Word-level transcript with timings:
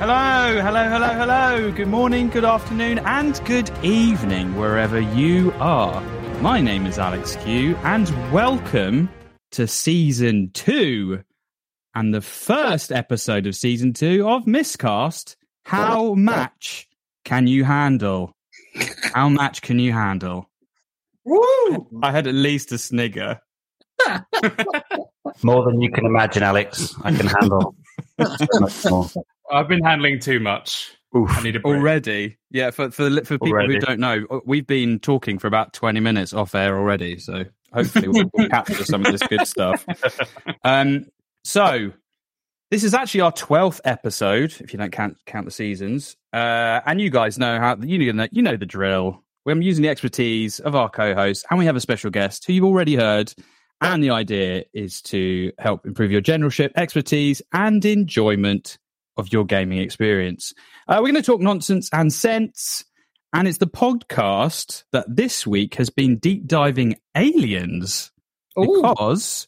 Hello, 0.00 0.62
hello, 0.62 0.88
hello, 0.88 1.08
hello. 1.08 1.70
Good 1.72 1.88
morning, 1.88 2.30
good 2.30 2.46
afternoon, 2.46 3.00
and 3.00 3.38
good 3.44 3.70
evening, 3.84 4.56
wherever 4.56 4.98
you 4.98 5.52
are. 5.60 6.00
My 6.40 6.58
name 6.62 6.86
is 6.86 6.98
Alex 6.98 7.36
Q, 7.44 7.76
and 7.82 8.08
welcome 8.32 9.10
to 9.50 9.66
season 9.66 10.52
two 10.54 11.22
and 11.94 12.14
the 12.14 12.22
first 12.22 12.90
episode 12.90 13.46
of 13.46 13.54
season 13.54 13.92
two 13.92 14.26
of 14.26 14.46
Miscast. 14.46 15.36
How 15.64 16.14
much 16.14 16.88
can 17.26 17.46
you 17.46 17.64
handle? 17.64 18.32
How 19.12 19.28
much 19.28 19.60
can 19.60 19.78
you 19.78 19.92
handle? 19.92 20.48
Woo! 21.26 21.88
I 22.02 22.10
had 22.10 22.26
at 22.26 22.32
least 22.32 22.72
a 22.72 22.78
snigger. 22.78 23.38
More 25.42 25.62
than 25.66 25.82
you 25.82 25.90
can 25.90 26.06
imagine, 26.06 26.42
Alex. 26.42 26.94
I 27.04 27.12
can 27.14 27.26
handle. 27.26 27.74
much 28.18 28.84
more. 28.86 29.10
I've 29.50 29.68
been 29.68 29.82
handling 29.82 30.20
too 30.20 30.40
much. 30.40 30.92
Oof. 31.16 31.28
I 31.30 31.42
need 31.42 31.56
a 31.56 31.60
break. 31.60 31.76
Already, 31.76 32.38
yeah. 32.50 32.70
For 32.70 32.90
for 32.90 33.10
for 33.24 33.38
people 33.38 33.48
Already. 33.48 33.74
who 33.74 33.80
don't 33.80 33.98
know, 33.98 34.24
uh, 34.30 34.40
we've 34.44 34.66
been 34.66 35.00
talking 35.00 35.38
for 35.38 35.48
about 35.48 35.72
twenty 35.72 35.98
minutes 35.98 36.32
off 36.32 36.54
air 36.54 36.78
already. 36.78 37.18
So 37.18 37.44
hopefully 37.72 38.08
we'll, 38.08 38.30
we'll 38.32 38.48
capture 38.48 38.84
some 38.84 39.04
of 39.04 39.12
this 39.12 39.22
good 39.22 39.46
stuff. 39.46 39.84
Um, 40.64 41.06
so 41.42 41.92
this 42.70 42.84
is 42.84 42.94
actually 42.94 43.22
our 43.22 43.32
twelfth 43.32 43.80
episode, 43.84 44.54
if 44.60 44.72
you 44.72 44.78
don't 44.78 44.92
count 44.92 45.16
count 45.26 45.46
the 45.46 45.50
seasons. 45.50 46.16
Uh, 46.32 46.80
and 46.86 47.00
you 47.00 47.10
guys 47.10 47.38
know 47.38 47.58
how 47.58 47.76
you 47.76 48.12
know 48.12 48.28
you 48.30 48.42
know 48.42 48.56
the 48.56 48.66
drill. 48.66 49.24
We're 49.44 49.60
using 49.60 49.82
the 49.82 49.88
expertise 49.88 50.60
of 50.60 50.76
our 50.76 50.88
co-host, 50.88 51.44
and 51.50 51.58
we 51.58 51.64
have 51.64 51.74
a 51.74 51.80
special 51.80 52.10
guest 52.10 52.44
who 52.46 52.52
you've 52.52 52.64
already 52.64 52.94
heard. 52.94 53.34
And 53.80 54.04
the 54.04 54.10
idea 54.10 54.64
is 54.74 55.00
to 55.02 55.50
help 55.58 55.86
improve 55.86 56.12
your 56.12 56.20
generalship, 56.20 56.70
expertise, 56.76 57.40
and 57.54 57.82
enjoyment 57.82 58.78
of 59.16 59.32
your 59.32 59.44
gaming 59.44 59.78
experience. 59.78 60.52
Uh, 60.88 60.96
we're 61.00 61.10
going 61.12 61.14
to 61.14 61.22
talk 61.22 61.40
nonsense 61.40 61.88
and 61.92 62.12
sense. 62.12 62.84
And 63.32 63.46
it's 63.46 63.58
the 63.58 63.66
podcast 63.66 64.82
that 64.92 65.06
this 65.08 65.46
week 65.46 65.76
has 65.76 65.88
been 65.90 66.18
deep 66.18 66.46
diving 66.46 66.96
aliens 67.16 68.10
because 68.56 69.46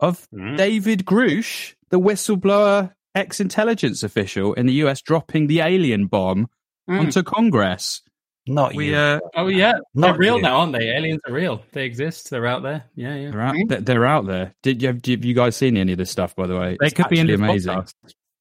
of 0.00 0.26
Mm. 0.34 0.56
David 0.56 1.04
Grusch, 1.04 1.74
the 1.90 2.00
whistleblower 2.00 2.92
ex 3.14 3.40
intelligence 3.40 4.02
official 4.02 4.54
in 4.54 4.66
the 4.66 4.72
US, 4.84 5.02
dropping 5.02 5.46
the 5.46 5.60
alien 5.60 6.06
bomb 6.06 6.48
Mm. 6.88 7.00
onto 7.00 7.22
Congress. 7.22 8.00
Not 8.46 8.74
We 8.74 8.90
you. 8.90 8.96
uh, 8.96 9.20
Oh 9.36 9.48
yeah, 9.48 9.72
Not 9.94 10.12
they're 10.12 10.18
real 10.18 10.36
you. 10.36 10.42
now, 10.42 10.60
aren't 10.60 10.72
they? 10.72 10.88
Aliens 10.88 11.20
are 11.26 11.32
real. 11.34 11.62
They 11.72 11.84
exist. 11.84 12.30
They're 12.30 12.46
out 12.46 12.62
there. 12.62 12.84
Yeah, 12.94 13.14
yeah. 13.14 13.30
they're 13.30 13.40
out, 13.42 13.54
they're- 13.68 13.80
they're 13.82 14.06
out 14.06 14.26
there. 14.26 14.54
Did 14.62 14.80
you 14.80 14.88
have, 14.88 15.04
have 15.04 15.24
you 15.24 15.34
guys 15.34 15.54
seen 15.54 15.76
any 15.76 15.92
of 15.92 15.98
this 15.98 16.10
stuff? 16.10 16.34
By 16.34 16.46
the 16.46 16.56
way, 16.58 16.78
They 16.80 16.86
It's 16.86 16.94
could 16.94 17.10
be 17.10 17.18
in 17.18 17.28
actually 17.28 17.44
amazing. 17.44 17.74
podcast. 17.74 17.92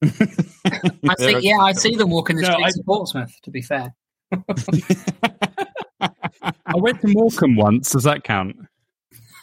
I 0.03 1.15
see, 1.17 1.39
yeah, 1.39 1.57
I 1.59 1.73
see 1.73 1.95
them 1.95 2.09
walking 2.11 2.35
the 2.37 2.43
No, 2.43 2.51
streets 2.51 2.77
I- 2.77 2.79
of 2.81 2.85
Portsmouth. 2.85 3.33
To 3.43 3.51
be 3.51 3.61
fair, 3.61 3.93
I 6.01 6.75
went 6.75 7.01
to 7.01 7.07
Morecambe 7.07 7.55
once. 7.55 7.91
Does 7.91 8.03
that 8.03 8.23
count? 8.23 8.55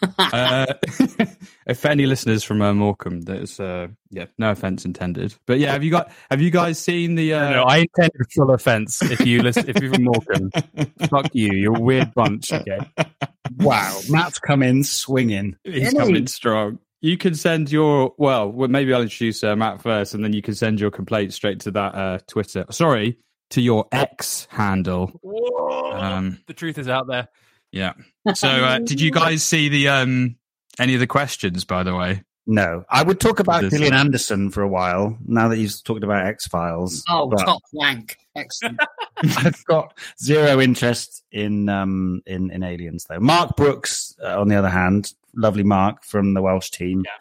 uh, 0.19 0.67
if 1.67 1.87
any 1.87 2.05
listeners 2.07 2.45
from 2.45 2.61
uh, 2.61 2.75
Morecambe, 2.75 3.23
there's 3.23 3.59
uh, 3.59 3.89
yeah, 4.11 4.27
no 4.39 4.51
offense 4.51 4.85
intended. 4.85 5.35
But 5.47 5.59
yeah, 5.59 5.73
have 5.73 5.83
you 5.83 5.91
got 5.91 6.13
have 6.31 6.41
you 6.43 6.51
guys 6.51 6.79
seen 6.79 7.15
the? 7.15 7.35
Uh, 7.35 7.51
No, 7.51 7.63
I 7.65 7.79
intended 7.79 8.31
full 8.35 8.51
offense. 8.51 9.03
If 9.03 9.25
you 9.27 9.43
listen, 9.43 9.69
if 9.69 9.81
you're 9.83 9.93
from 9.95 10.05
Morecambe, 10.05 10.51
fuck 11.09 11.35
you. 11.35 11.53
You're 11.53 11.77
a 11.77 11.81
weird 11.81 12.13
bunch. 12.15 12.53
Okay. 12.53 12.79
wow. 13.59 13.99
Matt's 14.11 14.39
come 14.39 14.63
in 14.63 14.85
swinging. 14.85 15.57
he's 15.65 15.89
Any- 15.89 15.99
coming 15.99 16.27
strong. 16.27 16.79
You 17.05 17.19
can 17.19 17.35
send 17.35 17.71
your 17.71 18.15
well, 18.17 18.51
well 18.51 18.71
maybe 18.71 18.95
I'll 18.95 19.03
introduce 19.03 19.45
uh, 19.45 19.55
Matt 19.55 19.83
first, 19.83 20.15
and 20.15 20.25
then 20.25 20.33
you 20.33 20.41
can 20.41 20.55
send 20.55 20.81
your 20.81 20.91
complaint 20.91 21.35
straight 21.35 21.61
to 21.61 21.71
that 21.73 21.95
uh, 21.95 22.19
Twitter. 22.27 22.65
Sorry, 22.71 23.19
to 23.51 23.61
your 23.61 23.87
X 23.93 24.49
handle. 24.51 25.13
Um, 25.93 26.41
the 26.47 26.55
truth 26.55 26.79
is 26.79 26.89
out 26.89 27.07
there. 27.07 27.29
yeah. 27.73 27.93
So, 28.35 28.49
uh, 28.49 28.79
did 28.79 29.03
you 29.03 29.11
guys 29.11 29.43
see 29.43 29.69
the 29.69 29.89
um 29.89 30.37
any 30.79 30.95
of 30.95 31.01
the 31.01 31.07
questions? 31.07 31.67
By 31.67 31.83
the 31.83 31.95
way, 31.95 32.23
No. 32.47 32.85
I 32.91 33.03
would 33.03 33.21
talk 33.21 33.41
about 33.41 33.63
This- 33.63 33.73
Gillian 33.73 33.95
Anderson 33.95 34.51
for 34.51 34.63
a 34.63 34.69
while, 34.69 35.17
now 35.27 35.49
that 35.49 35.59
you've 35.59 35.83
talked 35.85 36.05
about 36.05 36.27
X 36.27 36.47
Files. 36.47 37.03
oh, 37.09 37.31
top 37.31 37.63
rank, 37.81 38.19
excellent. 38.37 38.79
I've 39.17 39.65
got 39.65 39.97
zero 40.23 40.61
interest 40.61 41.23
in 41.33 41.69
um 41.69 42.23
in, 42.27 42.51
in 42.51 42.63
aliens 42.63 43.07
though. 43.09 43.21
Mark 43.21 43.57
Brooks, 43.57 44.15
uh, 44.23 44.39
on 44.41 44.49
the 44.49 44.57
other 44.57 44.69
hand, 44.69 45.13
lovely 45.35 45.63
Mark 45.63 46.05
from 46.05 46.35
the 46.35 46.43
Welsh 46.43 46.71
team. 46.71 47.03
Yeah. 47.05 47.13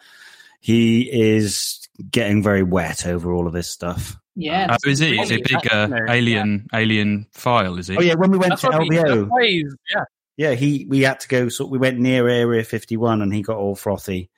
He 0.60 1.02
is 1.10 1.88
getting 2.10 2.42
very 2.42 2.62
wet 2.62 3.06
over 3.06 3.32
all 3.32 3.46
of 3.46 3.52
this 3.52 3.68
stuff. 3.70 4.16
Yeah, 4.36 4.66
uh, 4.72 4.78
is 4.86 4.98
he? 4.98 5.20
Is 5.20 5.28
he 5.28 5.36
a 5.36 5.38
big 5.38 5.54
uh, 5.54 5.60
Fascinating. 5.88 6.08
alien 6.10 6.66
alien 6.74 7.26
file? 7.32 7.78
Is 7.78 7.86
he? 7.88 7.96
Oh 7.96 8.00
yeah, 8.00 8.14
when 8.14 8.30
we 8.30 8.38
went 8.38 8.50
That's 8.50 8.62
to 8.62 8.68
what 8.70 8.80
we- 8.88 8.96
LVO, 8.96 9.04
that's 9.20 9.30
why 9.30 9.46
he's- 9.46 9.74
yeah. 9.94 10.04
yeah, 10.36 10.54
he 10.54 10.86
we 10.88 11.02
had 11.02 11.20
to 11.20 11.28
go. 11.28 11.48
So 11.48 11.66
we 11.66 11.78
went 11.78 11.98
near 12.00 12.28
Area 12.28 12.64
51, 12.64 13.22
and 13.22 13.32
he 13.32 13.42
got 13.42 13.56
all 13.58 13.76
frothy. 13.76 14.30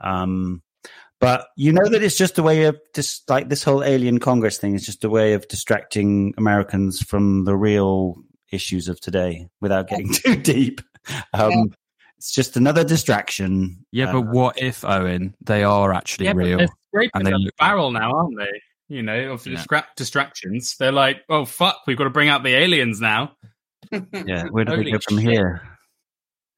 Um, 0.00 0.62
but 1.20 1.48
you 1.56 1.72
know 1.72 1.88
that 1.88 2.02
it's 2.02 2.16
just 2.16 2.38
a 2.38 2.42
way 2.42 2.64
of 2.64 2.78
just 2.94 3.28
like 3.28 3.48
this 3.48 3.64
whole 3.64 3.82
alien 3.82 4.18
Congress 4.20 4.56
thing 4.58 4.74
is 4.74 4.86
just 4.86 5.02
a 5.04 5.10
way 5.10 5.32
of 5.32 5.48
distracting 5.48 6.32
Americans 6.38 7.02
from 7.02 7.44
the 7.44 7.56
real 7.56 8.16
issues 8.52 8.88
of 8.88 9.00
today 9.00 9.48
without 9.60 9.88
getting 9.88 10.12
too 10.12 10.36
deep. 10.36 10.80
Um, 11.34 11.72
It's 12.18 12.32
just 12.32 12.56
another 12.56 12.82
distraction. 12.84 13.84
Yeah, 13.92 14.10
Uh, 14.10 14.12
but 14.14 14.20
what 14.32 14.58
if 14.60 14.84
Owen? 14.84 15.34
They 15.40 15.62
are 15.64 15.92
actually 15.92 16.26
Yeah, 16.26 16.32
real. 16.34 16.58
they're 16.58 16.68
scraping 16.88 17.10
and 17.14 17.26
they 17.26 17.30
the 17.32 17.38
look- 17.38 17.56
barrel 17.58 17.90
now, 17.92 18.12
aren't 18.12 18.36
they? 18.38 18.60
You 18.88 19.02
know, 19.02 19.32
of 19.32 19.46
Yeah. 19.46 19.58
distra- 19.58 19.84
distractions. 19.96 20.76
They're 20.78 20.92
like, 20.92 21.18
oh 21.28 21.44
fuck, 21.44 21.82
we've 21.86 21.96
got 21.96 22.04
to 22.04 22.10
bring 22.10 22.28
out 22.28 22.42
the 22.42 22.54
aliens 22.54 23.00
now. 23.00 23.36
Yeah, 23.92 24.44
where 24.50 24.64
do 24.64 24.76
we 24.78 24.90
go 24.92 24.98
from 25.06 25.18
shit. 25.18 25.28
here? 25.30 25.67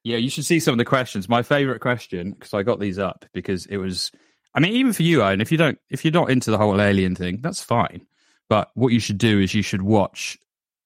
Yeah, 0.02 0.16
you 0.16 0.30
should 0.30 0.46
see 0.46 0.60
some 0.60 0.72
of 0.72 0.78
the 0.78 0.84
questions. 0.84 1.28
My 1.28 1.42
favorite 1.42 1.80
question, 1.80 2.32
because 2.32 2.54
I 2.54 2.62
got 2.62 2.80
these 2.80 2.98
up 2.98 3.24
because 3.32 3.66
it 3.66 3.76
was. 3.76 4.10
I 4.54 4.60
mean, 4.60 4.72
even 4.72 4.92
for 4.92 5.02
you, 5.02 5.22
Owen, 5.22 5.40
if 5.40 5.52
you 5.52 5.58
don't, 5.58 5.78
if 5.90 6.04
you're 6.04 6.12
not 6.12 6.30
into 6.30 6.50
the 6.50 6.58
whole 6.58 6.80
alien 6.80 7.14
thing, 7.14 7.40
that's 7.42 7.62
fine. 7.62 8.06
But 8.48 8.70
what 8.74 8.92
you 8.92 8.98
should 8.98 9.18
do 9.18 9.38
is 9.38 9.54
you 9.54 9.62
should 9.62 9.82
watch 9.82 10.38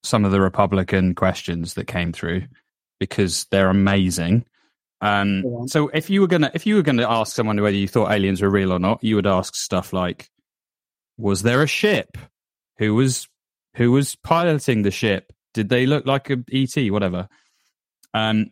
some 0.03 0.25
of 0.25 0.33
the 0.33 0.41
Republican 0.41 1.15
questions 1.15 1.75
that 1.75 1.87
came 1.87 2.13
through 2.13 2.43
because 3.01 3.47
they're 3.51 3.71
amazing. 3.71 4.45
Um, 5.01 5.67
so 5.69 5.89
if 5.89 6.11
you 6.11 6.21
were 6.21 6.27
gonna, 6.27 6.51
if 6.55 6.67
you 6.67 6.77
were 6.77 6.83
gonna 6.83 7.09
ask 7.09 7.35
someone 7.35 7.61
whether 7.61 7.77
you 7.77 7.89
thought 7.89 8.13
aliens 8.13 8.43
were 8.43 8.51
real 8.51 8.73
or 8.73 8.79
not, 8.79 9.03
you 9.03 9.17
would 9.17 9.27
ask 9.27 9.55
stuff 9.55 9.93
like, 9.93 10.31
"Was 11.17 11.43
there 11.43 11.63
a 11.63 11.67
ship? 11.67 12.19
Who 12.79 12.95
was 12.95 13.29
who 13.77 13.93
was 13.93 14.17
piloting 14.17 14.83
the 14.83 14.91
ship? 14.91 15.33
Did 15.53 15.69
they 15.69 15.87
look 15.87 16.07
like 16.07 16.31
a 16.31 16.43
ET? 16.53 16.91
Whatever." 16.91 17.29
Um, 18.13 18.51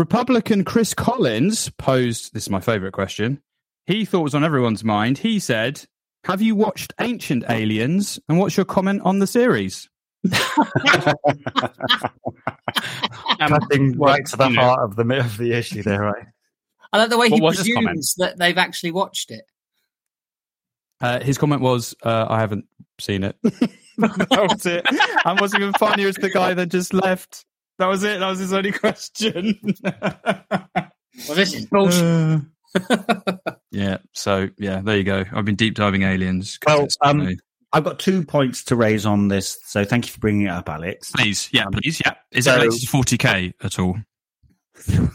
Republican 0.00 0.64
Chris 0.64 0.94
Collins 0.94 1.68
posed 1.76 2.32
this 2.32 2.44
is 2.44 2.50
my 2.50 2.60
favorite 2.60 2.92
question. 2.92 3.42
He 3.84 4.06
thought 4.06 4.22
was 4.22 4.34
on 4.34 4.42
everyone's 4.42 4.82
mind. 4.82 5.18
He 5.18 5.38
said, 5.38 5.84
"Have 6.24 6.40
you 6.40 6.54
watched 6.54 6.94
Ancient 6.98 7.44
Aliens? 7.50 8.18
And 8.26 8.38
what's 8.38 8.56
your 8.56 8.64
comment 8.64 9.02
on 9.04 9.18
the 9.18 9.26
series?" 9.26 9.90
Cutting 13.46 13.98
right 13.98 14.24
to 14.24 14.36
the 14.38 14.48
heart 14.48 14.80
of 14.80 14.96
the 14.96 15.20
of 15.20 15.36
the 15.36 15.52
issue 15.52 15.82
there, 15.82 16.00
right? 16.00 16.24
I 16.94 16.96
like 16.96 17.10
the 17.10 17.18
way 17.18 17.28
What 17.28 17.36
he 17.36 17.42
was 17.42 17.58
his 17.58 17.66
comment? 17.68 17.88
presumes 17.88 18.14
that 18.14 18.38
they've 18.38 18.56
actually 18.56 18.92
watched 18.92 19.30
it. 19.30 19.44
Uh, 21.02 21.20
his 21.20 21.36
comment 21.36 21.60
was, 21.60 21.94
uh, 22.04 22.24
"I 22.26 22.40
haven't 22.40 22.64
seen 22.98 23.22
it." 23.22 23.36
that 23.42 24.48
was 24.50 24.64
it. 24.64 24.86
And 25.26 25.38
what's 25.38 25.54
even 25.54 25.74
funnier 25.74 26.08
is 26.08 26.16
the 26.16 26.30
guy 26.30 26.54
that 26.54 26.70
just 26.70 26.94
left. 26.94 27.44
That 27.80 27.86
was 27.88 28.04
it. 28.04 28.20
That 28.20 28.28
was 28.28 28.38
his 28.38 28.52
only 28.52 28.72
question. 28.84 29.58
Well, 31.26 31.36
this 31.36 31.52
is 31.52 31.66
bullshit. 31.66 32.42
yeah. 33.72 33.98
So 34.12 34.48
yeah, 34.56 34.80
there 34.80 34.96
you 34.96 35.02
go. 35.04 35.24
I've 35.32 35.44
been 35.44 35.56
deep 35.56 35.74
diving 35.74 36.02
aliens. 36.02 36.58
Well, 36.64 36.86
um, 37.02 37.18
you 37.20 37.24
know- 37.30 37.34
I've 37.72 37.84
got 37.84 37.98
two 37.98 38.24
points 38.24 38.64
to 38.64 38.76
raise 38.76 39.04
on 39.04 39.28
this, 39.28 39.58
so 39.66 39.84
thank 39.84 40.06
you 40.06 40.12
for 40.12 40.20
bringing 40.20 40.46
it 40.46 40.50
up, 40.50 40.68
Alex. 40.68 41.10
please, 41.10 41.50
yeah, 41.52 41.64
um, 41.64 41.72
please, 41.72 42.00
yeah. 42.04 42.14
Is 42.30 42.44
so- 42.46 42.54
it 42.54 42.56
related 42.58 42.80
to 42.80 42.86
forty 42.86 43.18
k 43.18 43.52
at 43.62 43.78
all? 43.78 43.96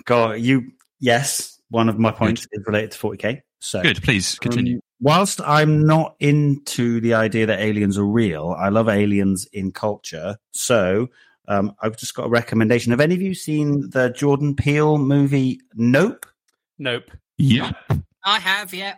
Go, 0.04 0.34
you. 0.34 0.72
Yes, 1.00 1.60
one 1.70 1.90
of 1.90 1.98
my 1.98 2.12
points 2.12 2.46
is 2.52 2.64
related 2.68 2.92
to 2.92 2.98
40k. 3.00 3.42
So 3.60 3.82
Good. 3.82 4.04
Please 4.04 4.38
continue. 4.38 4.76
Um, 4.76 4.82
whilst 5.00 5.42
I'm 5.42 5.86
not 5.86 6.16
into 6.20 7.00
the 7.02 7.16
idea 7.16 7.46
that 7.48 7.60
aliens 7.60 7.98
are 7.98 8.06
real, 8.06 8.56
I 8.58 8.70
love 8.70 8.90
aliens 8.90 9.48
in 9.54 9.72
culture. 9.72 10.38
So 10.52 11.08
um, 11.48 11.76
I've 11.82 11.98
just 11.98 12.16
got 12.16 12.26
a 12.28 12.30
recommendation. 12.30 12.92
Have 12.92 13.02
any 13.02 13.16
of 13.16 13.22
you 13.22 13.34
seen 13.34 13.90
the 13.90 14.10
Jordan 14.10 14.56
Peele 14.56 14.98
movie 14.98 15.60
Nope? 15.74 16.26
Nope. 16.78 17.12
yeah. 17.38 17.72
I 18.24 18.40
have, 18.40 18.74
yeah. 18.74 18.96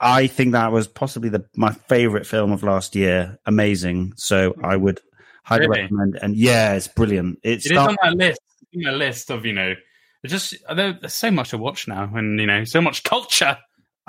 I 0.00 0.26
think 0.26 0.52
that 0.52 0.72
was 0.72 0.88
possibly 0.88 1.28
the 1.28 1.44
my 1.56 1.72
favorite 1.72 2.26
film 2.26 2.52
of 2.52 2.62
last 2.62 2.96
year. 2.96 3.38
Amazing. 3.46 4.14
So 4.16 4.54
I 4.64 4.76
would 4.76 5.00
highly 5.44 5.68
Really? 5.68 5.82
recommend. 5.82 6.18
And 6.20 6.34
yeah, 6.36 6.72
it's 6.74 6.88
brilliant. 6.88 7.38
It's 7.42 7.66
It 7.66 7.72
is 7.72 7.78
on 7.78 7.96
my 8.02 8.10
list. 8.10 8.40
On 8.74 8.82
my 8.82 8.90
list 8.92 9.30
of 9.30 9.44
you 9.46 9.52
know. 9.52 9.74
Just 10.26 10.54
there's 10.74 11.14
so 11.14 11.30
much 11.30 11.50
to 11.50 11.58
watch 11.58 11.88
now, 11.88 12.10
and 12.14 12.38
you 12.38 12.46
know, 12.46 12.64
so 12.64 12.80
much 12.82 13.04
culture. 13.04 13.56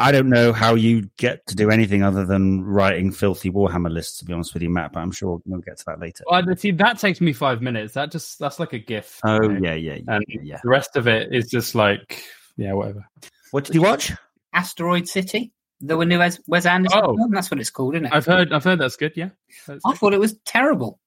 I 0.02 0.12
don't 0.12 0.30
know 0.30 0.52
how 0.54 0.76
you 0.76 1.10
get 1.18 1.46
to 1.48 1.56
do 1.56 1.70
anything 1.70 2.04
other 2.04 2.26
than 2.26 2.64
writing 2.64 3.12
filthy 3.12 3.50
Warhammer 3.52 3.92
lists. 3.92 4.20
To 4.20 4.26
be 4.26 4.34
honest 4.34 4.54
with 4.54 4.64
you, 4.64 4.70
Matt, 4.70 4.94
but 4.94 5.00
I'm 5.02 5.12
sure 5.12 5.42
we'll 5.46 5.62
get 5.62 5.78
to 5.78 5.86
that 5.88 6.00
later. 6.00 6.24
Well, 6.30 6.44
see, 6.58 6.72
that 6.72 7.00
takes 7.00 7.22
me 7.22 7.34
five 7.34 7.62
minutes. 7.62 7.94
That 7.94 8.12
just 8.12 8.40
that's 8.40 8.60
like 8.60 8.74
a 8.74 8.80
gift. 8.80 9.20
Oh 9.24 9.42
you 9.44 9.50
know? 9.50 9.60
yeah, 9.70 9.74
yeah, 9.76 9.94
yeah, 9.96 10.16
And 10.16 10.26
yeah. 10.44 10.60
the 10.64 10.70
rest 10.70 10.96
of 10.96 11.08
it 11.08 11.34
is 11.34 11.50
just 11.50 11.76
like 11.76 12.24
yeah, 12.58 12.74
whatever. 12.74 13.08
What 13.52 13.66
did 13.66 13.76
you 13.76 13.82
watch? 13.82 14.12
Asteroid 14.54 15.08
City, 15.08 15.54
the 15.80 15.96
new 16.04 16.20
Wes, 16.20 16.40
Wes 16.48 16.66
Anderson 16.66 17.02
Oh. 17.04 17.16
film. 17.16 17.32
That's 17.32 17.50
what 17.50 17.60
it's 17.60 17.70
called, 17.70 17.96
isn't 17.96 18.06
it? 18.08 18.14
I've 18.14 18.26
heard. 18.26 18.52
I've 18.54 18.64
heard 18.64 18.80
that's 18.80 18.98
good. 18.98 19.14
Yeah. 19.16 19.30
That's 19.68 19.82
I 19.86 19.92
good. 19.92 19.98
thought 20.00 20.14
it 20.14 20.20
was 20.20 20.38
terrible. 20.46 21.00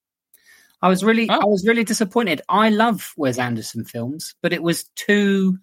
I 0.82 0.88
was 0.88 1.02
really, 1.02 1.29
Oh. 1.31 1.41
I 1.41 1.44
was 1.46 1.67
really 1.67 1.85
disappointed. 1.85 2.43
I 2.49 2.69
love 2.70 3.12
Wes 3.17 3.38
Anderson 3.38 3.85
films, 3.85 4.35
but 4.43 4.52
it 4.52 4.62
was 4.62 4.85
too 4.96 5.58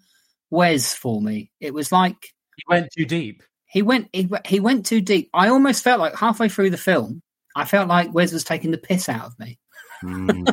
Wes 0.50 0.94
for 0.94 1.20
me. 1.20 1.50
It 1.60 1.72
was 1.72 1.92
like 1.92 2.34
He 2.56 2.62
went 2.68 2.90
too 2.96 3.04
deep. 3.04 3.42
he 3.66 3.82
went, 3.82 4.08
he, 4.12 4.26
went- 4.26 4.46
he 4.46 4.60
went 4.60 4.86
too 4.86 5.00
deep. 5.00 5.30
I 5.34 5.48
almost 5.48 5.82
felt 5.82 6.00
like 6.00 6.16
halfway 6.16 6.48
through 6.48 6.70
the 6.70 6.76
film, 6.76 7.22
I 7.56 7.64
felt 7.64 7.88
like 7.88 8.12
Wes 8.14 8.32
was 8.32 8.44
taking 8.44 8.70
the 8.70 8.78
piss 8.78 9.08
out 9.08 9.26
of 9.26 9.38
me. 9.38 9.58
Hmm. 10.00 10.28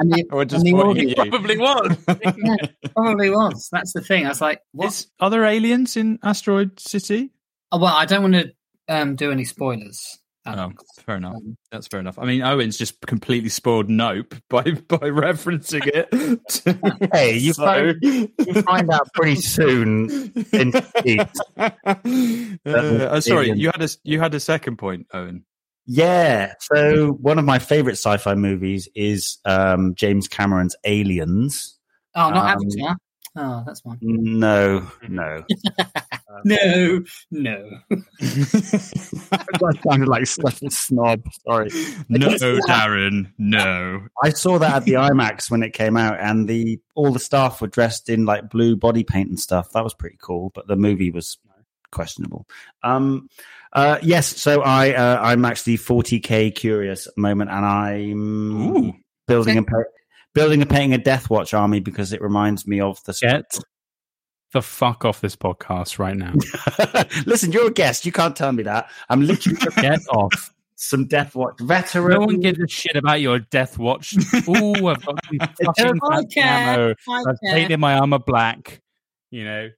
And 0.00 0.12
the, 0.12 0.24
Or 0.30 0.44
just 0.44 0.64
and 0.64 0.76
the 0.78 0.80
audience- 0.80 1.14
Probably 1.14 1.58
was. 1.58 1.96
yeah, 2.36 2.56
probably 2.94 3.30
was. 3.30 3.68
That's 3.72 3.92
the 3.94 4.00
thing. 4.00 4.26
I 4.26 4.28
was 4.28 4.40
like, 4.40 4.60
what? 4.72 4.88
Is, 4.88 5.08
are 5.18 5.28
there 5.30 5.44
aliens 5.44 5.96
in 5.96 6.18
Asteroid 6.22 6.78
City? 6.78 7.30
Oh, 7.72 7.78
well, 7.78 7.94
I 7.94 8.04
don't 8.04 8.22
want 8.22 8.34
to 8.34 8.52
um, 8.88 9.16
do 9.16 9.32
any 9.32 9.44
spoilers. 9.44 10.18
Oh, 10.56 10.72
fair 11.04 11.16
enough. 11.16 11.34
Um, 11.36 11.56
That's 11.70 11.86
fair 11.88 12.00
enough. 12.00 12.18
I 12.18 12.24
mean, 12.24 12.42
Owen's 12.42 12.78
just 12.78 13.00
completely 13.02 13.48
spoiled 13.50 13.88
Nope 13.90 14.34
by 14.50 14.62
by 14.62 14.98
referencing 15.10 15.86
it. 15.86 16.08
Hey, 17.12 17.36
you 17.38 17.52
So- 17.52 17.64
find, 17.64 17.96
you 18.02 18.62
find 18.62 18.90
out 18.90 19.08
pretty 19.14 19.36
soon. 19.36 20.32
In 20.52 20.72
Uh, 21.56 22.60
uh, 22.66 23.20
sorry, 23.20 23.52
you 23.52 23.70
had 23.72 23.82
a 23.82 23.88
you 24.04 24.20
had 24.20 24.34
a 24.34 24.40
second 24.40 24.76
point, 24.78 25.06
Owen. 25.12 25.44
Yeah. 25.86 26.52
So 26.60 27.12
one 27.12 27.38
of 27.38 27.44
my 27.44 27.58
favorite 27.58 27.94
sci-fi 27.94 28.34
movies 28.34 28.88
is 28.94 29.38
um, 29.44 29.94
James 29.94 30.28
Cameron's 30.28 30.76
Aliens. 30.84 31.78
Oh, 32.14 32.30
not 32.30 32.56
Um, 32.56 32.62
Avatar. 32.66 32.96
Oh, 33.36 33.62
that's 33.66 33.84
one. 33.84 33.98
No, 34.02 34.90
no. 35.08 35.44
No, 36.44 37.02
no. 37.30 37.70
that 37.90 39.78
sounded 39.82 40.08
like 40.08 40.26
such 40.26 40.62
a 40.62 40.70
snob. 40.70 41.22
Sorry. 41.46 41.70
No, 42.08 42.28
Darren, 42.68 43.32
no. 43.38 44.06
I 44.22 44.30
saw 44.30 44.58
that 44.58 44.76
at 44.76 44.84
the 44.84 44.92
IMAX 44.94 45.50
when 45.50 45.62
it 45.62 45.72
came 45.72 45.96
out, 45.96 46.20
and 46.20 46.46
the 46.46 46.78
all 46.94 47.12
the 47.12 47.18
staff 47.18 47.60
were 47.60 47.66
dressed 47.66 48.10
in 48.10 48.26
like 48.26 48.50
blue 48.50 48.76
body 48.76 49.04
paint 49.04 49.30
and 49.30 49.40
stuff. 49.40 49.70
That 49.72 49.84
was 49.84 49.94
pretty 49.94 50.18
cool, 50.20 50.50
but 50.54 50.66
the 50.66 50.76
movie 50.76 51.10
was 51.10 51.38
questionable. 51.90 52.46
Um, 52.82 53.28
uh, 53.72 53.98
yes, 54.02 54.26
so 54.26 54.62
I 54.62 54.92
uh, 54.92 55.20
I'm 55.22 55.44
actually 55.44 55.78
40k 55.78 56.54
curious 56.54 57.06
at 57.06 57.14
the 57.14 57.20
moment, 57.22 57.50
and 57.50 57.64
I'm 57.64 58.76
Ooh. 58.76 58.92
building 59.26 59.56
and 59.56 59.66
pay, 59.66 59.82
building 60.34 60.60
and 60.60 60.70
paying 60.70 60.92
a 60.92 60.98
Death 60.98 61.30
Watch 61.30 61.54
army 61.54 61.80
because 61.80 62.12
it 62.12 62.20
reminds 62.20 62.66
me 62.66 62.80
of 62.80 63.02
the. 63.04 63.16
Get 63.20 63.58
the 64.52 64.62
fuck 64.62 65.04
off 65.04 65.20
this 65.20 65.36
podcast 65.36 65.98
right 65.98 66.16
now. 66.16 66.32
Listen, 67.26 67.52
you're 67.52 67.68
a 67.68 67.72
guest. 67.72 68.06
You 68.06 68.12
can't 68.12 68.34
tell 68.36 68.52
me 68.52 68.62
that. 68.64 68.90
I'm 69.08 69.22
literally 69.26 69.58
Get 69.76 70.00
off. 70.10 70.52
some 70.76 71.06
Death 71.06 71.34
Watch 71.34 71.60
veteran. 71.60 72.18
No 72.20 72.26
one 72.26 72.40
gives 72.40 72.58
a 72.58 72.66
shit 72.68 72.96
about 72.96 73.20
your 73.20 73.40
death 73.40 73.78
watch. 73.78 74.14
Ooh, 74.48 74.86
I've 74.88 75.04
got 75.04 75.18
fucking 75.64 76.00
I 76.02 76.08
fancy 76.12 76.40
ammo. 76.40 76.94
I've 77.08 77.36
painted 77.42 77.78
my 77.78 77.98
armor 77.98 78.18
black. 78.20 78.80
You 79.30 79.44
know, 79.44 79.68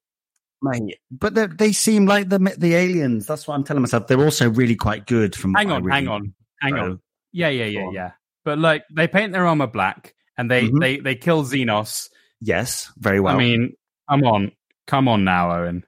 Mate, 0.62 0.98
but 1.10 1.34
they, 1.34 1.46
they 1.46 1.72
seem 1.72 2.06
like 2.06 2.28
the 2.28 2.38
the 2.58 2.74
aliens. 2.74 3.26
That's 3.26 3.48
what 3.48 3.54
I'm 3.54 3.64
telling 3.64 3.80
myself. 3.82 4.06
They're 4.06 4.20
also 4.22 4.50
really 4.50 4.76
quite 4.76 5.06
good. 5.06 5.34
From 5.34 5.54
hang 5.54 5.70
on, 5.72 5.82
really 5.82 5.94
hang 6.02 6.08
on, 6.08 6.34
hang 6.60 6.74
know. 6.74 6.82
on. 6.84 7.00
Yeah, 7.32 7.48
yeah, 7.48 7.64
yeah, 7.64 7.80
on. 7.86 7.94
yeah. 7.94 8.10
But 8.44 8.58
like, 8.58 8.84
they 8.94 9.08
paint 9.08 9.32
their 9.32 9.46
armor 9.46 9.66
black, 9.66 10.14
and 10.36 10.50
they 10.50 10.68
Mhm. 10.68 10.80
they 10.80 10.98
they 10.98 11.14
kill 11.16 11.42
Xenos. 11.44 12.10
Yes, 12.40 12.92
very 12.98 13.20
well. 13.20 13.34
I 13.34 13.38
mean, 13.38 13.72
I'm 14.06 14.22
on, 14.24 14.52
come 14.90 15.06
on 15.06 15.22
now, 15.24 15.52
Owen. 15.52 15.84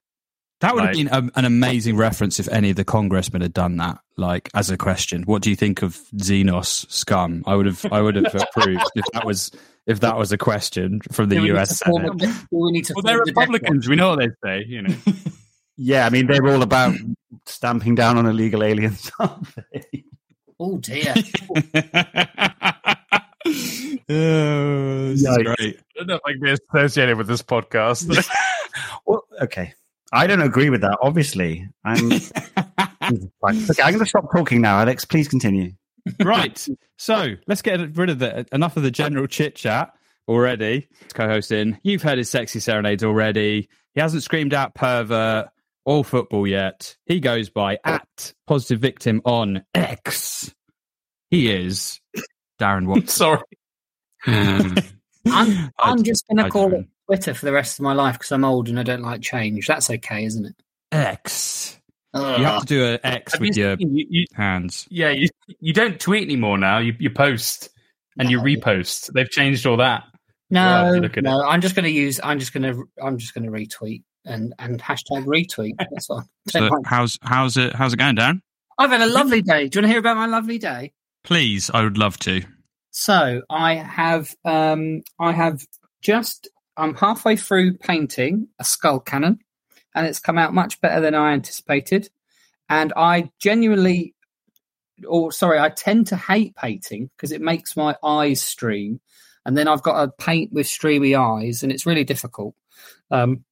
That 0.61 0.77
would 0.77 0.85
have 0.85 0.93
been 0.93 1.09
a, 1.09 1.29
an 1.35 1.45
amazing 1.45 1.97
reference 1.97 2.39
if 2.39 2.47
any 2.49 2.71
of 2.71 2.77
the 2.77 2.85
congressmen 2.85 3.43
had 3.43 3.53
done 3.53 3.79
that. 3.79 3.99
Like 4.17 4.49
as 4.55 4.71
a 4.71 4.77
question, 4.77 5.25
what 5.25 5.43
do 5.43 5.51
you 5.51 5.57
think 5.57 5.83
of 5.83 5.99
Xenos 6.15 6.89
scum? 6.89 7.43
I 7.49 7.57
would 7.57 7.67
have, 7.67 7.85
I 7.91 8.01
would 8.01 8.15
have 8.15 8.33
approved 8.33 8.85
if 8.95 9.05
that 9.13 9.27
was 9.27 9.51
if 9.89 9.99
that 10.01 10.17
was 10.17 10.31
a 10.31 10.39
question 10.39 11.01
from 11.11 11.31
the 11.31 11.35
Do 11.35 11.43
we 11.43 11.49
need 11.49 11.55
U.S. 11.55 11.71
to 11.71 11.75
Senate. 11.75 12.23
a- 12.23 12.47
we 12.53 12.71
need 12.71 12.85
to 12.85 12.93
Well, 12.95 13.03
they're 13.03 13.17
form 13.17 13.25
the 13.27 13.33
Republicans. 13.33 13.89
We 13.89 13.97
know 13.97 14.11
what 14.11 14.21
they 14.21 14.29
say. 14.45 14.65
You 14.69 14.83
know, 14.83 14.95
yeah, 15.77 16.07
I 16.07 16.11
mean 16.11 16.29
they're 16.29 16.47
all 16.47 16.63
about 16.63 16.95
stamping 17.47 17.97
down 17.97 18.17
on 18.17 18.27
illegal 18.27 18.63
aliens, 18.63 19.11
aren't 19.19 19.49
they? 19.73 20.05
Oh 20.61 20.79
dear. 20.79 21.13
oh, 23.47 25.09
this 25.11 25.23
is 25.23 25.39
great. 25.39 25.79
I 25.79 25.99
don't 25.99 26.07
know 26.07 26.15
if 26.15 26.21
I 26.25 26.33
can 26.33 26.41
be 26.41 26.51
associated 26.51 27.17
with 27.19 27.27
this 27.27 27.43
podcast. 27.43 28.29
well, 29.07 29.25
okay, 29.41 29.75
I 30.13 30.27
don't 30.27 30.43
agree 30.43 30.71
with 30.71 30.83
that. 30.83 30.99
Obviously, 31.03 31.69
I'm. 31.85 32.11
Right. 33.43 33.71
Okay, 33.71 33.83
I'm 33.83 33.93
going 33.93 34.05
to 34.05 34.07
stop 34.07 34.31
talking 34.33 34.61
now, 34.61 34.79
Alex. 34.79 35.05
Please 35.05 35.29
continue. 35.29 35.73
right. 36.23 36.67
So 36.97 37.35
let's 37.47 37.61
get 37.61 37.97
rid 37.97 38.11
of 38.11 38.21
the 38.21 38.47
enough 38.53 38.77
of 38.77 38.85
the 38.85 38.91
general 38.93 39.27
chit 39.27 39.57
chat 39.57 39.93
already. 40.29 40.89
Co-hosting, 41.13 41.79
you've 41.83 42.03
heard 42.03 42.19
his 42.19 42.31
sexy 42.31 42.61
serenades 42.61 43.03
already. 43.03 43.69
He 43.95 44.01
hasn't 44.01 44.23
screamed 44.23 44.55
out 44.55 44.75
pervert 44.75 45.49
or 45.85 46.05
football 46.05 46.47
yet. 46.47 46.97
He 47.07 47.21
goes 47.21 47.51
by 47.51 47.79
at 47.85 48.33
positive 48.47 48.81
victim 48.81 49.21
on 49.25 49.65
X. 49.75 50.55
He 51.31 51.51
is 51.51 52.01
Darren 52.63 52.87
Watson. 52.89 53.09
Sorry. 53.09 53.41
Um, 54.27 54.77
I'm, 55.27 55.57
I 55.57 55.71
I'm 55.79 56.03
just 56.03 56.27
going 56.29 56.43
to 56.45 56.51
call 56.51 56.73
it 56.75 56.87
Twitter 57.07 57.35
for 57.35 57.47
the 57.47 57.53
rest 57.53 57.79
of 57.79 57.83
my 57.83 57.93
life 57.93 58.15
because 58.19 58.33
I'm 58.33 58.45
old 58.45 58.69
and 58.69 58.79
I 58.79 58.83
don't 58.83 59.03
like 59.03 59.21
change. 59.23 59.67
That's 59.67 59.91
okay, 59.91 60.25
isn't 60.25 60.47
it? 60.47 60.55
X. 60.91 61.79
You 62.15 62.21
have 62.21 62.61
to 62.63 62.67
do 62.67 62.85
an 62.85 62.99
X 63.05 63.33
Have 63.33 63.41
with 63.41 63.57
you 63.57 63.65
your 63.69 63.77
you- 63.79 64.07
you- 64.11 64.27
hands. 64.35 64.87
yeah, 64.91 65.11
you, 65.11 65.29
you 65.61 65.73
don't 65.73 65.99
tweet 65.99 66.23
anymore 66.25 66.59
now. 66.59 66.79
You, 66.79 66.95
you 66.99 67.09
post 67.09 67.71
and 68.19 68.31
you 68.31 68.39
repost. 68.41 69.11
They've 69.15 69.31
changed 69.31 69.65
all 69.67 69.79
that. 69.79 70.05
No, 70.51 70.61
Well, 70.61 70.89
if 70.91 70.95
you 70.97 71.01
look 71.01 71.17
at 71.17 71.25
no. 71.25 71.43
I'm 71.43 71.63
just 71.63 71.75
going 71.75 71.85
to 71.87 71.91
use. 71.91 72.21
I'm 72.23 72.39
just 72.39 72.53
going 72.53 72.65
to. 72.65 72.85
I'm 73.03 73.17
just 73.17 73.33
going 73.33 73.45
to 73.45 73.51
retweet 73.51 74.03
and 74.27 74.53
and 74.59 74.79
hashtag 74.83 75.25
retweet. 75.25 75.73
That's 75.79 76.11
all. 76.11 76.23
So 76.51 76.69
how's 76.85 77.19
how's 77.23 77.57
it 77.57 77.75
how's 77.75 77.95
it 77.95 77.97
going, 77.99 78.17
Darren? 78.17 78.43
I've 78.77 78.91
had 78.91 79.01
a 79.01 79.07
lovely 79.07 79.41
day. 79.41 79.69
Do 79.69 79.79
you 79.79 79.83
want 79.83 79.85
to 79.87 79.89
hear 79.89 79.99
about 79.99 80.17
my 80.19 80.27
lovely 80.27 80.59
day? 80.59 80.93
Please, 81.25 81.71
I 81.73 81.83
would 81.83 81.97
love 81.97 82.19
to. 82.19 82.43
So 82.93 83.43
I 83.51 83.75
have. 83.75 84.35
Um, 84.45 85.03
I 85.19 85.33
have 85.33 85.67
just. 86.01 86.49
I'm 86.77 86.95
halfway 86.95 87.37
through 87.37 87.79
painting 87.79 88.49
a 88.59 88.65
skull 88.65 89.01
cannon, 89.01 89.41
and 89.95 90.07
it's 90.07 90.21
come 90.21 90.39
out 90.39 90.55
much 90.55 90.81
better 90.81 91.01
than 91.01 91.15
I 91.15 91.33
anticipated. 91.33 92.09
And 92.69 92.93
I 92.97 93.31
genuinely, 93.39 94.15
or 95.07 95.33
sorry, 95.33 95.59
I 95.59 95.71
tend 95.71 96.07
to 96.09 96.17
hate 96.17 96.55
painting 96.55 97.11
because 97.17 97.33
it 97.33 97.41
makes 97.41 97.77
my 97.77 97.97
eyes 98.05 98.41
stream, 98.41 99.01
and 99.45 99.57
then 99.57 99.69
I've 99.69 99.83
got 99.83 100.05
to 100.05 100.25
paint 100.25 100.53
with 100.53 100.67
streamy 100.67 101.15
eyes, 101.15 101.63
and 101.63 101.73
it's 101.73 101.87
really 101.87 102.05
difficult. 102.05 102.55
Um, 103.11 103.45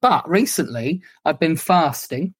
but 0.00 0.28
recently, 0.28 1.02
I've 1.24 1.40
been 1.40 1.56
fasting, 1.56 2.34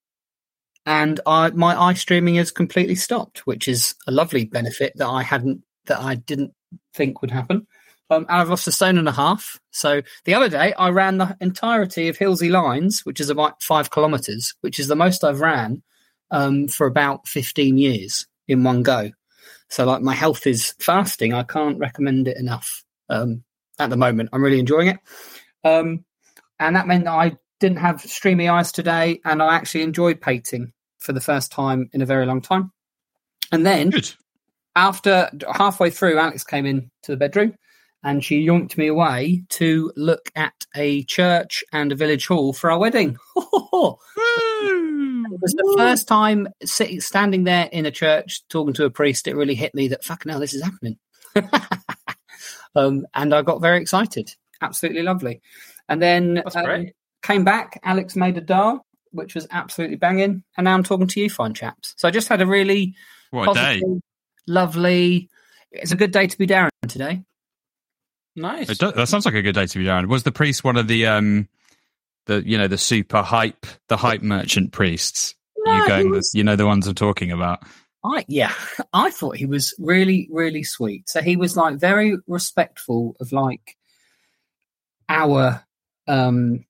and 0.85 1.19
I, 1.27 1.51
my 1.51 1.81
eye 1.81 1.95
streaming 1.95 2.37
has 2.37 2.53
completely 2.53 2.95
stopped, 2.95 3.47
which 3.47 3.67
is 3.67 3.97
a 4.07 4.13
lovely 4.13 4.45
benefit 4.45 4.93
that 4.97 5.09
I 5.09 5.23
hadn't, 5.23 5.63
that 5.87 6.00
I 6.00 6.14
didn't 6.14 6.52
think 6.95 7.21
would 7.21 7.31
happen. 7.31 7.66
Um, 8.09 8.26
and 8.28 8.40
I've 8.40 8.49
lost 8.49 8.69
a 8.69 8.73
stone 8.73 8.99
and 8.99 9.09
a 9.09 9.12
half. 9.12 9.59
So 9.73 10.02
the 10.25 10.35
other 10.35 10.49
day, 10.49 10.73
I 10.75 10.90
ran 10.90 11.19
the 11.19 11.37
entirety 11.40 12.09
of 12.09 12.19
Hilsea 12.19 12.50
Lines, 12.50 13.00
which 13.05 13.21
is 13.21 13.31
about 13.31 13.62
five 13.62 13.90
kilometres, 13.90 14.55
which 14.61 14.78
is 14.78 14.88
the 14.88 14.95
most 14.95 15.25
I've 15.25 15.40
ran 15.40 15.83
um, 16.31 16.69
for 16.69 16.87
about 16.87 17.26
15 17.26 17.78
years 17.78 18.26
in 18.47 18.62
one 18.62 18.83
go. 18.83 19.11
So, 19.69 19.85
like, 19.85 20.02
my 20.02 20.14
health 20.14 20.47
is 20.47 20.75
fasting. 20.78 21.33
I 21.33 21.43
can't 21.43 21.78
recommend 21.78 22.28
it 22.28 22.37
enough 22.37 22.85
um, 23.09 23.43
at 23.78 23.90
the 23.90 23.97
moment. 23.97 24.31
I'm 24.33 24.43
really 24.43 24.61
enjoying 24.61 24.88
it. 24.88 24.99
Um, 25.64 26.05
and 26.61 26.76
that 26.76 26.87
meant 26.87 27.05
that 27.05 27.12
I 27.12 27.37
didn't 27.59 27.78
have 27.78 28.00
streamy 28.02 28.49
eyes 28.49 28.71
today, 28.71 29.21
and 29.25 29.43
I 29.43 29.57
actually 29.57 29.83
enjoyed 29.83 30.21
painting 30.21 30.73
for 30.99 31.12
the 31.12 31.21
first 31.21 31.50
time 31.50 31.90
in 31.93 32.02
a 32.02 32.07
very 32.07 32.26
long 32.26 32.40
time. 32.40 32.73
And 33.50 33.66
then 33.66 33.90
Good. 33.90 34.12
After 34.76 35.30
halfway 35.52 35.90
through, 35.90 36.18
Alex 36.18 36.45
came 36.45 36.66
in 36.66 36.90
to 37.02 37.12
the 37.12 37.16
bedroom 37.16 37.56
and 38.04 38.23
she 38.23 38.47
yoinked 38.47 38.76
me 38.76 38.87
away 38.87 39.42
to 39.49 39.90
look 39.97 40.30
at 40.37 40.54
a 40.76 41.02
church 41.04 41.64
and 41.73 41.90
a 41.90 41.97
village 41.97 42.26
hall 42.26 42.52
for 42.52 42.71
our 42.71 42.78
wedding. 42.78 43.16
It 45.28 45.40
was 45.42 45.54
the 45.54 45.75
first 45.76 46.06
time 46.06 46.49
sitting, 46.64 47.00
standing 47.00 47.45
there 47.45 47.68
in 47.73 47.85
a 47.85 47.90
church 47.90 48.47
talking 48.49 48.75
to 48.75 48.85
a 48.85 48.90
priest. 48.90 49.26
It 49.26 49.35
really 49.35 49.56
hit 49.56 49.75
me 49.75 49.88
that 49.88 50.04
fucking 50.04 50.30
hell, 50.30 50.40
this 50.40 50.54
is 50.54 50.62
happening. 50.62 50.99
um, 52.76 53.06
and 53.12 53.35
I 53.35 53.42
got 53.42 53.61
very 53.61 53.80
excited. 53.80 54.35
Absolutely 54.62 55.02
lovely. 55.02 55.42
And 55.88 56.00
then 56.00 56.42
um, 56.54 56.87
came 57.23 57.45
back. 57.45 57.80
Alex 57.83 58.14
made 58.14 58.38
a 58.38 58.40
dal, 58.40 58.87
which 59.11 59.35
was 59.35 59.47
absolutely 59.50 59.97
banging. 59.97 60.45
And 60.56 60.64
now 60.64 60.75
I'm 60.75 60.85
talking 60.85 61.09
to 61.09 61.21
you, 61.21 61.28
fine 61.28 61.54
chaps. 61.54 61.95
So 61.97 62.06
I 62.09 62.12
just 62.12 62.28
had 62.28 62.40
a 62.40 62.47
really 62.47 62.95
What 63.30 63.50
a 63.50 63.54
day! 63.54 63.83
Positive, 64.47 64.55
lovely. 64.55 65.31
It's 65.73 65.93
a 65.93 65.97
good 65.97 66.12
day 66.12 66.26
to 66.26 66.38
be 66.38 66.47
Darren 66.47 66.71
today. 66.88 67.23
Nice. 68.35 68.69
It 68.69 68.79
does, 68.79 68.93
that 68.95 69.09
sounds 69.09 69.25
like 69.25 69.35
a 69.35 69.43
good 69.43 69.55
day 69.55 69.67
to 69.67 69.79
be 69.79 69.85
Darren. 69.85 70.09
Was 70.09 70.23
the 70.23 70.33
priest 70.33 70.65
one 70.65 70.76
of 70.76 70.88
the 70.88 71.07
um 71.07 71.49
the 72.26 72.43
you 72.47 72.59
know 72.59 72.69
the 72.69 72.79
super 72.79 73.23
hype 73.23 73.67
the 73.88 73.97
hype 73.97 74.23
merchant 74.23 74.73
priests? 74.73 75.35
No, 75.59 75.76
you 75.76 75.88
going 75.88 76.11
was- 76.11 76.31
the, 76.31 76.38
you 76.38 76.45
know 76.45 76.57
the 76.57 76.67
ones 76.67 76.87
I'm 76.87 76.95
talking 76.95 77.33
about. 77.33 77.61
I 78.05 78.25
yeah, 78.29 78.53
I 78.93 79.11
thought 79.11 79.37
he 79.37 79.47
was 79.47 79.75
really 79.79 80.29
really 80.31 80.62
sweet. 80.62 81.09
So 81.09 81.23
he 81.23 81.37
was 81.37 81.57
like 81.57 81.76
very 81.76 82.19
respectful 82.26 83.17
of 83.21 83.33
like 83.33 83.76
our 85.09 85.65
um 86.07 86.65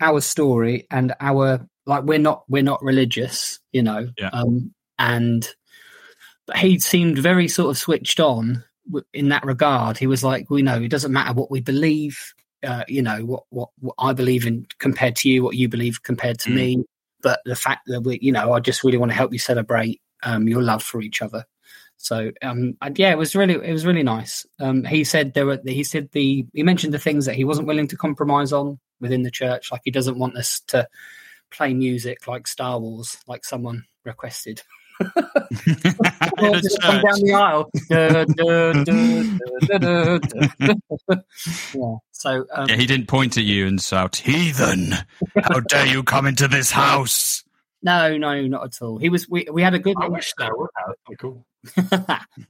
our 0.00 0.20
story 0.20 0.86
and 0.90 1.14
our 1.20 1.66
like 1.86 2.04
we're 2.04 2.18
not 2.18 2.44
we're 2.48 2.62
not 2.62 2.82
religious, 2.82 3.58
you 3.72 3.82
know. 3.82 4.08
Yeah. 4.16 4.30
Um 4.32 4.72
and 4.98 5.48
he 6.56 6.78
seemed 6.78 7.18
very 7.18 7.48
sort 7.48 7.70
of 7.70 7.78
switched 7.78 8.20
on 8.20 8.64
in 9.12 9.28
that 9.28 9.44
regard. 9.44 9.98
He 9.98 10.06
was 10.06 10.24
like, 10.24 10.50
we 10.50 10.62
know 10.62 10.76
it 10.80 10.90
doesn't 10.90 11.12
matter 11.12 11.34
what 11.34 11.50
we 11.50 11.60
believe, 11.60 12.34
uh, 12.62 12.84
you 12.88 13.02
know, 13.02 13.24
what, 13.24 13.44
what 13.50 13.68
what 13.80 13.94
I 13.98 14.12
believe 14.12 14.46
in 14.46 14.66
compared 14.78 15.16
to 15.16 15.28
you, 15.28 15.42
what 15.42 15.56
you 15.56 15.68
believe 15.68 16.02
compared 16.02 16.38
to 16.40 16.50
Mm. 16.50 16.54
me. 16.54 16.84
But 17.22 17.40
the 17.44 17.56
fact 17.56 17.82
that 17.86 18.02
we, 18.02 18.18
you 18.22 18.32
know, 18.32 18.52
I 18.52 18.60
just 18.60 18.84
really 18.84 18.98
want 18.98 19.10
to 19.10 19.16
help 19.16 19.32
you 19.32 19.38
celebrate 19.38 20.00
um, 20.22 20.46
your 20.48 20.62
love 20.62 20.82
for 20.82 21.02
each 21.02 21.20
other. 21.20 21.44
So 21.96 22.30
um, 22.42 22.76
and 22.80 22.96
yeah, 22.96 23.10
it 23.10 23.18
was 23.18 23.34
really 23.34 23.54
it 23.54 23.72
was 23.72 23.84
really 23.84 24.04
nice. 24.04 24.46
Um, 24.60 24.84
he 24.84 25.02
said 25.02 25.34
there 25.34 25.46
were 25.46 25.60
he 25.66 25.82
said 25.82 26.10
the 26.12 26.46
he 26.54 26.62
mentioned 26.62 26.94
the 26.94 26.98
things 26.98 27.26
that 27.26 27.34
he 27.34 27.44
wasn't 27.44 27.66
willing 27.66 27.88
to 27.88 27.96
compromise 27.96 28.52
on 28.52 28.78
within 29.00 29.24
the 29.24 29.30
church, 29.32 29.72
like 29.72 29.80
he 29.84 29.90
doesn't 29.90 30.18
want 30.18 30.36
us 30.36 30.60
to 30.68 30.86
play 31.50 31.74
music 31.74 32.28
like 32.28 32.46
Star 32.46 32.78
Wars, 32.78 33.18
like 33.26 33.44
someone 33.44 33.84
requested. 34.04 34.62
In 35.00 36.44
Or 36.44 36.56
a 36.56 36.60
just 36.60 36.80
come 36.82 37.02
down 37.02 37.20
the 37.20 37.32
aisle. 37.34 37.70
Yeah. 41.74 41.96
So 42.12 42.46
um, 42.52 42.66
Yeah, 42.68 42.76
he 42.76 42.86
didn't 42.86 43.06
point 43.06 43.36
at 43.36 43.44
you 43.44 43.66
and 43.66 43.80
shout, 43.80 44.16
"Heathen! 44.16 44.92
How 45.42 45.60
dare 45.60 45.86
you 45.86 46.02
come 46.02 46.26
into 46.26 46.48
this 46.48 46.70
house?" 46.70 47.44
no, 47.82 48.16
no, 48.18 48.44
not 48.46 48.64
at 48.64 48.82
all. 48.82 48.98
He 48.98 49.08
was. 49.08 49.28
We 49.28 49.46
we 49.52 49.62
had 49.62 49.74
a 49.74 49.78
good. 49.78 49.96
I 50.00 50.08
wish 50.08 50.32
that 50.38 50.50
would 50.56 50.70
have. 50.76 50.86
That'd 50.88 50.98
be 51.08 51.16
cool. 51.16 51.44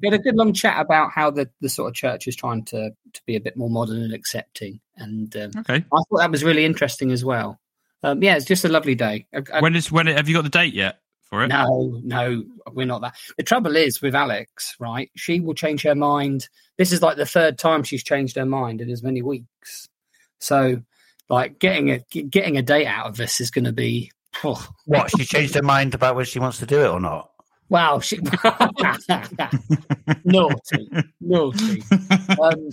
we 0.00 0.08
had 0.10 0.14
a 0.14 0.18
good 0.18 0.36
long 0.36 0.52
chat 0.52 0.80
about 0.80 1.10
how 1.12 1.30
the, 1.30 1.50
the 1.60 1.68
sort 1.68 1.88
of 1.88 1.94
church 1.94 2.26
is 2.28 2.36
trying 2.36 2.64
to, 2.66 2.90
to 3.12 3.20
be 3.26 3.36
a 3.36 3.40
bit 3.40 3.56
more 3.56 3.70
modern 3.70 4.02
and 4.02 4.14
accepting, 4.14 4.80
and 4.96 5.34
um, 5.36 5.50
Okay. 5.58 5.76
I 5.76 5.80
thought 6.08 6.18
that 6.18 6.30
was 6.30 6.44
really 6.44 6.64
interesting 6.64 7.10
as 7.12 7.24
well. 7.24 7.58
Um, 8.02 8.22
yeah, 8.22 8.36
it's 8.36 8.44
just 8.46 8.64
a 8.64 8.68
lovely 8.68 8.94
day. 8.94 9.26
I- 9.34 9.42
I- 9.54 9.60
When 9.60 9.74
is 9.76 9.90
when 9.92 10.06
have 10.06 10.28
you 10.28 10.34
got 10.34 10.42
the 10.44 10.50
date 10.50 10.72
yet 10.74 11.00
for 11.28 11.44
it? 11.44 11.48
no, 11.48 12.00
no, 12.02 12.44
we're 12.72 12.86
not 12.86 13.02
that. 13.02 13.14
The 13.36 13.42
trouble 13.42 13.76
is 13.76 14.00
with 14.00 14.14
Alex, 14.14 14.74
right? 14.80 15.10
She 15.16 15.40
will 15.40 15.54
change 15.54 15.82
her 15.82 15.94
mind. 15.94 16.48
This 16.76 16.92
is 16.92 17.02
like 17.02 17.16
the 17.16 17.26
third 17.26 17.58
time 17.58 17.82
she's 17.82 18.04
changed 18.04 18.36
her 18.36 18.46
mind 18.46 18.80
in 18.80 18.90
as 18.90 19.02
many 19.02 19.22
weeks. 19.22 19.88
So, 20.40 20.82
like 21.28 21.58
getting 21.58 21.90
a 21.90 21.98
getting 22.10 22.56
a 22.56 22.62
date 22.62 22.86
out 22.86 23.06
of 23.06 23.16
this 23.16 23.40
is 23.40 23.50
going 23.50 23.64
to 23.64 23.72
be. 23.72 24.12
Oh, 24.44 24.68
What? 24.86 25.10
She 25.16 25.24
changed 25.24 25.54
her 25.54 25.62
mind 25.62 25.94
about 25.94 26.14
whether 26.14 26.24
she 26.24 26.38
wants 26.38 26.58
to 26.58 26.66
do 26.66 26.80
it 26.80 26.88
or 26.88 27.00
not. 27.00 27.30
wow, 27.70 27.98
she, 28.00 28.16
naughty, 30.24 30.88
naughty. 31.20 31.82
Um, 32.40 32.68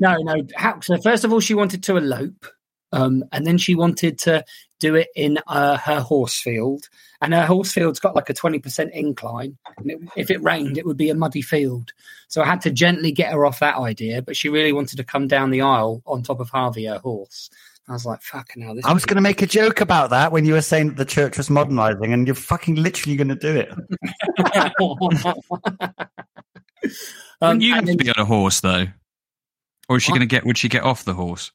no, 0.00 0.16
no. 0.16 0.34
How, 0.56 0.80
so 0.80 0.96
first 0.98 1.24
of 1.24 1.32
all, 1.32 1.40
she 1.40 1.54
wanted 1.54 1.82
to 1.84 1.96
elope, 1.96 2.46
um, 2.92 3.24
and 3.32 3.46
then 3.46 3.58
she 3.58 3.74
wanted 3.74 4.18
to 4.20 4.44
do 4.84 4.94
it 4.96 5.08
in 5.16 5.38
uh, 5.46 5.78
her 5.78 6.00
horse 6.00 6.38
field, 6.38 6.90
and 7.22 7.32
her 7.32 7.46
horse 7.46 7.72
field's 7.72 8.00
got 8.00 8.14
like 8.14 8.28
a 8.28 8.34
twenty 8.34 8.58
percent 8.58 8.92
incline. 8.92 9.56
And 9.78 9.90
it, 9.90 9.98
if 10.14 10.30
it 10.30 10.42
rained, 10.42 10.76
it 10.76 10.84
would 10.84 10.98
be 10.98 11.08
a 11.08 11.14
muddy 11.14 11.40
field. 11.40 11.94
So 12.28 12.42
I 12.42 12.46
had 12.46 12.60
to 12.62 12.70
gently 12.70 13.10
get 13.10 13.32
her 13.32 13.46
off 13.46 13.60
that 13.60 13.76
idea, 13.76 14.20
but 14.20 14.36
she 14.36 14.50
really 14.50 14.72
wanted 14.72 14.96
to 14.96 15.04
come 15.04 15.26
down 15.26 15.50
the 15.50 15.62
aisle 15.62 16.02
on 16.06 16.22
top 16.22 16.40
of 16.40 16.50
Harvey, 16.50 16.84
her 16.84 16.98
horse. 16.98 17.48
I 17.88 17.92
was 17.92 18.04
like, 18.04 18.20
"Fucking 18.20 18.62
hell!" 18.62 18.74
This 18.74 18.84
I 18.84 18.92
was 18.92 19.06
going 19.06 19.16
to 19.16 19.22
make 19.22 19.40
a 19.40 19.46
joke 19.46 19.80
about 19.80 20.10
that 20.10 20.32
when 20.32 20.44
you 20.44 20.52
were 20.52 20.60
saying 20.60 20.88
that 20.88 20.96
the 20.96 21.06
church 21.06 21.38
was 21.38 21.48
modernizing, 21.48 22.12
and 22.12 22.26
you're 22.26 22.34
fucking 22.34 22.74
literally 22.74 23.16
going 23.16 23.28
to 23.28 23.36
do 23.36 23.56
it. 23.56 23.70
um, 27.40 27.62
you 27.62 27.74
have 27.74 27.86
to 27.86 27.96
be 27.96 28.10
on 28.10 28.18
a 28.18 28.26
horse 28.26 28.60
though, 28.60 28.84
or 29.88 29.96
is 29.96 30.02
she 30.02 30.10
going 30.10 30.20
to 30.20 30.26
get? 30.26 30.44
Would 30.44 30.58
she 30.58 30.68
get 30.68 30.82
off 30.82 31.04
the 31.04 31.14
horse? 31.14 31.52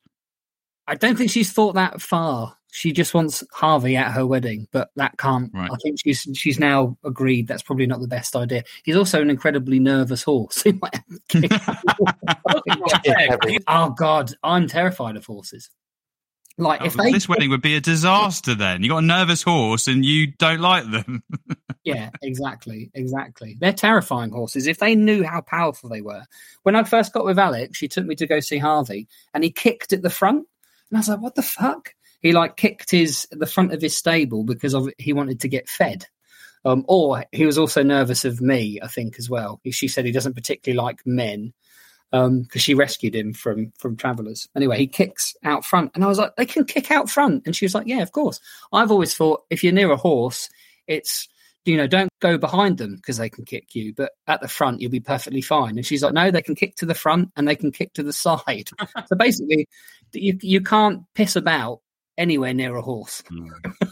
I 0.88 0.95
don't 0.95 1.15
think 1.15 1.29
she's 1.29 1.51
thought 1.51 1.75
that 1.75 2.01
far. 2.01 2.55
She 2.72 2.92
just 2.92 3.14
wants 3.14 3.44
Harvey 3.52 3.96
at 3.96 4.12
her 4.12 4.26
wedding, 4.28 4.68
but 4.72 4.90
that 4.96 5.18
can't. 5.18 5.52
Right. 5.54 5.72
I 5.72 5.76
think 5.84 6.00
she's 6.04 6.28
she's 6.36 6.60
now 6.60 6.98
agreed 7.04 7.48
that's 7.48 7.64
probably 7.64 7.88
not 7.88 8.00
the 8.00 8.08
best 8.08 8.36
idea. 8.36 8.64
He's 8.84 8.96
also 8.96 9.22
an 9.22 9.30
incredibly 9.30 9.80
nervous 9.80 10.24
horse. 10.24 10.64
Oh 13.68 13.90
God, 13.92 14.34
I'm 14.44 14.68
terrified 14.68 15.16
of 15.16 15.26
horses. 15.26 15.70
Like 16.60 16.82
oh, 16.82 16.86
if 16.86 17.00
Oh, 17.00 17.04
they, 17.04 17.12
this 17.12 17.30
wedding 17.30 17.50
would 17.50 17.62
be 17.62 17.76
a 17.76 17.82
disaster. 17.82 18.54
Then 18.54 18.84
you 18.84 18.90
got 18.90 19.04
a 19.04 19.06
nervous 19.06 19.42
horse 19.42 19.88
and 19.88 20.06
you 20.06 20.28
don't 20.28 20.60
like 20.60 20.90
them. 20.92 21.24
yeah, 21.84 22.10
exactly, 22.22 22.92
exactly. 22.94 23.58
They're 23.60 23.74
terrifying 23.74 24.32
horses. 24.32 24.68
If 24.68 24.80
they 24.80 24.96
knew 24.96 25.24
how 25.24 25.42
powerful 25.42 25.90
they 25.90 26.02
were, 26.02 26.24
when 26.64 26.76
I 26.76 26.84
first 26.84 27.14
got 27.14 27.26
with 27.26 27.40
Alex, 27.40 27.78
she 27.78 27.88
took 27.88 28.06
me 28.06 28.16
to 28.16 28.28
go 28.28 28.42
see 28.42 28.58
Harvey, 28.58 29.08
and 29.34 29.44
he 29.44 29.52
kicked 29.52 29.94
at 29.94 30.02
the 30.02 30.10
front, 30.10 30.48
and 30.90 30.98
I 30.98 31.00
was 31.00 31.10
like, 31.10 31.22
"What 31.22 31.36
the 31.36 31.42
fuck?" 31.42 31.94
He 32.22 32.34
like 32.34 32.58
kicked 32.58 32.92
his 32.92 33.28
the 33.32 33.46
front 33.46 33.74
of 33.74 33.82
his 33.82 33.96
stable 33.96 34.44
because 34.44 34.74
of 34.74 34.90
he 34.98 35.14
wanted 35.14 35.40
to 35.42 35.48
get 35.48 35.70
fed. 35.70 36.06
Um, 36.66 36.84
or 36.88 37.26
he 37.32 37.46
was 37.46 37.58
also 37.58 37.84
nervous 37.84 38.26
of 38.26 38.42
me, 38.42 38.80
I 38.84 38.88
think, 38.88 39.18
as 39.18 39.30
well. 39.30 39.62
She 39.72 39.88
said 39.88 40.06
he 40.06 40.12
doesn't 40.12 40.36
particularly 40.36 40.78
like 40.78 41.06
men. 41.06 41.54
because 42.12 42.62
she 42.62 42.74
rescued 42.74 43.16
him 43.16 43.34
from 43.34 43.72
from 43.78 43.96
travelers. 43.96 44.50
Anyway, 44.56 44.78
he 44.78 44.88
kicks 44.88 45.36
out 45.44 45.64
front, 45.64 45.92
and 45.96 46.04
I 46.04 46.08
was 46.08 46.18
like, 46.20 46.36
they 46.36 46.46
can 46.46 46.66
kick 46.66 46.92
out 46.92 47.10
front, 47.10 47.44
and 47.46 47.56
she 47.56 47.66
was 47.66 47.76
like, 47.76 47.88
yeah, 47.88 48.02
of 48.02 48.12
course. 48.12 48.40
I've 48.74 48.92
always 48.92 49.16
thought 49.16 49.44
if 49.50 49.64
you're 49.64 49.74
near 49.74 49.92
a 49.92 49.98
horse, 49.98 50.50
it's 50.88 51.30
you 51.66 51.78
know 51.78 51.88
don't 51.88 52.10
go 52.20 52.38
behind 52.38 52.78
them 52.78 52.96
because 52.96 53.18
they 53.18 53.30
can 53.30 53.46
kick 53.46 53.76
you, 53.76 53.94
but 53.94 54.12
at 54.28 54.42
the 54.42 54.48
front 54.48 54.82
you'll 54.82 54.92
be 54.92 55.00
perfectly 55.00 55.42
fine. 55.42 55.78
And 55.78 55.86
she's 55.86 56.04
like, 56.04 56.14
no, 56.14 56.32
they 56.32 56.42
can 56.42 56.56
kick 56.56 56.76
to 56.78 56.86
the 56.86 56.96
front 56.96 57.32
and 57.38 57.48
they 57.48 57.56
can 57.56 57.72
kick 57.72 57.94
to 57.94 58.04
the 58.04 58.14
side. 58.26 58.70
so 59.08 59.16
basically, 59.16 59.70
you 60.12 60.38
you 60.42 60.62
can't 60.62 61.04
piss 61.14 61.38
about 61.38 61.80
anywhere 62.20 62.54
near 62.54 62.76
a 62.76 62.82
horse. 62.84 63.24
Hmm. 63.28 63.48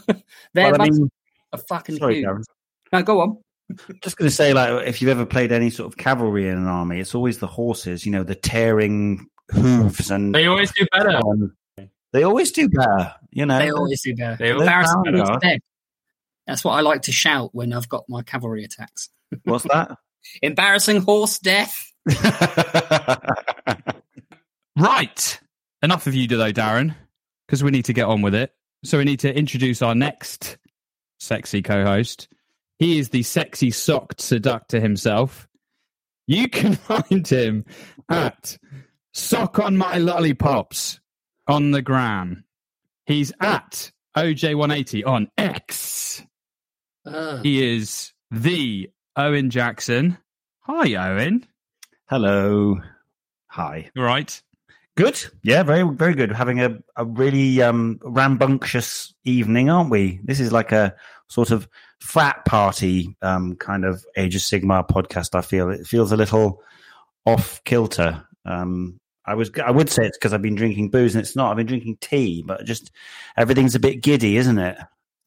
They're 0.54 0.70
Well, 0.72 0.82
I 0.82 0.88
mean, 0.90 1.10
a 1.52 1.58
fucking 1.58 1.96
sorry, 1.96 2.16
huge. 2.16 2.26
Darren. 2.26 2.42
No, 2.92 3.02
go 3.02 3.20
on. 3.20 3.38
Just 4.02 4.16
going 4.16 4.28
to 4.30 4.34
say, 4.34 4.52
like, 4.54 4.86
if 4.86 5.02
you've 5.02 5.10
ever 5.10 5.26
played 5.26 5.50
any 5.52 5.68
sort 5.70 5.92
of 5.92 5.98
cavalry 5.98 6.48
in 6.48 6.56
an 6.56 6.66
army, 6.66 7.00
it's 7.00 7.14
always 7.14 7.38
the 7.38 7.46
horses. 7.46 8.06
You 8.06 8.12
know, 8.12 8.22
the 8.22 8.34
tearing 8.36 9.26
hooves 9.50 10.10
and 10.10 10.34
They 10.34 10.46
always 10.46 10.70
do 10.72 10.86
better. 10.92 11.20
they 12.12 12.22
always 12.22 12.52
do 12.52 12.68
better. 12.68 13.14
You 13.30 13.44
know, 13.46 13.58
They 13.58 13.70
always 13.70 14.00
do 14.02 14.14
better. 14.14 14.36
They 14.38 14.52
always 14.52 14.62
Embarrassing 14.66 15.02
do 15.04 15.12
better. 15.12 15.24
horse 15.24 15.38
dead. 15.42 15.60
That's 16.46 16.64
what 16.64 16.72
I 16.72 16.80
like 16.80 17.02
to 17.02 17.12
shout 17.12 17.50
when 17.54 17.72
I've 17.74 17.88
got 17.90 18.04
my 18.08 18.22
cavalry 18.22 18.64
attacks. 18.64 19.10
what's 19.44 19.64
that? 19.64 19.98
Embarrassing 20.42 21.02
horse 21.02 21.38
death. 21.38 21.92
Right. 24.76 25.40
Enough 25.82 26.06
of 26.06 26.14
you, 26.14 26.26
though, 26.28 26.52
Darren, 26.52 26.94
because 27.48 27.64
we 27.64 27.70
need 27.70 27.86
to 27.86 27.94
get 27.94 28.04
on 28.04 28.20
with 28.20 28.34
it. 28.34 28.52
So 28.84 28.98
we 28.98 29.04
need 29.04 29.20
to 29.20 29.34
introduce 29.34 29.80
our 29.80 29.94
next 29.94 30.58
sexy 31.18 31.62
co-host. 31.62 32.28
He 32.78 32.98
is 32.98 33.08
the 33.08 33.22
sexy 33.22 33.70
socked 33.70 34.20
seductor 34.20 34.78
himself. 34.78 35.48
You 36.26 36.48
can 36.48 36.74
find 36.76 37.26
him 37.26 37.64
at 38.10 38.58
Sock 39.12 39.58
on 39.58 39.78
My 39.78 39.96
Lollipops 39.96 41.00
on 41.46 41.70
the 41.70 41.82
gram. 41.82 42.44
He's 43.06 43.32
at 43.40 43.90
OJ180 44.16 45.06
on 45.06 45.30
X. 45.38 46.22
Ugh. 47.06 47.40
He 47.42 47.74
is 47.76 48.12
the 48.30 48.90
Owen 49.16 49.48
Jackson. 49.48 50.18
Hi, 50.60 50.94
Owen. 50.94 51.46
Hello, 52.10 52.80
hi. 53.46 53.90
You 53.94 54.02
all 54.02 54.06
right? 54.06 54.42
Good. 54.98 55.24
Yeah, 55.44 55.62
very 55.62 55.84
very 55.94 56.12
good. 56.12 56.32
Having 56.32 56.60
a, 56.60 56.76
a 56.96 57.04
really 57.04 57.62
um, 57.62 58.00
rambunctious 58.02 59.14
evening, 59.24 59.70
aren't 59.70 59.90
we? 59.90 60.18
This 60.24 60.40
is 60.40 60.50
like 60.50 60.72
a 60.72 60.92
sort 61.28 61.52
of 61.52 61.68
frat 62.00 62.44
party 62.44 63.16
um, 63.22 63.54
kind 63.54 63.84
of 63.84 64.04
Age 64.16 64.34
of 64.34 64.42
Sigmar 64.42 64.88
podcast. 64.88 65.36
I 65.36 65.42
feel 65.42 65.70
it 65.70 65.86
feels 65.86 66.10
a 66.10 66.16
little 66.16 66.60
off 67.26 67.62
kilter. 67.62 68.26
Um, 68.44 68.98
I 69.24 69.34
was 69.34 69.52
I 69.64 69.70
would 69.70 69.88
say 69.88 70.04
it's 70.04 70.18
because 70.18 70.32
I've 70.32 70.42
been 70.42 70.56
drinking 70.56 70.90
booze, 70.90 71.14
and 71.14 71.22
it's 71.22 71.36
not. 71.36 71.52
I've 71.52 71.56
been 71.58 71.66
drinking 71.68 71.98
tea, 72.00 72.42
but 72.44 72.64
just 72.64 72.90
everything's 73.36 73.76
a 73.76 73.80
bit 73.80 74.02
giddy, 74.02 74.36
isn't 74.36 74.58
it? 74.58 74.78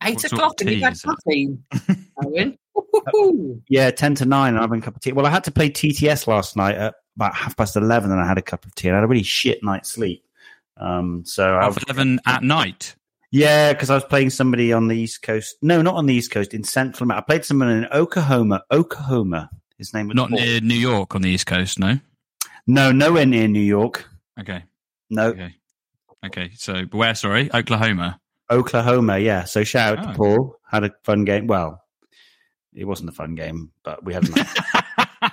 Eight 0.04 0.16
What 0.16 0.22
sort 0.22 0.34
o'clock 0.34 0.60
of 0.60 0.68
and 0.68 0.70
you 0.72 0.76
tea 0.76 0.82
had 0.84 0.94
is 0.94 1.06
it? 1.06 1.08
caffeine. 1.08 1.64
Owen. 2.26 2.58
Woo-hoo-hoo. 2.76 3.62
Yeah, 3.70 3.90
ten 3.92 4.16
to 4.16 4.26
nine. 4.26 4.56
I'm 4.56 4.64
having 4.64 4.80
a 4.80 4.84
cup 4.84 4.98
of 4.98 5.02
tea. 5.02 5.14
Well, 5.14 5.26
I 5.26 5.30
had 5.30 5.46
to 5.46 5.52
play 5.52 5.70
TTS 5.70 6.28
last 6.28 6.58
night 6.58 6.76
at 6.76 6.96
about 7.22 7.36
half 7.36 7.56
past 7.58 7.76
eleven, 7.76 8.12
and 8.12 8.20
I 8.20 8.28
had 8.28 8.38
a 8.38 8.42
cup 8.42 8.66
of 8.66 8.74
tea. 8.76 8.88
and 8.90 8.96
I 8.96 9.00
had 9.00 9.06
a 9.06 9.08
really 9.08 9.24
shit 9.24 9.64
night's 9.64 9.92
sleep. 9.92 10.24
Um, 10.78 11.24
so 11.26 11.56
I 11.58 11.64
Half 11.64 11.84
11 11.84 12.20
at 12.26 12.44
night. 12.44 12.96
Yeah, 13.32 13.72
because 13.72 13.90
I 13.90 13.96
was 13.96 14.04
playing 14.04 14.30
somebody 14.32 14.74
on 14.74 14.88
the 14.88 14.96
East 14.98 15.22
Coast. 15.22 15.56
No, 15.62 15.82
not 15.82 15.96
on 15.96 16.06
the 16.06 16.14
East 16.16 16.32
Coast, 16.32 16.54
in 16.54 16.64
Central 16.64 17.06
America. 17.06 17.24
I 17.24 17.26
played 17.28 17.46
someone 17.46 17.70
in 17.70 17.86
Oklahoma. 17.94 18.64
Oklahoma. 18.72 19.50
His 19.78 19.94
name 19.94 20.08
was 20.08 20.16
Not 20.16 20.30
Paul. 20.32 20.40
near 20.40 20.60
New 20.60 20.74
York 20.76 21.16
on 21.16 21.22
the 21.22 21.30
East 21.30 21.46
Coast, 21.46 21.80
no? 21.80 22.00
No, 22.68 22.92
nowhere 22.92 23.26
near 23.26 23.48
New 23.48 23.62
York. 23.62 24.06
Okay. 24.40 24.64
No, 25.10 25.28
Okay. 25.30 25.56
Okay. 26.26 26.52
So, 26.56 26.84
where, 26.92 27.16
sorry? 27.16 27.50
Oklahoma. 27.54 28.20
Oklahoma. 28.50 29.18
Yeah. 29.20 29.44
So 29.46 29.64
shout 29.64 29.98
out 29.98 30.06
Oh. 30.06 30.12
to 30.12 30.18
Paul. 30.18 30.56
Had 30.70 30.84
a 30.84 30.92
fun 31.04 31.24
game. 31.26 31.48
Well, 31.48 31.82
it 32.74 32.86
wasn't 32.86 33.10
a 33.10 33.14
fun 33.14 33.36
game, 33.36 33.72
but 33.84 34.04
we 34.04 34.14
had. 34.14 34.28
A 34.28 34.32
nice- 34.32 34.56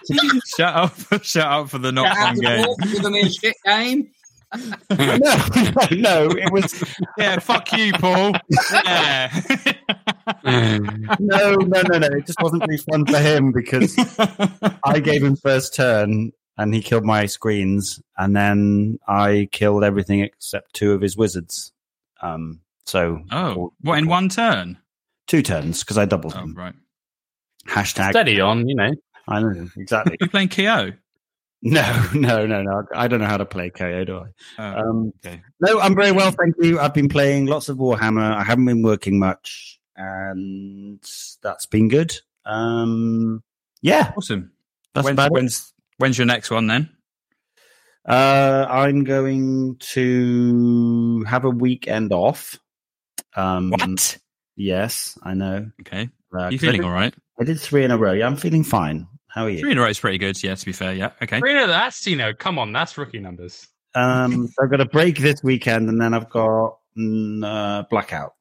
shout 0.56 0.74
out 0.76 0.92
for, 0.92 1.18
shout 1.22 1.46
out 1.52 1.70
for 1.70 1.78
the 1.78 1.92
not 1.92 2.06
Shout 2.16 2.16
fun 2.16 2.36
game. 2.36 2.64
Paul 2.64 2.76
for 3.02 3.10
me 3.10 3.20
a 3.20 3.28
shit 3.30 3.56
game. 3.64 4.10
no, 4.90 5.16
no, 5.18 5.86
no, 5.90 6.30
it 6.30 6.50
was 6.52 6.82
Yeah, 7.18 7.38
fuck 7.38 7.70
you, 7.72 7.92
Paul. 7.92 8.32
Yeah. 8.72 9.30
no, 10.44 10.78
no, 11.18 11.56
no, 11.82 11.98
no. 11.98 12.06
It 12.16 12.26
just 12.26 12.40
wasn't 12.40 12.62
really 12.66 12.78
fun 12.78 13.04
for 13.06 13.18
him 13.18 13.52
because 13.52 13.94
I 14.84 15.00
gave 15.00 15.22
him 15.22 15.36
first 15.36 15.74
turn 15.74 16.32
and 16.56 16.74
he 16.74 16.82
killed 16.82 17.04
my 17.04 17.26
screens, 17.26 18.00
and 18.16 18.34
then 18.34 18.98
I 19.06 19.48
killed 19.52 19.84
everything 19.84 20.20
except 20.20 20.74
two 20.74 20.92
of 20.92 21.00
his 21.00 21.16
wizards. 21.16 21.72
Um, 22.20 22.60
so 22.84 23.20
oh, 23.30 23.72
what, 23.82 23.98
in 23.98 24.08
one 24.08 24.28
turn? 24.28 24.78
two 25.28 25.42
turns 25.42 25.84
because 25.84 25.98
I 25.98 26.04
doubled 26.06 26.32
Oh, 26.36 26.40
him. 26.40 26.54
right. 26.54 26.74
Hashtag. 27.68 28.10
Steady 28.10 28.40
on, 28.40 28.66
you 28.66 28.74
know. 28.74 28.90
I 29.28 29.40
know 29.40 29.68
exactly. 29.76 30.16
You're 30.20 30.28
playing 30.28 30.48
KO? 30.48 30.92
no, 31.62 32.06
no, 32.14 32.46
no, 32.46 32.62
no. 32.62 32.82
I 32.94 33.08
don't 33.08 33.20
know 33.20 33.26
how 33.26 33.36
to 33.36 33.44
play 33.44 33.70
KO, 33.70 34.04
do 34.04 34.18
I? 34.18 34.26
Oh, 34.58 34.80
Um, 34.90 35.12
okay. 35.24 35.42
no, 35.60 35.80
I'm 35.80 35.94
very 35.94 36.12
well, 36.12 36.30
thank 36.30 36.54
you. 36.60 36.80
I've 36.80 36.94
been 36.94 37.08
playing 37.08 37.46
lots 37.46 37.68
of 37.68 37.76
Warhammer. 37.78 38.34
I 38.34 38.42
haven't 38.44 38.64
been 38.64 38.82
working 38.82 39.18
much, 39.18 39.78
and 39.96 41.00
that's 41.42 41.66
been 41.66 41.88
good. 41.88 42.14
Um, 42.46 43.42
yeah, 43.82 44.12
Awesome. 44.16 44.52
that's 44.94 45.04
When's, 45.04 45.14
about 45.14 45.30
when's, 45.32 45.72
when's 45.98 46.16
your 46.18 46.26
next 46.26 46.50
one 46.50 46.66
then? 46.66 46.90
Uh, 48.08 48.66
I'm 48.70 49.04
going 49.04 49.76
to 49.80 51.24
have 51.28 51.44
a 51.44 51.50
weekend 51.50 52.12
off. 52.12 52.58
Um, 53.36 53.70
What? 53.70 54.18
Yes, 54.56 55.18
I 55.22 55.34
know. 55.34 55.70
Okay. 55.82 56.08
Uh, 56.36 56.48
You 56.48 56.58
feeling 56.58 56.80
did, 56.80 56.86
all 56.86 56.92
right? 56.92 57.14
I 57.38 57.44
did 57.44 57.60
three 57.60 57.84
in 57.84 57.90
a 57.90 57.98
row. 57.98 58.12
Yeah, 58.12 58.26
I'm 58.26 58.36
feeling 58.36 58.64
fine. 58.64 59.06
How 59.28 59.44
are 59.44 59.50
you? 59.50 59.60
Three 59.60 59.72
in 59.72 59.78
a 59.78 59.82
row 59.82 59.88
is 59.88 60.00
pretty 60.00 60.18
good. 60.18 60.42
Yeah, 60.42 60.54
to 60.54 60.64
be 60.66 60.72
fair. 60.72 60.94
Yeah. 60.94 61.10
Okay. 61.22 61.38
Three 61.38 61.52
in 61.52 61.56
a 61.58 61.60
row. 61.62 61.66
that's, 61.68 62.06
you 62.06 62.16
know, 62.16 62.32
come 62.34 62.58
on, 62.58 62.72
that's 62.72 62.96
rookie 62.98 63.18
numbers. 63.20 63.68
Um, 63.94 64.48
so 64.48 64.64
I've 64.64 64.70
got 64.70 64.80
a 64.80 64.84
break 64.86 65.18
this 65.18 65.42
weekend, 65.42 65.88
and 65.88 66.00
then 66.00 66.14
I've 66.14 66.28
got 66.30 66.78
mm, 66.96 67.44
uh, 67.44 67.84
blackout. 67.90 68.34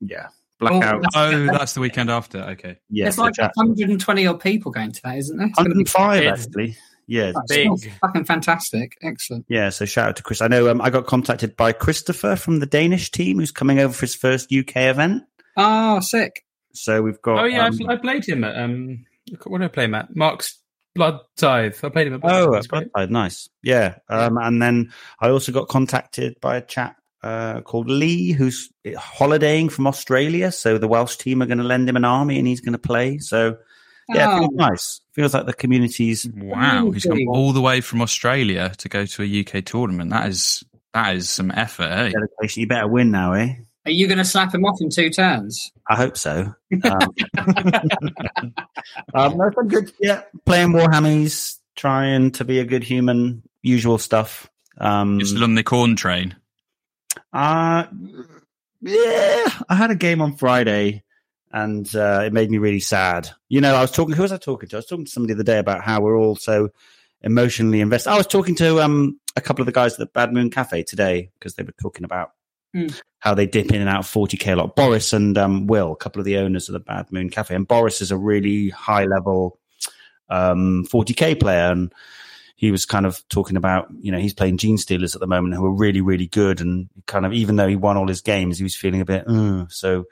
Yeah, 0.00 0.28
blackout. 0.58 1.02
that's- 1.02 1.34
Oh, 1.34 1.46
that's 1.46 1.74
the 1.74 1.80
weekend 1.80 2.10
after. 2.10 2.38
Okay. 2.42 2.78
yeah, 2.90 3.06
It's 3.06 3.16
so 3.16 3.22
like 3.22 3.34
chat- 3.34 3.52
120 3.54 4.26
odd 4.26 4.40
people 4.40 4.70
going 4.72 4.92
to 4.92 5.00
that, 5.04 5.16
isn't 5.18 5.36
there? 5.36 5.46
It's 5.46 5.56
gonna 5.56 5.70
be 5.70 5.84
105 5.84 6.24
actually. 6.26 6.76
Yeah, 7.06 7.32
it's 7.36 7.38
That's 7.48 7.82
big. 7.84 7.92
fucking 8.00 8.24
fantastic. 8.24 8.96
Excellent. 9.02 9.44
yeah. 9.48 9.68
So 9.68 9.84
shout 9.84 10.08
out 10.08 10.16
to 10.16 10.22
Chris. 10.22 10.40
I 10.40 10.48
know 10.48 10.70
um, 10.70 10.80
I 10.80 10.88
got 10.88 11.06
contacted 11.06 11.54
by 11.54 11.72
Christopher 11.72 12.34
from 12.34 12.60
the 12.60 12.66
Danish 12.66 13.10
team, 13.10 13.38
who's 13.38 13.50
coming 13.52 13.78
over 13.78 13.92
for 13.92 14.00
his 14.02 14.14
first 14.14 14.50
UK 14.50 14.76
event. 14.88 15.22
Oh, 15.56 16.00
sick. 16.00 16.44
So 16.72 17.02
we've 17.02 17.20
got. 17.20 17.40
Oh, 17.40 17.44
yeah, 17.44 17.66
um, 17.66 17.78
I, 17.88 17.92
I 17.92 17.96
played 17.96 18.26
him 18.26 18.42
at, 18.42 18.58
um, 18.58 19.04
what 19.44 19.58
did 19.58 19.64
I 19.64 19.68
play 19.68 19.86
Matt? 19.86 20.14
Mark's 20.14 20.58
Blood 20.94 21.20
Tithe. 21.36 21.76
I 21.82 21.88
played 21.88 22.06
him 22.08 22.14
at 22.14 22.20
Blood 22.20 22.32
Oh, 22.34 22.44
Tithe. 22.46 22.54
at 22.54 22.58
It's 22.58 22.66
great. 22.66 22.92
Blood 22.92 23.02
Tithe, 23.02 23.10
nice. 23.10 23.48
Yeah. 23.62 23.96
Um, 24.08 24.38
and 24.38 24.62
then 24.62 24.92
I 25.20 25.30
also 25.30 25.50
got 25.52 25.68
contacted 25.68 26.40
by 26.40 26.56
a 26.56 26.62
chap 26.62 26.96
uh, 27.22 27.62
called 27.62 27.88
Lee, 27.88 28.32
who's 28.32 28.70
holidaying 28.96 29.70
from 29.70 29.86
Australia. 29.86 30.52
So 30.52 30.78
the 30.78 30.88
Welsh 30.88 31.16
team 31.16 31.42
are 31.42 31.46
going 31.46 31.58
to 31.58 31.64
lend 31.64 31.88
him 31.88 31.96
an 31.96 32.04
army, 32.04 32.38
and 32.38 32.46
he's 32.46 32.60
going 32.60 32.74
to 32.74 32.78
play. 32.78 33.18
So 33.18 33.56
yeah, 34.10 34.34
Oh. 34.34 34.38
feels 34.40 34.54
nice. 34.54 35.00
Feels 35.12 35.32
like 35.34 35.46
the 35.46 35.54
community's. 35.54 36.28
Wow. 36.34 36.90
He's 36.90 37.04
come 37.06 37.18
all 37.28 37.52
the 37.52 37.62
way 37.62 37.80
from 37.80 38.02
Australia 38.02 38.72
to 38.78 38.88
go 38.90 39.06
to 39.06 39.22
a 39.22 39.40
UK 39.40 39.64
tournament. 39.64 40.10
That 40.10 40.28
is 40.28 40.62
that 40.92 41.16
is 41.16 41.30
some 41.30 41.50
effort. 41.50 41.84
Eh? 41.90 42.10
Dedication. 42.10 42.60
You 42.60 42.66
better 42.66 42.86
win 42.88 43.10
now, 43.10 43.32
eh? 43.32 43.54
Are 43.86 43.90
you 43.90 44.06
going 44.06 44.18
to 44.18 44.24
slap 44.24 44.54
him 44.54 44.64
off 44.64 44.80
in 44.80 44.88
two 44.88 45.10
turns? 45.10 45.70
I 45.88 45.96
hope 45.96 46.16
so. 46.16 46.54
Um, 46.84 47.14
um, 49.14 49.36
no, 49.36 49.50
I'm 49.58 49.68
good. 49.68 49.92
Yeah, 50.00 50.22
playing 50.46 50.72
Warhammies, 50.72 51.58
trying 51.76 52.30
to 52.32 52.44
be 52.44 52.60
a 52.60 52.64
good 52.64 52.82
human, 52.82 53.42
usual 53.62 53.98
stuff. 53.98 54.50
Um, 54.78 55.18
You're 55.20 55.26
still 55.26 55.44
on 55.44 55.54
the 55.54 55.62
corn 55.62 55.96
train. 55.96 56.34
Uh, 57.32 57.84
yeah, 58.80 59.48
I 59.68 59.74
had 59.74 59.90
a 59.90 59.96
game 59.96 60.22
on 60.22 60.36
Friday 60.36 61.02
and 61.54 61.94
uh, 61.94 62.22
it 62.26 62.32
made 62.32 62.50
me 62.50 62.58
really 62.58 62.80
sad. 62.80 63.30
You 63.48 63.60
know, 63.60 63.74
I 63.74 63.80
was 63.80 63.92
talking, 63.92 64.16
who 64.16 64.22
was 64.22 64.32
I 64.32 64.38
talking 64.38 64.68
to? 64.68 64.76
I 64.76 64.78
was 64.78 64.86
talking 64.86 65.04
to 65.04 65.10
somebody 65.10 65.34
the 65.34 65.38
other 65.38 65.44
day 65.44 65.58
about 65.58 65.84
how 65.84 66.00
we're 66.00 66.18
all 66.18 66.34
so 66.34 66.70
emotionally 67.22 67.80
invested. 67.80 68.10
I 68.10 68.16
was 68.16 68.26
talking 68.26 68.56
to 68.56 68.82
um, 68.82 69.20
a 69.36 69.40
couple 69.40 69.62
of 69.62 69.66
the 69.66 69.72
guys 69.72 69.92
at 69.92 69.98
the 70.00 70.06
Bad 70.06 70.32
Moon 70.32 70.50
Cafe 70.50 70.82
today 70.82 71.30
because 71.34 71.54
they 71.54 71.62
were 71.62 71.74
talking 71.80 72.04
about 72.04 72.32
Hmm. 72.74 72.88
how 73.20 73.34
they 73.34 73.46
dip 73.46 73.70
in 73.70 73.80
and 73.80 73.88
out 73.88 74.00
of 74.00 74.06
40k 74.06 74.52
a 74.52 74.56
lot. 74.56 74.74
Boris 74.74 75.12
and 75.12 75.38
um, 75.38 75.68
Will, 75.68 75.92
a 75.92 75.96
couple 75.96 76.18
of 76.18 76.26
the 76.26 76.38
owners 76.38 76.68
of 76.68 76.72
the 76.72 76.80
Bad 76.80 77.12
Moon 77.12 77.30
Cafe. 77.30 77.54
And 77.54 77.68
Boris 77.68 78.00
is 78.00 78.10
a 78.10 78.18
really 78.18 78.70
high 78.70 79.04
level 79.04 79.60
um, 80.28 80.84
40k 80.90 81.38
player. 81.38 81.70
And 81.70 81.92
he 82.56 82.72
was 82.72 82.84
kind 82.84 83.06
of 83.06 83.22
talking 83.28 83.56
about, 83.56 83.86
you 84.00 84.10
know, 84.10 84.18
he's 84.18 84.34
playing 84.34 84.56
Gene 84.56 84.76
Stealers 84.76 85.14
at 85.14 85.20
the 85.20 85.28
moment 85.28 85.54
who 85.54 85.64
are 85.64 85.72
really, 85.72 86.00
really 86.00 86.26
good. 86.26 86.60
And 86.60 86.88
kind 87.06 87.24
of, 87.24 87.32
even 87.32 87.54
though 87.54 87.68
he 87.68 87.76
won 87.76 87.96
all 87.96 88.08
his 88.08 88.22
games, 88.22 88.58
he 88.58 88.64
was 88.64 88.74
feeling 88.74 89.00
a 89.00 89.04
bit, 89.04 89.28
uh, 89.28 89.66
so, 89.68 90.06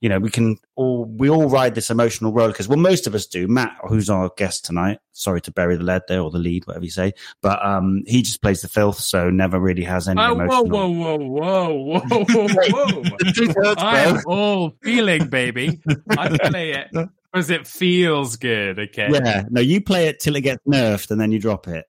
you 0.00 0.08
know, 0.08 0.18
we 0.18 0.30
can 0.30 0.56
all, 0.74 1.04
we 1.06 1.30
all 1.30 1.48
ride 1.48 1.74
this 1.74 1.90
emotional 1.90 2.32
roller 2.32 2.52
because, 2.52 2.68
well, 2.68 2.78
most 2.78 3.06
of 3.06 3.14
us 3.14 3.26
do. 3.26 3.48
Matt, 3.48 3.76
who's 3.88 4.10
our 4.10 4.30
guest 4.36 4.64
tonight, 4.64 4.98
sorry 5.12 5.40
to 5.42 5.50
bury 5.50 5.76
the 5.76 5.82
lead 5.84 6.02
there 6.08 6.20
or 6.20 6.30
the 6.30 6.38
lead, 6.38 6.66
whatever 6.66 6.84
you 6.84 6.90
say, 6.90 7.12
but, 7.40 7.64
um, 7.64 8.02
he 8.06 8.20
just 8.22 8.42
plays 8.42 8.60
the 8.60 8.68
filth. 8.68 8.98
So 8.98 9.30
never 9.30 9.58
really 9.58 9.84
has 9.84 10.06
any 10.08 10.20
Oh, 10.20 10.32
emotional. 10.32 10.66
whoa, 10.68 10.88
whoa, 10.88 11.16
whoa, 11.18 12.00
whoa, 12.08 12.48
whoa, 12.68 13.02
whoa. 13.02 13.74
I'm 13.78 14.22
all 14.26 14.72
feeling, 14.82 15.28
baby. 15.28 15.80
I 16.10 16.36
play 16.48 16.72
it 16.72 16.88
because 17.32 17.50
it 17.50 17.66
feels 17.66 18.36
good, 18.36 18.78
okay? 18.78 19.08
Yeah. 19.10 19.44
No, 19.50 19.60
you 19.60 19.80
play 19.80 20.08
it 20.08 20.20
till 20.20 20.36
it 20.36 20.42
gets 20.42 20.62
nerfed 20.66 21.10
and 21.10 21.20
then 21.20 21.32
you 21.32 21.38
drop 21.38 21.68
it. 21.68 21.86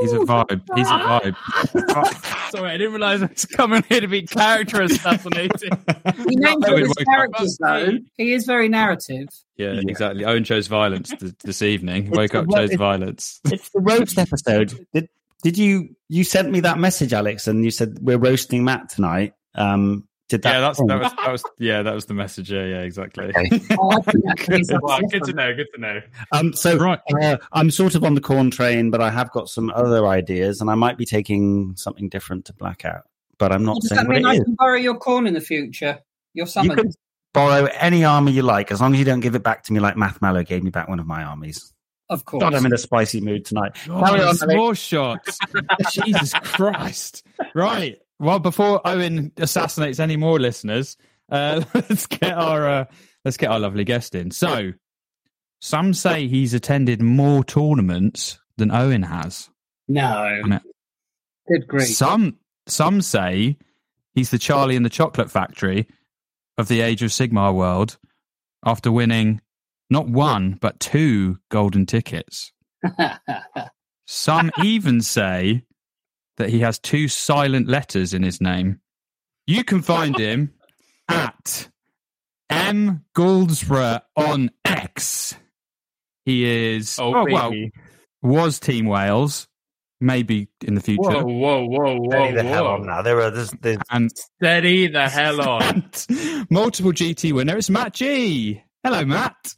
He's 0.00 0.12
a 0.12 0.18
vibe. 0.18 0.62
He's 0.74 0.88
a 0.88 0.98
vibe. 0.98 2.38
Sorry, 2.52 2.70
I 2.70 2.76
didn't 2.76 2.92
realize 2.92 3.22
I 3.22 3.26
was 3.26 3.44
coming 3.46 3.82
here 3.88 4.00
to 4.00 4.08
be 4.08 4.22
character 4.22 4.82
assassinated. 4.82 5.72
He 6.28 6.36
names 6.36 6.64
all 6.64 6.76
his 6.76 6.92
characters 6.94 7.58
though. 7.60 7.92
He 8.16 8.32
is 8.32 8.44
very 8.46 8.68
narrative. 8.68 9.28
Yeah, 9.56 9.80
exactly. 9.86 10.24
Owen 10.24 10.44
chose 10.44 10.66
violence 10.66 11.10
th- 11.10 11.32
this 11.44 11.62
evening. 11.62 12.10
Woke 12.10 12.34
up, 12.34 12.46
Well, 12.46 12.58
chose 12.62 12.70
it's- 12.70 12.78
violence. 12.78 13.40
It's 13.46 13.70
the 13.70 13.80
roast 13.80 14.18
episode. 14.18 14.86
Did 14.92 15.08
did 15.42 15.58
you 15.58 15.96
you 16.08 16.24
sent 16.24 16.50
me 16.50 16.60
that 16.60 16.78
message, 16.78 17.12
Alex, 17.12 17.48
and 17.48 17.64
you 17.64 17.70
said 17.70 17.98
we're 18.00 18.18
roasting 18.18 18.64
Matt 18.64 18.88
tonight? 18.90 19.32
Um, 19.54 20.06
did 20.32 20.42
that? 20.42 20.52
Yeah, 20.54 20.60
that's 20.60 20.78
that 20.78 20.98
was, 21.00 21.12
that 21.12 21.30
was 21.32 21.44
yeah, 21.58 21.82
that 21.82 21.94
was 21.94 22.06
the 22.06 22.14
message. 22.14 22.50
Yeah, 22.50 22.64
yeah, 22.64 22.80
exactly. 22.80 23.30
Oh, 23.78 23.90
I 23.92 24.00
think 24.00 24.24
that 24.24 24.38
case 24.38 24.70
is 24.70 24.78
well, 24.82 24.98
good 25.10 25.22
to 25.24 25.32
know, 25.34 25.54
good 25.54 25.66
to 25.74 25.80
know. 25.80 26.00
Um, 26.32 26.52
so 26.54 26.76
Right. 26.78 26.98
uh, 27.20 27.36
I'm 27.52 27.70
sort 27.70 27.94
of 27.94 28.02
on 28.02 28.14
the 28.14 28.20
corn 28.22 28.50
train, 28.50 28.90
but 28.90 29.00
I 29.02 29.10
have 29.10 29.30
got 29.30 29.48
some 29.48 29.70
other 29.74 30.06
ideas, 30.06 30.60
and 30.62 30.70
I 30.70 30.74
might 30.74 30.96
be 30.96 31.04
taking 31.04 31.76
something 31.76 32.08
different 32.08 32.46
to 32.46 32.54
Blackout. 32.54 33.02
But 33.38 33.52
I'm 33.52 33.64
not 33.64 33.76
Does 33.80 33.90
saying 33.90 33.98
that 34.02 34.08
what 34.08 34.16
mean 34.16 34.24
it 34.26 34.28
I 34.30 34.32
is. 34.34 34.40
can 34.44 34.54
borrow 34.54 34.76
your 34.78 34.96
corn 34.96 35.26
in 35.26 35.34
the 35.34 35.40
future? 35.40 35.98
Your 36.32 36.46
summons. 36.46 36.78
You 36.78 36.82
can 36.84 36.92
borrow 37.34 37.66
any 37.78 38.04
army 38.04 38.32
you 38.32 38.42
like, 38.42 38.72
as 38.72 38.80
long 38.80 38.94
as 38.94 38.98
you 38.98 39.04
don't 39.04 39.20
give 39.20 39.34
it 39.34 39.42
back 39.42 39.62
to 39.64 39.72
me 39.72 39.80
like 39.80 39.96
Math 39.96 40.20
Mallow 40.22 40.42
gave 40.42 40.62
me 40.64 40.70
back 40.70 40.88
one 40.88 40.98
of 40.98 41.06
my 41.06 41.22
armies. 41.22 41.72
Of 42.08 42.24
course. 42.26 42.42
God, 42.42 42.54
I'm 42.54 42.66
in 42.66 42.74
a 42.74 42.78
spicy 42.78 43.20
mood 43.20 43.44
tonight. 43.44 43.74
Carry 43.74 44.20
on, 44.22 44.36
Oh, 44.42 44.46
more 44.54 44.74
shots. 44.74 45.38
Jesus 45.92 46.32
Christ. 46.34 47.24
Right. 47.54 47.98
Well, 48.18 48.38
before 48.38 48.80
Owen 48.86 49.32
assassinates 49.36 49.98
any 50.00 50.16
more 50.16 50.38
listeners, 50.38 50.96
uh, 51.30 51.64
let's 51.74 52.06
get 52.06 52.32
our 52.32 52.66
uh, 52.66 52.84
let's 53.24 53.36
get 53.36 53.50
our 53.50 53.58
lovely 53.58 53.84
guest 53.84 54.14
in. 54.14 54.30
So, 54.30 54.72
some 55.60 55.94
say 55.94 56.28
he's 56.28 56.54
attended 56.54 57.00
more 57.02 57.44
tournaments 57.44 58.38
than 58.56 58.70
Owen 58.70 59.02
has. 59.02 59.50
no. 60.46 60.60
Good 61.48 61.66
grief. 61.66 61.88
Some 61.88 62.38
some 62.66 63.00
say 63.02 63.56
he's 64.14 64.30
the 64.30 64.38
Charlie 64.38 64.76
in 64.76 64.82
the 64.82 64.90
Chocolate 64.90 65.30
Factory 65.30 65.88
of 66.58 66.68
the 66.68 66.80
Age 66.80 67.02
of 67.02 67.10
Sigmar 67.10 67.54
world 67.54 67.98
after 68.64 68.92
winning 68.92 69.40
not 69.90 70.08
one 70.08 70.58
but 70.60 70.80
two 70.80 71.38
golden 71.50 71.86
tickets. 71.86 72.52
Some 74.06 74.50
even 74.62 75.00
say 75.00 75.64
that 76.36 76.50
he 76.50 76.60
has 76.60 76.78
two 76.78 77.08
silent 77.08 77.68
letters 77.68 78.14
in 78.14 78.22
his 78.22 78.40
name. 78.40 78.80
You 79.46 79.64
can 79.64 79.82
find 79.82 80.16
him 80.18 80.52
at 81.08 81.68
M 82.50 83.04
Goldsborough 83.16 84.02
on 84.16 84.50
X. 84.64 85.34
He 86.24 86.44
is 86.74 86.98
Oh, 87.00 87.14
oh, 87.14 87.26
well 87.30 87.52
was 88.22 88.60
Team 88.60 88.86
Wales, 88.86 89.48
maybe 90.00 90.48
in 90.62 90.74
the 90.74 90.80
future. 90.80 91.02
Whoa, 91.02 91.24
whoa, 91.24 91.64
whoa, 91.66 91.96
whoa, 91.96 92.10
Steady 92.10 92.36
the 92.36 92.42
hell 92.44 92.66
on 92.68 92.86
now. 92.86 93.02
There 93.02 93.20
are 93.20 93.30
there's, 93.30 93.50
there's 93.60 93.78
And 93.90 94.10
Steady 94.16 94.86
the 94.86 95.08
hell 95.08 95.40
on. 95.40 95.84
multiple 96.50 96.92
GT 96.92 97.32
winner. 97.32 97.56
It's 97.56 97.68
Matt 97.68 97.94
G. 97.94 98.62
Hello, 98.84 99.04
Matt. 99.04 99.54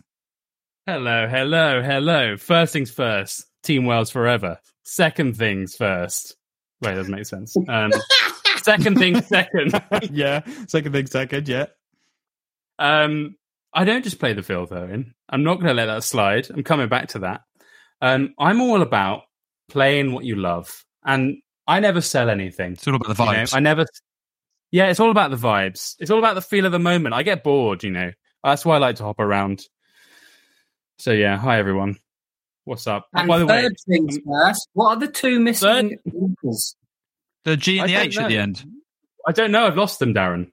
hello, 0.87 1.29
hello, 1.29 1.83
hello. 1.83 2.37
First 2.37 2.73
things 2.73 2.91
first. 2.91 3.47
Team 3.63 3.85
Wales 3.85 4.11
forever. 4.11 4.59
Second 4.83 5.37
things 5.37 5.75
first. 5.77 6.37
Wait, 6.85 6.91
that 6.91 6.97
doesn't 6.97 7.15
make 7.15 7.27
sense. 7.27 7.57
Um, 7.69 7.91
second 8.59 8.99
thing 8.99 9.21
second. 9.23 9.81
yeah, 10.11 10.41
second 10.69 10.93
thing, 10.93 11.07
second. 11.07 11.49
Yeah, 11.49 11.67
Um, 12.79 13.37
I 13.73 13.85
don't 13.85 14.05
just 14.05 14.19
play 14.19 14.33
the 14.33 14.43
field, 14.43 14.73
Owen. 14.73 15.15
I'm 15.29 15.43
not 15.43 15.55
going 15.57 15.67
to 15.69 15.75
let 15.75 15.87
that 15.87 16.05
slide. 16.05 16.49
I'm 16.51 16.63
coming 16.63 16.89
back 16.89 17.09
to 17.09 17.21
that. 17.21 17.43
Um, 18.01 18.35
I'm 18.39 18.61
all 18.61 18.83
about 18.83 19.23
playing 19.69 20.13
what 20.13 20.25
you 20.25 20.37
love, 20.37 20.85
and 21.05 21.39
I 21.67 21.81
never 21.81 22.01
sell 22.01 22.31
anything. 22.31 22.73
it's 22.73 22.87
all 22.87 22.95
about 22.95 23.17
the 23.17 23.23
you 23.25 23.31
know? 23.31 23.37
vibes. 23.39 23.57
I 23.57 23.61
never. 23.61 23.87
Yeah, 24.71 24.87
it's 24.87 25.01
all 25.01 25.11
about 25.11 25.31
the 25.31 25.37
vibes. 25.37 25.95
It's 26.01 26.11
all 26.11 26.19
about 26.19 26.35
the 26.35 26.43
feel 26.43 26.67
of 26.67 26.73
the 26.73 26.79
moment. 26.79 27.15
I 27.15 27.23
get 27.23 27.45
bored, 27.45 27.85
you 27.85 27.91
know. 27.91 28.11
That's 28.43 28.65
why 28.65 28.75
I 28.77 28.79
like 28.79 28.97
to 28.97 29.05
hop 29.05 29.21
around. 29.21 29.63
So 30.99 31.13
yeah, 31.13 31.37
hi 31.37 31.59
everyone. 31.59 31.97
What's 32.65 32.87
up? 32.87 33.09
and 33.15 33.29
By 33.29 33.39
the 33.39 33.47
way, 33.47 33.63
third 33.63 33.77
things 33.87 34.19
first. 34.27 34.69
What 34.73 34.97
are 34.97 35.01
the 35.01 35.09
two 35.09 35.39
missing 35.41 35.99
letters? 36.05 36.77
the 37.45 37.57
G 37.57 37.79
and 37.79 37.85
I 37.85 37.87
the 37.87 37.93
don't 37.95 38.07
H 38.07 38.19
at 38.19 38.29
the 38.29 38.39
end. 38.39 38.65
I 39.27 39.33
don't 39.33 39.51
know. 39.53 39.67
I've 39.67 39.77
lost 39.77 39.99
them, 39.99 40.15
Darren. 40.15 40.51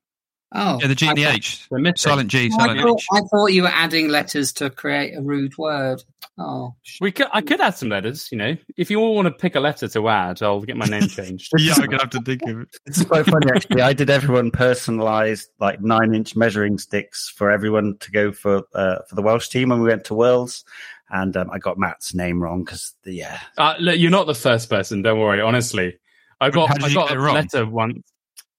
Oh, 0.53 0.79
Yeah, 0.81 0.87
the 0.87 0.95
G 0.95 1.07
and 1.07 1.17
the 1.17 1.23
H. 1.23 1.65
They're 1.69 1.79
missing. 1.79 1.95
Silent 1.95 2.29
G, 2.29 2.47
I 2.47 2.49
silent 2.57 2.81
thought, 2.81 2.97
H. 2.99 3.05
I 3.13 3.19
thought 3.21 3.45
you 3.47 3.61
were 3.63 3.69
adding 3.71 4.09
letters 4.09 4.51
to 4.53 4.69
create 4.69 5.13
a 5.17 5.21
rude 5.21 5.57
word. 5.57 6.03
Oh, 6.37 6.75
We 6.99 7.11
could. 7.13 7.27
I 7.31 7.39
could 7.39 7.61
add 7.61 7.75
some 7.77 7.87
letters. 7.87 8.27
You 8.31 8.37
know, 8.37 8.57
if 8.75 8.91
you 8.91 8.99
all 8.99 9.15
want 9.15 9.27
to 9.27 9.31
pick 9.31 9.55
a 9.55 9.61
letter 9.61 9.87
to 9.87 10.09
add, 10.09 10.41
I'll 10.43 10.59
get 10.61 10.75
my 10.75 10.85
name 10.87 11.03
changed. 11.07 11.53
Yeah, 11.57 11.75
I'm 11.77 11.85
gonna 11.85 11.99
have 12.01 12.09
to 12.11 12.21
think 12.21 12.41
of 12.43 12.61
it. 12.61 12.67
This 12.85 12.97
is 12.97 13.05
quite 13.05 13.25
funny, 13.25 13.47
actually. 13.55 13.81
I 13.81 13.93
did 13.93 14.09
everyone 14.09 14.51
personalised 14.51 15.45
like 15.59 15.79
nine 15.81 16.13
inch 16.13 16.35
measuring 16.35 16.77
sticks 16.77 17.29
for 17.29 17.49
everyone 17.49 17.95
to 17.99 18.11
go 18.11 18.33
for 18.33 18.63
uh, 18.75 18.97
for 19.07 19.15
the 19.15 19.21
Welsh 19.21 19.47
team 19.47 19.69
when 19.69 19.81
we 19.81 19.87
went 19.89 20.03
to 20.05 20.13
Worlds, 20.15 20.65
and 21.11 21.35
um, 21.37 21.49
I 21.51 21.59
got 21.59 21.77
Matt's 21.77 22.13
name 22.15 22.41
wrong 22.41 22.63
because 22.63 22.93
yeah, 23.05 23.39
Uh, 23.57 23.75
look, 23.79 23.97
you're 23.99 24.11
not 24.11 24.27
the 24.27 24.35
first 24.35 24.69
person. 24.69 25.01
Don't 25.01 25.19
worry. 25.19 25.41
Honestly, 25.41 25.97
I 26.39 26.49
got 26.49 26.69
How 26.69 26.75
I 26.87 26.93
got 26.93 27.11
a 27.11 27.13
it 27.13 27.17
wrong? 27.17 27.35
letter 27.35 27.65
once. 27.65 28.01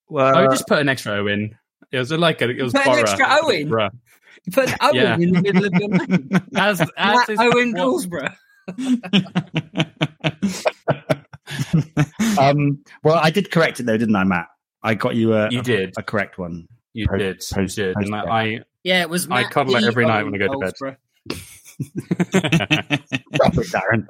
well, 0.08 0.36
I 0.36 0.46
just 0.46 0.66
put 0.68 0.78
an 0.78 0.88
extra 0.88 1.14
O 1.14 1.26
in. 1.26 1.56
It 1.90 1.98
was 1.98 2.10
like 2.12 2.40
a 2.42 2.48
it 2.48 2.62
was 2.62 2.72
Put 2.72 2.86
an 2.86 2.98
extra 2.98 3.26
O 3.28 3.48
in? 3.50 3.68
Bruh. 3.68 3.90
you 4.44 4.52
put 4.52 4.70
an 4.70 4.76
Owen 4.80 4.94
Yeah. 4.96 5.14
in 5.16 5.32
the 5.32 5.42
middle 5.42 5.64
of 5.64 5.72
your 5.74 5.88
name. 6.08 6.28
As 6.54 6.80
as 6.80 6.88
Matt 6.96 7.28
is 7.30 7.38
Owen 7.40 7.72
what- 7.72 7.80
Goldsborough. 7.80 8.34
um, 12.38 12.82
well, 13.02 13.16
I 13.16 13.30
did 13.30 13.50
correct 13.50 13.80
it 13.80 13.86
though, 13.86 13.96
didn't 13.98 14.16
I, 14.16 14.24
Matt? 14.24 14.46
I 14.82 14.94
got 14.94 15.14
you 15.14 15.34
a 15.34 15.48
You 15.50 15.60
a- 15.60 15.62
did. 15.62 15.94
a 15.96 16.02
correct 16.02 16.38
one. 16.38 16.66
You 16.92 17.06
Post- 17.08 17.18
did. 17.18 17.36
post- 17.54 17.78
you 17.78 17.84
did. 17.86 17.94
post- 17.94 18.06
And 18.06 18.14
I, 18.16 18.60
Yeah, 18.84 19.02
it 19.02 19.10
was. 19.10 19.26
I 19.30 19.42
Matt 19.42 19.50
cuddle 19.50 19.76
it 19.76 19.84
every 19.84 20.06
night 20.06 20.24
when 20.24 20.34
I 20.34 20.38
go 20.38 20.48
to 20.48 20.58
bed. 20.58 20.72
Goldsborough. 21.82 22.84
I 22.92 22.98
Stop 23.34 23.54
it, 23.58 23.66
Darren. 23.68 24.06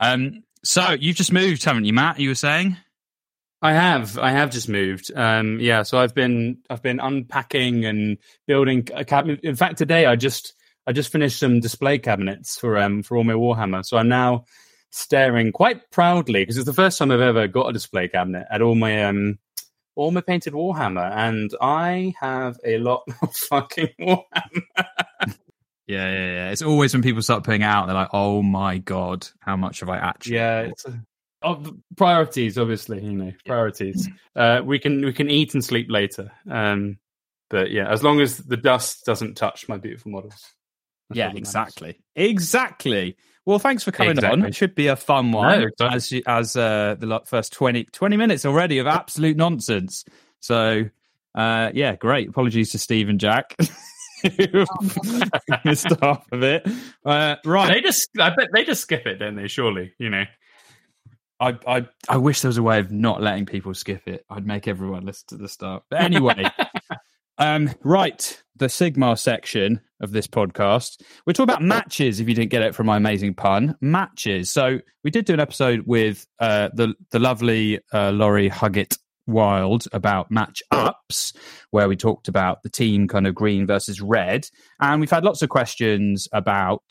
um, 0.00 0.42
so 0.64 0.90
you've 0.92 1.16
just 1.16 1.32
moved, 1.32 1.64
haven't 1.64 1.84
you, 1.84 1.92
Matt? 1.92 2.18
You 2.20 2.30
were 2.30 2.34
saying? 2.34 2.76
I 3.60 3.72
have. 3.74 4.18
I 4.18 4.30
have 4.30 4.50
just 4.50 4.68
moved. 4.68 5.10
Um, 5.14 5.58
yeah, 5.60 5.82
so 5.84 5.98
I've 5.98 6.14
been 6.14 6.58
I've 6.68 6.82
been 6.82 6.98
unpacking 7.00 7.84
and 7.84 8.18
building 8.46 8.88
a 8.92 9.04
cabinet. 9.04 9.40
In 9.42 9.54
fact, 9.54 9.78
today 9.78 10.06
I 10.06 10.16
just 10.16 10.54
I 10.86 10.92
just 10.92 11.12
finished 11.12 11.38
some 11.38 11.60
display 11.60 11.98
cabinets 11.98 12.58
for 12.58 12.76
um 12.78 13.02
for 13.04 13.16
all 13.16 13.24
my 13.24 13.34
Warhammer. 13.34 13.84
So 13.84 13.96
I'm 13.98 14.08
now 14.08 14.46
staring 14.90 15.52
quite 15.52 15.90
proudly 15.92 16.42
because 16.42 16.56
it's 16.56 16.66
the 16.66 16.72
first 16.72 16.98
time 16.98 17.10
I've 17.12 17.20
ever 17.20 17.46
got 17.46 17.68
a 17.68 17.72
display 17.72 18.08
cabinet 18.08 18.46
at 18.50 18.62
all 18.62 18.74
my 18.74 19.04
um 19.04 19.38
all 19.94 20.10
my 20.10 20.22
painted 20.22 20.54
Warhammer, 20.54 21.08
and 21.14 21.50
I 21.60 22.14
have 22.18 22.58
a 22.64 22.78
lot 22.78 23.02
of 23.22 23.36
fucking 23.36 23.90
Warhammer. 24.00 25.36
Yeah, 25.86 26.10
yeah, 26.10 26.32
yeah. 26.32 26.50
It's 26.50 26.62
always 26.62 26.94
when 26.94 27.02
people 27.02 27.22
start 27.22 27.44
putting 27.44 27.62
it 27.62 27.66
out, 27.66 27.86
they're 27.86 27.94
like, 27.94 28.10
"Oh 28.12 28.42
my 28.42 28.78
god, 28.78 29.26
how 29.40 29.56
much 29.56 29.80
have 29.80 29.88
I 29.88 29.96
actually?" 29.96 30.36
Yeah, 30.36 30.60
it's 30.60 30.84
a, 30.84 31.02
of 31.42 31.74
priorities, 31.96 32.56
obviously. 32.56 33.04
You 33.04 33.12
know, 33.12 33.32
priorities. 33.44 34.08
Uh, 34.36 34.60
we 34.64 34.78
can 34.78 35.04
we 35.04 35.12
can 35.12 35.28
eat 35.28 35.54
and 35.54 35.64
sleep 35.64 35.88
later. 35.90 36.30
Um, 36.48 36.98
but 37.50 37.70
yeah, 37.70 37.88
as 37.88 38.02
long 38.02 38.20
as 38.20 38.38
the 38.38 38.56
dust 38.56 39.04
doesn't 39.04 39.34
touch 39.34 39.68
my 39.68 39.76
beautiful 39.76 40.12
models. 40.12 40.54
Yeah, 41.12 41.26
that 41.26 41.34
matters. 41.34 41.48
exactly, 41.48 42.00
exactly. 42.16 43.16
Well, 43.44 43.58
thanks 43.58 43.82
for 43.82 43.90
coming 43.90 44.22
on. 44.24 44.44
It 44.44 44.54
should 44.54 44.74
be 44.74 44.86
a 44.86 44.96
fun 44.96 45.32
one. 45.32 45.68
No, 45.78 45.86
as 45.86 46.12
you, 46.12 46.22
as 46.26 46.56
uh, 46.56 46.94
the 46.98 47.20
first 47.26 47.52
20, 47.52 47.84
20 47.84 48.16
minutes 48.16 48.46
already 48.46 48.78
of 48.78 48.86
absolute 48.86 49.36
nonsense. 49.36 50.04
So, 50.38 50.84
uh, 51.34 51.70
yeah, 51.74 51.96
great. 51.96 52.28
Apologies 52.28 52.70
to 52.70 52.78
Steve 52.78 53.08
and 53.08 53.18
Jack. 53.18 53.56
missed 55.64 55.88
half 56.00 56.24
of 56.32 56.42
it. 56.42 56.66
Uh, 57.04 57.36
right, 57.44 57.74
They 57.74 57.80
just, 57.80 58.08
I 58.18 58.30
bet 58.30 58.48
they 58.52 58.64
just 58.64 58.82
skip 58.82 59.06
it, 59.06 59.16
don't 59.16 59.36
they? 59.36 59.48
Surely, 59.48 59.92
you 59.98 60.10
know. 60.10 60.24
I, 61.40 61.58
I 61.66 61.86
I 62.08 62.16
wish 62.18 62.40
there 62.40 62.48
was 62.50 62.58
a 62.58 62.62
way 62.62 62.78
of 62.78 62.92
not 62.92 63.20
letting 63.20 63.46
people 63.46 63.74
skip 63.74 64.06
it. 64.06 64.24
I'd 64.30 64.46
make 64.46 64.68
everyone 64.68 65.04
listen 65.04 65.24
to 65.30 65.36
the 65.38 65.48
start. 65.48 65.82
But 65.90 66.00
anyway, 66.02 66.44
Um, 67.38 67.70
right, 67.82 68.42
the 68.56 68.66
Sigmar 68.66 69.18
section 69.18 69.80
of 70.00 70.12
this 70.12 70.26
podcast. 70.26 71.02
We're 71.26 71.32
talking 71.32 71.50
about 71.50 71.62
matches. 71.62 72.20
If 72.20 72.28
you 72.28 72.34
didn't 72.34 72.50
get 72.50 72.62
it 72.62 72.74
from 72.74 72.86
my 72.86 72.96
amazing 72.96 73.34
pun, 73.34 73.76
matches. 73.80 74.50
So 74.50 74.78
we 75.02 75.10
did 75.10 75.24
do 75.24 75.34
an 75.34 75.40
episode 75.40 75.82
with 75.86 76.26
uh, 76.38 76.68
the 76.74 76.94
the 77.10 77.18
lovely 77.18 77.80
uh, 77.92 78.10
Laurie 78.12 78.50
Huggett 78.50 78.98
Wild 79.26 79.84
about 79.92 80.30
match 80.30 80.62
ups, 80.70 81.32
where 81.70 81.88
we 81.88 81.96
talked 81.96 82.28
about 82.28 82.62
the 82.62 82.70
team 82.70 83.08
kind 83.08 83.26
of 83.26 83.34
green 83.34 83.66
versus 83.66 84.00
red, 84.00 84.46
and 84.80 85.00
we've 85.00 85.10
had 85.10 85.24
lots 85.24 85.42
of 85.42 85.48
questions 85.48 86.28
about. 86.32 86.82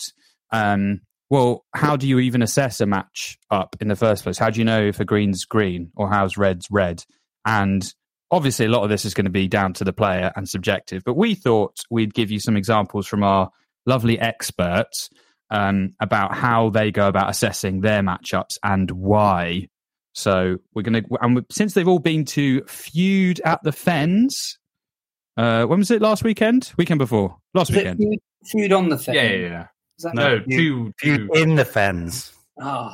Um, 0.51 1.01
well, 1.29 1.63
how 1.73 1.95
do 1.95 2.09
you 2.09 2.19
even 2.19 2.41
assess 2.41 2.81
a 2.81 2.85
match 2.85 3.37
up 3.49 3.77
in 3.79 3.87
the 3.87 3.95
first 3.95 4.23
place? 4.23 4.37
How 4.37 4.49
do 4.49 4.59
you 4.59 4.65
know 4.65 4.81
if 4.81 4.99
a 4.99 5.05
green's 5.05 5.45
green 5.45 5.89
or 5.95 6.09
how's 6.09 6.37
red's 6.37 6.67
red? 6.69 7.05
And 7.45 7.81
obviously, 8.29 8.65
a 8.65 8.69
lot 8.69 8.83
of 8.83 8.89
this 8.89 9.05
is 9.05 9.13
going 9.13 9.25
to 9.25 9.31
be 9.31 9.47
down 9.47 9.71
to 9.75 9.85
the 9.85 9.93
player 9.93 10.33
and 10.35 10.47
subjective. 10.47 11.03
But 11.05 11.15
we 11.15 11.35
thought 11.35 11.77
we'd 11.89 12.13
give 12.13 12.31
you 12.31 12.39
some 12.41 12.57
examples 12.57 13.07
from 13.07 13.23
our 13.23 13.49
lovely 13.85 14.19
experts 14.19 15.09
um, 15.49 15.93
about 15.99 16.35
how 16.35 16.69
they 16.69 16.91
go 16.91 17.07
about 17.07 17.29
assessing 17.29 17.81
their 17.81 18.01
matchups 18.01 18.57
and 18.63 18.89
why. 18.91 19.67
So 20.13 20.57
we're 20.73 20.81
going 20.81 21.03
to, 21.03 21.09
and 21.21 21.45
since 21.51 21.73
they've 21.73 21.87
all 21.87 21.99
been 21.99 22.25
to 22.25 22.63
feud 22.65 23.39
at 23.45 23.63
the 23.63 23.71
Fens, 23.71 24.57
uh, 25.37 25.65
when 25.65 25.79
was 25.79 25.89
it? 25.91 26.01
Last 26.01 26.23
weekend? 26.23 26.73
Weekend 26.77 26.99
before? 26.99 27.37
Last 27.53 27.69
Is 27.69 27.77
weekend. 27.77 27.97
feud, 27.99 28.19
feud 28.45 28.73
on 28.73 28.89
the 28.89 28.97
thing. 28.97 29.15
Yeah, 29.15 29.23
yeah, 29.23 29.37
yeah. 29.47 29.67
That 29.99 30.15
No, 30.15 30.41
You- 30.47 30.93
two, 30.99 31.07
you 31.09 31.27
two. 31.27 31.33
in 31.33 31.55
the 31.55 31.63
fens. 31.65 32.33
Oh, 32.59 32.93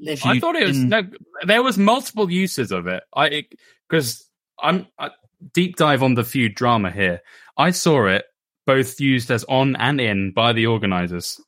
live 0.00 0.20
I 0.24 0.38
thought 0.40 0.56
it 0.56 0.66
was 0.66 0.76
in- 0.78 0.88
no. 0.88 1.02
There 1.46 1.62
was 1.62 1.78
multiple 1.78 2.30
uses 2.30 2.72
of 2.72 2.86
it. 2.86 3.02
I 3.14 3.44
because 3.88 4.28
I'm 4.60 4.86
I, 4.98 5.10
deep 5.54 5.76
dive 5.76 6.02
on 6.02 6.14
the 6.14 6.24
feud 6.24 6.54
drama 6.54 6.90
here. 6.90 7.20
I 7.56 7.70
saw 7.70 8.06
it 8.06 8.24
both 8.66 8.98
used 8.98 9.30
as 9.30 9.44
on 9.44 9.76
and 9.76 10.00
in 10.00 10.32
by 10.32 10.52
the 10.52 10.66
organizers. 10.66 11.40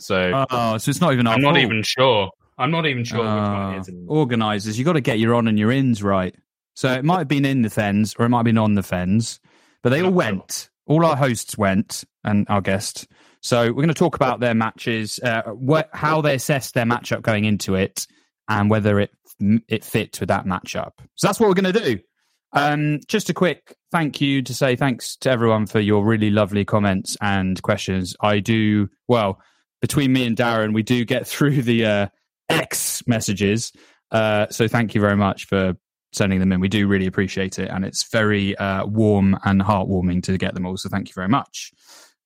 So 0.00 0.46
Oh, 0.50 0.78
so 0.78 0.88
it's 0.90 1.00
not 1.00 1.12
even 1.12 1.26
I'm 1.26 1.40
not 1.42 1.54
fault. 1.54 1.64
even 1.64 1.82
sure. 1.84 2.30
I'm 2.58 2.70
not 2.70 2.86
even 2.86 3.04
sure 3.04 3.18
which 3.18 3.26
one 3.26 3.74
it 3.74 3.80
is. 3.80 3.88
Uh, 3.88 3.92
anymore. 3.92 4.18
organisers, 4.18 4.78
you 4.78 4.84
got 4.84 4.94
to 4.94 5.00
get 5.00 5.18
your 5.18 5.34
on 5.34 5.48
and 5.48 5.58
your 5.58 5.70
ins 5.70 6.02
right. 6.02 6.34
So 6.74 6.92
it 6.92 7.04
might 7.04 7.18
have 7.18 7.28
been 7.28 7.44
in 7.44 7.62
the 7.62 7.70
fens 7.70 8.14
or 8.18 8.26
it 8.26 8.28
might 8.28 8.38
have 8.38 8.44
been 8.44 8.58
on 8.58 8.74
the 8.74 8.82
fens, 8.82 9.40
but 9.82 9.90
they 9.90 10.02
all 10.02 10.10
went. 10.10 10.70
All 10.86 11.04
our 11.04 11.16
hosts 11.16 11.56
went 11.56 12.04
and 12.24 12.46
our 12.48 12.60
guest. 12.60 13.06
So 13.40 13.66
we're 13.66 13.74
going 13.82 13.88
to 13.88 13.94
talk 13.94 14.16
about 14.16 14.40
their 14.40 14.54
matches, 14.54 15.20
uh, 15.22 15.42
what, 15.52 15.88
how 15.92 16.20
they 16.20 16.34
assessed 16.34 16.74
their 16.74 16.86
matchup 16.86 17.22
going 17.22 17.44
into 17.44 17.74
it, 17.74 18.06
and 18.48 18.70
whether 18.70 19.00
it 19.00 19.10
it 19.68 19.84
fits 19.84 20.20
with 20.20 20.28
that 20.28 20.46
matchup. 20.46 20.92
So 21.16 21.26
that's 21.26 21.40
what 21.40 21.48
we're 21.48 21.54
going 21.54 21.72
to 21.72 21.80
do. 21.80 21.98
Um, 22.52 23.00
just 23.08 23.30
a 23.30 23.34
quick 23.34 23.74
thank 23.90 24.20
you 24.20 24.42
to 24.42 24.54
say 24.54 24.76
thanks 24.76 25.16
to 25.16 25.30
everyone 25.30 25.66
for 25.66 25.80
your 25.80 26.04
really 26.04 26.30
lovely 26.30 26.64
comments 26.64 27.16
and 27.20 27.60
questions. 27.62 28.14
I 28.20 28.38
do 28.38 28.88
well 29.08 29.40
between 29.84 30.14
me 30.14 30.24
and 30.24 30.34
Darren, 30.34 30.72
we 30.72 30.82
do 30.82 31.04
get 31.04 31.26
through 31.28 31.60
the 31.60 31.84
uh, 31.84 32.06
X 32.60 33.02
messages. 33.06 33.72
Uh, 34.10 34.46
so 34.50 34.68
thank 34.68 34.94
you 34.94 35.00
very 35.00 35.16
much 35.16 35.46
for 35.46 35.74
sending 36.12 36.40
them 36.40 36.52
in. 36.52 36.60
We 36.60 36.68
do 36.68 36.86
really 36.86 37.06
appreciate 37.06 37.58
it, 37.58 37.68
and 37.70 37.84
it's 37.84 38.08
very 38.10 38.56
uh, 38.56 38.86
warm 38.86 39.38
and 39.44 39.60
heartwarming 39.60 40.22
to 40.24 40.38
get 40.38 40.54
them 40.54 40.66
all. 40.66 40.76
So 40.76 40.88
thank 40.88 41.08
you 41.08 41.14
very 41.14 41.28
much. 41.28 41.72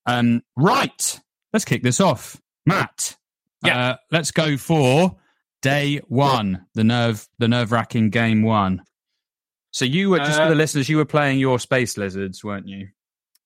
Um, 0.07 0.43
right, 0.57 1.21
let's 1.53 1.65
kick 1.65 1.83
this 1.83 2.01
off, 2.01 2.41
Matt. 2.67 3.17
Yeah. 3.65 3.91
uh, 3.91 3.97
let's 4.13 4.31
go 4.31 4.57
for 4.57 5.17
day 5.63 6.01
one, 6.07 6.67
the 6.75 6.85
nerve, 6.85 7.27
the 7.39 7.49
nerve 7.49 7.73
wracking 7.73 8.11
game 8.11 8.43
one. 8.43 8.83
So 9.71 9.85
you 9.85 10.11
were 10.11 10.19
just 10.19 10.39
Uh, 10.39 10.45
for 10.45 10.49
the 10.51 10.55
listeners, 10.55 10.89
you 10.89 10.97
were 10.97 11.05
playing 11.05 11.39
your 11.39 11.59
space 11.59 11.97
lizards, 11.97 12.43
weren't 12.45 12.69
you? 12.69 12.89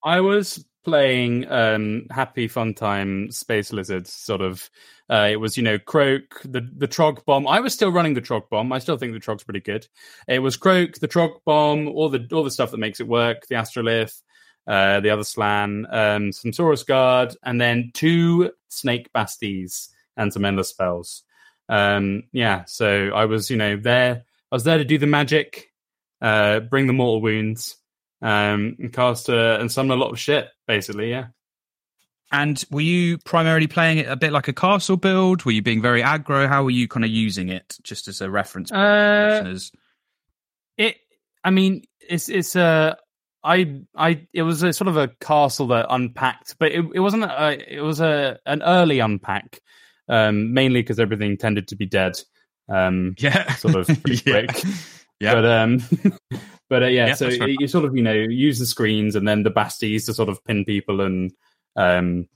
I 0.04 0.20
was 0.20 0.64
playing 0.84 1.50
um 1.50 2.06
Happy 2.10 2.48
Fun 2.48 2.74
Time 2.74 3.30
Space 3.30 3.72
Lizards 3.72 4.12
sort 4.12 4.40
of 4.40 4.68
uh 5.08 5.28
it 5.30 5.36
was 5.36 5.56
you 5.56 5.62
know 5.62 5.78
Kroak 5.78 6.40
the 6.44 6.68
the 6.76 6.88
Trog 6.88 7.24
bomb. 7.24 7.46
I 7.46 7.60
was 7.60 7.74
still 7.74 7.92
running 7.92 8.14
the 8.14 8.20
Trog 8.20 8.48
bomb. 8.50 8.72
I 8.72 8.78
still 8.78 8.96
think 8.96 9.12
the 9.12 9.20
Trog's 9.20 9.44
pretty 9.44 9.60
good. 9.60 9.86
It 10.28 10.40
was 10.40 10.56
Kroak 10.56 10.98
the 10.98 11.08
Trog 11.08 11.36
bomb 11.44 11.88
all 11.88 12.08
the 12.08 12.26
all 12.32 12.44
the 12.44 12.50
stuff 12.50 12.70
that 12.70 12.78
makes 12.78 13.00
it 13.00 13.08
work 13.08 13.46
the 13.46 13.56
Astrolith 13.56 14.22
uh 14.66 15.00
the 15.00 15.10
other 15.10 15.24
Slann 15.24 15.86
um 15.90 16.32
some 16.32 16.52
Saurus 16.52 16.86
Guard 16.86 17.34
and 17.42 17.60
then 17.60 17.90
two 17.94 18.52
Snake 18.68 19.10
Basties 19.14 19.88
and 20.16 20.32
some 20.32 20.44
endless 20.44 20.68
spells. 20.68 21.22
Um 21.68 22.24
yeah 22.32 22.64
so 22.66 23.10
I 23.14 23.26
was 23.26 23.50
you 23.50 23.56
know 23.56 23.76
there 23.76 24.24
I 24.50 24.54
was 24.54 24.64
there 24.64 24.78
to 24.78 24.84
do 24.84 24.98
the 24.98 25.06
magic 25.06 25.68
uh 26.20 26.60
bring 26.60 26.86
the 26.86 26.92
mortal 26.92 27.20
wounds 27.20 27.76
um, 28.22 28.76
and 28.78 28.92
cast 28.92 29.28
uh, 29.28 29.58
and 29.60 29.70
summon 29.70 29.98
a 29.98 30.00
lot 30.00 30.12
of 30.12 30.18
shit, 30.18 30.48
basically. 30.66 31.10
Yeah. 31.10 31.26
And 32.30 32.64
were 32.70 32.80
you 32.80 33.18
primarily 33.18 33.66
playing 33.66 33.98
it 33.98 34.08
a 34.08 34.16
bit 34.16 34.32
like 34.32 34.48
a 34.48 34.54
castle 34.54 34.96
build? 34.96 35.44
Were 35.44 35.52
you 35.52 35.60
being 35.60 35.82
very 35.82 36.02
aggro? 36.02 36.48
How 36.48 36.64
were 36.64 36.70
you 36.70 36.88
kind 36.88 37.04
of 37.04 37.10
using 37.10 37.50
it, 37.50 37.76
just 37.82 38.08
as 38.08 38.22
a 38.22 38.30
reference? 38.30 38.72
Uh? 38.72 39.58
It. 40.78 40.96
I 41.44 41.50
mean, 41.50 41.82
it's 42.08 42.30
it's 42.30 42.56
a. 42.56 42.96
I 43.44 43.82
I 43.94 44.26
it 44.32 44.42
was 44.42 44.62
a 44.62 44.72
sort 44.72 44.88
of 44.88 44.96
a 44.96 45.08
castle 45.20 45.66
that 45.68 45.86
unpacked, 45.90 46.56
but 46.58 46.72
it, 46.72 46.86
it 46.94 47.00
wasn't. 47.00 47.24
A, 47.24 47.76
it 47.76 47.82
was 47.82 48.00
a 48.00 48.38
an 48.46 48.62
early 48.62 49.00
unpack, 49.00 49.60
um, 50.08 50.54
mainly 50.54 50.80
because 50.80 51.00
everything 51.00 51.36
tended 51.36 51.68
to 51.68 51.76
be 51.76 51.84
dead. 51.84 52.18
Um, 52.68 53.14
yeah, 53.18 53.52
sort 53.56 53.74
of 53.74 53.86
pretty 54.02 54.22
yeah. 54.24 54.46
quick. 54.46 54.64
Yeah. 55.20 55.34
But 55.34 55.44
um, 55.44 55.82
but 56.72 56.82
uh, 56.82 56.86
yeah, 56.86 57.08
Yeah, 57.08 57.14
so 57.14 57.28
fair. 57.30 57.48
you 57.50 57.68
sort 57.68 57.84
of 57.84 57.94
you 57.94 58.02
know 58.02 58.14
use 58.14 58.58
the 58.58 58.64
screens 58.64 59.14
and 59.14 59.28
then 59.28 59.42
the 59.42 59.50
basties 59.50 60.06
to 60.06 60.14
sort 60.14 60.30
of 60.30 60.42
pin 60.46 60.64
people 60.64 61.02
and 61.02 61.30
um 61.76 62.26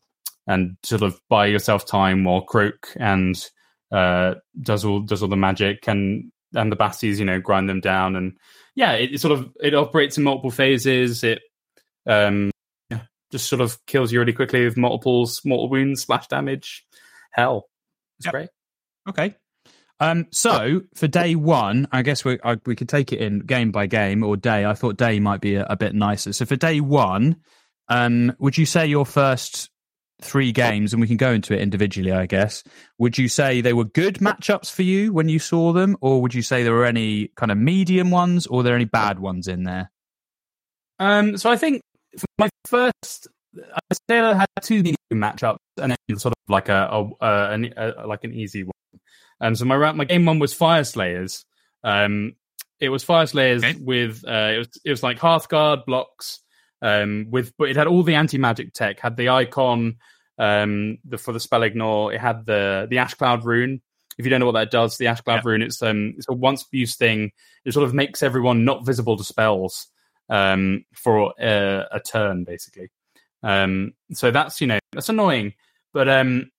and 0.46 0.76
sort 0.82 1.00
of 1.00 1.18
buy 1.30 1.46
yourself 1.46 1.86
time 1.86 2.22
while 2.24 2.42
Kroak 2.44 2.94
and 3.00 3.34
uh 3.92 4.34
does 4.60 4.84
all 4.84 5.00
does 5.00 5.22
all 5.22 5.28
the 5.30 5.36
magic 5.36 5.88
and 5.88 6.30
and 6.54 6.70
the 6.70 6.76
basties 6.76 7.18
you 7.18 7.24
know 7.24 7.40
grind 7.40 7.68
them 7.70 7.80
down. 7.80 8.14
And 8.14 8.36
yeah 8.74 8.92
it, 8.92 9.14
it 9.14 9.20
sort 9.22 9.32
of 9.38 9.50
it 9.62 9.74
operates 9.74 10.18
in 10.18 10.24
multiple 10.24 10.50
phases. 10.50 11.24
It 11.24 11.40
um 12.06 12.50
yeah 12.90 13.00
just 13.32 13.48
sort 13.48 13.62
of 13.62 13.78
kills 13.86 14.12
you 14.12 14.18
really 14.20 14.34
quickly 14.34 14.64
with 14.66 14.76
multiples 14.76 15.40
mortal 15.46 15.70
wounds 15.70 16.02
splash 16.02 16.26
damage. 16.28 16.84
Hell 17.32 17.68
it's 18.18 18.26
Yep. 18.26 18.32
great. 18.32 18.48
Okay. 19.08 19.34
Um, 19.98 20.26
so 20.30 20.82
for 20.94 21.08
day 21.08 21.34
one, 21.34 21.88
I 21.90 22.02
guess 22.02 22.24
we 22.24 22.38
I, 22.44 22.56
we 22.66 22.76
could 22.76 22.88
take 22.88 23.12
it 23.12 23.20
in 23.20 23.40
game 23.40 23.70
by 23.70 23.86
game 23.86 24.22
or 24.22 24.36
day. 24.36 24.64
I 24.64 24.74
thought 24.74 24.96
day 24.96 25.20
might 25.20 25.40
be 25.40 25.54
a, 25.54 25.64
a 25.64 25.76
bit 25.76 25.94
nicer. 25.94 26.32
So 26.32 26.44
for 26.44 26.56
day 26.56 26.80
one, 26.80 27.36
um, 27.88 28.34
would 28.38 28.58
you 28.58 28.66
say 28.66 28.86
your 28.86 29.06
first 29.06 29.70
three 30.22 30.52
games, 30.52 30.92
and 30.92 31.00
we 31.00 31.06
can 31.06 31.16
go 31.16 31.30
into 31.32 31.54
it 31.54 31.60
individually, 31.60 32.12
I 32.12 32.26
guess. 32.26 32.64
Would 32.98 33.18
you 33.18 33.28
say 33.28 33.60
they 33.60 33.72
were 33.72 33.84
good 33.84 34.16
matchups 34.16 34.70
for 34.70 34.82
you 34.82 35.12
when 35.12 35.28
you 35.28 35.38
saw 35.38 35.72
them, 35.72 35.96
or 36.00 36.22
would 36.22 36.34
you 36.34 36.42
say 36.42 36.62
there 36.62 36.72
were 36.72 36.86
any 36.86 37.28
kind 37.36 37.52
of 37.52 37.58
medium 37.58 38.10
ones, 38.10 38.46
or 38.46 38.62
there 38.62 38.74
any 38.74 38.86
bad 38.86 39.18
ones 39.18 39.46
in 39.46 39.64
there? 39.64 39.90
Um, 40.98 41.36
so 41.36 41.50
I 41.50 41.56
think 41.56 41.82
for 42.18 42.26
my 42.38 42.48
first, 42.64 43.28
I 43.56 43.94
say 44.08 44.20
I 44.20 44.34
had 44.34 44.46
two 44.62 44.76
medium 44.76 44.96
matchups 45.12 45.58
and 45.78 45.92
then 45.92 46.18
sort 46.18 46.32
of 46.32 46.38
like 46.48 46.68
a, 46.68 46.88
a, 46.90 47.26
a, 47.26 47.92
a 47.98 48.06
like 48.06 48.24
an 48.24 48.32
easy 48.32 48.64
one. 48.64 48.72
Um, 49.40 49.54
so 49.54 49.64
my 49.64 49.92
my 49.92 50.04
game 50.04 50.24
one 50.24 50.38
was 50.38 50.54
Fyreslayers. 50.54 51.44
Um, 51.84 52.34
it 52.80 52.88
was 52.88 53.04
Fyreslayers 53.04 53.64
Okay. 53.64 53.78
with 53.80 54.24
uh, 54.26 54.52
it 54.54 54.58
was 54.58 54.68
it 54.84 54.90
was 54.90 55.02
like 55.02 55.18
Hearthguard 55.18 55.84
blocks. 55.86 56.40
Um, 56.82 57.28
with 57.30 57.52
but 57.56 57.70
it 57.70 57.76
had 57.76 57.86
all 57.86 58.02
the 58.02 58.14
anti 58.14 58.38
magic 58.38 58.72
tech. 58.72 59.00
Had 59.00 59.16
the 59.16 59.28
icon 59.30 59.96
um 60.38 60.98
the 61.04 61.16
for 61.18 61.32
the 61.32 61.40
spell 61.40 61.62
ignore. 61.62 62.12
It 62.12 62.20
had 62.20 62.44
the 62.44 62.86
the 62.90 62.98
Ash 62.98 63.14
Cloud 63.14 63.44
rune. 63.44 63.80
If 64.18 64.24
you 64.24 64.30
don't 64.30 64.40
know 64.40 64.46
what 64.46 64.52
that 64.52 64.70
does, 64.70 64.96
the 64.98 65.06
Ash 65.06 65.20
Cloud 65.20 65.44
rune 65.44 65.62
it's 65.62 65.80
um 65.82 66.14
it's 66.16 66.28
a 66.28 66.32
once 66.34 66.64
use 66.72 66.96
thing. 66.96 67.32
It 67.64 67.72
sort 67.72 67.84
of 67.86 67.94
makes 67.94 68.22
everyone 68.22 68.64
not 68.64 68.84
visible 68.84 69.16
to 69.16 69.24
spells 69.24 69.88
um 70.28 70.84
for 70.94 71.32
a, 71.40 71.84
a 71.92 72.00
turn 72.00 72.44
basically. 72.44 72.90
Um, 73.42 73.92
so 74.12 74.30
that's 74.30 74.60
you 74.60 74.66
know 74.66 74.78
that's 74.92 75.08
annoying, 75.08 75.54
but 75.92 76.08
um 76.08 76.50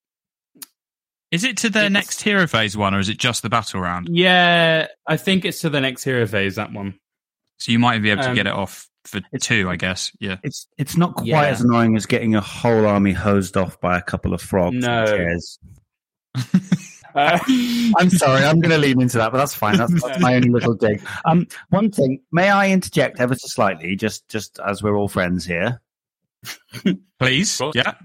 Is 1.31 1.43
it 1.43 1.57
to 1.57 1.69
the 1.69 1.79
It's- 1.79 1.91
next 1.91 2.21
hero 2.21 2.47
phase 2.47 2.77
one, 2.77 2.93
or 2.93 2.99
is 2.99 3.09
it 3.09 3.17
just 3.17 3.41
the 3.43 3.49
battle 3.49 3.81
round? 3.81 4.07
yeah, 4.11 4.87
I 5.05 5.17
think 5.17 5.43
it's 5.45 5.61
to 5.61 5.69
the 5.69 5.81
next 5.81 6.03
hero 6.03 6.25
phase 6.25 6.55
that 6.55 6.71
one. 6.71 6.99
So 7.57 7.71
you 7.71 7.79
might 7.79 8.01
be 8.01 8.11
able 8.11 8.23
to 8.23 8.29
Um, 8.29 8.35
get 8.35 8.47
it 8.47 8.53
off 8.53 8.87
for 9.03 9.19
two, 9.41 9.69
I 9.69 9.75
guess. 9.77 10.11
Yeah. 10.19 10.37
It's 10.43 10.67
it's 10.77 10.95
not 10.95 11.15
quite 11.15 11.27
Yeah. 11.27 11.41
as 11.47 11.61
annoying 11.61 11.95
as 11.97 12.05
getting 12.05 12.35
a 12.35 12.41
whole 12.41 12.85
army 12.85 13.13
hosed 13.13 13.57
off 13.57 13.79
by 13.81 13.97
a 13.97 14.01
couple 14.01 14.33
of 14.33 14.41
frogs. 14.41 14.75
No. 14.77 15.05
chairs. 15.05 15.59
Uh, 16.35 17.39
I'm 17.97 18.09
sorry, 18.11 18.43
I'm 18.45 18.59
going 18.59 18.71
to 18.71 18.77
lean 18.77 19.01
into 19.01 19.17
that, 19.17 19.31
but 19.31 19.37
that's 19.39 19.55
fine. 19.55 19.77
That's, 19.77 20.01
that's 20.01 20.19
my 20.19 20.35
only 20.35 20.49
little 20.49 20.75
dig. 20.75 21.01
Um, 21.25 21.47
one 21.69 21.89
thing, 21.91 22.21
may 22.31 22.49
I 22.49 22.69
interject 22.69 23.19
ever 23.19 23.33
so 23.35 23.47
slightly, 23.47 23.95
just 23.95 24.29
just 24.29 24.59
as 24.65 24.83
we're 24.83 24.95
all 24.95 25.07
friends 25.07 25.45
here? 25.45 25.81
Please. 27.19 27.59
Yeah. 27.73 27.95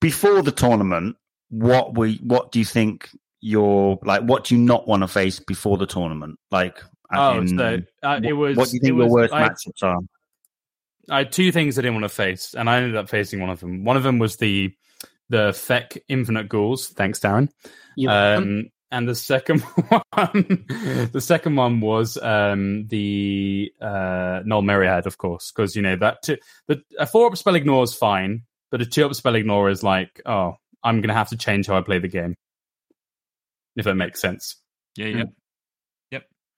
Before 0.00 0.42
the 0.42 0.50
tournament, 0.52 1.16
what 1.52 1.96
we 1.96 2.16
what 2.22 2.50
do 2.50 2.58
you 2.58 2.64
think 2.64 3.10
your 3.42 3.98
like? 4.02 4.22
What 4.22 4.44
do 4.44 4.56
you 4.56 4.60
not 4.60 4.88
want 4.88 5.02
to 5.02 5.08
face 5.08 5.38
before 5.38 5.76
the 5.76 5.86
tournament? 5.86 6.38
Like, 6.50 6.82
oh, 7.14 7.38
in, 7.38 7.58
so 7.58 7.78
uh, 8.02 8.20
it 8.24 8.32
was. 8.32 8.56
what 8.56 8.68
do 8.68 8.76
you 8.76 8.80
think 8.80 8.94
it 8.94 8.96
your 8.96 9.04
was, 9.04 9.12
worst 9.12 9.34
I, 9.34 9.48
matchups 9.48 9.82
are? 9.82 9.98
I 11.10 11.18
had 11.18 11.32
two 11.32 11.52
things 11.52 11.78
I 11.78 11.82
didn't 11.82 11.94
want 11.94 12.04
to 12.04 12.08
face, 12.08 12.54
and 12.54 12.70
I 12.70 12.78
ended 12.78 12.96
up 12.96 13.10
facing 13.10 13.40
one 13.40 13.50
of 13.50 13.60
them. 13.60 13.84
One 13.84 13.98
of 13.98 14.02
them 14.02 14.18
was 14.18 14.38
the 14.38 14.74
the 15.28 15.52
Feck 15.52 15.98
Infinite 16.08 16.48
Ghouls. 16.48 16.88
Thanks, 16.88 17.20
Darren. 17.20 17.50
Um, 18.08 18.70
and 18.90 19.06
the 19.06 19.14
second 19.14 19.60
one, 19.60 20.66
the 21.12 21.20
second 21.20 21.56
one 21.56 21.80
was 21.80 22.16
um, 22.16 22.86
the 22.86 23.72
uh, 23.78 24.40
Null 24.46 24.62
Myriad, 24.62 25.06
of 25.06 25.18
course, 25.18 25.52
because 25.54 25.76
you 25.76 25.82
know 25.82 25.96
that 25.96 26.22
two, 26.22 26.38
the 26.66 26.82
a 26.98 27.06
four 27.06 27.26
up 27.26 27.36
spell 27.36 27.56
ignore 27.56 27.84
is 27.84 27.94
fine, 27.94 28.44
but 28.70 28.80
a 28.80 28.86
two 28.86 29.04
up 29.04 29.14
spell 29.14 29.34
ignore 29.34 29.68
is 29.68 29.82
like, 29.82 30.22
oh, 30.24 30.56
I'm 30.84 31.00
going 31.00 31.08
to 31.08 31.14
have 31.14 31.30
to 31.30 31.36
change 31.36 31.66
how 31.66 31.76
I 31.76 31.82
play 31.82 31.98
the 31.98 32.08
game, 32.08 32.34
if 33.76 33.84
that 33.84 33.94
makes 33.94 34.20
sense. 34.20 34.56
Yeah, 34.96 35.06
yeah. 35.06 35.24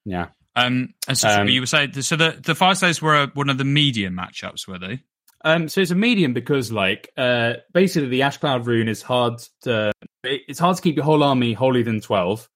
Yeah. 0.06 0.26
Um, 0.54 0.92
and 1.08 1.16
so 1.16 1.28
Um, 1.28 1.48
you 1.48 1.60
were 1.60 1.66
saying 1.66 1.92
so 2.02 2.16
the 2.16 2.38
the 2.40 2.52
Fyreslayers 2.52 3.00
were 3.00 3.28
one 3.34 3.48
of 3.48 3.58
the 3.58 3.64
medium 3.64 4.14
matchups, 4.14 4.68
were 4.68 4.78
they? 4.78 5.00
Um, 5.42 5.68
so 5.68 5.80
it's 5.80 5.90
a 5.90 5.94
medium 5.94 6.32
because, 6.32 6.70
like, 6.70 7.10
uh, 7.16 7.54
basically 7.72 8.08
the 8.08 8.22
Ash 8.22 8.36
Cloud 8.36 8.66
rune 8.66 8.88
is 8.88 9.02
hard 9.02 9.42
to. 9.62 9.92
It's 10.22 10.58
hard 10.58 10.76
to 10.76 10.82
keep 10.82 10.96
your 10.96 11.04
whole 11.04 11.22
army 11.22 11.54
holier 11.54 11.84
than 11.84 12.00
twelve. 12.00 12.48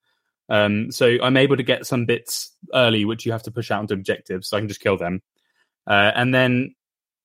Um, 0.51 0.93
so 0.93 1.17
I'm 1.23 1.37
able 1.37 1.57
to 1.57 1.63
get 1.63 1.87
some 1.87 2.07
bits 2.07 2.55
early, 2.73 3.05
which 3.05 3.27
you 3.27 3.33
have 3.33 3.45
to 3.45 3.51
push 3.51 3.71
out 3.71 3.81
into 3.81 3.95
objectives, 3.95 4.49
so 4.49 4.57
I 4.57 4.61
can 4.61 4.69
just 4.69 4.81
kill 4.81 4.97
them. 4.97 5.23
Uh, 5.87 6.13
and 6.15 6.35
then 6.35 6.75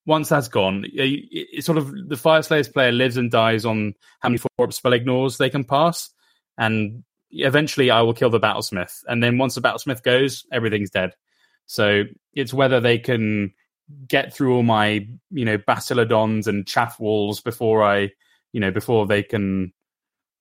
once 0.05 0.29
that's 0.29 0.47
gone, 0.49 0.85
it, 0.85 0.93
it- 0.93 1.47
it's 1.53 1.65
sort 1.65 1.77
of 1.77 1.87
the 1.91 2.15
Fyreslayers 2.15 2.71
player 2.71 2.91
lives 2.91 3.17
and 3.17 3.31
dies 3.31 3.65
on 3.65 3.93
how 4.19 4.29
many 4.29 4.37
four 4.37 4.65
up 4.65 4.73
spell 4.73 4.93
ignores 4.93 5.37
they 5.37 5.49
can 5.49 5.63
pass, 5.63 6.09
and 6.57 7.03
eventually 7.31 7.89
I 7.89 8.01
will 8.01 8.13
kill 8.13 8.29
the 8.29 8.39
Battlesmith. 8.39 9.03
And 9.07 9.23
then 9.23 9.37
once 9.37 9.55
the 9.55 9.61
Battlesmith 9.61 10.03
goes, 10.03 10.45
everything's 10.51 10.91
dead. 10.91 11.13
So 11.65 12.03
it's 12.33 12.53
whether 12.53 12.79
they 12.79 12.99
can 12.99 13.53
get 14.07 14.33
through 14.33 14.55
all 14.55 14.63
my 14.63 15.07
you 15.31 15.45
know 15.45 15.57
Bastiladons 15.57 16.47
and 16.47 16.65
chaff 16.67 16.99
walls 16.99 17.41
before 17.41 17.83
I 17.83 18.11
you 18.51 18.59
know 18.59 18.71
before 18.71 19.05
they 19.07 19.23
can 19.23 19.73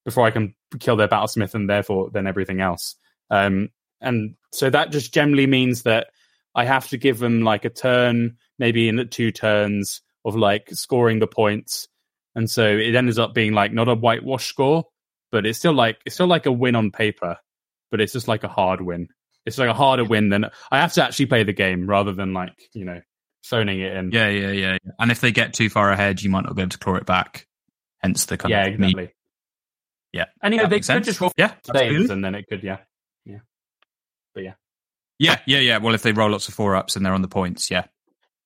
before 0.05 0.27
I 0.27 0.31
can 0.31 0.55
kill 0.81 0.97
their 0.97 1.09
battlesmith 1.09 1.55
and 1.55 1.69
therefore 1.69 2.11
then 2.11 2.27
everything 2.27 2.61
else. 2.61 2.97
Um, 3.31 3.71
and 4.01 4.35
so 4.53 4.69
that 4.71 4.91
just 4.91 5.15
generally 5.15 5.47
means 5.47 5.83
that 5.83 6.09
I 6.55 6.65
have 6.65 6.89
to 6.89 6.99
give 6.99 7.19
them 7.19 7.43
like 7.43 7.65
a 7.65 7.71
turn, 7.71 8.37
maybe 8.63 8.89
in 8.89 8.95
the 8.95 9.05
two 9.05 9.33
turns 9.33 10.03
of 10.25 10.37
like 10.37 10.69
scoring 10.71 11.19
the 11.19 11.27
points. 11.27 11.89
And 12.37 12.49
so 12.49 12.65
it 12.65 12.95
ends 12.95 13.19
up 13.19 13.35
being 13.35 13.55
like 13.55 13.73
not 13.73 13.89
a 13.89 13.95
whitewash 13.97 14.47
score, 14.47 14.85
but 15.33 15.45
it's 15.45 15.59
still 15.59 15.73
like 15.73 15.99
it's 16.07 16.15
still 16.15 16.29
like 16.29 16.47
a 16.47 16.53
win 16.53 16.77
on 16.77 16.93
paper, 16.93 17.39
but 17.91 18.01
it's 18.01 18.13
just 18.13 18.29
like 18.29 18.45
a 18.45 18.49
hard 18.49 18.81
win. 18.81 19.09
It's 19.45 19.59
like 19.59 19.69
a 19.69 19.75
harder 19.75 20.05
win 20.05 20.29
than 20.29 20.47
I 20.71 20.79
have 20.79 20.93
to 20.93 21.03
actually 21.05 21.27
play 21.27 21.43
the 21.43 21.53
game 21.53 21.89
rather 21.89 22.13
than 22.13 22.35
like 22.35 22.55
you 22.73 22.85
know 22.85 23.01
phoning 23.43 23.81
it 23.81 23.97
in. 23.97 24.13
Yeah, 24.13 24.29
yeah, 24.29 24.53
yeah. 24.53 24.73
yeah. 24.85 24.93
And 25.01 25.11
if 25.11 25.21
they 25.21 25.33
get 25.33 25.55
too 25.55 25.69
far 25.69 25.91
ahead, 25.91 26.23
you 26.23 26.31
might 26.31 26.45
not 26.45 26.55
be 26.55 26.63
able 26.63 26.71
to 26.71 26.79
claw 26.79 26.95
it 26.95 27.05
back. 27.05 27.49
Hence 27.99 28.27
the 28.27 28.39
kind 28.39 28.53
yeah, 28.53 28.67
of 28.67 28.75
exactly. 28.75 29.11
Yeah, 30.13 30.27
And 30.41 30.55
you 30.55 30.59
know 30.59 30.65
That 30.65 30.71
they 30.71 30.77
could 30.77 30.85
sense. 30.85 31.07
just 31.07 31.21
roll 31.21 31.33
Yeah, 31.37 31.55
saves, 31.75 32.11
and 32.11 32.25
then 32.25 32.37
it 32.37 32.47
could, 32.47 32.63
yeah, 32.63 32.79
yeah, 33.25 33.39
but 34.35 34.45
yeah. 34.45 34.55
Yeah, 35.19 35.39
yeah, 35.47 35.59
yeah. 35.59 35.79
Well, 35.79 35.95
if 35.95 36.03
they 36.03 36.13
roll 36.13 36.31
lots 36.31 36.49
of 36.49 36.55
four 36.55 36.77
ups 36.77 36.97
and 36.97 37.05
they're 37.05 37.15
on 37.15 37.23
the 37.23 37.29
points, 37.29 37.71
yeah, 37.71 37.85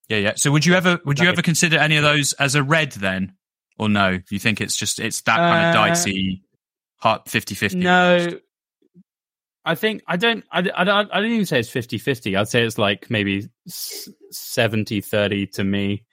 yeah, 0.09 0.19
yeah. 0.19 0.33
So 0.37 0.51
would 0.53 0.65
you 0.67 0.75
ever 0.75 1.01
would 1.05 1.19
you 1.19 1.29
ever 1.29 1.43
consider 1.43 1.79
any 1.79 1.97
of 1.97 2.03
those 2.03 2.33
as 2.35 2.55
a 2.55 2.63
red 2.63 2.93
then, 2.93 3.35
or 3.79 3.89
no? 3.89 4.17
Do 4.19 4.25
you 4.31 4.39
think 4.39 4.61
it's 4.61 4.77
just 4.77 4.99
it's 5.01 5.23
that 5.23 5.37
kind 5.37 5.69
of 5.69 5.75
Uh, 5.75 5.87
dicey, 5.89 6.43
hot 6.99 7.27
50-50? 7.27 7.75
No, 7.77 8.39
I 9.65 9.75
think 9.75 10.03
I 10.07 10.17
don't. 10.17 10.45
I, 10.53 10.59
I 10.75 10.85
don't. 10.85 11.11
I 11.13 11.21
don't 11.21 11.33
even 11.33 11.47
say 11.47 11.59
it's 11.61 11.71
50-50. 11.71 12.39
I'd 12.39 12.49
say 12.49 12.63
it's 12.65 12.79
like 12.79 13.11
maybe 13.11 13.49
70-30 13.69 15.53
to 15.53 15.65
me. 15.65 16.05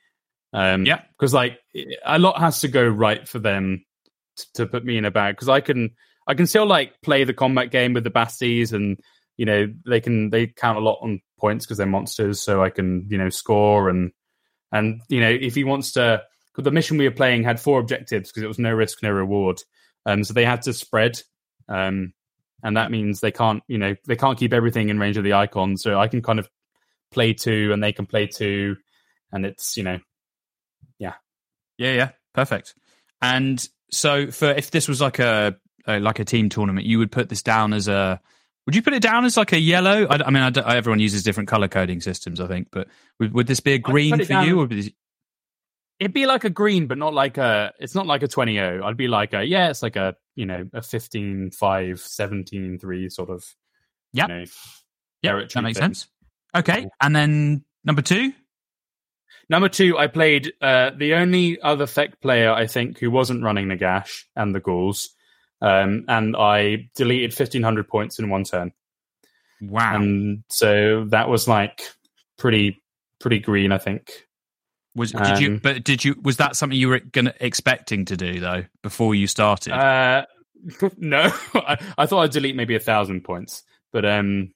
Um, 0.54 0.86
Yeah. 0.86 1.02
because 1.18 1.34
like 1.34 1.60
a 2.06 2.20
lot 2.20 2.40
has 2.40 2.62
to 2.62 2.68
go 2.68 2.84
right 2.88 3.28
for 3.28 3.40
them 3.40 3.84
t- 4.38 4.46
to 4.56 4.66
put 4.66 4.84
me 4.86 4.98
in 4.98 5.06
a 5.06 5.12
bag. 5.12 5.36
Because 5.36 5.50
I 5.50 5.62
can, 5.62 5.92
I 6.28 6.34
can 6.36 6.48
still 6.48 6.66
like 6.66 7.02
play 7.02 7.24
the 7.24 7.34
combat 7.34 7.72
game 7.72 7.94
with 7.94 8.04
the 8.04 8.12
basties, 8.12 8.74
and 8.74 9.00
you 9.38 9.46
know 9.46 9.68
they 9.88 10.00
can 10.00 10.30
they 10.30 10.48
count 10.48 10.78
a 10.78 10.82
lot 10.82 11.00
on 11.02 11.22
points 11.44 11.66
because 11.66 11.78
they're 11.78 11.86
monsters. 11.86 12.42
So 12.42 12.64
I 12.64 12.70
can 12.70 13.06
you 13.10 13.18
know 13.18 13.30
score 13.30 13.90
and 13.90 14.12
and 14.72 15.02
you 15.10 15.20
know 15.20 15.30
if 15.30 15.56
he 15.56 15.64
wants 15.64 15.92
to. 15.94 16.24
Cause 16.56 16.66
the 16.66 16.72
mission 16.72 17.00
we 17.00 17.10
were 17.10 17.16
playing 17.16 17.44
had 17.44 17.60
four 17.60 17.80
objectives 17.80 18.30
because 18.30 18.44
it 18.44 18.48
was 18.48 18.60
no 18.60 18.72
risk, 18.72 19.02
no 19.02 19.10
reward. 19.10 19.60
Um, 20.06 20.24
so 20.24 20.36
they 20.36 20.46
had 20.46 20.62
to 20.64 20.74
spread, 20.74 21.20
um, 21.68 22.14
and 22.64 22.78
that 22.78 22.92
means 22.92 23.20
they 23.20 23.32
can't, 23.32 23.64
you 23.68 23.80
know, 23.80 23.96
they 24.06 24.16
can't 24.16 24.38
keep 24.38 24.54
everything 24.54 24.90
in 24.90 25.00
range 25.00 25.18
of 25.18 25.24
the 25.24 25.34
icon. 25.34 25.78
So 25.78 26.00
I 26.00 26.08
can 26.08 26.22
kind 26.22 26.38
of 26.38 26.48
play 27.12 27.34
two, 27.34 27.72
and 27.74 27.84
they 27.84 27.92
can 27.92 28.06
play 28.06 28.28
two, 28.28 28.76
and 29.32 29.48
it's, 29.48 29.78
you 29.78 29.84
know, 29.84 30.00
Yeah, 31.00 31.14
yeah, 31.80 31.94
yeah, 31.94 32.10
perfect. 32.34 32.76
And 33.20 33.68
so, 33.90 34.30
for 34.30 34.52
if 34.52 34.70
this 34.70 34.88
was 34.88 35.02
like 35.02 35.18
a, 35.18 35.56
a 35.88 36.00
like 36.00 36.20
a 36.20 36.26
team 36.26 36.50
tournament, 36.50 36.86
you 36.86 37.00
would 37.00 37.12
put 37.12 37.30
this 37.30 37.42
down 37.42 37.74
as 37.74 37.88
a. 37.88 38.22
Would 38.66 38.76
you 38.76 38.82
put 38.82 38.94
it 38.94 39.02
down 39.02 39.26
as 39.26 39.36
like 39.36 39.52
a 39.52 39.60
yellow? 39.60 40.06
I, 40.10 40.20
I 40.26 40.30
mean, 40.32 40.42
I 40.44 40.76
everyone 40.78 41.00
uses 41.00 41.24
different 41.24 41.50
color 41.50 41.68
coding 41.68 42.00
systems, 42.02 42.40
I 42.40 42.48
think, 42.48 42.70
but 42.72 42.88
would, 43.20 43.34
would 43.34 43.48
this 43.48 43.60
be 43.60 43.74
a 43.74 43.78
green 43.80 44.18
for 44.18 44.24
down- 44.26 44.48
you? 44.48 44.62
Or 44.62 44.68
it- 44.72 44.94
it'd 46.00 46.14
be 46.14 46.26
like 46.26 46.44
a 46.44 46.50
green, 46.50 46.88
but 46.88 46.98
not 46.98 47.14
like 47.14 47.38
a. 47.38 47.74
It's 47.80 47.96
not 47.96 48.08
like 48.08 48.24
a 48.24 48.28
20-0. 48.28 48.84
I'd 48.84 48.98
be 48.98 49.08
like 49.08 49.34
a 49.34 49.44
yeah, 49.44 49.70
it's 49.70 49.84
like 49.84 49.96
a 49.96 50.16
you 50.36 50.46
know 50.46 50.68
a 50.74 50.80
15-5, 50.82 51.52
17-3 51.52 53.12
sort 53.12 53.30
of. 53.30 53.44
Yeah. 54.14 54.28
You 54.28 54.46
know, 55.24 55.46
that 55.48 55.62
makes 55.62 55.78
thing. 55.80 55.94
sense. 55.94 56.08
Okay, 56.56 56.88
and 57.02 57.16
then 57.16 57.64
number 57.84 58.02
two. 58.02 58.34
Number 59.50 59.68
two, 59.70 59.98
I 59.98 60.08
played 60.08 60.54
uh, 60.62 60.92
the 60.98 61.16
only 61.16 61.60
other 61.60 61.86
FEC 61.86 62.14
player 62.22 62.52
I 62.52 62.68
think 62.68 63.00
who 63.00 63.12
wasn't 63.12 63.44
running 63.44 63.68
Nagash 63.68 64.24
and 64.36 64.54
the 64.56 64.60
Ghouls, 64.62 65.10
um, 65.64 66.06
and 66.08 66.36
I 66.36 66.90
deleted 66.96 67.34
fifteen 67.34 67.64
hundred 67.64 67.88
points 67.88 68.20
in 68.20 68.30
one 68.30 68.44
turn. 68.44 68.74
Wow. 69.62 69.96
and 69.96 70.44
so 70.50 71.06
that 71.06 71.30
was 71.30 71.48
like 71.48 71.82
pretty 72.38 72.84
pretty 73.22 73.40
green, 73.40 73.72
I 73.72 73.78
think. 73.78 74.12
Was 74.96 75.12
did 75.12 75.40
you? 75.40 75.48
Um, 75.54 75.60
But 75.64 75.84
did 75.84 76.04
you? 76.04 76.16
Was 76.22 76.38
that 76.38 76.56
something 76.56 76.78
you 76.78 76.90
were 76.90 77.00
gonna 77.00 77.34
expecting 77.40 78.06
to 78.06 78.18
do 78.18 78.40
though 78.40 78.66
before 78.84 79.16
you 79.16 79.26
started? 79.26 79.74
Uh, 79.74 80.26
no, 80.98 81.32
I, 81.56 81.78
I 81.98 82.06
thought 82.06 82.24
I'd 82.24 82.32
delete 82.32 82.56
maybe 82.56 82.76
a 82.76 82.80
thousand 82.80 83.22
points, 83.22 83.64
but 83.92 84.06
um, 84.06 84.54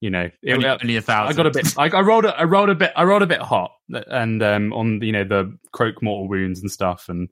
you 0.00 0.08
know, 0.08 0.30
it, 0.42 0.52
only, 0.52 0.66
uh, 0.66 0.78
only 0.80 0.96
a 0.96 1.02
thousand. 1.02 1.32
I 1.32 1.36
got 1.36 1.46
a 1.46 1.50
bit. 1.50 1.76
I, 1.76 1.88
I 1.90 2.00
rolled. 2.00 2.24
A, 2.24 2.38
I 2.38 2.44
rolled 2.44 2.70
a 2.70 2.74
bit. 2.74 2.92
I 2.96 3.04
rolled 3.04 3.22
a 3.22 3.26
bit 3.26 3.42
hot, 3.42 3.72
and 3.90 4.42
um, 4.42 4.72
on 4.72 5.02
you 5.02 5.12
know 5.12 5.24
the 5.24 5.58
Kroak 5.72 6.02
mortal 6.02 6.28
wounds 6.28 6.60
and 6.60 6.70
stuff, 6.70 7.08
and 7.08 7.28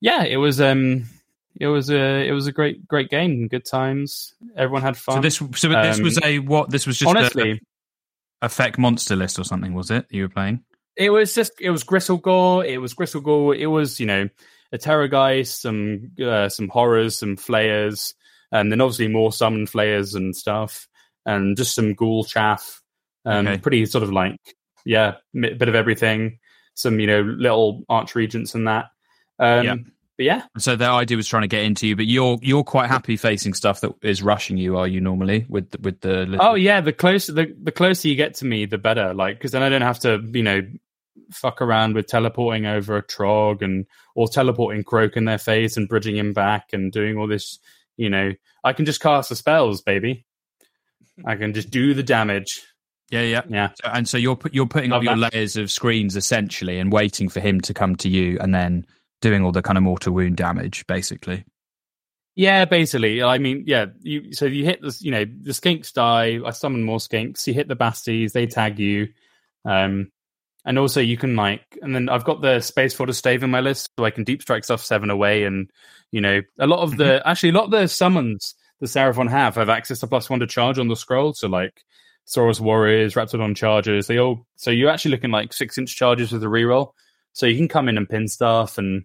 yeah, 0.00 0.24
it 0.24 0.38
was 0.38 0.60
um, 0.60 1.04
it 1.60 1.66
was 1.68 1.90
a 1.90 2.26
it 2.26 2.32
was 2.32 2.46
a 2.46 2.52
great 2.52 2.86
great 2.86 3.08
game, 3.10 3.48
good 3.48 3.64
times. 3.64 4.34
Everyone 4.56 4.82
had 4.82 4.96
fun. 4.96 5.16
So 5.16 5.20
this, 5.20 5.36
so 5.60 5.68
this 5.68 5.98
Um, 5.98 6.04
was 6.04 6.18
a 6.22 6.38
what? 6.40 6.70
This 6.70 6.86
was 6.86 6.98
just 6.98 7.08
honestly, 7.08 7.60
a, 8.42 8.48
FEC 8.48 8.78
monster 8.78 9.16
list 9.16 9.38
or 9.38 9.44
something, 9.44 9.74
was 9.74 9.90
it? 9.90 10.06
You 10.10 10.22
were 10.22 10.28
playing. 10.28 10.64
it 10.96 11.10
was 11.10 11.34
just 11.34 11.52
it 11.60 11.70
was 11.70 11.84
Gristlegore. 11.84 12.66
It 12.66 12.78
was 12.78 12.94
Gristlegore. 12.94 13.58
It 13.58 13.66
was 13.66 13.98
you 14.00 14.06
know 14.06 14.28
a 14.72 14.78
Terrorgeist, 14.78 15.60
some 15.60 16.10
uh, 16.22 16.48
some 16.48 16.68
horrors, 16.68 17.16
some 17.18 17.36
flayers, 17.36 18.14
and 18.52 18.70
then 18.70 18.80
obviously 18.80 19.08
more 19.08 19.32
summon 19.32 19.66
flayers 19.66 20.14
and 20.14 20.34
stuff, 20.34 20.88
and 21.24 21.56
just 21.56 21.74
some 21.74 21.94
ghoul 21.94 22.24
chaff. 22.24 22.82
Um, 23.24 23.46
Okay. 23.46 23.58
Pretty 23.58 23.86
sort 23.86 24.04
of 24.04 24.12
like 24.12 24.38
yeah, 24.84 25.14
bit 25.34 25.68
of 25.68 25.74
everything. 25.74 26.38
Some 26.74 27.00
you 27.00 27.06
know 27.06 27.22
little 27.22 27.82
Archregents 27.90 28.54
and 28.54 28.66
that. 28.68 28.86
Um, 29.38 29.64
Yeah. 29.64 29.74
But 30.18 30.24
yeah, 30.24 30.42
So 30.56 30.76
their 30.76 30.90
idea 30.90 31.18
was 31.18 31.28
trying 31.28 31.42
to 31.42 31.48
get 31.48 31.64
into 31.64 31.86
you, 31.86 31.94
but 31.94 32.06
you're 32.06 32.38
you're 32.40 32.64
quite 32.64 32.88
happy 32.88 33.18
facing 33.18 33.52
stuff 33.52 33.82
that 33.82 33.92
is 34.02 34.22
rushing 34.22 34.56
you, 34.56 34.78
are 34.78 34.88
you 34.88 34.98
normally 35.00 35.44
with 35.48 35.70
the, 35.70 35.78
with 35.82 36.00
the 36.00 36.24
little... 36.24 36.46
Oh 36.46 36.54
yeah, 36.54 36.80
the 36.80 36.92
closer 36.94 37.32
the, 37.32 37.54
the 37.62 37.72
closer 37.72 38.08
you 38.08 38.16
get 38.16 38.34
to 38.36 38.46
me, 38.46 38.64
the 38.64 38.78
better. 38.78 39.12
Like 39.12 39.36
because 39.36 39.52
then 39.52 39.62
I 39.62 39.68
don't 39.68 39.82
have 39.82 39.98
to 40.00 40.22
you 40.32 40.42
know 40.42 40.62
fuck 41.32 41.60
around 41.60 41.94
with 41.94 42.06
teleporting 42.06 42.64
over 42.66 42.96
a 42.96 43.02
trog 43.02 43.60
and 43.60 43.84
or 44.14 44.26
teleporting 44.28 44.84
Kroak 44.84 45.16
in 45.16 45.26
their 45.26 45.38
face 45.38 45.76
and 45.76 45.88
bridging 45.88 46.16
him 46.16 46.32
back 46.32 46.72
and 46.72 46.90
doing 46.90 47.18
all 47.18 47.26
this. 47.26 47.58
You 47.98 48.08
know, 48.08 48.32
I 48.64 48.72
can 48.72 48.86
just 48.86 49.02
cast 49.02 49.28
the 49.28 49.36
spells, 49.36 49.82
baby. 49.82 50.24
I 51.26 51.36
can 51.36 51.52
just 51.52 51.70
do 51.70 51.94
the 51.94 52.02
damage. 52.02 52.62
yeah, 53.10 53.22
yeah. 53.22 53.42
Yeah, 53.48 53.68
So, 53.82 53.90
and 53.92 54.08
so 54.08 54.16
you're 54.18 54.38
you're 54.50 54.66
putting 54.66 54.90
Love 54.90 55.00
up 55.00 55.04
your 55.04 55.16
that. 55.16 55.34
layers 55.34 55.56
of 55.56 55.70
screens 55.70 56.16
essentially, 56.16 56.78
and 56.78 56.90
waiting 56.92 57.28
for 57.28 57.40
him 57.40 57.60
to 57.62 57.74
come 57.74 57.96
to 57.96 58.08
you, 58.08 58.38
and 58.40 58.54
then 58.54 58.86
doing 59.26 59.44
all 59.44 59.52
the 59.52 59.62
kind 59.62 59.76
of 59.76 59.82
mortal 59.82 60.12
wound 60.12 60.36
damage, 60.36 60.86
basically. 60.86 61.44
yeah. 62.36 62.64
Basically, 62.64 63.22
I 63.22 63.38
mean, 63.38 63.64
yeah. 63.66 63.86
You 64.00 64.32
so 64.32 64.44
you 64.44 64.64
hit 64.64 64.80
this. 64.82 65.02
You 65.02 65.10
know, 65.10 65.24
the 65.24 65.52
skinks 65.52 65.92
die. 65.92 66.38
I 66.44 66.50
summon 66.50 66.84
more 66.84 66.98
skinks. 66.98 67.46
You 67.46 67.54
hit 67.54 67.68
the 67.68 67.76
basties. 67.76 68.32
They 68.32 68.46
tag 68.46 68.78
you. 68.78 69.08
Um, 69.64 70.12
and 70.64 70.78
also 70.78 71.00
you 71.00 71.16
can 71.16 71.36
like, 71.36 71.64
and 71.80 71.94
then 71.94 72.08
I've 72.08 72.24
got 72.24 72.42
the 72.42 72.60
space 72.60 72.92
for 72.92 73.06
to 73.06 73.14
stave 73.14 73.42
in 73.42 73.50
my 73.50 73.60
list, 73.60 73.88
so 73.98 74.04
I 74.04 74.10
can 74.10 74.24
deep 74.24 74.42
strike 74.42 74.64
stuff 74.64 74.82
seven 74.82 75.10
away, 75.10 75.44
and 75.44 75.70
you 76.12 76.20
know, 76.20 76.42
a 76.58 76.66
lot 76.66 76.80
of 76.80 76.96
the 76.96 77.22
actually 77.26 77.50
a 77.50 77.52
lot 77.52 77.64
of 77.64 77.70
the 77.70 77.88
summons 77.88 78.54
the 78.80 78.86
Seraphon 78.86 79.30
have 79.30 79.54
have 79.54 79.68
access 79.68 80.00
to 80.00 80.06
plus 80.06 80.28
one 80.28 80.40
to 80.40 80.46
charge 80.46 80.78
on 80.78 80.88
the 80.88 80.96
scroll. 80.96 81.34
So 81.34 81.48
like, 81.48 81.84
Saurus 82.26 82.60
Warriors, 82.60 83.14
Raptadon 83.14 83.56
Chargers. 83.56 84.06
They 84.08 84.18
all 84.18 84.46
so 84.56 84.70
you're 84.70 84.90
actually 84.90 85.12
looking 85.12 85.30
like 85.30 85.52
six 85.52 85.78
inch 85.78 85.96
charges 85.96 86.32
with 86.32 86.42
a 86.42 86.48
reroll. 86.48 86.92
So 87.32 87.46
you 87.46 87.56
can 87.56 87.68
come 87.68 87.88
in 87.88 87.96
and 87.96 88.08
pin 88.08 88.28
stuff 88.28 88.78
and 88.78 89.04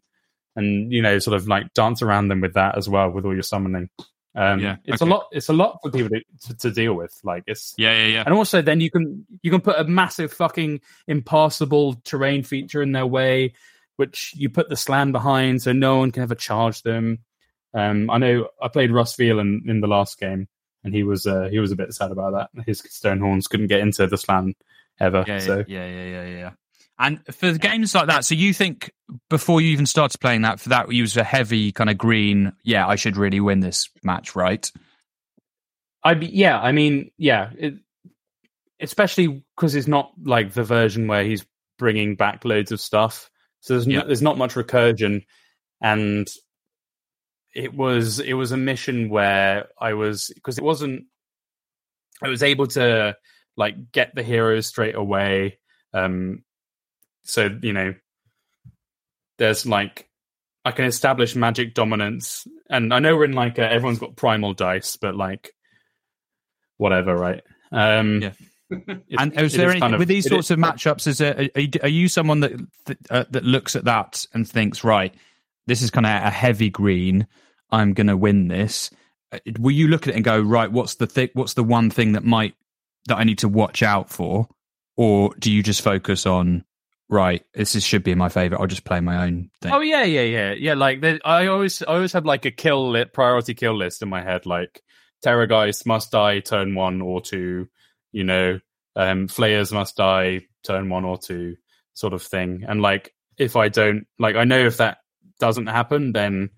and 0.55 0.91
you 0.91 1.01
know 1.01 1.19
sort 1.19 1.35
of 1.35 1.47
like 1.47 1.73
dance 1.73 2.01
around 2.01 2.27
them 2.27 2.41
with 2.41 2.53
that 2.55 2.77
as 2.77 2.89
well 2.89 3.09
with 3.09 3.25
all 3.25 3.33
your 3.33 3.43
summoning. 3.43 3.89
Um, 4.33 4.59
Yeah, 4.59 4.77
it's 4.85 5.01
okay. 5.01 5.09
a 5.09 5.13
lot. 5.13 5.27
It's 5.31 5.49
a 5.49 5.53
lot 5.53 5.79
for 5.81 5.91
people 5.91 6.09
to, 6.09 6.47
to, 6.47 6.57
to 6.57 6.71
deal 6.71 6.93
with. 6.93 7.13
Like 7.23 7.43
it's 7.47 7.73
Yeah, 7.77 7.93
yeah, 7.93 8.07
yeah. 8.07 8.23
and 8.25 8.33
also 8.33 8.61
then 8.61 8.79
you 8.79 8.89
can 8.89 9.25
you 9.41 9.51
can 9.51 9.61
put 9.61 9.77
a 9.77 9.83
massive 9.83 10.31
fucking 10.31 10.81
impassable 11.07 11.95
terrain 12.03 12.43
feature 12.43 12.81
in 12.81 12.91
their 12.93 13.05
way, 13.07 13.53
which 13.97 14.33
you 14.35 14.49
put 14.49 14.69
the 14.69 14.77
Slann 14.77 15.11
behind 15.11 15.61
so 15.61 15.73
no 15.73 15.97
one 15.97 16.11
can 16.11 16.23
ever 16.23 16.35
charge 16.35 16.81
them. 16.83 17.19
Um, 17.73 18.09
I 18.09 18.17
know 18.17 18.49
I 18.61 18.67
played 18.67 18.91
Russ 18.91 19.15
Veal 19.15 19.39
in, 19.39 19.63
in 19.67 19.81
the 19.81 19.87
last 19.87 20.19
game, 20.19 20.47
and 20.83 20.93
he 20.93 21.03
was 21.03 21.25
uh, 21.25 21.47
he 21.51 21.59
was 21.59 21.71
a 21.71 21.75
bit 21.77 21.93
sad 21.93 22.11
about 22.11 22.49
that. 22.53 22.65
His 22.65 22.81
Stonehorns 22.81 23.49
couldn't 23.49 23.67
get 23.67 23.79
into 23.81 24.07
the 24.07 24.17
Slann 24.17 24.55
ever. 24.99 25.23
Yeah, 25.27 25.39
so 25.39 25.63
yeah, 25.67 25.87
yeah, 25.87 26.05
yeah, 26.05 26.25
yeah. 26.25 26.51
And 27.01 27.25
for 27.33 27.51
the 27.51 27.57
games 27.59 27.95
like 27.95 28.07
that, 28.07 28.25
so 28.25 28.35
you 28.35 28.53
think 28.53 28.91
before 29.29 29.59
you 29.59 29.69
even 29.71 29.87
started 29.87 30.19
playing 30.19 30.43
that, 30.43 30.59
for 30.59 30.69
that 30.69 30.91
you 30.91 31.01
was 31.01 31.17
a 31.17 31.23
heavy 31.23 31.71
kind 31.71 31.89
of 31.89 31.97
green. 31.97 32.53
Yeah, 32.63 32.87
I 32.87 32.95
should 32.95 33.17
really 33.17 33.39
win 33.39 33.59
this 33.59 33.89
match, 34.03 34.35
right? 34.35 34.71
I 36.03 36.13
be, 36.13 36.27
yeah, 36.27 36.59
I 36.59 36.71
mean 36.71 37.09
yeah, 37.17 37.49
it, 37.57 37.73
especially 38.79 39.43
because 39.55 39.73
it's 39.75 39.87
not 39.87 40.11
like 40.23 40.53
the 40.53 40.63
version 40.63 41.07
where 41.07 41.23
he's 41.23 41.45
bringing 41.79 42.15
back 42.15 42.45
loads 42.45 42.71
of 42.71 42.79
stuff. 42.79 43.29
So 43.61 43.73
there's 43.73 43.87
Yeah. 43.87 43.99
no, 44.01 44.07
there's 44.07 44.21
not 44.21 44.37
much 44.37 44.53
recursion, 44.53 45.25
and 45.81 46.27
it 47.53 47.73
was 47.73 48.19
it 48.19 48.33
was 48.33 48.51
a 48.51 48.57
mission 48.57 49.09
where 49.09 49.69
I 49.79 49.93
was 49.93 50.31
because 50.35 50.57
it 50.59 50.63
wasn't 50.63 51.05
I 52.23 52.29
was 52.29 52.43
able 52.43 52.67
to 52.67 53.15
like 53.57 53.91
get 53.91 54.13
the 54.15 54.23
heroes 54.23 54.67
straight 54.67 54.95
away. 54.95 55.57
Um, 55.93 56.43
so 57.23 57.49
you 57.61 57.73
know, 57.73 57.93
there's 59.37 59.65
like 59.65 60.07
I 60.65 60.71
can 60.71 60.85
establish 60.85 61.35
magic 61.35 61.73
dominance, 61.73 62.47
and 62.69 62.93
I 62.93 62.99
know 62.99 63.15
we're 63.15 63.25
in 63.25 63.33
like 63.33 63.57
a, 63.57 63.69
everyone's 63.69 63.99
got 63.99 64.15
primal 64.15 64.53
dice, 64.53 64.95
but 64.97 65.15
like 65.15 65.51
whatever, 66.77 67.15
right? 67.15 67.41
Um, 67.71 68.21
Yeah. 68.21 68.31
and 69.19 69.37
is 69.39 69.53
there 69.53 69.67
is 69.67 69.71
any, 69.73 69.79
kind 69.81 69.93
of- 69.95 69.99
with 69.99 70.07
these 70.07 70.29
sorts 70.29 70.47
is- 70.47 70.51
of 70.51 70.59
matchups? 70.59 71.07
Is 71.07 71.17
there, 71.17 71.49
are, 71.55 71.59
you- 71.59 71.69
are 71.83 71.89
you 71.89 72.07
someone 72.07 72.39
that 72.41 72.51
that, 72.85 72.97
uh, 73.09 73.25
that 73.31 73.43
looks 73.43 73.75
at 73.75 73.85
that 73.85 74.25
and 74.33 74.47
thinks, 74.47 74.83
right, 74.83 75.13
this 75.67 75.81
is 75.81 75.91
kind 75.91 76.05
of 76.05 76.11
a 76.23 76.29
heavy 76.29 76.69
green. 76.69 77.27
I'm 77.71 77.93
going 77.93 78.07
to 78.07 78.17
win 78.17 78.47
this. 78.47 78.89
Uh, 79.31 79.39
Will 79.59 79.71
you 79.71 79.87
look 79.87 80.03
at 80.07 80.13
it 80.13 80.15
and 80.15 80.23
go, 80.23 80.39
right, 80.39 80.71
what's 80.71 80.95
the 80.95 81.07
thi- 81.07 81.31
what's 81.33 81.53
the 81.55 81.63
one 81.63 81.89
thing 81.89 82.13
that 82.13 82.23
might 82.23 82.55
that 83.07 83.17
I 83.17 83.23
need 83.23 83.39
to 83.39 83.49
watch 83.49 83.81
out 83.83 84.09
for, 84.09 84.47
or 84.95 85.33
do 85.39 85.51
you 85.51 85.63
just 85.63 85.81
focus 85.81 86.25
on, 86.25 86.63
right, 87.11 87.45
this 87.53 87.75
is, 87.75 87.83
should 87.83 88.03
be 88.03 88.11
in 88.11 88.17
my 88.17 88.29
favor. 88.29 88.59
I'll 88.59 88.65
just 88.65 88.85
play 88.85 89.01
my 89.01 89.25
own 89.27 89.51
thing. 89.61 89.71
Oh 89.71 89.81
yeah, 89.81 90.03
yeah, 90.03 90.21
yeah, 90.21 90.53
yeah. 90.53 90.73
Like 90.73 91.03
I 91.23 91.47
always, 91.47 91.83
I 91.83 91.93
always 91.93 92.13
have 92.13 92.25
like 92.25 92.45
a 92.45 92.51
kill 92.51 92.89
lit 92.89 93.13
priority 93.13 93.53
kill 93.53 93.77
list 93.77 94.01
in 94.01 94.09
my 94.09 94.23
head. 94.23 94.45
Like 94.47 94.81
Terrorgeist 95.23 95.85
must 95.85 96.11
die 96.11 96.39
turn 96.39 96.73
one 96.73 97.01
or 97.01 97.21
two. 97.21 97.67
You 98.11 98.23
know, 98.23 98.59
um, 98.95 99.27
Flayers 99.27 99.71
must 99.71 99.97
die 99.97 100.47
turn 100.63 100.89
one 100.89 101.05
or 101.05 101.17
two, 101.17 101.57
sort 101.93 102.13
of 102.13 102.23
thing. 102.23 102.63
And 102.67 102.81
like 102.81 103.13
if 103.37 103.55
I 103.55 103.67
don't, 103.67 104.07
like 104.17 104.35
I 104.35 104.45
know 104.45 104.65
if 104.65 104.77
that 104.77 104.99
doesn't 105.39 105.67
happen, 105.67 106.13
then 106.13 106.49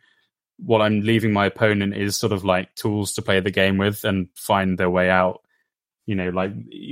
what 0.58 0.82
I'm 0.82 1.02
leaving 1.02 1.34
my 1.34 1.48
opponent 1.48 1.96
is 1.96 2.16
sort 2.16 2.32
of 2.32 2.46
like 2.46 2.74
tools 2.76 3.14
to 3.14 3.22
play 3.22 3.40
the 3.40 3.52
game 3.52 3.78
with 3.78 4.04
and 4.04 4.30
find 4.36 4.78
their 4.78 4.90
way 4.90 5.10
out. 5.10 5.42
You 6.06 6.16
know, 6.16 6.30
like 6.30 6.52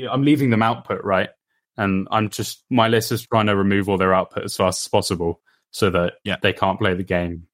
I'm 0.10 0.24
leaving 0.24 0.50
them 0.50 0.64
output 0.64 1.04
right, 1.04 1.30
and 1.78 2.08
I'm 2.12 2.30
just 2.30 2.64
my 2.70 2.88
list 2.88 3.12
is 3.12 3.26
trying 3.28 3.48
to 3.48 3.56
remove 3.56 3.90
all 3.90 3.98
their 3.98 4.14
output 4.14 4.44
as 4.44 4.56
fast 4.56 4.86
as 4.86 4.88
possible 4.90 5.42
so 5.72 5.90
that 5.90 6.14
Yeah. 6.24 6.36
they 6.42 6.54
can't 6.54 6.80
play 6.80 6.94
the 6.94 7.04
game. 7.04 7.48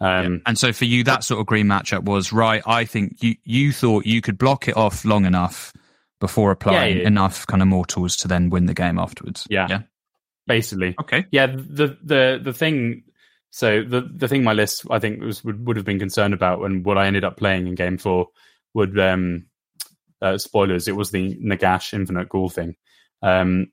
Um, 0.00 0.42
And 0.46 0.58
so 0.58 0.72
for 0.72 0.84
you, 0.84 1.04
that 1.04 1.22
sort 1.22 1.40
of 1.40 1.46
green 1.46 1.66
matchup 1.66 2.04
was 2.04 2.32
right. 2.32 2.62
I 2.66 2.84
think 2.84 3.22
you 3.22 3.36
you 3.44 3.72
thought 3.72 4.04
you 4.06 4.20
could 4.20 4.36
block 4.38 4.66
it 4.68 4.76
off 4.76 5.04
long 5.04 5.24
enough 5.26 5.72
before 6.20 6.50
applying 6.50 6.98
yeah. 6.98 7.06
enough 7.06 7.46
kind 7.46 7.62
of 7.62 7.68
mortals 7.68 8.16
to 8.18 8.28
then 8.28 8.50
win 8.50 8.66
the 8.66 8.74
game 8.74 8.98
afterwards. 8.98 9.46
Yeah. 9.48 9.66
yeah. 9.70 9.82
basically, 10.46 10.94
Okay. 11.00 11.26
yeah. 11.30 11.46
The 11.46 11.96
the 12.02 12.40
the 12.42 12.52
thing. 12.52 13.04
So 13.50 13.82
the 13.84 14.00
the 14.00 14.28
thing 14.28 14.42
my 14.44 14.54
list 14.54 14.86
I 14.90 14.98
think 14.98 15.20
was 15.22 15.44
would, 15.44 15.66
would 15.66 15.76
have 15.76 15.84
been 15.84 15.98
concerned 15.98 16.32
about 16.34 16.62
and 16.64 16.84
what 16.84 16.96
I 16.98 17.06
ended 17.06 17.22
up 17.22 17.36
playing 17.36 17.66
in 17.68 17.74
game 17.74 17.98
four 17.98 18.28
would 18.74 18.98
um 18.98 19.46
uh, 20.22 20.38
spoilers 20.38 20.88
it 20.88 20.96
was 20.96 21.10
the 21.10 21.36
Nagash 21.36 21.92
Infinite 21.92 22.28
Ghoul 22.28 22.48
thing. 22.48 22.76
Um, 23.22 23.68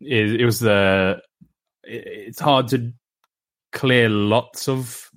it, 0.00 0.40
it 0.40 0.44
was 0.44 0.60
the 0.60 1.20
it, 1.84 2.06
it's 2.06 2.40
hard 2.40 2.68
to 2.68 2.92
clear 3.72 4.08
lots 4.08 4.68
of 4.68 5.10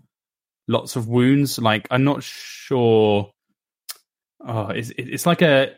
lots 0.68 0.96
of 0.96 1.08
wounds. 1.08 1.58
Like 1.60 1.88
I'm 1.92 2.04
not 2.04 2.24
sure. 2.24 3.32
Oh, 4.46 4.68
it's 4.68 4.90
it- 4.92 5.10
it's 5.10 5.26
like 5.26 5.42
a 5.42 5.74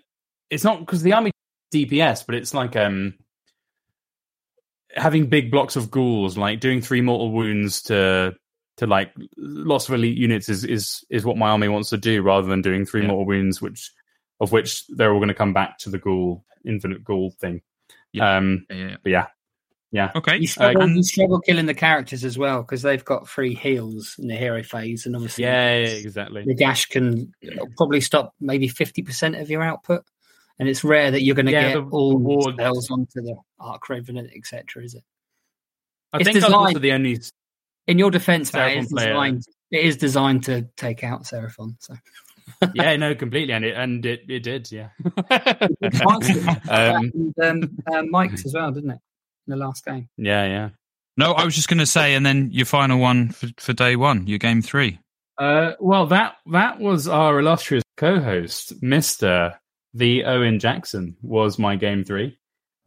it's 0.49 0.63
not 0.63 0.79
because 0.79 1.01
the 1.03 1.13
army 1.13 1.31
DPS, 1.73 2.25
but 2.25 2.35
it's 2.35 2.53
like 2.53 2.75
um 2.75 3.13
having 4.95 5.27
big 5.27 5.51
blocks 5.51 5.75
of 5.75 5.89
ghouls, 5.91 6.37
like 6.37 6.59
doing 6.59 6.81
three 6.81 7.01
mortal 7.01 7.31
wounds 7.31 7.81
to 7.83 8.35
to 8.77 8.87
like 8.87 9.13
lots 9.37 9.87
of 9.87 9.93
elite 9.95 10.17
units 10.17 10.49
is 10.49 10.63
is 10.63 11.03
is 11.09 11.25
what 11.25 11.37
my 11.37 11.49
army 11.49 11.67
wants 11.67 11.89
to 11.89 11.97
do, 11.97 12.21
rather 12.21 12.47
than 12.47 12.61
doing 12.61 12.85
three 12.85 13.01
Yeah. 13.01 13.07
mortal 13.09 13.25
wounds, 13.25 13.61
which 13.61 13.91
of 14.39 14.51
which 14.51 14.85
they're 14.87 15.11
all 15.13 15.19
going 15.19 15.27
to 15.29 15.33
come 15.33 15.53
back 15.53 15.77
to 15.79 15.89
the 15.89 15.99
ghoul 15.99 16.43
infinite 16.65 17.03
ghoul 17.03 17.31
thing. 17.39 17.61
Yeah. 18.13 18.37
Um, 18.37 18.65
Yeah, 18.69 18.75
yeah. 18.77 18.95
yeah, 19.05 19.27
yeah. 19.91 20.11
Okay. 20.15 20.37
You 20.37 20.47
struggle, 20.47 20.83
Uh, 20.83 20.87
you 20.87 21.03
struggle 21.03 21.39
killing 21.41 21.65
the 21.65 21.73
characters 21.73 22.23
as 22.25 22.37
well 22.37 22.61
because 22.61 22.81
they've 22.81 23.03
got 23.05 23.27
free 23.27 23.53
heals 23.55 24.15
in 24.19 24.27
the 24.27 24.35
hero 24.35 24.63
phase, 24.63 25.05
and 25.05 25.15
obviously, 25.15 25.43
Yeah, 25.45 25.77
yeah, 25.77 25.87
exactly. 25.87 26.43
Nagash 26.45 26.89
can 26.89 27.33
probably 27.77 28.01
stop 28.01 28.33
maybe 28.39 28.67
fifty 28.67 29.01
percent 29.01 29.35
of 29.35 29.49
your 29.49 29.63
output, 29.63 30.03
and 30.59 30.67
it's 30.69 30.83
rare 30.83 31.11
that 31.11 31.23
you're 31.23 31.35
going 31.35 31.45
to 31.47 31.51
get 31.51 31.73
the 31.73 31.83
all 31.83 32.17
rewards- 32.17 32.55
spells 32.55 32.89
onto 32.91 33.21
the 33.21 33.35
Arc 33.59 33.87
Raven, 33.89 34.17
etc. 34.17 34.83
Is 34.83 34.95
it? 34.95 35.03
I 36.13 36.17
It's 36.17 36.25
think 36.25 36.43
I'm 36.43 36.53
also 36.53 36.67
designed- 36.79 36.83
the 36.83 36.91
only. 36.91 37.19
In 37.87 37.97
your 37.97 38.11
defense, 38.11 38.53
Matt, 38.53 38.71
Seraphon 38.71 38.81
it's 38.83 38.93
designed. 38.93 39.43
It 39.71 39.85
is 39.85 39.97
designed 39.97 40.43
to 40.43 40.67
take 40.77 41.03
out 41.03 41.23
Seraphon. 41.23 41.75
So 41.79 41.95
Yeah, 42.73 42.95
no, 42.97 43.15
completely, 43.15 43.53
and 43.53 43.65
it 43.65 43.75
and 43.75 44.05
it, 44.05 44.21
it 44.29 44.43
did. 44.43 44.71
Yeah. 44.71 44.89
um, 45.29 46.59
um, 46.69 47.33
and 47.37 47.63
um, 47.63 47.77
uh, 47.91 48.01
Mike's 48.03 48.45
as 48.45 48.53
well, 48.53 48.71
didn't 48.71 48.91
it? 48.91 48.99
In 49.47 49.51
the 49.51 49.57
last 49.57 49.83
game. 49.85 50.09
yeah, 50.17 50.45
yeah. 50.45 50.69
No, 51.17 51.33
I 51.33 51.43
was 51.43 51.55
just 51.55 51.67
going 51.67 51.79
to 51.79 51.85
say, 51.85 52.13
and 52.15 52.25
then 52.25 52.49
your 52.51 52.65
final 52.65 52.97
one 52.97 53.29
for, 53.29 53.47
for 53.57 53.73
day 53.73 53.95
one, 53.95 54.27
your 54.27 54.39
game 54.39 54.61
three. 54.61 54.99
Uh, 55.37 55.73
well, 55.79 56.05
that 56.07 56.35
that 56.51 56.79
was 56.79 57.07
our 57.07 57.39
illustrious 57.39 57.83
co-host, 57.97 58.81
Mister 58.81 59.59
the 59.93 60.23
Owen 60.25 60.59
Jackson, 60.59 61.17
was 61.21 61.59
my 61.59 61.75
game 61.75 62.03
three, 62.03 62.37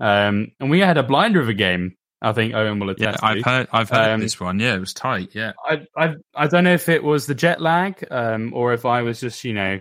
um, 0.01 0.53
and 0.61 0.71
we 0.71 0.81
had 0.81 0.99
a 0.99 1.03
blinder 1.03 1.41
of 1.41 1.49
a 1.49 1.55
game. 1.55 1.97
I 2.25 2.33
think 2.33 2.55
Owen 2.55 2.79
will 2.79 2.91
attest. 2.91 3.18
Yeah, 3.22 3.29
I've 3.29 3.43
to. 3.43 3.49
heard, 3.49 3.68
I've 3.72 3.89
heard 3.91 4.11
Um, 4.14 4.20
this 4.20 4.41
one. 4.41 4.59
Yeah, 4.61 4.75
it 4.75 4.81
was 4.81 4.93
tight. 4.95 5.31
Yeah. 5.35 5.53
I, 5.64 5.87
I 5.97 6.14
I 6.35 6.47
don't 6.47 6.64
know 6.64 6.72
if 6.75 6.89
it 6.89 7.03
was 7.05 7.27
the 7.27 7.35
jet 7.35 7.61
lag, 7.61 8.05
um, 8.11 8.53
or 8.55 8.72
if 8.72 8.85
I 8.85 9.03
was 9.03 9.20
just 9.20 9.45
you 9.45 9.53
know, 9.55 9.81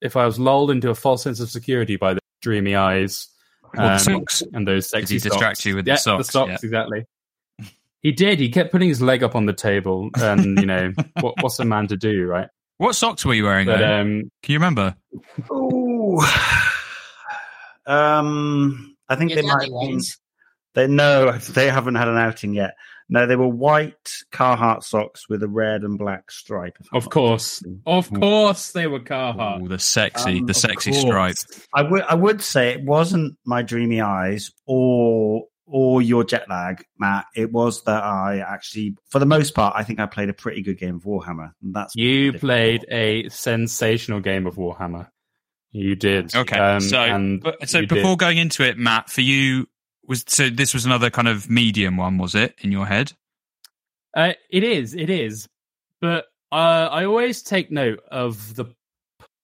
if 0.00 0.16
I 0.16 0.26
was 0.26 0.38
lulled 0.38 0.70
into 0.70 0.90
a 0.90 0.94
false 0.94 1.22
sense 1.22 1.40
of 1.40 1.50
security 1.50 1.96
by 1.96 2.14
the 2.14 2.20
dreamy 2.42 2.74
eyes 2.76 3.28
Or 3.62 3.70
the 3.76 3.92
um, 3.92 3.98
socks. 3.98 4.42
and 4.52 4.66
those 4.68 4.88
sexy 4.90 5.14
he 5.14 5.18
distract 5.20 5.58
socks. 5.58 5.66
you 5.66 5.76
with 5.76 5.84
the 5.86 5.96
socks, 5.96 6.26
The 6.26 6.32
socks, 6.32 6.48
yeah. 6.50 6.58
exactly. 6.62 7.04
He 8.02 8.10
did. 8.12 8.40
He 8.40 8.48
kept 8.50 8.72
putting 8.72 8.88
his 8.88 9.00
leg 9.00 9.22
up 9.22 9.36
on 9.36 9.46
the 9.46 9.52
table, 9.52 10.10
and 10.16 10.58
you 10.58 10.66
know, 10.66 10.92
what, 11.20 11.34
what's 11.40 11.58
a 11.60 11.64
man 11.64 11.86
to 11.88 11.96
do, 11.96 12.24
right? 12.26 12.48
What 12.78 12.96
socks 12.96 13.24
were 13.24 13.32
you 13.34 13.44
wearing? 13.44 13.66
But 13.66 13.80
um, 13.82 14.30
Can 14.42 14.52
you 14.52 14.56
remember? 14.58 14.96
Ooh. 15.52 16.20
Um, 17.86 18.96
I 19.08 19.16
think 19.16 19.30
Your 19.32 19.42
they 19.42 19.48
might 19.48 19.54
daddy 19.60 19.66
been, 19.70 19.74
ones. 19.74 20.18
They 20.74 20.86
no, 20.86 21.32
they 21.32 21.68
haven't 21.70 21.94
had 21.96 22.08
an 22.08 22.16
outing 22.18 22.54
yet. 22.54 22.74
No, 23.08 23.26
they 23.26 23.36
were 23.36 23.48
white 23.48 24.10
Carhartt 24.32 24.84
socks 24.84 25.28
with 25.28 25.42
a 25.42 25.48
red 25.48 25.82
and 25.82 25.98
black 25.98 26.30
stripe. 26.30 26.78
Of 26.94 27.10
course, 27.10 27.62
of 27.84 28.10
course, 28.10 28.72
they 28.72 28.86
were 28.86 29.00
Carhartt. 29.00 29.62
Ooh, 29.62 29.68
the 29.68 29.78
sexy, 29.78 30.38
Um, 30.38 30.46
the 30.46 30.54
sexy 30.54 30.92
course. 30.92 31.02
stripe. 31.02 31.36
I 31.74 31.82
would 31.82 32.02
I 32.02 32.14
would 32.14 32.40
say 32.40 32.70
it 32.70 32.82
wasn't 32.84 33.36
my 33.44 33.60
dreamy 33.62 34.00
eyes 34.00 34.50
or 34.66 35.44
or 35.66 36.02
your 36.02 36.24
jet 36.24 36.48
lag, 36.48 36.84
Matt. 36.98 37.26
It 37.34 37.50
was 37.52 37.82
that 37.84 38.02
I 38.02 38.38
actually, 38.40 38.94
for 39.10 39.18
the 39.18 39.26
most 39.26 39.54
part, 39.54 39.74
I 39.76 39.84
think 39.84 40.00
I 40.00 40.06
played 40.06 40.28
a 40.28 40.34
pretty 40.34 40.60
good 40.62 40.78
game 40.78 40.96
of 40.96 41.02
Warhammer. 41.04 41.52
And 41.62 41.74
that's 41.74 41.94
You 41.96 42.32
played 42.34 42.84
a 42.90 43.28
sensational 43.30 44.20
game 44.20 44.46
of 44.46 44.56
Warhammer. 44.56 45.08
You 45.70 45.96
did. 45.96 46.34
Okay, 46.34 46.58
Um, 46.58 46.80
so 46.80 46.98
and 47.00 47.40
but, 47.42 47.66
so 47.68 47.78
you 47.80 47.86
did. 47.86 47.94
before 47.94 48.16
going 48.18 48.36
into 48.36 48.62
it, 48.68 48.76
Matt, 48.76 49.08
for 49.08 49.22
you 49.22 49.66
was 50.06 50.24
so 50.26 50.50
this 50.50 50.74
was 50.74 50.84
another 50.84 51.10
kind 51.10 51.28
of 51.28 51.48
medium 51.48 51.96
one, 51.96 52.18
was 52.18 52.34
it 52.34 52.54
in 52.60 52.72
your 52.72 52.86
head? 52.86 53.12
Uh, 54.14 54.32
it 54.50 54.64
is, 54.64 54.94
it 54.94 55.10
is. 55.10 55.48
But 56.00 56.26
uh, 56.50 56.88
I 56.90 57.04
always 57.04 57.42
take 57.42 57.70
note 57.70 58.00
of 58.10 58.56
the 58.56 58.66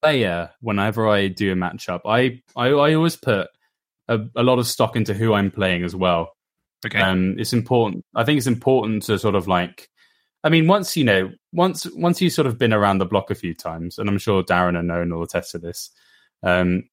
player, 0.03 0.51
whenever 0.61 1.09
I 1.09 1.29
do 1.29 1.53
a 1.53 1.57
matchup, 1.57 2.01
I 2.05 2.43
I, 2.57 2.69
I 2.69 2.95
always 2.95 3.17
put 3.17 3.49
a, 4.09 4.21
a, 4.37 4.43
lot 4.43 4.59
of 4.59 4.67
stock 4.67 4.97
into 4.97 5.15
who 5.15 5.35
I'm 5.35 5.51
playing 5.51 5.85
as 5.85 5.95
well. 5.95 6.37
Okay, 6.85 7.01
um, 7.01 7.37
it's 7.39 7.53
important. 7.53 8.05
I 8.15 8.25
think 8.25 8.39
it's 8.39 8.47
important 8.47 9.03
to 9.05 9.19
sort 9.19 9.35
of 9.35 9.49
like. 9.49 9.89
I 10.45 10.51
mean, 10.51 10.67
once 10.67 10.97
you 10.97 11.05
know, 11.05 11.33
once 11.53 11.87
once 11.95 12.21
you've 12.21 12.33
sort 12.33 12.47
of 12.47 12.59
been 12.59 12.73
around 12.73 12.99
the 12.99 13.07
block 13.07 13.31
a 13.31 13.35
few 13.35 13.55
times, 13.55 13.99
and 13.99 14.09
I'm 14.09 14.19
sure 14.19 14.43
Darren 14.43 14.79
and 14.79 14.91
Owen 14.91 15.15
will 15.15 15.25
attest 15.25 15.53
to 15.53 15.59
this. 15.59 15.91
Um, 16.43 16.85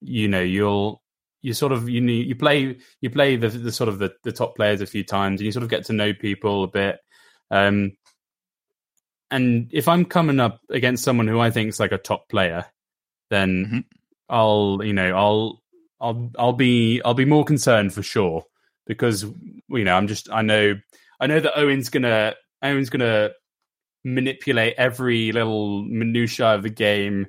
you 0.00 0.28
know, 0.28 0.40
you'll 0.40 1.02
you 1.42 1.52
sort 1.52 1.72
of 1.72 1.88
you 1.88 2.02
you 2.02 2.34
play 2.34 2.76
you 3.00 3.10
play 3.10 3.36
the, 3.36 3.48
the 3.48 3.72
sort 3.72 3.88
of 3.88 3.98
the, 3.98 4.12
the 4.24 4.32
top 4.32 4.56
players 4.56 4.80
a 4.80 4.86
few 4.86 5.04
times, 5.04 5.40
and 5.40 5.46
you 5.46 5.52
sort 5.52 5.62
of 5.62 5.70
get 5.70 5.84
to 5.86 5.92
know 5.92 6.12
people 6.12 6.64
a 6.64 6.68
bit. 6.68 6.98
Um, 7.50 7.92
and 9.30 9.70
if 9.72 9.88
I'm 9.88 10.04
coming 10.04 10.40
up 10.40 10.60
against 10.70 11.04
someone 11.04 11.28
who 11.28 11.40
I 11.40 11.50
think 11.50 11.68
is 11.68 11.80
like 11.80 11.92
a 11.92 11.98
top 11.98 12.28
player, 12.28 12.66
then 13.30 13.66
mm-hmm. 13.66 13.78
I'll 14.28 14.80
you 14.82 14.92
know 14.92 15.16
I'll 15.16 15.62
I'll 16.00 16.30
I'll 16.38 16.52
be 16.52 17.00
I'll 17.04 17.14
be 17.14 17.24
more 17.24 17.44
concerned 17.44 17.92
for 17.92 18.02
sure 18.02 18.44
because 18.86 19.24
you 19.68 19.84
know 19.84 19.94
I'm 19.94 20.08
just 20.08 20.30
I 20.30 20.42
know 20.42 20.74
I 21.20 21.26
know 21.26 21.40
that 21.40 21.58
Owen's 21.58 21.88
gonna 21.88 22.34
Owen's 22.62 22.90
gonna 22.90 23.30
manipulate 24.04 24.74
every 24.78 25.32
little 25.32 25.82
minutia 25.82 26.46
of 26.46 26.62
the 26.62 26.70
game 26.70 27.26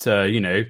to 0.00 0.28
you 0.28 0.40
know 0.40 0.64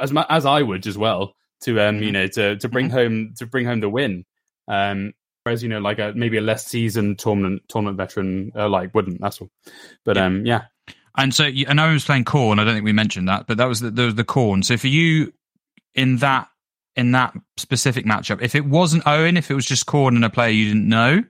as 0.00 0.12
as 0.28 0.46
I 0.46 0.62
would 0.62 0.86
as 0.86 0.96
well 0.96 1.34
to 1.62 1.80
um 1.80 1.96
mm-hmm. 1.96 2.04
you 2.04 2.12
know 2.12 2.26
to 2.26 2.56
to 2.56 2.68
bring 2.68 2.86
mm-hmm. 2.86 2.96
home 2.96 3.34
to 3.38 3.46
bring 3.46 3.66
home 3.66 3.80
the 3.80 3.88
win. 3.88 4.24
Um, 4.68 5.12
whereas 5.42 5.62
you 5.62 5.68
know 5.68 5.78
like 5.78 5.98
a 5.98 6.12
maybe 6.16 6.36
a 6.36 6.40
less 6.40 6.66
seasoned 6.66 7.18
tournament 7.18 7.62
tournament 7.68 7.96
veteran 7.96 8.52
uh, 8.56 8.68
like 8.68 8.94
wouldn't. 8.94 9.20
That's 9.20 9.40
all. 9.40 9.50
But 10.04 10.16
yeah. 10.16 10.24
um 10.24 10.44
yeah. 10.44 10.62
And 11.16 11.32
so 11.32 11.44
I 11.44 11.72
know 11.72 11.84
I 11.84 11.92
was 11.92 12.04
playing 12.04 12.24
Khorne. 12.24 12.58
I 12.60 12.64
don't 12.64 12.74
think 12.74 12.84
we 12.84 12.92
mentioned 12.92 13.28
that, 13.28 13.46
but 13.46 13.56
that 13.56 13.64
was 13.64 13.80
the, 13.80 13.90
the, 13.90 14.12
the 14.12 14.24
Khorne. 14.24 14.62
So 14.62 14.76
for 14.76 14.88
you 14.88 15.32
in 15.94 16.18
that 16.18 16.48
in 16.94 17.12
that 17.12 17.34
specific 17.56 18.04
matchup, 18.04 18.42
if 18.42 18.54
it 18.54 18.66
wasn't 18.66 19.06
Owen, 19.06 19.36
if 19.36 19.50
it 19.50 19.54
was 19.54 19.64
just 19.64 19.86
Khorne 19.86 20.16
and 20.16 20.24
a 20.24 20.30
player 20.30 20.50
you 20.50 20.68
didn't 20.68 20.88
know, 20.88 21.22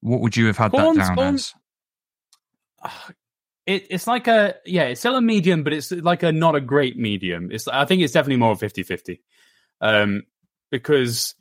what 0.00 0.20
would 0.20 0.36
you 0.36 0.46
have 0.46 0.56
had 0.56 0.72
that 0.72 0.96
down 0.96 1.18
as? 1.18 1.54
It, 3.66 3.88
it's 3.90 4.06
like 4.06 4.28
a 4.28 4.54
yeah, 4.64 4.84
it's 4.84 5.00
still 5.00 5.14
a 5.14 5.20
medium, 5.20 5.62
but 5.62 5.74
it's 5.74 5.92
like 5.92 6.22
a 6.22 6.32
not 6.32 6.54
a 6.54 6.60
great 6.60 6.96
medium. 6.96 7.50
It's 7.52 7.68
I 7.68 7.84
think 7.84 8.00
it's 8.00 8.14
definitely 8.14 8.38
more 8.38 8.54
50-50. 8.54 9.18
Um, 9.80 10.24
because 10.70 11.34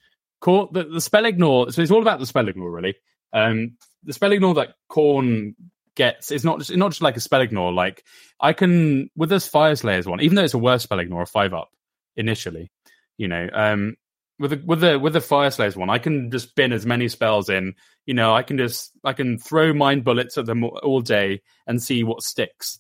the, 0.44 0.88
the 0.92 1.02
spell 1.02 1.26
ignore. 1.26 1.72
So 1.72 1.82
it's 1.82 1.92
all 1.92 2.02
about 2.02 2.20
the 2.20 2.26
spell 2.26 2.48
ignore, 2.48 2.72
really. 2.72 2.96
Um, 3.34 3.78
the 4.04 4.14
spell 4.14 4.32
ignore 4.32 4.56
that 4.56 4.76
Khorne 4.90 5.56
gets 5.96 6.32
is 6.32 6.46
not 6.46 6.60
just, 6.60 6.76
not 6.76 6.92
just 6.92 7.02
like 7.02 7.18
a 7.18 7.22
spell 7.22 7.42
ignore. 7.42 7.74
Like 7.74 8.04
I 8.40 8.54
can 8.54 9.10
with 9.16 9.30
this 9.30 9.50
Fyreslayers 9.50 10.06
one, 10.06 10.22
even 10.22 10.36
though 10.36 10.44
it's 10.44 10.54
a 10.54 10.60
worse 10.60 10.84
spell 10.84 11.00
ignore, 11.00 11.24
a 11.24 11.28
five 11.28 11.54
up 11.54 11.70
initially. 12.16 12.72
You 13.18 13.28
know, 13.28 13.50
um, 13.52 13.96
with 14.40 14.52
the 14.52 14.62
with 14.66 14.80
the 14.80 15.00
with 15.00 15.14
the 15.14 15.20
Fyreslayers 15.20 15.76
one, 15.76 15.90
I 15.90 15.98
can 15.98 16.32
just 16.32 16.56
bin 16.56 16.72
as 16.72 16.86
many 16.86 17.08
spells 17.10 17.50
in. 17.50 17.74
You 18.06 18.14
know, 18.14 18.34
I 18.34 18.44
can 18.44 18.58
just 18.58 18.92
I 19.04 19.14
can 19.14 19.38
throw 19.40 19.74
mind 19.74 20.04
bullets 20.04 20.38
at 20.38 20.46
them 20.46 20.64
all 20.64 21.02
day 21.02 21.42
and 21.66 21.82
see 21.82 22.04
what 22.04 22.22
sticks. 22.22 22.80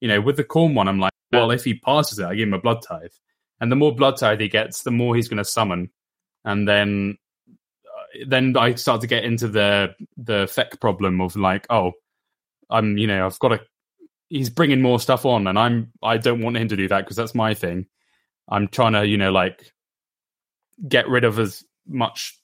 You 0.00 0.08
know, 0.08 0.20
with 0.20 0.36
the 0.36 0.44
Khorne 0.44 0.74
one, 0.74 0.88
I'm 0.88 1.00
like, 1.00 1.12
well, 1.32 1.50
if 1.50 1.64
he 1.64 1.74
passes 1.74 2.18
it, 2.18 2.26
I 2.26 2.34
give 2.34 2.48
him 2.48 2.54
a 2.54 2.60
blood 2.60 2.82
tithe, 2.82 3.10
and 3.60 3.70
the 3.70 3.76
more 3.76 3.94
blood 3.94 4.16
tithe 4.16 4.40
he 4.40 4.48
gets, 4.48 4.82
the 4.82 4.90
more 4.90 5.14
he's 5.14 5.28
going 5.28 5.38
to 5.38 5.44
summon 5.44 5.90
and 6.44 6.66
then 6.66 7.18
uh, 7.86 8.24
then 8.26 8.56
I 8.56 8.74
start 8.74 9.00
to 9.02 9.06
get 9.06 9.24
into 9.24 9.48
the 9.48 9.94
the 10.16 10.44
FEC 10.46 10.80
problem 10.80 11.20
of 11.20 11.36
like, 11.36 11.66
oh, 11.70 11.92
I'm 12.68 12.96
you 12.98 13.06
know 13.06 13.26
I've 13.26 13.38
got 13.38 13.48
to. 13.48 13.60
He's 14.28 14.50
bringing 14.50 14.80
more 14.80 15.00
stuff 15.00 15.26
on, 15.26 15.46
and 15.46 15.58
I'm 15.58 15.92
I 16.02 16.16
don't 16.16 16.42
want 16.42 16.56
him 16.56 16.68
to 16.68 16.76
do 16.76 16.88
that 16.88 17.00
because 17.00 17.16
that's 17.16 17.34
my 17.34 17.54
thing. 17.54 17.86
I'm 18.48 18.68
trying 18.68 18.92
to 18.92 19.06
you 19.06 19.18
know 19.18 19.32
like 19.32 19.72
get 20.88 21.08
rid 21.08 21.24
of 21.24 21.38
as 21.38 21.64
much 21.86 22.38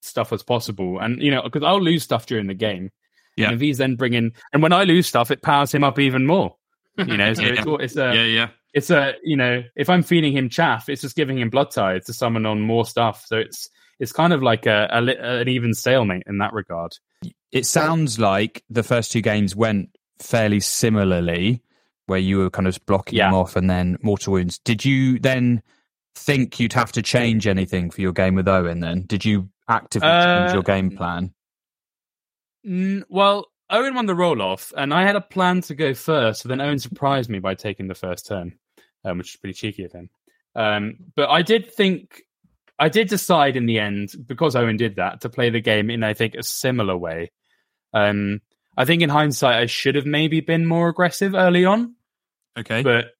stuff 0.00 0.32
as 0.32 0.42
possible, 0.42 0.98
and 0.98 1.22
you 1.22 1.30
know 1.30 1.42
because 1.42 1.62
I'll 1.62 1.80
lose 1.80 2.02
stuff 2.02 2.26
during 2.26 2.46
the 2.46 2.54
game. 2.54 2.90
Yeah. 3.36 3.46
And 3.46 3.54
if 3.54 3.60
he's 3.62 3.78
then 3.78 3.96
bringing, 3.96 4.32
and 4.52 4.62
when 4.62 4.74
I 4.74 4.84
lose 4.84 5.06
stuff, 5.06 5.30
it 5.30 5.40
powers 5.40 5.72
him 5.72 5.84
up 5.84 5.98
even 5.98 6.26
more. 6.26 6.54
You 6.98 7.16
know, 7.16 7.32
so 7.34 7.42
yeah. 7.42 7.54
it's, 7.56 7.66
it's 7.66 7.96
a 7.96 8.14
yeah, 8.14 8.24
yeah 8.24 8.48
it's 8.72 8.90
a 8.90 9.14
you 9.22 9.36
know 9.36 9.62
if 9.76 9.90
I'm 9.90 10.02
feeding 10.02 10.32
him 10.32 10.48
chaff, 10.48 10.88
it's 10.88 11.02
just 11.02 11.16
giving 11.16 11.38
him 11.38 11.50
blood 11.50 11.70
tithe 11.70 12.04
to 12.06 12.12
summon 12.12 12.46
on 12.46 12.60
more 12.60 12.86
stuff. 12.86 13.24
So 13.26 13.36
it's 13.36 13.68
it's 13.98 14.12
kind 14.12 14.32
of 14.32 14.42
like 14.42 14.66
a, 14.66 14.88
a 14.90 15.40
an 15.40 15.48
even 15.48 15.74
stalemate 15.74 16.24
in 16.26 16.38
that 16.38 16.52
regard. 16.52 16.92
It 17.50 17.66
sounds 17.66 18.18
like 18.18 18.64
the 18.70 18.82
first 18.82 19.12
two 19.12 19.20
games 19.20 19.54
went 19.54 19.90
fairly 20.18 20.60
similarly, 20.60 21.62
where 22.06 22.18
you 22.18 22.38
were 22.38 22.50
kind 22.50 22.66
of 22.66 22.84
blocking 22.86 23.18
yeah. 23.18 23.28
him 23.28 23.34
off 23.34 23.56
and 23.56 23.68
then 23.68 23.98
mortal 24.02 24.32
wounds. 24.32 24.58
Did 24.58 24.84
you 24.84 25.18
then 25.18 25.62
think 26.14 26.58
you'd 26.58 26.72
have 26.72 26.92
to 26.92 27.02
change 27.02 27.46
anything 27.46 27.90
for 27.90 28.00
your 28.00 28.12
game 28.12 28.34
with 28.34 28.48
Owen? 28.48 28.80
Then 28.80 29.02
did 29.02 29.24
you 29.24 29.50
actively 29.68 30.08
uh, 30.08 30.38
change 30.38 30.54
your 30.54 30.62
game 30.62 30.96
plan? 30.96 31.34
N- 32.64 33.04
well, 33.08 33.48
Owen 33.68 33.94
won 33.94 34.06
the 34.06 34.14
roll 34.14 34.40
off, 34.40 34.72
and 34.76 34.94
I 34.94 35.02
had 35.02 35.16
a 35.16 35.20
plan 35.20 35.60
to 35.62 35.74
go 35.74 35.92
first. 35.92 36.42
So 36.42 36.48
then 36.48 36.60
Owen 36.60 36.78
surprised 36.78 37.28
me 37.28 37.38
by 37.38 37.54
taking 37.54 37.88
the 37.88 37.94
first 37.94 38.26
turn 38.26 38.58
um, 39.04 39.18
which 39.18 39.34
is 39.34 39.36
pretty 39.36 39.54
cheeky 39.54 39.84
of 39.84 39.92
him. 39.92 40.10
Um, 40.54 40.96
but 41.16 41.30
I 41.30 41.42
did 41.42 41.72
think, 41.72 42.22
I 42.78 42.88
did 42.88 43.08
decide 43.08 43.56
in 43.56 43.66
the 43.66 43.78
end, 43.78 44.10
because 44.26 44.56
Owen 44.56 44.76
did 44.76 44.96
that, 44.96 45.20
to 45.22 45.28
play 45.28 45.50
the 45.50 45.60
game 45.60 45.90
in, 45.90 46.02
I 46.02 46.14
think, 46.14 46.34
a 46.34 46.42
similar 46.42 46.96
way. 46.96 47.30
Um, 47.94 48.40
I 48.76 48.84
think 48.84 49.02
in 49.02 49.10
hindsight, 49.10 49.56
I 49.56 49.66
should 49.66 49.94
have 49.94 50.06
maybe 50.06 50.40
been 50.40 50.66
more 50.66 50.88
aggressive 50.88 51.34
early 51.34 51.64
on. 51.64 51.94
Okay. 52.58 52.82
But 52.82 53.12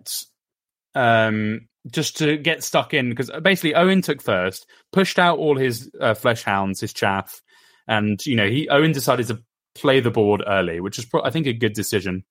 um, 0.95 1.69
just 1.91 2.19
to 2.19 2.37
get 2.37 2.63
stuck 2.63 2.95
in, 2.95 3.11
because 3.11 3.31
basically 3.43 3.75
Owen 3.75 4.03
took 4.03 4.23
first, 4.23 4.67
pushed 4.93 5.19
out 5.19 5.39
all 5.39 5.57
his 5.57 5.91
uh, 6.01 6.15
flesh 6.15 6.43
hounds, 6.43 6.81
his 6.81 6.93
chaff, 6.93 7.41
and, 7.89 8.25
you 8.27 8.37
know, 8.37 8.49
he 8.49 8.69
Owen 8.69 8.93
decided 8.93 9.27
to 9.29 9.43
play 9.75 10.01
the 10.01 10.11
board 10.11 10.43
early, 10.47 10.81
which 10.81 10.99
is, 10.99 11.05
pro- 11.05 11.25
I 11.25 11.31
think, 11.31 11.47
a 11.47 11.53
good 11.53 11.73
decision. 11.73 12.25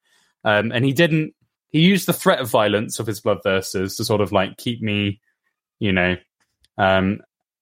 Um, 0.44 0.72
and 0.72 0.86
he 0.86 0.94
didn't 0.94 1.34
he 1.72 1.80
used 1.80 2.08
the 2.08 2.14
threat 2.14 2.40
of 2.40 2.50
violence 2.50 3.00
of 3.00 3.08
his 3.08 3.22
bloodthirsters 3.22 3.98
to 3.98 4.06
sort 4.06 4.22
of 4.22 4.32
like 4.32 4.58
keep 4.58 4.82
me, 4.82 5.22
you 5.80 5.92
know, 5.92 6.18
um, 6.78 7.20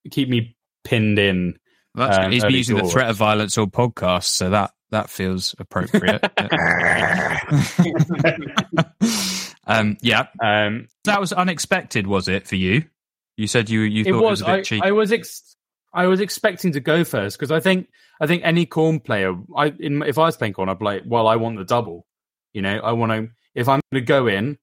keep 0.09 0.29
me 0.29 0.55
pinned 0.83 1.19
in. 1.19 1.57
Well, 1.95 2.11
um, 2.11 2.31
he's 2.31 2.43
been 2.43 2.53
using 2.53 2.77
the 2.77 2.87
threat 2.87 3.09
of 3.09 3.17
violence 3.17 3.57
or 3.57 3.67
podcast, 3.67 4.25
so 4.25 4.49
that 4.49 4.71
that 4.91 5.09
feels 5.09 5.55
appropriate. 5.59 6.23
um, 9.67 9.97
yeah, 10.01 10.27
um, 10.41 10.87
that 11.03 11.19
was 11.19 11.33
unexpected, 11.33 12.07
was 12.07 12.27
it 12.27 12.47
for 12.47 12.55
you? 12.55 12.85
You 13.37 13.47
said 13.47 13.69
you 13.69 13.81
you 13.81 14.03
thought 14.03 14.09
it 14.09 14.13
was, 14.13 14.21
it 14.21 14.29
was 14.29 14.41
a 14.41 14.45
bit 14.45 14.51
I, 14.51 14.61
cheap. 14.61 14.83
I 14.83 14.91
was 14.91 15.11
ex- 15.11 15.55
I 15.93 16.07
was 16.07 16.19
expecting 16.19 16.73
to 16.73 16.79
go 16.79 17.03
first 17.03 17.37
because 17.37 17.51
I 17.51 17.59
think 17.59 17.89
I 18.19 18.27
think 18.27 18.43
any 18.43 18.65
Khorne 18.65 19.03
player, 19.03 19.35
I 19.55 19.73
in, 19.79 20.03
if 20.03 20.17
I 20.17 20.23
was 20.23 20.37
playing 20.37 20.53
Khorne, 20.53 20.69
I'd 20.69 20.79
be 20.79 20.85
like, 20.85 21.03
well, 21.05 21.27
I 21.27 21.37
want 21.37 21.57
the 21.57 21.65
double. 21.65 22.05
You 22.53 22.61
know, 22.61 22.79
I 22.79 22.93
want 22.93 23.11
to 23.11 23.29
if 23.59 23.67
I'm 23.67 23.81
going 23.91 24.01
to 24.01 24.07
go 24.07 24.27
in 24.27 24.57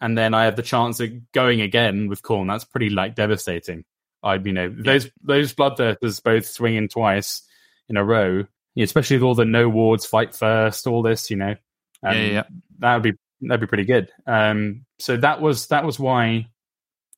and 0.00 0.16
then 0.16 0.32
I 0.32 0.46
have 0.46 0.56
the 0.56 0.62
chance 0.62 1.00
of 1.00 1.10
going 1.32 1.60
again 1.60 2.08
with 2.08 2.22
Khorne, 2.22 2.48
that's 2.48 2.64
pretty 2.64 2.88
like 2.88 3.14
devastating. 3.14 3.84
I, 4.22 4.36
you 4.36 4.52
know, 4.52 4.74
those 4.74 5.10
those 5.22 5.52
bloodthirsters 5.52 6.22
both 6.22 6.46
swinging 6.46 6.88
twice 6.88 7.42
in 7.88 7.96
a 7.96 8.04
row, 8.04 8.44
especially 8.76 9.18
with 9.18 9.24
all 9.24 9.34
the 9.34 9.44
no 9.44 9.68
wards 9.68 10.06
fight 10.06 10.34
first, 10.34 10.86
all 10.86 11.02
this, 11.02 11.30
you 11.30 11.36
know, 11.36 11.56
um, 12.02 12.16
yeah, 12.16 12.26
yeah, 12.26 12.42
that 12.78 12.94
would 12.94 13.02
be 13.02 13.18
that'd 13.42 13.60
be 13.60 13.66
pretty 13.66 13.84
good. 13.84 14.10
Um, 14.26 14.86
so 14.98 15.16
that 15.18 15.42
was 15.42 15.66
that 15.66 15.84
was 15.84 16.00
why, 16.00 16.46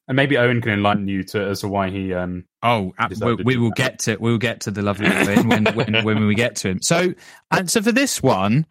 and 0.09 0.17
maybe 0.17 0.37
Owen 0.37 0.61
can 0.61 0.73
enlighten 0.73 1.07
you 1.07 1.23
to 1.25 1.45
as 1.45 1.61
to 1.61 1.69
why 1.69 1.91
he. 1.91 2.13
Um, 2.13 2.47
oh, 2.63 2.93
we, 3.21 3.35
we 3.35 3.57
will 3.57 3.69
that. 3.69 3.77
get 3.77 3.99
to 4.01 4.17
we 4.17 4.33
will 4.33 4.39
get 4.39 4.63
to 4.63 4.73
the 4.73 4.83
lovely 4.83 5.07
Owen 5.07 5.49
when, 5.49 5.65
when 5.77 6.05
when 6.05 6.27
we 6.27 6.35
get 6.35 6.57
to 6.57 6.71
him. 6.71 6.83
So 6.83 7.15
and 7.53 7.71
so 7.71 7.83
for 7.83 7.93
this 7.93 8.21
one, 8.21 8.67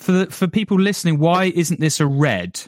for 0.00 0.12
the, 0.12 0.26
for 0.26 0.48
people 0.48 0.80
listening, 0.80 1.18
why 1.18 1.44
isn't 1.54 1.80
this 1.80 2.00
a 2.00 2.06
red 2.06 2.60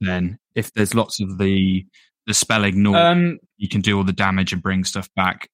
then? 0.00 0.38
If 0.54 0.72
there's 0.74 0.94
lots 0.94 1.20
of 1.20 1.38
the 1.38 1.86
the 2.26 2.34
spell 2.34 2.64
ignore, 2.64 2.96
um, 2.96 3.38
you 3.56 3.68
can 3.68 3.80
do 3.80 3.96
all 3.96 4.04
the 4.04 4.12
damage 4.12 4.52
and 4.52 4.62
bring 4.62 4.84
stuff 4.84 5.08
back. 5.16 5.48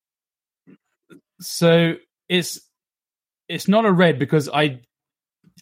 So 1.41 1.95
it's 2.29 2.61
it's 3.49 3.69
not 3.69 3.85
a 3.85 3.93
red 3.93 4.19
because 4.19 4.49
I 4.49 4.81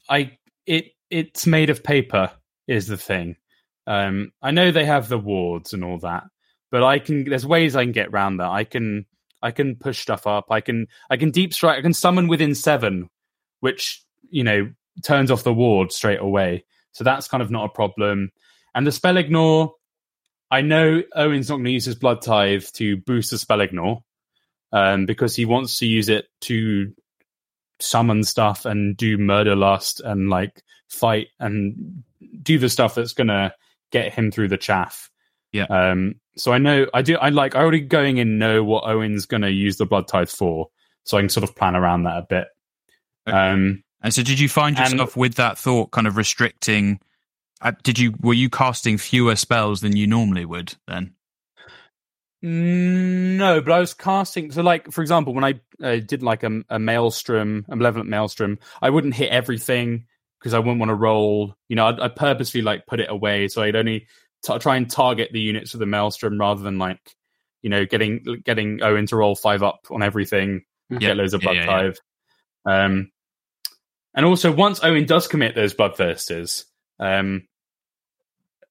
I 0.09 0.39
it 0.67 0.93
it's 1.11 1.47
made 1.47 1.71
of 1.71 1.85
paper 1.85 2.31
is 2.67 2.87
the 2.87 2.97
thing. 2.97 3.37
Um, 3.87 4.33
I 4.43 4.51
know 4.51 4.71
they 4.71 4.85
have 4.85 5.09
the 5.09 5.19
wards 5.19 5.73
and 5.73 5.85
all 5.85 5.99
that, 5.99 6.25
but 6.71 6.83
I 6.83 6.99
can. 6.99 7.29
There's 7.29 7.47
ways 7.47 7.77
I 7.77 7.85
can 7.85 7.93
get 7.93 8.09
around 8.09 8.39
that. 8.39 8.49
I 8.49 8.65
can 8.65 9.07
I 9.43 9.51
can 9.51 9.77
push 9.77 10.01
stuff 10.01 10.27
up. 10.27 10.47
I 10.51 10.61
can 10.61 10.87
I 11.11 11.17
can 11.17 11.31
deep 11.31 11.53
strike. 11.53 11.79
I 11.79 11.83
can 11.83 11.93
summon 11.93 12.27
within 12.29 12.55
seven, 12.55 13.09
which 13.61 14.03
you 14.31 14.43
know 14.45 14.71
turns 15.03 15.31
off 15.31 15.45
the 15.45 15.53
ward 15.53 15.93
straight 15.93 16.21
away. 16.21 16.65
So 16.93 17.05
that's 17.05 17.29
kind 17.29 17.43
of 17.43 17.51
not 17.51 17.67
a 17.67 17.75
problem. 17.75 18.31
And 18.75 18.87
the 18.87 18.93
spell 18.93 19.17
ignore, 19.17 19.75
I 20.51 20.61
know 20.61 21.03
Owen's 21.15 21.49
not 21.49 21.57
going 21.57 21.67
to 21.67 21.71
use 21.73 21.85
his 21.85 21.95
blood 21.95 22.23
tithe 22.23 22.65
to 22.75 22.97
boost 22.99 23.31
the 23.31 23.39
spell 23.39 23.61
ignore 23.61 24.03
um, 24.73 25.07
because 25.07 25.35
he 25.35 25.45
wants 25.45 25.79
to 25.79 25.87
use 25.87 26.09
it 26.09 26.27
to 26.43 26.93
summon 27.81 28.25
stuff 28.25 28.65
and 28.65 28.97
do 28.97 29.19
murder 29.19 29.57
lust 29.57 30.01
and 30.01 30.31
like 30.31 30.63
fight 30.89 31.29
and 31.41 32.03
do 32.43 32.59
the 32.59 32.69
stuff 32.69 32.95
that's 32.95 33.13
going 33.13 33.29
to 33.29 33.53
get 33.91 34.13
him 34.13 34.31
through 34.31 34.49
the 34.49 34.57
chaff. 34.57 35.11
Yeah. 35.53 35.65
Um. 35.65 36.17
So 36.37 36.53
I 36.53 36.59
know 36.59 36.87
I 36.93 37.03
do. 37.03 37.17
I 37.17 37.31
like. 37.31 37.55
I 37.55 37.61
already 37.61 37.81
going 37.81 38.19
in 38.19 38.39
know 38.39 38.63
what 38.63 38.85
Owen's 38.85 39.27
going 39.27 39.43
to 39.43 39.51
use 39.51 39.77
the 39.79 39.87
blood 39.87 40.07
tithe 40.07 40.29
for, 40.29 40.69
so 41.05 41.17
I 41.17 41.21
can 41.21 41.29
sort 41.31 41.45
of 41.45 41.57
plan 41.57 41.77
around 41.77 42.03
that 42.03 42.19
a 42.19 42.27
bit. 42.29 42.49
Okay. 43.27 43.37
Um. 43.37 43.83
And 44.03 44.13
so, 44.15 44.23
did 44.23 44.39
you 44.39 44.49
find 44.49 44.79
And- 44.79 44.93
yourself 44.93 45.17
with 45.17 45.35
that 45.37 45.59
thought 45.59 45.91
kind 45.91 46.07
of 46.07 46.17
restricting? 46.17 47.01
Uh, 47.63 47.73
did 47.83 47.99
you 47.99 48.15
were 48.21 48.35
you 48.35 48.51
casting 48.51 48.99
fewer 48.99 49.35
spells 49.35 49.81
than 49.81 49.97
you 49.97 50.07
normally 50.07 50.45
would 50.45 50.75
then? 50.87 51.15
Mm, 52.45 53.37
No, 53.39 53.61
but 53.61 53.73
I 53.73 53.79
was 53.81 53.95
casting. 53.95 54.51
So, 54.53 54.63
like 54.63 54.93
for 54.93 55.01
example, 55.03 55.35
when 55.35 55.45
I 55.45 55.55
uh, 55.83 55.97
did 55.97 56.23
like 56.23 56.43
a, 56.43 56.63
a 56.69 56.79
maelstrom, 56.79 57.65
a 57.69 57.77
malevolent 57.77 58.09
maelstrom, 58.11 58.59
I 58.83 58.91
wouldn't 58.91 59.15
hit 59.15 59.31
everything 59.31 60.07
because 60.39 60.53
I 60.55 60.59
wouldn't 60.59 60.79
want 60.79 60.91
to 60.91 60.95
roll. 60.95 61.55
You 61.69 61.77
know, 61.77 61.87
I'd, 61.87 61.99
I'd 62.01 62.17
purposely 62.17 62.63
like 62.63 62.87
put 62.87 63.01
it 63.01 63.11
away, 63.11 63.49
so 63.49 63.63
I'd 63.63 63.77
only 63.77 64.07
t- 64.45 64.59
try 64.59 64.77
and 64.77 64.89
target 64.91 65.31
the 65.33 65.41
units 65.41 65.75
of 65.75 65.81
the 65.81 65.87
maelstrom 65.87 66.39
rather 66.39 66.63
than 66.63 66.79
like, 66.79 67.01
you 67.63 67.71
know, 67.71 67.87
getting 67.87 68.23
getting 68.45 68.83
Owen 68.83 69.07
to 69.07 69.17
roll 69.17 69.35
five 69.35 69.63
up 69.63 69.87
on 69.91 70.03
everything, 70.03 70.63
Yeah, 70.91 70.99
get 70.99 71.17
loads 71.17 71.33
of 71.35 71.43
yeah, 71.43 71.47
blood 71.47 71.57
yeah, 71.57 71.65
yeah. 71.65 71.83
tithe. 71.83 71.97
Um, 72.67 73.11
and 74.17 74.27
also 74.27 74.51
once 74.51 74.81
Owen 74.83 75.05
does 75.07 75.29
commit 75.29 75.55
those 75.55 75.75
bloodthirsters, 75.75 76.65
um, 76.99 77.47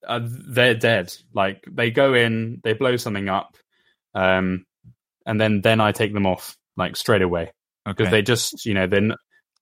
uh, 0.07 0.19
they're 0.23 0.75
dead. 0.75 1.13
Like 1.33 1.63
they 1.69 1.91
go 1.91 2.13
in, 2.13 2.59
they 2.63 2.73
blow 2.73 2.97
something 2.97 3.29
up, 3.29 3.55
um, 4.13 4.65
and 5.25 5.39
then 5.39 5.61
then 5.61 5.79
I 5.81 5.91
take 5.91 6.13
them 6.13 6.25
off 6.25 6.57
like 6.77 6.95
straight 6.95 7.21
away 7.21 7.51
because 7.85 8.07
Okay. 8.07 8.11
they 8.17 8.21
just 8.21 8.65
you 8.65 8.73
know 8.73 8.87
they're 8.87 8.99
n- 9.01 9.15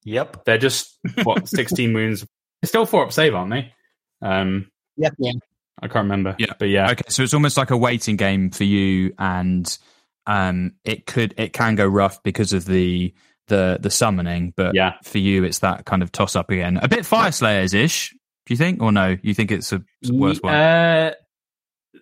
Yep. 0.06 0.44
they're 0.46 0.58
just 0.58 0.98
what 1.24 1.48
sixteen 1.58 1.94
wounds. 1.94 2.26
They're 2.62 2.68
still 2.68 2.86
four 2.86 3.06
up 3.06 3.12
save, 3.14 3.36
aren't 3.36 3.52
they? 3.52 3.74
Um, 4.22 4.70
Yeah, 4.98 5.10
yeah. 5.18 5.32
I 5.82 5.88
can't 5.88 6.04
remember. 6.06 6.36
Yeah. 6.40 6.54
but 6.60 6.70
yeah, 6.70 6.92
Okay, 6.92 7.04
so 7.10 7.24
it's 7.24 7.34
almost 7.34 7.58
like 7.58 7.72
a 7.72 7.78
waiting 7.78 8.16
game 8.16 8.52
for 8.52 8.64
you, 8.64 9.14
and 9.20 9.78
um, 10.28 10.74
it 10.86 11.06
could 11.06 11.34
it 11.38 11.52
can 11.54 11.76
go 11.76 11.86
rough 11.88 12.22
because 12.24 12.54
of 12.54 12.66
the 12.66 13.14
the 13.48 13.78
the 13.82 13.90
summoning, 13.90 14.54
but 14.56 14.74
Yeah. 14.76 14.94
for 15.04 15.18
you, 15.20 15.44
it's 15.44 15.60
that 15.60 15.86
kind 15.86 16.02
of 16.04 16.12
toss 16.12 16.36
up 16.36 16.50
again. 16.50 16.78
A 16.82 16.88
bit 16.88 17.02
Fyreslayers 17.02 17.74
ish, 17.74 18.12
do 18.46 18.54
you 18.54 18.58
think, 18.58 18.82
or 18.82 18.92
no? 18.92 19.18
You 19.22 19.34
think 19.34 19.52
it's 19.52 19.72
a 19.74 19.84
worse 20.10 20.40
one? 20.42 20.54
Uh, 20.54 21.12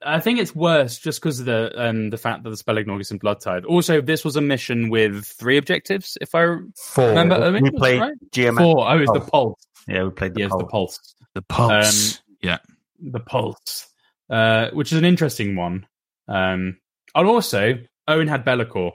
I 0.03 0.19
think 0.19 0.39
it's 0.39 0.55
worse 0.55 0.97
just 0.97 1.19
because 1.21 1.39
of 1.41 1.45
the 1.45 1.71
um, 1.75 2.09
the 2.09 2.17
fact 2.17 2.43
that 2.43 2.49
the 2.49 2.57
spell 2.57 2.77
ignore 2.77 2.97
gets 2.97 3.11
in 3.11 3.17
blood 3.17 3.41
tithe. 3.41 3.65
Also, 3.65 4.01
this 4.01 4.23
was 4.23 4.35
a 4.35 4.41
mission 4.41 4.89
with 4.89 5.25
three 5.25 5.57
objectives, 5.57 6.17
if 6.21 6.33
I 6.33 6.55
Four. 6.93 7.09
remember. 7.09 7.35
Owen, 7.35 7.63
we 7.63 7.69
was 7.69 7.79
played 7.79 8.01
right? 8.01 8.13
GM. 8.31 8.57
Four. 8.57 8.89
Oh, 8.89 8.97
it's 8.97 9.11
the 9.11 9.19
pulse. 9.19 9.61
Yeah, 9.87 10.03
we 10.03 10.09
played 10.11 10.33
the 10.33 10.41
Yes, 10.41 10.49
pulse. 10.51 10.61
the 10.61 10.67
pulse. 10.67 11.15
the 11.35 11.41
pulse. 11.41 12.17
um, 12.17 12.23
yeah. 12.41 12.57
the 13.01 13.19
pulse, 13.19 13.87
uh, 14.29 14.69
which 14.73 14.91
is 14.91 14.97
an 14.97 15.05
interesting 15.05 15.55
one. 15.55 15.85
Um, 16.27 16.77
and 17.13 17.27
also, 17.27 17.79
Owen 18.07 18.27
had 18.27 18.45
Be'lakor. 18.45 18.93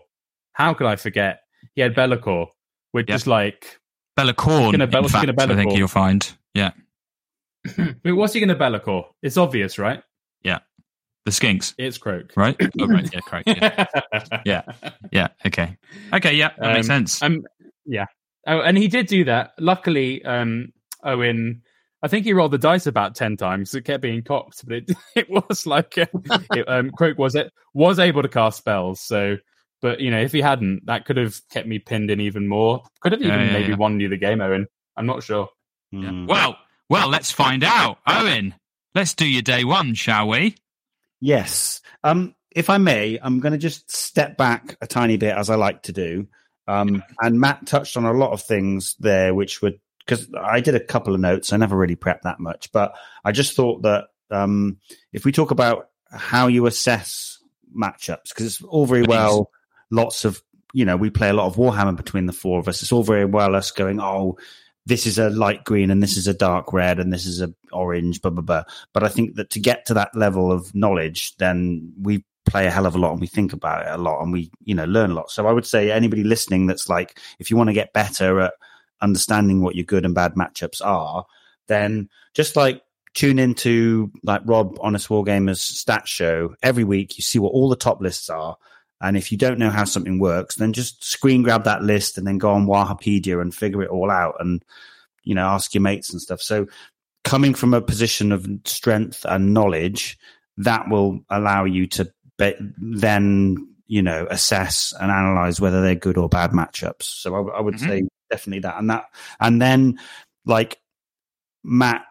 How 0.53 0.75
could 0.75 0.87
I 0.87 0.97
forget? 0.97 1.41
He 1.77 1.83
had 1.83 1.95
Be'lakor, 1.95 2.49
which 2.93 3.09
Yep. 3.09 3.17
is 3.17 3.27
like, 3.29 3.79
Bellacorn, 4.19 4.73
Gonna 4.73 4.85
in 4.85 4.91
fact, 5.09 5.27
gonna 5.37 5.53
I 5.53 5.55
think 5.57 5.77
you'll 5.77 5.87
find. 5.89 6.29
Yeah, 6.55 6.73
what's 8.05 8.33
he 8.33 8.41
going 8.41 8.49
to 8.49 8.55
Be'lakor? 8.57 9.05
It's 9.23 9.37
obvious, 9.37 9.79
right? 9.79 10.03
yeah. 10.43 10.59
The 11.25 11.33
skinks, 11.33 11.75
It's 11.77 11.99
Kroak. 11.99 12.33
right? 12.37 12.57
oh, 12.81 12.87
right. 12.87 13.09
Yeah, 13.13 13.19
correct. 13.21 13.49
Yeah. 13.49 13.87
yeah. 14.45 14.63
Yeah. 15.11 15.29
Okay. 15.45 15.77
Okay. 16.15 16.35
Yeah, 16.35 16.51
that 16.59 16.73
makes 16.75 16.87
Um, 16.87 17.07
sense. 17.07 17.21
Um, 17.23 17.43
yeah. 17.85 18.07
Oh, 18.47 18.61
and 18.61 18.79
he 18.79 18.87
did 18.87 19.09
do 19.09 19.25
that. 19.25 19.51
Luckily, 19.59 20.25
um, 20.25 20.73
Owen, 21.03 21.63
I 22.01 22.07
think 22.07 22.27
he 22.27 22.33
rolled 22.33 22.53
the 22.53 22.59
dice 22.59 22.87
about 22.87 23.17
ten 23.17 23.37
times. 23.37 23.75
It 23.75 23.85
kept 23.85 24.03
being 24.03 24.23
cocked, 24.23 24.65
but 24.69 24.77
it 24.77 24.93
it 25.17 25.29
was 25.29 25.67
like 25.67 25.99
uh, 25.99 26.07
it, 26.55 26.69
um, 26.69 26.93
Kroak 26.93 27.19
was 27.19 27.35
it 27.35 27.53
was 27.75 27.99
able 27.99 28.23
to 28.23 28.29
cast 28.29 28.59
spells. 28.59 29.01
So, 29.01 29.37
but 29.87 30.01
you 30.01 30.11
know, 30.11 30.21
if 30.21 30.33
he 30.33 30.41
hadn't, 30.41 30.87
that 30.87 31.05
could 31.05 31.17
have 31.17 31.41
kept 31.49 31.69
me 31.69 31.79
pinned 31.79 32.11
in 32.11 32.21
even 32.21 32.49
more. 32.49 32.83
Could 32.99 33.13
have 33.13 33.23
even 33.23 33.39
yeah, 33.39 33.53
maybe 33.53 33.69
yeah. 33.69 33.77
won 33.77 34.01
you 34.01 34.09
the 34.09 34.17
game, 34.17 34.41
Owen. 34.41 34.67
I'm 34.97 35.07
not 35.07 35.23
sure. 35.23 35.49
Yeah. 35.93 36.09
Mm. 36.09 36.27
Well, 36.27 36.57
well, 36.91 37.07
let's 37.07 37.31
find 37.31 37.63
out. 37.63 37.99
Owen, 38.05 38.57
let's 38.97 39.15
do 39.15 39.25
your 39.25 39.43
day 39.43 39.63
one, 39.63 39.95
shall 39.95 40.27
we? 40.27 40.57
Yes. 41.21 41.83
Um, 42.03 42.35
if 42.51 42.69
I 42.69 42.79
may, 42.79 43.21
I'm 43.23 43.39
going 43.39 43.53
to 43.53 43.59
just 43.59 43.95
step 43.95 44.37
back 44.37 44.77
a 44.81 44.89
tiny 44.89 45.19
bit 45.19 45.37
as 45.37 45.51
I 45.51 45.55
like 45.55 45.85
to 45.85 45.93
do. 45.93 46.27
Um, 46.67 47.05
and 47.21 47.39
Matt 47.39 47.65
touched 47.69 47.97
on 47.97 48.05
a 48.05 48.13
lot 48.13 48.33
of 48.33 48.43
things 48.43 48.97
there, 48.99 49.35
which 49.35 49.63
would 49.63 49.79
because 50.05 50.29
I 50.37 50.59
did 50.59 50.75
a 50.75 50.81
couple 50.81 51.15
of 51.15 51.21
notes. 51.21 51.53
I 51.53 51.59
never 51.59 51.77
really 51.77 51.95
prepped 51.95 52.23
that 52.23 52.41
much, 52.41 52.73
but 52.73 52.93
I 53.25 53.31
just 53.31 53.55
thought 53.55 53.83
that 53.83 54.07
um, 54.33 54.79
if 55.13 55.25
we 55.25 55.31
talk 55.31 55.53
about 55.53 55.91
how 56.11 56.49
you 56.49 56.67
assess 56.67 57.39
matchups, 57.73 58.31
because 58.31 58.47
it's 58.47 58.63
all 58.63 58.87
very 58.87 59.05
Please. 59.05 59.11
well, 59.11 59.51
lots 59.91 60.25
of 60.25 60.43
you 60.73 60.85
know, 60.85 60.97
we 60.97 61.09
play 61.09 61.31
a 61.31 61.33
lot 61.33 61.47
of 61.47 61.57
Warhammer 61.57 61.97
between 61.97 62.27
the 62.27 62.33
four 62.33 62.59
of 62.59 62.69
us. 62.69 62.83
It's 62.83 62.93
all 62.93 63.03
very 63.03 63.25
well 63.25 63.55
us 63.55 63.71
going, 63.71 63.99
oh, 63.99 64.37
this 64.85 65.07
is 65.07 65.19
a 65.19 65.31
light 65.31 65.65
green 65.65 65.91
and 65.91 66.03
this 66.03 66.17
is 66.17 66.27
a 66.27 66.35
dark 66.35 66.73
red 66.73 67.01
and 67.01 67.13
this 67.13 67.25
is 67.25 67.41
a 67.41 67.53
orange, 67.73 68.21
blah 68.21 68.31
blah 68.31 68.43
blah. 68.43 68.65
But 68.93 69.03
I 69.03 69.09
think 69.09 69.37
that 69.37 69.51
to 69.51 69.61
get 69.61 69.87
to 69.87 69.95
that 69.95 70.15
level 70.15 70.53
of 70.53 70.75
knowledge, 70.75 71.37
then 71.39 71.93
we 72.01 72.25
play 72.45 72.67
a 72.67 72.71
hell 72.71 72.87
of 72.87 72.95
a 72.95 72.99
lot 72.99 73.13
and 73.13 73.21
we 73.21 73.27
think 73.27 73.53
about 73.53 73.87
it 73.87 73.91
a 73.91 74.01
lot 74.01 74.23
and 74.23 74.33
we, 74.33 74.51
you 74.65 74.75
know, 74.75 74.85
learn 74.85 75.11
a 75.11 75.15
lot. 75.15 75.31
So 75.31 75.47
I 75.47 75.53
would 75.53 75.67
say 75.67 75.91
anybody 75.91 76.23
listening 76.23 76.67
that's 76.67 76.89
like, 76.89 77.19
if 77.39 77.51
you 77.51 77.57
want 77.57 77.69
to 77.69 77.75
get 77.75 77.93
better 77.93 78.41
at 78.41 78.55
understanding 79.01 79.63
what 79.63 79.75
your 79.75 79.85
good 79.85 80.05
and 80.05 80.15
bad 80.15 80.35
matchups 80.35 80.81
are, 80.85 81.25
then 81.67 82.09
just 82.35 82.55
like 82.55 82.83
tune 83.15 83.39
into 83.39 84.13
like 84.23 84.43
Rob 84.45 84.79
Honest 84.81 85.09
Wargamers 85.09 85.59
stat 85.59 86.07
show 86.07 86.55
every 86.63 86.85
week. 86.85 87.19
You 87.19 87.23
see 87.23 87.39
what 87.39 87.53
all 87.53 87.69
the 87.69 87.77
top 87.77 88.01
lists 88.01 88.31
are. 88.31 88.57
And 89.01 89.17
if 89.17 89.31
you 89.31 89.39
don't 89.39 89.59
know 89.59 89.71
how 89.71 89.85
something 89.85 90.19
works, 90.19 90.57
then 90.57 90.73
just 90.73 91.05
screen 91.05 91.43
grab 91.43 91.65
that 91.65 91.83
list 91.83 92.17
and 92.17 92.27
then 92.27 92.39
go 92.39 92.51
on 92.51 92.67
Wahapedia 92.67 93.41
and 93.41 93.55
figure 93.55 93.83
it 93.83 93.91
all 93.91 94.11
out 94.11 94.37
and, 94.41 94.65
you 95.23 95.35
know, 95.35 95.47
ask 95.47 95.75
your 95.75 95.83
mates 95.83 96.11
and 96.13 96.21
stuff. 96.21 96.41
So 96.41 96.67
coming 97.25 97.53
from 97.55 97.75
a 97.75 97.83
position 97.83 98.33
of 98.33 98.47
strength 98.65 99.27
and 99.29 99.53
knowledge, 99.53 100.19
that 100.57 100.89
will 100.89 101.21
allow 101.29 101.65
you 101.65 101.87
to 101.89 102.11
be- 102.39 102.55
then, 102.79 103.69
you 103.87 104.01
know, 104.01 104.27
assess 104.31 104.95
and 104.99 105.11
analyze 105.11 105.61
whether 105.61 105.83
they're 105.83 105.95
good 105.95 106.17
or 106.17 106.29
bad 106.29 106.53
matchups. 106.53 107.03
So 107.03 107.35
I, 107.35 107.59
I 107.59 107.61
would 107.61 107.75
Mhm. 107.75 107.81
say 107.87 108.09
definitely 108.31 108.61
that. 108.61 108.79
And 108.79 108.89
that, 108.91 109.05
and 109.41 109.61
then 109.61 109.99
like 110.47 110.79
Matt 111.63 112.03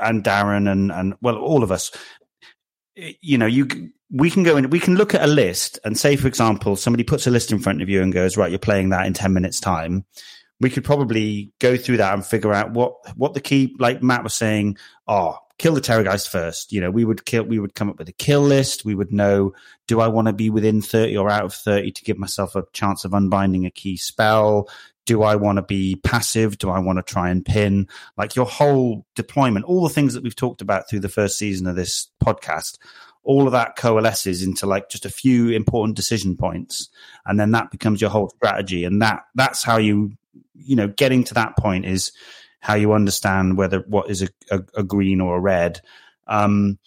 and 0.00 0.24
Darren 0.24 0.70
and, 0.70 0.90
and 0.90 1.14
well, 1.20 1.36
all 1.36 1.62
of 1.62 1.70
us, 1.70 1.92
you 2.94 3.38
know, 3.38 3.46
you 3.46 3.92
we 4.12 4.30
can 4.30 4.42
go 4.42 4.56
in, 4.58 4.68
we 4.68 4.78
can 4.78 4.96
look 4.96 5.14
at 5.14 5.22
a 5.22 5.26
list 5.26 5.78
and 5.84 5.98
say, 5.98 6.16
for 6.16 6.28
example, 6.28 6.76
somebody 6.76 7.02
puts 7.02 7.26
a 7.26 7.30
list 7.30 7.50
in 7.50 7.58
front 7.58 7.80
of 7.80 7.88
you 7.88 8.02
and 8.02 8.12
goes, 8.12 8.36
right, 8.36 8.50
you're 8.50 8.58
playing 8.58 8.90
that 8.90 9.06
in 9.06 9.14
10 9.14 9.32
minutes 9.32 9.58
time. 9.58 10.04
We 10.60 10.68
could 10.68 10.84
probably 10.84 11.50
go 11.58 11.76
through 11.76 11.96
that 11.96 12.12
and 12.12 12.24
figure 12.24 12.52
out 12.52 12.72
what, 12.72 12.94
what 13.16 13.32
the 13.32 13.40
key, 13.40 13.74
like 13.78 14.02
Matt 14.02 14.22
was 14.22 14.34
saying, 14.34 14.76
oh, 15.08 15.38
kill 15.58 15.74
the 15.74 15.80
terrorgeist 15.80 16.28
first. 16.28 16.72
You 16.72 16.82
know, 16.82 16.90
we 16.90 17.04
would 17.06 17.24
kill, 17.24 17.44
we 17.44 17.58
would 17.58 17.74
come 17.74 17.88
up 17.88 17.98
with 17.98 18.08
a 18.08 18.12
kill 18.12 18.42
list. 18.42 18.84
We 18.84 18.94
would 18.94 19.12
know, 19.12 19.54
do 19.88 20.00
I 20.00 20.08
want 20.08 20.26
to 20.26 20.32
be 20.32 20.50
within 20.50 20.82
30 20.82 21.16
or 21.16 21.30
out 21.30 21.44
of 21.44 21.54
30 21.54 21.92
to 21.92 22.04
give 22.04 22.18
myself 22.18 22.54
a 22.54 22.64
chance 22.72 23.04
of 23.04 23.14
unbinding 23.14 23.64
a 23.64 23.70
key 23.70 23.96
spell? 23.96 24.68
Do 25.06 25.22
I 25.22 25.36
want 25.36 25.56
to 25.56 25.62
be 25.62 25.96
passive? 25.96 26.58
Do 26.58 26.70
I 26.70 26.78
want 26.78 26.98
to 26.98 27.02
try 27.02 27.30
and 27.30 27.44
pin? 27.44 27.88
Like 28.16 28.36
your 28.36 28.46
whole 28.46 29.06
deployment, 29.16 29.64
all 29.64 29.82
the 29.82 29.94
things 29.94 30.14
that 30.14 30.22
we've 30.22 30.36
talked 30.36 30.60
about 30.60 30.88
through 30.88 31.00
the 31.00 31.08
first 31.08 31.38
season 31.38 31.66
of 31.66 31.76
this 31.76 32.08
podcast, 32.22 32.78
all 33.24 33.46
of 33.46 33.52
that 33.52 33.76
coalesces 33.76 34.42
into 34.42 34.66
like 34.66 34.88
just 34.88 35.06
a 35.06 35.10
few 35.10 35.50
important 35.50 35.96
decision 35.96 36.36
points. 36.36 36.88
And 37.24 37.38
then 37.38 37.52
that 37.52 37.70
becomes 37.70 38.00
your 38.00 38.10
whole 38.10 38.30
strategy. 38.30 38.84
And 38.84 39.00
that, 39.02 39.24
that's 39.34 39.62
how 39.62 39.76
you, 39.76 40.12
you 40.54 40.76
know, 40.76 40.88
getting 40.88 41.24
to 41.24 41.34
that 41.34 41.56
point 41.56 41.86
is 41.86 42.12
how 42.60 42.74
you 42.74 42.92
understand 42.92 43.56
whether 43.56 43.80
what 43.80 44.10
is 44.10 44.22
a, 44.22 44.28
a, 44.50 44.60
a 44.78 44.82
green 44.82 45.20
or 45.20 45.36
a 45.36 45.40
red. 45.40 45.80
Um, 46.26 46.78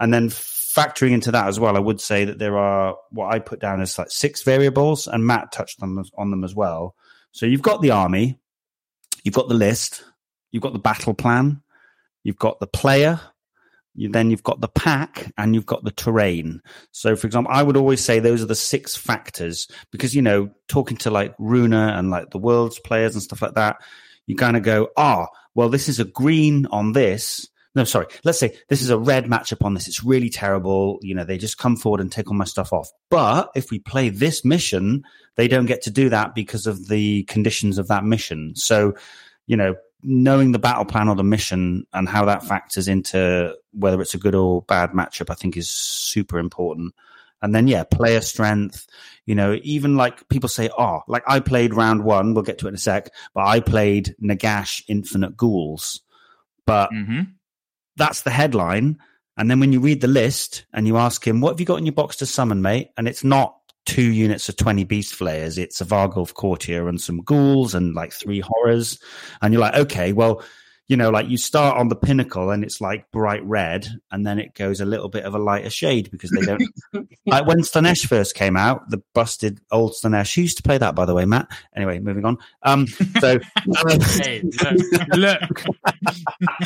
and 0.00 0.12
then 0.12 0.30
factoring 0.74 1.12
into 1.12 1.30
that 1.30 1.46
as 1.46 1.60
well, 1.60 1.76
I 1.76 1.80
would 1.80 2.00
say 2.00 2.24
that 2.24 2.38
there 2.38 2.58
are 2.58 2.96
what 3.10 3.32
I 3.32 3.38
put 3.38 3.60
down 3.60 3.80
as 3.80 3.96
like 3.96 4.10
six 4.10 4.42
variables, 4.42 5.06
and 5.06 5.24
Matt 5.24 5.52
touched 5.52 5.82
on 5.82 6.02
on 6.16 6.30
them 6.30 6.44
as 6.44 6.54
well. 6.54 6.96
So 7.32 7.46
you've 7.46 7.62
got 7.62 7.80
the 7.80 7.92
army, 7.92 8.38
you've 9.22 9.34
got 9.34 9.48
the 9.48 9.54
list, 9.54 10.04
you've 10.50 10.62
got 10.62 10.72
the 10.72 10.78
battle 10.78 11.14
plan, 11.14 11.62
you've 12.24 12.38
got 12.38 12.58
the 12.58 12.66
player, 12.66 13.20
you, 13.94 14.08
then 14.08 14.30
you've 14.30 14.42
got 14.42 14.60
the 14.60 14.68
pack, 14.68 15.32
and 15.38 15.54
you've 15.54 15.66
got 15.66 15.84
the 15.84 15.90
terrain. 15.90 16.60
So, 16.92 17.16
for 17.16 17.26
example, 17.26 17.52
I 17.52 17.62
would 17.62 17.76
always 17.76 18.02
say 18.02 18.18
those 18.18 18.42
are 18.42 18.46
the 18.46 18.54
six 18.54 18.96
factors 18.96 19.68
because 19.90 20.14
you 20.14 20.22
know, 20.22 20.50
talking 20.68 20.96
to 20.98 21.10
like 21.10 21.34
Runa 21.38 21.94
and 21.96 22.10
like 22.10 22.30
the 22.30 22.38
world's 22.38 22.78
players 22.78 23.14
and 23.14 23.22
stuff 23.22 23.42
like 23.42 23.54
that, 23.54 23.76
you 24.26 24.36
kind 24.36 24.56
of 24.56 24.62
go, 24.62 24.88
ah, 24.96 25.28
well, 25.54 25.68
this 25.68 25.88
is 25.88 26.00
a 26.00 26.04
green 26.04 26.66
on 26.66 26.92
this. 26.92 27.48
No, 27.76 27.82
sorry. 27.84 28.06
Let's 28.22 28.38
say 28.38 28.56
this 28.68 28.82
is 28.82 28.90
a 28.90 28.98
red 28.98 29.26
matchup 29.26 29.64
on 29.64 29.74
this. 29.74 29.88
It's 29.88 30.04
really 30.04 30.30
terrible. 30.30 30.98
You 31.02 31.14
know, 31.14 31.24
they 31.24 31.38
just 31.38 31.58
come 31.58 31.76
forward 31.76 32.00
and 32.00 32.10
take 32.10 32.28
all 32.28 32.36
my 32.36 32.44
stuff 32.44 32.72
off. 32.72 32.88
But 33.10 33.50
if 33.56 33.70
we 33.70 33.80
play 33.80 34.10
this 34.10 34.44
mission, 34.44 35.02
they 35.36 35.48
don't 35.48 35.66
get 35.66 35.82
to 35.82 35.90
do 35.90 36.08
that 36.10 36.34
because 36.34 36.66
of 36.68 36.88
the 36.88 37.24
conditions 37.24 37.78
of 37.78 37.88
that 37.88 38.04
mission. 38.04 38.54
So, 38.54 38.94
you 39.46 39.56
know, 39.56 39.74
knowing 40.04 40.52
the 40.52 40.58
battle 40.58 40.84
plan 40.84 41.08
or 41.08 41.16
the 41.16 41.24
mission 41.24 41.86
and 41.92 42.08
how 42.08 42.26
that 42.26 42.44
factors 42.44 42.86
into 42.88 43.54
whether 43.72 44.00
it's 44.00 44.14
a 44.14 44.18
good 44.18 44.34
or 44.34 44.62
bad 44.62 44.90
matchup, 44.90 45.30
I 45.30 45.34
think 45.34 45.56
is 45.56 45.70
super 45.70 46.38
important. 46.38 46.94
And 47.42 47.54
then, 47.54 47.66
yeah, 47.68 47.84
player 47.84 48.20
strength, 48.20 48.86
you 49.26 49.34
know, 49.34 49.58
even 49.62 49.96
like 49.96 50.28
people 50.28 50.48
say, 50.48 50.70
oh, 50.78 51.00
like 51.08 51.24
I 51.26 51.40
played 51.40 51.74
round 51.74 52.04
one, 52.04 52.32
we'll 52.34 52.44
get 52.44 52.58
to 52.58 52.66
it 52.66 52.70
in 52.70 52.74
a 52.74 52.78
sec, 52.78 53.10
but 53.34 53.46
I 53.46 53.60
played 53.60 54.14
Nagash 54.22 54.82
Infinite 54.88 55.36
Ghouls. 55.36 56.00
But 56.66 56.90
Mm-hmm. 56.92 57.20
that's 57.96 58.22
the 58.22 58.30
headline. 58.30 58.98
And 59.36 59.50
then 59.50 59.58
when 59.60 59.72
you 59.72 59.80
read 59.80 60.00
the 60.00 60.06
list 60.08 60.64
and 60.72 60.86
you 60.86 60.96
ask 60.96 61.26
him, 61.26 61.40
what 61.40 61.50
have 61.50 61.60
you 61.60 61.66
got 61.66 61.78
in 61.78 61.86
your 61.86 61.92
box 61.92 62.16
to 62.16 62.26
summon, 62.26 62.62
mate? 62.62 62.90
And 62.96 63.08
it's 63.08 63.24
not 63.24 63.56
two 63.86 64.12
units 64.12 64.48
of 64.48 64.56
20 64.56 64.84
beast 64.84 65.14
flayers. 65.14 65.58
It's 65.58 65.80
a 65.80 65.84
Varghulf 65.84 66.34
courtier 66.34 66.88
and 66.88 67.00
some 67.00 67.22
ghouls 67.22 67.74
and 67.74 67.94
like 67.94 68.12
three 68.12 68.40
horrors. 68.40 68.98
And 69.42 69.52
you're 69.52 69.60
like, 69.60 69.74
okay, 69.74 70.12
well, 70.12 70.42
you 70.88 70.96
know, 70.96 71.10
like 71.10 71.28
you 71.28 71.38
start 71.38 71.78
on 71.78 71.88
the 71.88 71.96
pinnacle 71.96 72.50
and 72.50 72.62
it's 72.62 72.80
like 72.80 73.10
bright 73.10 73.44
red, 73.44 73.88
and 74.10 74.26
then 74.26 74.38
it 74.38 74.54
goes 74.54 74.80
a 74.80 74.84
little 74.84 75.08
bit 75.08 75.24
of 75.24 75.34
a 75.34 75.38
lighter 75.38 75.70
shade 75.70 76.10
because 76.10 76.30
they 76.30 76.42
don't. 76.42 76.62
like 77.26 77.46
when 77.46 77.60
Slaanesh 77.60 78.06
first 78.06 78.34
came 78.34 78.56
out, 78.56 78.90
the 78.90 79.02
busted 79.14 79.60
old 79.70 79.92
Slaanesh. 79.92 80.34
Who 80.34 80.42
used 80.42 80.58
to 80.58 80.62
play 80.62 80.78
that, 80.78 80.94
by 80.94 81.04
the 81.06 81.14
way, 81.14 81.24
Matt? 81.24 81.48
Anyway, 81.74 81.98
moving 82.00 82.24
on. 82.24 82.38
Um, 82.62 82.86
so 83.20 83.38
Hey, 84.22 84.42
look, 84.42 85.14
look. 85.14 85.64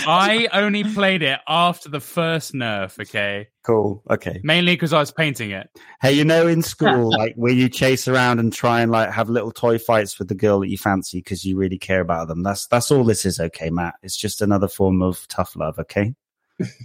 I 0.06 0.48
only 0.52 0.84
played 0.84 1.22
it 1.22 1.40
after 1.46 1.88
the 1.88 2.00
first 2.00 2.54
nerf, 2.54 3.00
okay? 3.00 3.48
cool. 3.68 4.02
Okay. 4.10 4.40
Mainly 4.42 4.72
because 4.72 4.94
I 4.94 4.98
was 4.98 5.12
painting 5.12 5.50
it. 5.50 5.68
Hey, 6.00 6.12
you 6.12 6.24
know, 6.24 6.46
in 6.46 6.62
school, 6.62 7.10
like 7.18 7.34
where 7.36 7.52
you 7.52 7.68
chase 7.68 8.08
around 8.08 8.40
and 8.40 8.50
try 8.50 8.80
and 8.80 8.90
like 8.90 9.10
have 9.12 9.28
little 9.28 9.52
toy 9.52 9.78
fights 9.78 10.18
with 10.18 10.28
the 10.28 10.34
girl 10.34 10.60
that 10.60 10.70
you 10.70 10.78
fancy 10.78 11.18
because 11.18 11.44
you 11.44 11.56
really 11.56 11.76
care 11.76 12.00
about 12.00 12.28
them. 12.28 12.42
That's 12.42 12.66
that's 12.66 12.90
all 12.90 13.04
this 13.04 13.26
is, 13.26 13.38
okay, 13.38 13.68
Matt. 13.68 13.96
It's 14.08 14.16
just 14.16 14.40
another 14.40 14.68
form 14.68 15.02
of 15.02 15.28
tough 15.28 15.54
love, 15.54 15.78
okay? 15.78 16.14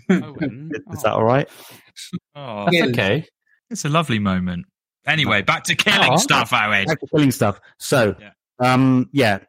Owen. 0.10 0.72
Is 0.92 1.04
that 1.04 1.14
all 1.14 1.24
right? 1.24 1.48
Oh, 2.36 2.68
Yeah. 2.70 2.88
okay. 2.88 3.26
It's 3.70 3.86
a 3.86 3.90
lovely 3.90 4.20
moment. 4.20 4.66
Anyway, 5.08 5.42
back 5.42 5.64
to 5.66 5.76
killing 5.76 6.10
Oh. 6.12 6.18
stuff, 6.18 6.52
Owen. 6.52 6.84
Back 6.86 7.00
to 7.00 7.08
killing 7.08 7.32
stuff. 7.32 7.62
So, 7.80 8.14
Yeah. 8.20 8.32
um, 8.60 9.08
yeah, 9.14 9.40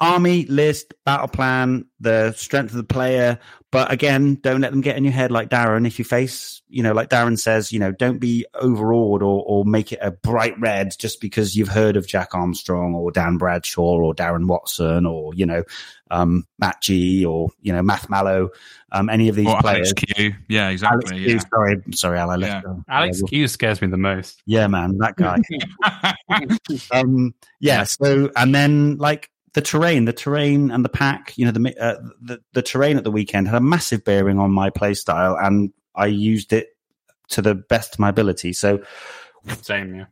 army 0.00 0.44
list, 0.46 0.94
battle 1.04 1.28
plan, 1.28 1.86
the 2.00 2.32
strength 2.32 2.70
of 2.70 2.76
the 2.76 2.84
player. 2.84 3.38
But 3.72 3.92
again, 3.92 4.36
don't 4.36 4.60
let 4.60 4.70
them 4.70 4.80
get 4.80 4.96
in 4.96 5.04
your 5.04 5.12
head 5.12 5.30
like 5.30 5.50
Darren. 5.50 5.86
If 5.86 5.98
you 5.98 6.04
face, 6.04 6.62
you 6.68 6.82
know, 6.82 6.92
like 6.92 7.10
Darren 7.10 7.38
says, 7.38 7.72
you 7.72 7.78
know, 7.78 7.92
don't 7.92 8.18
be 8.18 8.46
overawed 8.54 9.22
or, 9.22 9.44
or 9.46 9.64
make 9.64 9.92
it 9.92 9.98
a 10.00 10.10
bright 10.12 10.58
red 10.58 10.92
just 10.98 11.20
because 11.20 11.56
you've 11.56 11.68
heard 11.68 11.96
of 11.96 12.06
Jack 12.06 12.34
Armstrong 12.34 12.94
or 12.94 13.10
Dan 13.10 13.36
Bradshaw 13.38 13.82
or 13.82 14.14
Darren 14.14 14.46
Watson 14.46 15.04
or, 15.04 15.34
you 15.34 15.44
know, 15.44 15.62
um, 16.10 16.46
Matt 16.58 16.80
G 16.80 17.24
or, 17.24 17.50
you 17.60 17.72
know, 17.72 17.82
Math 17.82 18.08
Mallow, 18.08 18.50
um, 18.92 19.10
any 19.10 19.28
of 19.28 19.34
these 19.34 19.48
Or 19.48 19.60
players. 19.60 19.88
Alex 19.88 20.04
Q. 20.14 20.34
Yeah, 20.48 20.66
Alex 20.68 20.82
exactly. 20.82 21.18
Q, 21.24 21.34
yeah. 21.34 21.40
sorry, 21.50 21.82
sorry, 21.92 22.18
Al, 22.18 22.40
Yeah. 22.40 22.62
go. 22.62 22.84
Alex 22.88 23.20
Yeah, 23.20 23.28
Q 23.28 23.48
scares 23.48 23.82
me 23.82 23.88
the 23.88 23.96
most. 23.98 24.42
yeah, 24.46 24.68
man, 24.68 24.96
that 24.98 25.16
guy. 25.16 25.38
um 26.92 27.34
yeah 27.60 27.84
so 27.84 28.30
and 28.36 28.54
then 28.54 28.96
like 28.98 29.30
the 29.56 29.62
terrain 29.62 30.04
the 30.04 30.12
terrain 30.12 30.70
and 30.70 30.84
the 30.84 30.88
pack 30.90 31.32
you 31.38 31.46
know 31.46 31.50
the 31.50 31.82
uh, 31.82 31.96
the, 32.20 32.38
the 32.52 32.60
terrain 32.60 32.98
at 32.98 33.04
the 33.04 33.10
weekend 33.10 33.48
had 33.48 33.56
a 33.56 33.60
massive 33.60 34.04
bearing 34.04 34.38
on 34.38 34.52
my 34.52 34.68
play 34.68 34.92
style 34.92 35.34
and 35.40 35.72
i 35.94 36.04
used 36.04 36.52
it 36.52 36.68
to 37.28 37.40
the 37.40 37.54
best 37.54 37.94
of 37.94 37.98
my 37.98 38.10
ability 38.10 38.52
so 38.52 38.78
Same, 39.62 39.94
yeah. 39.94 40.04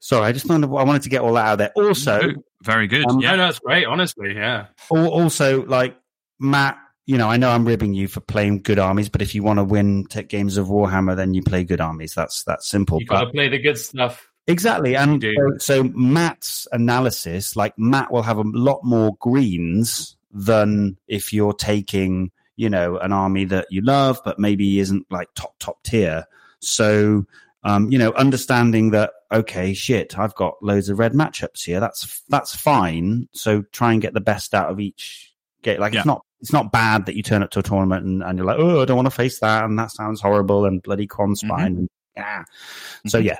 sorry 0.00 0.26
i 0.26 0.32
just 0.32 0.48
wanted 0.48 0.66
i 0.66 0.82
wanted 0.82 1.02
to 1.02 1.08
get 1.10 1.20
all 1.20 1.34
that 1.34 1.46
out 1.46 1.58
there 1.58 1.72
also 1.76 2.32
very 2.64 2.88
good. 2.88 3.08
Um, 3.08 3.20
yeah. 3.20 3.30
No, 3.30 3.36
no, 3.36 3.42
that's 3.46 3.60
great. 3.60 3.86
Honestly, 3.86 4.34
yeah. 4.34 4.66
also 4.90 5.64
like 5.66 5.96
matt 6.40 6.76
you 7.06 7.16
know 7.16 7.28
i 7.28 7.36
know 7.36 7.50
i'm 7.50 7.64
ribbing 7.64 7.94
you 7.94 8.08
for 8.08 8.18
playing 8.18 8.62
good 8.62 8.80
armies 8.80 9.08
but 9.08 9.22
if 9.22 9.32
you 9.32 9.44
want 9.44 9.60
to 9.60 9.64
win 9.64 10.04
tech 10.06 10.28
games 10.28 10.56
of 10.56 10.66
warhammer 10.66 11.14
then 11.14 11.34
you 11.34 11.42
play 11.42 11.62
good 11.62 11.80
armies 11.80 12.14
that's 12.14 12.42
that's 12.42 12.68
simple 12.68 12.98
You 13.00 13.06
But- 13.06 13.14
got 13.14 13.24
to 13.26 13.30
play 13.30 13.48
the 13.48 13.58
good 13.58 13.78
stuff. 13.78 14.27
Exactly. 14.48 14.96
And 14.96 15.22
so, 15.22 15.58
so 15.58 15.82
Matt's 15.94 16.66
analysis, 16.72 17.54
like 17.54 17.78
Matt 17.78 18.10
will 18.10 18.22
have 18.22 18.38
a 18.38 18.44
lot 18.44 18.80
more 18.82 19.14
greens 19.20 20.16
than 20.32 20.96
if 21.06 21.32
you're 21.32 21.52
taking, 21.52 22.30
you 22.56 22.70
know, 22.70 22.96
an 22.98 23.12
army 23.12 23.44
that 23.44 23.66
you 23.70 23.82
love, 23.82 24.20
but 24.24 24.38
maybe 24.38 24.78
isn't 24.80 25.06
like 25.10 25.28
top, 25.34 25.54
top 25.58 25.82
tier. 25.82 26.24
So, 26.60 27.26
um, 27.62 27.90
you 27.92 27.98
know, 27.98 28.12
understanding 28.12 28.90
that, 28.92 29.12
okay, 29.30 29.74
shit, 29.74 30.18
I've 30.18 30.34
got 30.34 30.54
loads 30.62 30.88
of 30.88 30.98
red 30.98 31.12
matchups 31.12 31.64
here. 31.64 31.78
That's, 31.80 32.22
that's 32.30 32.54
fine. 32.56 33.28
So 33.32 33.62
try 33.72 33.92
and 33.92 34.00
get 34.00 34.14
the 34.14 34.20
best 34.20 34.54
out 34.54 34.70
of 34.70 34.80
each 34.80 35.34
game. 35.62 35.78
Like 35.78 35.92
Yeah. 35.92 36.00
it's 36.00 36.06
not, 36.06 36.24
it's 36.40 36.52
not 36.52 36.72
bad 36.72 37.04
that 37.06 37.16
you 37.16 37.22
turn 37.22 37.42
up 37.42 37.50
to 37.50 37.58
a 37.58 37.62
tournament 37.62 38.06
and, 38.06 38.22
and 38.22 38.38
you're 38.38 38.46
like, 38.46 38.58
oh, 38.58 38.80
I 38.80 38.84
don't 38.86 38.96
want 38.96 39.06
to 39.06 39.10
face 39.10 39.40
that. 39.40 39.64
And 39.64 39.78
that 39.78 39.90
sounds 39.90 40.20
horrible 40.22 40.64
and 40.64 40.82
bloody 40.82 41.06
Quan 41.06 41.36
spine. 41.36 41.76
And, 41.76 41.88
yeah. 42.16 42.44
So 43.06 43.20
Mhm. 43.20 43.24
yeah. 43.24 43.36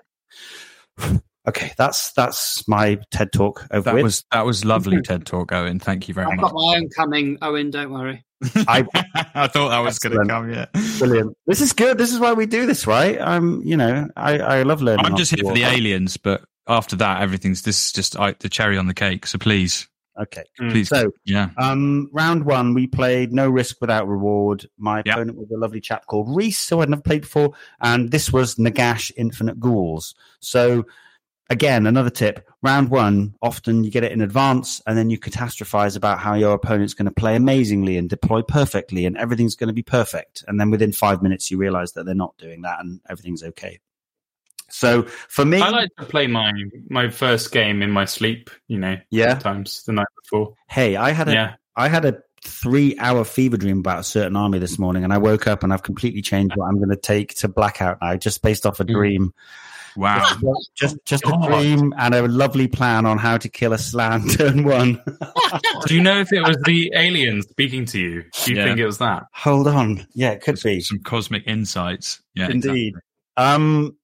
Okay, 1.49 1.73
that's 1.79 2.13
that's 2.13 2.69
my 2.69 2.99
TED 3.11 3.33
talk 3.33 3.67
over 3.71 3.85
That 3.85 3.95
with. 3.95 4.03
was 4.03 4.25
that 4.33 4.45
was 4.45 4.67
lovely 4.67 4.99
mm-hmm. 4.99 5.15
TED 5.15 5.25
talk, 5.25 5.51
Owen. 5.51 5.79
Thank 5.79 6.07
you 6.07 6.13
very 6.13 6.27
I've 6.27 6.37
much. 6.37 6.43
got 6.43 6.55
my 6.55 6.77
own 6.77 6.89
coming, 6.91 7.39
Owen. 7.41 7.71
Don't 7.71 7.91
worry. 7.91 8.23
I, 8.55 8.87
I 9.35 9.47
thought 9.49 9.71
that 9.71 9.79
was 9.79 9.99
going 9.99 10.19
to 10.19 10.27
come. 10.27 10.53
Yeah. 10.53 10.67
brilliant. 10.99 11.37
This 11.47 11.61
is 11.61 11.73
good. 11.73 11.97
This 11.97 12.13
is 12.13 12.19
why 12.19 12.35
we 12.35 12.45
do 12.45 12.67
this, 12.67 12.87
right? 12.87 13.19
I'm, 13.21 13.63
you 13.63 13.77
know, 13.77 14.09
I, 14.17 14.39
I 14.39 14.63
love 14.63 14.83
learning. 14.83 15.07
I'm 15.07 15.17
just 15.17 15.35
here 15.35 15.45
for 15.45 15.55
the 15.55 15.65
aliens, 15.65 16.17
but 16.19 16.43
after 16.67 16.97
that, 16.97 17.23
everything's 17.23 17.63
this 17.63 17.87
is 17.87 17.93
just 17.93 18.19
I, 18.19 18.35
the 18.39 18.49
cherry 18.49 18.77
on 18.77 18.87
the 18.87 18.95
cake. 18.95 19.27
So 19.27 19.39
please, 19.39 19.89
Okay, 20.19 20.43
Mm. 20.61 20.71
please, 20.73 20.89
so 20.89 21.12
yeah. 21.25 21.51
um, 21.59 22.09
round 22.12 22.45
one 22.45 22.75
we 22.75 22.87
played 22.87 23.33
no 23.33 23.49
risk 23.49 23.77
without 23.81 24.09
reward. 24.09 24.66
My 24.77 25.03
Yeah. 25.07 25.12
opponent 25.12 25.39
was 25.39 25.51
a 25.51 25.57
lovely 25.57 25.81
chap 25.81 26.07
called 26.07 26.35
Reese, 26.35 26.69
who 26.69 26.81
I'd 26.81 26.91
never 26.91 27.03
played 27.03 27.21
before, 27.23 27.53
and 27.81 28.11
this 28.11 28.33
was 28.33 28.57
Nagash 28.57 29.12
Infinite 29.16 29.61
Ghouls. 29.61 30.14
So 30.41 30.87
again, 31.51 31.87
another 31.87 32.11
tip: 32.11 32.47
round 32.62 32.91
one, 32.91 33.35
often 33.43 33.85
you 33.85 33.91
get 33.91 34.03
it 34.05 34.12
in 34.12 34.21
advance, 34.21 34.83
and 34.87 34.99
then 34.99 35.09
you 35.09 35.19
catastrophize 35.19 35.97
about 35.97 36.19
how 36.19 36.35
your 36.35 36.53
opponent's 36.55 36.95
going 36.95 37.07
to 37.07 37.12
play 37.14 37.37
amazingly 37.37 37.97
and 37.97 38.11
deploy 38.11 38.43
perfectly, 38.43 39.07
and 39.07 39.16
everything's 39.16 39.55
going 39.55 39.69
to 39.69 39.73
be 39.75 39.83
perfect. 39.83 40.45
And 40.49 40.61
then 40.61 40.71
within 40.71 40.93
five 40.93 41.23
minutes, 41.23 41.51
you 41.51 41.59
realize 41.59 41.93
that 41.93 42.07
they're 42.07 42.14
not 42.14 42.37
doing 42.39 42.62
that, 42.62 42.81
and 42.81 43.01
everything's 43.09 43.43
okay. 43.45 43.79
So 44.71 45.03
for 45.29 45.45
me, 45.45 45.61
I 45.61 45.71
like 45.71 45.91
to 45.99 46.05
play 46.07 46.27
my 46.27 46.53
my 46.89 47.09
first 47.11 47.53
game 47.53 47.83
in 47.83 47.91
my 47.91 48.05
sleep. 48.05 48.51
You 48.69 48.79
know, 48.79 48.97
yeah. 49.11 49.31
sometimes 49.33 49.83
the 49.85 49.93
night 49.93 50.07
before. 50.23 50.55
Hey, 50.69 50.97
I 50.97 51.11
had 51.12 51.29
a 51.29 51.33
Yeah. 51.33 51.55
I 51.77 51.89
had 51.89 52.05
a 52.05 52.19
three 52.43 52.97
hour 52.99 53.25
fever 53.25 53.57
dream 53.57 53.79
about 53.81 54.01
a 54.01 54.05
certain 54.05 54.37
army 54.37 54.59
this 54.59 54.79
morning, 54.79 55.05
and 55.05 55.12
I 55.12 55.19
woke 55.19 55.47
up 55.47 55.62
and 55.62 55.73
I've 55.73 55.83
completely 55.83 56.23
changed 56.23 56.57
what 56.57 56.66
I'm 56.66 56.77
going 56.77 56.91
to 56.91 56.97
take 56.97 57.35
to 57.37 57.49
blackout 57.49 57.99
now, 58.01 58.16
just 58.16 58.43
based 58.43 58.66
off 58.66 58.81
a 58.81 58.85
dream. 58.85 59.33
Wow. 59.97 60.19
Just 60.41 60.71
just 60.75 61.05
just 61.05 61.25
a 61.27 61.39
dream 61.49 61.93
and 61.99 62.14
a 62.14 62.23
lovely 62.29 62.69
plan 62.69 63.05
on 63.07 63.19
how 63.19 63.37
to 63.39 63.49
kill 63.49 63.73
a 63.73 63.79
Slann 63.79 64.29
turn 64.29 64.62
one. 64.64 65.03
Do 65.87 65.95
you 65.95 66.01
know 66.03 66.21
if 66.21 66.33
it 66.33 66.43
was 66.43 66.57
the 66.66 66.93
aliens 66.95 67.49
speaking 67.49 67.85
to 67.87 67.99
you? 67.99 68.25
Do 68.45 68.53
you 68.53 68.59
Yeah. 68.59 68.64
think 68.64 68.79
it 68.79 68.87
was 68.87 68.99
that? 68.99 69.25
Hold 69.33 69.66
on, 69.66 70.07
yeah, 70.14 70.31
it 70.31 70.41
could 70.43 70.61
be 70.62 70.81
Some 70.81 71.01
cosmic 71.01 71.45
insights. 71.49 72.21
Yeah, 72.35 72.49
indeed. 72.49 72.95
Um, 73.37 73.97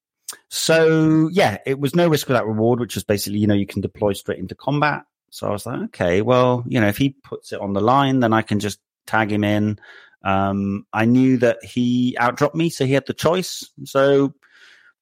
so 0.56 1.28
yeah, 1.32 1.58
it 1.66 1.80
was 1.80 1.96
no 1.96 2.06
risk 2.06 2.28
without 2.28 2.46
reward, 2.46 2.78
which 2.78 2.94
was 2.94 3.02
basically 3.02 3.40
you 3.40 3.48
know 3.48 3.54
you 3.54 3.66
can 3.66 3.80
deploy 3.80 4.12
straight 4.12 4.38
into 4.38 4.54
combat. 4.54 5.04
So 5.30 5.48
I 5.48 5.50
was 5.50 5.66
like, 5.66 5.80
okay, 5.86 6.22
well, 6.22 6.62
you 6.68 6.80
know, 6.80 6.86
if 6.86 6.96
he 6.96 7.10
puts 7.10 7.52
it 7.52 7.60
on 7.60 7.72
the 7.72 7.80
line, 7.80 8.20
then 8.20 8.32
I 8.32 8.42
can 8.42 8.60
just 8.60 8.78
tag 9.04 9.32
him 9.32 9.42
in. 9.42 9.80
Um, 10.22 10.86
I 10.92 11.06
knew 11.06 11.38
that 11.38 11.64
he 11.64 12.16
outdropped 12.20 12.54
me, 12.54 12.70
so 12.70 12.86
he 12.86 12.92
had 12.92 13.06
the 13.06 13.14
choice. 13.14 13.68
So 13.82 14.32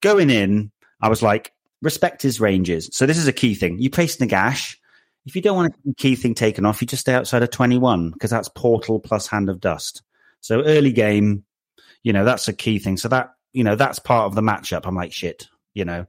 going 0.01 0.31
in, 0.31 0.71
I 0.99 1.07
was 1.07 1.21
like, 1.21 1.53
respect 1.83 2.23
his 2.23 2.41
ranges. 2.41 2.89
So 2.91 3.05
this 3.05 3.19
is 3.19 3.27
a 3.27 3.33
key 3.33 3.53
thing. 3.53 3.77
You 3.77 3.91
place 3.91 4.17
Nagash. 4.17 4.77
If 5.27 5.35
you 5.35 5.43
don't 5.43 5.55
want 5.55 5.75
a 5.87 5.93
key 5.93 6.15
thing 6.15 6.33
taken 6.33 6.65
off, 6.65 6.81
you 6.81 6.87
just 6.87 7.01
stay 7.01 7.13
outside 7.13 7.43
of 7.43 7.51
21 7.51 8.09
because 8.09 8.31
that's 8.31 8.49
portal 8.49 8.99
plus 8.99 9.27
hand 9.27 9.49
of 9.49 9.59
dust. 9.59 10.01
So 10.41 10.63
early 10.63 10.93
game, 10.93 11.45
you 12.01 12.11
know, 12.11 12.25
that's 12.25 12.47
a 12.47 12.53
key 12.53 12.79
thing. 12.79 12.97
So 12.97 13.07
that, 13.09 13.35
you 13.53 13.63
know, 13.63 13.75
that's 13.75 13.99
part 13.99 14.25
of 14.25 14.35
the 14.35 14.41
matchup. 14.41 14.85
I'm 14.85 14.95
like, 14.95 15.13
shit, 15.13 15.47
you 15.73 15.85
know, 15.85 16.05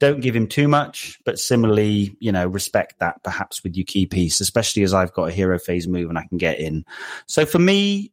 don't 0.00 0.20
give 0.20 0.34
him 0.34 0.46
too 0.46 0.68
much, 0.68 1.18
but 1.24 1.38
similarly, 1.38 2.16
you 2.20 2.32
know, 2.32 2.46
respect 2.46 2.98
that 3.00 3.22
perhaps 3.22 3.62
with 3.62 3.76
your 3.76 3.84
key 3.84 4.06
piece, 4.06 4.40
especially 4.40 4.82
as 4.82 4.94
I've 4.94 5.12
got 5.12 5.28
a 5.28 5.32
hero 5.32 5.58
phase 5.58 5.86
move 5.86 6.08
and 6.08 6.18
I 6.18 6.26
can 6.26 6.38
get 6.38 6.58
in. 6.58 6.84
So 7.26 7.46
for 7.46 7.58
me, 7.58 8.12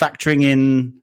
factoring 0.00 0.42
in 0.42 1.00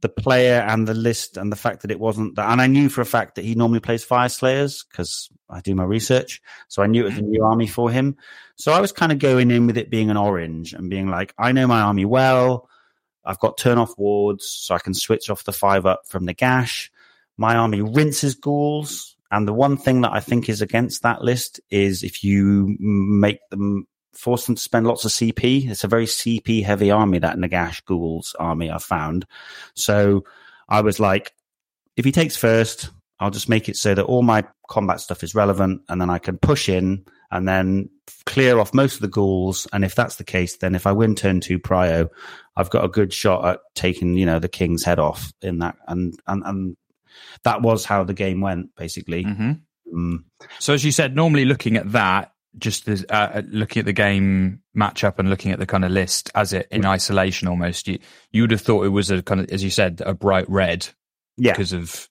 the 0.00 0.08
player 0.08 0.60
and 0.60 0.86
the 0.86 0.94
list 0.94 1.36
and 1.36 1.50
the 1.50 1.56
fact 1.56 1.82
that 1.82 1.90
it 1.90 1.98
wasn't 1.98 2.36
that, 2.36 2.50
and 2.50 2.60
I 2.60 2.66
knew 2.66 2.88
for 2.88 3.00
a 3.00 3.06
fact 3.06 3.34
that 3.34 3.44
he 3.44 3.54
normally 3.54 3.80
plays 3.80 4.06
Fyreslayers 4.06 4.84
because 4.88 5.28
I 5.50 5.60
do 5.60 5.74
my 5.74 5.84
research. 5.84 6.40
So 6.68 6.82
I 6.82 6.86
knew 6.86 7.02
it 7.02 7.10
was 7.10 7.18
a 7.18 7.22
new 7.22 7.44
army 7.44 7.66
for 7.66 7.90
him. 7.90 8.16
So 8.56 8.72
I 8.72 8.80
was 8.80 8.92
kind 8.92 9.12
of 9.12 9.18
going 9.18 9.50
in 9.50 9.66
with 9.66 9.76
it 9.76 9.90
being 9.90 10.10
an 10.10 10.16
orange 10.16 10.72
and 10.72 10.90
being 10.90 11.08
like, 11.08 11.34
I 11.38 11.52
know 11.52 11.66
my 11.66 11.80
army 11.80 12.04
well. 12.04 12.68
I've 13.28 13.38
got 13.38 13.58
turn 13.58 13.78
off 13.78 13.96
wards, 13.96 14.48
so 14.48 14.74
I 14.74 14.78
can 14.78 14.94
switch 14.94 15.30
off 15.30 15.44
the 15.44 15.52
five 15.52 15.86
up 15.86 16.02
from 16.06 16.26
Nagash. 16.26 16.88
My 17.36 17.54
army 17.56 17.82
rinses 17.82 18.34
ghouls. 18.34 19.14
And 19.30 19.46
the 19.46 19.52
one 19.52 19.76
thing 19.76 20.00
that 20.00 20.12
I 20.12 20.20
think 20.20 20.48
is 20.48 20.62
against 20.62 21.02
that 21.02 21.22
list 21.22 21.60
is 21.70 22.02
if 22.02 22.24
you 22.24 22.74
make 22.80 23.40
them 23.50 23.86
force 24.18 24.46
them 24.46 24.56
to 24.56 24.60
spend 24.60 24.86
lots 24.86 25.04
of 25.04 25.12
CP. 25.12 25.70
It's 25.70 25.84
a 25.84 25.88
very 25.88 26.06
CP 26.06 26.64
heavy 26.64 26.90
army, 26.90 27.20
that 27.20 27.36
Nagash 27.36 27.84
Ghouls 27.84 28.34
army 28.38 28.70
I 28.70 28.78
found. 28.78 29.26
So 29.74 30.24
I 30.68 30.80
was 30.80 30.98
like, 30.98 31.32
if 31.96 32.04
he 32.04 32.12
takes 32.12 32.36
first, 32.36 32.90
I'll 33.20 33.30
just 33.30 33.48
make 33.48 33.68
it 33.68 33.76
so 33.76 33.94
that 33.94 34.04
all 34.04 34.22
my 34.22 34.44
combat 34.68 35.00
stuff 35.00 35.22
is 35.22 35.34
relevant 35.34 35.82
and 35.88 36.00
then 36.00 36.10
I 36.10 36.18
can 36.18 36.38
push 36.38 36.68
in 36.68 37.04
and 37.30 37.48
then 37.48 37.90
clear 38.26 38.58
off 38.58 38.72
most 38.72 38.94
of 38.94 39.00
the 39.00 39.08
ghouls. 39.08 39.66
And 39.72 39.84
if 39.84 39.94
that's 39.94 40.16
the 40.16 40.24
case, 40.24 40.56
then 40.58 40.74
if 40.74 40.86
I 40.86 40.92
win 40.92 41.14
turn 41.14 41.40
two 41.40 41.58
prio, 41.58 42.08
I've 42.56 42.70
got 42.70 42.84
a 42.84 42.88
good 42.88 43.12
shot 43.12 43.44
at 43.44 43.60
taking, 43.74 44.16
you 44.16 44.24
know, 44.24 44.38
the 44.38 44.48
king's 44.48 44.84
head 44.84 44.98
off 44.98 45.32
in 45.42 45.58
that. 45.58 45.76
And, 45.86 46.18
and, 46.26 46.42
and 46.44 46.76
that 47.44 47.60
was 47.62 47.84
how 47.84 48.04
the 48.04 48.14
game 48.14 48.40
went, 48.40 48.74
basically. 48.76 49.24
Mm-hmm. 49.24 49.52
Um, 49.92 50.24
so 50.58 50.74
as 50.74 50.84
you 50.84 50.92
said, 50.92 51.16
normally 51.16 51.44
looking 51.44 51.76
at 51.76 51.90
that, 51.92 52.32
just 52.56 52.88
as, 52.88 53.04
uh, 53.10 53.42
looking 53.48 53.80
at 53.80 53.86
the 53.86 53.92
game 53.92 54.62
matchup 54.76 55.18
and 55.18 55.28
looking 55.28 55.52
at 55.52 55.58
the 55.58 55.66
kind 55.66 55.84
of 55.84 55.90
list 55.90 56.30
as 56.34 56.52
it 56.52 56.66
in 56.70 56.84
isolation 56.86 57.46
almost, 57.46 57.88
you, 57.88 57.98
you 58.32 58.42
would 58.42 58.50
have 58.50 58.62
thought 58.62 58.84
it 58.84 58.88
was 58.88 59.10
a 59.10 59.22
kind 59.22 59.40
of, 59.40 59.50
as 59.50 59.62
you 59.62 59.70
said, 59.70 60.02
a 60.04 60.14
bright 60.14 60.48
red 60.48 60.88
yeah. 61.36 61.52
because 61.52 61.72
of 61.72 62.08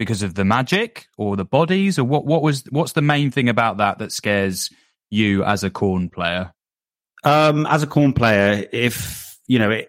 because 0.00 0.22
of 0.22 0.34
the 0.34 0.46
magic 0.46 1.08
or 1.18 1.36
the 1.36 1.44
bodies 1.44 1.98
or 1.98 2.04
what 2.04 2.24
what 2.24 2.40
was 2.40 2.64
what's 2.70 2.92
the 2.92 3.02
main 3.02 3.30
thing 3.30 3.50
about 3.50 3.76
that 3.76 3.98
that 3.98 4.10
scares 4.10 4.70
you 5.10 5.44
as 5.44 5.62
a 5.62 5.68
Khorne 5.68 6.10
player? 6.10 6.54
Um 7.22 7.66
as 7.66 7.82
a 7.82 7.86
Khorne 7.86 8.16
player 8.16 8.66
if 8.72 9.38
you 9.46 9.58
know 9.58 9.82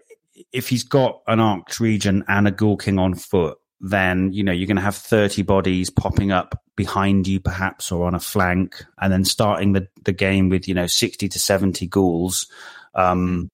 if 0.51 0.67
he's 0.67 0.83
got 0.83 1.21
an 1.27 1.39
Archregent 1.39 2.25
and 2.27 2.45
a 2.45 2.51
ghoul 2.51 2.75
king 2.75 2.99
on 2.99 3.13
foot 3.13 3.57
then 3.79 4.33
you 4.33 4.43
know 4.43 4.51
you're 4.51 4.67
going 4.67 4.75
to 4.75 4.81
have 4.81 4.97
30 4.97 5.43
bodies 5.43 5.89
popping 5.89 6.31
up 6.31 6.61
behind 6.75 7.25
you 7.25 7.39
perhaps 7.39 7.89
or 7.89 8.05
on 8.05 8.13
a 8.13 8.19
flank 8.19 8.83
and 8.99 9.13
then 9.13 9.23
starting 9.23 9.71
the, 9.71 9.87
the 10.03 10.11
game 10.11 10.49
with 10.49 10.67
you 10.67 10.73
know 10.73 10.87
60 10.87 11.29
to 11.29 11.39
70 11.39 11.87
ghouls. 11.87 12.47
Um 12.95 13.49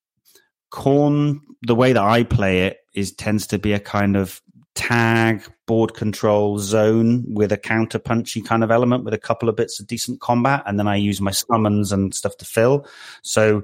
Khorne 0.73 1.39
the 1.61 1.75
way 1.75 1.93
that 1.93 2.03
i 2.03 2.23
play 2.23 2.65
it 2.65 2.77
is 2.95 3.13
tends 3.13 3.45
to 3.47 3.59
be 3.59 3.73
a 3.73 3.79
kind 3.79 4.17
of 4.17 4.41
tag 4.73 5.43
board 5.67 5.93
control 5.93 6.57
zone 6.57 7.23
with 7.27 7.51
a 7.51 7.57
counter 7.57 7.99
punchy 7.99 8.41
kind 8.41 8.63
of 8.63 8.71
element 8.71 9.03
with 9.03 9.13
a 9.13 9.19
couple 9.19 9.49
of 9.49 9.55
bits 9.55 9.79
of 9.79 9.85
decent 9.85 10.19
combat 10.21 10.63
and 10.65 10.79
then 10.79 10.87
i 10.87 10.95
use 10.95 11.21
my 11.21 11.31
summons 11.31 11.91
and 11.91 12.15
stuff 12.15 12.35
to 12.37 12.45
fill. 12.45 12.87
So 13.21 13.63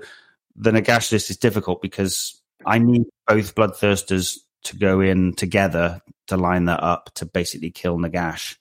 the 0.55 0.71
nagash 0.71 1.11
list 1.11 1.31
is 1.31 1.37
difficult 1.37 1.81
because 1.81 2.39
i 2.65 2.77
need 2.77 3.03
both 3.25 3.55
bloodthirsters 3.55 4.37
to 4.65 4.77
go 4.77 5.01
in 5.01 5.33
together 5.33 6.01
to 6.27 6.37
line 6.37 6.65
that 6.65 6.83
up 6.83 7.09
to 7.15 7.25
basically 7.25 7.71
kill 7.71 7.97
nagash. 7.97 8.57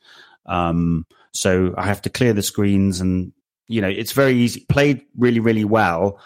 Um, 0.47 1.05
so 1.32 1.74
i 1.76 1.84
have 1.84 2.03
to 2.03 2.11
clear 2.11 2.32
the 2.32 2.43
screens 2.43 3.01
and 3.01 3.32
you 3.66 3.80
know 3.80 3.88
it's 3.88 4.12
very 4.12 4.34
easy 4.34 4.64
played 4.68 5.03
really 5.18 5.40
really 5.40 5.64
well. 5.64 6.20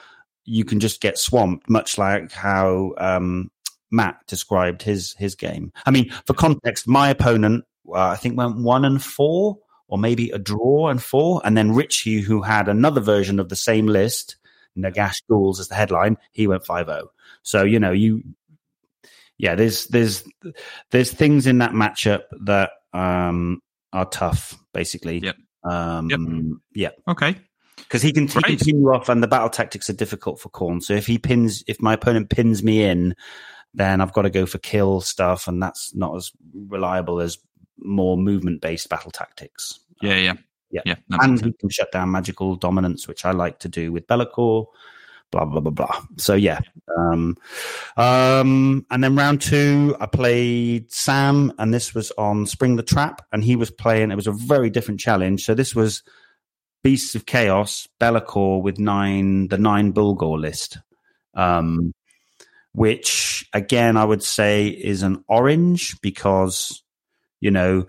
You 0.45 0.65
can 0.65 0.79
just 0.79 1.01
get 1.01 1.19
swamped 1.19 1.69
much 1.69 1.99
like 1.99 2.31
how 2.31 2.95
um, 2.99 3.51
Matt 3.97 4.19
described 4.27 4.83
his 4.83 5.15
his 5.19 5.35
game. 5.35 5.73
I 5.85 5.91
mean, 5.91 6.11
for 6.27 6.35
context, 6.35 6.87
my 6.87 7.09
opponent 7.09 7.65
uh, 7.89 8.09
I 8.09 8.17
think 8.17 8.37
went 8.37 8.59
one 8.59 8.85
and 8.85 9.03
four, 9.03 9.59
or 9.89 9.99
maybe 9.99 10.31
a 10.31 10.39
draw 10.39 10.89
and 10.89 11.03
four, 11.03 11.41
and 11.45 11.57
then 11.57 11.73
Richie, 11.73 12.21
who 12.21 12.43
had 12.43 12.69
another 12.69 13.01
version 13.01 13.41
of 13.41 13.49
the 13.49 13.57
same 13.57 13.87
list, 13.87 14.37
Nagash 14.77 15.23
Ghouls 15.29 15.61
as 15.61 15.69
the 15.69 15.75
headline, 15.75 16.17
he 16.33 16.47
went 16.47 16.65
5-0. 16.65 17.07
So 17.43 17.65
you 17.65 17.81
know 17.81 17.93
you. 17.93 18.23
Yeah, 19.39 19.55
there's 19.55 19.87
there's 19.89 20.25
there's 20.91 21.13
things 21.13 21.47
in 21.47 21.59
that 21.59 21.73
matchup 21.73 22.23
that 22.45 22.71
um, 22.95 23.61
are 23.93 24.07
tough, 24.07 24.59
basically. 24.73 25.19
Yep. 25.19 25.37
Um, 25.63 26.09
yep. 26.09 26.91
Yeah. 27.07 27.13
Okay 27.13 27.37
because 27.77 28.03
he 28.03 28.13
can, 28.13 28.27
he 28.27 28.43
can 28.43 28.57
pin 28.57 28.81
you 28.81 28.93
off, 28.93 29.09
and 29.09 29.23
the 29.23 29.29
battle 29.29 29.51
tactics 29.51 29.89
are 29.89 29.95
difficult 29.95 30.41
for 30.41 30.49
Khorne. 30.49 30.83
So 30.83 30.95
if 30.95 31.07
he 31.07 31.19
pins, 31.19 31.63
if 31.69 31.81
my 31.81 31.95
opponent 31.95 32.31
pins 32.31 32.63
me 32.63 32.83
in, 32.83 33.15
then 33.77 34.01
I've 34.01 34.13
got 34.13 34.23
to 34.23 34.31
go 34.31 34.47
for 34.47 34.59
kill 34.59 35.01
stuff, 35.01 35.47
and 35.47 35.63
that's 35.63 35.95
not 35.95 36.17
as 36.17 36.33
reliable 36.53 37.21
as 37.21 37.39
more 37.79 38.17
movement 38.17 38.63
based 38.63 38.89
battle 38.89 39.11
tactics. 39.11 39.81
Yeah, 40.03 40.17
yeah, 40.17 40.35
yeah, 40.71 40.83
yeah. 40.85 40.97
And 41.11 41.43
he 41.45 41.53
can 41.53 41.69
shut 41.69 41.93
down 41.93 42.11
magical 42.11 42.57
dominance, 42.57 43.07
which 43.07 43.25
I 43.25 43.31
like 43.33 43.59
to 43.61 43.69
do 43.69 43.93
with 43.93 44.07
Be'lakor. 44.07 44.67
Blah 45.33 45.45
blah 45.45 45.61
blah 45.61 45.73
blah. 45.73 46.03
So 46.17 46.35
yeah, 46.35 46.61
um, 46.97 47.37
um, 47.97 48.87
and 48.91 49.03
then 49.03 49.17
round 49.17 49.43
two, 49.43 49.97
I 50.01 50.07
played 50.07 50.91
Sam, 50.93 51.53
and 51.59 51.75
this 51.75 51.95
was 51.95 52.13
on 52.17 52.47
Spring 52.47 52.77
the 52.77 52.83
Trap, 52.83 53.27
and 53.33 53.43
he 53.43 53.57
was 53.57 53.71
playing. 53.71 54.11
It 54.11 54.17
was 54.17 54.29
a 54.29 54.33
very 54.33 54.71
different 54.71 55.01
challenge. 55.01 55.45
So 55.45 55.53
this 55.53 55.75
was 55.75 56.03
Beasts 56.85 57.17
of 57.17 57.27
Chaos, 57.27 57.89
Be'lakor 57.99 58.63
with 58.63 58.79
nine, 58.79 59.49
the 59.49 59.59
nine 59.59 59.93
Bullgor 59.93 60.41
list. 60.41 60.79
Um, 61.35 61.93
which 62.77 63.49
again 63.55 63.97
I 63.97 64.05
would 64.05 64.23
say 64.23 64.67
is 64.69 65.03
an 65.03 65.25
orange 65.29 65.99
because 66.03 66.83
you 67.41 67.51
know 67.51 67.87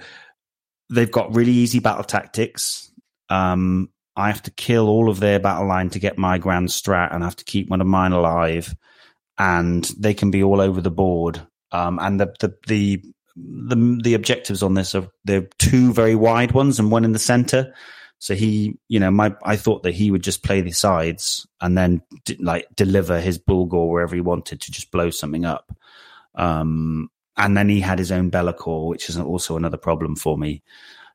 they've 0.89 1.11
got 1.11 1.35
really 1.35 1.51
easy 1.51 1.79
battle 1.79 2.05
tactics. 2.05 2.89
Um, 3.29 3.89
I 4.15 4.27
have 4.29 4.41
to 4.43 4.51
kill 4.51 4.87
all 4.87 5.09
of 5.09 5.19
their 5.19 5.39
battle 5.39 5.67
line 5.67 5.89
to 5.89 5.99
get 5.99 6.17
my 6.17 6.37
grand 6.37 6.69
strat, 6.69 7.13
and 7.13 7.21
I 7.21 7.27
have 7.27 7.35
to 7.35 7.43
keep 7.43 7.69
one 7.69 7.81
of 7.81 7.87
mine 7.87 8.13
alive. 8.13 8.73
And 9.37 9.83
they 9.99 10.13
can 10.13 10.31
be 10.31 10.41
all 10.41 10.61
over 10.61 10.79
the 10.79 10.89
board. 10.89 11.45
Um, 11.73 11.99
and 12.01 12.19
the, 12.19 12.33
the 12.39 12.55
the 12.67 13.03
the 13.35 13.99
the 14.03 14.13
objectives 14.13 14.63
on 14.63 14.73
this 14.73 14.95
are 14.95 15.09
they're 15.25 15.49
two 15.59 15.91
very 15.91 16.15
wide 16.15 16.53
ones 16.53 16.79
and 16.79 16.91
one 16.91 17.03
in 17.03 17.11
the 17.11 17.19
center. 17.19 17.73
So 18.19 18.33
he, 18.33 18.77
you 18.87 18.99
know, 18.99 19.11
my 19.11 19.35
I 19.43 19.55
thought 19.55 19.83
that 19.83 19.93
he 19.93 20.09
would 20.11 20.23
just 20.23 20.43
play 20.43 20.61
the 20.61 20.71
sides 20.71 21.47
and 21.61 21.77
then 21.77 22.01
d- 22.25 22.37
like 22.39 22.67
deliver 22.75 23.19
his 23.19 23.37
Bullgor 23.37 23.89
wherever 23.89 24.15
he 24.15 24.21
wanted 24.21 24.61
to 24.61 24.71
just 24.71 24.91
blow 24.91 25.09
something 25.09 25.45
up. 25.45 25.75
Um, 26.35 27.09
and 27.37 27.55
then 27.55 27.69
he 27.69 27.79
had 27.79 27.99
his 27.99 28.11
own 28.11 28.29
Be'lakor, 28.29 28.87
which 28.87 29.09
is 29.09 29.17
also 29.17 29.55
another 29.55 29.77
problem 29.77 30.15
for 30.15 30.37
me. 30.37 30.63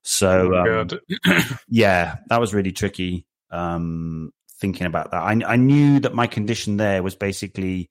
So 0.02 0.52
Oh, 0.54 0.80
um, 0.80 0.88
yeah, 1.68 2.16
that 2.28 2.40
was 2.40 2.54
really 2.54 2.72
tricky. 2.72 3.26
Um, 3.50 4.32
thinking 4.60 4.86
about 4.86 5.10
that, 5.10 5.22
I, 5.22 5.40
I 5.46 5.56
knew 5.56 6.00
that 6.00 6.14
my 6.14 6.26
condition 6.26 6.76
there 6.76 7.02
was 7.02 7.16
basically 7.16 7.90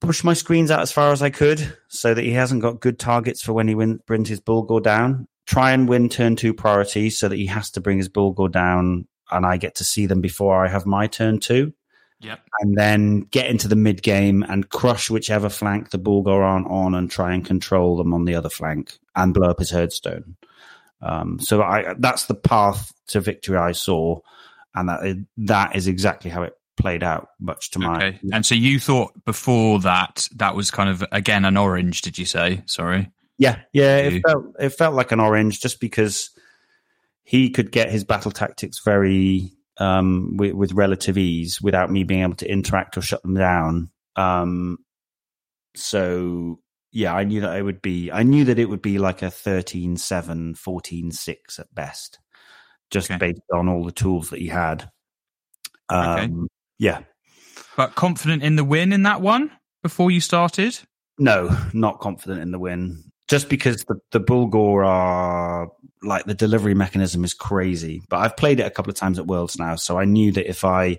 push 0.00 0.24
my 0.24 0.34
screens 0.34 0.70
out 0.70 0.80
as 0.80 0.92
far 0.92 1.12
as 1.12 1.22
I 1.22 1.30
could, 1.30 1.76
so 1.88 2.14
that 2.14 2.24
he 2.24 2.32
hasn't 2.32 2.62
got 2.62 2.80
good 2.80 2.98
targets 2.98 3.42
for 3.42 3.52
when 3.52 3.68
he 3.68 3.74
win, 3.74 4.00
brings 4.06 4.28
his 4.28 4.40
Bullgor 4.40 4.82
down. 4.82 5.28
Try 5.50 5.72
and 5.72 5.88
win 5.88 6.08
turn 6.08 6.36
two 6.36 6.54
priority, 6.54 7.10
so 7.10 7.28
that 7.28 7.34
he 7.34 7.46
has 7.46 7.72
to 7.72 7.80
bring 7.80 7.98
his 7.98 8.08
Bullgor 8.08 8.52
down, 8.52 9.08
and 9.32 9.44
I 9.44 9.56
get 9.56 9.74
to 9.76 9.84
see 9.84 10.06
them 10.06 10.20
before 10.20 10.64
I 10.64 10.68
have 10.68 10.86
my 10.86 11.08
turn 11.08 11.40
two. 11.40 11.72
Yep. 12.20 12.40
And 12.60 12.78
then 12.78 13.20
get 13.22 13.50
into 13.50 13.66
the 13.66 13.74
mid 13.74 14.00
game 14.00 14.44
and 14.44 14.68
crush 14.68 15.10
whichever 15.10 15.48
flank 15.48 15.90
the 15.90 15.98
Bullgor 15.98 16.40
aren't 16.40 16.68
on, 16.68 16.94
and 16.94 17.10
try 17.10 17.34
and 17.34 17.44
control 17.44 17.96
them 17.96 18.14
on 18.14 18.26
the 18.26 18.36
other 18.36 18.48
flank 18.48 18.96
and 19.16 19.34
blow 19.34 19.50
up 19.50 19.58
his 19.58 19.72
herdstone. 19.72 20.36
Um, 21.02 21.40
so 21.40 21.62
I, 21.62 21.94
that's 21.98 22.26
the 22.26 22.36
path 22.36 22.92
to 23.08 23.20
victory 23.20 23.58
I 23.58 23.72
saw, 23.72 24.20
and 24.76 24.88
that 24.88 25.26
that 25.38 25.74
is 25.74 25.88
exactly 25.88 26.30
how 26.30 26.44
it 26.44 26.52
played 26.76 27.02
out. 27.02 27.30
Much 27.40 27.72
to 27.72 27.80
my 27.80 28.20
And 28.32 28.46
so 28.46 28.54
you 28.54 28.78
thought 28.78 29.12
before 29.24 29.80
that 29.80 30.28
that 30.36 30.54
was 30.54 30.70
kind 30.70 30.90
of 30.90 31.02
again 31.10 31.44
an 31.44 31.56
orange, 31.56 32.02
did 32.02 32.18
you 32.18 32.24
say? 32.24 32.62
Sorry. 32.66 33.10
Yeah, 33.40 33.62
yeah. 33.72 34.06
You- 34.06 34.16
It 34.18 34.22
felt 34.26 34.44
it 34.60 34.68
felt 34.70 34.94
like 34.94 35.10
an 35.10 35.18
orange 35.20 35.60
just 35.60 35.80
because 35.80 36.30
he 37.24 37.50
could 37.50 37.72
get 37.72 37.90
his 37.90 38.04
battle 38.04 38.30
tactics 38.30 38.80
very 38.84 39.50
um, 39.78 40.36
with, 40.36 40.52
with 40.52 40.72
relative 40.74 41.16
ease 41.18 41.60
without 41.60 41.90
me 41.90 42.04
being 42.04 42.22
able 42.22 42.34
to 42.36 42.50
interact 42.50 42.96
or 42.98 43.02
shut 43.02 43.22
them 43.22 43.34
down. 43.34 43.90
Um, 44.16 44.78
so 45.74 46.60
yeah, 46.92 47.14
I 47.14 47.24
knew 47.24 47.40
that 47.42 47.56
it 47.56 47.62
would 47.62 47.80
be. 47.80 48.10
I 48.10 48.22
knew 48.24 48.44
that 48.44 48.58
it 48.58 48.68
would 48.68 48.82
be 48.82 48.98
like 48.98 49.22
a 49.22 49.26
13-7, 49.26 49.96
14-6 50.58 51.58
at 51.58 51.74
best, 51.74 52.18
just 52.90 53.10
Okay. 53.10 53.18
based 53.18 53.42
on 53.54 53.68
all 53.68 53.84
the 53.84 53.92
tools 53.92 54.30
that 54.30 54.40
he 54.40 54.48
had. 54.48 54.90
Okay. 55.90 56.24
Um, 56.24 56.48
Yeah. 56.78 57.00
But 57.76 57.94
confident 57.94 58.42
in 58.42 58.56
the 58.56 58.64
win 58.64 58.92
in 58.92 59.04
that 59.04 59.20
one 59.22 59.50
before 59.82 60.10
you 60.10 60.20
started? 60.20 60.78
No, 61.18 61.56
not 61.72 62.00
confident 62.00 62.40
in 62.42 62.50
the 62.50 62.58
win. 62.58 63.09
Just 63.30 63.48
because 63.48 63.84
the, 63.84 64.00
the 64.10 64.82
are 64.84 65.68
like 66.02 66.24
the 66.24 66.34
delivery 66.34 66.74
mechanism 66.74 67.22
is 67.22 67.32
crazy. 67.32 68.02
But 68.08 68.18
I've 68.18 68.36
played 68.36 68.58
it 68.58 68.66
a 68.66 68.70
couple 68.70 68.90
of 68.90 68.96
times 68.96 69.20
at 69.20 69.26
Worlds 69.28 69.56
now, 69.56 69.76
so 69.76 69.96
I 69.98 70.04
knew 70.04 70.32
that 70.32 70.48
if 70.50 70.64
I 70.64 70.98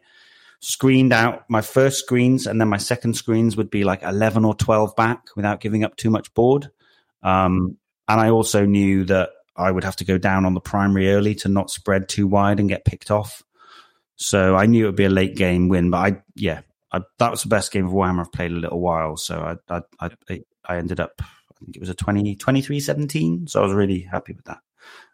screened 0.62 1.12
out 1.12 1.44
my 1.50 1.60
first 1.62 2.00
screens 2.00 2.48
and 2.48 2.62
then 2.62 2.70
my 2.70 2.78
second 2.78 3.16
screens 3.16 3.58
would 3.58 3.70
be 3.70 3.84
like 3.84 4.02
11 4.04 4.46
or 4.46 4.54
12 4.56 4.96
back 4.96 5.24
without 5.36 5.60
giving 5.60 5.84
up 5.84 5.98
too 5.98 6.10
much 6.10 6.34
board. 6.34 6.70
Um, 7.22 7.78
and 8.08 8.22
I 8.22 8.30
also 8.30 8.66
knew 8.66 9.04
that 9.06 9.32
I 9.58 9.70
would 9.70 9.84
have 9.84 9.98
to 9.98 10.06
go 10.06 10.18
down 10.18 10.46
on 10.46 10.54
the 10.54 10.62
primary 10.62 11.12
early 11.12 11.36
to 11.36 11.50
not 11.50 11.70
spread 11.70 12.08
too 12.08 12.28
wide 12.28 12.62
and 12.62 12.70
get 12.70 12.86
picked 12.86 13.12
off. 13.12 13.44
So 14.16 14.56
I 14.56 14.68
knew 14.68 14.86
it 14.86 14.88
would 14.90 14.96
be 14.96 15.04
a 15.04 15.10
late 15.10 15.36
game 15.36 15.68
win, 15.68 15.90
but 15.90 15.98
I, 15.98 16.22
yeah, 16.36 16.62
I, 16.94 17.02
that 17.20 17.32
was 17.32 17.42
the 17.44 17.50
best 17.50 17.72
game 17.74 17.88
of 17.88 17.92
Warhammer 17.92 18.22
I've 18.22 18.32
played 18.32 18.52
a 18.52 18.56
little 18.56 18.80
while. 18.80 19.18
So 19.18 19.58
I, 19.70 19.76
I, 20.00 20.12
I- 20.30 20.44
I 20.64 20.78
ended 20.78 21.00
up, 21.00 21.22
I 21.62 21.66
think 21.66 21.76
it 21.76 21.80
was 21.80 21.90
a 21.90 21.94
20, 21.96 22.36
23 22.36 22.80
17. 22.80 23.48
So 23.48 23.60
I 23.62 23.64
was 23.64 23.74
really 23.74 24.02
happy 24.02 24.34
with 24.34 24.46
that. 24.46 24.60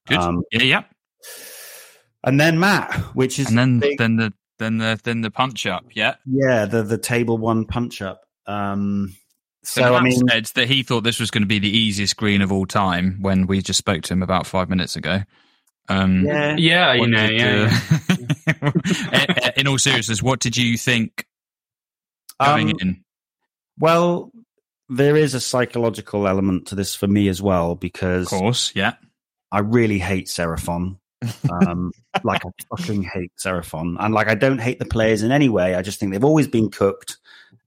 Good. 0.07 0.17
Um, 0.19 0.43
yeah, 0.51 0.63
yeah. 0.63 0.83
and 2.23 2.39
then 2.39 2.59
Matt, 2.59 2.93
which 3.15 3.39
is 3.39 3.47
And 3.49 3.57
then 3.57 3.79
big- 3.79 3.97
then 3.97 4.15
the 4.15 4.33
then 4.59 4.77
the 4.79 4.99
than 5.03 5.21
the 5.21 5.29
punch 5.31 5.65
up. 5.67 5.85
Yeah. 5.93 6.15
Yeah, 6.25 6.65
the 6.65 6.83
the 6.83 6.97
table 6.97 7.37
one 7.37 7.65
punch 7.65 8.01
up. 8.01 8.21
Um, 8.47 9.13
So, 9.63 9.81
so 9.81 9.95
I 9.95 10.01
mean, 10.01 10.25
said 10.29 10.45
that 10.55 10.67
he 10.69 10.81
thought 10.83 11.01
this 11.03 11.19
was 11.19 11.29
going 11.29 11.41
to 11.43 11.47
be 11.47 11.59
the 11.59 11.69
easiest 11.69 12.15
green 12.15 12.41
of 12.41 12.51
all 12.53 12.65
time 12.65 13.17
when 13.21 13.45
we 13.47 13.61
just 13.61 13.77
spoke 13.77 14.03
to 14.03 14.13
him 14.13 14.23
about 14.23 14.47
five 14.47 14.69
minutes 14.69 14.95
ago. 14.95 15.21
Um, 15.89 16.25
yeah, 16.25 16.55
Yeah, 16.57 16.93
you 16.93 17.07
know, 17.07 17.27
did, 17.27 17.39
yeah. 17.41 17.79
uh, 18.61 18.71
in- 19.11 19.51
in 19.57 19.67
all 19.67 19.77
seriousness, 19.77 20.23
what 20.23 20.39
did 20.39 20.55
you 20.55 20.77
think 20.77 21.25
going 22.41 22.69
Um, 22.71 22.77
in? 22.79 23.03
Well, 23.77 24.31
there 24.89 25.15
is 25.15 25.33
a 25.33 25.39
psychological 25.39 26.27
element 26.27 26.67
to 26.67 26.75
this 26.75 26.95
for 26.95 27.07
me 27.07 27.27
as 27.27 27.41
well 27.41 27.75
because, 27.75 28.31
Of 28.31 28.39
course, 28.39 28.71
yeah. 28.75 28.93
I 29.51 29.59
really 29.59 29.99
hate 29.99 30.27
Seraphon. 30.27 30.97
Um, 31.49 31.91
like 32.23 32.45
I 32.45 32.49
fucking 32.75 33.03
hate 33.03 33.31
Seraphon, 33.37 33.97
and 33.99 34.13
like 34.13 34.27
I 34.27 34.35
don't 34.35 34.59
hate 34.59 34.79
the 34.79 34.85
players 34.85 35.23
in 35.23 35.31
any 35.31 35.49
way. 35.49 35.75
I 35.75 35.81
just 35.81 35.99
think 35.99 36.11
they've 36.11 36.23
always 36.23 36.47
been 36.47 36.69
cooked, 36.69 37.17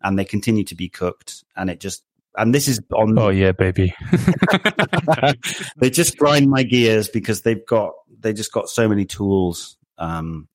and 0.02 0.18
they 0.18 0.24
continue 0.24 0.64
to 0.64 0.74
be 0.74 0.88
cooked, 0.88 1.44
and 1.56 1.68
it 1.70 1.80
just 1.80 2.04
and 2.36 2.54
this 2.54 2.68
is 2.68 2.80
on. 2.92 3.18
Oh 3.18 3.28
yeah, 3.28 3.52
baby. 3.52 3.94
they 5.76 5.90
just 5.90 6.16
grind 6.16 6.48
my 6.48 6.62
gears 6.62 7.08
because 7.08 7.42
they've 7.42 7.64
got 7.66 7.94
they 8.20 8.32
just 8.32 8.52
got 8.52 8.68
so 8.68 8.88
many 8.88 9.04
tools. 9.04 9.76
Um, 9.98 10.48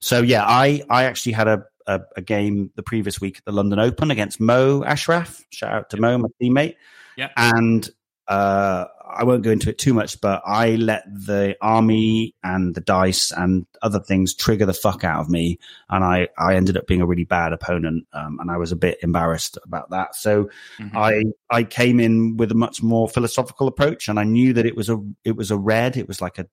so 0.00 0.22
yeah, 0.22 0.44
I 0.44 0.82
I 0.88 1.04
actually 1.04 1.32
had 1.32 1.48
a, 1.48 1.64
a 1.88 2.00
a 2.16 2.20
game 2.22 2.70
the 2.76 2.82
previous 2.84 3.20
week 3.20 3.38
at 3.38 3.44
the 3.44 3.52
London 3.52 3.80
Open 3.80 4.12
against 4.12 4.38
Mo 4.38 4.84
Ashraf. 4.84 5.44
Shout 5.50 5.72
out 5.72 5.90
to 5.90 5.96
Mo, 6.00 6.18
my 6.18 6.28
teammate. 6.40 6.76
Yeah. 7.16 7.30
and 7.36 7.88
uh, 8.28 8.84
I 9.10 9.24
won't 9.24 9.42
go 9.42 9.50
into 9.50 9.70
it 9.70 9.78
too 9.78 9.94
much, 9.94 10.20
but 10.20 10.42
I 10.46 10.76
let 10.76 11.02
the 11.06 11.56
army 11.62 12.34
and 12.44 12.74
the 12.74 12.82
dice 12.82 13.32
and 13.32 13.64
other 13.80 14.00
things 14.00 14.34
trigger 14.34 14.66
the 14.66 14.74
fuck 14.74 15.02
out 15.02 15.20
of 15.22 15.30
me, 15.30 15.58
and 15.88 16.04
I 16.04 16.28
I 16.36 16.54
ended 16.54 16.76
up 16.76 16.86
being 16.86 17.00
a 17.00 17.06
really 17.06 17.24
bad 17.24 17.54
opponent, 17.54 18.06
um, 18.12 18.38
and 18.38 18.50
I 18.50 18.58
was 18.58 18.70
a 18.70 18.76
bit 18.76 18.98
embarrassed 19.02 19.56
about 19.64 19.88
that. 19.90 20.14
So 20.14 20.50
Mhm. 20.78 20.94
I 20.94 21.24
I 21.50 21.64
came 21.64 21.98
in 22.00 22.36
with 22.36 22.52
a 22.52 22.54
much 22.54 22.82
more 22.82 23.08
philosophical 23.08 23.66
approach, 23.66 24.08
and 24.08 24.20
I 24.20 24.24
knew 24.24 24.52
that 24.52 24.66
it 24.66 24.76
was 24.76 24.90
a 24.90 24.98
it 25.24 25.34
was 25.34 25.50
a 25.50 25.56
red. 25.56 25.96
It 25.96 26.06
was 26.06 26.20
like 26.20 26.38
a 26.38 26.46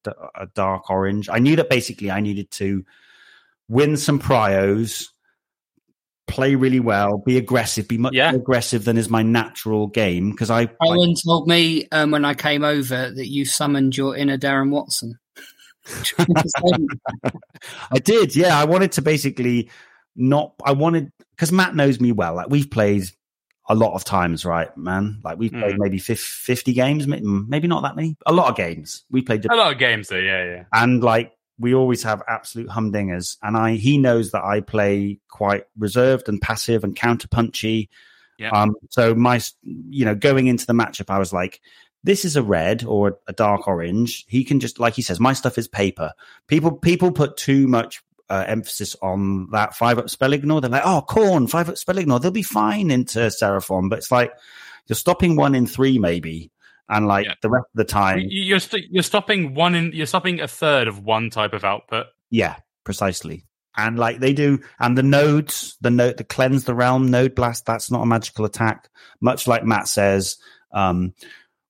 dark 0.55 0.89
orange. 0.89 1.27
I 1.29 1.39
knew 1.39 1.57
that 1.57 1.69
basically 1.69 2.09
I 2.09 2.21
needed 2.21 2.49
to 2.51 2.85
win 3.67 3.97
some 3.97 4.19
prios, 4.19 5.09
play 6.27 6.55
really 6.55 6.79
well, 6.79 7.19
be 7.19 7.37
aggressive, 7.37 7.87
be 7.87 7.97
much 7.97 8.13
Yeah. 8.13 8.31
more 8.31 8.39
aggressive 8.41 8.83
than 8.85 8.97
is 8.97 9.09
my 9.09 9.21
natural 9.23 9.87
game 9.87 10.31
because 10.31 10.49
I, 10.49 10.61
I 10.63 10.67
Owen 10.81 11.13
told 11.23 11.47
me 11.47 11.87
um, 11.91 12.11
when 12.11 12.25
I 12.25 12.33
came 12.33 12.63
over 12.63 13.11
that 13.11 13.27
you 13.27 13.45
summoned 13.45 13.95
your 13.95 14.15
inner 14.15 14.37
Darren 14.37 14.69
Watson. 14.71 15.19
I 17.91 17.99
did. 18.03 18.35
Yeah, 18.35 18.59
I 18.59 18.65
wanted 18.65 18.91
to 18.93 19.01
basically 19.01 19.69
not. 20.15 20.53
I 20.63 20.71
wanted 20.71 21.11
because 21.35 21.51
Matt 21.51 21.75
knows 21.75 21.99
me 21.99 22.11
well. 22.11 22.35
Like 22.35 22.49
we've 22.49 22.69
played 22.69 23.03
a 23.67 23.75
lot 23.75 23.93
of 23.93 24.03
times, 24.03 24.45
right, 24.45 24.75
man? 24.77 25.19
Like 25.23 25.37
we've 25.37 25.51
played 25.51 25.75
Mm. 25.75 25.79
maybe 25.79 25.97
fifty 25.99 26.73
games, 26.73 27.07
maybe 27.07 27.67
not 27.67 27.83
that 27.83 27.95
many. 27.95 28.17
A 28.25 28.33
lot 28.33 28.49
of 28.49 28.55
games. 28.55 29.03
We 29.11 29.21
played 29.21 29.45
A 29.45 29.55
lot 29.55 29.73
of 29.73 29.79
games, 29.79 30.07
though. 30.07 30.17
Yeah, 30.17 30.43
yeah. 30.45 30.63
and 30.73 31.03
like 31.03 31.31
we 31.59 31.73
always 31.73 32.03
have 32.03 32.21
absolute 32.27 32.69
humdingers. 32.69 33.37
And 33.41 33.57
i 33.57 33.75
he 33.75 33.97
knows 33.97 34.31
that 34.31 34.43
i 34.43 34.61
play 34.61 35.19
quite 35.29 35.65
reserved 35.77 36.29
and 36.29 36.41
passive 36.41 36.83
and 36.83 36.95
counter 36.95 37.27
punchy 37.27 37.89
um 38.51 38.75
so 38.89 39.15
my 39.15 39.41
you 39.63 40.03
know 40.03 40.15
going 40.15 40.47
into 40.47 40.65
the 40.65 40.73
matchup 40.73 41.09
i 41.09 41.17
was 41.17 41.31
like 41.31 41.61
this 42.05 42.23
is 42.23 42.35
a 42.35 42.43
red 42.43 42.83
or 42.85 43.17
a 43.27 43.33
dark 43.33 43.67
orange. 43.67 44.25
He 44.27 44.43
can 44.43 44.59
just 44.59 44.79
like 44.79 44.93
he 44.93 45.01
says 45.01 45.19
my 45.19 45.33
stuff 45.33 45.57
is 45.57 45.67
paper. 45.67 46.13
People 46.47 46.71
people 46.71 47.11
put 47.11 47.35
too 47.35 47.67
much 47.67 48.03
uh, 48.29 48.45
emphasis 48.47 48.95
on 49.01 49.49
that 49.51 49.75
five 49.75 49.97
up 49.97 50.09
spell 50.11 50.31
ignore. 50.31 50.61
They're 50.61 50.69
like 50.69 50.85
oh 50.85 51.03
Khorne 51.09 51.49
five 51.49 51.67
up 51.67 51.79
spell 51.79 51.97
ignore. 51.97 52.19
They'll 52.19 52.29
be 52.29 52.43
fine 52.43 52.91
into 52.91 53.19
seraphon. 53.19 53.89
But 53.89 53.99
it's 53.99 54.11
like 54.11 54.31
you're 54.85 54.95
stopping 54.95 55.35
one 55.35 55.55
in 55.55 55.65
three 55.65 55.97
maybe 55.97 56.51
and 56.89 57.07
like 57.07 57.25
Yeah. 57.25 57.33
the 57.41 57.49
rest 57.49 57.65
of 57.73 57.77
the 57.77 57.83
time 57.85 58.19
You- 58.19 58.43
You're 58.43 58.59
st- 58.59 58.85
you're 58.91 59.03
stopping 59.03 59.53
one 59.55 59.75
in 59.75 59.91
you're 59.93 60.05
stopping 60.05 60.39
a 60.39 60.47
third 60.47 60.87
of 60.87 60.99
one 60.99 61.29
type 61.29 61.53
of 61.53 61.63
output. 61.63 62.07
Yeah, 62.29 62.55
precisely. 62.83 63.45
And 63.77 63.99
like 63.99 64.19
they 64.19 64.31
do, 64.33 64.59
and 64.79 64.97
the 64.97 65.03
nodes, 65.03 65.75
the 65.81 65.91
note, 65.91 66.17
the 66.17 66.23
cleanse 66.23 66.63
the 66.63 66.73
realm 66.75 67.07
node 67.11 67.35
blast, 67.35 67.65
that's 67.65 67.91
not 67.91 68.01
a 68.01 68.05
magical 68.05 68.45
attack. 68.45 68.89
Much 69.19 69.47
like 69.47 69.65
Matt 69.65 69.87
says, 69.89 70.37
um, 70.71 71.13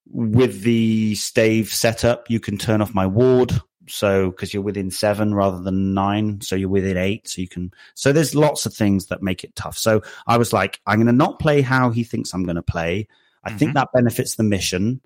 with 0.08 0.62
the 0.62 1.14
stave 1.16 1.68
setup, 1.72 2.30
you 2.30 2.38
can 2.38 2.58
turn 2.58 2.80
off 2.80 2.94
my 2.94 3.06
ward. 3.06 3.60
So, 3.88 4.30
because 4.30 4.52
you're 4.52 4.64
within 4.64 4.90
seven 4.90 5.32
rather 5.32 5.60
than 5.62 5.94
nine, 5.94 6.40
so 6.40 6.56
you're 6.56 6.68
within 6.68 6.96
eight, 6.96 7.28
so 7.28 7.40
you 7.40 7.46
can. 7.48 7.70
So 7.94 8.12
there's 8.12 8.34
lots 8.34 8.66
of 8.66 8.74
things 8.74 9.06
that 9.06 9.22
make 9.22 9.44
it 9.44 9.54
tough. 9.54 9.78
So 9.78 10.02
I 10.26 10.38
was 10.38 10.52
like, 10.52 10.80
I'm 10.88 10.96
going 10.98 11.06
to 11.06 11.12
not 11.12 11.38
play 11.38 11.60
how 11.60 11.90
he 11.90 12.02
thinks 12.02 12.34
I'm 12.34 12.42
going 12.44 12.56
to 12.56 12.62
play. 12.62 13.06
I 13.46 13.52
think 13.56 13.74
that 13.74 13.88
benefits 13.94 14.34
the 14.36 14.42
mission. 14.42 15.00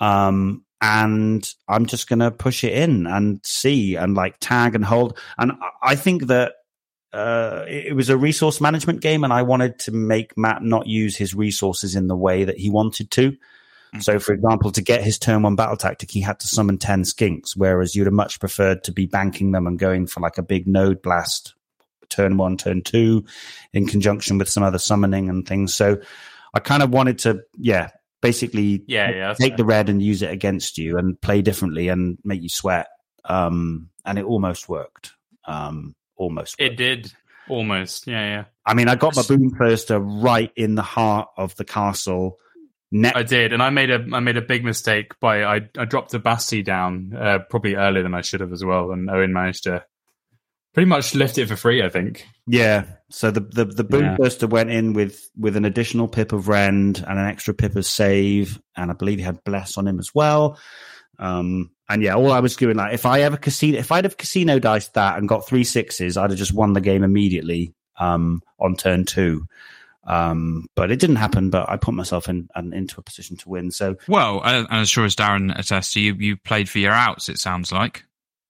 Um, 0.00 0.64
and 0.80 1.48
I'm 1.68 1.86
just 1.86 2.08
going 2.08 2.18
to 2.18 2.30
push 2.30 2.64
it 2.64 2.72
in 2.72 3.06
and 3.06 3.40
see 3.44 3.96
and 3.96 4.14
like 4.14 4.36
tag 4.40 4.74
and 4.74 4.84
hold. 4.84 5.18
And 5.38 5.52
I- 5.52 5.92
I 5.92 5.96
think 5.96 6.26
that 6.26 6.54
uh, 7.12 7.64
it 7.68 7.86
it 7.88 7.92
was 7.94 8.08
a 8.08 8.16
resource 8.16 8.60
management 8.60 9.00
game, 9.00 9.22
and 9.22 9.32
I 9.32 9.42
wanted 9.42 9.78
to 9.80 9.92
make 9.92 10.36
Matt 10.36 10.62
not 10.62 10.86
use 10.88 11.16
his 11.16 11.32
resources 11.34 11.94
in 11.94 12.08
the 12.08 12.16
way 12.16 12.42
that 12.44 12.58
he 12.58 12.70
wanted 12.70 13.10
to. 13.12 13.36
So, 14.00 14.18
for 14.18 14.32
example, 14.32 14.72
to 14.72 14.82
get 14.82 15.04
his 15.04 15.18
turn 15.20 15.42
one 15.42 15.54
battle 15.54 15.76
tactic, 15.76 16.10
he 16.10 16.20
had 16.20 16.40
to 16.40 16.48
summon 16.48 16.78
10 16.78 17.02
skinks, 17.04 17.52
whereas 17.54 17.94
you'd 17.94 18.08
have 18.08 18.12
much 18.12 18.40
preferred 18.40 18.82
to 18.84 18.92
be 18.92 19.06
banking 19.06 19.52
them 19.52 19.68
and 19.68 19.78
going 19.78 20.08
for 20.08 20.18
like 20.18 20.36
a 20.36 20.42
big 20.42 20.66
node 20.66 21.00
blast 21.00 21.54
turn 22.08 22.36
one, 22.36 22.56
turn 22.56 22.82
two, 22.82 23.24
in 23.72 23.86
conjunction 23.86 24.36
with 24.38 24.48
some 24.48 24.64
other 24.64 24.78
summoning 24.78 25.28
and 25.28 25.46
things. 25.46 25.72
So, 25.72 25.98
I 26.54 26.60
kind 26.60 26.82
of 26.82 26.90
wanted 26.90 27.18
to, 27.20 27.40
yeah, 27.58 27.90
basically 28.22 28.84
Yeah, 28.86 29.10
yeah. 29.10 29.34
take 29.34 29.50
fair. 29.52 29.56
the 29.58 29.64
red 29.64 29.88
and 29.88 30.02
use 30.02 30.22
it 30.22 30.30
against 30.30 30.78
you 30.78 30.96
and 30.98 31.20
play 31.20 31.42
differently 31.42 31.88
and 31.88 32.18
make 32.24 32.42
you 32.42 32.48
sweat. 32.48 32.86
Um, 33.24 33.90
and 34.04 34.18
it 34.18 34.24
almost 34.24 34.68
worked. 34.68 35.12
Um, 35.46 35.94
almost. 36.16 36.56
It 36.58 36.76
did 36.76 37.12
almost. 37.48 38.06
Yeah, 38.06 38.24
yeah. 38.24 38.44
I 38.64 38.74
mean, 38.74 38.88
I 38.88 38.94
got 38.94 39.16
my 39.16 39.22
boom 39.22 39.50
thirster 39.50 40.00
right 40.22 40.50
in 40.56 40.74
the 40.74 40.82
heart 40.82 41.28
of 41.36 41.54
the 41.56 41.64
castle. 41.64 42.38
Next, 42.90 43.16
I 43.16 43.22
did, 43.24 43.52
and 43.52 43.60
I 43.62 43.70
made 43.70 43.90
a 43.90 44.04
I 44.12 44.20
made 44.20 44.36
a 44.36 44.42
big 44.42 44.64
mistake 44.64 45.18
by 45.20 45.42
I 45.42 45.68
I 45.76 45.84
dropped 45.84 46.14
a 46.14 46.18
Basti 46.20 46.62
down 46.62 47.12
uh, 47.18 47.40
probably 47.50 47.74
earlier 47.74 48.04
than 48.04 48.14
I 48.14 48.20
should 48.20 48.40
have 48.40 48.52
as 48.52 48.64
well, 48.64 48.92
and 48.92 49.10
Owen 49.10 49.32
managed 49.32 49.64
to 49.64 49.84
pretty 50.74 50.88
much 50.88 51.14
left 51.14 51.38
it 51.38 51.48
for 51.48 51.56
free. 51.56 51.82
I 51.82 51.88
think. 51.88 52.26
yeah. 52.46 52.84
So 53.10 53.30
the 53.30 53.40
the, 53.40 53.64
the 53.64 53.84
boom 53.84 54.02
Yeah. 54.02 54.16
thirster 54.16 54.48
went 54.50 54.70
in 54.70 54.92
with 54.92 55.30
with 55.38 55.56
an 55.56 55.64
additional 55.64 56.08
pip 56.08 56.32
of 56.32 56.48
rend 56.48 56.98
and 57.06 57.18
an 57.18 57.26
extra 57.26 57.54
pip 57.54 57.76
of 57.76 57.86
save, 57.86 58.60
and 58.76 58.90
I 58.90 58.94
believe 58.94 59.18
he 59.18 59.24
had 59.24 59.42
bless 59.44 59.78
on 59.78 59.86
him 59.86 59.98
as 59.98 60.10
well. 60.14 60.58
Um, 61.18 61.70
and 61.88 62.02
yeah, 62.02 62.14
all 62.14 62.32
I 62.32 62.40
was 62.40 62.56
doing 62.56 62.76
like 62.76 62.92
if 62.92 63.06
I 63.06 63.20
ever 63.22 63.36
casino, 63.36 63.78
if 63.78 63.92
I'd 63.92 64.04
have 64.04 64.16
casino 64.16 64.58
diced 64.58 64.94
that 64.94 65.16
and 65.18 65.28
got 65.28 65.46
three 65.46 65.62
sixes, 65.64 66.16
I'd 66.16 66.30
have 66.30 66.38
just 66.38 66.52
won 66.52 66.72
the 66.72 66.80
game 66.80 67.04
immediately 67.04 67.72
um, 67.98 68.42
on 68.58 68.74
turn 68.76 69.04
two. 69.04 69.46
Um, 70.06 70.66
but 70.74 70.90
it 70.90 70.98
didn't 70.98 71.16
happen. 71.16 71.50
But 71.50 71.70
I 71.70 71.76
put 71.76 71.94
myself 71.94 72.28
in, 72.28 72.48
in 72.56 72.72
into 72.72 72.98
a 72.98 73.02
position 73.02 73.36
to 73.38 73.48
win. 73.48 73.70
So 73.70 73.96
Well, 74.08 74.40
and 74.44 74.66
and 74.70 74.80
as 74.80 74.90
sure 74.90 75.04
as 75.04 75.14
Darren 75.14 75.56
attests 75.56 75.92
to 75.92 76.00
you, 76.00 76.14
you 76.18 76.36
played 76.36 76.68
for 76.68 76.78
your 76.78 76.92
outs. 76.92 77.28
It 77.28 77.38
sounds 77.38 77.70
like. 77.70 78.04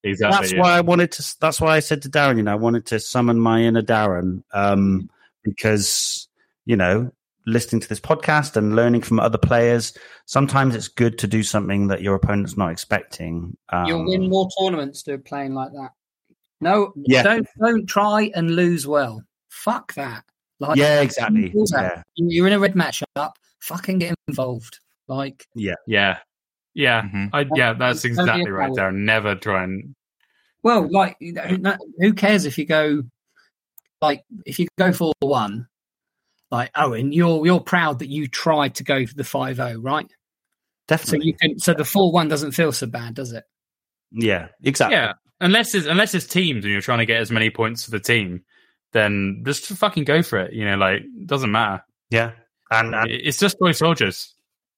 Exactly. 0.05 0.39
that's 0.39 0.53
yeah. 0.53 0.61
why 0.61 0.77
I 0.77 0.81
wanted 0.83 1.13
to. 1.13 1.35
That's 1.41 1.61
why 1.61 1.77
I 1.77 1.81
said 1.81 2.03
to 2.03 2.11
Darren, 2.11 2.37
you 2.37 2.43
know, 2.43 2.53
I 2.53 2.57
wanted 2.57 2.87
to 2.87 3.01
summon 3.01 3.41
my 3.41 3.63
inner 3.63 3.83
Darren 3.83 4.43
um, 4.53 5.09
because 5.43 6.29
you 6.67 6.77
know, 6.77 7.11
listening 7.47 7.81
to 7.81 7.89
this 7.89 8.01
podcast 8.01 8.57
and 8.57 8.77
learning 8.77 9.03
from 9.03 9.21
other 9.21 9.39
players, 9.39 9.97
sometimes 10.27 10.75
it's 10.75 10.89
good 10.89 11.19
to 11.19 11.27
do 11.27 11.43
something 11.43 11.89
that 11.89 12.03
your 12.03 12.15
opponent's 12.15 12.57
not 12.57 12.71
expecting. 12.71 13.57
Um, 13.71 13.87
You'll 13.87 14.07
win 14.07 14.29
more 14.29 14.49
tournaments 14.61 15.03
do 15.03 15.19
playing 15.19 15.55
like 15.55 15.73
that. 15.73 15.91
No, 16.61 16.93
Yeah. 16.97 17.23
don't 17.23 17.47
don't 17.61 17.87
try 17.87 18.31
and 18.35 18.51
lose 18.57 18.87
well. 18.87 19.23
Fuck 19.49 19.95
that. 19.95 20.25
Like 20.61 20.77
Yeah, 20.79 21.01
exactly. 21.01 21.49
that. 21.49 21.71
Yeah. 21.73 22.03
You- 22.15 22.29
You're 22.31 22.47
in 22.47 22.53
a 22.55 22.59
red 22.59 22.75
matchup. 22.75 23.33
Fucking 23.61 23.99
get 23.99 24.15
involved. 24.29 24.79
Like 25.09 25.47
Yeah, 25.55 25.75
yeah, 25.87 26.19
Mhm. 27.03 27.31
I, 27.33 27.47
yeah. 27.55 27.73
That's 27.75 28.05
exactly 28.05 28.51
right, 28.51 28.67
coward. 28.75 28.95
Darren. 28.95 28.99
Never 29.05 29.35
try 29.35 29.65
and 29.65 29.95
Well, 30.63 30.91
like 30.91 31.17
you 31.21 31.33
know, 31.33 31.47
no- 31.59 31.77
who 31.99 32.13
cares 32.15 32.45
if 32.47 32.59
you 32.59 32.67
go 32.67 33.03
like 34.03 34.25
if 34.45 34.59
you 34.59 34.67
go 34.79 34.93
for 34.93 35.13
one, 35.21 35.69
like 36.51 36.71
Owen, 36.75 37.13
you're 37.13 37.45
you're 37.47 37.61
proud 37.61 38.01
that 38.01 38.09
you 38.11 38.27
tried 38.29 38.75
to 38.77 38.85
go 38.85 39.07
for 39.07 39.15
the 39.15 39.25
five 39.25 39.57
zero, 39.57 39.79
right? 39.81 40.11
So 40.11 40.15
Definitely. 40.89 41.27
you 41.29 41.35
can 41.35 41.59
so 41.59 41.73
the 41.75 41.85
four 41.85 42.13
one 42.13 42.29
doesn't 42.29 42.53
feel 42.53 42.73
so 42.73 42.87
bad, 42.87 43.15
does 43.15 43.33
it? 43.33 43.45
yeah, 44.13 44.49
exactly. 44.63 44.97
yeah. 44.97 45.15
Unless 45.41 45.75
it's 45.75 45.87
unless 45.87 46.15
it's 46.15 46.27
teams 46.27 46.65
and 46.65 46.73
you're 46.73 46.81
trying 46.83 46.99
to 47.01 47.07
get 47.07 47.21
as 47.21 47.31
many 47.31 47.51
points 47.51 47.85
for 47.85 47.91
the 47.91 48.01
team, 48.01 48.45
then 48.93 49.43
just 49.47 49.67
fucking 49.67 50.05
go 50.05 50.23
for 50.23 50.39
it. 50.39 50.53
You 50.53 50.65
know, 50.67 50.77
like 50.77 51.03
doesn't 51.27 51.51
matter. 51.51 51.83
Yeah. 52.11 52.33
And, 52.71 52.95
and 52.95 53.11
It's 53.11 53.39
just 53.39 53.59
toy 53.59 53.73
soldiers. 53.73 54.34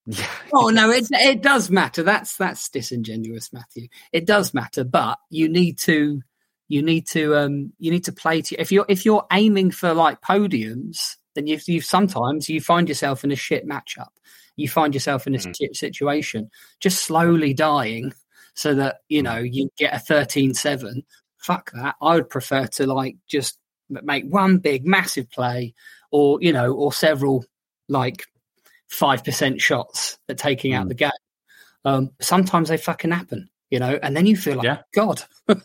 Yeah, 0.06 0.26
Oh 0.52 0.68
no, 0.68 0.90
it 0.90 1.06
it 1.10 1.42
does 1.42 1.70
matter. 1.70 2.02
That's 2.02 2.36
that's 2.36 2.68
disingenuous, 2.68 3.52
Matthew. 3.52 3.88
It 4.12 4.26
does 4.26 4.54
matter, 4.54 4.84
but 4.84 5.18
you 5.30 5.48
need 5.48 5.78
to 5.80 6.22
you 6.68 6.82
need 6.82 7.06
to 7.08 7.36
um, 7.36 7.72
you 7.78 7.90
need 7.90 8.04
to 8.04 8.12
play 8.12 8.42
to 8.42 8.60
if 8.60 8.70
you're 8.72 8.86
if 8.88 9.04
you're 9.04 9.26
aiming 9.32 9.70
for 9.72 9.92
like 9.94 10.20
podiums, 10.20 11.16
then 11.34 11.46
you 11.46 11.58
you 11.66 11.80
sometimes 11.80 12.48
you 12.48 12.60
find 12.60 12.88
yourself 12.88 13.24
in 13.24 13.30
a 13.32 13.36
shit 13.36 13.66
matchup. 13.68 14.08
You 14.56 14.68
find 14.68 14.94
yourself 14.94 15.26
in 15.26 15.34
a 15.34 15.38
Mhm. 15.38 15.54
shit 15.56 15.76
situation, 15.76 16.50
just 16.80 17.04
slowly 17.04 17.52
dying, 17.52 18.12
so 18.54 18.74
that 18.74 19.00
you 19.08 19.22
know 19.22 19.38
you 19.38 19.70
get 19.76 19.94
a 19.94 19.98
13-7. 19.98 21.02
Fuck 21.38 21.72
that. 21.72 21.94
I 22.00 22.14
would 22.14 22.30
prefer 22.30 22.66
to 22.66 22.86
like 22.86 23.16
just 23.28 23.58
make 23.90 24.24
one 24.24 24.58
big 24.58 24.86
massive 24.86 25.30
play, 25.30 25.74
or 26.10 26.38
you 26.40 26.52
know, 26.52 26.72
or 26.72 26.92
several 26.92 27.44
like 27.88 28.26
five 28.88 29.24
percent 29.24 29.60
shots 29.60 30.18
at 30.28 30.38
taking 30.38 30.72
out 30.74 30.86
Mm. 30.86 30.88
the 30.88 30.94
game. 30.94 31.10
Um, 31.84 32.10
sometimes 32.20 32.68
they 32.68 32.76
fucking 32.76 33.10
happen, 33.12 33.48
you 33.70 33.78
know, 33.78 33.98
and 34.02 34.16
then 34.16 34.26
you 34.26 34.36
feel 34.36 34.56
like 34.56 34.64
Yeah. 34.64 34.78
God. 34.94 35.22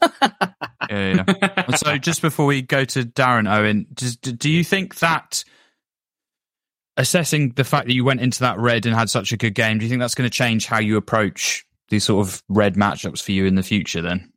Yeah, 0.89 1.23
yeah. 1.27 1.63
And 1.67 1.77
so 1.77 1.97
just 1.99 2.21
before 2.21 2.45
we 2.45 2.61
go 2.61 2.83
to 2.83 3.03
Darren 3.03 3.49
Owen, 3.49 3.85
does, 3.93 4.17
do 4.17 4.31
do 4.33 4.49
you 4.49 4.63
think 4.63 4.95
that 4.99 5.43
assessing 6.97 7.51
the 7.51 7.63
fact 7.63 7.87
that 7.87 7.93
you 7.93 8.03
went 8.03 8.19
into 8.19 8.41
that 8.41 8.59
red 8.59 8.85
and 8.85 8.95
had 8.95 9.09
such 9.09 9.31
a 9.31 9.37
good 9.37 9.55
game, 9.55 9.77
do 9.77 9.85
you 9.85 9.89
think 9.89 10.01
that's 10.01 10.15
going 10.15 10.29
to 10.29 10.35
change 10.35 10.65
how 10.65 10.79
you 10.79 10.97
approach 10.97 11.65
these 11.89 12.03
sort 12.03 12.27
of 12.27 12.43
red 12.49 12.75
matchups 12.75 13.21
for 13.21 13.31
you 13.31 13.45
in 13.45 13.55
the 13.55 13.63
future? 13.63 14.01
Then, 14.01 14.31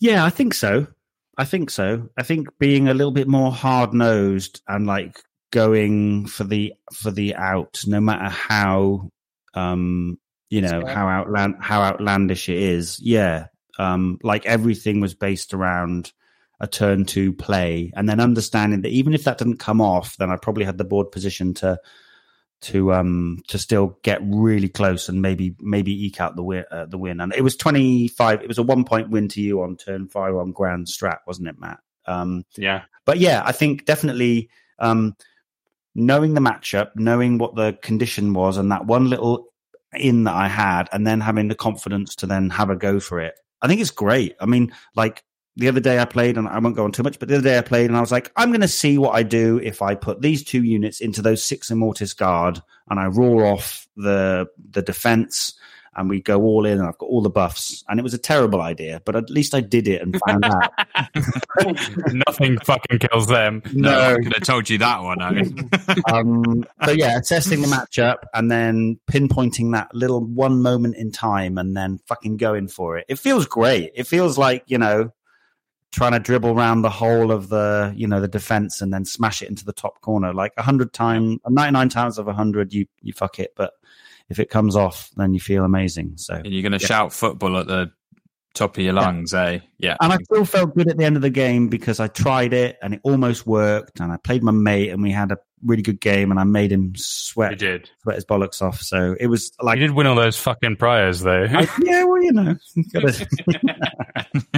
Yeah, 0.00 0.24
I 0.24 0.30
think 0.30 0.54
so. 0.54 0.86
I 1.36 1.44
think 1.44 1.68
so. 1.70 2.08
I 2.16 2.22
think 2.22 2.48
being 2.58 2.88
a 2.88 2.94
little 2.94 3.12
bit 3.12 3.28
more 3.28 3.52
hard 3.52 3.92
nosed 3.92 4.62
and 4.68 4.86
like 4.86 5.20
going 5.54 6.26
for 6.26 6.42
the 6.42 6.74
for 6.92 7.12
the 7.12 7.36
out, 7.36 7.80
no 7.86 8.00
matter 8.00 8.28
how 8.28 9.08
um 9.54 10.18
you 10.50 10.60
know 10.60 10.84
how 10.84 11.06
outland 11.06 11.54
how 11.60 11.80
outlandish 11.80 12.48
it 12.48 12.58
is. 12.58 12.98
Yeah, 13.00 13.46
um, 13.78 14.18
like 14.22 14.46
everything 14.46 15.00
was 15.00 15.14
based 15.14 15.54
around 15.54 16.12
a 16.58 16.66
turn 16.66 17.04
to 17.06 17.32
play, 17.32 17.92
and 17.94 18.08
then 18.08 18.18
understanding 18.18 18.82
that 18.82 18.90
even 18.90 19.14
if 19.14 19.24
that 19.24 19.38
didn't 19.38 19.58
come 19.58 19.80
off, 19.80 20.16
then 20.16 20.30
I 20.30 20.36
probably 20.36 20.64
had 20.64 20.76
the 20.76 20.84
board 20.84 21.12
position 21.12 21.54
to 21.54 21.78
to 22.62 22.92
um 22.92 23.38
to 23.46 23.58
still 23.58 23.98
get 24.02 24.20
really 24.24 24.68
close 24.68 25.08
and 25.08 25.22
maybe 25.22 25.54
maybe 25.60 26.06
eke 26.06 26.20
out 26.20 26.34
the 26.34 26.42
win 26.42 26.64
uh, 26.70 26.86
the 26.86 26.96
win 26.96 27.20
and 27.20 27.34
it 27.34 27.42
was 27.42 27.56
25 27.56 28.40
it 28.40 28.48
was 28.48 28.56
a 28.56 28.62
one 28.62 28.84
point 28.84 29.10
win 29.10 29.28
to 29.28 29.42
you 29.42 29.60
on 29.60 29.76
turn 29.76 30.08
5 30.08 30.34
on 30.34 30.52
grand 30.52 30.86
strat 30.86 31.18
wasn't 31.26 31.48
it 31.48 31.58
Matt 31.58 31.80
um 32.06 32.46
yeah. 32.56 32.84
but 33.04 33.18
yeah 33.18 33.42
I 33.44 33.52
think 33.52 33.84
definitely 33.84 34.48
um 34.78 35.14
knowing 35.94 36.34
the 36.34 36.40
matchup 36.40 36.90
knowing 36.96 37.38
what 37.38 37.54
the 37.54 37.76
condition 37.82 38.32
was 38.32 38.56
and 38.56 38.70
that 38.72 38.86
one 38.86 39.08
little 39.08 39.46
in 39.94 40.24
that 40.24 40.34
I 40.34 40.48
had 40.48 40.88
and 40.92 41.06
then 41.06 41.20
having 41.20 41.48
the 41.48 41.54
confidence 41.54 42.16
to 42.16 42.26
then 42.26 42.50
have 42.50 42.70
a 42.70 42.76
go 42.76 42.98
for 42.98 43.20
it. 43.20 43.34
I 43.62 43.68
think 43.68 43.80
it's 43.80 43.90
great. 43.90 44.34
I 44.40 44.46
mean 44.46 44.72
like 44.96 45.22
the 45.56 45.68
other 45.68 45.80
day 45.80 46.00
I 46.00 46.04
played, 46.04 46.36
and 46.36 46.48
I 46.48 46.58
won't 46.58 46.76
go 46.76 46.84
on 46.84 46.92
too 46.92 47.02
much, 47.02 47.18
but 47.18 47.28
the 47.28 47.36
other 47.36 47.48
day 47.48 47.58
I 47.58 47.62
played, 47.62 47.86
and 47.86 47.96
I 47.96 48.00
was 48.00 48.10
like, 48.10 48.32
I'm 48.36 48.50
going 48.50 48.60
to 48.60 48.68
see 48.68 48.98
what 48.98 49.14
I 49.14 49.22
do 49.22 49.60
if 49.62 49.82
I 49.82 49.94
put 49.94 50.20
these 50.20 50.42
two 50.42 50.64
units 50.64 51.00
into 51.00 51.22
those 51.22 51.44
six 51.44 51.70
Immortis 51.70 52.16
guard, 52.16 52.60
and 52.90 52.98
I 52.98 53.06
roar 53.06 53.46
off 53.46 53.86
the 53.96 54.46
the 54.70 54.82
defense, 54.82 55.54
and 55.96 56.08
we 56.08 56.20
go 56.20 56.42
all 56.42 56.66
in, 56.66 56.78
and 56.78 56.86
I've 56.86 56.98
got 56.98 57.06
all 57.06 57.22
the 57.22 57.30
buffs. 57.30 57.84
And 57.88 57.98
it 57.98 58.02
was 58.02 58.14
a 58.14 58.18
terrible 58.18 58.60
idea, 58.60 59.00
but 59.04 59.16
at 59.16 59.30
least 59.30 59.54
I 59.54 59.60
did 59.60 59.88
it 59.88 60.02
and 60.02 60.18
found 60.26 60.44
out. 60.44 60.72
Nothing 62.26 62.58
fucking 62.58 62.98
kills 62.98 63.26
them. 63.26 63.62
no, 63.72 64.14
I 64.14 64.14
could 64.16 64.34
have 64.34 64.42
told 64.42 64.68
you 64.68 64.78
that 64.78 65.02
one. 65.02 65.22
Owen. 65.22 65.70
um, 66.12 66.64
so 66.84 66.90
yeah, 66.92 67.18
assessing 67.18 67.62
the 67.62 67.68
matchup 67.68 68.18
and 68.32 68.50
then 68.50 68.98
pinpointing 69.10 69.72
that 69.72 69.94
little 69.94 70.24
one 70.24 70.62
moment 70.62 70.96
in 70.96 71.10
time, 71.10 71.58
and 71.58 71.76
then 71.76 71.98
fucking 72.06 72.36
going 72.36 72.68
for 72.68 72.98
it. 72.98 73.06
It 73.08 73.18
feels 73.18 73.46
great. 73.46 73.92
It 73.94 74.06
feels 74.06 74.36
like 74.38 74.64
you 74.66 74.78
know 74.78 75.12
trying 75.94 76.12
to 76.12 76.18
dribble 76.18 76.50
around 76.50 76.82
the 76.82 76.90
whole 76.90 77.30
of 77.30 77.48
the 77.48 77.92
you 77.96 78.08
know 78.08 78.20
the 78.20 78.28
defense 78.28 78.82
and 78.82 78.92
then 78.92 79.04
smash 79.04 79.42
it 79.42 79.48
into 79.48 79.64
the 79.64 79.72
top 79.72 80.00
corner 80.00 80.34
like 80.34 80.52
a 80.56 80.62
hundred 80.62 80.92
times, 80.92 81.38
ninety 81.48 81.72
nine 81.72 81.88
times 81.88 82.18
of 82.18 82.26
a 82.26 82.32
hundred, 82.32 82.72
you 82.72 82.86
you 83.00 83.12
fuck 83.12 83.38
it, 83.38 83.52
but 83.56 83.74
if 84.30 84.38
it 84.38 84.50
comes 84.50 84.76
off, 84.76 85.10
then 85.16 85.34
you 85.34 85.40
feel 85.40 85.64
amazing. 85.64 86.14
So 86.16 86.34
and 86.34 86.46
you're 86.46 86.62
going 86.62 86.72
to 86.72 86.78
Yeah. 86.82 86.86
shout 86.88 87.12
football 87.12 87.58
at 87.58 87.66
the 87.66 87.90
top 88.54 88.76
of 88.76 88.82
your 88.84 88.92
lungs, 88.92 89.34
eh? 89.34 89.58
Yeah. 89.78 89.96
And 90.00 90.12
I 90.12 90.16
still 90.18 90.44
felt 90.44 90.74
good 90.76 90.88
at 90.88 90.96
the 90.96 91.04
end 91.04 91.16
of 91.16 91.22
the 91.22 91.30
game 91.30 91.68
because 91.68 91.98
I 92.00 92.06
tried 92.06 92.52
it 92.52 92.78
and 92.82 92.94
it 92.94 93.00
almost 93.02 93.46
worked. 93.46 93.98
And 94.00 94.12
I 94.12 94.16
played 94.16 94.42
my 94.44 94.52
mate 94.52 94.90
and 94.90 95.02
we 95.02 95.10
had 95.10 95.32
a 95.32 95.38
really 95.64 95.82
good 95.82 96.00
game 96.00 96.30
and 96.30 96.38
I 96.38 96.44
made 96.44 96.70
him 96.70 96.92
You 96.94 97.02
sweat, 97.02 97.58
did. 97.58 97.90
sweat 98.02 98.14
his 98.16 98.24
bollocks 98.24 98.62
off. 98.62 98.80
So 98.80 99.16
it 99.18 99.26
was 99.26 99.50
like, 99.60 99.78
you 99.80 99.88
did 99.88 99.96
win 99.96 100.06
all 100.06 100.14
those 100.14 100.38
fucking 100.38 100.76
priors, 100.76 101.20
though. 101.20 101.46
I- 101.50 101.66
yeah, 101.82 102.04
well, 102.04 102.22
you 102.22 102.32
know, 102.32 102.54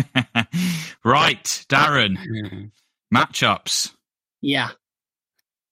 right, 1.04 1.44
Darren. 1.68 2.70
Matchups. 3.14 3.92
Yeah. 4.40 4.70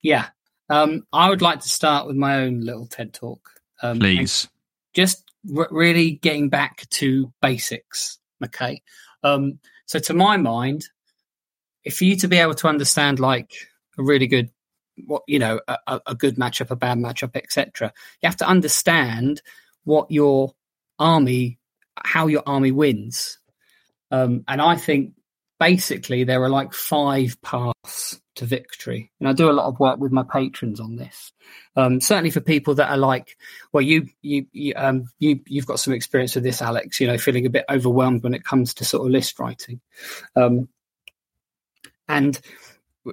Yeah. 0.02 0.28
Um, 0.70 1.06
I 1.12 1.28
would 1.28 1.42
like 1.42 1.60
to 1.60 1.68
start 1.68 2.06
with 2.06 2.16
my 2.16 2.36
own 2.42 2.60
little 2.60 2.86
TED 2.86 3.12
talk. 3.12 3.50
Um, 3.82 3.98
Please. 3.98 4.48
Just 4.94 5.24
r- 5.56 5.68
really 5.70 6.12
getting 6.12 6.48
back 6.48 6.88
to 6.90 7.32
basics. 7.42 8.18
Okay. 8.44 8.82
Um, 9.22 9.58
so 9.86 9.98
to 10.00 10.14
my 10.14 10.36
mind, 10.36 10.86
if 11.84 12.00
you 12.00 12.16
to 12.16 12.28
be 12.28 12.38
able 12.38 12.54
to 12.54 12.68
understand 12.68 13.20
like 13.20 13.52
a 13.98 14.02
really 14.02 14.26
good, 14.26 14.50
what, 15.06 15.22
you 15.26 15.38
know, 15.38 15.60
a, 15.68 16.00
a- 16.06 16.14
good 16.14 16.36
matchup, 16.36 16.70
a 16.70 16.76
bad 16.76 16.98
matchup, 16.98 17.36
etc., 17.36 17.92
you 18.22 18.26
have 18.26 18.36
to 18.38 18.48
understand 18.48 19.42
what 19.84 20.10
your 20.10 20.54
army, 20.98 21.58
how 21.96 22.26
your 22.26 22.42
army 22.46 22.72
wins. 22.72 23.38
Um, 24.10 24.44
and 24.48 24.62
I 24.62 24.76
think 24.76 25.14
basically 25.58 26.24
there 26.24 26.42
are 26.42 26.50
like 26.50 26.72
five 26.72 27.40
paths 27.42 28.20
to 28.36 28.44
victory. 28.44 29.10
And 29.20 29.28
i 29.28 29.32
do 29.32 29.50
a 29.50 29.52
lot 29.52 29.66
of 29.66 29.78
work 29.80 29.98
with 29.98 30.12
my 30.12 30.22
patrons 30.22 30.80
on 30.80 30.96
this. 30.96 31.32
Um, 31.76 32.00
certainly 32.00 32.30
for 32.30 32.40
people 32.40 32.74
that 32.76 32.90
are 32.90 32.96
like 32.96 33.36
well 33.72 33.82
you 33.82 34.08
you 34.22 34.46
you, 34.52 34.74
um, 34.76 35.06
you 35.18 35.40
you've 35.46 35.66
got 35.66 35.80
some 35.80 35.94
experience 35.94 36.34
with 36.34 36.44
this 36.44 36.62
alex 36.62 37.00
you 37.00 37.06
know 37.06 37.18
feeling 37.18 37.46
a 37.46 37.50
bit 37.50 37.64
overwhelmed 37.68 38.22
when 38.22 38.34
it 38.34 38.44
comes 38.44 38.74
to 38.74 38.84
sort 38.84 39.06
of 39.06 39.12
list 39.12 39.38
writing. 39.38 39.80
Um, 40.36 40.68
and 42.08 42.40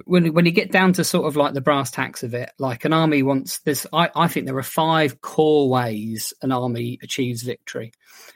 when 0.06 0.32
when 0.32 0.46
you 0.46 0.52
get 0.52 0.72
down 0.72 0.94
to 0.94 1.04
sort 1.04 1.26
of 1.26 1.36
like 1.36 1.54
the 1.54 1.60
brass 1.60 1.90
tacks 1.90 2.22
of 2.22 2.32
it 2.32 2.50
like 2.58 2.84
an 2.86 2.94
army 2.94 3.22
wants 3.22 3.58
this 3.60 3.86
i 3.92 4.08
i 4.16 4.26
think 4.26 4.46
there 4.46 4.56
are 4.56 4.62
five 4.62 5.20
core 5.20 5.68
ways 5.68 6.32
an 6.42 6.52
army 6.52 6.98
achieves 7.02 7.42
victory. 7.42 7.92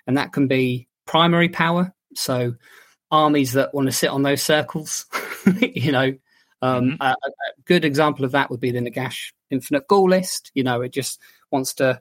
And 0.06 0.18
that 0.18 0.32
can 0.32 0.46
be 0.48 0.88
primary 1.06 1.48
power. 1.48 1.94
So 2.14 2.54
armies 3.10 3.52
that 3.52 3.72
want 3.72 3.86
to 3.86 3.92
sit 3.92 4.10
on 4.10 4.22
those 4.22 4.42
circles 4.42 5.06
you 5.60 5.92
know 5.92 6.12
um, 6.62 6.96
a, 7.00 7.06
a 7.06 7.28
a 7.28 7.62
good 7.64 7.84
example 7.84 8.24
of 8.24 8.32
that 8.32 8.50
would 8.50 8.60
be 8.60 8.70
the 8.70 8.80
nagash 8.80 9.32
infinite 9.50 9.86
ghoul 9.88 10.08
list. 10.08 10.50
You 10.54 10.64
know 10.64 10.82
it 10.82 10.92
just 10.92 11.20
wants 11.50 11.74
to 11.74 12.00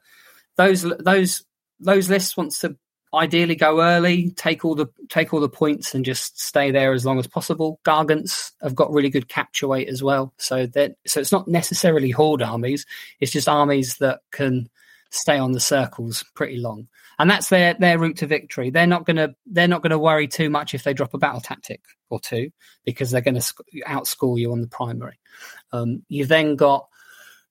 those 0.56 0.82
those 1.00 1.46
those 1.80 2.10
lists 2.10 2.38
wants 2.38 2.60
to 2.60 2.78
ideally 3.14 3.56
go 3.56 3.82
early 3.82 4.32
take 4.32 4.66
all 4.66 4.76
the 4.76 4.88
take 5.10 5.34
all 5.34 5.40
the 5.40 5.50
points 5.50 5.96
and 5.96 6.04
just 6.04 6.40
stay 6.40 6.72
there 6.72 6.94
as 6.94 7.06
long 7.06 7.20
as 7.20 7.28
possible. 7.28 7.80
Gargants 7.86 8.52
have 8.62 8.76
got 8.76 8.92
really 8.92 9.10
good 9.10 9.28
capture 9.28 9.68
weight 9.68 9.88
as 9.88 10.04
well. 10.04 10.34
So 10.38 10.66
that 10.68 10.96
so 11.06 11.20
it's 11.20 11.32
not 11.32 11.48
necessarily 11.48 12.12
horde 12.12 12.42
armies. 12.42 12.86
It's 13.20 13.32
just 13.32 13.50
armies 13.50 13.98
that 13.98 14.22
can 14.32 14.70
stay 15.12 15.38
on 15.38 15.54
the 15.54 15.60
circles 15.60 16.24
pretty 16.36 16.58
long 16.58 16.88
and 17.20 17.30
that's 17.30 17.50
their 17.50 17.74
their 17.76 18.00
route 18.00 18.18
to 18.18 18.28
victory. 18.28 18.70
They're 18.70 18.88
not 18.88 19.06
going 19.06 19.18
to 19.18 19.36
they're 19.46 19.68
not 19.68 19.82
going 19.82 19.92
to 19.92 20.00
worry 20.00 20.28
too 20.28 20.50
much 20.50 20.74
if 20.74 20.84
they 20.84 20.94
drop 20.94 21.14
a 21.14 21.18
battle 21.18 21.42
tactic 21.42 21.82
or 22.10 22.20
two 22.20 22.52
because 22.86 23.12
they're 23.12 23.22
going 23.22 23.36
to 23.36 23.42
sc- 23.42 23.62
outscore 23.88 24.40
you 24.40 24.52
on 24.52 24.62
the 24.62 24.68
primary. 24.68 25.20
Um, 25.72 26.04
you've 26.10 26.28
then 26.28 26.56
got 26.56 26.88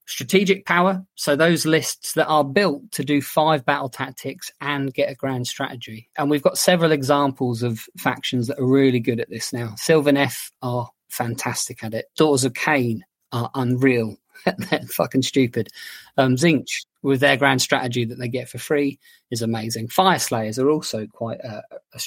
strategic 0.07 0.67
power. 0.67 1.05
So 1.15 1.37
those 1.37 1.67
lists 1.67 2.13
that 2.13 2.27
are 2.27 2.45
built 2.45 2.91
to 2.93 3.05
do 3.05 3.23
five 3.23 3.65
battle 3.65 3.89
tactics 3.89 4.51
and 4.61 4.93
get 4.93 5.11
a 5.11 5.15
grand 5.15 5.47
strategy. 5.47 6.11
And 6.17 6.31
we've 6.31 6.43
got 6.43 6.59
several 6.59 6.93
examples 6.93 7.63
of 7.63 7.87
factions 7.99 8.49
that 8.49 8.59
are 8.59 8.67
really 8.67 9.01
good 9.01 9.21
at 9.21 9.31
this 9.31 9.53
now. 9.53 9.69
Sylvaneth 9.79 10.51
are 10.63 10.91
fantastic 11.09 11.83
at 11.83 11.95
it. 11.95 12.07
Daughters 12.17 12.45
of 12.45 12.53
Khaine 12.53 13.01
are 13.33 13.51
unreal 13.55 14.17
they're 14.59 14.81
fucking 14.89 15.23
stupid 15.23 15.69
um, 16.17 16.37
Tzeentch 16.37 16.85
with 17.03 17.21
their 17.21 17.37
grand 17.37 17.63
strategy 17.63 18.05
that 18.05 18.19
they 18.19 18.29
get 18.29 18.49
for 18.49 18.59
free 18.59 18.99
is 19.31 19.43
amazing 19.43 19.89
Fyreslayers 19.89 20.59
are 20.59 20.71
also 20.71 21.07
quite 21.07 21.41
a, 21.41 21.63
a, 21.71 21.99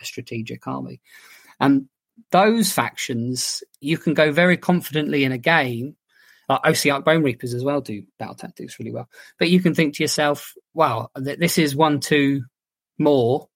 a 0.00 0.04
strategic 0.04 0.66
army 0.66 1.00
and 1.60 1.88
those 2.30 2.72
factions 2.72 3.62
you 3.80 3.98
can 3.98 4.14
go 4.14 4.32
very 4.32 4.56
confidently 4.56 5.24
in 5.24 5.32
a 5.32 5.38
game 5.38 5.96
uh, 6.48 6.60
Ossiarch 6.60 7.04
Bonereapers 7.04 7.54
as 7.54 7.64
well 7.64 7.80
do 7.80 8.04
battle 8.18 8.34
tactics 8.34 8.78
really 8.78 8.92
well. 8.92 9.08
But 9.38 9.50
you 9.50 9.60
can 9.60 9.74
think 9.74 9.94
to 9.96 10.02
yourself, 10.04 10.54
wow, 10.74 11.10
th- 11.22 11.38
this 11.38 11.58
is 11.58 11.74
one, 11.74 12.00
two 12.00 12.44
more. 12.98 13.48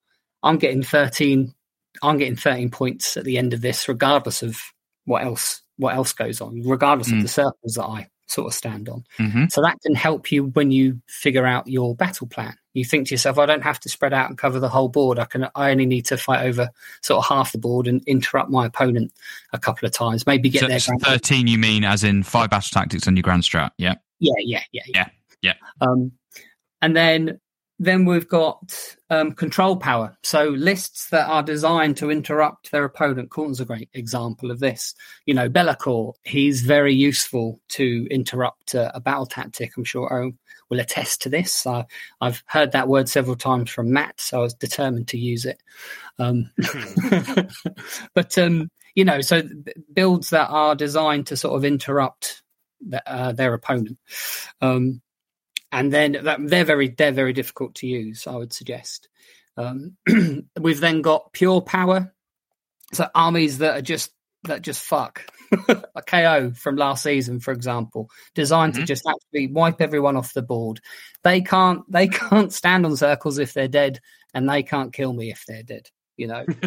I'm 0.42 0.58
getting 0.58 0.82
13, 0.82 1.54
I'm 2.02 2.18
getting 2.18 2.36
13 2.36 2.70
points 2.70 3.16
at 3.16 3.24
the 3.24 3.38
end 3.38 3.54
of 3.54 3.60
this, 3.60 3.88
regardless 3.88 4.42
of 4.42 4.58
what 5.04 5.22
else, 5.22 5.62
what 5.76 5.94
else 5.94 6.12
goes 6.12 6.40
on, 6.40 6.62
regardless 6.62 7.08
of 7.08 7.18
Mm. 7.18 7.22
the 7.22 7.28
circles 7.28 7.74
that 7.74 7.84
I 7.84 8.08
sort 8.30 8.46
of 8.46 8.54
stand 8.54 8.88
on. 8.88 9.04
hmm 9.16 9.46
So 9.50 9.62
that 9.62 9.80
can 9.82 9.94
help 9.94 10.30
you 10.32 10.44
when 10.46 10.70
you 10.70 11.00
figure 11.06 11.46
out 11.46 11.66
your 11.66 11.94
battle 11.94 12.26
plan. 12.26 12.54
You 12.72 12.84
think 12.84 13.08
to 13.08 13.14
yourself, 13.14 13.38
I 13.38 13.46
don't 13.46 13.62
have 13.62 13.80
to 13.80 13.88
spread 13.88 14.12
out 14.12 14.28
and 14.28 14.38
cover 14.38 14.60
the 14.60 14.68
whole 14.68 14.88
board. 14.88 15.18
I 15.18 15.24
can. 15.24 15.48
I 15.56 15.72
only 15.72 15.86
need 15.86 16.06
to 16.06 16.16
fight 16.16 16.44
over 16.46 16.70
sort 17.02 17.18
of 17.18 17.28
half 17.28 17.50
the 17.52 17.58
board 17.58 17.88
and 17.88 18.02
interrupt 18.06 18.50
my 18.50 18.66
opponent 18.66 19.12
a 19.52 19.58
couple 19.58 19.86
of 19.86 19.92
times. 19.92 20.26
Maybe 20.26 20.48
get 20.48 20.60
So, 20.60 20.66
their 20.68 20.78
so 20.78 20.92
13, 21.02 21.48
you 21.48 21.58
mean 21.58 21.82
as 21.84 22.04
in 22.04 22.22
five 22.22 22.50
battle 22.50 22.68
tactics 22.72 23.08
on 23.08 23.16
your 23.16 23.22
grand 23.22 23.42
strat? 23.42 23.70
Yeah. 23.76 23.94
Yeah, 24.20 24.34
yeah, 24.38 24.62
yeah, 24.72 24.82
Yeah. 24.94 25.08
Yeah. 25.42 25.54
Um, 25.80 26.12
and 26.82 26.94
then 26.96 27.40
then 27.80 28.04
we've 28.04 28.28
got 28.28 28.96
um, 29.08 29.32
control 29.32 29.74
power. 29.74 30.14
So 30.22 30.50
lists 30.50 31.08
that 31.08 31.26
are 31.26 31.42
designed 31.42 31.96
to 31.96 32.10
interrupt 32.10 32.70
their 32.70 32.84
opponent. 32.84 33.30
Corton's 33.30 33.58
a 33.58 33.64
great 33.64 33.88
example 33.94 34.50
of 34.50 34.60
this. 34.60 34.94
You 35.24 35.32
know, 35.32 35.48
Be'lakor, 35.48 36.12
he's 36.22 36.60
very 36.60 36.94
useful 36.94 37.58
to 37.70 38.06
interrupt 38.10 38.74
uh, 38.74 38.92
a 38.94 39.00
battle 39.00 39.24
tactic. 39.24 39.72
I'm 39.76 39.84
sure 39.84 40.12
Owen 40.12 40.38
will 40.68 40.78
attest 40.78 41.22
to 41.22 41.30
this. 41.30 41.66
Uh, 41.66 41.84
I've 42.20 42.44
heard 42.46 42.72
that 42.72 42.86
word 42.86 43.08
several 43.08 43.34
times 43.34 43.70
from 43.70 43.90
Matt, 43.90 44.20
so 44.20 44.40
I 44.40 44.42
was 44.42 44.54
determined 44.54 45.08
to 45.08 45.18
use 45.18 45.46
it. 45.46 45.58
Um, 46.18 46.50
but 48.14 48.36
um, 48.36 48.70
you 48.94 49.06
know, 49.06 49.22
so 49.22 49.42
builds 49.90 50.30
that 50.30 50.48
are 50.48 50.74
designed 50.74 51.28
to 51.28 51.36
sort 51.36 51.56
of 51.56 51.64
interrupt 51.64 52.42
the, 52.86 53.02
uh, 53.10 53.32
their 53.32 53.54
opponent. 53.54 53.98
Um, 54.60 55.00
and 55.72 55.92
then 55.92 56.12
that, 56.24 56.38
they're 56.42 56.64
very 56.64 56.88
they're 56.88 57.12
very 57.12 57.32
difficult 57.32 57.74
to 57.76 57.86
use. 57.86 58.26
I 58.26 58.36
would 58.36 58.52
suggest. 58.52 59.08
Um, 59.56 59.96
we've 60.60 60.80
then 60.80 61.02
got 61.02 61.32
pure 61.32 61.60
power, 61.60 62.14
so 62.92 63.08
armies 63.14 63.58
that 63.58 63.78
are 63.78 63.82
just 63.82 64.12
that 64.44 64.62
just 64.62 64.82
fuck. 64.82 65.24
a 65.68 66.02
KO 66.06 66.52
from 66.52 66.76
last 66.76 67.02
season, 67.02 67.40
for 67.40 67.52
example, 67.52 68.08
designed 68.34 68.74
to 68.74 68.84
just 68.84 69.04
actually 69.06 69.48
wipe 69.48 69.80
everyone 69.80 70.16
off 70.16 70.32
the 70.32 70.42
board. 70.42 70.80
They 71.24 71.40
can't 71.40 71.82
they 71.90 72.08
can't 72.08 72.52
stand 72.52 72.86
on 72.86 72.96
circles 72.96 73.38
if 73.38 73.52
they're 73.52 73.68
dead, 73.68 74.00
and 74.34 74.48
they 74.48 74.62
can't 74.62 74.92
kill 74.92 75.12
me 75.12 75.30
if 75.30 75.44
they're 75.46 75.62
dead. 75.62 75.88
You 76.20 76.26
know, 76.28 76.44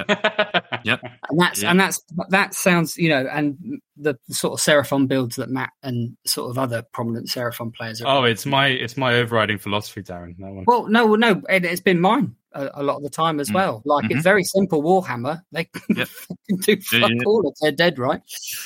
Yep. 0.83 1.01
and 1.03 1.39
that's 1.39 1.61
Yeah. 1.61 1.71
and 1.71 1.79
that's 1.79 2.01
that 2.29 2.53
sounds 2.55 2.97
you 2.97 3.09
know, 3.09 3.27
and 3.31 3.79
the 3.95 4.15
sort 4.29 4.53
of 4.53 4.59
Seraphon 4.65 5.07
builds 5.07 5.35
that 5.35 5.49
Matt 5.49 5.69
and 5.83 6.17
sort 6.25 6.49
of 6.49 6.57
other 6.57 6.81
prominent 6.91 7.27
Seraphon 7.27 7.73
players 7.73 8.01
are 8.01 8.17
Oh, 8.17 8.23
it's 8.23 8.45
my 8.45 8.67
it's 8.67 8.97
my 8.97 9.13
overriding 9.15 9.59
philosophy, 9.59 10.01
Darren. 10.01 10.35
That 10.39 10.51
one. 10.51 10.65
Well, 10.65 10.87
no, 10.87 11.15
no, 11.15 11.41
it, 11.49 11.63
it's 11.65 11.81
been 11.81 11.99
mine 12.01 12.35
a, 12.53 12.69
a 12.75 12.83
lot 12.83 12.97
of 12.97 13.03
the 13.03 13.09
time 13.09 13.39
as 13.39 13.49
Mm. 13.51 13.55
well. 13.55 13.81
Like 13.85 14.05
Mhm. 14.05 14.11
it's 14.15 14.23
very 14.23 14.43
simple 14.43 14.81
Warhammer. 14.81 15.41
They 15.51 15.69
Yep. 15.95 16.07
can 16.49 16.57
do 16.57 16.71
Yeah, 16.91 16.99
fuck 17.01 17.11
yeah. 17.11 17.23
all 17.27 17.47
if 17.47 17.53
they're 17.61 17.71
dead, 17.71 17.99
right? 17.99 18.21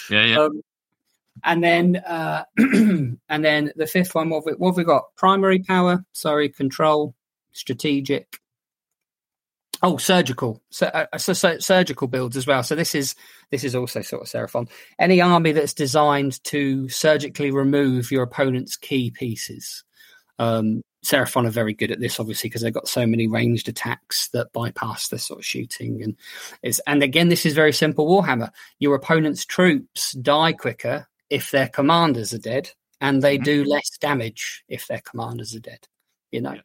Yeah. 0.09 0.25
Yeah. 0.25 0.39
Um, 0.39 0.61
and 1.43 1.63
then, 1.63 1.97
uh, 1.97 2.45
and 2.57 3.19
then 3.29 3.71
the 3.75 3.85
fifth 3.85 4.15
one, 4.15 4.29
what 4.29 4.37
have, 4.37 4.45
we, 4.45 4.51
what 4.53 4.69
have 4.71 4.77
we 4.77 4.83
got? 4.83 5.03
Primary 5.17 5.59
power, 5.59 6.03
sorry, 6.13 6.49
control, 6.49 7.13
strategic. 7.51 8.39
Oh, 9.83 9.97
surgical. 9.97 10.61
So, 10.69 10.87
uh, 10.87 11.17
so, 11.17 11.33
so 11.33 11.59
surgical 11.59 12.07
builds 12.07 12.35
as 12.35 12.47
well. 12.47 12.63
So 12.63 12.75
this 12.75 12.95
is 12.95 13.15
this 13.51 13.63
is 13.63 13.75
also 13.75 14.01
sort 14.01 14.23
of 14.23 14.27
Seraphon. 14.27 14.69
Any 14.97 15.21
army 15.21 15.51
that's 15.51 15.73
designed 15.73 16.43
to 16.45 16.89
surgically 16.89 17.51
remove 17.51 18.11
your 18.11 18.23
opponent's 18.23 18.75
key 18.75 19.11
pieces. 19.11 19.83
Um, 20.39 20.81
Seraphon 21.05 21.47
are 21.47 21.51
very 21.51 21.73
good 21.73 21.91
at 21.91 21.99
this, 21.99 22.19
obviously, 22.19 22.49
because 22.49 22.63
they've 22.63 22.73
got 22.73 22.87
so 22.87 23.05
many 23.05 23.27
ranged 23.27 23.69
attacks 23.69 24.29
that 24.29 24.51
bypass 24.51 25.09
the 25.09 25.19
sort 25.19 25.39
of 25.39 25.45
shooting. 25.45 26.01
And 26.01 26.15
it's 26.63 26.79
and 26.87 27.03
again, 27.03 27.29
this 27.29 27.45
is 27.45 27.53
very 27.53 27.73
simple 27.73 28.07
Warhammer. 28.07 28.49
Your 28.79 28.95
opponent's 28.95 29.45
troops 29.45 30.13
die 30.13 30.53
quicker 30.53 31.07
if 31.29 31.51
their 31.51 31.67
commanders 31.67 32.33
are 32.33 32.39
dead, 32.39 32.71
and 32.99 33.21
they 33.21 33.37
do 33.37 33.63
less 33.63 33.89
damage 33.99 34.63
if 34.67 34.87
their 34.87 35.01
commanders 35.01 35.55
are 35.55 35.59
dead. 35.59 35.87
You 36.31 36.41
know, 36.41 36.55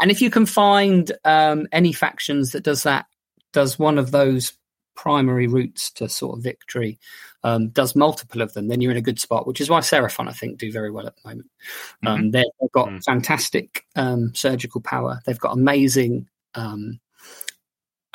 and 0.00 0.10
if 0.10 0.22
you 0.22 0.30
can 0.30 0.46
find 0.46 1.10
um, 1.24 1.66
any 1.72 1.92
factions 1.92 2.52
that 2.52 2.62
does 2.62 2.84
that, 2.84 3.06
does 3.52 3.78
one 3.78 3.98
of 3.98 4.10
those 4.12 4.52
primary 4.94 5.46
routes 5.46 5.90
to 5.92 6.08
sort 6.08 6.36
of 6.36 6.42
victory, 6.42 6.98
um, 7.44 7.68
does 7.68 7.94
multiple 7.94 8.42
of 8.42 8.52
them, 8.52 8.68
then 8.68 8.80
you're 8.80 8.90
in 8.90 8.96
a 8.96 9.02
good 9.02 9.18
spot. 9.20 9.46
Which 9.46 9.60
is 9.60 9.68
why 9.70 9.80
Seraphon, 9.80 10.28
I 10.28 10.32
think, 10.32 10.58
do 10.58 10.70
very 10.72 10.90
well 10.90 11.06
at 11.06 11.14
the 11.16 11.28
moment. 11.28 11.50
Um, 12.06 12.30
they've 12.30 12.44
they've 12.60 12.72
got 12.72 12.88
Mhm. 12.88 13.04
fantastic 13.04 13.84
um, 13.96 14.34
surgical 14.34 14.80
power. 14.80 15.20
They've 15.26 15.38
got 15.38 15.52
amazing. 15.52 16.28
Um, 16.54 17.00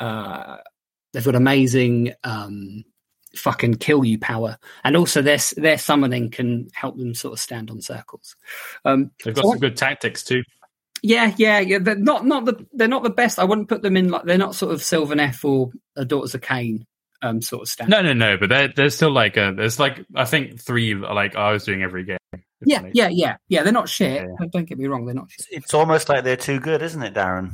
uh, 0.00 0.58
they've 1.12 1.24
got 1.24 1.34
amazing 1.36 2.12
um, 2.24 2.84
fucking 3.34 3.74
kill 3.74 4.04
you 4.04 4.18
power, 4.18 4.58
and 4.84 4.96
also 4.96 5.22
their 5.22 5.38
their 5.56 5.78
summoning 5.78 6.30
can 6.30 6.68
help 6.74 6.96
them 6.96 7.14
sort 7.14 7.32
of 7.32 7.40
stand 7.40 7.70
on 7.70 7.80
circles. 7.80 8.36
Um, 8.84 9.10
They've 9.24 9.34
got 9.34 9.44
so 9.44 9.50
some 9.50 9.60
good 9.60 9.76
tactics 9.76 10.22
too. 10.24 10.42
Yeah, 11.06 11.34
yeah, 11.36 11.60
yeah. 11.60 11.78
They're 11.80 11.96
not 11.96 12.24
not 12.24 12.46
the 12.46 12.66
they're 12.72 12.88
not 12.88 13.02
the 13.02 13.10
best. 13.10 13.38
I 13.38 13.44
wouldn't 13.44 13.68
put 13.68 13.82
them 13.82 13.94
in 13.96 14.08
like 14.08 14.24
they're 14.24 14.38
not 14.38 14.54
sort 14.54 14.72
of 14.72 14.80
Sylvaneth 14.80 15.44
or 15.44 15.70
uh, 15.98 16.04
Daughters 16.04 16.34
of 16.34 16.40
Khaine 16.40 16.86
um, 17.20 17.42
sort 17.42 17.60
of 17.62 17.68
stand. 17.68 17.90
No, 17.90 18.00
no, 18.00 18.14
no. 18.14 18.38
But 18.38 18.48
they're 18.48 18.68
they're 18.68 18.88
still 18.88 19.10
like 19.10 19.36
a, 19.36 19.52
there's 19.54 19.78
like 19.78 20.02
I 20.14 20.24
think 20.24 20.58
three 20.62 20.94
like 20.94 21.36
I 21.36 21.52
was 21.52 21.64
doing 21.64 21.82
every 21.82 22.04
game. 22.04 22.16
Yeah, 22.66 22.80
Like, 22.80 22.92
yeah, 22.94 23.08
yeah, 23.10 23.36
yeah. 23.50 23.62
They're 23.64 23.72
not 23.74 23.90
shit. 23.90 24.22
Yeah, 24.22 24.28
yeah. 24.40 24.46
Don't 24.50 24.64
get 24.66 24.78
me 24.78 24.86
wrong. 24.86 25.04
They're 25.04 25.14
not 25.14 25.30
shit. 25.30 25.46
It's 25.50 25.74
almost 25.74 26.08
like 26.08 26.24
they're 26.24 26.38
too 26.38 26.58
good, 26.58 26.80
isn't 26.80 27.02
it, 27.02 27.12
Darren? 27.12 27.50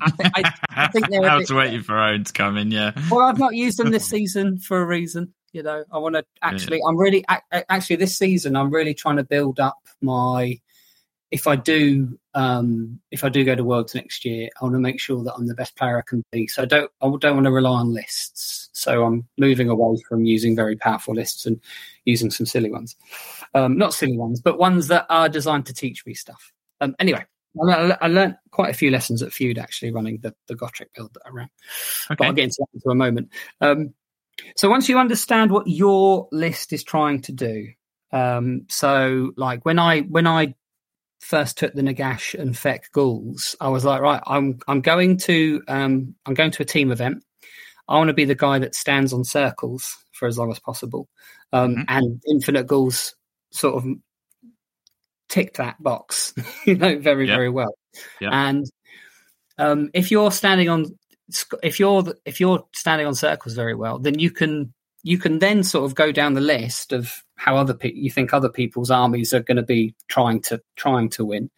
I, 0.00 0.10
thi- 0.12 0.30
I, 0.36 0.52
I 0.70 0.86
think 0.88 1.08
they're. 1.08 1.24
I 1.28 1.34
A 1.34 1.38
was 1.38 1.48
bit, 1.48 1.56
waiting 1.56 1.82
for 1.82 1.98
Owen 1.98 2.22
to 2.22 2.32
come 2.32 2.56
in. 2.56 2.70
Yeah. 2.70 2.92
well, 3.10 3.22
I've 3.22 3.38
not 3.40 3.56
used 3.56 3.78
them 3.78 3.90
this 3.90 4.06
season 4.06 4.58
for 4.60 4.80
a 4.80 4.86
reason. 4.86 5.34
You 5.52 5.64
know, 5.64 5.82
I 5.90 5.98
want 5.98 6.14
to 6.14 6.24
actually. 6.40 6.80
I'm 6.86 6.96
really 6.96 7.24
a- 7.28 7.40
a- 7.50 7.72
actually 7.72 7.96
this 7.96 8.16
season. 8.16 8.54
I'm 8.54 8.70
really 8.70 8.94
trying 8.94 9.16
to 9.16 9.24
build 9.24 9.58
up 9.58 9.78
my. 10.00 10.60
If 11.32 11.48
I 11.48 11.56
do, 11.56 12.18
um, 12.34 13.00
if 13.10 13.24
I 13.24 13.28
do 13.28 13.44
go 13.44 13.54
to 13.54 13.64
Worlds 13.64 13.94
next 13.94 14.24
year, 14.24 14.48
I 14.60 14.64
want 14.64 14.74
to 14.74 14.80
make 14.80 15.00
sure 15.00 15.22
that 15.22 15.34
I'm 15.34 15.46
the 15.46 15.54
best 15.54 15.76
player 15.76 15.98
I 15.98 16.02
can 16.02 16.24
be. 16.32 16.46
So 16.46 16.62
I 16.62 16.64
don't, 16.64 16.90
I 17.00 17.06
don't 17.18 17.34
want 17.34 17.44
to 17.44 17.52
rely 17.52 17.78
on 17.80 17.92
lists. 17.92 18.70
So 18.72 19.04
I'm 19.04 19.28
moving 19.38 19.68
away 19.68 20.00
from 20.08 20.24
using 20.24 20.56
very 20.56 20.76
powerful 20.76 21.14
lists 21.14 21.46
and 21.46 21.60
using 22.04 22.30
some 22.30 22.46
silly 22.46 22.70
ones. 22.70 22.96
Um, 23.54 23.76
not 23.76 23.94
silly 23.94 24.16
ones, 24.16 24.40
but 24.40 24.58
ones 24.58 24.88
that 24.88 25.06
are 25.10 25.28
designed 25.28 25.66
to 25.66 25.74
teach 25.74 26.06
me 26.06 26.14
stuff. 26.14 26.52
Um, 26.80 26.96
anyway, 26.98 27.24
I, 27.62 27.96
I 28.00 28.08
learned 28.08 28.36
quite 28.50 28.70
a 28.70 28.76
few 28.76 28.90
lessons 28.90 29.22
at 29.22 29.32
Feud 29.32 29.58
actually 29.58 29.92
running 29.92 30.18
the, 30.18 30.34
the 30.48 30.54
Gotrek 30.54 30.94
build 30.94 31.12
that 31.14 31.22
I 31.26 31.30
ran. 31.30 31.50
But 32.16 32.24
I'll 32.24 32.32
Okay. 32.32 32.36
get 32.36 32.44
into 32.44 32.56
that 32.60 32.74
into 32.74 32.90
a 32.90 32.94
moment. 32.94 33.30
Um, 33.60 33.94
so 34.56 34.70
once 34.70 34.88
you 34.88 34.98
understand 34.98 35.50
what 35.50 35.66
your 35.66 36.28
list 36.32 36.72
is 36.72 36.82
trying 36.82 37.20
to 37.22 37.32
do, 37.32 37.68
um, 38.10 38.66
so 38.68 39.32
like 39.36 39.64
when 39.64 39.78
I 39.78 40.00
when 40.00 40.26
I 40.26 40.54
first 41.22 41.56
took 41.56 41.72
the 41.72 41.82
Nagash 41.82 42.38
and 42.38 42.54
FEC 42.54 42.90
ghouls, 42.92 43.56
I 43.60 43.68
was 43.68 43.84
like, 43.84 44.00
right, 44.02 44.22
I'm 44.26 44.58
I'm 44.68 44.80
going 44.82 45.16
to 45.18 45.62
um, 45.68 46.14
I'm 46.26 46.34
going 46.34 46.50
to 46.50 46.62
a 46.62 46.66
team 46.66 46.90
event. 46.92 47.24
I 47.88 47.96
want 47.96 48.08
to 48.08 48.14
be 48.14 48.24
the 48.26 48.34
guy 48.34 48.58
that 48.58 48.74
stands 48.74 49.12
on 49.12 49.24
circles 49.24 49.96
for 50.12 50.28
as 50.28 50.36
long 50.38 50.50
as 50.50 50.58
possible, 50.60 51.08
um, 51.52 51.76
Mhm. 51.76 51.84
and 51.88 52.22
Infinite 52.28 52.66
Ghouls 52.66 53.14
sort 53.50 53.76
of 53.76 53.86
ticked 55.28 55.56
that 55.56 55.82
box, 55.82 56.34
you 56.66 56.74
know, 56.76 56.98
very 56.98 57.26
Yeah. 57.26 57.36
very 57.36 57.50
well. 57.50 57.74
Yeah. 58.20 58.30
And 58.32 58.66
um, 59.58 59.90
if 59.94 60.10
you're 60.10 60.30
standing 60.32 60.68
on 60.68 60.86
if 61.62 61.78
you're 61.80 62.04
if 62.24 62.40
you're 62.40 62.64
standing 62.74 63.06
on 63.06 63.14
circles 63.14 63.54
very 63.54 63.74
well, 63.74 63.98
then 63.98 64.18
you 64.18 64.30
can 64.30 64.72
you 65.02 65.18
can 65.18 65.38
then 65.38 65.62
sort 65.64 65.84
of 65.84 65.94
go 65.94 66.12
down 66.12 66.34
the 66.34 66.40
list 66.40 66.92
of 66.92 67.12
how 67.42 67.56
other 67.56 67.74
people 67.74 68.00
you 68.00 68.10
think 68.10 68.32
other 68.32 68.48
people's 68.48 68.90
armies 68.90 69.34
are 69.34 69.42
going 69.42 69.56
to 69.56 69.64
be 69.64 69.94
trying 70.06 70.40
to 70.42 70.62
trying 70.76 71.08
to 71.10 71.24
win, 71.24 71.50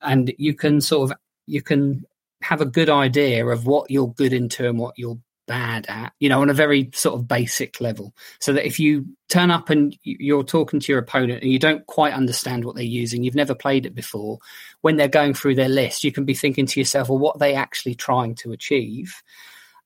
and 0.00 0.32
you 0.38 0.54
can 0.54 0.80
sort 0.80 1.10
of 1.10 1.16
you 1.46 1.62
can 1.62 2.04
have 2.42 2.60
a 2.60 2.66
good 2.66 2.88
idea 2.88 3.44
of 3.44 3.66
what 3.66 3.90
you're 3.90 4.14
good 4.14 4.32
into 4.32 4.68
and 4.68 4.78
what 4.78 4.96
you're 4.96 5.18
bad 5.48 5.84
at, 5.88 6.12
you 6.20 6.28
know, 6.28 6.40
on 6.40 6.48
a 6.48 6.54
very 6.54 6.90
sort 6.94 7.18
of 7.18 7.26
basic 7.26 7.80
level. 7.80 8.14
So 8.38 8.52
that 8.52 8.64
if 8.64 8.78
you 8.78 9.04
turn 9.28 9.50
up 9.50 9.68
and 9.68 9.98
you're 10.04 10.44
talking 10.44 10.78
to 10.78 10.92
your 10.92 11.00
opponent 11.00 11.42
and 11.42 11.50
you 11.50 11.58
don't 11.58 11.84
quite 11.86 12.14
understand 12.14 12.64
what 12.64 12.76
they're 12.76 12.84
using, 12.84 13.24
you've 13.24 13.34
never 13.34 13.54
played 13.54 13.84
it 13.84 13.94
before, 13.96 14.38
when 14.82 14.96
they're 14.96 15.08
going 15.08 15.34
through 15.34 15.56
their 15.56 15.68
list, 15.68 16.04
you 16.04 16.12
can 16.12 16.24
be 16.24 16.34
thinking 16.34 16.66
to 16.66 16.78
yourself, 16.78 17.08
well, 17.08 17.18
what 17.18 17.34
are 17.34 17.40
they 17.40 17.54
actually 17.54 17.96
trying 17.96 18.36
to 18.36 18.52
achieve? 18.52 19.12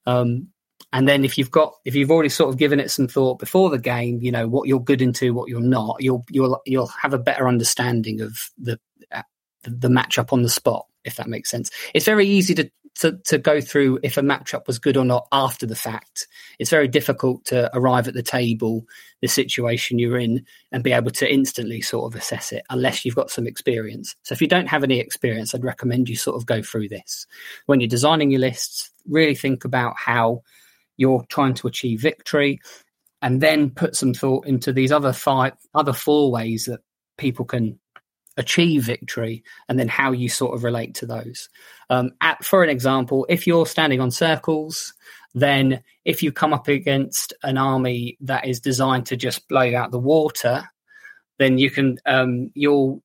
Um, 0.05 0.49
and 0.95 1.09
then 1.09 1.25
if 1.25 1.37
you've 1.37 1.51
got 1.51 1.75
if 1.85 1.97
you've 1.97 2.13
already 2.13 2.29
sort 2.29 2.51
of 2.51 2.57
given 2.57 2.79
it 2.79 2.89
some 2.89 3.09
thought 3.09 3.41
before 3.41 3.69
the 3.69 3.81
game, 3.81 4.21
you 4.23 4.31
know 4.31 4.47
what 4.47 4.69
you're 4.69 4.81
good 4.81 5.03
into, 5.03 5.35
what 5.35 5.49
you're 5.49 5.61
not, 5.61 5.97
you'll 5.99 6.25
you'll 6.31 6.63
you'll 6.65 6.87
have 6.87 7.13
a 7.13 7.19
better 7.19 7.49
understanding 7.49 8.21
of 8.21 8.39
the 8.57 8.79
uh, 9.11 9.23
the, 9.65 9.89
matchup 9.89 10.33
on 10.33 10.43
the 10.43 10.49
spot, 10.49 10.87
if 11.05 11.17
that 11.17 11.29
makes 11.29 11.51
sense. 11.51 11.73
It's 11.95 12.07
very 12.07 12.29
easy 12.29 12.55
to, 12.55 12.71
to 13.01 13.19
to 13.25 13.39
go 13.39 13.61
through 13.61 13.99
if 14.05 14.17
a 14.17 14.23
matchup 14.23 14.69
was 14.69 14.79
good 14.79 14.97
or 14.97 15.05
not 15.05 15.27
after 15.33 15.67
the 15.67 15.75
fact. 15.75 16.29
It's 16.61 16.71
very 16.71 16.87
difficult 16.87 17.45
to 17.47 17.77
arrive 17.77 18.07
at 18.07 18.15
the 18.15 18.23
table, 18.23 18.87
the 19.21 19.27
situation 19.27 19.99
you're 19.99 20.19
in, 20.19 20.47
and 20.71 20.85
be 20.85 20.93
able 20.93 21.11
to 21.11 21.29
instantly 21.29 21.81
sort 21.81 22.15
of 22.15 22.21
assess 22.21 22.53
it 22.53 22.65
unless 22.71 23.05
you've 23.05 23.17
got 23.17 23.33
some 23.33 23.49
experience. 23.49 24.15
So 24.23 24.33
if 24.33 24.41
you 24.41 24.47
don't 24.47 24.69
have 24.69 24.85
any 24.85 25.01
experience, 25.01 25.57
I'd 25.57 25.65
recommend 25.65 26.09
you 26.09 26.15
sort 26.15 26.37
of 26.37 26.47
go 26.47 26.63
through 26.63 26.91
this 26.91 27.27
when 27.67 27.81
you're 27.81 27.89
designing 27.89 28.31
your 28.31 28.43
lists. 28.43 28.93
Really 29.09 29.35
think 29.35 29.65
about 29.65 29.97
how 29.99 30.45
you're 30.97 31.25
trying 31.29 31.55
to 31.55 31.67
achieve 31.67 32.01
victory, 32.01 32.61
and 33.23 33.41
then 33.41 33.71
put 33.71 33.97
some 33.97 34.15
thought 34.15 34.47
into 34.47 34.73
these 34.73 34.93
other 34.93 35.13
five, 35.13 35.55
other 35.75 35.93
four 35.93 36.31
ways 36.31 36.67
that 36.67 36.81
people 37.17 37.45
can 37.45 37.79
achieve 38.37 38.85
victory 38.85 39.43
and 39.69 39.79
then 39.79 39.89
how 39.89 40.13
you 40.13 40.29
sort 40.29 40.55
of 40.55 40.65
relate 40.65 40.95
to 40.97 41.07
those. 41.07 41.49
Um, 41.91 42.11
at, 42.21 42.45
for 42.45 42.65
an 42.65 42.71
example, 42.71 43.27
if 43.29 43.47
you're 43.47 43.67
standing 43.67 44.01
on 44.01 44.11
circles, 44.11 44.93
then 45.35 45.83
if 46.05 46.23
you 46.23 46.33
come 46.33 46.53
up 46.53 46.69
against 46.69 47.33
an 47.43 47.59
army 47.59 48.17
that 48.21 48.47
is 48.47 48.61
designed 48.61 49.07
to 49.07 49.17
just 49.17 49.49
blow 49.49 49.75
out 49.75 49.91
the 49.91 49.99
water, 49.99 50.65
then 51.39 51.59
you 51.59 51.71
can 51.71 51.99
um, 52.07 52.51
you'll 52.55 53.03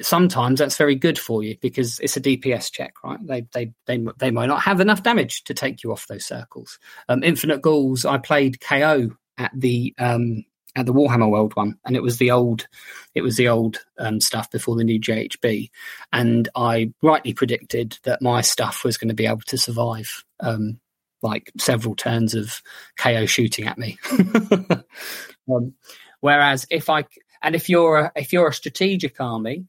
sometimes 0.00 0.58
that's 0.58 0.76
very 0.76 0.94
good 0.94 1.18
for 1.18 1.42
you 1.42 1.56
because 1.60 1.98
it's 2.00 2.16
a 2.16 2.20
DPS 2.20 2.70
check, 2.70 2.94
right? 3.02 3.18
They 3.24 3.46
they 3.52 3.72
they 3.86 4.04
they 4.18 4.30
might 4.30 4.46
not 4.46 4.62
have 4.62 4.80
enough 4.80 5.02
damage 5.02 5.44
to 5.44 5.54
take 5.54 5.82
you 5.82 5.92
off 5.92 6.06
those 6.06 6.26
circles. 6.26 6.78
Um, 7.08 7.22
Infinite 7.22 7.62
Ghouls, 7.62 8.04
I 8.04 8.18
played 8.18 8.60
KO 8.60 9.10
at 9.38 9.52
the 9.54 9.94
um, 9.98 10.44
at 10.74 10.86
the 10.86 10.92
Warhammer 10.92 11.30
World 11.30 11.56
one, 11.56 11.78
and 11.84 11.96
it 11.96 12.02
was 12.02 12.18
the 12.18 12.30
old 12.30 12.66
it 13.14 13.22
was 13.22 13.36
the 13.36 13.48
old 13.48 13.84
um, 13.98 14.20
stuff 14.20 14.50
before 14.50 14.76
the 14.76 14.84
new 14.84 15.00
GHB, 15.00 15.70
and 16.12 16.48
I 16.54 16.92
rightly 17.02 17.32
predicted 17.32 17.98
that 18.04 18.22
my 18.22 18.42
stuff 18.42 18.84
was 18.84 18.98
going 18.98 19.08
to 19.08 19.14
be 19.14 19.26
able 19.26 19.40
to 19.46 19.58
survive. 19.58 20.24
Um, 20.40 20.80
like 21.22 21.50
several 21.58 21.96
turns 21.96 22.34
of 22.34 22.62
KO 22.98 23.24
shooting 23.24 23.66
at 23.66 23.78
me. 23.78 23.98
um, 25.50 25.74
whereas 26.20 26.66
if 26.70 26.90
I 26.90 27.04
and 27.42 27.54
if 27.54 27.68
you're 27.68 27.96
a, 27.96 28.12
if 28.14 28.32
you're 28.32 28.48
a 28.48 28.52
strategic 28.52 29.18
army, 29.18 29.64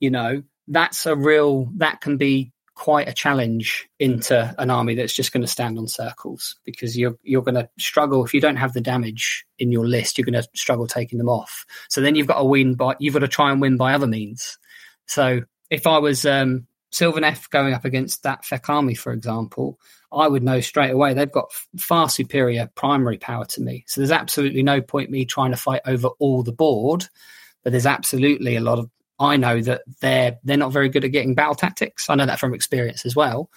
you 0.00 0.10
know 0.10 0.42
that's 0.68 1.06
a 1.06 1.14
real 1.14 1.68
that 1.76 2.00
can 2.00 2.16
be 2.16 2.52
quite 2.74 3.08
a 3.08 3.12
challenge 3.12 3.86
into 3.98 4.54
an 4.56 4.70
army 4.70 4.94
that's 4.94 5.12
just 5.12 5.32
going 5.32 5.42
to 5.42 5.46
stand 5.46 5.78
on 5.78 5.86
circles 5.86 6.56
because 6.64 6.96
you're 6.96 7.18
you're 7.22 7.42
going 7.42 7.54
to 7.54 7.68
struggle. 7.78 8.24
If 8.24 8.32
you 8.32 8.40
don't 8.40 8.56
have 8.56 8.72
the 8.72 8.80
damage 8.80 9.44
in 9.58 9.70
your 9.70 9.86
list 9.86 10.16
you're 10.16 10.24
going 10.24 10.42
to 10.42 10.48
struggle 10.54 10.86
taking 10.86 11.18
them 11.18 11.28
off. 11.28 11.66
So 11.90 12.00
then 12.00 12.14
you've 12.14 12.26
got 12.26 12.38
to 12.38 12.44
win 12.44 12.74
by 12.74 12.96
you've 12.98 13.12
got 13.14 13.20
to 13.20 13.28
try 13.28 13.52
and 13.52 13.60
win 13.60 13.76
by 13.76 13.92
other 13.92 14.06
means. 14.06 14.58
So 15.06 15.42
if 15.68 15.86
i 15.86 15.98
was 15.98 16.24
um 16.24 16.66
Sylvaneth 16.90 17.50
going 17.50 17.74
up 17.74 17.84
against 17.84 18.24
that 18.24 18.44
FEC 18.44 18.68
army, 18.68 18.94
for 18.94 19.12
example, 19.12 19.78
I 20.10 20.26
would 20.26 20.42
know 20.42 20.60
straight 20.60 20.90
away 20.90 21.14
they've 21.14 21.30
got 21.30 21.52
far 21.78 22.08
superior 22.08 22.70
primary 22.74 23.18
power 23.18 23.44
to 23.44 23.60
me. 23.60 23.84
So 23.86 24.00
there's 24.00 24.10
absolutely 24.10 24.62
no 24.62 24.80
point 24.80 25.10
me 25.10 25.24
trying 25.24 25.52
to 25.52 25.56
fight 25.56 25.82
over 25.86 26.08
all 26.18 26.42
the 26.42 26.50
board, 26.50 27.06
but 27.62 27.70
there's 27.72 27.86
absolutely 27.86 28.56
a 28.56 28.60
lot 28.60 28.78
of 28.78 28.90
I 29.20 29.36
know 29.36 29.60
that 29.60 29.82
they're 30.00 30.38
they're 30.42 30.56
not 30.56 30.72
very 30.72 30.88
good 30.88 31.04
at 31.04 31.12
getting 31.12 31.34
battle 31.34 31.54
tactics. 31.54 32.08
I 32.08 32.14
know 32.14 32.26
that 32.26 32.40
from 32.40 32.54
experience 32.54 33.04
as 33.04 33.14
well. 33.14 33.50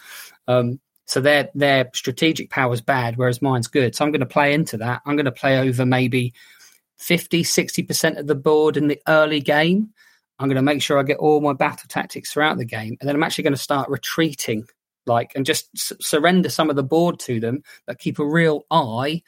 Um, 0.47 0.79
so 1.05 1.21
their 1.21 1.49
their 1.55 1.89
strategic 1.95 2.49
power 2.49 2.73
is 2.73 2.81
bad, 2.81 3.17
whereas 3.17 3.41
mine's 3.41 3.67
good. 3.67 3.95
So 3.95 4.05
I'm 4.05 4.11
going 4.11 4.19
to 4.19 4.25
play 4.25 4.53
into 4.53 4.77
that. 4.77 5.01
I'm 5.05 5.15
going 5.15 5.25
to 5.25 5.31
play 5.31 5.59
over 5.59 5.85
maybe 5.85 6.33
50, 6.97 7.43
60% 7.43 8.19
of 8.19 8.27
the 8.27 8.35
board 8.35 8.77
in 8.77 8.87
the 8.87 9.01
early 9.07 9.39
game. 9.39 9.89
I'm 10.39 10.47
going 10.47 10.55
to 10.55 10.61
make 10.61 10.81
sure 10.81 10.99
I 10.99 11.03
get 11.03 11.17
all 11.17 11.41
my 11.41 11.53
battle 11.53 11.87
tactics 11.87 12.31
throughout 12.31 12.57
the 12.57 12.65
game. 12.65 12.97
And 12.99 13.07
then 13.07 13.15
I'm 13.15 13.23
actually 13.23 13.43
going 13.43 13.53
to 13.53 13.59
start 13.59 13.89
retreating, 13.89 14.65
like, 15.05 15.31
and 15.35 15.45
just 15.45 15.69
s- 15.75 15.93
surrender 16.01 16.49
some 16.49 16.69
of 16.69 16.75
the 16.75 16.83
board 16.83 17.19
to 17.21 17.39
them, 17.39 17.61
but 17.85 17.99
keep 17.99 18.19
a 18.19 18.25
real 18.25 18.63
eye 18.71 19.21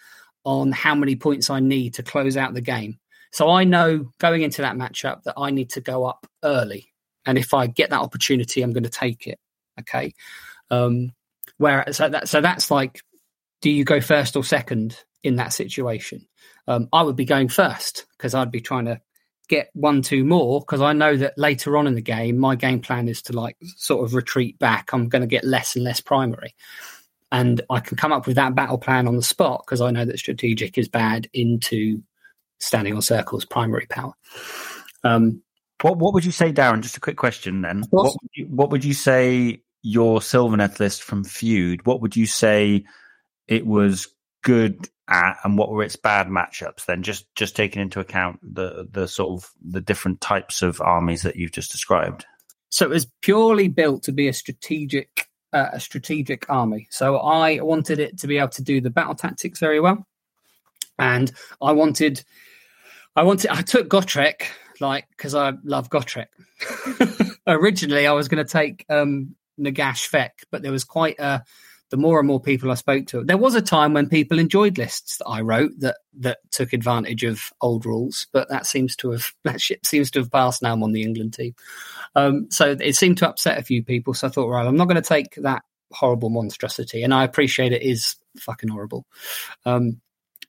on 0.45 0.71
how 0.71 0.95
many 0.95 1.15
points 1.15 1.49
I 1.49 1.59
need 1.59 1.93
to 1.95 2.03
close 2.03 2.37
out 2.37 2.53
the 2.53 2.61
game. 2.61 2.99
So 3.35 3.49
I 3.49 3.65
know 3.65 4.13
going 4.17 4.43
into 4.43 4.61
that 4.61 4.77
matchup 4.77 5.23
that 5.23 5.33
I 5.35 5.51
need 5.51 5.71
to 5.71 5.81
go 5.81 6.05
up 6.05 6.25
early. 6.41 6.93
And 7.25 7.37
if 7.37 7.53
I 7.53 7.67
get 7.67 7.89
that 7.89 7.99
opportunity, 7.99 8.61
I'm 8.61 8.71
going 8.71 8.85
to 8.85 8.89
take 8.89 9.27
it. 9.27 9.39
Okay. 9.77 10.13
Um, 10.71 11.11
where 11.57 11.83
so 11.91 12.07
that 12.07 12.29
so 12.29 12.39
that's 12.39 12.71
like, 12.71 13.01
do 13.59 13.69
you 13.69 13.83
go 13.83 13.99
first 13.99 14.37
or 14.37 14.43
second 14.45 14.97
in 15.21 15.35
that 15.35 15.51
situation? 15.51 16.25
Um, 16.69 16.87
I 16.93 17.03
would 17.03 17.17
be 17.17 17.25
going 17.25 17.49
first 17.49 18.05
because 18.17 18.33
I'd 18.33 18.51
be 18.51 18.61
trying 18.61 18.85
to 18.85 19.01
get 19.49 19.69
one 19.73 20.01
two 20.01 20.23
more 20.23 20.61
because 20.61 20.79
I 20.79 20.93
know 20.93 21.17
that 21.17 21.37
later 21.37 21.75
on 21.75 21.87
in 21.87 21.95
the 21.95 22.01
game, 22.01 22.37
my 22.37 22.55
game 22.55 22.79
plan 22.79 23.09
is 23.09 23.21
to 23.23 23.33
like 23.33 23.57
sort 23.75 24.05
of 24.05 24.13
retreat 24.13 24.57
back. 24.59 24.93
I'm 24.93 25.09
going 25.09 25.23
to 25.23 25.27
get 25.27 25.43
less 25.43 25.75
and 25.75 25.83
less 25.83 25.99
primary, 25.99 26.55
and 27.33 27.59
I 27.69 27.81
can 27.81 27.97
come 27.97 28.13
up 28.13 28.27
with 28.27 28.37
that 28.37 28.55
battle 28.55 28.77
plan 28.77 29.09
on 29.09 29.17
the 29.17 29.21
spot 29.21 29.63
because 29.65 29.81
I 29.81 29.91
know 29.91 30.05
that 30.05 30.19
strategic 30.19 30.77
is 30.77 30.87
bad 30.87 31.27
into 31.33 32.01
standing 32.59 32.95
on 32.95 33.01
circles 33.01 33.45
primary 33.45 33.87
power. 33.89 34.13
Um, 35.03 35.41
what 35.81 35.97
what 35.97 36.13
would 36.13 36.25
you 36.25 36.31
say, 36.31 36.51
Darren? 36.51 36.81
Just 36.81 36.97
a 36.97 37.01
quick 37.01 37.17
question 37.17 37.61
then. 37.61 37.83
What 37.89 38.05
would, 38.05 38.31
you, 38.33 38.45
what 38.45 38.69
would 38.71 38.83
you 38.83 38.93
say 38.93 39.61
your 39.81 40.19
Sylvaneth 40.19 40.79
list 40.79 41.03
from 41.03 41.23
Feud? 41.23 41.85
What 41.85 42.01
would 42.01 42.15
you 42.15 42.25
say 42.25 42.85
it 43.47 43.65
was 43.65 44.07
good 44.43 44.89
at, 45.07 45.37
and 45.43 45.57
what 45.57 45.69
were 45.69 45.83
its 45.83 45.95
bad 45.95 46.27
matchups? 46.27 46.85
Then, 46.85 47.03
just 47.03 47.27
just 47.35 47.55
taking 47.55 47.81
into 47.81 47.99
account 47.99 48.39
the 48.41 48.87
the 48.89 49.07
sort 49.07 49.39
of 49.39 49.51
the 49.63 49.81
different 49.81 50.21
types 50.21 50.61
of 50.61 50.81
armies 50.81 51.23
that 51.23 51.35
you've 51.35 51.51
just 51.51 51.71
described. 51.71 52.25
So 52.69 52.85
it 52.85 52.89
was 52.89 53.07
purely 53.21 53.67
built 53.67 54.03
to 54.03 54.11
be 54.11 54.27
a 54.27 54.33
strategic 54.33 55.27
uh, 55.53 55.69
a 55.73 55.79
strategic 55.79 56.49
army. 56.49 56.87
So 56.89 57.17
I 57.17 57.59
wanted 57.61 57.99
it 57.99 58.17
to 58.19 58.27
be 58.27 58.37
able 58.37 58.49
to 58.49 58.63
do 58.63 58.81
the 58.81 58.89
battle 58.89 59.15
tactics 59.15 59.59
very 59.59 59.79
well, 59.79 60.07
and 60.97 61.31
I 61.61 61.73
wanted 61.73 62.23
I 63.15 63.23
wanted 63.23 63.49
I 63.49 63.61
took 63.61 63.89
Gotrek 63.89 64.43
like 64.79 65.07
because 65.09 65.35
I 65.35 65.53
love 65.63 65.89
Gotrek. 65.89 66.27
Originally, 67.47 68.07
I 68.07 68.11
was 68.13 68.27
going 68.27 68.45
to 68.45 68.51
take 68.51 68.85
um, 68.89 69.35
Nagash 69.59 70.09
FEC, 70.09 70.29
but 70.51 70.61
there 70.61 70.71
was 70.71 70.83
quite 70.83 71.19
a. 71.19 71.43
The 71.91 71.97
more 71.97 72.17
and 72.17 72.27
more 72.27 72.41
people 72.41 72.71
I 72.71 72.75
spoke 72.75 73.05
to, 73.07 73.23
there 73.23 73.37
was 73.37 73.53
a 73.53 73.61
time 73.61 73.93
when 73.93 74.09
people 74.09 74.39
enjoyed 74.39 74.79
lists 74.79 75.19
that 75.19 75.27
I 75.27 75.41
wrote 75.41 75.71
that 75.79 75.97
that 76.17 76.39
took 76.49 76.73
advantage 76.73 77.23
of 77.23 77.53
old 77.61 77.85
rules, 77.85 78.25
but 78.33 78.49
that 78.49 78.65
seems 78.65 78.95
to 78.97 79.11
have 79.11 79.31
that 79.43 79.61
ship 79.61 79.85
seems 79.85 80.09
to 80.11 80.19
have 80.19 80.31
passed 80.31 80.63
now. 80.63 80.73
I'm 80.73 80.83
on 80.83 80.93
the 80.93 81.03
England 81.03 81.35
team, 81.35 81.53
um, 82.15 82.47
so 82.49 82.75
it 82.79 82.95
seemed 82.95 83.19
to 83.19 83.29
upset 83.29 83.59
a 83.59 83.63
few 83.63 83.83
people. 83.83 84.15
So 84.15 84.27
I 84.27 84.31
thought, 84.31 84.49
right, 84.49 84.65
I'm 84.65 84.75
not 84.75 84.87
going 84.87 85.01
to 85.01 85.07
take 85.07 85.35
that 85.35 85.61
horrible 85.91 86.31
monstrosity, 86.31 87.03
and 87.03 87.13
I 87.13 87.23
appreciate 87.23 87.71
it 87.71 87.83
is 87.83 88.15
fucking 88.39 88.69
horrible. 88.69 89.05
Um, 89.63 90.01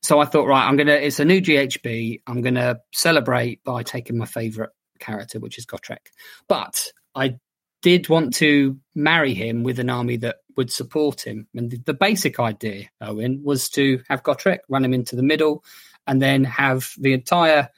so 0.07 0.21
I 0.21 0.25
thought, 0.25 0.47
right, 0.47 0.65
I'm 0.65 0.77
gonna. 0.77 0.93
It's 0.93 1.19
a 1.19 1.25
new 1.25 1.41
GHB. 1.41 2.23
I'm 2.29 2.41
gonna 2.41 2.79
celebrate 2.93 3.65
by 3.65 3.83
taking 3.83 4.17
my 4.17 4.25
favorite 4.25 4.71
character, 5.01 5.41
which 5.41 5.59
is 5.59 5.67
Gotrek. 5.67 6.13
But 6.47 6.93
I 7.17 7.39
did 7.83 8.09
want 8.09 8.35
to 8.35 8.79
marry 8.95 9.35
him 9.35 9.65
with 9.65 9.81
an 9.81 9.91
army 9.91 10.17
that 10.19 10.37
would 10.57 10.71
support 10.71 11.27
him. 11.27 11.49
And 11.57 11.73
the, 11.73 11.79
the 11.79 11.95
basic 11.95 12.39
idea, 12.39 12.85
Owen, 13.01 13.43
was 13.43 13.69
to 13.71 14.01
have 14.09 14.23
Gotrek 14.23 14.59
run 14.69 14.85
him 14.85 14.95
into 14.95 15.17
the 15.17 15.25
middle, 15.25 15.65
and 16.07 16.23
then 16.23 16.45
have 16.45 16.93
the 16.99 17.13
entire 17.13 17.69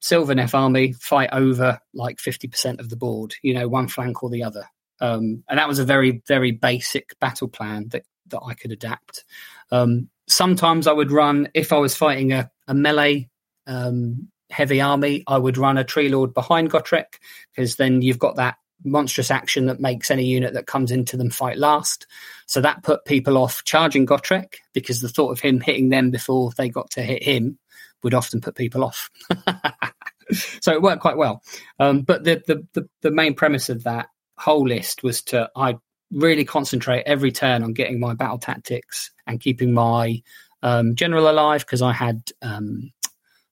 Sylvaneth 0.00 0.54
army 0.54 0.94
fight 0.94 1.28
over 1.30 1.78
like 1.92 2.16
50% 2.16 2.80
of 2.80 2.88
the 2.88 2.96
board. 2.96 3.34
You 3.42 3.52
know, 3.52 3.68
one 3.68 3.88
flank 3.88 4.22
or 4.22 4.30
the 4.30 4.44
other. 4.44 4.64
Um, 4.98 5.44
and 5.46 5.58
that 5.58 5.68
was 5.68 5.78
a 5.78 5.84
very, 5.84 6.22
very 6.26 6.52
basic 6.52 7.18
battle 7.20 7.48
plan 7.48 7.88
that 7.88 8.04
that 8.28 8.40
I 8.42 8.54
could 8.54 8.72
adapt. 8.72 9.24
Um, 9.70 10.08
sometimes 10.30 10.86
I 10.86 10.92
would 10.92 11.10
run 11.10 11.48
if 11.54 11.72
I 11.72 11.78
was 11.78 11.96
fighting 11.96 12.32
a, 12.32 12.50
a 12.66 12.74
melee 12.74 13.28
um, 13.66 14.28
heavy 14.50 14.80
army. 14.80 15.24
I 15.26 15.36
would 15.36 15.58
run 15.58 15.76
a 15.76 15.84
tree 15.84 16.08
lord 16.08 16.32
behind 16.32 16.70
Gotrek 16.70 17.18
because 17.54 17.76
then 17.76 18.00
you've 18.00 18.18
got 18.18 18.36
that 18.36 18.56
monstrous 18.84 19.30
action 19.30 19.66
that 19.66 19.80
makes 19.80 20.10
any 20.10 20.24
unit 20.24 20.54
that 20.54 20.66
comes 20.66 20.90
into 20.90 21.16
them 21.16 21.30
fight 21.30 21.58
last. 21.58 22.06
So 22.46 22.60
that 22.60 22.82
put 22.82 23.04
people 23.04 23.36
off 23.36 23.64
charging 23.64 24.06
Gotrek 24.06 24.54
because 24.72 25.00
the 25.00 25.08
thought 25.08 25.32
of 25.32 25.40
him 25.40 25.60
hitting 25.60 25.90
them 25.90 26.10
before 26.10 26.52
they 26.56 26.68
got 26.68 26.90
to 26.92 27.02
hit 27.02 27.22
him 27.22 27.58
would 28.02 28.14
often 28.14 28.40
put 28.40 28.54
people 28.54 28.84
off. 28.84 29.10
so 30.60 30.72
it 30.72 30.80
worked 30.80 31.02
quite 31.02 31.16
well. 31.16 31.42
Um, 31.78 32.02
but 32.02 32.24
the, 32.24 32.42
the, 32.46 32.66
the 32.72 32.88
the 33.02 33.10
main 33.10 33.34
premise 33.34 33.68
of 33.68 33.84
that 33.84 34.08
whole 34.38 34.66
list 34.66 35.02
was 35.02 35.22
to 35.22 35.50
I 35.54 35.76
really 36.12 36.44
concentrate 36.44 37.02
every 37.06 37.32
turn 37.32 37.62
on 37.62 37.72
getting 37.72 38.00
my 38.00 38.14
battle 38.14 38.38
tactics 38.38 39.10
and 39.26 39.40
keeping 39.40 39.72
my 39.72 40.22
um, 40.62 40.94
general 40.94 41.30
alive 41.30 41.60
because 41.60 41.82
I 41.82 41.92
had 41.92 42.22
um, 42.42 42.92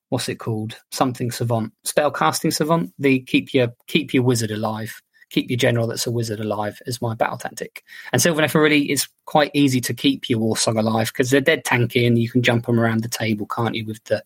what's 0.09 0.29
it 0.29 0.37
called? 0.37 0.77
Something 0.91 1.31
savant 1.31 1.73
spell 1.85 2.11
casting 2.11 2.51
savant. 2.51 2.93
The 2.99 3.21
keep 3.21 3.55
your 3.55 3.69
keep 3.87 4.13
your 4.13 4.23
wizard 4.23 4.51
alive. 4.51 5.01
Keep 5.31 5.51
your 5.51 5.59
general 5.59 5.87
that's 5.87 6.07
a 6.07 6.11
wizard 6.11 6.41
alive 6.41 6.81
as 6.87 7.03
my 7.03 7.15
battle 7.15 7.37
tactic. 7.37 7.85
And 8.13 8.23
Sylvaneth 8.23 8.55
really 8.55 8.91
is 8.91 9.09
quite 9.27 9.51
easy 9.53 9.79
to 9.83 9.93
keep 9.93 10.31
your 10.31 10.41
warsong 10.41 10.79
alive 10.79 11.09
because 11.09 11.31
they're 11.31 11.43
dead 11.43 11.65
tanky 11.65 12.07
and 12.07 12.19
you 12.19 12.31
can 12.31 12.43
jump 12.43 12.65
them 12.65 12.81
around 12.81 13.03
the 13.03 13.11
table 13.11 13.47
can't 13.47 13.75
you 13.75 13.85
with 13.85 14.03
the 14.05 14.23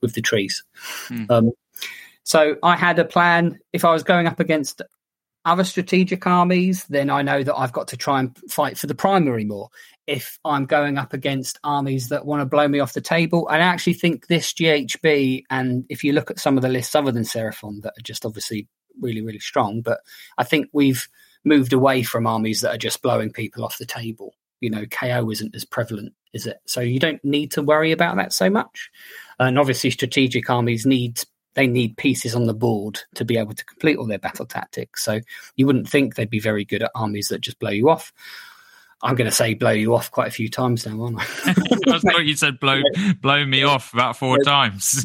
with 0.00 0.14
the 0.14 0.22
trees. 0.22 0.64
Hmm. 1.08 1.24
um, 1.30 1.52
so 2.24 2.56
I 2.62 2.74
had 2.74 2.98
a 2.98 3.04
plan. 3.04 3.60
If 3.72 3.84
I 3.84 3.92
was 3.92 4.02
going 4.02 4.26
up 4.26 4.40
against 4.40 4.82
other 5.46 5.64
strategic 5.64 6.26
armies, 6.26 6.84
then 6.86 7.08
I 7.08 7.22
know 7.22 7.42
that 7.42 7.54
I've 7.54 7.72
got 7.72 7.88
to 7.88 7.96
try 7.96 8.20
and 8.20 8.36
fight 8.50 8.76
for 8.76 8.88
the 8.88 8.94
primary 8.94 9.44
more. 9.44 9.70
If 10.06 10.38
I'm 10.44 10.66
going 10.66 10.98
up 10.98 11.12
against 11.12 11.58
armies 11.64 12.08
that 12.08 12.26
want 12.26 12.40
to 12.40 12.46
blow 12.46 12.66
me 12.66 12.80
off 12.80 12.92
the 12.92 13.00
table, 13.00 13.46
I 13.48 13.58
actually 13.58 13.94
think 13.94 14.26
this 14.26 14.52
GHB, 14.52 15.44
and 15.48 15.86
if 15.88 16.02
you 16.02 16.12
look 16.12 16.30
at 16.30 16.40
some 16.40 16.56
of 16.56 16.62
the 16.62 16.68
lists 16.68 16.94
other 16.94 17.12
than 17.12 17.22
Seraphon 17.22 17.82
that 17.82 17.94
are 17.96 18.02
just 18.02 18.26
obviously 18.26 18.66
really, 19.00 19.22
really 19.22 19.38
strong, 19.38 19.82
but 19.82 20.00
I 20.36 20.44
think 20.44 20.68
we've 20.72 21.08
moved 21.44 21.72
away 21.72 22.02
from 22.02 22.26
armies 22.26 22.60
that 22.60 22.74
are 22.74 22.78
just 22.78 23.00
blowing 23.00 23.32
people 23.32 23.64
off 23.64 23.78
the 23.78 23.86
table. 23.86 24.34
You 24.60 24.70
know, 24.70 24.84
KO 24.86 25.30
isn't 25.30 25.54
as 25.54 25.64
prevalent, 25.64 26.12
is 26.32 26.46
it? 26.46 26.58
So 26.66 26.80
you 26.80 26.98
don't 26.98 27.24
need 27.24 27.52
to 27.52 27.62
worry 27.62 27.92
about 27.92 28.16
that 28.16 28.32
so 28.32 28.50
much. 28.50 28.90
And 29.38 29.58
obviously, 29.58 29.90
strategic 29.90 30.50
armies 30.50 30.86
need 30.86 31.22
they 31.56 31.66
need 31.66 31.96
pieces 31.96 32.34
on 32.34 32.46
the 32.46 32.54
board 32.54 33.00
to 33.14 33.24
be 33.24 33.38
able 33.38 33.54
to 33.54 33.64
complete 33.64 33.96
all 33.96 34.06
their 34.06 34.18
battle 34.18 34.46
tactics. 34.46 35.02
So 35.02 35.20
you 35.56 35.66
wouldn't 35.66 35.88
think 35.88 36.14
they'd 36.14 36.30
be 36.30 36.38
very 36.38 36.64
good 36.64 36.82
at 36.82 36.90
armies 36.94 37.28
that 37.28 37.40
just 37.40 37.58
blow 37.58 37.70
you 37.70 37.88
off. 37.88 38.12
I'm 39.02 39.14
going 39.14 39.28
to 39.28 39.34
say 39.34 39.54
blow 39.54 39.70
you 39.70 39.94
off 39.94 40.10
quite 40.10 40.28
a 40.28 40.32
few 40.32 40.50
times 40.50 40.86
now, 40.86 41.02
aren't 41.02 41.18
I? 41.18 41.24
I 41.88 41.98
thought 41.98 42.26
you 42.26 42.36
said 42.36 42.60
blow 42.60 42.80
blow 43.20 43.44
me 43.44 43.62
off 43.62 43.92
about 43.92 44.16
four 44.16 44.38
times. 44.38 45.04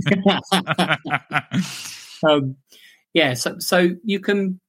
um, 2.27 2.55
yeah, 3.13 3.33
so 3.33 3.55
so 3.59 3.89
you 4.03 4.19
can, 4.19 4.59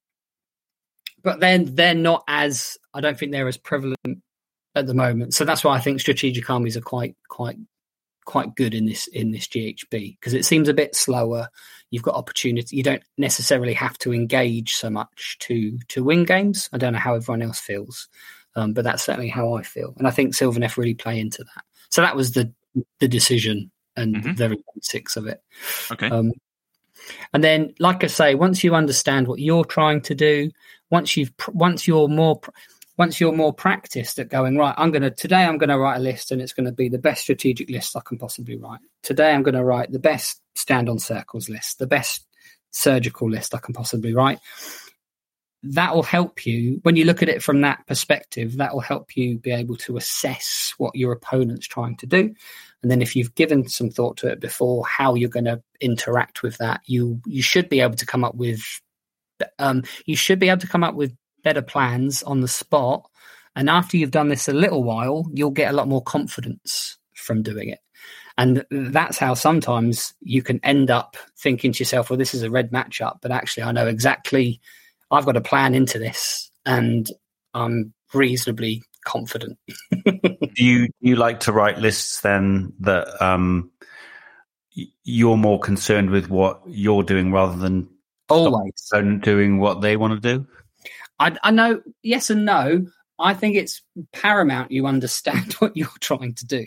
but 1.23 1.41
then 1.41 1.75
they're 1.75 1.95
not 1.95 2.25
as 2.27 2.77
I 2.95 3.01
don't 3.01 3.19
think 3.19 3.33
they're 3.33 3.49
as 3.49 3.57
prevalent 3.57 4.23
at 4.75 4.87
the 4.87 4.95
moment. 4.95 5.35
So 5.35 5.45
that's 5.45 5.63
why 5.63 5.77
I 5.77 5.81
think 5.81 6.01
strategic 6.01 6.49
armies 6.51 6.77
are 6.77 6.81
quite 6.83 7.17
quite 7.29 7.57
quite 8.25 8.55
good 8.55 8.75
in 8.75 8.87
this 8.87 9.07
in 9.09 9.31
this 9.33 9.47
GHB 9.49 10.19
because 10.19 10.35
it 10.35 10.45
seems 10.45 10.69
a 10.69 10.75
bit 10.75 10.95
slower. 10.95 11.49
You've 11.91 12.03
got 12.03 12.15
opportunity. 12.15 12.77
You 12.77 12.83
don't 12.83 13.03
necessarily 13.19 13.75
have 13.75 13.99
to 13.99 14.13
engage 14.15 14.73
so 14.75 14.89
much 14.91 15.37
to 15.41 15.79
to 15.89 16.03
win 16.05 16.25
games. 16.25 16.69
I 16.73 16.79
don't 16.79 16.93
know 16.95 16.99
how 16.99 17.15
everyone 17.15 17.43
else 17.43 17.61
feels, 17.61 18.09
um, 18.57 18.73
but 18.73 18.85
that's 18.85 19.03
certainly 19.05 19.29
how 19.29 19.55
I 19.55 19.63
feel. 19.63 19.95
And 19.99 20.07
I 20.09 20.11
think 20.11 20.35
Sylvaneth 20.35 20.77
really 20.77 20.95
play 20.95 21.21
into 21.21 21.45
that. 21.45 21.65
So 21.91 22.01
that 22.03 22.17
was 22.17 22.33
the 22.33 22.53
the 23.01 23.09
decision 23.09 23.71
and 23.97 24.17
Mhm. 24.17 24.23
the 24.25 24.33
very 24.33 24.57
basics 24.75 25.17
of 25.17 25.27
it. 25.27 25.43
okay. 25.91 26.09
Um, 26.09 26.33
and 27.35 27.43
then, 27.45 27.75
like 27.79 28.05
I 28.05 28.07
say, 28.07 28.35
once 28.35 28.63
you 28.65 28.75
understand 28.75 29.27
what 29.29 29.41
you're 29.41 29.65
trying 29.65 30.01
to 30.03 30.15
do, 30.15 30.51
once 30.91 31.17
you've 31.17 31.33
once 31.49 31.87
you're 31.87 32.09
more 32.09 32.41
once 32.99 33.21
you're 33.21 33.33
more 33.33 33.53
practiced 33.53 34.19
at 34.19 34.29
going 34.29 34.57
right, 34.57 34.75
I'm 34.77 34.91
gonna 34.91 35.11
today 35.11 35.45
I'm 35.45 35.59
gonna 35.59 35.79
write 35.79 35.97
a 35.97 36.01
list 36.01 36.31
and 36.31 36.41
it's 36.41 36.53
gonna 36.53 36.73
be 36.73 36.89
the 36.89 36.99
best 36.99 37.23
strategic 37.23 37.71
list 37.71 37.97
I 37.97 38.01
can 38.05 38.19
possibly 38.19 38.57
write. 38.57 38.81
Today 39.03 39.33
I'm 39.33 39.43
gonna 39.43 39.65
write 39.65 39.93
the 39.93 39.99
best 39.99 40.41
stand 40.55 40.89
on 40.89 40.99
circles 40.99 41.49
list, 41.49 41.79
the 41.79 41.87
best 41.87 42.27
surgical 42.71 43.31
list 43.31 43.55
I 43.55 43.59
can 43.59 43.75
possibly 43.75 44.15
write. 44.15 44.39
That 45.65 45.95
will 45.95 46.03
help 46.03 46.45
you 46.45 46.81
when 46.83 46.97
you 46.97 47.05
look 47.05 47.23
at 47.23 47.29
it 47.29 47.43
from 47.43 47.61
that 47.61 47.87
perspective. 47.87 48.57
That 48.57 48.75
will 48.75 48.81
help 48.81 49.17
you 49.17 49.39
be 49.39 49.53
able 49.53 49.77
to 49.77 49.97
assess 49.97 50.75
what 50.77 50.97
your 50.97 51.13
opponent's 51.13 51.67
trying 51.67 51.97
to 51.99 52.07
do 52.07 52.35
and 52.83 52.91
then 52.91 53.01
if 53.01 53.15
you've 53.17 53.35
given 53.35 53.69
some 53.69 53.91
thought 53.91 54.17
to 54.19 54.29
it 54.29 54.41
before 54.41 54.85
how 54.87 55.15
you're 55.15 55.29
going 55.29 55.45
to 55.45 55.63
interact 55.81 56.43
with 56.43 56.59
that 56.59 56.81
you 56.87 57.21
you 57.27 57.43
should 57.43 57.69
be 57.69 57.81
able 57.81 57.95
to 57.95 58.07
come 58.07 58.25
up 58.25 58.35
with 58.35 58.63
um, 59.59 59.83
you 60.07 60.15
should 60.17 60.39
be 60.39 60.49
able 60.49 60.61
to 60.61 60.69
come 60.69 60.85
up 60.85 60.95
with 60.95 61.13
better 61.43 61.63
plans 61.63 62.23
on 62.23 62.41
the 62.41 62.49
spot. 62.49 63.09
And 63.55 63.69
after 63.69 63.97
you've 63.97 64.11
done 64.11 64.29
this 64.29 64.49
a 64.49 64.53
little 64.53 64.83
while 64.83 65.27
you'll 65.33 65.51
get 65.51 65.71
a 65.71 65.77
lot 65.77 65.89
more 65.89 66.03
confidence 66.03 66.99
from 67.15 67.43
doing 67.43 67.69
it. 67.69 67.81
And 68.39 68.65
that's 68.71 69.19
how 69.19 69.35
sometimes 69.35 70.15
you 70.21 70.43
can 70.43 70.59
end 70.65 70.91
up 70.91 71.17
thinking 71.39 71.73
to 71.73 71.81
yourself 71.81 72.09
well 72.09 72.17
this 72.17 72.35
is 72.35 72.43
a 72.43 72.51
red 72.51 72.71
matchup 72.71 73.19
but 73.21 73.31
actually 73.31 73.63
i 73.63 73.73
know 73.73 73.87
exactly 73.87 74.59
i've 75.11 75.27
got 75.27 75.37
a 75.37 75.41
plan 75.43 75.75
into 75.75 75.99
this 75.99 76.51
and 76.65 77.11
i'm 77.53 77.93
reasonably 78.15 78.83
confident. 79.05 79.59
Do 80.15 80.65
you 80.65 80.87
do 80.87 80.93
you 81.01 81.17
like 81.17 81.41
to 81.41 81.53
write 81.53 81.79
lists 81.79 82.21
then 82.21 82.73
that 82.81 83.23
um 83.23 83.71
you're 85.05 85.37
more 85.37 85.59
concerned 85.59 86.11
with 86.11 86.31
what 86.31 86.61
you're 86.67 87.03
doing 87.03 87.33
rather 87.33 87.57
than 87.57 87.89
always. 88.29 88.73
than 88.91 89.21
doing 89.21 89.59
what 89.59 89.81
they 89.81 89.97
want 89.97 90.23
to 90.23 90.39
do? 90.39 90.47
I, 91.23 91.37
I 91.43 91.51
know 91.51 91.83
yes 92.03 92.31
and 92.31 92.45
no. 92.45 92.87
I 93.19 93.35
think 93.35 93.57
it's 93.57 93.83
paramount 94.13 94.73
you 94.73 94.87
understand 94.87 95.53
what 95.61 95.77
you're 95.77 95.89
trying 96.01 96.35
to 96.35 96.47
do. 96.47 96.67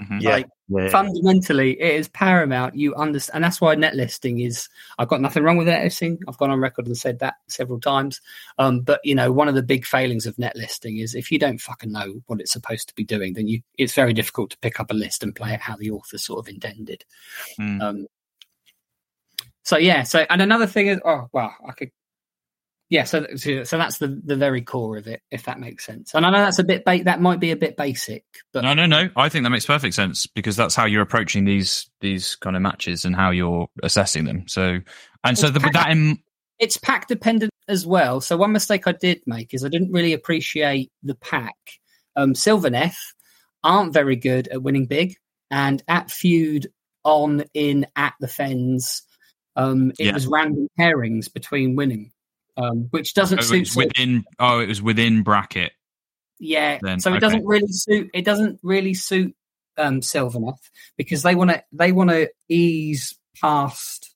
Mhm. 0.00 0.22
Like 0.22 0.48
Yeah. 0.68 0.88
fundamentally, 0.88 1.78
it 1.78 1.94
is 1.96 2.08
paramount 2.08 2.74
you 2.74 2.94
understand, 2.94 3.36
and 3.36 3.44
that's 3.44 3.60
why 3.60 3.74
net 3.74 3.94
listing 3.94 4.40
is. 4.40 4.68
I've 4.98 5.08
got 5.08 5.20
nothing 5.20 5.42
wrong 5.42 5.58
with 5.58 5.66
net 5.66 5.82
listing. 5.84 6.18
I've 6.26 6.38
gone 6.38 6.50
on 6.50 6.58
record 6.58 6.86
and 6.86 6.96
said 6.96 7.18
that 7.18 7.34
several 7.48 7.78
times. 7.78 8.22
Um, 8.58 8.80
but 8.80 9.00
you 9.04 9.14
know, 9.14 9.30
one 9.30 9.46
of 9.48 9.54
the 9.54 9.62
big 9.62 9.84
failings 9.84 10.24
of 10.24 10.38
net 10.38 10.56
listing 10.56 10.96
is 10.96 11.14
if 11.14 11.30
you 11.30 11.38
don't 11.38 11.60
fucking 11.60 11.92
know 11.92 12.22
what 12.26 12.40
it's 12.40 12.52
supposed 12.52 12.88
to 12.88 12.94
be 12.94 13.04
doing, 13.04 13.34
then 13.34 13.46
you 13.46 13.60
it's 13.76 13.92
very 13.92 14.14
difficult 14.14 14.50
to 14.50 14.58
pick 14.58 14.80
up 14.80 14.90
a 14.90 14.94
list 14.94 15.22
and 15.22 15.36
play 15.36 15.52
it 15.52 15.60
how 15.60 15.76
the 15.76 15.90
author 15.90 16.16
sort 16.16 16.38
of 16.38 16.48
intended. 16.48 17.04
Mm. 17.60 17.82
Um, 17.82 18.06
so 19.64 19.76
yeah, 19.76 20.02
so 20.04 20.24
and 20.30 20.40
another 20.40 20.66
thing 20.66 20.86
is, 20.86 20.98
oh 21.04 21.28
well, 21.32 21.54
I 21.68 21.72
could, 21.72 21.90
yeah. 22.88 23.04
So 23.04 23.26
so 23.36 23.64
that's 23.78 23.98
the 23.98 24.20
the 24.24 24.36
very 24.36 24.62
core 24.62 24.96
of 24.96 25.06
it, 25.06 25.20
if 25.30 25.44
that 25.44 25.58
makes 25.60 25.84
sense. 25.84 26.14
And 26.14 26.24
I 26.26 26.30
know 26.30 26.38
that's 26.38 26.58
a 26.58 26.64
bit 26.64 26.84
ba- 26.84 27.04
that 27.04 27.20
might 27.20 27.40
be 27.40 27.50
a 27.50 27.56
bit 27.56 27.76
basic, 27.76 28.24
but 28.52 28.62
No, 28.62 28.74
no, 28.74 28.86
no. 28.86 29.08
I 29.16 29.28
think 29.28 29.42
that 29.44 29.50
makes 29.50 29.66
perfect 29.66 29.94
sense 29.94 30.26
because 30.26 30.56
that's 30.56 30.74
how 30.74 30.84
you're 30.86 31.02
approaching 31.02 31.44
these 31.44 31.88
these 32.00 32.36
kind 32.36 32.56
of 32.56 32.62
matches 32.62 33.04
and 33.04 33.14
how 33.16 33.30
you're 33.30 33.68
assessing 33.82 34.24
them. 34.24 34.46
So, 34.48 34.78
and 35.24 35.38
so 35.38 35.50
the, 35.50 35.60
with 35.60 35.72
that 35.72 35.90
in 35.90 36.18
it's 36.58 36.76
pack 36.78 37.06
dependent 37.08 37.52
as 37.68 37.84
well. 37.86 38.20
So 38.20 38.36
one 38.36 38.52
mistake 38.52 38.86
I 38.86 38.92
did 38.92 39.20
make 39.26 39.52
is 39.52 39.64
I 39.64 39.68
didn't 39.68 39.92
really 39.92 40.12
appreciate 40.14 40.90
the 41.02 41.14
pack. 41.16 41.54
Um, 42.14 42.32
Sylvaneth 42.32 42.96
aren't 43.62 43.92
very 43.92 44.16
good 44.16 44.48
at 44.48 44.62
winning 44.62 44.86
big, 44.86 45.16
and 45.50 45.82
at 45.88 46.10
feud 46.10 46.68
on 47.04 47.44
in 47.52 47.86
at 47.96 48.14
the 48.20 48.28
fens, 48.28 49.02
um, 49.56 49.90
it 49.98 50.06
Yeah. 50.06 50.12
was 50.14 50.26
random 50.26 50.68
pairings 50.78 51.32
between 51.32 51.76
winning, 51.76 52.10
um, 52.56 52.88
which 52.90 53.14
doesn't 53.14 53.38
oh, 53.38 53.42
it 53.42 53.44
suit. 53.44 53.60
was 53.60 53.76
within 53.76 54.24
oh, 54.38 54.60
it 54.60 54.68
was 54.68 54.82
within 54.82 55.22
bracket. 55.22 55.72
Yeah, 56.38 56.78
then, 56.82 57.00
so 57.00 57.10
it 57.10 57.14
okay. 57.14 57.20
doesn't 57.20 57.46
really 57.46 57.68
suit. 57.70 58.10
It 58.12 58.24
doesn't 58.24 58.60
really 58.62 58.94
suit 58.94 59.34
um, 59.78 60.00
Sylvaneth 60.00 60.58
because 60.96 61.22
they 61.22 61.34
want 61.34 61.50
to. 61.50 61.62
They 61.72 61.92
want 61.92 62.10
to 62.10 62.30
ease 62.48 63.18
past 63.40 64.14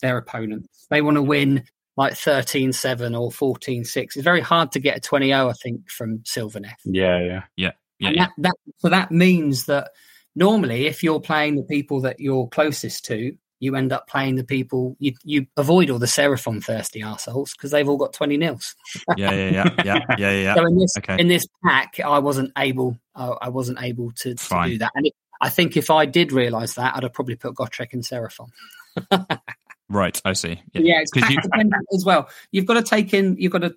their 0.00 0.18
opponents. 0.18 0.86
They 0.90 1.02
want 1.02 1.16
to 1.16 1.22
win 1.22 1.64
like 1.96 2.14
13-7 2.14 3.20
or 3.20 3.30
14-6. 3.30 3.96
It's 3.96 4.16
very 4.16 4.40
hard 4.40 4.72
to 4.72 4.80
get 4.80 4.96
a 4.96 5.00
20-0, 5.00 5.50
I 5.50 5.52
think, 5.52 5.90
from 5.90 6.20
Sylvaneth. 6.20 6.72
Yeah, 6.84 7.20
yeah. 7.20 7.42
Yeah, 7.56 7.72
and 8.00 8.16
yeah. 8.16 8.26
that, 8.26 8.32
that 8.38 8.54
so 8.78 8.88
that 8.88 9.10
means 9.10 9.66
that 9.66 9.90
normally, 10.34 10.86
if 10.86 11.02
you're 11.02 11.20
playing 11.20 11.56
the 11.56 11.62
people 11.62 12.00
that 12.02 12.18
you're 12.18 12.48
closest 12.48 13.04
to, 13.06 13.36
you 13.60 13.76
end 13.76 13.92
up 13.92 14.08
playing 14.08 14.34
the 14.36 14.44
people 14.44 14.96
you 14.98 15.12
you 15.22 15.46
avoid 15.56 15.90
all 15.90 15.98
the 15.98 16.06
Seraphon 16.06 16.62
thirsty 16.64 17.02
assholes 17.02 17.52
because 17.52 17.70
they've 17.70 17.88
all 17.88 17.96
got 17.98 18.12
20 18.12 18.36
nils. 18.38 18.74
yeah, 19.16 19.30
yeah, 19.32 19.50
yeah, 19.50 19.50
yeah, 19.50 19.84
yeah, 19.84 20.16
yeah, 20.18 20.30
yeah. 20.32 20.54
So 20.54 20.66
in 20.66 20.78
this 20.78 20.94
Okay. 20.98 21.16
in 21.20 21.28
this 21.28 21.46
pack, 21.64 22.00
I 22.00 22.18
wasn't 22.18 22.52
able. 22.58 22.98
Uh, 23.14 23.34
I 23.40 23.50
wasn't 23.50 23.80
able 23.82 24.10
to, 24.22 24.34
to 24.34 24.62
do 24.66 24.78
that. 24.78 24.92
And 24.94 25.06
it, 25.06 25.12
I 25.40 25.48
think 25.50 25.76
if 25.76 25.90
I 25.90 26.06
did 26.06 26.32
realise 26.32 26.74
that, 26.74 26.96
I'd 26.96 27.02
have 27.04 27.12
probably 27.12 27.36
put 27.36 27.54
Gotrek 27.54 27.92
and 27.92 28.02
Seraphon. 28.02 28.48
Right, 29.92 30.22
I 30.24 30.34
see. 30.34 30.62
Yeah, 30.72 31.00
it's 31.00 31.10
'Cause 31.10 31.22
pack 31.24 31.32
you- 31.32 31.40
dependent 31.42 31.84
as 31.92 32.04
well. 32.04 32.28
You've 32.52 32.66
got 32.66 32.74
to 32.74 32.82
take 32.82 33.12
in. 33.12 33.36
You've 33.38 33.50
got 33.50 33.62
to. 33.62 33.74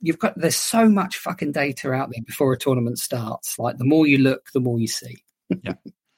You've 0.00 0.18
got. 0.18 0.32
There's 0.38 0.56
so 0.56 0.88
much 0.88 1.18
fucking 1.18 1.52
data 1.52 1.92
out 1.92 2.08
there 2.10 2.22
before 2.24 2.50
a 2.54 2.58
tournament 2.58 2.98
starts. 2.98 3.58
Like 3.58 3.76
the 3.76 3.84
more 3.84 4.06
you 4.06 4.16
look, 4.16 4.50
the 4.54 4.60
more 4.60 4.78
you 4.80 4.88
see. 4.88 5.22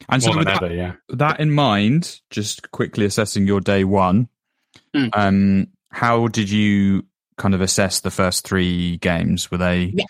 And 0.09 0.23
so 0.23 0.31
with 0.37 0.47
than 0.47 0.55
that, 0.55 0.63
ever, 0.63 0.75
yeah. 0.75 0.93
that 1.11 1.41
in 1.41 1.51
mind, 1.51 2.21
just 2.31 2.71
quickly 2.71 3.05
assessing 3.05 3.47
your 3.47 3.61
day 3.61 3.85
one, 3.85 4.29
Hmm. 4.95 5.09
um, 5.15 5.67
how 5.91 6.29
did 6.29 6.51
you 6.51 7.05
kind 7.39 7.55
of 7.55 7.61
assess 7.61 8.01
the 8.01 8.11
first 8.11 8.47
three 8.47 8.99
games? 8.99 9.51
Were 9.51 9.59
they 9.59 9.93
Yeah. 9.95 10.05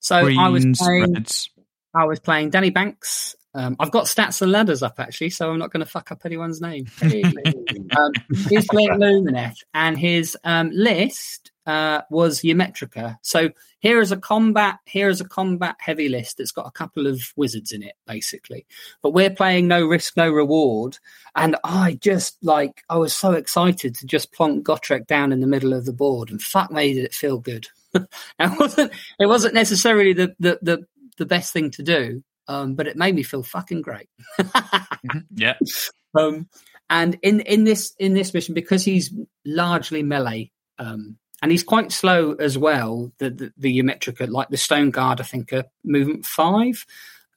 So 0.00 0.16
I 0.16 0.48
was 0.48 0.62
greens, 0.64 0.78
playing. 0.78 1.12
reds? 1.14 1.50
I 1.94 2.04
was 2.04 2.20
playing 2.20 2.50
Danny 2.50 2.70
Banks. 2.70 3.34
Um, 3.54 3.76
I've 3.78 3.92
got 3.92 4.06
stats 4.06 4.42
and 4.42 4.50
ladders 4.50 4.82
up 4.82 4.98
actually, 4.98 5.30
so 5.30 5.48
I'm 5.50 5.58
not 5.58 5.72
going 5.72 5.84
to 5.84 5.90
fuck 5.90 6.10
up 6.12 6.22
anyone's 6.24 6.60
name. 6.60 6.86
um, 7.02 8.12
he's 8.48 8.66
playing 8.66 8.90
Lumineth, 8.90 9.58
and 9.72 9.96
his 9.96 10.36
um, 10.44 10.70
list 10.72 11.52
uh, 11.66 12.02
was 12.10 12.42
Ymetrica. 12.42 13.18
So 13.22 13.50
here 13.78 14.00
is 14.00 14.12
a 14.12 14.16
combat. 14.16 14.78
Here 14.84 15.08
is 15.08 15.20
a 15.20 15.28
combat 15.28 15.76
heavy 15.78 16.08
list 16.08 16.38
that's 16.38 16.52
got 16.52 16.66
a 16.66 16.72
couple 16.72 17.06
of 17.06 17.20
wizards 17.36 17.72
in 17.72 17.82
it, 17.82 17.94
basically. 18.06 18.66
But 19.02 19.10
we're 19.10 19.30
playing 19.30 19.68
no 19.68 19.86
risk, 19.86 20.16
no 20.16 20.30
reward, 20.30 20.98
and 21.34 21.56
I 21.64 21.98
just 22.00 22.36
like 22.42 22.82
I 22.88 22.96
was 22.96 23.14
so 23.14 23.32
excited 23.32 23.94
to 23.96 24.06
just 24.06 24.32
plonk 24.32 24.66
Gotrek 24.66 25.06
down 25.06 25.32
in 25.32 25.40
the 25.40 25.46
middle 25.46 25.72
of 25.72 25.86
the 25.86 25.92
board, 25.92 26.30
and 26.30 26.40
fuck 26.40 26.70
me, 26.70 26.94
did 26.94 27.04
it 27.04 27.14
feel 27.14 27.38
good. 27.38 27.68
it 27.94 28.58
wasn't. 28.58 28.92
It 29.18 29.26
wasn't 29.26 29.54
necessarily 29.54 30.12
the 30.12 30.34
the 30.38 30.58
the, 30.62 30.86
the 31.18 31.26
best 31.26 31.52
thing 31.52 31.70
to 31.72 31.82
do. 31.82 32.22
Um, 32.46 32.74
but 32.74 32.86
it 32.86 32.96
made 32.96 33.14
me 33.14 33.22
feel 33.22 33.42
fucking 33.42 33.80
great. 33.80 34.08
Yeah, 35.34 35.54
Um, 36.14 36.48
and 36.90 37.18
in 37.22 37.40
in 37.40 37.64
this 37.64 37.94
in 37.98 38.12
this 38.14 38.34
mission, 38.34 38.54
because 38.54 38.84
he's 38.84 39.12
largely 39.44 40.02
melee, 40.02 40.50
um, 40.78 41.16
and 41.44 41.50
he's 41.50 41.62
quite 41.62 41.92
slow 41.92 42.32
as 42.40 42.56
well. 42.56 43.12
The 43.18 43.28
the, 43.28 43.52
the 43.58 43.78
Ymetrica, 43.80 44.30
like 44.30 44.48
the 44.48 44.56
Stone 44.56 44.92
Guard, 44.92 45.20
I 45.20 45.24
think, 45.24 45.52
are 45.52 45.64
movement 45.84 46.24
five, 46.24 46.86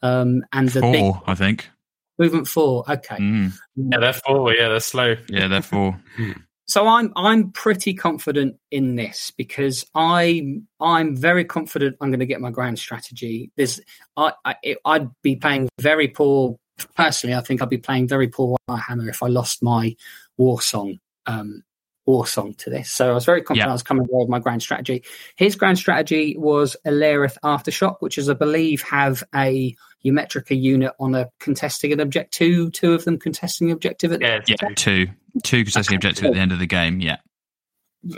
um, 0.02 0.46
and 0.54 0.70
the 0.70 0.80
big 0.80 1.02
four, 1.02 1.22
I 1.28 1.36
think. 1.36 1.70
movement 2.18 2.48
four. 2.48 2.90
Okay, 2.90 3.18
Mm. 3.18 3.52
Yeah, 3.76 4.00
they're 4.00 4.14
four. 4.14 4.54
Yeah, 4.54 4.70
they're 4.70 4.80
slow. 4.80 5.18
Yeah, 5.28 5.50
they're 5.50 5.62
four. 5.62 6.00
so 6.68 6.88
I'm 6.88 7.12
I'm 7.18 7.52
pretty 7.52 7.94
confident 7.94 8.56
in 8.72 8.96
this 8.96 9.34
because 9.36 9.86
I 9.94 10.62
I'm 10.80 11.18
very 11.18 11.44
confident 11.44 11.98
I'm 12.00 12.10
going 12.10 12.22
to 12.22 12.26
get 12.26 12.40
my 12.40 12.50
grand 12.52 12.80
strategy. 12.80 13.52
There's 13.58 13.82
I, 14.16 14.32
I 14.46 14.56
it, 14.64 14.78
I'd 14.86 15.10
be 15.22 15.36
playing 15.36 15.68
very 15.82 16.08
poor 16.08 16.56
personally. 16.96 17.36
I 17.36 17.42
think 17.42 17.62
I'd 17.62 17.68
be 17.68 17.78
playing 17.78 18.08
very 18.08 18.30
poor 18.30 18.56
Warhammer 18.70 19.10
if 19.10 19.22
I 19.22 19.28
lost 19.28 19.62
my 19.62 19.98
war 20.38 20.62
song 20.62 21.00
um, 21.26 21.64
war 22.08 22.26
song 22.26 22.56
to 22.56 22.70
this. 22.72 22.92
So 22.92 23.12
I 23.12 23.14
was 23.14 23.26
very 23.26 23.42
confident 23.44 23.68
Yeah. 23.68 23.72
I 23.72 23.74
was 23.74 23.84
coming 23.84 24.08
away 24.10 24.22
with 24.24 24.30
my 24.30 24.40
grand 24.40 24.64
strategy. 24.64 25.04
His 25.36 25.56
grand 25.56 25.78
strategy 25.78 26.36
was 26.38 26.76
Alarith 26.88 27.38
Aftershock, 27.44 27.98
which 28.00 28.18
is, 28.18 28.30
I 28.30 28.34
believe, 28.34 28.82
have 28.82 29.24
a 29.36 29.76
Ymetrica 30.06 30.60
unit 30.60 30.94
on 31.00 31.14
a 31.14 31.28
contesting 31.40 31.92
an 31.92 32.00
object 32.00 32.34
two, 32.34 32.72
two 32.72 32.94
of 32.94 33.04
them 33.06 33.20
contesting 33.20 33.70
objective 33.72 34.12
at 34.14 34.22
Yeah, 34.22 34.40
Yeah, 34.48 34.70
two. 34.76 35.08
Two 35.44 35.64
contesting 35.66 35.98
objective 35.98 36.26
at 36.26 36.34
the 36.34 36.40
end 36.40 36.52
of 36.52 36.60
the 36.60 36.66
game. 36.66 37.00
Yeah. 37.02 37.18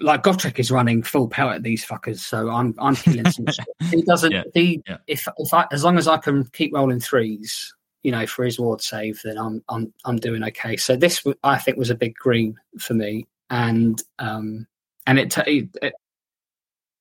like 0.02 0.22
Gotrek 0.24 0.60
is 0.60 0.70
running 0.72 1.02
full 1.04 1.28
power 1.28 1.52
at 1.54 1.64
these 1.64 1.84
fuckers, 1.86 2.20
so 2.20 2.50
I'm 2.50 2.76
I'm 2.78 2.96
killing 2.96 3.30
some 3.32 3.48
shit. 3.52 3.66
He 3.90 4.04
doesn't. 4.04 4.32
Yeah, 4.32 4.44
He 4.54 4.84
yeah. 4.88 4.98
if 5.08 5.28
if 5.38 5.54
I 5.54 5.66
as 5.72 5.84
long 5.84 5.98
as 5.98 6.08
I 6.08 6.18
can 6.18 6.46
keep 6.54 6.74
rolling 6.74 7.00
threes, 7.00 7.74
you 8.04 8.12
know, 8.12 8.28
for 8.28 8.46
his 8.46 8.60
ward 8.60 8.82
save, 8.82 9.20
then 9.24 9.38
I'm 9.38 9.64
I'm 9.68 9.92
I'm 10.06 10.18
doing 10.18 10.44
okay. 10.44 10.78
So 10.78 10.96
this 10.96 11.24
I 11.44 11.58
think 11.58 11.78
was 11.78 11.90
a 11.90 11.96
big 11.96 12.14
green 12.16 12.56
for 12.78 12.94
me, 12.94 13.26
and 13.50 14.02
um 14.20 14.68
and 15.08 15.20
it, 15.20 15.32
t- 15.32 15.70
it 15.82 15.94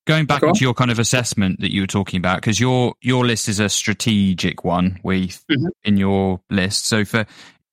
Going 0.07 0.25
back 0.25 0.41
Go 0.41 0.47
into 0.47 0.61
your 0.61 0.73
kind 0.73 0.89
of 0.89 0.97
assessment 0.97 1.59
that 1.59 1.71
you 1.71 1.81
were 1.81 1.87
talking 1.87 2.17
about, 2.17 2.37
because 2.37 2.59
your 2.59 2.95
your 3.01 3.25
list 3.27 3.47
is 3.47 3.59
a 3.59 3.69
strategic 3.69 4.63
one, 4.63 4.99
we 5.03 5.27
Mhm. 5.27 5.69
in 5.83 5.97
your 5.97 6.41
list. 6.49 6.85
So 6.87 7.05
for 7.05 7.27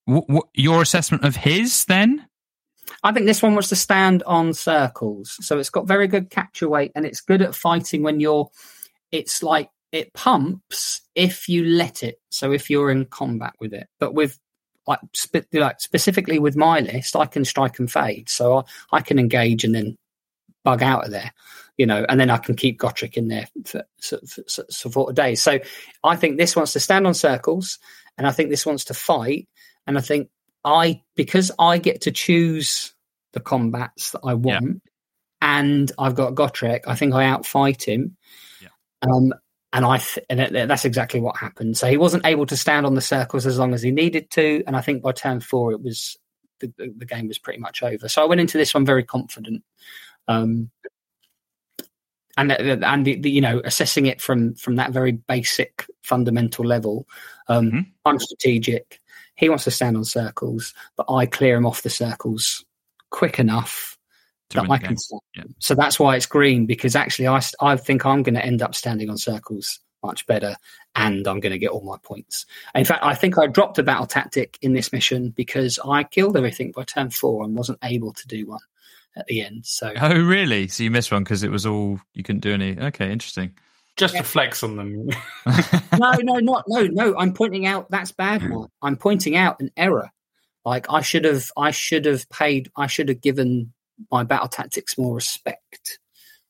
wh- 0.07 0.31
wh- 0.31 0.49
your 0.53 0.83
assessment 0.83 1.25
of 1.25 1.35
his, 1.35 1.87
then 1.87 2.27
I 3.03 3.13
think 3.13 3.25
this 3.25 3.43
one 3.43 3.55
was 3.55 3.69
to 3.71 3.77
stand 3.77 4.23
on 4.25 4.53
circles. 4.53 5.37
So 5.41 5.59
it's 5.59 5.71
got 5.71 5.89
very 5.89 6.09
good 6.09 6.29
capture 6.29 6.69
weight 6.69 6.93
and 6.95 7.07
it's 7.07 7.23
good 7.23 7.41
at 7.41 7.55
fighting 7.55 8.03
when 8.03 8.21
you're 8.21 8.51
it's 9.13 9.43
like 9.43 9.71
it 9.93 10.13
pumps 10.13 11.01
if 11.15 11.49
you 11.49 11.65
let 11.65 12.03
it. 12.03 12.21
So 12.31 12.53
if 12.53 12.69
you're 12.69 12.91
in 12.91 13.07
combat 13.07 13.55
with 13.61 13.73
it. 13.73 13.87
But 13.99 14.13
with 14.13 14.39
like, 14.87 15.01
spe- 15.13 15.53
like 15.53 15.81
specifically 15.81 16.39
with 16.39 16.57
my 16.57 16.81
list, 16.81 17.17
I 17.17 17.27
can 17.27 17.45
strike 17.45 17.79
and 17.79 17.91
fade. 17.91 18.29
So 18.29 18.59
I, 18.59 18.63
I 18.93 19.01
can 19.01 19.19
engage 19.19 19.65
and 19.65 19.75
then 19.75 19.97
bug 20.65 20.83
out 20.83 21.05
of 21.05 21.11
there, 21.11 21.33
you 21.77 21.87
know, 21.87 22.05
and 22.09 22.19
then 22.19 22.31
I 22.31 22.39
can 22.39 22.57
keep 22.57 22.79
Gotrek 22.79 23.15
in 23.15 23.29
there 23.29 23.47
for, 23.65 23.85
for, 24.01 24.19
for, 24.27 24.65
for 24.73 24.91
40 24.91 25.15
days. 25.15 25.43
So 25.43 25.59
I 26.03 26.17
think 26.17 26.39
this 26.39 26.57
wants 26.57 26.73
to 26.75 26.81
stand 26.81 27.07
on 27.07 27.15
circles 27.15 27.79
and 28.19 28.27
I 28.27 28.33
think 28.33 28.51
this 28.51 28.67
wants 28.67 28.85
to 28.87 28.95
fight. 28.95 29.49
And 29.87 29.97
I 29.97 30.01
think 30.01 30.29
I 30.65 31.03
because 31.15 31.53
I 31.59 31.79
get 31.79 32.03
to 32.03 32.11
choose 32.11 32.93
the 33.33 33.41
combats 33.41 34.11
that 34.11 34.23
I 34.25 34.35
want, 34.35 34.83
and 35.41 35.93
I've 35.99 36.15
got 36.15 36.35
Gotrek. 36.35 36.81
I 36.87 36.97
think 36.97 37.15
I 37.15 37.25
outfight 37.25 37.85
him. 37.85 38.17
Yeah. 38.61 38.69
Um, 39.03 39.33
and 39.77 39.85
I 39.85 39.99
th- 39.99 40.25
and 40.31 40.41
it, 40.41 40.69
that's 40.69 40.87
exactly 40.87 41.21
what 41.21 41.37
happened. 41.37 41.77
So 41.77 41.87
he 41.87 41.99
wasn't 41.99 42.25
able 42.25 42.47
to 42.47 42.57
stand 42.57 42.87
on 42.87 42.95
the 42.95 43.03
circles 43.03 43.45
as 43.45 43.59
long 43.59 43.75
as 43.75 43.83
he 43.83 43.91
needed 43.91 44.31
to, 44.31 44.65
and 44.67 44.75
I 44.75 44.81
think 44.81 45.03
by 45.03 45.13
turn 45.13 45.41
four 45.41 45.71
it 45.71 45.83
was 45.83 46.17
the, 46.61 46.73
the, 46.79 47.05
game 47.05 47.29
was 47.29 47.39
pretty 47.39 47.61
much 47.61 47.83
over. 47.83 48.09
So 48.09 48.23
I 48.23 48.25
went 48.25 48.41
into 48.41 48.57
this 48.57 48.73
one 48.73 48.87
very 48.87 49.05
confident. 49.05 49.63
Um, 50.29 50.71
and 52.39 52.53
and 52.53 53.05
the, 53.07 53.17
the, 53.21 53.31
you 53.31 53.43
know 53.43 53.61
assessing 53.65 54.07
it 54.07 54.23
from 54.23 54.55
from 54.55 54.77
that 54.77 54.93
very 54.93 55.13
basic 55.13 55.87
fundamental 56.03 56.65
level 56.65 57.07
um 57.49 57.71
Mhm. 57.71 57.87
i'm 58.05 58.19
strategic 58.19 59.01
he 59.37 59.49
wants 59.49 59.65
to 59.65 59.71
stand 59.71 59.97
on 59.97 60.05
circles 60.05 60.75
but 60.97 61.07
i 61.11 61.25
clear 61.27 61.57
him 61.57 61.65
off 61.67 61.83
the 61.83 61.89
circles 61.91 62.65
quick 63.11 63.39
enough 63.39 63.96
that 64.51 64.63
win 64.63 64.69
the 64.69 64.75
i 64.75 64.79
game. 64.79 64.89
can 64.89 64.97
Yeah. 65.35 65.43
so 65.59 65.75
that's 65.75 65.99
why 65.99 66.17
it's 66.17 66.27
green 66.27 66.67
because 66.67 66.95
actually 66.97 67.29
i 67.29 67.41
i 67.61 67.77
think 67.77 68.05
i'm 68.07 68.23
going 68.23 68.35
to 68.35 68.45
end 68.45 68.63
up 68.63 68.75
standing 68.75 69.11
on 69.11 69.19
circles 69.19 69.81
much 70.05 70.27
better 70.27 70.57
and 70.95 71.27
i'm 71.27 71.41
going 71.41 71.53
to 71.53 71.59
get 71.59 71.71
all 71.71 71.83
my 71.83 71.97
points 72.03 72.47
in 72.75 72.85
fact 72.85 73.03
i 73.03 73.15
think 73.15 73.39
i 73.39 73.47
dropped 73.47 73.79
a 73.79 73.83
battle 73.83 74.07
tactic 74.07 74.57
in 74.63 74.73
this 74.73 74.93
mission 74.93 75.31
because 75.31 75.79
i 75.85 76.05
killed 76.05 76.37
everything 76.37 76.71
by 76.73 76.85
turn 76.85 77.11
four 77.11 77.43
and 77.45 77.57
wasn't 77.57 77.79
able 77.83 78.13
to 78.13 78.27
do 78.29 78.47
one 78.47 78.61
at 79.17 79.27
the 79.27 79.41
end 79.43 79.65
so 79.65 79.93
Oh, 80.01 80.15
really? 80.21 80.69
So 80.69 80.83
you 80.85 80.91
missed 80.91 81.11
one 81.11 81.25
because 81.25 81.43
it 81.43 81.51
was 81.51 81.65
all 81.65 81.99
you 82.13 82.23
couldn't 82.23 82.41
do 82.43 82.53
any. 82.53 82.79
Okay, 82.79 83.11
interesting. 83.11 83.53
just 83.97 84.15
to 84.15 84.23
flex 84.23 84.63
on 84.63 84.77
them. 84.77 85.09
no, 85.99 86.13
no, 86.23 86.35
not 86.35 86.65
no, 86.69 86.83
no. 86.83 87.17
I'm 87.17 87.33
pointing 87.33 87.65
out 87.65 87.91
that's 87.91 88.13
bad. 88.13 88.43
Hmm. 88.43 88.49
Mark. 88.51 88.71
I'm 88.83 88.97
pointing 88.99 89.35
out 89.35 89.59
an 89.61 89.71
error. 89.75 90.11
Like 90.67 90.93
I 90.93 91.01
should 91.01 91.25
have, 91.25 91.51
I 91.57 91.71
should 91.71 92.05
have 92.05 92.29
paid. 92.29 92.71
I 92.77 92.89
should 92.89 93.09
have 93.09 93.23
given 93.23 93.73
my 94.11 94.25
battle 94.25 94.49
tactics 94.49 94.99
more 94.99 95.15
respect. 95.15 95.99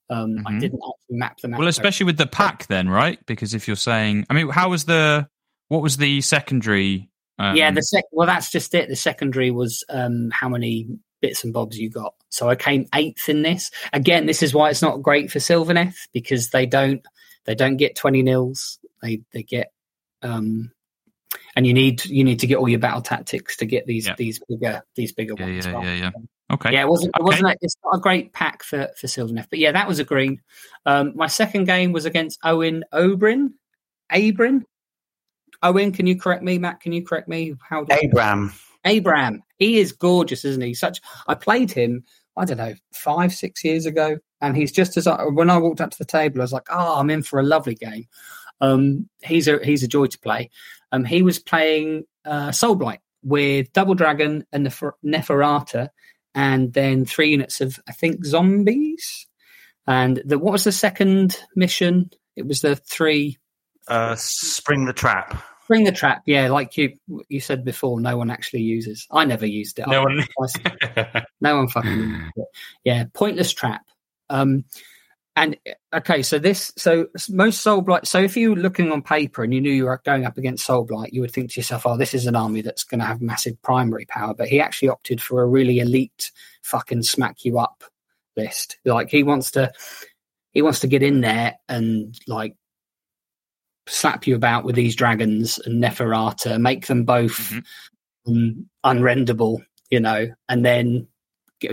Um, 0.09 0.47
I 0.47 0.53
Mhm. 0.53 0.61
didn't 0.61 0.81
actually 0.81 1.17
map 1.19 1.41
them 1.41 1.55
out. 1.55 1.59
Well, 1.59 1.69
especially 1.69 2.07
with 2.07 2.17
the 2.17 2.27
pack, 2.27 2.67
then, 2.69 2.89
right? 2.89 3.19
Because 3.27 3.55
if 3.55 3.67
you're 3.67 3.77
saying, 3.77 4.25
I 4.31 4.35
mean, 4.35 4.49
how 4.49 4.71
was 4.71 4.85
the 4.85 5.29
what 5.69 5.83
was 5.83 5.97
the 5.97 6.21
secondary? 6.21 7.11
Um, 7.39 7.57
yeah, 7.57 7.71
the 7.71 7.83
sec. 7.83 8.05
Well, 8.13 8.27
that's 8.27 8.51
just 8.51 8.73
it. 8.75 8.89
The 8.89 8.97
secondary 8.97 9.51
was 9.51 9.85
um, 9.89 10.31
how 10.31 10.49
many 10.49 10.89
bits 11.21 11.43
and 11.43 11.53
bobs 11.53 11.77
you 11.77 11.91
got. 11.91 12.15
So 12.29 12.49
I 12.49 12.55
came 12.55 12.87
eighth 12.95 13.29
in 13.29 13.43
this. 13.43 13.71
Again, 13.93 14.27
this 14.27 14.43
is 14.43 14.55
why 14.55 14.71
it's 14.71 14.83
not 14.83 15.03
great 15.03 15.31
for 15.31 15.39
Sylvaneth 15.39 15.97
because 16.13 16.51
they 16.51 16.67
don't 16.67 17.05
they 17.45 17.55
don't 17.55 17.77
get 17.77 17.97
twenty 17.97 18.23
nils. 18.23 18.79
They 19.03 19.23
they 19.33 19.43
get 19.43 19.73
um, 20.23 20.71
and 21.55 21.67
you 21.67 21.75
need 21.75 22.05
you 22.05 22.25
need 22.25 22.41
to 22.41 22.47
get 22.47 22.57
all 22.59 22.69
your 22.69 22.79
battle 22.79 23.03
tactics 23.03 23.57
to 23.57 23.67
get 23.67 23.87
these 23.87 24.09
these 24.17 24.41
bigger 24.49 24.83
these 24.95 25.13
bigger 25.13 25.35
yeah, 25.39 25.45
ones. 25.45 25.67
yeah, 25.67 25.73
right? 25.73 25.85
yeah, 25.85 25.95
yeah. 25.95 26.11
Okay. 26.53 26.73
Yeah, 26.73 26.83
it 26.83 26.89
wasn't. 26.89 27.09
It 27.17 27.21
Okay. 27.23 27.25
wasn't. 27.25 27.47
A, 27.49 27.57
it's 27.61 27.77
not 27.85 27.97
a 27.97 28.01
great 28.01 28.33
pack 28.33 28.63
for 28.63 28.89
for 28.99 29.07
Sylvaneth, 29.07 29.49
but 29.51 29.59
yeah, 29.59 29.73
that 29.73 29.89
was 29.89 29.99
a 29.99 30.05
green. 30.05 30.41
Um, 30.85 31.13
my 31.17 31.27
second 31.27 31.65
game 31.65 31.93
was 31.93 32.05
against 32.05 32.39
Owen 32.45 32.85
Obrin. 32.93 33.51
Abrin. 34.13 34.63
Owen, 35.63 35.93
can 35.93 36.07
you 36.07 36.19
correct 36.19 36.43
me? 36.43 36.59
Matt, 36.59 36.81
can 36.81 36.93
you 36.93 37.05
correct 37.05 37.29
me? 37.29 37.55
How 37.69 37.85
do 37.85 37.97
Abraham. 38.01 38.53
Abraham. 38.85 39.43
He 39.59 39.79
is 39.79 39.91
gorgeous, 39.93 40.45
isn't 40.45 40.63
he? 40.63 40.75
Such. 40.75 41.01
I 41.27 41.35
played 41.35 41.73
him. 41.73 42.05
I 42.37 42.45
don't 42.45 42.59
know, 42.59 42.75
five, 42.93 43.33
six 43.33 43.65
years 43.65 43.87
ago, 43.87 44.19
and 44.43 44.55
he's 44.55 44.71
just 44.71 44.99
as 44.99 45.07
I, 45.07 45.25
when 45.25 45.49
I 45.49 45.57
walked 45.57 45.81
up 45.81 45.91
to 45.91 45.99
the 45.99 46.05
table, 46.05 46.41
I 46.41 46.45
was 46.45 46.53
like, 46.53 46.69
"Oh, 46.71 47.01
I'm 47.01 47.09
in 47.09 47.23
for 47.23 47.41
a 47.41 47.43
lovely 47.43 47.75
game." 47.75 48.07
Um, 48.61 49.09
he's 49.23 49.49
a 49.49 49.59
he's 49.65 49.83
a 49.83 49.89
joy 49.89 50.07
to 50.07 50.19
play. 50.19 50.51
Um, 50.93 51.05
he 51.05 51.23
was 51.23 51.39
playing 51.39 52.05
uh, 52.27 52.51
Soulblight 52.51 52.99
with 53.25 53.73
Double 53.73 53.95
Dragon 53.95 54.47
and 54.53 54.65
Nefer- 54.65 54.97
Neferata, 55.03 55.89
and 56.37 56.73
then 56.73 57.05
three 57.05 57.31
units 57.31 57.61
of 57.61 57.81
I 57.89 57.93
think 57.93 58.25
zombies. 58.25 59.27
And 59.89 60.23
the 60.25 60.39
what 60.39 60.53
was 60.53 60.65
the 60.65 60.73
second 60.73 61.37
mission? 61.57 62.11
It 62.37 62.47
was 62.47 62.61
the 62.61 62.77
three 62.77 63.39
Uh, 63.89 64.15
spring 64.17 64.85
the 64.85 64.93
trap. 64.93 65.43
bring 65.69 65.85
the 65.85 65.93
trap. 65.93 66.23
Yeah, 66.27 66.49
like 66.51 66.77
you 66.77 66.93
you 67.29 67.41
said 67.41 67.65
before, 67.65 68.01
no 68.01 68.17
one 68.17 68.31
actually 68.31 68.63
uses. 68.63 69.07
I 69.11 69.25
never 69.25 69.47
used 69.47 69.79
it. 69.79 69.87
No 69.89 70.03
I- 70.03 70.05
one. 70.05 71.25
no 71.41 71.57
one 71.57 71.69
fucking. 71.69 72.31
Yeah, 72.85 73.05
pointless 73.15 73.53
trap. 73.53 73.83
Um, 74.29 74.65
and 75.37 75.55
okay, 75.95 76.23
so 76.23 76.39
this, 76.39 76.73
so 76.79 77.09
most 77.29 77.61
Soul 77.61 77.83
Blight. 77.83 78.07
So 78.07 78.19
if 78.19 78.39
you 78.39 78.51
were 78.51 78.57
looking 78.57 78.91
on 78.91 79.03
paper 79.03 79.45
and 79.45 79.53
you 79.53 79.61
knew 79.61 79.71
you 79.71 79.85
were 79.85 80.01
going 80.03 80.25
up 80.25 80.39
against 80.39 80.65
Soul 80.65 80.85
Blight, 80.85 81.13
you 81.13 81.21
would 81.21 81.31
think 81.31 81.53
to 81.53 81.61
yourself, 81.61 81.87
"Oh, 81.87 81.99
this 81.99 82.15
is 82.15 82.27
an 82.27 82.35
army 82.35 82.63
that's 82.63 82.85
going 82.85 83.01
to 83.01 83.07
have 83.07 83.21
massive 83.21 83.61
primary 83.61 84.07
power." 84.07 84.33
But 84.33 84.49
he 84.49 84.61
actually 84.61 84.89
opted 84.89 85.21
for 85.21 85.43
a 85.43 85.47
really 85.47 85.79
elite, 85.79 86.33
fucking 86.63 87.03
smack 87.03 87.45
you 87.45 87.59
up 87.59 87.85
list. 88.35 88.79
Like 88.87 89.11
he 89.11 89.23
wants 89.23 89.51
to, 89.53 89.73
he 90.53 90.63
wants 90.63 90.81
to 90.81 90.87
get 90.87 91.03
in 91.03 91.21
there 91.21 91.57
and 91.69 92.19
like 92.27 92.57
slap 93.87 94.27
you 94.27 94.37
about 94.37 94.65
with 94.65 94.75
these 94.75 94.97
dragons 94.97 95.59
and 95.59 95.83
Neferata, 95.83 96.59
make 96.59 96.87
them 96.87 97.05
both 97.05 97.53
um, 98.27 98.67
unrendable, 98.85 99.59
you 99.91 100.01
know, 100.01 100.29
and 100.49 100.65
then 100.65 101.09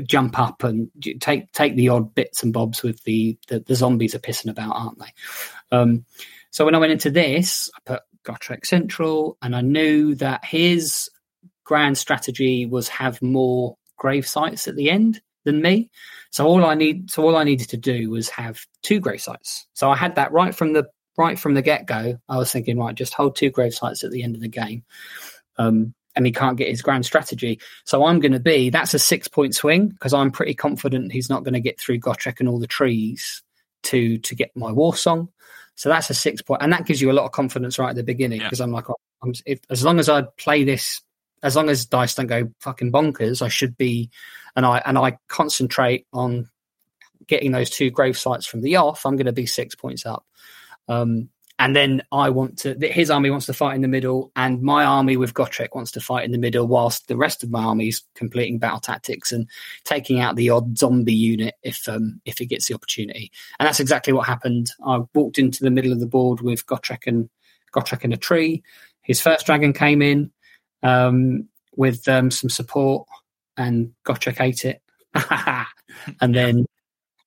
jump 0.05 0.39
up 0.39 0.64
and 0.64 0.89
take 1.19 1.51
take 1.51 1.76
the 1.76 1.89
odd 1.89 2.14
bits 2.15 2.43
and 2.43 2.53
bobs 2.53 2.84
with 2.84 3.03
the 3.03 3.38
the, 3.47 3.60
the 3.60 3.76
zombies 3.76 4.15
are 4.15 4.19
pissing 4.19 4.49
about, 4.49 4.76
aren't 4.76 4.99
they? 4.99 5.77
Um, 5.77 6.05
so 6.51 6.65
when 6.65 6.76
I 6.76 6.80
went 6.80 6.91
into 6.91 7.10
this, 7.10 7.69
I 7.76 7.80
put 7.93 8.01
Gotrek 8.23 8.65
Central, 8.65 9.38
and 9.41 9.55
I 9.55 9.61
knew 9.61 10.15
that 10.15 10.45
his 10.45 11.10
grand 11.64 11.97
strategy 11.97 12.65
was 12.65 12.88
have 12.89 13.22
more 13.22 13.77
grave 13.97 14.27
sites 14.27 14.68
at 14.68 14.76
the 14.76 14.89
end 14.89 15.22
than 15.45 15.61
me. 15.61 15.89
So 16.31 16.45
all 16.45 16.65
I 16.65 16.76
need, 16.76 17.11
so 17.11 17.23
all 17.23 17.38
I 17.38 17.43
needed 17.43 17.69
to 17.69 17.77
do 17.77 18.10
was 18.10 18.30
have 18.30 18.65
two 18.81 18.99
grave 18.99 19.22
sites. 19.22 19.68
So 19.73 19.89
I 19.89 19.95
had 19.95 20.15
that 20.15 20.31
right 20.31 20.53
from 20.53 20.73
the 20.73 20.85
right 21.18 21.38
from 21.38 21.53
the 21.53 21.61
get 21.61 21.85
go. 21.85 22.19
I 22.27 22.38
was 22.38 22.51
thinking, 22.51 22.77
right, 22.80 22.95
just 22.95 23.14
hold 23.14 23.35
two 23.35 23.49
grave 23.49 23.73
sites 23.73 24.03
at 24.03 24.11
the 24.11 24.23
end 24.23 24.35
of 24.35 24.41
the 24.41 24.47
game. 24.47 24.84
Um, 25.57 25.93
and 26.15 26.26
he 26.26 26.31
can't 26.31 26.57
get 26.57 26.69
his 26.69 26.81
grand 26.81 27.06
strategy. 27.06 27.60
So 27.85 28.06
I'm 28.06 28.19
going 28.19 28.34
to 28.34 28.40
be 28.40 28.69
that's 28.69 28.94
a 28.94 28.99
six 28.99 29.27
point 29.27 29.56
swing 29.56 29.90
because 29.90 30.14
I'm 30.14 30.31
pretty 30.31 30.53
confident 30.53 31.11
he's 31.11 31.30
not 31.30 31.44
going 31.44 31.53
to 31.53 31.60
get 31.60 31.80
through 31.80 31.99
Gotrek 31.99 32.40
and 32.40 32.49
all 32.49 32.60
the 32.60 32.68
trees 32.68 33.41
to 33.84 34.18
to 34.19 34.35
get 34.35 34.56
my 34.56 34.72
war 34.72 34.95
song. 34.95 35.30
So 35.76 35.90
that's 35.90 36.10
a 36.10 36.14
six 36.14 36.41
point, 36.41 36.61
and 36.61 36.72
that 36.72 36.85
gives 36.85 37.02
you 37.02 37.11
a 37.11 37.14
lot 37.14 37.26
of 37.26 37.31
confidence 37.31 37.80
right 37.80 37.90
at 37.90 37.95
the 37.95 38.03
beginning 38.03 38.41
Yeah. 38.41 38.48
because 38.48 38.61
I'm 38.61 38.72
like, 38.72 38.85
I'm, 39.23 39.34
if, 39.45 39.60
as 39.69 39.84
long 39.84 39.99
as 39.99 40.07
I 40.07 40.23
play 40.38 40.64
this, 40.64 41.02
as 41.41 41.56
long 41.56 41.69
as 41.69 41.85
dice 41.85 42.15
don't 42.15 42.27
go 42.27 42.52
fucking 42.60 42.91
bonkers, 42.91 43.41
I 43.41 43.48
should 43.48 43.76
be, 43.77 44.11
and 44.56 44.65
I 44.65 44.81
and 44.85 44.98
I 44.98 45.18
concentrate 45.27 46.06
on 46.14 46.49
getting 47.26 47.52
those 47.52 47.69
two 47.69 47.90
grave 47.90 48.18
sites 48.18 48.45
from 48.45 48.61
the 48.61 48.76
off. 48.76 49.06
I'm 49.06 49.15
going 49.15 49.26
to 49.26 49.31
be 49.31 49.45
six 49.45 49.76
points 49.76 50.06
up. 50.06 50.26
Um, 50.88 51.30
and 51.59 51.75
then 51.75 52.01
I 52.11 52.30
want 52.30 52.57
to. 52.59 52.75
His 52.81 53.11
army 53.11 53.30
wants 53.30 53.45
to 53.45 53.53
fight 53.53 53.75
in 53.75 53.81
the 53.81 53.88
middle, 53.88 54.31
and 54.35 54.61
my 54.61 54.84
army 54.84 55.17
with 55.17 55.34
Gotrek 55.34 55.75
wants 55.75 55.91
to 55.91 56.01
fight 56.01 56.25
in 56.25 56.31
the 56.31 56.38
middle, 56.38 56.67
whilst 56.67 57.07
the 57.07 57.15
rest 57.15 57.43
of 57.43 57.51
my 57.51 57.63
army 57.63 57.89
is 57.89 58.01
completing 58.15 58.57
battle 58.57 58.80
tactics 58.80 59.31
and 59.31 59.47
taking 59.84 60.19
out 60.19 60.35
the 60.35 60.49
odd 60.49 60.77
zombie 60.77 61.13
unit 61.13 61.55
if 61.61 61.88
um, 61.88 62.19
if 62.25 62.41
it 62.41 62.47
gets 62.47 62.67
the 62.67 62.73
opportunity. 62.73 63.31
And 63.59 63.67
that's 63.67 63.80
exactly 63.80 64.13
what 64.13 64.27
happened. 64.27 64.71
I 64.85 65.01
walked 65.13 65.38
into 65.38 65.63
the 65.63 65.71
middle 65.71 65.91
of 65.91 65.99
the 65.99 66.07
board 66.07 66.41
with 66.41 66.65
Gotrek 66.65 67.05
and 67.05 67.30
Gotrek 67.73 68.03
in 68.03 68.13
a 68.13 68.17
tree. 68.17 68.63
His 69.03 69.21
first 69.21 69.45
dragon 69.45 69.73
came 69.73 70.01
in 70.01 70.31
um, 70.81 71.47
with 71.75 72.07
um, 72.07 72.31
some 72.31 72.49
support, 72.49 73.07
and 73.57 73.93
Gotrek 74.05 74.41
ate 74.41 74.65
it. 74.65 74.81
and 76.19 76.34
then 76.34 76.65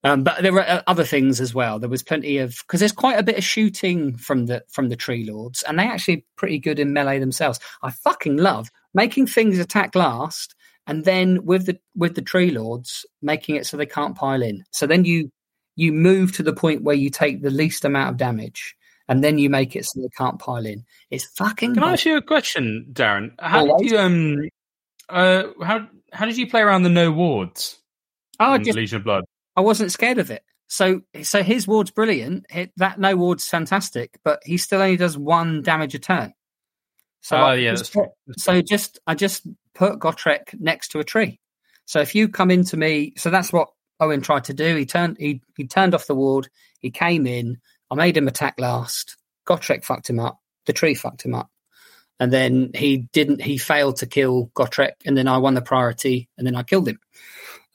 um, 0.06 0.22
but 0.22 0.40
there 0.40 0.52
were 0.52 0.60
uh, 0.60 0.82
other 0.86 1.02
things 1.02 1.40
as 1.40 1.52
well. 1.52 1.80
There 1.80 1.88
was 1.88 2.04
plenty 2.04 2.38
of 2.38 2.56
because 2.60 2.78
there's 2.78 2.92
quite 2.92 3.18
a 3.18 3.24
bit 3.24 3.38
of 3.38 3.42
shooting 3.42 4.16
from 4.16 4.46
the 4.46 4.62
from 4.70 4.88
the 4.88 4.94
tree 4.94 5.28
lords, 5.28 5.64
and 5.64 5.76
they 5.76 5.82
actually 5.82 6.24
pretty 6.36 6.60
good 6.60 6.78
in 6.78 6.92
melee 6.92 7.18
themselves. 7.18 7.58
I 7.82 7.90
fucking 7.90 8.36
love 8.36 8.70
making 8.94 9.26
things 9.26 9.58
attack 9.58 9.96
last, 9.96 10.54
and 10.86 11.04
then 11.04 11.44
with 11.44 11.66
the 11.66 11.80
with 11.96 12.14
the 12.14 12.22
tree 12.22 12.52
lords 12.52 13.04
making 13.20 13.56
it 13.56 13.66
so 13.66 13.76
they 13.76 13.84
can't 13.84 14.14
pile 14.14 14.42
in. 14.42 14.62
So 14.70 14.86
then 14.86 15.04
you 15.04 15.32
you 15.74 15.92
move 15.92 16.30
to 16.36 16.44
the 16.44 16.54
point 16.54 16.84
where 16.84 16.94
you 16.94 17.10
take 17.10 17.42
the 17.42 17.50
least 17.50 17.84
amount 17.84 18.10
of 18.10 18.16
damage, 18.16 18.76
and 19.08 19.24
then 19.24 19.38
you 19.38 19.50
make 19.50 19.74
it 19.74 19.86
so 19.86 20.00
they 20.00 20.08
can't 20.16 20.38
pile 20.38 20.66
in. 20.66 20.84
It's 21.10 21.24
fucking. 21.24 21.74
Can 21.74 21.82
I 21.82 21.94
ask 21.94 22.04
you 22.04 22.16
a 22.16 22.22
question, 22.22 22.86
Darren? 22.92 23.32
How 23.40 23.66
Always. 23.66 23.82
did 23.82 23.90
you 23.90 23.98
um 23.98 24.48
uh 25.08 25.42
how 25.64 25.88
how 26.12 26.26
did 26.26 26.36
you 26.36 26.48
play 26.48 26.60
around 26.60 26.84
the 26.84 26.90
no 26.90 27.10
wards? 27.10 27.78
Oh, 28.38 28.56
just, 28.56 28.76
Legion 28.76 28.98
of 28.98 29.04
Blood. 29.04 29.24
I 29.56 29.62
wasn't 29.62 29.92
scared 29.92 30.18
of 30.18 30.30
it. 30.30 30.42
So, 30.68 31.02
so 31.22 31.42
his 31.42 31.66
ward's 31.66 31.90
brilliant. 31.90 32.46
that 32.76 32.98
no 32.98 33.16
ward's 33.16 33.48
fantastic, 33.48 34.18
but 34.24 34.40
he 34.44 34.56
still 34.56 34.82
only 34.82 34.96
does 34.96 35.16
one 35.16 35.62
damage 35.62 35.94
a 35.94 35.98
turn. 35.98 36.34
So, 37.20 37.36
oh, 37.36 37.52
yeah, 37.52 37.74
just, 37.74 37.96
so 38.36 38.62
just 38.62 39.00
I 39.06 39.14
just 39.14 39.46
put 39.74 39.98
Gotrek 39.98 40.58
next 40.60 40.88
to 40.88 41.00
a 41.00 41.04
tree. 41.04 41.40
So 41.84 42.00
if 42.00 42.14
you 42.14 42.28
come 42.28 42.50
into 42.50 42.76
me, 42.76 43.14
so 43.16 43.30
that's 43.30 43.52
what 43.52 43.68
Owen 44.00 44.20
tried 44.20 44.44
to 44.44 44.54
do. 44.54 44.76
He 44.76 44.86
turned 44.86 45.16
he 45.18 45.42
he 45.56 45.66
turned 45.66 45.94
off 45.94 46.06
the 46.06 46.14
ward. 46.14 46.48
He 46.80 46.90
came 46.90 47.26
in. 47.26 47.58
I 47.90 47.94
made 47.94 48.16
him 48.16 48.28
attack 48.28 48.60
last. 48.60 49.16
Gotrek 49.46 49.84
fucked 49.84 50.10
him 50.10 50.20
up. 50.20 50.38
The 50.66 50.72
tree 50.72 50.94
fucked 50.94 51.24
him 51.24 51.34
up. 51.34 51.48
And 52.18 52.32
then 52.32 52.70
he 52.74 53.08
didn't. 53.12 53.42
He 53.42 53.58
failed 53.58 53.96
to 53.96 54.06
kill 54.06 54.50
Gotrek, 54.54 54.94
and 55.04 55.16
then 55.16 55.28
I 55.28 55.38
won 55.38 55.54
the 55.54 55.62
priority, 55.62 56.28
and 56.36 56.46
then 56.46 56.56
I 56.56 56.62
killed 56.62 56.88
him. 56.88 56.98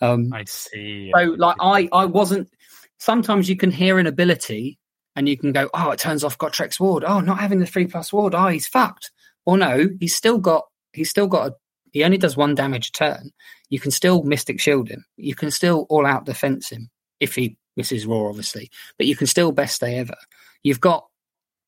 Um, 0.01 0.33
I 0.33 0.43
see. 0.45 1.11
So, 1.15 1.35
like, 1.37 1.57
I, 1.59 1.87
I 1.91 2.05
wasn't. 2.05 2.49
Sometimes 2.97 3.49
you 3.49 3.55
can 3.55 3.71
hear 3.71 3.99
an 3.99 4.07
ability 4.07 4.77
and 5.15 5.27
you 5.27 5.37
can 5.37 5.51
go, 5.51 5.69
oh, 5.73 5.91
it 5.91 5.99
turns 5.99 6.23
off 6.23 6.37
Gotrek's 6.37 6.79
ward. 6.79 7.03
Oh, 7.05 7.19
not 7.19 7.39
having 7.39 7.59
the 7.59 7.65
three 7.65 7.87
plus 7.87 8.11
ward. 8.11 8.35
Oh, 8.35 8.47
he's 8.47 8.67
fucked. 8.67 9.11
Or 9.45 9.57
no, 9.57 9.89
he's 9.99 10.15
still 10.15 10.37
got. 10.37 10.65
He's 10.93 11.09
still 11.09 11.27
got. 11.27 11.47
A, 11.47 11.55
he 11.91 12.03
only 12.03 12.17
does 12.17 12.37
one 12.37 12.55
damage 12.55 12.89
a 12.89 12.91
turn. 12.91 13.31
You 13.69 13.79
can 13.79 13.91
still 13.91 14.23
Mystic 14.23 14.59
Shield 14.59 14.89
him. 14.89 15.05
You 15.17 15.35
can 15.35 15.51
still 15.51 15.85
all 15.89 16.05
out 16.05 16.25
defense 16.25 16.69
him 16.69 16.89
if 17.19 17.35
he 17.35 17.57
misses 17.75 18.05
raw, 18.05 18.29
obviously. 18.29 18.69
But 18.97 19.07
you 19.07 19.15
can 19.15 19.27
still 19.27 19.51
best 19.51 19.81
day 19.81 19.97
ever. 19.97 20.15
You've 20.63 20.81
got. 20.81 21.05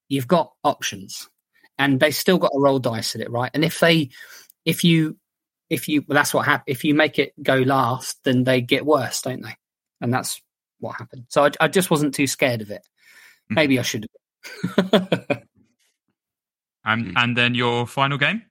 You've 0.10 0.28
got 0.28 0.52
options, 0.64 1.30
and 1.80 2.00
they 2.00 2.12
still 2.12 2.38
got 2.38 2.50
to 2.50 2.60
roll 2.60 2.78
dice 2.78 3.16
at 3.16 3.22
it, 3.22 3.32
right? 3.32 3.50
And 3.54 3.66
if 3.66 3.80
they, 3.80 4.10
if 4.66 4.84
you 4.84 5.18
if 5.74 5.88
you 5.88 6.04
well, 6.08 6.16
that's 6.16 6.34
what 6.34 6.46
happened. 6.46 6.72
If 6.74 6.84
you 6.84 6.94
make 6.94 7.18
it 7.20 7.34
go 7.42 7.56
last, 7.56 8.24
then 8.24 8.44
they 8.44 8.62
get 8.62 8.86
worse, 8.86 9.22
don't 9.22 9.42
they? 9.42 9.56
And 10.00 10.14
that's 10.14 10.42
what 10.80 10.96
happened. 10.98 11.26
So 11.30 11.46
I, 11.46 11.52
I 11.60 11.68
just 11.68 11.90
wasn't 11.90 12.14
too 12.14 12.28
scared 12.28 12.62
of 12.62 12.70
it. 12.70 12.88
Hmm. 13.50 13.56
Maybe 13.56 13.80
I 13.80 13.82
should 13.82 14.06
and 16.86 17.14
and 17.16 17.38
then 17.38 17.56
your 17.56 17.88
final 17.88 18.18
game 18.18 18.44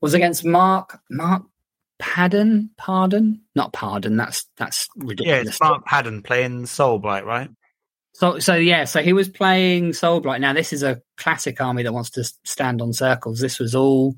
was 0.00 0.14
against 0.14 0.44
Mark 0.44 0.98
Mark 1.10 1.44
Padden. 1.98 2.70
Pardon, 2.76 3.42
not 3.54 3.72
Pardon. 3.72 4.16
That's 4.16 4.46
that's 4.56 4.88
ridiculous. 4.96 5.44
Yeah, 5.44 5.48
it's 5.48 5.60
Mark 5.60 5.84
Padden 5.86 6.22
playing 6.22 6.64
Soulblight, 6.64 7.24
right? 7.24 7.50
So, 8.14 8.38
so 8.38 8.54
yeah, 8.54 8.84
so 8.84 9.02
he 9.02 9.12
was 9.12 9.28
playing 9.28 9.90
Soulblight. 9.90 10.40
Now, 10.40 10.54
this 10.54 10.72
is 10.72 10.82
a 10.82 11.02
classic 11.18 11.60
army 11.60 11.82
that 11.82 11.92
wants 11.92 12.08
to 12.10 12.24
stand 12.44 12.80
on 12.80 12.94
circles. 12.94 13.40
This 13.40 13.58
was 13.58 13.74
all 13.74 14.16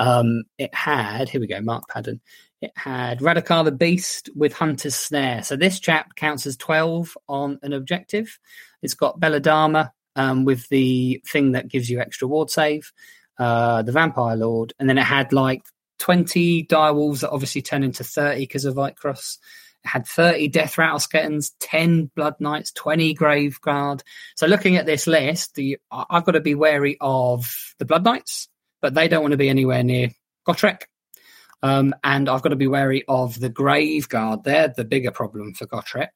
um, 0.00 0.44
it 0.56 0.74
had, 0.74 1.28
here 1.28 1.42
we 1.42 1.46
go, 1.46 1.60
Mark 1.60 1.84
Padden. 1.90 2.20
It 2.62 2.72
had 2.74 3.20
Radukar 3.20 3.66
the 3.66 3.70
Beast 3.72 4.30
with 4.34 4.54
Hunter's 4.54 4.94
Snare. 4.94 5.42
So 5.42 5.56
this 5.56 5.78
chap 5.78 6.14
counts 6.16 6.46
as 6.46 6.56
12 6.56 7.18
on 7.28 7.58
an 7.62 7.74
objective. 7.74 8.38
It's 8.80 8.94
got 8.94 9.20
Belladamma 9.20 9.92
um, 10.16 10.46
with 10.46 10.66
the 10.70 11.22
thing 11.26 11.52
that 11.52 11.68
gives 11.68 11.90
you 11.90 12.00
extra 12.00 12.26
ward 12.26 12.48
save, 12.50 12.92
uh, 13.38 13.82
the 13.82 13.92
Vampire 13.92 14.36
Lord, 14.36 14.72
and 14.78 14.88
then 14.88 14.96
it 14.96 15.04
had 15.04 15.34
like 15.34 15.62
20 15.98 16.64
direwolves 16.64 17.20
that 17.20 17.30
obviously 17.30 17.60
turn 17.60 17.82
into 17.82 18.02
30 18.02 18.40
because 18.40 18.64
of 18.64 18.76
Vyrkos. 18.76 19.36
It 19.84 19.88
had 19.88 20.06
30 20.06 20.48
Deathrattle 20.50 21.00
Skeletons, 21.00 21.52
10 21.60 22.10
Blood 22.16 22.36
Knights, 22.40 22.72
20 22.72 23.12
Grave 23.12 23.60
Guard. 23.60 24.02
So 24.34 24.46
looking 24.46 24.76
at 24.76 24.86
this 24.86 25.06
list, 25.06 25.56
the, 25.56 25.76
I've 25.90 26.24
got 26.24 26.32
to 26.32 26.40
be 26.40 26.54
wary 26.54 26.96
of 27.02 27.74
the 27.78 27.84
Blood 27.84 28.04
Knights 28.04 28.49
but 28.80 28.94
they 28.94 29.08
don't 29.08 29.22
want 29.22 29.32
to 29.32 29.38
be 29.38 29.48
anywhere 29.48 29.82
near 29.82 30.10
Gotrek. 30.46 30.82
Um, 31.62 31.94
and 32.02 32.28
I've 32.28 32.42
got 32.42 32.50
to 32.50 32.56
be 32.56 32.66
wary 32.66 33.04
of 33.06 33.38
the 33.38 33.50
Grave 33.50 34.08
Guard. 34.08 34.44
They're 34.44 34.72
the 34.74 34.84
bigger 34.84 35.10
problem 35.10 35.54
for 35.54 35.66
Gotrek. 35.66 36.08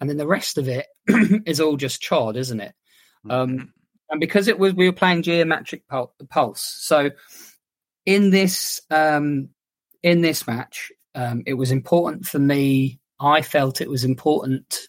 And 0.00 0.10
then 0.10 0.16
the 0.16 0.26
rest 0.26 0.58
of 0.58 0.68
it 0.68 0.86
is 1.46 1.60
all 1.60 1.76
just 1.76 2.02
chod, 2.02 2.36
isn't 2.36 2.60
it? 2.60 2.74
Um, 3.30 3.50
mm-hmm. 3.50 3.64
and 4.10 4.20
because 4.20 4.48
it 4.48 4.58
was 4.58 4.74
we 4.74 4.88
were 4.88 4.92
playing 4.92 5.22
geomantic 5.22 5.84
pulse, 5.88 6.60
so 6.60 7.10
in 8.04 8.30
this 8.30 8.80
um, 8.90 9.50
in 10.02 10.22
this 10.22 10.44
match, 10.48 10.90
um, 11.14 11.44
it 11.46 11.54
was 11.54 11.70
important 11.70 12.26
for 12.26 12.40
me. 12.40 12.98
I 13.20 13.42
felt 13.42 13.80
it 13.80 13.88
was 13.88 14.02
important 14.02 14.88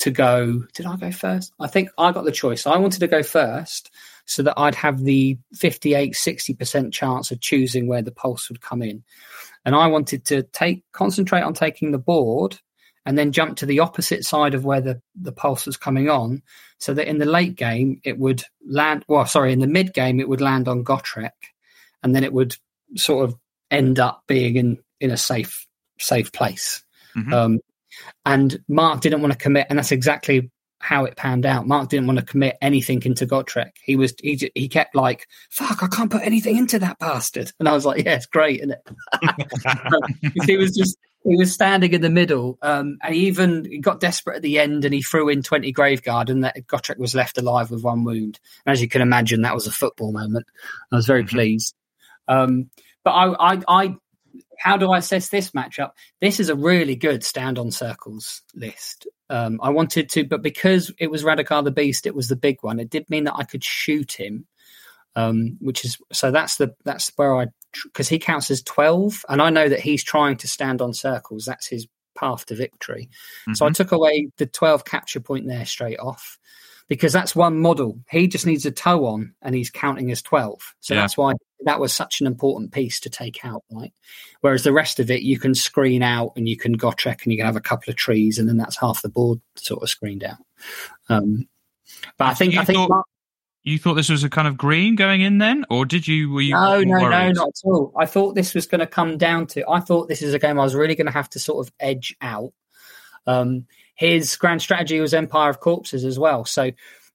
to 0.00 0.10
go. 0.10 0.64
Did 0.74 0.84
I 0.84 0.96
go 0.96 1.10
first? 1.10 1.54
I 1.58 1.68
think 1.68 1.88
I 1.96 2.12
got 2.12 2.26
the 2.26 2.32
choice. 2.32 2.66
I 2.66 2.76
wanted 2.76 3.00
to 3.00 3.08
go 3.08 3.22
first 3.22 3.90
so 4.26 4.42
that 4.42 4.54
I'd 4.56 4.74
have 4.74 5.02
the 5.02 5.38
58, 5.54 6.12
60% 6.12 6.92
chance 6.92 7.30
of 7.30 7.40
choosing 7.40 7.86
where 7.86 8.02
the 8.02 8.12
pulse 8.12 8.48
would 8.48 8.60
come 8.60 8.82
in. 8.82 9.04
And 9.64 9.74
I 9.74 9.86
wanted 9.86 10.24
to 10.26 10.42
take 10.42 10.84
concentrate 10.92 11.42
on 11.42 11.54
taking 11.54 11.92
the 11.92 11.98
board 11.98 12.58
and 13.06 13.16
then 13.16 13.30
jump 13.30 13.56
to 13.56 13.66
the 13.66 13.80
opposite 13.80 14.24
side 14.24 14.54
of 14.54 14.64
where 14.64 14.80
the, 14.80 15.00
the 15.14 15.32
pulse 15.32 15.64
was 15.64 15.76
coming 15.76 16.10
on, 16.10 16.42
so 16.78 16.92
that 16.92 17.08
in 17.08 17.18
the 17.18 17.24
late 17.24 17.54
game 17.54 18.00
it 18.04 18.18
would 18.18 18.42
land 18.68 19.04
well, 19.06 19.24
sorry, 19.26 19.52
in 19.52 19.60
the 19.60 19.68
mid 19.68 19.94
game 19.94 20.18
it 20.18 20.28
would 20.28 20.40
land 20.40 20.66
on 20.66 20.84
Gotrek, 20.84 21.30
and 22.02 22.14
then 22.14 22.24
it 22.24 22.32
would 22.32 22.56
sort 22.96 23.28
of 23.28 23.36
end 23.70 24.00
up 24.00 24.24
being 24.26 24.56
in, 24.56 24.78
in 25.00 25.12
a 25.12 25.16
safe 25.16 25.68
safe 26.00 26.32
place. 26.32 26.84
Mm-hmm. 27.16 27.32
Um, 27.32 27.60
and 28.24 28.58
Mark 28.68 29.00
didn't 29.00 29.22
want 29.22 29.32
to 29.32 29.38
commit, 29.38 29.68
and 29.70 29.78
that's 29.78 29.92
exactly 29.92 30.50
how 30.78 31.04
it 31.04 31.16
panned 31.16 31.46
out. 31.46 31.66
Mark 31.66 31.88
didn't 31.88 32.06
want 32.06 32.18
to 32.18 32.24
commit 32.24 32.56
anything 32.60 33.02
into 33.04 33.26
Gotrek. 33.26 33.72
He 33.82 33.96
was 33.96 34.14
he 34.22 34.50
he 34.54 34.68
kept 34.68 34.94
like, 34.94 35.26
"Fuck, 35.50 35.82
I 35.82 35.88
can't 35.88 36.10
put 36.10 36.22
anything 36.22 36.56
into 36.56 36.78
that 36.78 36.98
bastard." 36.98 37.52
And 37.58 37.68
I 37.68 37.72
was 37.72 37.86
like, 37.86 38.04
"Yeah, 38.04 38.14
it's 38.14 38.26
great, 38.26 38.60
isn't 38.60 38.72
it?" 38.72 40.42
he 40.46 40.56
was 40.56 40.76
just 40.76 40.98
he 41.24 41.36
was 41.36 41.52
standing 41.52 41.92
in 41.92 42.02
the 42.02 42.10
middle, 42.10 42.58
um, 42.62 42.98
and 43.02 43.14
he 43.14 43.26
even 43.26 43.64
he 43.64 43.78
got 43.78 44.00
desperate 44.00 44.36
at 44.36 44.42
the 44.42 44.58
end, 44.58 44.84
and 44.84 44.94
he 44.94 45.02
threw 45.02 45.28
in 45.28 45.42
twenty 45.42 45.72
Graveguard, 45.72 46.28
and 46.28 46.44
that 46.44 46.66
Gotrek 46.66 46.98
was 46.98 47.14
left 47.14 47.38
alive 47.38 47.70
with 47.70 47.82
one 47.82 48.04
wound. 48.04 48.38
And 48.64 48.72
as 48.72 48.80
you 48.80 48.88
can 48.88 49.02
imagine, 49.02 49.42
that 49.42 49.54
was 49.54 49.66
a 49.66 49.72
football 49.72 50.12
moment. 50.12 50.46
I 50.92 50.96
was 50.96 51.06
very 51.06 51.22
mm-hmm. 51.22 51.36
pleased. 51.36 51.74
Um, 52.28 52.70
but 53.04 53.12
I, 53.12 53.54
I, 53.54 53.62
I 53.68 53.96
how 54.58 54.76
do 54.76 54.90
I 54.90 54.98
assess 54.98 55.28
this 55.28 55.50
matchup? 55.52 55.90
This 56.20 56.40
is 56.40 56.48
a 56.48 56.54
really 56.54 56.96
good 56.96 57.24
stand 57.24 57.58
on 57.58 57.70
circles 57.70 58.42
list. 58.54 59.06
Um, 59.28 59.58
I 59.62 59.70
wanted 59.70 60.08
to, 60.10 60.24
but 60.24 60.42
because 60.42 60.92
it 60.98 61.10
was 61.10 61.24
Radukar 61.24 61.64
the 61.64 61.70
Beast, 61.70 62.06
it 62.06 62.14
was 62.14 62.28
the 62.28 62.36
big 62.36 62.58
one. 62.60 62.78
It 62.78 62.90
did 62.90 63.08
mean 63.10 63.24
that 63.24 63.36
I 63.36 63.44
could 63.44 63.64
shoot 63.64 64.12
him, 64.12 64.46
um, 65.14 65.56
which 65.60 65.84
is 65.84 65.98
so 66.12 66.30
that's 66.30 66.56
the 66.56 66.74
that's 66.84 67.10
where 67.16 67.36
I 67.36 67.46
because 67.84 68.08
he 68.08 68.18
counts 68.18 68.50
as 68.50 68.62
twelve, 68.62 69.24
and 69.28 69.42
I 69.42 69.50
know 69.50 69.68
that 69.68 69.80
he's 69.80 70.04
trying 70.04 70.36
to 70.38 70.48
stand 70.48 70.80
on 70.80 70.94
circles. 70.94 71.44
That's 71.44 71.66
his 71.66 71.86
path 72.16 72.46
to 72.46 72.54
victory. 72.54 73.10
Mm-hmm. 73.42 73.54
So 73.54 73.66
I 73.66 73.68
mm-hmm. 73.68 73.74
took 73.74 73.92
away 73.92 74.28
the 74.36 74.46
twelve 74.46 74.84
capture 74.84 75.20
point 75.20 75.46
there 75.46 75.66
straight 75.66 75.98
off 75.98 76.38
because 76.88 77.12
that's 77.12 77.34
one 77.34 77.60
model. 77.60 77.98
He 78.10 78.28
just 78.28 78.46
needs 78.46 78.64
a 78.66 78.70
toe 78.70 79.06
on, 79.06 79.34
and 79.42 79.54
he's 79.54 79.70
counting 79.70 80.10
as 80.10 80.22
twelve. 80.22 80.74
So 80.80 80.94
yeah. 80.94 81.00
that's 81.00 81.16
why 81.16 81.34
that 81.64 81.80
was 81.80 81.92
such 81.92 82.20
an 82.20 82.26
important 82.26 82.72
piece 82.72 83.00
to 83.00 83.10
take 83.10 83.44
out, 83.44 83.64
right? 83.72 83.92
Whereas 84.40 84.62
the 84.62 84.72
rest 84.72 85.00
of 85.00 85.10
it, 85.10 85.22
you 85.22 85.38
can 85.38 85.54
screen 85.54 86.02
out 86.02 86.32
and 86.36 86.48
you 86.48 86.56
can 86.56 86.76
Gotrek 86.76 87.22
and 87.22 87.32
you 87.32 87.38
can 87.38 87.46
have 87.46 87.56
a 87.56 87.60
couple 87.60 87.90
of 87.90 87.96
trees, 87.96 88.38
and 88.38 88.48
then 88.48 88.56
that's 88.56 88.78
half 88.78 89.02
the 89.02 89.08
board 89.08 89.40
sort 89.56 89.82
of 89.82 89.88
screened 89.88 90.24
out. 90.24 90.38
Um, 91.08 91.48
but 92.18 92.26
I 92.26 92.34
think 92.34 92.54
you 92.54 92.60
I 92.60 92.64
think 92.64 92.76
thought, 92.76 92.90
Mark, 92.90 93.06
you 93.62 93.78
thought 93.78 93.94
this 93.94 94.10
was 94.10 94.22
a 94.22 94.30
kind 94.30 94.46
of 94.46 94.56
green 94.56 94.94
going 94.94 95.22
in 95.22 95.38
then, 95.38 95.64
or 95.70 95.84
did 95.84 96.06
you? 96.06 96.30
Were 96.30 96.40
you 96.40 96.54
no, 96.54 96.82
no, 96.82 97.00
worried? 97.00 97.10
no, 97.10 97.32
not 97.32 97.48
at 97.48 97.60
all. 97.64 97.92
I 97.98 98.06
thought 98.06 98.34
this 98.34 98.54
was 98.54 98.66
going 98.66 98.80
to 98.80 98.86
come 98.86 99.18
down 99.18 99.46
to. 99.48 99.68
I 99.68 99.80
thought 99.80 100.08
this 100.08 100.22
is 100.22 100.34
a 100.34 100.38
game 100.38 100.58
I 100.58 100.64
was 100.64 100.74
really 100.74 100.94
going 100.94 101.06
to 101.06 101.12
have 101.12 101.30
to 101.30 101.40
sort 101.40 101.66
of 101.66 101.72
edge 101.80 102.14
out. 102.20 102.52
Um, 103.26 103.66
his 103.96 104.36
grand 104.36 104.62
strategy 104.62 105.00
was 105.00 105.14
Empire 105.14 105.50
of 105.50 105.60
Corpses 105.60 106.04
as 106.04 106.18
well, 106.18 106.44
so 106.44 106.70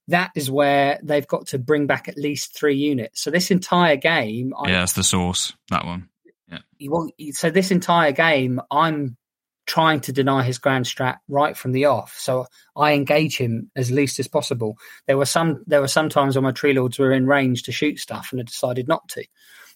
that 0.07 0.31
is 0.35 0.49
where 0.49 0.99
they've 1.03 1.27
got 1.27 1.47
to 1.47 1.59
bring 1.59 1.87
back 1.87 2.07
at 2.07 2.17
least 2.17 2.55
three 2.55 2.75
units. 2.75 3.21
So 3.21 3.31
this 3.31 3.51
entire 3.51 3.95
game, 3.95 4.53
I, 4.57 4.69
yeah, 4.69 4.79
that's 4.79 4.93
the 4.93 5.03
source. 5.03 5.53
That 5.69 5.85
one. 5.85 6.09
Yeah. 6.49 6.59
You 6.77 6.91
want 6.91 7.13
so 7.31 7.49
this 7.49 7.71
entire 7.71 8.11
game, 8.11 8.59
I'm 8.69 9.17
trying 9.65 10.01
to 10.01 10.11
deny 10.11 10.43
his 10.43 10.57
grand 10.57 10.85
strat 10.85 11.17
right 11.29 11.55
from 11.55 11.71
the 11.71 11.85
off. 11.85 12.17
So 12.19 12.45
I 12.75 12.93
engage 12.93 13.37
him 13.37 13.71
as 13.75 13.91
least 13.91 14.19
as 14.19 14.27
possible. 14.27 14.77
There 15.07 15.17
were 15.17 15.25
some 15.25 15.63
there 15.67 15.81
were 15.81 15.87
some 15.87 16.09
times 16.09 16.35
when 16.35 16.43
my 16.43 16.51
tree 16.51 16.73
lords 16.73 16.99
were 16.99 17.13
in 17.13 17.27
range 17.27 17.63
to 17.63 17.71
shoot 17.71 17.99
stuff, 17.99 18.29
and 18.31 18.41
I 18.41 18.43
decided 18.43 18.87
not 18.87 19.07
to. 19.09 19.23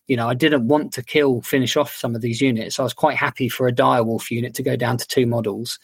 You 0.07 0.17
know, 0.17 0.27
I 0.27 0.35
didn't 0.35 0.67
want 0.67 0.93
to 0.93 1.03
kill, 1.03 1.41
finish 1.41 1.75
off 1.77 1.95
some 1.95 2.13
of 2.13 2.21
these 2.21 2.39
units. 2.39 2.75
So 2.75 2.83
I 2.83 2.85
was 2.85 2.93
quite 2.93 3.17
happy 3.17 3.49
for 3.49 3.67
a 3.67 3.73
direwolf 3.73 4.29
unit 4.29 4.53
to 4.55 4.63
go 4.63 4.75
down 4.75 4.97
to 4.97 5.07
two 5.07 5.25
models 5.25 5.79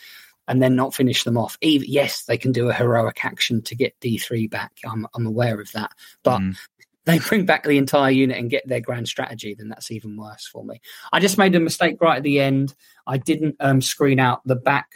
and 0.52 0.62
then 0.62 0.76
not 0.76 0.94
finish 0.94 1.24
them 1.24 1.38
off. 1.38 1.58
Even, 1.62 1.88
yes, 1.90 2.24
they 2.24 2.38
can 2.38 2.52
do 2.52 2.68
a 2.68 2.74
heroic 2.74 3.24
action 3.24 3.62
to 3.62 3.74
get 3.74 3.98
D3 4.02 4.50
back. 4.50 4.74
I'm, 4.86 5.08
I'm 5.16 5.26
aware 5.26 5.62
of 5.62 5.72
that. 5.72 5.94
But 6.24 6.40
mm. 6.40 6.58
they 7.06 7.20
bring 7.20 7.46
back 7.46 7.64
the 7.64 7.78
entire 7.78 8.12
unit 8.12 8.38
and 8.38 8.50
get 8.50 8.68
their 8.68 8.82
grand 8.82 9.08
strategy, 9.08 9.56
then 9.58 9.70
that's 9.70 9.92
even 9.92 10.18
worse 10.18 10.46
for 10.46 10.66
me. 10.66 10.82
I 11.14 11.22
just 11.22 11.38
made 11.38 11.56
a 11.56 11.60
mistake 11.62 12.02
right 12.02 12.18
at 12.18 12.24
the 12.24 12.42
end. 12.42 12.76
I 13.08 13.18
didn't 13.18 13.56
um, 13.62 13.82
screen 13.82 14.20
out 14.20 14.46
the 14.46 14.58
back, 14.58 14.90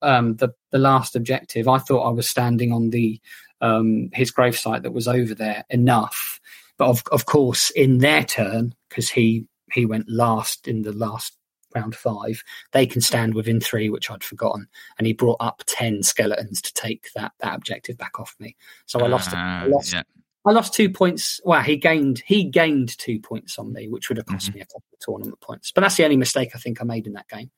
um, 0.00 0.36
the, 0.36 0.50
the 0.70 0.78
last 0.78 1.16
objective. 1.16 1.66
I 1.66 1.78
thought 1.78 2.06
I 2.06 2.12
was 2.12 2.28
standing 2.28 2.70
on 2.70 2.90
the 2.90 3.20
um, 3.60 4.10
his 4.12 4.30
gravesite 4.30 4.84
that 4.84 4.92
was 4.92 5.08
over 5.08 5.34
there 5.34 5.64
enough. 5.70 6.38
But 6.78 6.86
of, 6.86 7.02
of 7.10 7.26
course, 7.26 7.70
in 7.70 7.98
their 7.98 8.22
turn, 8.22 8.76
because 8.88 9.10
he 9.10 9.48
he 9.72 9.86
went 9.86 10.08
last 10.08 10.68
in 10.68 10.82
the 10.82 10.92
last 10.92 11.36
round 11.74 11.94
five, 11.94 12.42
they 12.72 12.86
can 12.86 13.00
stand 13.00 13.34
within 13.34 13.60
three, 13.60 13.90
which 13.90 14.10
I'd 14.10 14.24
forgotten. 14.24 14.68
And 14.98 15.06
he 15.06 15.12
brought 15.12 15.38
up 15.40 15.62
ten 15.66 16.02
skeletons 16.02 16.62
to 16.62 16.72
take 16.74 17.08
that 17.14 17.32
that 17.40 17.54
objective 17.54 17.98
back 17.98 18.18
off 18.20 18.34
me. 18.38 18.56
So 18.86 19.00
I 19.00 19.08
lost. 19.08 19.32
Uh, 19.32 19.36
I 19.36 19.66
lost. 19.66 19.92
Yeah. 19.92 20.02
I 20.46 20.52
lost 20.52 20.74
two 20.74 20.90
points. 20.90 21.40
Well, 21.44 21.62
he 21.62 21.76
gained 21.76 22.22
he 22.26 22.44
gained 22.44 22.98
two 22.98 23.18
points 23.18 23.58
on 23.58 23.72
me, 23.72 23.88
which 23.88 24.08
would 24.08 24.18
have 24.18 24.26
cost 24.26 24.48
mm-hmm. 24.48 24.58
me 24.58 24.62
a 24.62 24.66
couple 24.66 24.84
of 24.92 24.98
tournament 25.00 25.40
points. 25.40 25.72
But 25.72 25.80
that's 25.80 25.96
the 25.96 26.04
only 26.04 26.18
mistake 26.18 26.50
I 26.54 26.58
think 26.58 26.80
I 26.80 26.84
made 26.84 27.06
in 27.06 27.14
that 27.14 27.28
game. 27.28 27.50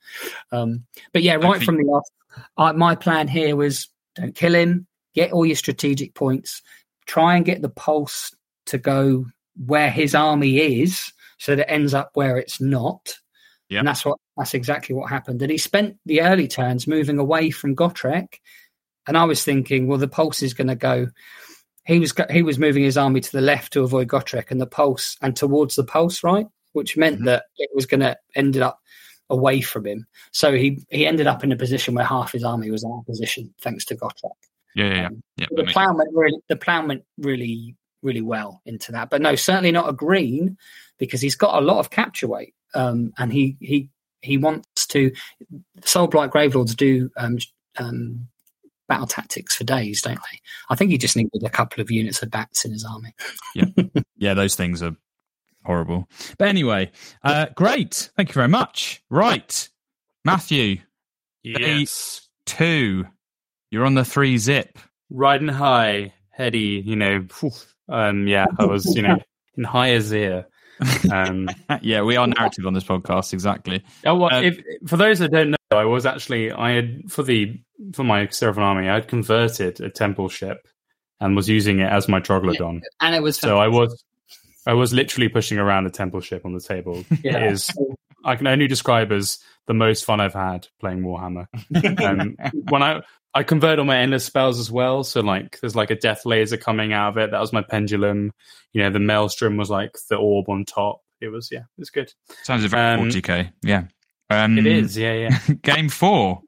Um, 0.52 0.84
but 1.12 1.22
yeah, 1.22 1.34
right 1.34 1.62
from 1.62 1.78
the 1.78 1.88
off, 1.88 2.08
uh, 2.56 2.72
my 2.74 2.94
plan 2.94 3.26
here 3.26 3.56
was 3.56 3.88
don't 4.14 4.36
kill 4.36 4.54
him, 4.54 4.86
get 5.14 5.32
all 5.32 5.44
your 5.44 5.56
strategic 5.56 6.14
points, 6.14 6.62
try 7.06 7.34
and 7.34 7.44
get 7.44 7.60
the 7.60 7.68
pulse 7.68 8.34
to 8.66 8.78
go 8.78 9.26
where 9.64 9.90
his 9.90 10.14
army 10.14 10.58
is, 10.58 11.12
so 11.38 11.56
that 11.56 11.68
it 11.68 11.72
ends 11.72 11.92
up 11.92 12.10
where 12.14 12.38
it's 12.38 12.60
not. 12.60 13.14
Yeah. 13.68 13.80
And 13.80 13.88
that's 13.88 14.04
what 14.04 14.18
that's 14.36 14.54
exactly 14.54 14.94
what 14.94 15.10
happened. 15.10 15.42
And 15.42 15.50
he 15.50 15.58
spent 15.58 15.96
the 16.06 16.22
early 16.22 16.48
turns 16.48 16.86
moving 16.86 17.18
away 17.18 17.50
from 17.50 17.76
Gotrek. 17.76 18.34
And 19.08 19.16
I 19.16 19.24
was 19.24 19.44
thinking, 19.44 19.86
well, 19.86 19.98
the 19.98 20.08
pulse 20.08 20.42
is 20.42 20.54
going 20.54 20.68
to 20.68 20.74
go. 20.74 21.08
He 21.84 22.00
was 22.00 22.12
he 22.30 22.42
was 22.42 22.58
moving 22.58 22.82
his 22.82 22.98
army 22.98 23.20
to 23.20 23.32
the 23.32 23.40
left 23.40 23.72
to 23.72 23.82
avoid 23.82 24.08
Gotrek, 24.08 24.50
and 24.50 24.60
the 24.60 24.66
pulse 24.66 25.16
and 25.22 25.36
towards 25.36 25.76
the 25.76 25.84
pulse 25.84 26.24
right, 26.24 26.46
which 26.72 26.96
meant 26.96 27.16
mm-hmm. 27.16 27.26
that 27.26 27.44
it 27.58 27.70
was 27.74 27.86
going 27.86 28.00
to 28.00 28.16
ended 28.34 28.62
up 28.62 28.80
away 29.30 29.60
from 29.60 29.86
him. 29.86 30.06
So 30.32 30.52
he 30.52 30.84
he 30.90 31.06
ended 31.06 31.28
up 31.28 31.44
in 31.44 31.52
a 31.52 31.56
position 31.56 31.94
where 31.94 32.04
half 32.04 32.32
his 32.32 32.42
army 32.42 32.70
was 32.70 32.84
out 32.84 32.98
of 32.98 33.06
position 33.06 33.54
thanks 33.60 33.84
to 33.86 33.96
Gotrek. 33.96 34.30
Yeah, 34.74 34.94
yeah, 34.94 35.06
um, 35.06 35.22
yeah. 35.36 35.46
the 35.50 35.64
plan 35.64 35.96
went 35.96 36.10
really 36.12 36.38
the 36.48 36.56
plan 36.56 36.88
went 36.88 37.04
really 37.18 37.76
really 38.02 38.22
well 38.22 38.60
into 38.66 38.92
that, 38.92 39.10
but 39.10 39.22
no, 39.22 39.36
certainly 39.36 39.72
not 39.72 39.88
a 39.88 39.92
green 39.92 40.56
because 40.98 41.20
he's 41.20 41.36
got 41.36 41.60
a 41.60 41.64
lot 41.64 41.78
of 41.78 41.90
capture 41.90 42.26
weight 42.26 42.54
um, 42.74 43.12
and 43.18 43.32
he 43.32 43.56
he 43.60 43.88
he 44.22 44.38
wants 44.38 44.86
to. 44.88 45.12
Soulblight 45.80 46.30
Gravelords 46.30 46.74
do 46.74 47.10
um, 47.16 47.38
um, 47.78 48.28
battle 48.88 49.06
tactics 49.06 49.56
for 49.56 49.64
days, 49.64 50.02
don't 50.02 50.16
they? 50.16 50.40
I 50.70 50.74
think 50.74 50.90
he 50.90 50.98
just 50.98 51.16
needed 51.16 51.42
a 51.44 51.50
couple 51.50 51.80
of 51.80 51.90
units 51.90 52.22
of 52.22 52.30
bats 52.30 52.64
in 52.64 52.72
his 52.72 52.84
army. 52.84 53.14
yeah, 53.54 53.64
yeah, 54.16 54.34
those 54.34 54.54
things 54.54 54.82
are 54.82 54.96
horrible. 55.64 56.08
But 56.38 56.48
anyway, 56.48 56.90
uh, 57.22 57.46
great. 57.54 58.10
Thank 58.16 58.30
you 58.30 58.34
very 58.34 58.48
much. 58.48 59.02
Right, 59.10 59.68
Matthew. 60.24 60.78
Yes. 61.42 62.28
Two. 62.46 63.06
You're 63.70 63.84
on 63.84 63.94
the 63.94 64.04
three 64.04 64.38
zip. 64.38 64.78
Riding 65.10 65.48
high, 65.48 66.12
heady. 66.30 66.82
You 66.84 66.96
know. 66.96 67.26
Um. 67.88 68.26
Yeah, 68.26 68.46
I 68.58 68.64
was. 68.64 68.94
You 68.96 69.02
know, 69.02 69.18
in 69.56 69.64
high 69.64 69.92
as 69.92 70.12
ear. 70.12 70.46
Um, 71.10 71.48
yeah, 71.82 72.02
we 72.02 72.16
are 72.16 72.26
narrative 72.26 72.66
on 72.66 72.74
this 72.74 72.84
podcast, 72.84 73.32
exactly. 73.32 73.82
Oh, 74.04 74.14
well, 74.14 74.34
uh, 74.34 74.42
if, 74.42 74.60
for 74.86 74.96
those 74.96 75.18
that 75.20 75.30
don't 75.30 75.50
know, 75.50 75.56
I 75.70 75.84
was 75.84 76.06
actually 76.06 76.52
I 76.52 76.72
had 76.72 77.10
for 77.10 77.22
the 77.22 77.60
for 77.92 78.04
my 78.04 78.26
Seraphon 78.26 78.58
army, 78.58 78.88
I 78.88 78.94
had 78.94 79.08
converted 79.08 79.80
a 79.80 79.90
temple 79.90 80.28
ship 80.28 80.66
and 81.20 81.34
was 81.34 81.48
using 81.48 81.80
it 81.80 81.90
as 81.90 82.08
my 82.08 82.20
troglodon, 82.20 82.74
yeah, 82.74 82.88
and 83.00 83.14
it 83.14 83.22
was 83.22 83.36
so 83.36 83.58
I 83.58 83.68
was 83.68 84.04
I 84.66 84.74
was 84.74 84.92
literally 84.92 85.28
pushing 85.28 85.58
around 85.58 85.86
a 85.86 85.90
temple 85.90 86.20
ship 86.20 86.44
on 86.44 86.52
the 86.52 86.60
table. 86.60 87.04
Yeah. 87.22 87.38
It 87.38 87.52
is 87.52 87.70
I 88.24 88.36
can 88.36 88.48
only 88.48 88.66
describe 88.66 89.12
as 89.12 89.38
the 89.66 89.74
most 89.74 90.04
fun 90.04 90.20
I've 90.20 90.34
had 90.34 90.66
playing 90.80 91.02
Warhammer. 91.02 91.46
um, 92.04 92.36
when 92.68 92.82
I 92.82 93.02
I 93.36 93.42
convert 93.42 93.78
all 93.78 93.84
my 93.84 93.98
endless 93.98 94.24
spells 94.24 94.58
as 94.58 94.70
well. 94.70 95.04
So 95.04 95.20
like 95.20 95.60
there's 95.60 95.76
like 95.76 95.90
a 95.90 95.94
death 95.94 96.24
laser 96.24 96.56
coming 96.56 96.94
out 96.94 97.10
of 97.10 97.18
it. 97.18 97.30
That 97.32 97.40
was 97.40 97.52
my 97.52 97.60
pendulum. 97.60 98.32
You 98.72 98.82
know, 98.82 98.90
the 98.90 98.98
maelstrom 98.98 99.58
was 99.58 99.68
like 99.68 99.94
the 100.08 100.16
orb 100.16 100.48
on 100.48 100.64
top. 100.64 101.02
It 101.20 101.28
was 101.28 101.50
yeah, 101.52 101.60
it 101.60 101.78
was 101.78 101.90
good. 101.90 102.10
Sounds 102.44 102.64
a 102.64 102.68
very 102.68 102.98
um, 102.98 103.10
40k. 103.10 103.52
Yeah. 103.62 103.84
Um, 104.30 104.56
it 104.56 104.66
is, 104.66 104.96
yeah, 104.96 105.12
yeah. 105.12 105.38
game 105.62 105.90
four. 105.90 106.40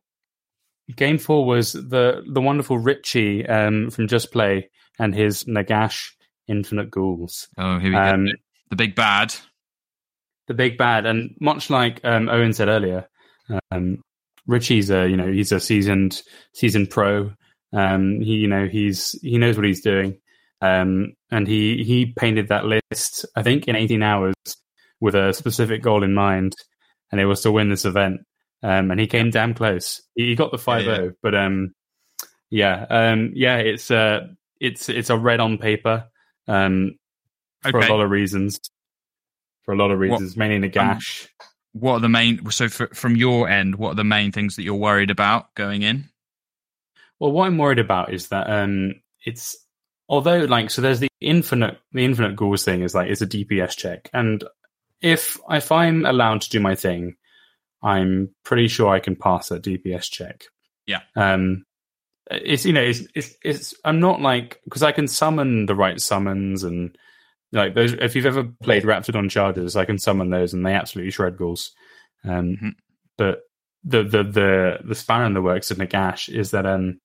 Game 0.97 1.19
four 1.19 1.44
was 1.44 1.74
the 1.74 2.23
the 2.27 2.40
wonderful 2.40 2.78
Richie 2.78 3.47
um, 3.47 3.90
from 3.90 4.09
Just 4.09 4.32
Play 4.32 4.70
and 4.98 5.15
his 5.15 5.44
Nagash 5.44 6.12
Infinite 6.48 6.90
Ghouls. 6.90 7.48
Oh, 7.59 7.78
here 7.78 7.90
we 7.90 7.97
um, 7.97 8.24
go. 8.24 8.32
The 8.70 8.77
big 8.77 8.94
bad. 8.94 9.35
The 10.47 10.55
big 10.55 10.78
bad, 10.78 11.05
and 11.05 11.36
much 11.39 11.69
like 11.69 12.01
um, 12.02 12.31
Owen 12.31 12.55
said 12.55 12.69
earlier, 12.69 13.06
um, 13.70 14.02
Richie's 14.49 14.91
a 14.91 15.09
you 15.09 15.16
know 15.16 15.31
he's 15.31 15.53
a 15.53 15.61
seasoned 15.61 16.23
seasoned 16.55 16.91
pro. 16.91 17.31
Um, 17.73 18.20
he 18.20 18.37
you 18.37 18.49
know 18.49 18.66
he's 18.66 19.12
he 19.23 19.39
knows 19.39 19.57
what 19.57 19.66
he's 19.66 19.83
doing, 19.83 20.19
um, 20.61 21.12
and 21.31 21.47
he 21.47 21.85
he 21.85 22.12
painted 22.16 22.49
that 22.49 22.65
list 22.65 23.27
I 23.37 23.43
think 23.45 23.69
in 23.69 23.77
18 23.77 24.03
hours 24.03 24.35
with 25.01 25.15
a 25.15 25.33
specific 25.33 25.83
goal 25.83 26.03
in 26.03 26.15
mind, 26.15 26.55
and 27.12 27.20
it 27.20 27.27
was 27.27 27.43
to 27.43 27.53
win 27.53 27.69
this 27.69 27.85
event. 27.85 28.23
Um, 28.61 28.91
and 28.91 28.99
he 28.99 29.07
came 29.07 29.31
damn 29.31 29.55
close. 29.55 30.03
He, 30.16 30.35
got 30.35 30.51
the 30.51 30.59
five 30.59 30.83
zero, 30.83 30.97
yeah, 30.97 31.05
yeah. 31.05 31.11
but 31.23 31.35
um, 31.37 31.75
yeah, 32.51 32.87
um, 32.91 33.31
yeah, 33.35 33.59
it's 33.59 33.89
uh, 33.91 34.27
it's 34.61 34.89
it's 34.89 35.11
a 35.11 35.16
red 35.16 35.39
on 35.39 35.59
paper, 35.59 36.07
um, 36.49 36.97
for 37.62 37.79
okay. 37.79 37.87
a 37.87 37.91
lot 37.93 38.03
of 38.03 38.11
reasons. 38.11 38.59
For 39.62 39.75
a 39.75 39.77
lot 39.77 39.91
of 39.91 39.99
reasons, 39.99 40.33
what, 40.33 40.39
mainly 40.39 40.69
Nagash. 40.69 41.29
Um, 41.41 41.48
what 41.73 41.95
are 41.95 42.01
the 42.01 42.09
main 42.09 42.51
so 42.51 42.69
for, 42.69 42.89
from 42.89 43.16
your 43.16 43.49
end 43.49 43.77
what 43.77 43.93
are 43.93 43.97
the 43.97 44.05
main 44.05 44.32
things 44.32 44.57
that 44.57 44.62
you're 44.62 44.74
worried 44.74 45.11
about 45.11 45.55
going 45.55 45.82
in? 45.82 46.09
Well 47.19 47.32
what 47.32 47.47
i'm 47.47 47.59
worried 47.59 47.78
about 47.78 48.12
is 48.12 48.28
that 48.28 48.49
um 48.51 48.95
it's 49.24 49.57
although 50.09 50.45
like 50.45 50.70
so 50.70 50.82
there's 50.82 51.01
the 51.01 51.09
infinite 51.20 51.78
the 51.93 52.05
infinite 52.05 52.36
ghouls 52.36 52.65
thing 52.65 52.82
is 52.82 52.95
like 52.95 53.11
it's 53.11 53.23
a 53.23 53.27
dps 53.27 53.77
check. 53.77 54.11
And 54.12 54.45
if 55.01 55.39
if 55.51 55.70
i'm 55.73 56.05
allowed 56.05 56.43
to 56.43 56.51
do 56.51 56.61
my 56.61 56.74
thing 56.74 57.16
i'm 57.82 58.35
pretty 58.45 58.69
sure 58.69 58.89
i 58.89 59.01
can 59.01 59.16
pass 59.16 59.49
that 59.49 59.62
dps 59.62 60.11
check. 60.11 60.45
Yeah. 60.86 61.01
Um 61.16 61.65
it's 62.31 62.66
you 62.66 62.73
know 62.73 62.82
it's 62.82 63.03
it's, 63.15 63.36
it's 63.43 63.74
i'm 63.85 64.01
not 64.01 64.20
like 64.20 64.61
because 64.65 64.82
i 64.82 64.93
can 64.93 65.09
summon 65.09 65.66
the 65.66 65.74
right 65.74 66.01
summons 66.01 66.62
and 66.62 66.97
like 67.53 67.75
those, 67.75 67.95
if 67.95 68.15
you've 68.15 68.27
ever 68.27 68.45
played 68.62 68.85
Raptadon 68.85 69.31
Chargers, 69.31 69.77
I 69.77 69.85
can 69.85 69.99
summon 69.99 70.31
those 70.31 70.55
and 70.55 70.65
they 70.65 70.75
absolutely 70.75 71.11
shred 71.11 71.37
ghouls. 71.37 71.73
Um, 72.25 72.31
mm-hmm. 72.31 72.69
But 73.16 73.41
the 73.85 74.03
the 74.03 74.23
the 74.23 74.79
the 74.85 74.95
spanner 74.95 75.25
in 75.25 75.35
the 75.35 75.43
works 75.43 75.70
of 75.70 75.79
Nagash 75.79 76.29
is 76.29 76.51
that 76.51 76.66
um, 76.66 77.01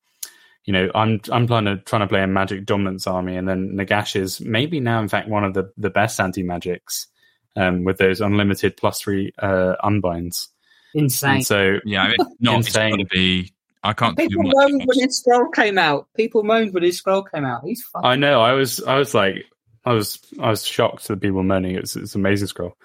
you 0.65 0.73
know, 0.73 0.89
I'm 0.95 1.19
I'm 1.31 1.47
trying 1.47 1.65
to 1.65 1.77
trying 1.77 2.01
to 2.01 2.07
play 2.07 2.23
a 2.23 2.27
magic 2.27 2.65
dominance 2.65 3.07
army, 3.07 3.35
and 3.35 3.47
then 3.47 3.75
Nagash 3.75 4.15
is 4.15 4.39
maybe 4.39 4.79
now 4.79 5.01
in 5.01 5.09
fact 5.09 5.27
one 5.27 5.43
of 5.43 5.53
the 5.53 5.71
the 5.77 5.89
best 5.89 6.19
anti 6.19 6.43
magics 6.43 7.07
um, 7.55 7.83
with 7.83 7.97
those 7.97 8.21
unlimited 8.21 8.77
plus 8.77 9.01
three 9.01 9.33
uh, 9.39 9.75
unbinds. 9.83 10.47
Insane. 10.93 11.35
And 11.35 11.45
so 11.45 11.79
yeah, 11.85 12.03
I 12.03 12.07
mean, 12.09 12.17
not 12.39 12.55
insane 12.57 12.99
to 12.99 13.05
be. 13.05 13.53
I 13.83 13.91
can't. 13.91 14.17
People 14.17 14.43
moaned 14.43 14.83
when 14.85 14.99
his 14.99 15.19
scroll 15.19 15.49
came 15.49 15.77
out. 15.77 16.07
People 16.15 16.43
moaned 16.43 16.73
when 16.73 16.83
his 16.83 16.97
scroll 16.97 17.23
came 17.23 17.43
out. 17.43 17.63
He's 17.65 17.83
fun. 17.83 18.05
I 18.05 18.15
know. 18.15 18.41
I 18.41 18.53
was. 18.53 18.81
I 18.83 18.97
was 18.97 19.13
like, 19.13 19.45
I 19.85 19.93
was 19.93 20.19
I 20.39 20.49
was 20.49 20.65
shocked 20.65 21.07
that 21.07 21.21
people 21.21 21.37
were 21.37 21.43
moaning. 21.43 21.75
It's 21.75 21.95
it's 21.95 22.15
amazing 22.15 22.47
scroll. 22.47 22.77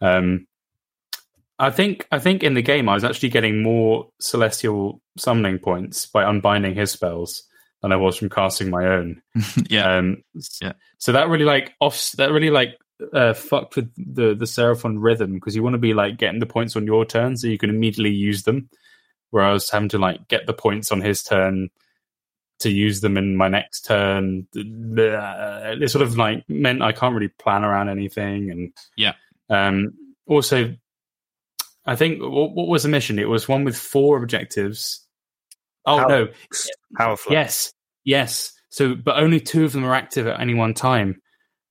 Um, 0.00 0.46
I 1.58 1.70
think 1.70 2.06
I 2.10 2.18
think 2.18 2.42
in 2.42 2.54
the 2.54 2.62
game 2.62 2.88
I 2.88 2.94
was 2.94 3.04
actually 3.04 3.30
getting 3.30 3.62
more 3.62 4.08
celestial 4.20 5.00
summoning 5.16 5.58
points 5.58 6.06
by 6.06 6.24
unbinding 6.24 6.74
his 6.74 6.90
spells 6.90 7.44
than 7.82 7.92
I 7.92 7.96
was 7.96 8.16
from 8.16 8.28
casting 8.28 8.70
my 8.70 8.86
own. 8.86 9.22
yeah, 9.68 9.96
um, 9.96 10.22
yeah. 10.60 10.72
So 10.98 11.12
that 11.12 11.28
really 11.28 11.44
like 11.44 11.74
off 11.80 12.12
that 12.12 12.32
really 12.32 12.50
like 12.50 12.78
uh, 13.12 13.34
fucked 13.34 13.76
with 13.76 13.92
the 13.96 14.34
the 14.34 14.46
Seraphon 14.46 14.96
rhythm 14.98 15.34
because 15.34 15.54
you 15.54 15.62
want 15.62 15.74
to 15.74 15.78
be 15.78 15.94
like 15.94 16.18
getting 16.18 16.40
the 16.40 16.46
points 16.46 16.76
on 16.76 16.86
your 16.86 17.04
turn 17.04 17.36
so 17.36 17.46
you 17.46 17.58
can 17.58 17.70
immediately 17.70 18.12
use 18.12 18.42
them. 18.44 18.68
Whereas 19.30 19.70
having 19.70 19.90
to 19.90 19.98
like 19.98 20.28
get 20.28 20.46
the 20.46 20.54
points 20.54 20.92
on 20.92 21.00
his 21.00 21.22
turn 21.22 21.68
to 22.60 22.70
use 22.70 23.00
them 23.00 23.16
in 23.16 23.36
my 23.36 23.48
next 23.48 23.82
turn. 23.82 24.46
It 24.54 25.90
sort 25.90 26.02
of 26.02 26.16
like 26.16 26.44
meant 26.48 26.82
I 26.82 26.92
can't 26.92 27.14
really 27.14 27.28
plan 27.28 27.64
around 27.64 27.88
anything, 27.88 28.50
and 28.50 28.72
yeah. 28.96 29.12
Um, 29.48 29.92
also, 30.26 30.74
I 31.84 31.96
think 31.96 32.20
what, 32.20 32.52
what 32.52 32.68
was 32.68 32.82
the 32.82 32.88
mission? 32.88 33.18
It 33.18 33.28
was 33.28 33.48
one 33.48 33.64
with 33.64 33.76
four 33.76 34.22
objectives. 34.22 35.04
Oh 35.84 35.98
Power- 35.98 36.08
no, 36.08 36.28
Powerful. 36.96 37.32
Yes, 37.32 37.72
yes. 38.04 38.52
So, 38.70 38.94
but 38.94 39.18
only 39.18 39.40
two 39.40 39.64
of 39.64 39.72
them 39.72 39.84
are 39.84 39.94
active 39.94 40.26
at 40.26 40.40
any 40.40 40.54
one 40.54 40.74
time. 40.74 41.20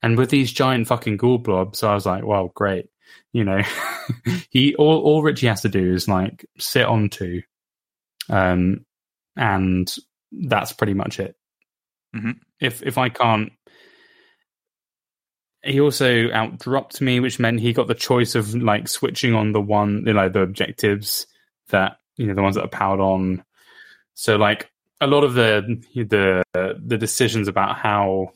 And 0.02 0.18
with 0.18 0.30
these 0.30 0.52
giant 0.52 0.88
fucking 0.88 1.18
ghoul 1.18 1.40
blobs, 1.40 1.84
I 1.84 1.94
was 1.94 2.06
like, 2.06 2.24
well, 2.24 2.52
great. 2.54 2.88
You 3.34 3.44
know, 3.44 3.62
he 4.50 4.76
all 4.76 5.02
all 5.02 5.24
Richie 5.24 5.48
has 5.48 5.62
to 5.62 5.70
do 5.70 5.94
is 5.94 6.08
like 6.08 6.46
sit 6.58 6.86
on 6.86 7.10
two, 7.10 7.42
um, 8.30 8.86
and 9.36 9.94
that's 10.48 10.74
pretty 10.74 10.94
much 10.94 11.20
it. 11.20 11.36
Mhm. 12.16 12.40
If 12.60 12.84
if 12.84 12.98
I 12.98 13.10
can't, 13.10 13.52
he 15.64 15.80
also 15.80 16.30
outdropped 16.32 17.02
me, 17.02 17.20
which 17.20 17.40
meant 17.40 17.60
he 17.60 17.74
got 17.74 17.88
the 17.88 17.96
choice 17.96 18.36
of 18.36 18.54
like 18.56 18.88
switching 18.88 19.34
on 19.34 19.52
the 19.52 19.62
one, 19.62 20.04
you 20.06 20.14
know, 20.14 20.30
the 20.30 20.42
objectives 20.42 21.28
that 21.70 21.98
you 22.18 22.28
know 22.28 22.36
the 22.36 22.42
ones 22.44 22.56
that 22.56 22.64
are 22.64 22.70
powered 22.70 23.00
on. 23.00 23.44
So 24.14 24.36
like 24.36 24.72
a 25.02 25.08
lot 25.08 25.24
of 25.24 25.34
the 25.34 25.82
the 25.96 26.44
the 26.54 26.98
decisions 26.98 27.48
about 27.48 27.78
how 27.78 28.30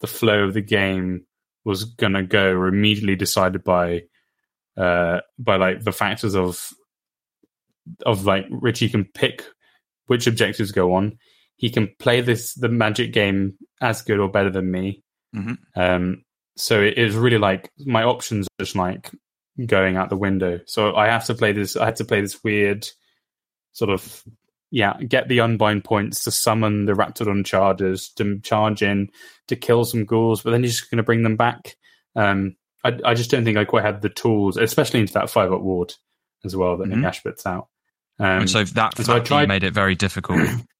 the 0.00 0.06
flow 0.06 0.44
of 0.44 0.54
the 0.54 0.60
game 0.60 1.26
was 1.64 1.84
gonna 1.84 2.22
go 2.22 2.54
were 2.54 2.68
immediately 2.68 3.16
decided 3.16 3.64
by 3.64 4.02
uh 4.76 5.20
by 5.38 5.56
like 5.56 5.82
the 5.82 5.92
factors 5.92 6.34
of 6.34 6.70
of 8.04 8.24
like 8.26 8.46
Richie 8.50 8.88
can 8.88 9.04
pick 9.04 9.44
which 10.06 10.26
objectives 10.26 10.70
go 10.72 10.94
on. 10.94 11.18
He 11.64 11.70
can 11.70 11.88
play 11.98 12.20
this 12.20 12.52
the 12.54 12.68
magic 12.68 13.12
game 13.12 13.54
as 13.80 14.02
good 14.02 14.18
or 14.20 14.28
better 14.28 14.50
than 14.50 14.70
me. 14.70 15.02
Mhm. 15.34 15.56
Um, 15.74 16.24
so 16.56 16.80
it 16.82 16.98
is 16.98 17.16
really 17.16 17.38
like 17.38 17.70
my 17.78 18.02
options 18.02 18.46
are 18.46 18.64
just 18.64 18.76
like 18.76 19.10
going 19.66 19.96
out 19.96 20.10
the 20.10 20.16
window. 20.16 20.60
So 20.66 20.94
I 20.94 21.06
have 21.06 21.24
to 21.26 21.34
play 21.34 21.52
this. 21.52 21.76
I 21.76 21.86
had 21.86 21.96
to 21.96 22.04
play 22.04 22.20
this 22.20 22.42
weird 22.44 22.86
sort 23.72 23.90
of 23.90 24.22
yeah, 24.70 24.96
get 24.98 25.28
the 25.28 25.38
unbind 25.40 25.84
points 25.84 26.24
to 26.24 26.30
summon 26.32 26.84
the 26.84 26.92
Raptadon 26.94 27.44
chargers 27.46 28.08
to 28.16 28.40
charge 28.40 28.82
in 28.82 29.08
to 29.46 29.54
kill 29.56 29.84
some 29.84 30.04
ghouls, 30.04 30.42
but 30.42 30.50
then 30.50 30.62
you're 30.62 30.70
just 30.70 30.90
going 30.90 30.96
to 30.98 31.02
bring 31.04 31.22
them 31.22 31.36
back. 31.36 31.76
Um, 32.16 32.56
I, 32.82 32.98
I 33.04 33.14
just 33.14 33.30
don't 33.30 33.44
think 33.44 33.56
I 33.56 33.64
quite 33.64 33.84
had 33.84 34.02
the 34.02 34.08
tools, 34.08 34.56
especially 34.56 35.00
into 35.00 35.12
that 35.14 35.30
five 35.30 35.52
up 35.52 35.60
ward 35.62 35.94
as 36.44 36.56
well 36.56 36.76
that 36.78 36.88
Mhm. 36.88 36.94
Nagash 37.04 37.22
puts 37.22 37.46
out. 37.46 37.68
Um, 38.18 38.26
and 38.42 38.50
so 38.50 38.64
that 38.64 38.96
and 38.98 39.06
so 39.06 39.16
I 39.16 39.20
tried- 39.20 39.48
made 39.48 39.62
it 39.64 39.72
very 39.72 39.94
difficult 39.94 40.40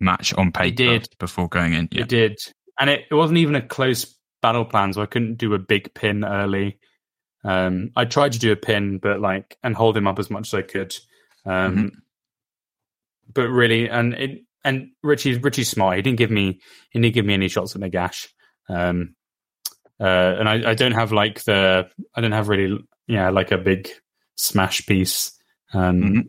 match 0.00 0.32
on 0.34 0.52
paper 0.52 0.76
did. 0.76 1.08
before 1.18 1.48
going 1.48 1.72
in. 1.74 1.88
Yeah. 1.92 2.02
It 2.02 2.08
did, 2.08 2.38
and 2.78 2.88
it, 2.90 3.06
it 3.10 3.14
wasn't 3.14 3.38
even 3.38 3.54
a 3.56 3.62
close 3.66 4.14
battle 4.42 4.64
plan, 4.64 4.92
so 4.92 5.02
I 5.02 5.06
couldn't 5.06 5.36
do 5.38 5.54
a 5.54 5.58
big 5.58 5.92
pin 5.94 6.24
early. 6.24 6.78
Um, 7.44 7.90
I 7.96 8.04
tried 8.04 8.32
to 8.32 8.38
do 8.38 8.52
a 8.52 8.56
pin, 8.56 8.98
but 8.98 9.20
like 9.20 9.56
and 9.62 9.74
hold 9.74 9.96
him 9.96 10.06
up 10.06 10.18
as 10.18 10.30
much 10.30 10.48
as 10.48 10.54
I 10.54 10.62
could. 10.62 10.94
Um, 11.44 11.76
Mhm. 11.76 11.90
But 13.32 13.48
really, 13.48 13.88
and 13.90 14.14
it, 14.14 14.44
and 14.64 14.90
Richie's 15.02 15.38
Richie's 15.42 15.68
smart. 15.68 15.96
He 15.96 16.02
didn't 16.02 16.18
give 16.18 16.30
me 16.30 16.60
he 16.90 17.00
didn't 17.00 17.14
give 17.14 17.26
me 17.26 17.34
any 17.34 17.48
shots 17.48 17.74
at 17.76 17.82
Nagash. 17.82 18.28
Um, 18.68 19.14
uh, 20.00 20.04
and 20.38 20.48
I, 20.48 20.70
I 20.70 20.74
don't 20.74 20.92
have 20.92 21.12
like 21.12 21.42
the 21.44 21.88
I 22.14 22.20
don't 22.20 22.32
have 22.32 22.48
really 22.48 22.78
yeah 23.06 23.30
like 23.30 23.50
a 23.52 23.58
big 23.58 23.88
smash 24.36 24.86
piece 24.86 25.32
um, 25.74 26.00
Mhm. 26.02 26.28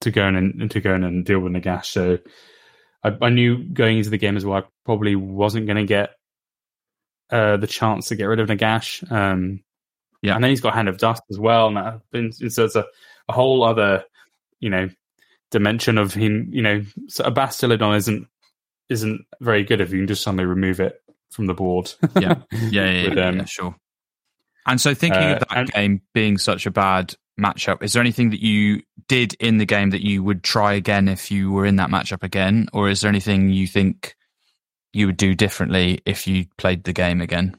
to 0.00 0.10
go 0.10 0.26
in 0.26 0.36
and 0.36 0.70
to 0.72 0.80
go 0.80 0.94
in 0.94 1.04
and 1.04 1.24
deal 1.24 1.38
with 1.40 1.52
Nagash. 1.52 1.86
So 1.86 2.18
I, 3.04 3.16
I 3.20 3.28
knew 3.30 3.62
going 3.64 3.98
into 3.98 4.10
the 4.10 4.18
game 4.18 4.36
as 4.36 4.44
well, 4.44 4.58
I 4.58 4.64
probably 4.84 5.14
wasn't 5.16 5.66
going 5.66 5.76
to 5.76 5.84
get 5.84 6.10
uh, 7.30 7.56
the 7.58 7.66
chance 7.66 8.08
to 8.08 8.16
get 8.16 8.24
rid 8.24 8.40
of 8.40 8.48
Nagash. 8.48 9.10
Um, 9.10 9.62
Yeah. 10.22 10.34
and 10.34 10.42
then 10.42 10.50
he's 10.50 10.60
got 10.60 10.74
Hand 10.74 10.88
of 10.88 10.98
Dust 10.98 11.22
as 11.30 11.38
well, 11.38 11.68
and 12.12 12.34
so 12.52 12.64
it's 12.64 12.76
a, 12.76 12.84
a 13.28 13.32
whole 13.32 13.62
other, 13.62 14.04
you 14.60 14.70
know, 14.70 14.88
dimension 15.50 15.98
of 15.98 16.14
him. 16.14 16.48
You 16.52 16.62
know, 16.62 16.82
so 17.08 17.24
a 17.24 17.30
Bastiladon 17.32 17.96
isn't 17.96 18.26
isn't 18.88 19.26
very 19.40 19.64
good 19.64 19.80
if 19.82 19.92
you 19.92 19.98
can 19.98 20.06
just 20.08 20.22
suddenly 20.22 20.46
remove 20.46 20.80
it 20.80 21.00
from 21.30 21.46
the 21.46 21.54
board. 21.54 21.92
Yeah. 22.18 22.36
Yeah, 22.52 22.90
yeah, 22.90 23.12
yeah, 23.14 23.28
um, 23.28 23.36
yeah, 23.36 23.44
sure. 23.44 23.76
And 24.66 24.80
so, 24.80 24.92
thinking 24.94 25.22
uh, 25.22 25.32
of 25.34 25.38
that 25.40 25.56
and- 25.58 25.70
game 25.72 26.02
being 26.14 26.36
such 26.38 26.66
a 26.66 26.70
bad 26.70 27.14
matchup, 27.38 27.82
is 27.82 27.92
there 27.92 28.02
anything 28.02 28.30
that 28.30 28.42
you 28.42 28.82
did 29.08 29.34
in 29.34 29.58
the 29.58 29.66
game 29.66 29.90
that 29.90 30.04
you 30.04 30.22
would 30.22 30.42
try 30.42 30.72
again 30.74 31.08
if 31.08 31.30
you 31.30 31.50
were 31.50 31.66
in 31.66 31.76
that 31.76 31.90
matchup 31.90 32.22
again, 32.22 32.68
or 32.72 32.88
is 32.88 33.00
there 33.00 33.08
anything 33.08 33.50
you 33.50 33.66
think 33.66 34.16
you 34.92 35.06
would 35.06 35.16
do 35.16 35.34
differently 35.34 36.00
if 36.04 36.26
you 36.26 36.46
played 36.56 36.84
the 36.84 36.92
game 36.92 37.20
again? 37.20 37.56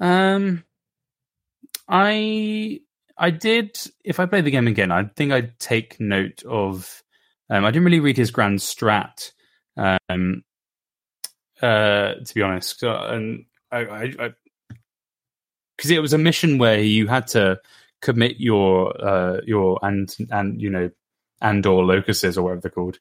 Um, 0.00 0.64
I 1.88 2.80
I 3.16 3.30
did. 3.30 3.78
If 4.04 4.18
I 4.18 4.26
played 4.26 4.44
the 4.44 4.50
game 4.50 4.66
again, 4.66 4.90
I 4.90 5.04
think 5.04 5.32
I'd 5.32 5.58
take 5.58 6.00
note 6.00 6.42
of. 6.44 7.02
Um, 7.50 7.64
I 7.64 7.70
didn't 7.70 7.84
really 7.84 8.00
read 8.00 8.16
his 8.16 8.30
grand 8.30 8.58
strat. 8.60 9.32
Um, 9.76 10.42
uh, 11.60 12.14
to 12.14 12.34
be 12.34 12.42
honest, 12.42 12.80
So, 12.80 12.92
and 12.92 13.44
I, 13.70 13.78
I, 14.18 14.30
because 15.76 15.90
it 15.90 16.02
was 16.02 16.12
a 16.12 16.18
mission 16.18 16.58
where 16.58 16.80
you 16.80 17.06
had 17.06 17.28
to 17.28 17.60
commit 18.02 18.38
your 18.38 18.92
uh 19.02 19.40
your 19.46 19.78
and 19.82 20.14
and 20.30 20.60
you 20.60 20.68
know 20.68 20.90
and 21.40 21.64
or 21.66 21.84
locuses 21.84 22.36
or 22.36 22.42
whatever 22.44 22.60
they're 22.60 22.70
called, 22.70 22.98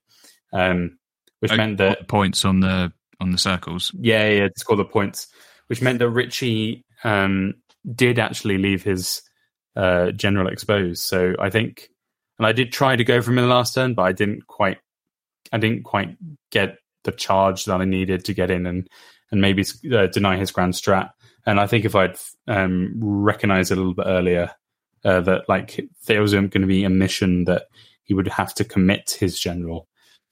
um, 0.53 0.97
which 1.41 1.51
Like, 1.51 1.57
meant 1.57 1.77
that 1.77 2.07
points 2.07 2.45
on 2.45 2.59
the 2.61 2.91
on 3.19 3.31
the 3.31 3.37
circles. 3.37 3.91
yeah, 3.99 4.27
yeah, 4.29 4.47
to 4.47 4.53
score 4.59 4.75
the 4.75 4.85
points, 4.85 5.27
which 5.67 5.81
meant 5.81 5.99
that 5.99 6.09
Richie 6.09 6.83
um, 7.03 7.53
did 7.95 8.17
actually 8.17 8.57
leave 8.57 8.83
his 8.83 9.21
uh, 9.75 10.11
general 10.11 10.47
exposed. 10.47 11.03
So 11.03 11.35
I 11.39 11.49
think, 11.51 11.89
and 12.39 12.47
I 12.47 12.51
did 12.51 12.71
try 12.71 12.95
to 12.95 13.03
go 13.03 13.21
for 13.21 13.31
him 13.31 13.37
in 13.37 13.43
the 13.47 13.53
last 13.53 13.75
turn, 13.75 13.93
but 13.93 14.03
I 14.03 14.11
didn't 14.11 14.47
quite, 14.47 14.79
I 15.51 15.59
didn't 15.59 15.83
quite 15.83 16.17
get 16.51 16.77
the 17.03 17.11
charge 17.11 17.65
that 17.65 17.79
I 17.79 17.85
needed 17.85 18.25
to 18.25 18.33
get 18.33 18.49
in 18.51 18.65
and 18.65 18.87
and 19.31 19.39
maybe 19.39 19.63
uh, 19.93 20.07
deny 20.07 20.37
his 20.37 20.51
grand 20.51 20.73
strat. 20.73 21.11
And 21.45 21.59
I 21.59 21.67
think 21.67 21.85
if 21.85 21.95
I'd 21.95 22.17
um, 22.47 22.93
recognized 22.99 23.71
it 23.71 23.75
a 23.75 23.81
little 23.81 23.93
bit 23.93 24.07
earlier 24.07 24.51
uh, 25.03 25.21
that 25.21 25.47
like 25.49 25.79
there 26.07 26.21
was 26.21 26.33
going 26.33 26.49
to 26.51 26.65
be 26.67 26.83
a 26.83 26.89
mission 26.89 27.45
that 27.45 27.63
he 28.03 28.13
would 28.13 28.27
have 28.27 28.53
to 28.55 28.63
commit 28.65 29.17
his 29.19 29.39
general, 29.39 29.87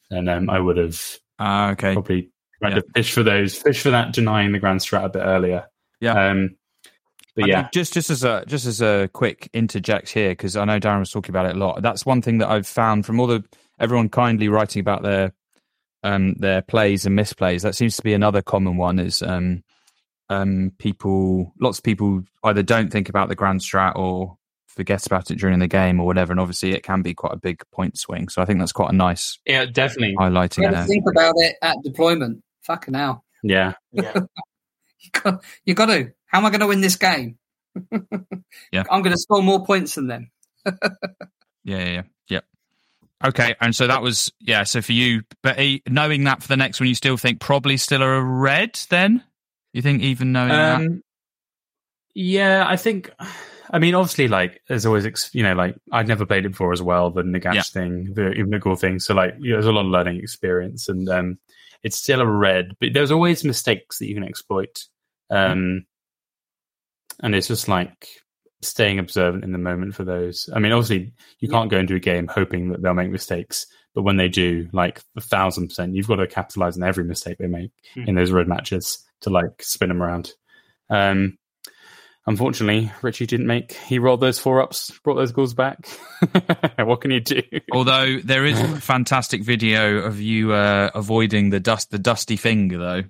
and 0.09 0.29
um, 0.29 0.49
I 0.49 0.59
would 0.59 0.77
have 0.77 1.01
Ah, 1.39 1.71
okay. 1.71 1.93
probably 1.93 2.29
tried 2.61 2.71
Yeah. 2.73 2.75
to 2.79 2.83
fish 2.95 3.13
for 3.13 3.23
those, 3.23 3.55
fish 3.55 3.81
for 3.81 3.91
that 3.91 4.13
denying 4.13 4.51
the 4.51 4.59
grand 4.59 4.81
strat 4.81 5.05
a 5.05 5.09
bit 5.09 5.19
earlier. 5.23 5.65
Yeah. 6.01 6.29
Um, 6.31 6.55
but 7.35 7.45
I 7.45 7.47
yeah, 7.47 7.69
just 7.71 7.93
just 7.93 8.09
as 8.09 8.23
a 8.23 8.43
just 8.47 8.65
as 8.65 8.81
a 8.81 9.09
quick 9.13 9.49
interject 9.53 10.09
here, 10.09 10.29
because 10.31 10.57
I 10.57 10.65
know 10.65 10.79
Darren 10.79 10.99
was 10.99 11.11
talking 11.11 11.31
about 11.31 11.45
it 11.45 11.55
a 11.55 11.59
lot. 11.59 11.81
That's 11.81 12.05
one 12.05 12.21
thing 12.21 12.39
that 12.39 12.49
I've 12.49 12.67
found 12.67 13.05
from 13.05 13.19
all 13.19 13.27
the 13.27 13.43
everyone 13.79 14.09
kindly 14.09 14.49
writing 14.49 14.81
about 14.81 15.03
their 15.03 15.31
um 16.03 16.33
their 16.33 16.61
plays 16.61 17.05
and 17.05 17.17
misplays. 17.17 17.61
That 17.61 17.75
seems 17.75 17.95
to 17.97 18.03
be 18.03 18.13
another 18.13 18.41
common 18.41 18.75
one. 18.77 18.99
Is 18.99 19.21
um 19.21 19.63
um 20.29 20.71
people 20.79 21.53
lots 21.61 21.77
of 21.77 21.83
people 21.83 22.23
either 22.43 22.63
don't 22.63 22.91
think 22.91 23.07
about 23.09 23.29
the 23.29 23.35
grand 23.35 23.61
strat 23.61 23.95
or 23.95 24.37
forget 24.79 25.05
about 25.05 25.29
it 25.29 25.35
during 25.35 25.59
the 25.59 25.67
game 25.67 25.99
or 25.99 26.05
whatever. 26.05 26.31
And 26.31 26.39
obviously, 26.39 26.71
it 26.73 26.83
can 26.83 27.01
be 27.01 27.13
quite 27.13 27.33
a 27.33 27.37
big 27.37 27.61
point 27.73 27.97
swing. 27.97 28.29
So 28.29 28.41
I 28.41 28.45
think 28.45 28.59
that's 28.59 28.71
quite 28.71 28.91
a 28.91 28.95
nice 28.95 29.37
yeah, 29.45 29.65
definitely. 29.65 30.15
highlighting 30.17 30.63
You 30.63 30.71
there. 30.71 30.85
think 30.85 31.03
about 31.11 31.33
it 31.37 31.55
at 31.61 31.75
deployment. 31.83 32.41
Fucking 32.61 32.93
hell. 32.93 33.23
Yeah, 33.43 33.73
Yeah. 33.91 34.13
You 35.01 35.09
got, 35.21 35.43
you 35.65 35.73
got 35.75 35.85
to. 35.87 36.11
How 36.27 36.39
am 36.39 36.45
I 36.45 36.49
going 36.49 36.59
to 36.61 36.67
win 36.67 36.81
this 36.81 36.95
game? 36.95 37.37
Yeah. 38.71 38.83
I'm 38.89 39.01
going 39.01 39.13
to 39.15 39.17
score 39.17 39.41
more 39.43 39.65
points 39.65 39.95
than 39.95 40.07
them. 40.07 40.31
Yeah, 41.65 41.77
yeah, 41.77 41.85
yeah. 41.85 42.01
Yep. 42.29 42.45
Okay, 43.27 43.55
and 43.59 43.75
so 43.75 43.87
that 43.87 44.01
was 44.01 44.31
yeah. 44.39 44.63
So 44.63 44.81
for 44.81 44.93
you, 44.93 45.23
but 45.43 45.59
knowing 45.87 46.23
that 46.23 46.41
for 46.41 46.47
the 46.47 46.55
next 46.57 46.79
one, 46.79 46.87
you 46.87 46.95
still 46.95 47.17
think 47.17 47.41
probably 47.41 47.75
still 47.77 48.01
a 48.01 48.21
red. 48.23 48.79
Then 48.89 49.23
you 49.73 49.81
think 49.81 50.01
even 50.01 50.31
knowing 50.31 50.49
that? 50.49 50.75
um, 50.81 51.03
yeah. 52.15 52.65
I 52.67 52.77
think. 52.77 53.11
I 53.71 53.79
mean, 53.79 53.93
obviously, 53.95 54.27
like 54.27 54.61
there's 54.67 54.85
always, 54.85 55.05
ex- 55.05 55.33
you 55.33 55.43
know, 55.43 55.53
like 55.53 55.75
I'd 55.91 56.07
never 56.07 56.25
played 56.25 56.45
it 56.45 56.49
before 56.49 56.73
as 56.73 56.81
well. 56.81 57.11
The 57.11 57.21
Nagash 57.23 57.53
Yeah. 57.55 57.61
thing, 57.63 58.13
the 58.13 58.31
even 58.33 58.75
thing. 58.77 58.99
So 58.99 59.13
like, 59.13 59.35
you 59.39 59.49
know, 59.51 59.55
there's 59.57 59.65
a 59.65 59.71
lot 59.71 59.85
of 59.85 59.91
learning 59.91 60.17
experience, 60.17 60.89
and 60.89 61.07
um, 61.09 61.39
it's 61.83 61.97
still 61.97 62.21
a 62.21 62.25
red, 62.25 62.73
but 62.79 62.93
there's 62.93 63.11
always 63.11 63.43
mistakes 63.43 63.99
that 63.99 64.07
you 64.07 64.15
can 64.15 64.23
exploit. 64.23 64.85
Um, 65.29 65.85
and 67.21 67.35
it's 67.35 67.47
just 67.47 67.67
like 67.67 68.07
staying 68.61 68.99
observant 68.99 69.43
in 69.43 69.51
the 69.51 69.57
moment 69.57 69.95
for 69.95 70.03
those. 70.03 70.49
I 70.53 70.59
mean, 70.59 70.71
obviously, 70.71 71.13
you 71.39 71.49
can't 71.49 71.69
go 71.69 71.77
into 71.77 71.95
a 71.95 71.99
game 71.99 72.27
hoping 72.27 72.69
that 72.69 72.81
they'll 72.81 72.93
make 72.93 73.11
mistakes, 73.11 73.65
but 73.93 74.03
when 74.03 74.17
they 74.17 74.27
do, 74.29 74.67
like 74.73 75.01
a 75.15 75.21
thousand 75.21 75.67
percent, 75.67 75.95
you've 75.95 76.07
got 76.07 76.15
to 76.17 76.27
capitalize 76.27 76.77
on 76.77 76.83
every 76.83 77.03
mistake 77.03 77.37
they 77.37 77.47
make 77.47 77.71
Hmm. 77.93 78.03
in 78.07 78.15
those 78.15 78.31
red 78.31 78.47
matches 78.47 79.05
to 79.21 79.29
like 79.29 79.61
spin 79.61 79.89
them 79.89 80.01
around. 80.01 80.33
Um, 80.89 81.37
unfortunately, 82.29 82.91
Richie 83.01 83.25
didn't 83.25 83.47
make. 83.47 83.73
He 83.73 83.97
rolled 83.99 84.21
those 84.21 84.39
four 84.39 84.61
ups, 84.61 84.97
brought 85.03 85.15
those 85.15 85.31
goals 85.31 85.55
back. 85.55 85.89
what 86.77 87.01
can 87.01 87.11
you 87.11 87.19
do? 87.19 87.41
Although 87.73 88.19
there 88.23 88.45
is 88.45 88.59
a 88.59 88.67
fantastic 88.81 89.43
video 89.43 89.97
of 89.97 90.21
you 90.21 90.53
uh, 90.53 90.91
avoiding 90.93 91.49
the 91.49 91.59
dust, 91.59 91.89
the 91.89 91.99
dusty 91.99 92.37
finger, 92.37 92.77
though. 92.77 93.03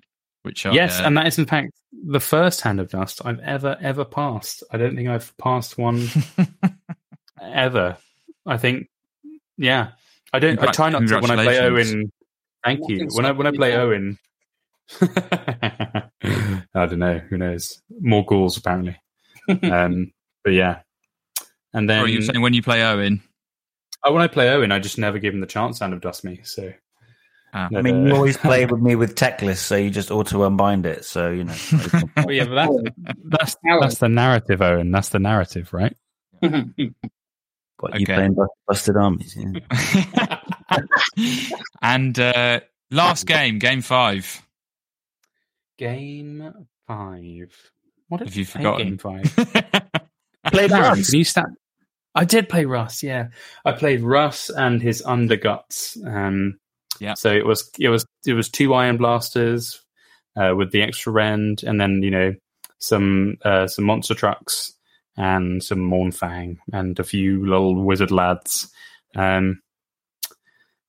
Which 0.44 0.66
I, 0.66 0.72
yes, 0.72 1.00
uh, 1.00 1.04
and 1.04 1.18
that 1.18 1.28
is 1.28 1.38
in 1.38 1.46
fact 1.46 1.74
the 1.92 2.22
first 2.22 2.62
hand 2.62 2.80
of 2.80 2.90
dust 2.90 3.22
I've 3.26 3.42
ever 3.42 3.78
ever 3.82 4.06
passed. 4.06 4.64
I 4.72 4.78
don't 4.78 4.96
think 4.96 5.10
I've 5.10 5.38
passed 5.38 5.78
one 5.78 6.08
ever. 7.42 7.98
I 8.46 8.58
think, 8.58 8.88
yeah, 9.58 9.90
I 10.32 10.40
don't. 10.40 10.58
I 10.64 10.72
try 10.72 10.90
not 10.90 11.06
to 11.06 11.20
when 11.20 11.30
I 11.30 11.44
play 11.44 11.60
Owen. 11.60 12.14
Thank 12.64 12.88
you. 12.88 13.10
When 13.12 13.26
I 13.26 13.32
when 13.32 13.48
I 13.48 13.52
play. 13.52 13.76
Owen, 13.76 14.18
I 15.02 16.10
don't 16.74 17.00
know. 17.00 17.20
Who 17.30 17.38
knows? 17.38 17.82
More 18.00 18.26
ghouls 18.26 18.56
apparently. 18.56 18.96
Um, 19.50 20.12
but 20.44 20.52
yeah, 20.52 20.82
and 21.74 21.90
then 21.90 22.02
or 22.02 22.08
you 22.08 22.22
saying 22.22 22.42
when 22.42 22.54
you 22.54 22.62
play 22.64 22.84
Owen? 22.84 23.22
oh, 24.04 24.14
when 24.14 24.22
I 24.22 24.28
play 24.28 24.50
Owen, 24.50 24.72
I 24.72 24.80
just 24.80 24.98
never 24.98 25.20
give 25.20 25.34
him 25.34 25.42
the 25.42 25.48
chance 25.48 25.80
hand 25.80 25.94
of 25.94 26.02
dust 26.02 26.24
me. 26.24 26.42
So 26.44 26.72
Ah. 27.52 27.68
I 27.76 27.82
mean, 27.82 28.06
you 28.06 28.14
always 28.14 28.38
play 28.38 28.64
with 28.68 28.80
me 28.80 28.96
with 28.96 29.16
Teclis, 29.16 29.58
so 29.58 29.76
you 29.76 29.90
just 29.90 30.12
auto 30.12 30.44
unbind 30.44 30.86
it. 30.86 31.04
So 31.04 31.32
you 31.32 31.46
know. 31.46 31.56
Well, 32.18 32.32
yeah, 32.32 32.46
but 32.46 32.94
that's 32.96 33.16
that's 33.24 33.56
that's 33.82 33.98
the 33.98 34.08
narrative, 34.10 34.62
Owen. 34.62 34.92
That's 34.92 35.10
the 35.10 35.18
narrative, 35.20 35.74
right? 35.74 35.96
What, 36.42 36.52
you 36.78 38.04
Okay. 38.04 38.14
playing 38.14 38.36
Busted 38.68 38.98
Armies? 38.98 39.36
Yeah. 39.36 40.40
and 41.82 42.20
uh, 42.20 42.60
last 42.92 43.26
game, 43.26 43.58
game 43.58 43.82
five. 43.82 44.46
Game 45.78 46.68
five. 46.88 47.72
What 48.10 48.22
Have 48.22 48.36
you 48.36 48.44
I 48.44 48.46
play 48.46 48.62
forgotten? 48.62 48.98
Five. 48.98 49.36
Played 50.52 50.72
Darren, 50.72 50.82
Russ. 50.82 51.10
can 51.10 51.18
you 51.20 51.24
start? 51.24 51.50
I 52.16 52.26
did 52.26 52.50
play 52.50 52.66
Russ. 52.66 53.02
Yeah, 53.04 53.28
I 53.66 53.72
played 53.72 54.02
Russ 54.02 54.50
and 54.50 54.82
his 54.82 55.02
underguts. 55.04 55.96
Um, 56.06 56.60
Yeah. 57.00 57.14
So 57.14 57.32
it 57.32 57.46
was 57.46 57.70
it 57.80 57.90
was 57.90 58.06
it 58.26 58.34
was 58.34 58.50
two 58.50 58.74
iron 58.74 58.98
blasters 58.98 59.82
uh, 60.36 60.54
with 60.58 60.72
the 60.72 60.82
extra 60.82 61.12
rend, 61.14 61.64
and 61.64 61.80
then 61.80 62.02
you 62.04 62.12
know 62.12 62.34
some 62.80 63.38
uh, 63.46 63.68
some 63.68 63.86
monster 63.86 64.16
trucks 64.16 64.74
and 65.18 65.62
some 65.64 65.80
Mournfang 65.80 66.58
and 66.74 66.98
a 67.00 67.04
few 67.04 67.46
little 67.46 67.76
wizard 67.84 68.10
lads. 68.12 68.72
Um, 69.16 69.62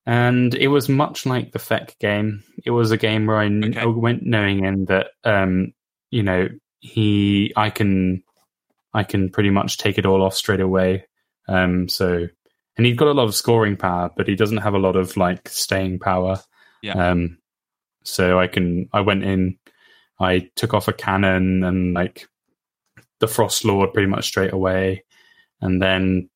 and 0.07 0.55
it 0.55 0.69
was 0.69 0.89
much 0.89 1.27
like 1.27 1.53
the 1.53 1.59
FEC 1.59 1.99
game. 1.99 2.43
It 2.65 2.71
was 2.71 2.91
a 2.91 2.97
game 2.97 3.27
where 3.27 3.39
I, 3.39 3.49
kn- 3.49 3.65
Okay. 3.73 3.81
I 3.81 3.87
went 3.87 4.23
knowing 4.25 4.65
in 4.65 4.87
that 4.87 5.09
um, 5.25 5.73
you 6.11 6.23
know 6.23 6.49
he 6.81 7.53
I 7.57 7.71
can 7.71 8.23
I 8.93 9.05
can 9.05 9.31
pretty 9.31 9.51
much 9.51 9.79
take 9.79 9.99
it 9.99 10.07
all 10.07 10.23
off 10.23 10.35
straight 10.35 10.61
away. 10.61 11.07
Um, 11.49 11.89
so 11.89 12.27
and 12.77 12.87
he's 12.87 12.97
got 12.97 13.09
a 13.09 13.13
lot 13.13 13.29
of 13.29 13.35
scoring 13.35 13.77
power, 13.77 14.11
but 14.17 14.27
he 14.27 14.35
doesn't 14.35 14.59
have 14.59 14.75
a 14.75 14.79
lot 14.79 14.97
of 14.97 15.17
like 15.17 15.49
staying 15.49 15.99
power. 15.99 16.41
Yeah. 16.83 17.11
Um, 17.11 17.39
so 18.05 18.39
I 18.39 18.47
can 18.47 18.89
I 18.93 19.03
went 19.03 19.25
in, 19.25 19.59
I 20.19 20.51
took 20.57 20.75
off 20.75 20.89
a 20.89 20.93
cannon 20.93 21.63
and 21.63 21.95
like 21.95 22.27
the 23.19 23.29
Frost 23.29 23.65
Lord 23.65 23.93
pretty 23.93 24.09
much 24.09 24.27
straight 24.27 24.53
away, 24.53 25.05
and 25.61 25.81
then 25.81 26.31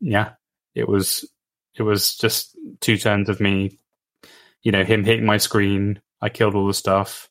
yeah, 0.00 0.32
it 0.74 0.88
was 0.88 1.28
it 1.74 1.82
was 1.82 2.16
just 2.16 2.56
two 2.80 2.98
turns 2.98 3.28
of 3.28 3.40
me, 3.40 3.78
you 4.62 4.72
know, 4.72 4.84
him 4.84 5.04
hitting 5.04 5.24
my 5.24 5.38
screen. 5.38 6.00
I 6.20 6.28
killed 6.28 6.54
all 6.54 6.66
the 6.66 6.74
stuff. 6.74 7.28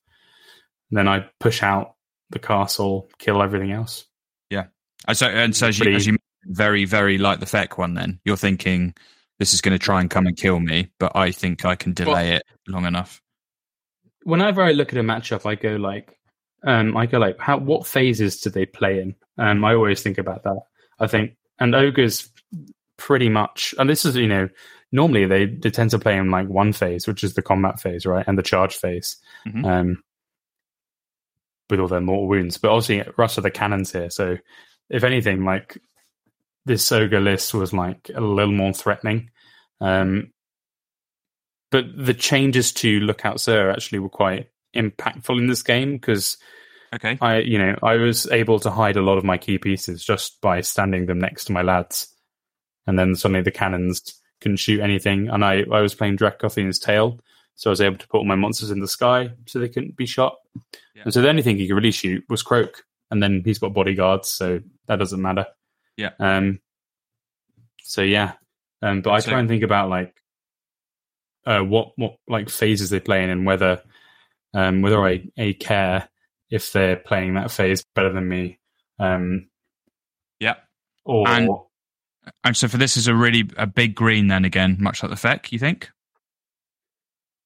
Then 0.89 1.07
I 1.07 1.27
push 1.39 1.61
out 1.61 1.96
the 2.29 2.39
castle, 2.39 3.09
kill 3.19 3.41
everything 3.41 3.71
else. 3.71 4.05
Uh, 5.07 5.13
So, 5.13 5.27
and 5.27 5.55
so 5.55 5.67
as 5.67 5.79
you, 5.79 5.91
as 5.93 6.07
you 6.07 6.17
very, 6.45 6.83
very 6.83 7.17
like 7.17 7.39
the 7.39 7.45
FEC 7.45 7.77
one, 7.77 7.93
then 7.93 8.19
you're 8.25 8.35
thinking 8.35 8.93
this 9.39 9.53
is 9.53 9.61
going 9.61 9.77
to 9.77 9.83
try 9.83 10.01
and 10.01 10.09
come 10.09 10.25
and 10.27 10.35
kill 10.35 10.59
me, 10.59 10.89
but 10.99 11.15
I 11.15 11.31
think 11.31 11.63
I 11.65 11.75
can 11.75 11.93
delay 11.93 12.33
it 12.33 12.43
long 12.67 12.85
enough. 12.85 13.21
whenever 14.23 14.61
I 14.61 14.71
look 14.73 14.91
at 14.91 14.99
a 14.99 15.03
matchup, 15.03 15.45
I 15.45 15.55
go 15.55 15.75
like, 15.77 16.17
um, 16.65 16.97
I 16.97 17.05
go 17.05 17.19
like, 17.19 17.37
how 17.39 17.57
what 17.57 17.85
phases 17.87 18.41
do 18.41 18.49
they 18.49 18.65
play 18.65 18.99
in? 18.99 19.15
Um, 19.37 19.63
I 19.63 19.75
always 19.75 20.01
think 20.01 20.17
about 20.17 20.43
that. 20.43 20.59
I 20.99 21.07
think, 21.07 21.35
and 21.59 21.75
ogres 21.75 22.29
pretty 22.97 23.29
much, 23.29 23.73
and 23.77 23.89
this 23.89 24.03
is 24.03 24.15
you 24.15 24.27
know, 24.27 24.49
normally 24.91 25.25
they 25.25 25.45
they 25.45 25.69
tend 25.69 25.91
to 25.91 25.99
play 25.99 26.17
in 26.17 26.31
like 26.31 26.47
one 26.47 26.73
phase, 26.73 27.07
which 27.07 27.23
is 27.23 27.35
the 27.35 27.41
combat 27.43 27.79
phase, 27.79 28.05
right, 28.05 28.27
and 28.27 28.37
the 28.37 28.43
charge 28.43 28.75
phase, 28.75 29.15
Mhm. 29.47 29.65
um, 29.65 30.03
with 31.69 31.79
all 31.79 31.87
their 31.87 32.01
mortal 32.01 32.27
wounds. 32.27 32.57
But 32.57 32.71
obviously, 32.71 33.03
Russ 33.17 33.37
are 33.37 33.41
the 33.41 33.51
cannons 33.51 33.91
here, 33.91 34.09
so 34.09 34.37
if 34.89 35.03
anything, 35.03 35.43
like 35.45 35.77
this 36.65 36.91
ogre 36.91 37.21
list 37.21 37.53
was 37.53 37.73
like 37.73 38.09
a 38.13 38.21
little 38.21 38.53
more 38.53 38.73
threatening. 38.73 39.29
Um, 39.79 40.31
but 41.71 41.85
the 41.95 42.13
changes 42.13 42.71
to 42.73 42.99
Lookout 42.99 43.39
Sir 43.39 43.69
actually 43.71 43.99
were 43.99 44.09
quite 44.09 44.47
impactful 44.75 45.37
in 45.37 45.47
this 45.47 45.63
game 45.63 45.93
because 45.93 46.37
Okay. 46.93 47.17
I, 47.19 47.39
you 47.39 47.57
know, 47.57 47.75
I 47.83 47.95
was 47.95 48.27
able 48.31 48.59
to 48.61 48.71
hide 48.71 48.95
a 48.95 49.01
lot 49.01 49.17
of 49.17 49.23
my 49.23 49.37
key 49.37 49.57
pieces 49.57 50.03
just 50.03 50.39
by 50.41 50.61
standing 50.61 51.05
them 51.05 51.19
next 51.19 51.45
to 51.45 51.51
my 51.51 51.61
lads, 51.61 52.07
and 52.85 52.97
then 52.97 53.15
suddenly 53.15 53.41
the 53.41 53.51
cannons 53.51 54.01
couldn't 54.41 54.57
shoot 54.57 54.79
anything. 54.79 55.27
And 55.27 55.43
I, 55.43 55.63
I 55.71 55.81
was 55.81 55.95
playing 55.95 56.17
Dracothion's 56.17 56.79
Tail, 56.79 57.19
so 57.57 57.69
I 57.69 57.71
was 57.71 57.81
able 57.81 57.97
to 57.97 58.07
put 58.07 58.19
all 58.19 58.23
my 58.23 58.35
monsters 58.35 58.71
in 58.71 58.79
the 58.79 58.87
sky 58.87 59.31
so 59.47 59.59
they 59.59 59.67
couldn't 59.67 59.97
be 59.97 60.05
shot. 60.05 60.37
Yeah. 60.95 61.01
And 61.03 61.13
so 61.13 61.21
the 61.21 61.27
only 61.29 61.41
thing 61.41 61.57
he 61.57 61.67
could 61.67 61.75
really 61.75 61.91
shoot 61.91 62.23
was 62.29 62.41
Kroak, 62.43 62.83
and 63.11 63.21
then 63.21 63.41
he's 63.43 63.59
got 63.59 63.73
bodyguards, 63.73 64.29
so 64.29 64.61
that 64.87 64.95
doesn't 64.97 65.21
matter. 65.21 65.45
Yeah. 65.97 66.11
Um. 66.19 66.59
So 67.83 68.01
yeah, 68.01 68.33
um. 68.81 69.01
But 69.01 69.11
I 69.11 69.19
So- 69.19 69.31
try 69.31 69.39
and 69.39 69.49
think 69.49 69.63
about 69.63 69.89
like, 69.89 70.15
uh, 71.45 71.61
what 71.61 71.93
what 71.97 72.15
like 72.27 72.49
phases 72.49 72.89
they 72.89 72.99
play 72.99 73.23
in, 73.23 73.29
and 73.29 73.45
whether, 73.45 73.81
um, 74.53 74.81
whether 74.81 75.03
I 75.05 75.27
a 75.37 75.53
care 75.53 76.07
if 76.49 76.71
they're 76.71 76.95
playing 76.95 77.33
that 77.33 77.51
phase 77.51 77.83
better 77.95 78.11
than 78.13 78.27
me, 78.27 78.59
um, 78.99 79.49
Yeah. 80.39 80.55
or 81.03 81.27
And- 81.27 81.49
And 82.43 82.55
so 82.57 82.67
for 82.67 82.77
this 82.77 82.97
is 82.97 83.07
a 83.07 83.15
really 83.15 83.49
a 83.57 83.65
big 83.67 83.95
green 83.95 84.27
then 84.27 84.43
again, 84.45 84.77
much 84.79 85.01
like 85.01 85.09
the 85.09 85.15
FEC, 85.17 85.51
you 85.51 85.59
think? 85.59 85.89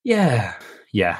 Yeah, 0.04 0.54
yeah, 0.92 1.20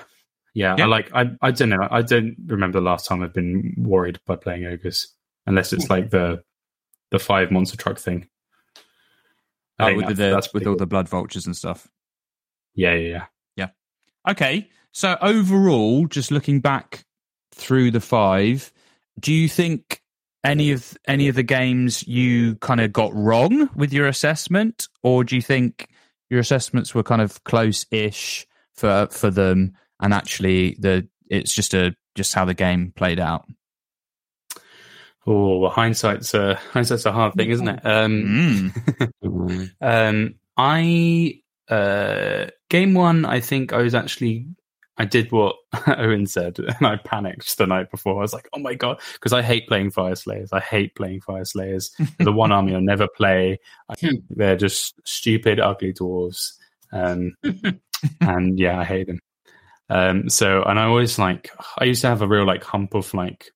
yeah. 0.54 0.76
Yeah. 0.78 0.84
I 0.84 0.88
like. 0.88 1.10
I 1.14 1.32
I 1.42 1.52
don't 1.52 1.70
know. 1.70 1.88
I 1.90 2.02
don't 2.02 2.36
remember 2.48 2.80
the 2.80 2.86
last 2.86 3.06
time 3.08 3.24
I've 3.24 3.34
been 3.34 3.74
worried 3.78 4.20
by 4.26 4.36
playing 4.36 4.66
ogres, 4.66 5.08
unless 5.46 5.72
it's 5.74 5.90
like 5.90 6.10
the 6.10 6.44
the 7.12 7.20
five 7.20 7.52
monster 7.52 7.78
truck 7.78 7.98
thing. 8.00 8.28
I 9.80 9.84
Oh, 9.84 9.88
think 9.88 9.98
with 9.98 10.08
the, 10.10 10.14
that's- 10.16 10.34
that's 10.46 10.54
with 10.54 10.68
all 10.68 10.76
the 10.76 10.86
blood 10.86 11.10
vultures 11.10 11.46
and 11.46 11.56
stuff. 11.56 11.88
Yeah, 12.76 12.94
yeah, 12.96 13.10
yeah, 13.10 13.26
yeah. 13.56 14.32
Okay. 14.32 14.70
So 14.92 15.18
overall, 15.22 16.06
just 16.08 16.32
looking 16.32 16.60
back 16.60 17.06
through 17.54 17.92
the 17.92 18.02
five, 18.02 18.72
do 19.20 19.34
you 19.34 19.48
think 19.48 20.02
any 20.44 20.72
of 20.72 20.98
any 21.08 21.28
of 21.30 21.36
the 21.36 21.44
games 21.44 22.06
you 22.08 22.56
kind 22.56 22.82
of 22.82 22.92
got 22.92 23.14
wrong 23.14 23.70
with 23.76 23.94
your 23.94 24.08
assessment, 24.08 24.88
or 25.02 25.24
do 25.24 25.36
you 25.36 25.42
think 25.42 25.88
your 26.30 26.40
assessments 26.40 26.94
were 26.96 27.04
kind 27.04 27.22
of 27.22 27.44
close-ish 27.46 28.46
for 28.82 29.08
for 29.12 29.30
them, 29.30 29.74
and 30.02 30.14
actually 30.14 30.76
the 30.80 31.08
it's 31.30 31.54
just 31.54 31.74
a 31.74 31.96
just 32.16 32.34
how 32.34 32.44
the 32.44 32.54
game 32.54 32.92
played 32.96 33.20
out? 33.20 33.46
Oh, 35.28 35.60
well, 35.60 35.72
hindsight's 35.72 36.34
a 36.34 36.56
hindsight's 36.72 37.06
a 37.06 37.12
hard 37.12 37.34
thing, 37.36 37.52
isn't 37.52 37.68
it? 37.68 37.86
Um, 37.86 38.74
Mm. 39.24 39.72
um, 39.82 40.36
I 40.58 41.42
uh, 41.70 42.48
game 42.70 42.96
one. 42.96 43.24
I 43.26 43.40
think 43.40 43.72
I 43.72 43.78
was 43.78 43.94
actually 43.96 44.48
I 44.98 45.06
did 45.06 45.32
what 45.32 45.56
Owen 45.88 46.26
said, 46.26 46.58
and 46.60 46.88
I 46.88 46.98
panicked 46.98 47.58
the 47.58 47.68
night 47.68 47.92
before. 47.92 48.18
I 48.18 48.22
was 48.22 48.34
like, 48.34 48.50
"Oh 48.54 48.60
my 48.60 48.74
god!" 48.74 49.00
Because 49.14 49.32
I 49.32 49.44
hate 49.44 49.68
playing 49.68 49.92
Fyreslayers. 49.92 50.50
I 50.52 50.60
hate 50.60 50.96
playing 50.96 51.22
Fyreslayers. 51.22 51.92
The 52.18 52.32
one 52.32 52.52
army 52.52 52.74
I'll 52.74 52.82
never 52.82 53.08
play. 53.08 53.60
I 53.90 53.96
they're 54.30 54.58
just 54.58 55.00
stupid, 55.08 55.60
ugly 55.60 55.94
dwarves. 55.94 56.54
Um, 56.92 57.36
and 58.22 58.60
yeah, 58.60 58.80
I 58.80 58.84
hate 58.84 59.08
them. 59.08 59.20
Um, 59.90 60.30
so, 60.30 60.64
and 60.64 60.80
I 60.80 60.86
always 60.86 61.20
like, 61.20 61.52
I 61.78 61.84
used 61.86 62.02
to 62.02 62.08
have 62.08 62.22
a 62.22 62.28
real 62.28 62.46
like 62.46 62.64
hump 62.64 62.94
of 62.94 63.14
like 63.14 63.52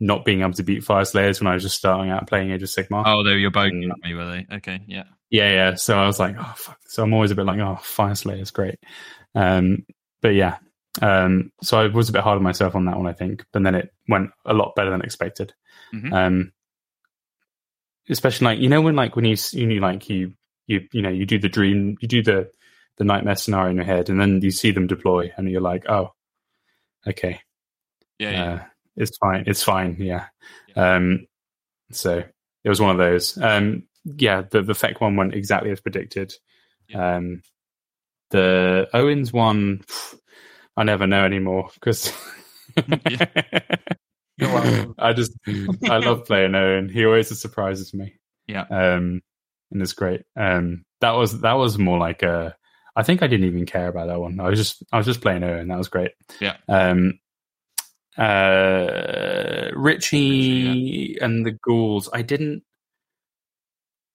not 0.00 0.24
being 0.24 0.40
able 0.40 0.52
to 0.54 0.62
beat 0.62 0.82
Fyreslayers 0.84 1.40
when 1.40 1.46
I 1.46 1.54
was 1.54 1.62
just 1.62 1.76
starting 1.76 2.10
out 2.10 2.26
playing 2.26 2.50
Age 2.50 2.62
of 2.62 2.68
Sigmar. 2.70 3.04
Oh, 3.06 3.22
they 3.22 3.30
were 3.30 3.36
your 3.38 3.50
boat 3.50 3.72
Mm. 3.72 3.90
at 3.90 3.98
me, 4.02 4.14
were 4.14 4.26
they? 4.26 4.46
Okay, 4.56 4.80
yeah. 4.86 5.04
Yeah, 5.30 5.50
yeah. 5.52 5.74
So 5.76 5.96
I 5.96 6.06
was 6.06 6.18
like, 6.18 6.34
oh 6.38 6.54
fuck. 6.56 6.78
So 6.86 7.02
I'm 7.04 7.12
always 7.14 7.30
a 7.30 7.34
bit 7.36 7.46
like, 7.46 7.60
oh, 7.60 7.78
Fyreslayer 7.82 8.40
is 8.40 8.50
great. 8.50 8.78
Um, 9.34 9.84
but 10.22 10.30
yeah. 10.30 10.56
Um, 11.00 11.52
so 11.62 11.78
I 11.78 11.86
was 11.86 12.08
a 12.08 12.12
bit 12.12 12.22
hard 12.22 12.36
on 12.36 12.42
myself 12.42 12.74
on 12.74 12.86
that 12.86 12.96
one, 12.96 13.06
I 13.06 13.12
think. 13.12 13.44
But 13.52 13.62
then 13.62 13.76
it 13.76 13.92
went 14.08 14.30
a 14.44 14.54
lot 14.54 14.74
better 14.74 14.90
than 14.90 15.02
expected. 15.02 15.52
Mhm. 15.94 16.12
Um, 16.12 16.52
especially 18.08 18.46
like 18.46 18.58
you 18.58 18.68
know 18.68 18.80
when 18.80 18.96
like 18.96 19.14
when 19.14 19.24
you 19.24 19.36
you 19.52 19.78
like 19.80 20.08
you 20.08 20.32
you 20.66 20.80
you 20.92 21.02
know 21.02 21.10
you 21.10 21.26
do 21.26 21.38
the 21.38 21.48
dream 21.48 21.96
you 22.00 22.08
do 22.08 22.22
the 22.22 22.50
the 23.00 23.04
nightmare 23.04 23.34
scenario 23.34 23.70
in 23.70 23.76
your 23.76 23.86
head 23.86 24.10
and 24.10 24.20
then 24.20 24.42
you 24.42 24.50
see 24.50 24.70
them 24.70 24.86
deploy 24.86 25.32
and 25.38 25.50
you're 25.50 25.62
like 25.62 25.88
oh 25.88 26.12
okay 27.08 27.40
Yeah, 28.18 28.30
yeah. 28.30 28.52
uh, 28.52 28.62
it's 28.96 29.16
fine. 29.16 29.44
It's 29.46 29.62
fine. 29.62 29.96
Yeah. 29.98 30.26
Um, 30.76 31.26
so 31.90 32.22
it 32.64 32.68
was 32.68 32.80
one 32.80 32.90
of 32.90 32.98
those. 32.98 33.38
Um, 33.38 33.84
yeah, 34.04 34.42
the 34.42 34.60
the 34.62 34.74
FEC 34.74 35.00
one 35.00 35.16
went 35.16 35.34
exactly 35.34 35.70
as 35.70 35.80
predicted. 35.80 36.34
Um, 36.94 37.42
the 38.30 38.88
Owens 38.92 39.32
one, 39.32 39.82
I 40.76 40.84
never 40.84 41.06
know 41.06 41.24
anymore 41.24 41.70
because 41.74 42.12
I 44.98 45.12
just 45.14 45.32
I 45.88 45.98
love 45.98 46.26
playing 46.26 46.54
Owen. 46.54 46.88
He 46.90 47.04
always 47.06 47.38
surprises 47.40 47.94
me. 47.94 48.14
Yeah. 48.46 48.66
Um, 48.70 49.22
and 49.72 49.80
it's 49.82 49.92
great. 49.94 50.22
Um, 50.36 50.84
that 51.00 51.12
was 51.12 51.40
that 51.40 51.54
was 51.54 51.78
more 51.78 51.98
like 51.98 52.22
a. 52.22 52.56
I 52.96 53.02
think 53.02 53.22
I 53.22 53.26
didn't 53.26 53.46
even 53.46 53.66
care 53.66 53.88
about 53.88 54.08
that 54.08 54.20
one. 54.20 54.40
I 54.40 54.48
was 54.48 54.58
just 54.58 54.82
I 54.92 54.96
was 54.98 55.06
just 55.06 55.20
playing 55.20 55.44
Owen. 55.44 55.68
That 55.68 55.78
was 55.78 55.88
great. 55.88 56.12
Yeah. 56.40 56.56
Um, 56.68 57.18
uh, 58.18 59.70
Richie 59.74 61.18
and 61.20 61.44
the 61.46 61.52
Ghouls. 61.52 62.08
I 62.12 62.22
didn't. 62.22 62.62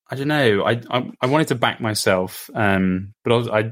I 0.10 0.16
don't 0.16 0.28
know. 0.28 0.64
I 0.64 0.82
I, 0.90 1.12
I 1.22 1.26
wanted 1.28 1.48
to 1.50 1.56
back 1.56 1.82
myself, 1.82 2.50
um, 2.54 3.14
but 3.24 3.34
I 3.34 3.38
was 3.38 3.48
I, 3.50 3.72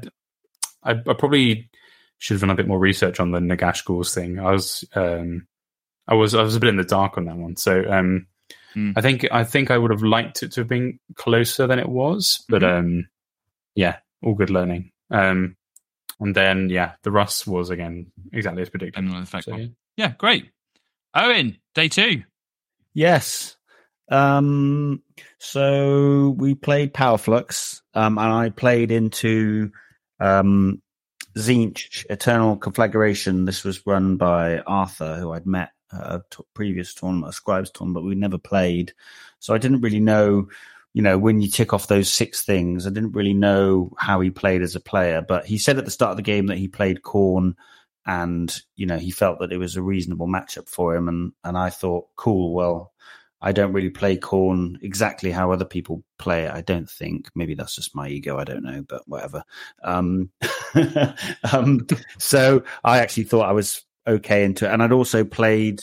I 0.82 0.90
I 0.92 1.14
probably 1.14 1.70
should 2.18 2.34
have 2.34 2.40
done 2.40 2.50
a 2.50 2.54
bit 2.56 2.66
more 2.68 2.78
research 2.78 3.20
on 3.20 3.30
the 3.30 3.38
Nagash 3.40 3.84
Ghouls 3.84 4.14
thing. 4.14 4.38
I 4.38 4.50
was 4.52 4.84
um, 4.94 5.46
I 6.08 6.14
was 6.14 6.34
I 6.34 6.42
was 6.42 6.56
a 6.56 6.60
bit 6.60 6.70
in 6.70 6.76
the 6.76 6.84
dark 6.84 7.16
on 7.18 7.26
that 7.26 7.36
one. 7.36 7.56
So 7.56 7.84
um, 7.90 8.26
Hmm. 8.74 8.90
I 8.96 9.02
think 9.02 9.24
I 9.30 9.44
think 9.44 9.70
I 9.70 9.78
would 9.78 9.92
have 9.92 10.02
liked 10.02 10.42
it 10.42 10.50
to 10.52 10.60
have 10.62 10.68
been 10.68 10.98
closer 11.14 11.68
than 11.68 11.78
it 11.78 11.88
was, 11.88 12.44
but 12.48 12.62
Mhm. 12.62 12.78
um, 12.78 13.08
yeah, 13.76 13.98
all 14.20 14.34
good 14.34 14.50
learning. 14.50 14.90
Um, 15.14 15.56
and 16.20 16.34
then 16.34 16.68
yeah, 16.68 16.92
the 17.02 17.10
Russ 17.10 17.46
was 17.46 17.70
again 17.70 18.12
exactly 18.32 18.62
as 18.62 18.70
predicted. 18.70 19.02
And 19.02 19.12
the 19.12 19.30
FEC 19.30 19.44
So, 19.44 19.56
yeah. 19.56 19.66
Yeah, 19.96 20.12
great. 20.18 20.50
Owen, 21.14 21.58
day 21.74 21.88
two. 21.88 22.24
Yes. 22.92 23.56
Um, 24.10 25.02
so 25.38 26.34
we 26.36 26.54
played 26.54 26.92
Powerflux, 26.92 27.80
um, 27.94 28.18
and 28.18 28.32
I 28.32 28.50
played 28.50 28.90
into 28.90 29.70
um, 30.20 30.82
Tzeentch 31.36 32.04
Eternal 32.10 32.56
Conflagration. 32.56 33.44
This 33.44 33.64
was 33.64 33.86
run 33.86 34.16
by 34.16 34.58
Arthur, 34.60 35.16
who 35.16 35.32
I'd 35.32 35.46
met 35.46 35.70
at 35.92 36.00
a 36.00 36.22
t- 36.30 36.44
previous 36.54 36.94
tournament, 36.94 37.30
a 37.30 37.32
Scribes 37.32 37.70
tournament, 37.70 38.04
but 38.04 38.08
we 38.08 38.14
never 38.14 38.38
played. 38.38 38.92
So 39.38 39.54
I 39.54 39.58
didn't 39.58 39.80
really 39.80 40.00
know, 40.00 40.48
you 40.94 41.02
know, 41.02 41.18
when 41.18 41.40
you 41.40 41.48
tick 41.48 41.72
off 41.72 41.88
those 41.88 42.10
six 42.10 42.42
things, 42.42 42.86
I 42.86 42.90
didn't 42.90 43.12
really 43.12 43.34
know 43.34 43.90
how 43.98 44.20
he 44.20 44.30
played 44.30 44.62
as 44.62 44.76
a 44.76 44.80
player. 44.80 45.20
But 45.20 45.44
he 45.44 45.58
said 45.58 45.76
at 45.76 45.84
the 45.84 45.90
start 45.90 46.12
of 46.12 46.16
the 46.16 46.22
game 46.22 46.46
that 46.46 46.56
he 46.56 46.68
played 46.68 47.02
Khorne 47.02 47.54
and 48.06 48.54
you 48.76 48.86
know 48.86 48.98
he 48.98 49.10
felt 49.10 49.38
that 49.40 49.52
it 49.52 49.56
was 49.56 49.76
a 49.76 49.82
reasonable 49.82 50.28
matchup 50.28 50.68
for 50.68 50.94
him. 50.94 51.08
And 51.08 51.32
and 51.42 51.58
I 51.58 51.70
thought 51.70 52.06
cool 52.16 52.54
well 52.54 52.92
I 53.42 53.50
don't 53.52 53.72
really 53.72 53.90
play 53.90 54.16
Khorne 54.16 54.76
exactly 54.82 55.32
how 55.32 55.50
other 55.50 55.64
people 55.64 56.04
play 56.18 56.44
it 56.44 56.52
I 56.52 56.60
don't 56.60 56.88
think. 56.88 57.28
Maybe 57.34 57.54
that's 57.54 57.74
just 57.74 57.96
my 57.96 58.08
ego 58.08 58.38
I 58.38 58.44
don't 58.44 58.62
know 58.62 58.84
but 58.88 59.02
whatever. 59.08 59.42
Um, 59.82 60.30
um 61.52 61.86
so 62.18 62.62
I 62.84 62.98
actually 62.98 63.24
thought 63.24 63.48
I 63.48 63.52
was 63.52 63.82
okay 64.06 64.44
into 64.44 64.66
it. 64.66 64.72
And 64.72 64.80
I'd 64.82 64.92
also 64.92 65.24
played 65.24 65.82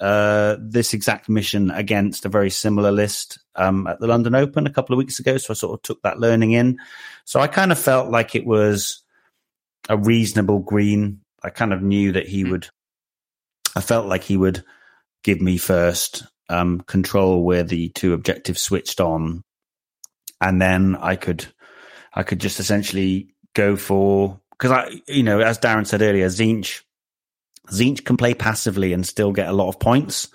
uh 0.00 0.56
this 0.60 0.92
exact 0.92 1.28
mission 1.28 1.70
against 1.70 2.26
a 2.26 2.28
very 2.28 2.50
similar 2.50 2.92
list 2.92 3.38
um 3.54 3.86
at 3.86 3.98
the 3.98 4.06
London 4.06 4.34
Open 4.34 4.66
a 4.66 4.72
couple 4.72 4.92
of 4.94 4.98
weeks 4.98 5.18
ago. 5.18 5.38
So 5.38 5.52
I 5.52 5.54
sort 5.54 5.74
of 5.74 5.82
took 5.82 6.02
that 6.02 6.20
learning 6.20 6.52
in. 6.52 6.78
So 7.24 7.40
I 7.40 7.46
kind 7.46 7.72
of 7.72 7.78
felt 7.78 8.10
like 8.10 8.34
it 8.34 8.46
was 8.46 9.02
a 9.88 9.96
reasonable 9.96 10.58
green. 10.60 11.20
I 11.42 11.50
kind 11.50 11.72
of 11.72 11.82
knew 11.82 12.12
that 12.12 12.28
he 12.28 12.44
would. 12.44 12.68
I 13.74 13.80
felt 13.80 14.06
like 14.06 14.24
he 14.24 14.36
would 14.36 14.64
give 15.22 15.40
me 15.40 15.58
first 15.58 16.24
um, 16.48 16.80
control 16.82 17.44
where 17.44 17.62
the 17.62 17.88
two 17.90 18.12
objectives 18.12 18.62
switched 18.62 19.00
on, 19.00 19.42
and 20.40 20.60
then 20.60 20.96
I 20.96 21.16
could, 21.16 21.46
I 22.14 22.22
could 22.22 22.40
just 22.40 22.60
essentially 22.60 23.34
go 23.54 23.76
for 23.76 24.40
because 24.50 24.70
I, 24.70 25.02
you 25.06 25.22
know, 25.22 25.40
as 25.40 25.58
Darren 25.58 25.86
said 25.86 26.02
earlier, 26.02 26.28
Tzeentch, 26.28 26.82
Tzeentch 27.66 28.04
can 28.04 28.16
play 28.16 28.34
passively 28.34 28.92
and 28.92 29.06
still 29.06 29.32
get 29.32 29.48
a 29.48 29.52
lot 29.52 29.68
of 29.68 29.78
points. 29.78 30.28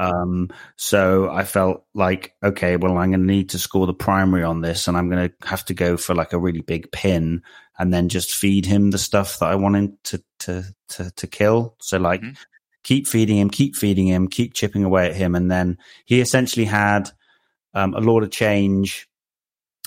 Um, 0.00 0.50
so 0.76 1.28
I 1.28 1.42
felt 1.44 1.84
like, 1.92 2.34
okay, 2.42 2.76
well, 2.76 2.96
I'm 2.98 3.10
going 3.10 3.26
to 3.26 3.26
need 3.26 3.50
to 3.50 3.58
score 3.58 3.86
the 3.86 3.94
primary 3.94 4.44
on 4.44 4.60
this 4.60 4.86
and 4.86 4.96
I'm 4.96 5.10
going 5.10 5.28
to 5.28 5.48
have 5.48 5.64
to 5.66 5.74
go 5.74 5.96
for 5.96 6.14
like 6.14 6.32
a 6.32 6.38
really 6.38 6.60
big 6.60 6.92
pin 6.92 7.42
and 7.78 7.92
then 7.92 8.08
just 8.08 8.32
feed 8.34 8.64
him 8.64 8.90
the 8.90 8.98
stuff 8.98 9.40
that 9.40 9.46
I 9.50 9.56
want 9.56 9.76
him 9.76 9.98
to, 10.04 10.22
to, 10.40 10.64
to, 10.90 11.10
to 11.10 11.26
kill. 11.26 11.74
So 11.80 11.98
like 11.98 12.20
Mhm. 12.20 12.36
keep 12.84 13.08
feeding 13.08 13.38
him, 13.38 13.50
keep 13.50 13.74
feeding 13.74 14.06
him, 14.06 14.28
keep 14.28 14.54
chipping 14.54 14.84
away 14.84 15.08
at 15.08 15.16
him. 15.16 15.34
And 15.34 15.50
then 15.50 15.78
he 16.04 16.20
essentially 16.20 16.66
had, 16.66 17.10
um, 17.74 17.94
a 17.94 18.00
Lord 18.00 18.22
of 18.22 18.30
Change, 18.30 19.08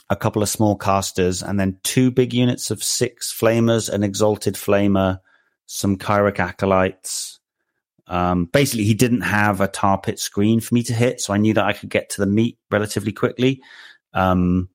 a 0.09 0.15
couple 0.17 0.43
of 0.43 0.49
small 0.49 0.75
casters 0.75 1.41
and 1.41 1.57
then 1.57 1.79
two 1.83 2.11
big 2.11 2.33
units 2.33 2.69
of 2.69 2.83
six 2.83 3.33
flamers, 3.33 3.87
an 3.87 4.03
exalted 4.03 4.55
flamer, 4.55 5.19
some 5.71 5.95
Kairic 5.95 6.37
acolytes, 6.39 7.39
um, 8.07 8.45
basically, 8.45 8.83
he 8.83 8.93
didn't 8.93 9.21
have 9.21 9.61
a 9.61 9.69
tar 9.69 9.97
pit 9.97 10.19
screen 10.19 10.59
for 10.59 10.75
me 10.75 10.83
to 10.83 10.93
hit, 10.93 11.21
so 11.21 11.33
I 11.33 11.37
knew 11.37 11.53
that 11.53 11.63
I 11.63 11.71
could 11.71 11.89
get 11.89 12.09
to 12.09 12.21
the 12.21 12.27
meat 12.27 12.57
relatively 12.69 13.13
quickly. 13.13 13.61
Um, 14.13 14.67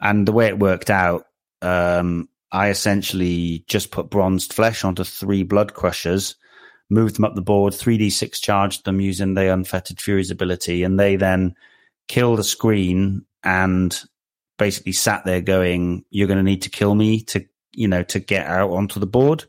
and 0.00 0.28
the 0.28 0.32
way 0.32 0.46
it 0.46 0.60
worked 0.60 0.90
out, 0.90 1.24
um, 1.60 2.28
I 2.52 2.68
essentially 2.68 3.64
just 3.66 3.90
put 3.90 4.10
bronzed 4.10 4.52
flesh 4.52 4.84
onto 4.84 5.02
three 5.02 5.42
blood 5.42 5.74
crushers, 5.74 6.36
moved 6.88 7.16
them 7.16 7.24
up 7.24 7.34
the 7.34 7.42
board, 7.42 7.72
3d6 7.72 8.40
charged 8.40 8.84
them 8.84 9.00
using 9.00 9.34
the 9.34 9.52
unfettered 9.52 10.00
fury's 10.00 10.30
ability, 10.30 10.84
and 10.84 11.00
they 11.00 11.16
then 11.16 11.56
killed 12.06 12.38
a 12.38 12.44
screen 12.44 13.26
and 13.42 14.04
basically 14.56 14.92
sat 14.92 15.24
there 15.24 15.40
going, 15.40 16.04
"You're 16.10 16.28
going 16.28 16.38
to 16.38 16.44
need 16.44 16.62
to 16.62 16.70
kill 16.70 16.94
me 16.94 17.22
to, 17.22 17.44
you 17.72 17.88
know, 17.88 18.04
to 18.04 18.20
get 18.20 18.46
out 18.46 18.70
onto 18.70 19.00
the 19.00 19.06
board." 19.06 19.44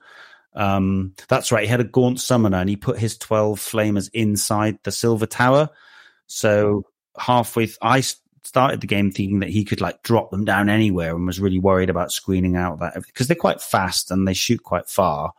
Um, 0.53 1.13
that's 1.27 1.51
right. 1.51 1.63
He 1.63 1.69
had 1.69 1.79
a 1.79 1.85
gaunt 1.85 2.19
summoner 2.19 2.57
and 2.57 2.69
he 2.69 2.75
put 2.75 2.99
his 2.99 3.17
12 3.17 3.59
flamers 3.59 4.09
inside 4.13 4.79
the 4.83 4.91
silver 4.91 5.25
tower. 5.25 5.69
So 6.27 6.83
halfway, 7.17 7.67
th- 7.67 7.77
I 7.81 8.01
started 8.43 8.81
the 8.81 8.87
game 8.87 9.11
thinking 9.11 9.39
that 9.39 9.49
he 9.49 9.63
could 9.63 9.81
like 9.81 10.01
drop 10.03 10.31
them 10.31 10.45
down 10.45 10.69
anywhere 10.69 11.15
and 11.15 11.25
was 11.25 11.39
really 11.39 11.59
worried 11.59 11.89
about 11.89 12.11
screening 12.11 12.55
out 12.55 12.79
that 12.79 12.95
because 13.05 13.27
they're 13.27 13.35
quite 13.35 13.61
fast 13.61 14.11
and 14.11 14.27
they 14.27 14.33
shoot 14.33 14.63
quite 14.63 14.87
far. 14.87 15.33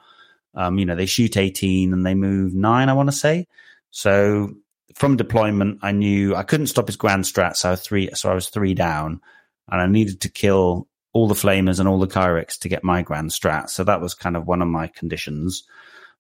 Um, 0.55 0.78
you 0.78 0.87
know, 0.87 0.97
they 0.97 1.07
shoot 1.07 1.37
18 1.37 1.93
and 1.93 2.05
they 2.05 2.15
move 2.15 2.55
nine, 2.55 2.89
I 2.89 2.93
want 2.93 3.09
to 3.09 3.16
say. 3.16 3.47
So 3.91 4.55
from 4.95 5.16
deployment, 5.16 5.78
I 5.82 5.93
knew 5.93 6.35
I 6.35 6.43
couldn't 6.43 6.66
stop 6.66 6.87
his 6.87 6.97
grand 6.97 7.24
strat. 7.24 7.57
So 7.57 7.69
I 7.69 7.70
was 7.73 7.82
three, 7.82 8.11
so 8.15 8.31
I 8.31 8.35
was 8.35 8.49
three 8.49 8.74
down 8.74 9.20
and 9.69 9.81
I 9.81 9.87
needed 9.87 10.20
to 10.23 10.28
kill 10.28 10.89
all 11.12 11.28
the 11.28 11.35
flamers 11.35 11.81
and 11.81 11.89
all 11.89 11.99
the 11.99 12.07
Kairics 12.07 12.59
to 12.61 12.69
get 12.69 12.85
my 12.85 13.03
grand 13.03 13.31
strat. 13.31 13.70
So 13.70 13.85
that 13.85 14.01
was 14.01 14.15
kind 14.15 14.37
of 14.37 14.47
one 14.47 14.62
of 14.62 14.69
my 14.69 14.87
conditions. 14.87 15.65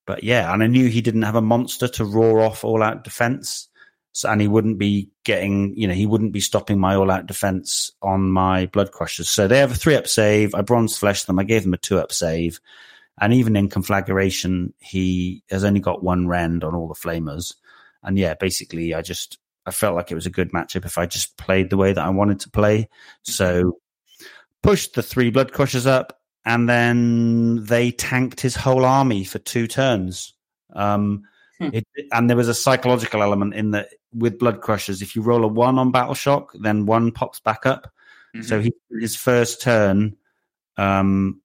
But 0.06 0.24
yeah, 0.24 0.52
and 0.52 0.62
I 0.62 0.66
knew 0.66 0.88
he 0.88 1.00
didn't 1.00 1.22
have 1.22 1.36
a 1.36 1.42
monster 1.42 1.86
to 1.88 2.04
roar 2.04 2.40
off 2.40 2.64
all 2.64 2.82
out 2.82 3.04
defense. 3.04 3.68
So, 4.12 4.28
and 4.28 4.40
he 4.40 4.48
wouldn't 4.48 4.78
be 4.78 5.08
getting, 5.24 5.72
you 5.76 5.86
know, 5.86 5.94
he 5.94 6.06
wouldn't 6.06 6.32
be 6.32 6.40
stopping 6.40 6.80
my 6.80 6.96
all 6.96 7.12
out 7.12 7.26
defense 7.26 7.92
on 8.02 8.32
my 8.32 8.66
blood 8.66 8.90
crushers. 8.90 9.30
So 9.30 9.46
they 9.46 9.58
have 9.58 9.70
a 9.70 9.76
three 9.76 9.94
up 9.94 10.08
save. 10.08 10.52
I 10.54 10.62
bronze 10.62 10.98
flesh 10.98 11.24
them. 11.24 11.38
I 11.38 11.44
gave 11.44 11.62
them 11.62 11.74
a 11.74 11.78
two 11.78 11.98
up 12.00 12.10
save. 12.10 12.60
And 13.20 13.32
even 13.32 13.54
in 13.54 13.68
conflagration, 13.68 14.74
he 14.78 15.44
has 15.50 15.62
only 15.62 15.78
got 15.78 16.02
one 16.02 16.26
rend 16.26 16.64
on 16.64 16.74
all 16.74 16.88
the 16.88 16.94
flamers. 16.94 17.54
And 18.02 18.18
yeah, 18.18 18.34
basically 18.34 18.94
I 18.94 19.02
just, 19.02 19.38
I 19.66 19.70
felt 19.70 19.94
like 19.94 20.10
it 20.10 20.16
was 20.16 20.26
a 20.26 20.30
good 20.30 20.50
matchup 20.50 20.86
if 20.86 20.98
I 20.98 21.06
just 21.06 21.36
played 21.36 21.70
the 21.70 21.76
way 21.76 21.92
that 21.92 22.04
I 22.04 22.08
wanted 22.08 22.40
to 22.40 22.50
play. 22.50 22.88
So 23.22 23.78
pushed 24.62 24.94
the 24.94 25.02
three 25.02 25.30
blood 25.30 25.52
crushers 25.52 25.86
up 25.86 26.18
and 26.44 26.68
then 26.68 27.64
they 27.64 27.90
tanked 27.90 28.40
his 28.40 28.56
whole 28.56 28.84
army 28.84 29.24
for 29.24 29.38
two 29.38 29.66
turns. 29.66 30.34
Um, 30.74 31.24
Hmm. 31.60 31.68
it, 31.74 31.86
and 32.10 32.28
there 32.28 32.38
was 32.38 32.48
a 32.48 32.54
psychological 32.54 33.22
element 33.22 33.54
in 33.54 33.72
that 33.72 33.90
with 34.14 34.38
blood 34.38 34.62
crushers. 34.62 35.02
If 35.02 35.14
you 35.14 35.20
roll 35.20 35.44
a 35.44 35.48
one 35.48 35.78
on 35.78 35.92
battle 35.92 36.14
shock, 36.14 36.52
then 36.58 36.86
one 36.86 37.12
pops 37.12 37.38
back 37.38 37.66
up. 37.66 37.92
So 38.42 38.60
he 38.60 38.72
his 38.98 39.14
first 39.14 39.60
turn, 39.60 40.16
um, 40.78 41.42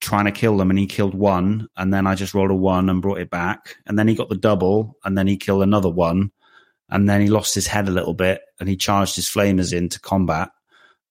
trying 0.00 0.26
to 0.26 0.32
kill 0.32 0.56
them, 0.56 0.70
and 0.70 0.78
he 0.78 0.86
killed 0.86 1.14
one, 1.14 1.66
and 1.76 1.92
then 1.92 2.06
I 2.06 2.14
just 2.14 2.32
rolled 2.34 2.50
a 2.50 2.54
one 2.54 2.88
and 2.88 3.02
brought 3.02 3.18
it 3.18 3.30
back, 3.30 3.78
and 3.86 3.98
then 3.98 4.06
he 4.06 4.14
got 4.14 4.28
the 4.28 4.36
double, 4.36 4.96
and 5.04 5.18
then 5.18 5.26
he 5.26 5.36
killed 5.36 5.62
another 5.62 5.90
one, 5.90 6.30
and 6.90 7.08
then 7.08 7.20
he 7.20 7.28
lost 7.28 7.54
his 7.54 7.66
head 7.66 7.88
a 7.88 7.90
little 7.92 8.14
bit, 8.14 8.42
and 8.60 8.68
he 8.68 8.76
charged 8.76 9.16
his 9.16 9.26
flamers 9.28 9.72
into 9.72 9.98
combat, 9.98 10.50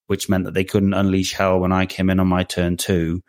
which 0.08 0.30
meant 0.30 0.46
that 0.46 0.54
they 0.54 0.64
couldn't 0.64 0.94
unleash 0.94 1.34
hell 1.34 1.60
when 1.60 1.72
I 1.72 1.86
came 1.86 2.10
in 2.10 2.20
on 2.20 2.28
my 2.28 2.44
turn 2.44 2.78
two, 2.78 3.24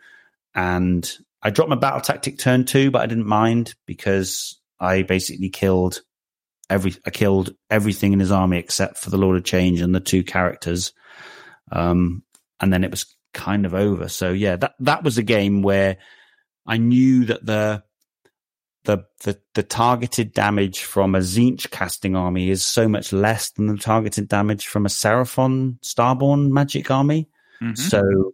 and 0.53 1.09
I 1.41 1.49
dropped 1.49 1.69
my 1.69 1.75
battle 1.75 2.01
tactic 2.01 2.39
turn 2.39 2.65
two, 2.65 2.91
but 2.91 3.01
I 3.01 3.05
didn't 3.05 3.27
mind 3.27 3.75
because 3.85 4.59
I 4.79 5.03
basically 5.03 5.49
killed 5.49 6.01
every 6.69 6.95
I 7.05 7.09
killed 7.09 7.55
everything 7.69 8.13
in 8.13 8.19
his 8.19 8.31
army 8.31 8.57
except 8.57 8.97
for 8.97 9.09
the 9.09 9.17
Lord 9.17 9.37
of 9.37 9.43
Change 9.43 9.81
and 9.81 9.93
the 9.93 9.99
two 9.99 10.23
characters. 10.23 10.93
Um, 11.71 12.23
and 12.59 12.71
then 12.71 12.83
it 12.83 12.91
was 12.91 13.15
kind 13.33 13.65
of 13.65 13.73
over. 13.73 14.09
So 14.09 14.31
yeah, 14.31 14.55
that 14.57 14.73
that 14.79 15.03
was 15.03 15.17
a 15.17 15.23
game 15.23 15.61
where 15.61 15.97
I 16.65 16.77
knew 16.77 17.25
that 17.25 17.45
the 17.45 17.83
the, 18.87 19.03
the 19.23 19.37
the 19.53 19.63
targeted 19.63 20.31
damage 20.31 20.79
from 20.79 21.13
a 21.13 21.19
Tzeentch 21.19 21.69
casting 21.71 22.15
army 22.15 22.49
is 22.49 22.63
so 22.63 22.87
much 22.87 23.11
less 23.11 23.49
than 23.51 23.67
the 23.67 23.77
targeted 23.77 24.29
damage 24.29 24.65
from 24.65 24.85
a 24.85 24.89
Seraphon 24.89 25.77
Starborn 25.81 26.51
magic 26.51 26.89
army. 26.89 27.27
Mhm. 27.61 27.77
So 27.77 28.33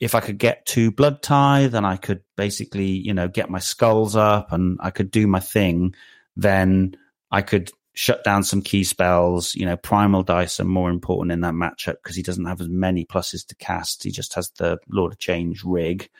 if 0.00 0.16
I 0.16 0.20
could 0.20 0.38
get 0.38 0.66
two 0.66 0.90
blood 0.90 1.22
tithe, 1.22 1.70
then 1.70 1.84
I 1.84 1.96
could 1.96 2.20
basically, 2.36 2.88
you 2.88 3.14
know, 3.14 3.28
get 3.28 3.48
my 3.48 3.60
skulls 3.60 4.16
up 4.16 4.50
and 4.50 4.76
I 4.82 4.90
could 4.90 5.12
do 5.12 5.28
my 5.28 5.38
thing. 5.38 5.94
Then 6.36 6.96
I 7.30 7.42
could 7.42 7.70
shut 7.94 8.24
down 8.24 8.42
some 8.42 8.60
key 8.60 8.82
spells. 8.82 9.54
You 9.54 9.66
know, 9.66 9.76
primal 9.76 10.24
dice 10.24 10.58
are 10.58 10.64
more 10.64 10.90
important 10.90 11.30
in 11.30 11.42
that 11.42 11.54
matchup 11.54 11.98
because 12.02 12.16
he 12.16 12.24
doesn't 12.24 12.46
have 12.46 12.60
as 12.60 12.68
many 12.68 13.04
pluses 13.04 13.46
to 13.46 13.54
cast. 13.54 14.02
He 14.02 14.10
just 14.10 14.34
has 14.34 14.50
the 14.58 14.78
Lord 14.88 15.12
of 15.12 15.18
Change 15.20 15.62
rig. 15.62 16.10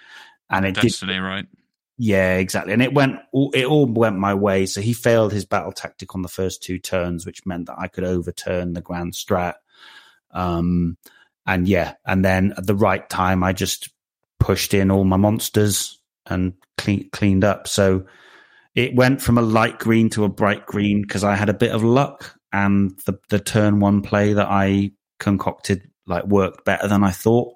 And 0.49 0.65
it 0.67 0.77
did 0.77 0.85
right? 1.19 1.47
Yeah, 2.05 2.35
exactly. 2.39 2.73
And 2.73 2.83
it 2.83 2.93
went, 2.93 3.21
it 3.55 3.65
all 3.65 3.87
went 3.87 4.19
my 4.19 4.35
way. 4.35 4.67
So 4.67 4.81
he 4.81 4.93
failed 4.93 5.33
his 5.33 5.45
battle 5.45 5.71
tactic 5.71 6.17
on 6.17 6.23
the 6.23 6.29
first 6.29 6.61
two 6.61 6.81
turns, 6.81 7.25
which 7.25 7.47
meant 7.47 7.67
that 7.67 7.79
I 7.79 7.87
could 7.87 8.03
overturn 8.03 8.73
the 8.73 8.81
grand 8.81 9.13
strat. 9.13 9.55
Um, 10.33 10.97
and 11.47 11.69
yeah, 11.69 11.95
and 12.05 12.25
then 12.25 12.55
at 12.57 12.67
the 12.67 12.75
right 12.75 13.09
time, 13.09 13.45
I 13.45 13.53
just 13.53 13.89
pushed 14.41 14.75
in 14.75 14.91
all 14.91 15.05
my 15.05 15.17
monsters 15.17 16.01
and 16.27 16.55
clean, 16.77 17.09
cleaned 17.11 17.45
up. 17.45 17.69
So 17.69 18.07
it 18.75 18.97
went 18.97 19.23
from 19.23 19.39
a 19.39 19.43
light 19.43 19.79
green 19.79 20.11
to 20.11 20.25
a 20.25 20.29
bright 20.29 20.67
green 20.67 21.03
because 21.03 21.23
I 21.23 21.37
had 21.37 21.51
a 21.51 21.55
bit 21.55 21.71
of 21.71 21.85
luck 21.85 22.35
and 22.53 22.99
the, 23.07 23.17
the 23.29 23.39
turn 23.39 23.79
one 23.79 24.03
play 24.03 24.33
that 24.33 24.49
I 24.51 24.91
concocted 25.21 25.89
like 26.09 26.25
worked 26.25 26.65
better 26.65 26.89
than 26.89 27.05
I 27.05 27.13
thought. 27.13 27.55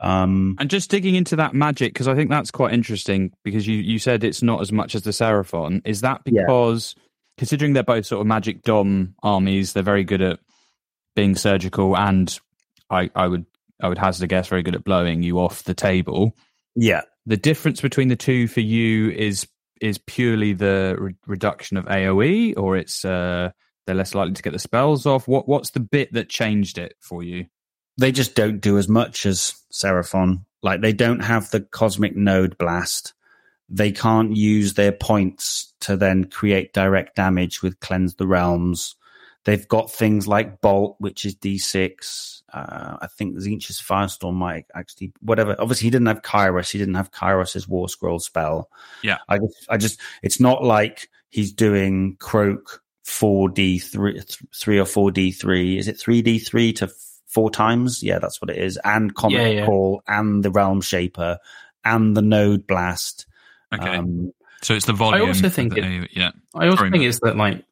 Um, 0.00 0.56
And 0.58 0.70
just 0.70 0.90
digging 0.90 1.14
into 1.14 1.36
that 1.36 1.54
magic, 1.54 1.92
because 1.92 2.08
I 2.08 2.14
think 2.14 2.30
that's 2.30 2.50
quite 2.50 2.72
interesting 2.72 3.32
because 3.44 3.66
you, 3.66 3.76
you 3.76 3.98
said 3.98 4.24
it's 4.24 4.42
not 4.42 4.60
as 4.60 4.72
much 4.72 4.94
as 4.94 5.02
the 5.02 5.10
Seraphon. 5.10 5.82
Is 5.84 6.00
that 6.00 6.22
Yeah. 6.24 6.42
because, 6.42 6.94
considering 7.38 7.72
they're 7.74 7.82
both 7.82 8.06
sort 8.06 8.20
of 8.20 8.26
magic 8.26 8.62
dom 8.62 9.14
armies, 9.22 9.72
they're 9.72 9.82
very 9.82 10.04
good 10.04 10.22
at 10.22 10.40
being 11.16 11.34
surgical 11.34 11.96
and 11.96 12.38
I, 12.88 13.10
I 13.14 13.26
would 13.26 13.44
I 13.82 13.88
would 13.88 13.98
hazard 13.98 14.24
a 14.24 14.26
guess 14.26 14.48
very 14.48 14.62
good 14.62 14.74
at 14.74 14.84
blowing 14.84 15.22
you 15.22 15.38
off 15.38 15.64
the 15.64 15.74
table. 15.74 16.34
yeah. 16.74 17.02
The 17.26 17.36
difference 17.36 17.80
between 17.82 18.08
the 18.08 18.16
two 18.16 18.48
for 18.48 18.60
you 18.60 19.10
is 19.10 19.46
is 19.80 19.98
purely 19.98 20.52
the 20.54 20.96
re- 20.98 21.14
reduction 21.26 21.76
of 21.76 21.84
AOE, 21.86 22.54
or 22.56 22.76
it's 22.76 23.04
uh, 23.04 23.50
they're 23.86 23.94
less 23.94 24.14
likely 24.14 24.32
to 24.34 24.42
get 24.42 24.52
the 24.54 24.58
spells 24.58 25.04
off. 25.06 25.28
What 25.28 25.46
what's 25.46 25.70
the 25.70 25.80
bit 25.80 26.12
that 26.14 26.28
changed 26.30 26.78
it 26.78 26.94
for 27.00 27.22
you? 27.22 27.46
They 28.00 28.12
just 28.12 28.34
don't 28.34 28.60
do 28.60 28.78
as 28.78 28.88
much 28.88 29.26
as 29.26 29.54
Seraphon. 29.70 30.46
Like 30.62 30.80
they 30.80 30.94
don't 30.94 31.20
have 31.20 31.50
the 31.50 31.60
cosmic 31.60 32.16
node 32.16 32.56
blast. 32.56 33.12
They 33.68 33.92
can't 33.92 34.34
use 34.34 34.72
their 34.72 34.90
points 34.90 35.74
to 35.80 35.98
then 35.98 36.24
create 36.24 36.72
direct 36.72 37.14
damage 37.14 37.62
with 37.62 37.78
cleanse 37.80 38.14
the 38.14 38.26
realms. 38.26 38.96
They've 39.44 39.68
got 39.68 39.90
things 39.90 40.26
like 40.26 40.62
bolt, 40.62 40.96
which 40.98 41.26
is 41.26 41.36
d6. 41.36 42.42
Uh, 42.52 42.96
I 43.02 43.06
think 43.06 43.36
Tzeentch's 43.36 43.82
firestorm 43.82 44.34
might 44.34 44.64
actually 44.74 45.12
whatever. 45.20 45.54
Obviously, 45.58 45.86
he 45.86 45.90
didn't 45.90 46.08
have 46.08 46.22
Kairos. 46.22 46.70
He 46.70 46.78
didn't 46.78 46.94
have 46.94 47.12
Kairos's 47.12 47.68
war 47.68 47.90
scroll 47.90 48.18
spell. 48.18 48.70
Yeah. 49.02 49.18
I 49.28 49.38
just, 49.38 49.66
I 49.68 49.76
just, 49.76 50.00
it's 50.22 50.40
not 50.40 50.64
like 50.64 51.10
he's 51.28 51.52
doing 51.52 52.16
Kroak 52.18 52.80
four 53.04 53.50
d 53.50 53.78
three, 53.78 54.22
three 54.54 54.78
or 54.78 54.86
four 54.86 55.10
d 55.10 55.32
three. 55.32 55.78
Is 55.78 55.86
it 55.86 56.00
three 56.00 56.22
d 56.22 56.38
three 56.38 56.72
to 56.74 56.90
four 57.30 57.50
times? 57.50 58.02
Yeah, 58.02 58.18
that's 58.18 58.40
what 58.42 58.50
it 58.50 58.58
is. 58.58 58.78
And 58.84 59.14
comet 59.14 59.38
Yeah, 59.40 59.48
yeah. 59.48 59.66
call 59.66 60.02
and 60.06 60.42
the 60.44 60.50
realm 60.50 60.80
shaper 60.80 61.38
and 61.84 62.16
the 62.16 62.22
node 62.22 62.66
blast. 62.66 63.26
Okay, 63.72 63.96
Um, 63.96 64.32
so 64.62 64.74
it's 64.74 64.86
the 64.86 64.92
volume. 64.92 65.22
I 65.24 65.28
also 65.28 65.48
think 65.48 65.74
the 65.74 65.80
it- 65.80 65.84
AOE, 65.84 66.08
yeah. 66.12 66.30
I 66.54 66.66
also 66.66 66.76
Sorry, 66.78 66.90
think 66.90 67.02
Matt. 67.02 67.08
it's 67.08 67.20
that 67.20 67.36
like 67.36 67.64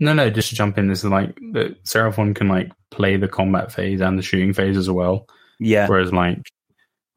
no 0.00 0.12
no 0.12 0.28
just 0.28 0.48
to 0.50 0.54
jump 0.56 0.76
in 0.76 0.90
is 0.90 1.04
like 1.04 1.36
that 1.52 1.82
Seraphon 1.84 2.34
can 2.34 2.48
like 2.48 2.72
play 2.90 3.16
the 3.16 3.28
combat 3.28 3.72
phase 3.72 4.00
and 4.00 4.18
the 4.18 4.22
shooting 4.22 4.52
phase 4.52 4.76
as 4.76 4.90
well. 4.90 5.28
yeah, 5.60 5.86
Whereas 5.88 6.12
like 6.12 6.50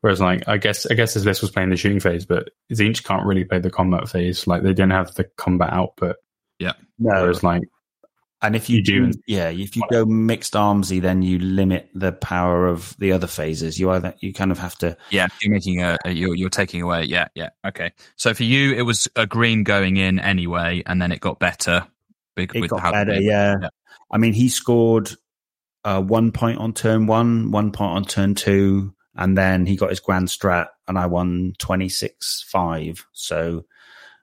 whereas 0.01 0.21
like 0.21 0.47
I 0.47 0.57
guess 0.57 0.85
I 0.85 0.93
guess 0.93 1.15
this 1.15 1.25
list 1.25 1.41
was 1.41 1.49
playing 1.51 1.71
the 1.71 1.75
shooting 1.77 1.99
phase, 1.99 2.25
but 2.25 2.49
Tzeentch 2.71 3.03
can't 3.03 3.25
really 3.25 3.43
play 3.43 3.59
the 3.59 3.71
combat 3.71 4.07
phase. 4.07 4.45
Like 4.45 4.61
they 4.63 4.73
don't 4.73 4.91
have 4.91 5.13
the 5.15 5.23
combat 5.37 5.73
output. 5.73 6.17
Yeah. 6.59 6.73
No. 6.99 7.21
Whereas 7.21 7.43
like 7.43 7.63
And 8.41 8.55
if 8.55 8.69
you, 8.69 8.77
You 8.77 8.83
do. 8.83 9.11
yeah, 9.25 9.49
if 9.49 9.75
you 9.75 9.81
go 9.89 10.05
mixed 10.05 10.53
armsy, 10.53 11.01
then 11.01 11.23
you 11.23 11.39
limit 11.39 11.89
the 11.95 12.11
power 12.11 12.67
of 12.67 12.95
the 12.99 13.11
other 13.11 13.25
phases. 13.25 13.79
You 13.79 13.89
either 13.89 14.13
you 14.19 14.31
kind 14.31 14.51
of 14.51 14.59
have 14.59 14.77
to. 14.79 14.95
Yeah, 15.09 15.27
you're 15.41 15.51
making 15.51 15.81
a, 15.81 15.97
a 16.05 16.11
you're 16.11 16.35
you're 16.35 16.49
taking 16.49 16.83
away. 16.83 17.05
Yeah, 17.05 17.29
yeah. 17.33 17.49
Okay. 17.65 17.91
So 18.15 18.35
for 18.35 18.43
you, 18.43 18.73
it 18.75 18.83
was 18.83 19.07
a 19.15 19.25
green 19.25 19.63
going 19.63 19.97
in 19.97 20.19
anyway, 20.19 20.83
and 20.85 21.01
then 21.01 21.11
it 21.11 21.19
got 21.19 21.39
better. 21.39 21.87
Big 22.35 22.55
It 22.55 22.61
with 22.61 22.69
got 22.69 22.91
better, 22.93 23.19
yeah. 23.19 23.55
Yeah. 23.59 23.69
I 24.11 24.19
mean, 24.19 24.33
he 24.33 24.49
scored 24.49 25.09
uh, 25.83 26.01
one 26.01 26.31
point 26.31 26.59
on 26.59 26.73
turn 26.73 27.07
one, 27.07 27.49
one 27.49 27.71
point 27.71 27.91
on 27.91 28.05
turn 28.05 28.35
two, 28.35 28.93
and 29.15 29.35
then 29.35 29.65
he 29.65 29.75
got 29.75 29.89
his 29.89 29.99
grand 29.99 30.27
strat, 30.27 30.67
and 30.87 30.99
I 30.99 31.07
won 31.07 31.53
twenty 31.57 31.89
six 31.89 32.45
five. 32.47 33.03
So 33.13 33.65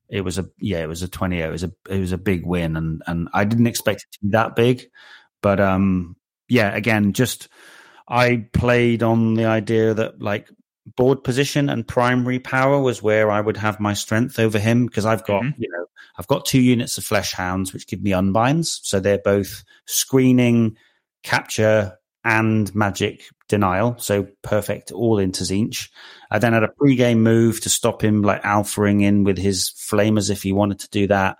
it 0.08 0.20
was 0.22 0.38
a 0.38 0.48
yeah, 0.58 0.82
it 0.82 0.88
was 0.88 1.02
a 1.02 1.08
twenty. 1.08 1.40
It 1.40 1.50
was 1.50 1.64
a 1.64 1.72
it 1.88 1.98
was 1.98 2.12
a 2.12 2.18
big 2.18 2.46
win, 2.46 2.76
and 2.76 3.02
and 3.06 3.28
I 3.32 3.44
didn't 3.44 3.66
expect 3.66 4.02
it 4.02 4.12
to 4.12 4.18
be 4.22 4.28
that 4.30 4.56
big, 4.56 4.90
but 5.42 5.60
um, 5.60 6.16
yeah, 6.48 6.74
again, 6.74 7.12
just 7.12 7.48
I 8.08 8.46
played 8.52 9.02
on 9.02 9.34
the 9.34 9.46
idea 9.46 9.94
that 9.94 10.20
like 10.20 10.48
board 10.96 11.24
position 11.24 11.70
and 11.70 11.88
primary 11.88 12.38
power 12.38 12.78
was 12.80 13.02
where 13.02 13.30
I 13.30 13.40
would 13.40 13.56
have 13.56 13.80
my 13.80 13.94
strength 13.94 14.38
over 14.38 14.58
him 14.58 14.84
because 14.86 15.06
I've 15.06 15.24
got 15.24 15.42
Mhm. 15.42 15.54
you 15.56 15.68
know 15.70 15.86
I've 16.18 16.26
got 16.26 16.44
two 16.44 16.60
units 16.60 16.98
of 16.98 17.04
flesh 17.04 17.32
hounds 17.32 17.72
which 17.72 17.86
give 17.86 18.02
me 18.02 18.12
unbinds, 18.12 18.80
so 18.82 19.00
they're 19.00 19.18
both 19.24 19.64
screening, 19.86 20.76
capture, 21.22 21.96
and 22.24 22.74
magic 22.74 23.24
denial. 23.48 23.96
So 23.98 24.26
perfect 24.42 24.90
all 24.92 25.18
into 25.18 25.44
Tzeentch. 25.44 25.90
I 26.30 26.38
then 26.38 26.54
had 26.54 26.64
a 26.64 26.68
pre-game 26.68 27.22
move 27.22 27.60
to 27.62 27.68
stop 27.68 28.02
him 28.02 28.22
like 28.22 28.42
alphaing 28.42 29.02
in 29.02 29.24
with 29.24 29.38
his 29.38 29.70
flamers 29.70 30.30
if 30.30 30.42
he 30.42 30.52
wanted 30.52 30.80
to 30.80 30.90
do 30.90 31.06
that, 31.08 31.36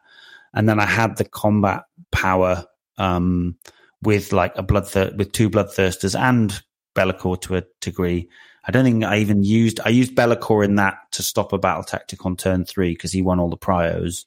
and 0.52 0.69
then 0.69 0.78
I 0.78 0.86
had 0.86 1.16
the 1.16 1.24
combat 1.24 1.85
power 2.12 2.66
um, 2.98 3.56
with 4.02 4.32
like 4.32 4.56
a 4.56 4.62
bloodthir- 4.62 5.16
with 5.16 5.32
two 5.32 5.51
bloodthirsters 5.51 6.19
and 6.19 6.62
Be'lakor 6.94 7.40
to 7.43 7.56
a 7.56 7.65
degree. 7.81 8.28
I 8.66 8.70
don't 8.70 8.85
think 8.85 9.05
I 9.05 9.19
even 9.19 9.43
used 9.43 9.81
I 9.85 9.89
used 9.89 10.15
Be'lakor 10.15 10.65
in 10.65 10.77
that 10.77 10.98
to 11.12 11.23
stop 11.23 11.52
a 11.52 11.59
battle 11.59 11.82
tactic 11.82 12.24
on 12.24 12.36
turn 12.36 12.65
three 12.65 12.93
because 12.93 13.12
he 13.12 13.23
won 13.23 13.40
all 13.40 13.51
the 13.51 13.56
prios. 13.56 14.27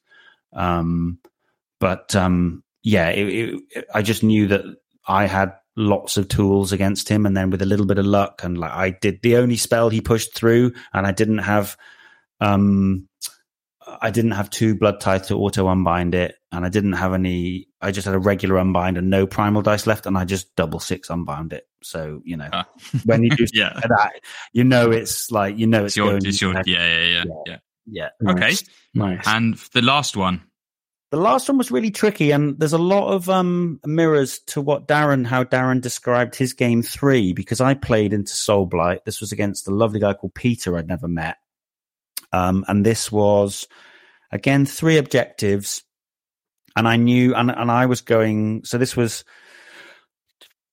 Um, 0.54 1.20
but 1.80 2.16
um, 2.16 2.64
yeah, 2.84 3.10
it, 3.10 3.62
it, 3.70 3.86
I 3.94 4.02
just 4.02 4.24
knew 4.24 4.48
that 4.48 4.64
I 5.08 5.28
had 5.28 5.54
lots 5.78 6.18
of 6.18 6.28
tools 6.28 6.72
against 6.74 7.08
him, 7.08 7.26
and 7.26 7.38
then 7.38 7.50
with 7.52 7.62
a 7.62 7.66
little 7.66 7.86
bit 7.86 8.00
of 8.00 8.06
luck, 8.06 8.44
and 8.44 8.58
like 8.58 8.72
I 8.72 8.90
did 8.90 9.22
the 9.22 9.38
only 9.38 9.56
spell 9.58 9.90
he 9.90 10.02
pushed 10.02 10.34
through, 10.36 10.74
and 10.94 11.08
I 11.08 11.12
didn't 11.12 11.38
have 11.40 11.78
um, 12.42 13.08
I 14.02 14.12
didn't 14.12 14.32
have 14.32 14.50
two 14.50 14.76
blood 14.76 15.00
tithes 15.00 15.28
to 15.28 15.36
auto 15.36 15.68
unbind 15.68 16.14
it, 16.14 16.36
and 16.52 16.66
I 16.66 16.70
didn't 16.70 16.94
have 16.94 17.14
any. 17.14 17.68
I 17.80 17.92
just 17.92 18.06
had 18.06 18.16
a 18.16 18.20
regular 18.20 18.60
unbind 18.60 18.98
and 18.98 19.10
no 19.10 19.26
primal 19.28 19.62
dice 19.62 19.88
left, 19.88 20.06
and 20.06 20.18
I 20.18 20.26
just 20.26 20.56
double 20.56 20.80
six 20.80 21.10
unbound 21.10 21.54
it. 21.54 21.68
So 21.84 22.22
you 22.26 22.36
know, 22.38 22.50
Ah. 22.52 22.66
when 23.06 23.24
you 23.24 23.30
do 23.30 23.46
Yeah. 23.54 23.74
like 23.76 23.84
that, 23.84 24.12
you 24.52 24.64
know 24.64 24.92
it's 24.92 25.32
like 25.32 25.58
you 25.58 25.68
know 25.68 25.86
it's, 25.86 25.92
It's 25.94 25.98
your, 25.98 26.08
going. 26.10 26.26
it's 26.26 26.42
your, 26.42 26.54
yeah, 26.54 26.64
yeah, 26.66 27.00
yeah, 27.06 27.24
Yeah. 27.46 27.58
yeah. 27.86 28.10
yeah. 28.22 28.32
Okay. 28.32 28.56
nice. 28.94 29.28
And 29.28 29.56
the 29.74 29.82
last 29.82 30.18
one. 30.18 30.42
The 31.10 31.18
last 31.18 31.48
one 31.48 31.58
was 31.58 31.72
really 31.72 31.92
tricky, 31.92 32.32
and 32.32 32.60
there's 32.60 32.74
a 32.74 32.78
lot 32.78 33.14
of 33.14 33.30
um, 33.30 33.80
mirrors 33.86 34.40
to 34.48 34.62
what 34.62 34.90
Darren, 34.90 35.26
how 35.26 35.46
Darren 35.46 35.80
described 35.80 36.36
his 36.36 36.52
game 36.52 36.82
three, 36.82 37.32
because 37.32 37.62
I 37.62 37.76
played 37.76 38.12
into 38.12 38.34
Soulblight. 38.34 39.06
This 39.06 39.22
was 39.22 39.32
against 39.32 39.70
a 39.70 39.74
lovely 39.74 40.02
guy 40.02 40.14
called 40.14 40.36
Peter 40.36 40.78
I'd 40.78 40.88
never 40.88 41.08
met. 41.08 41.38
Um, 42.34 42.66
and 42.68 42.86
this 42.86 43.10
was, 43.10 43.70
again, 44.34 44.66
three 44.66 44.98
objectives. 44.98 45.82
And 46.76 46.86
I 46.88 46.98
knew, 46.98 47.34
and, 47.34 47.52
and 47.52 47.72
I 47.72 47.86
was 47.86 48.02
going, 48.02 48.66
so 48.66 48.78
this 48.78 48.98
was 48.98 49.24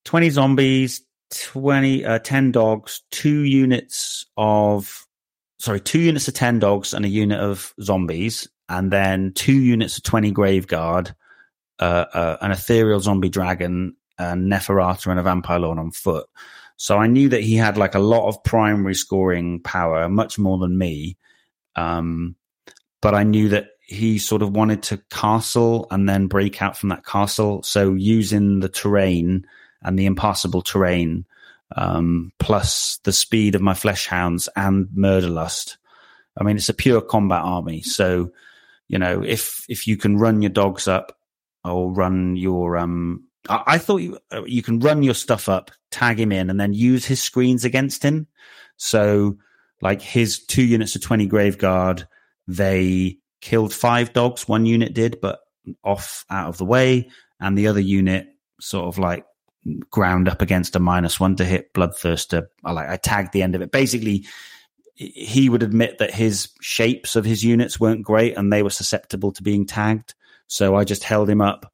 20 0.05 0.31
zombies, 0.31 1.03
20, 1.31 2.05
uh, 2.05 2.19
10 2.19 2.51
dogs, 2.51 3.03
two 3.13 3.45
units 3.45 4.27
of, 4.37 5.07
sorry, 5.59 5.81
two 5.81 6.01
units 6.01 6.27
of 6.27 6.35
10 6.35 6.59
dogs 6.59 6.93
and 6.93 7.05
a 7.05 7.09
unit 7.09 7.39
of 7.39 7.73
zombies 7.81 8.49
and 8.69 8.91
then 8.91 9.33
two 9.35 9.53
units 9.53 9.99
of 9.99 10.05
20 10.05 10.33
Graveguard, 10.33 11.15
uh, 11.79 12.05
uh, 12.13 12.37
an 12.41 12.51
ethereal 12.51 13.01
zombie 13.01 13.29
dragon, 13.29 13.97
a 14.19 14.33
Neferata, 14.33 15.09
and 15.09 15.21
a 15.21 15.23
vampire 15.23 15.59
lord 15.59 15.79
on 15.79 15.91
foot. 15.91 16.27
So 16.77 16.99
I 16.99 17.07
knew 17.07 17.29
that 17.29 17.43
he 17.43 17.55
had 17.57 17.77
like 17.77 17.95
a 17.95 18.01
lot 18.01 18.29
of 18.29 18.43
primary 18.43 18.95
scoring 18.95 19.61
power, 19.63 20.09
much 20.09 20.39
more 20.39 20.59
than 20.59 20.77
me. 20.77 21.17
Um, 21.77 22.37
but 23.01 23.15
I 23.15 23.23
knew 23.23 23.51
that 23.51 23.69
he 23.87 24.19
sort 24.19 24.43
of 24.43 24.57
wanted 24.57 24.83
to 24.85 25.03
castle 25.11 25.87
and 25.91 26.09
then 26.09 26.27
break 26.27 26.63
out 26.63 26.77
from 26.77 26.89
that 26.89 27.05
castle. 27.05 27.63
So 27.63 27.95
using 27.95 28.61
the 28.61 28.69
terrain 28.69 29.47
and 29.83 29.99
the 29.99 30.07
impassable 30.07 30.63
terrain, 30.63 31.27
um, 31.77 32.33
plus 32.39 32.99
the 33.05 33.13
speed 33.13 33.55
of 33.55 33.61
my 33.61 33.75
flesh 33.75 34.07
hounds 34.07 34.49
and 34.57 34.89
murder 34.95 35.29
lust. 35.29 35.77
I 36.39 36.45
mean, 36.45 36.57
it's 36.57 36.69
a 36.69 36.75
pure 36.75 37.01
combat 37.01 37.43
army. 37.43 37.83
So 37.83 38.33
you 38.89 38.99
know, 38.99 39.23
if 39.23 39.65
if 39.69 39.87
you 39.87 39.97
can 39.97 40.19
run 40.19 40.43
your 40.43 40.51
dogs 40.51 40.87
up 40.89 41.17
or 41.65 41.93
run 41.93 42.37
your 42.37 42.77
um, 42.77 43.25
I, 43.49 43.63
I 43.67 43.79
thought 43.79 43.99
you 43.99 44.19
uh, 44.33 44.45
you 44.45 44.63
can 44.63 44.81
run 44.81 45.03
your 45.03 45.15
stuff 45.15 45.49
up, 45.49 45.71
tag 45.91 46.21
him 46.21 46.33
in, 46.33 46.51
and 46.51 46.61
then 46.61 46.75
use 46.75 47.05
his 47.05 47.23
screens 47.23 47.65
against 47.65 48.03
him. 48.03 48.27
So, 48.77 49.39
like 49.81 50.03
his 50.03 50.45
two 50.45 50.65
units 50.65 50.95
of 50.97 51.03
twenty 51.03 51.27
grave 51.27 51.59
guard, 51.59 52.07
they 52.47 53.19
killed 53.41 53.73
five 53.73 54.13
dogs. 54.13 54.49
One 54.49 54.67
unit 54.67 54.95
did, 54.95 55.21
but 55.21 55.41
off 55.83 56.25
out 56.31 56.49
of 56.49 56.59
the 56.59 56.65
way, 56.65 57.11
and 57.41 57.57
the 57.57 57.69
other 57.69 57.81
unit 57.81 58.29
sort 58.61 58.87
of 58.87 58.99
like 58.99 59.25
ground 59.91 60.29
up 60.29 60.43
against 60.43 60.77
a 60.77 60.81
minus 60.81 61.19
one 61.19 61.37
to 61.37 61.45
hit 61.45 61.73
bloodthirster. 61.73 62.47
I 62.65 62.73
like 62.73 62.89
I 62.89 62.97
tagged 62.97 63.33
the 63.33 63.43
end 63.43 63.55
of 63.55 63.63
it. 63.63 63.73
Basically, 63.73 64.27
he 64.95 65.49
would 65.49 65.63
admit 65.63 65.99
that 65.99 66.15
his 66.15 66.49
shapes 66.61 67.17
of 67.17 67.25
his 67.25 67.43
units 67.45 67.81
weren't 67.81 68.05
great 68.05 68.37
and 68.37 68.53
they 68.53 68.63
were 68.63 68.71
susceptible 68.71 69.33
to 69.33 69.43
being 69.43 69.67
tagged. 69.67 70.15
So 70.47 70.77
I 70.77 70.85
just 70.85 71.05
held 71.05 71.29
him 71.29 71.41
up. 71.41 71.71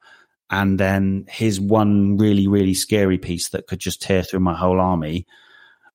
And 0.48 0.80
then 0.80 1.26
his 1.28 1.60
one 1.60 2.16
really, 2.16 2.48
really 2.48 2.74
scary 2.74 3.18
piece 3.18 3.50
that 3.50 3.66
could 3.66 3.78
just 3.78 4.02
tear 4.02 4.22
through 4.22 4.40
my 4.40 4.54
whole 4.54 4.80
army. 4.80 5.26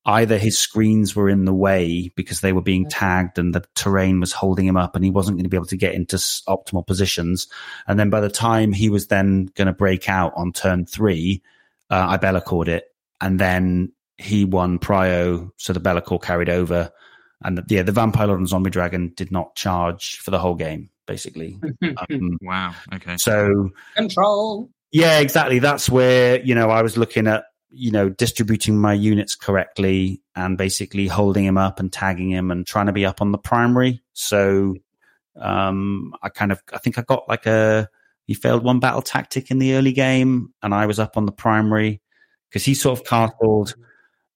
Either 0.06 0.38
his 0.38 0.56
screens 0.56 1.16
were 1.16 1.28
in 1.28 1.44
the 1.44 1.52
way 1.52 2.12
because 2.14 2.40
they 2.40 2.52
were 2.52 2.62
being 2.62 2.88
tagged 2.88 3.38
and 3.38 3.54
the 3.54 3.64
terrain 3.74 4.20
was 4.20 4.32
holding 4.32 4.64
him 4.64 4.76
up 4.76 4.94
and 4.94 5.04
he 5.04 5.10
wasn't 5.10 5.36
going 5.36 5.44
to 5.44 5.50
be 5.50 5.56
able 5.56 5.66
to 5.66 5.76
get 5.76 5.94
into 5.94 6.16
optimal 6.16 6.86
positions. 6.86 7.48
And 7.88 7.98
then 7.98 8.08
by 8.08 8.20
the 8.20 8.30
time 8.30 8.72
he 8.72 8.88
was 8.88 9.08
then 9.08 9.46
going 9.56 9.66
to 9.66 9.72
break 9.72 10.08
out 10.08 10.32
on 10.36 10.52
turn 10.52 10.86
three, 10.86 11.42
uh, 11.90 12.06
I 12.08 12.16
Be'lakor 12.18 12.68
it. 12.68 12.84
And 13.20 13.40
then 13.40 13.92
he 14.16 14.44
won 14.44 14.78
Prio. 14.78 15.50
So 15.56 15.72
the 15.72 15.80
Be'lakor 15.80 16.22
carried 16.22 16.48
over 16.48 16.92
and 17.44 17.62
yeah, 17.68 17.82
the 17.82 17.92
Vampire 17.92 18.26
Lord 18.28 18.40
and 18.40 18.48
Zombie 18.48 18.70
Dragon 18.70 19.12
did 19.14 19.30
not 19.30 19.54
charge 19.54 20.18
for 20.18 20.30
the 20.30 20.38
whole 20.38 20.54
game, 20.54 20.90
basically. 21.06 21.58
um, 21.82 22.38
wow. 22.42 22.74
Okay. 22.94 23.16
So 23.18 23.70
control. 23.94 24.70
Yeah, 24.92 25.18
exactly. 25.18 25.58
That's 25.58 25.90
where 25.90 26.40
you 26.40 26.54
know 26.54 26.70
I 26.70 26.82
was 26.82 26.96
looking 26.96 27.26
at 27.26 27.44
you 27.70 27.90
know 27.90 28.08
distributing 28.08 28.78
my 28.78 28.94
units 28.94 29.34
correctly 29.34 30.22
and 30.34 30.56
basically 30.56 31.08
holding 31.08 31.44
him 31.44 31.58
up 31.58 31.78
and 31.78 31.92
tagging 31.92 32.30
him 32.30 32.50
and 32.50 32.66
trying 32.66 32.86
to 32.86 32.92
be 32.92 33.04
up 33.04 33.20
on 33.20 33.32
the 33.32 33.38
primary. 33.38 34.02
So 34.14 34.76
um, 35.38 36.14
I 36.22 36.30
kind 36.30 36.52
of 36.52 36.62
I 36.72 36.78
think 36.78 36.98
I 36.98 37.02
got 37.02 37.28
like 37.28 37.46
a 37.46 37.88
he 38.26 38.34
failed 38.34 38.64
one 38.64 38.80
battle 38.80 39.02
tactic 39.02 39.50
in 39.50 39.58
the 39.58 39.74
early 39.74 39.92
game 39.92 40.52
and 40.62 40.74
I 40.74 40.86
was 40.86 40.98
up 40.98 41.16
on 41.16 41.26
the 41.26 41.32
primary 41.32 42.00
because 42.48 42.64
he 42.64 42.74
sort 42.74 42.98
of 42.98 43.04
castled 43.04 43.74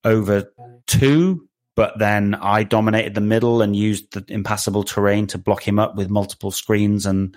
over 0.04 0.52
two 0.86 1.48
but 1.80 1.98
then 1.98 2.34
I 2.34 2.62
dominated 2.62 3.14
the 3.14 3.22
middle 3.22 3.62
and 3.62 3.74
used 3.74 4.12
the 4.12 4.22
impassable 4.28 4.82
terrain 4.82 5.26
to 5.28 5.38
block 5.38 5.66
him 5.66 5.78
up 5.78 5.96
with 5.96 6.10
multiple 6.10 6.50
screens. 6.50 7.06
And 7.06 7.34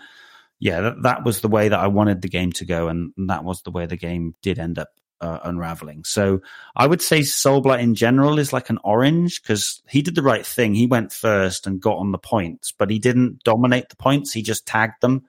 yeah, 0.60 0.82
that, 0.82 1.04
that 1.04 1.24
was 1.24 1.40
the 1.40 1.48
way 1.48 1.70
that 1.70 1.80
I 1.80 1.88
wanted 1.88 2.22
the 2.22 2.28
game 2.28 2.52
to 2.52 2.66
go. 2.66 2.90
And, 2.90 3.14
that 3.30 3.46
was 3.46 3.62
the 3.62 3.72
way 3.72 3.86
the 3.86 3.96
game 3.96 4.36
did 4.42 4.60
end 4.60 4.80
up 4.80 4.90
uh, 5.22 5.40
unraveling. 5.46 6.04
So 6.04 6.42
I 6.76 6.88
would 6.88 7.02
say 7.02 7.22
Soulblight 7.22 7.80
in 7.80 7.96
general 7.96 8.38
is 8.38 8.52
like 8.52 8.70
an 8.70 8.80
orange 8.84 9.42
because 9.42 9.82
he 9.88 10.02
did 10.02 10.16
the 10.16 10.22
right 10.22 10.46
thing. 10.46 10.74
He 10.74 10.88
went 10.88 11.14
first 11.14 11.66
and 11.66 11.80
got 11.80 12.00
on 12.00 12.12
the 12.12 12.18
points, 12.18 12.74
but 12.74 12.90
he 12.90 13.00
didn't 13.00 13.46
dominate 13.46 13.88
the 13.88 13.96
points. 13.96 14.34
He 14.34 14.42
just 14.42 14.68
tagged 14.68 15.00
them. 15.00 15.24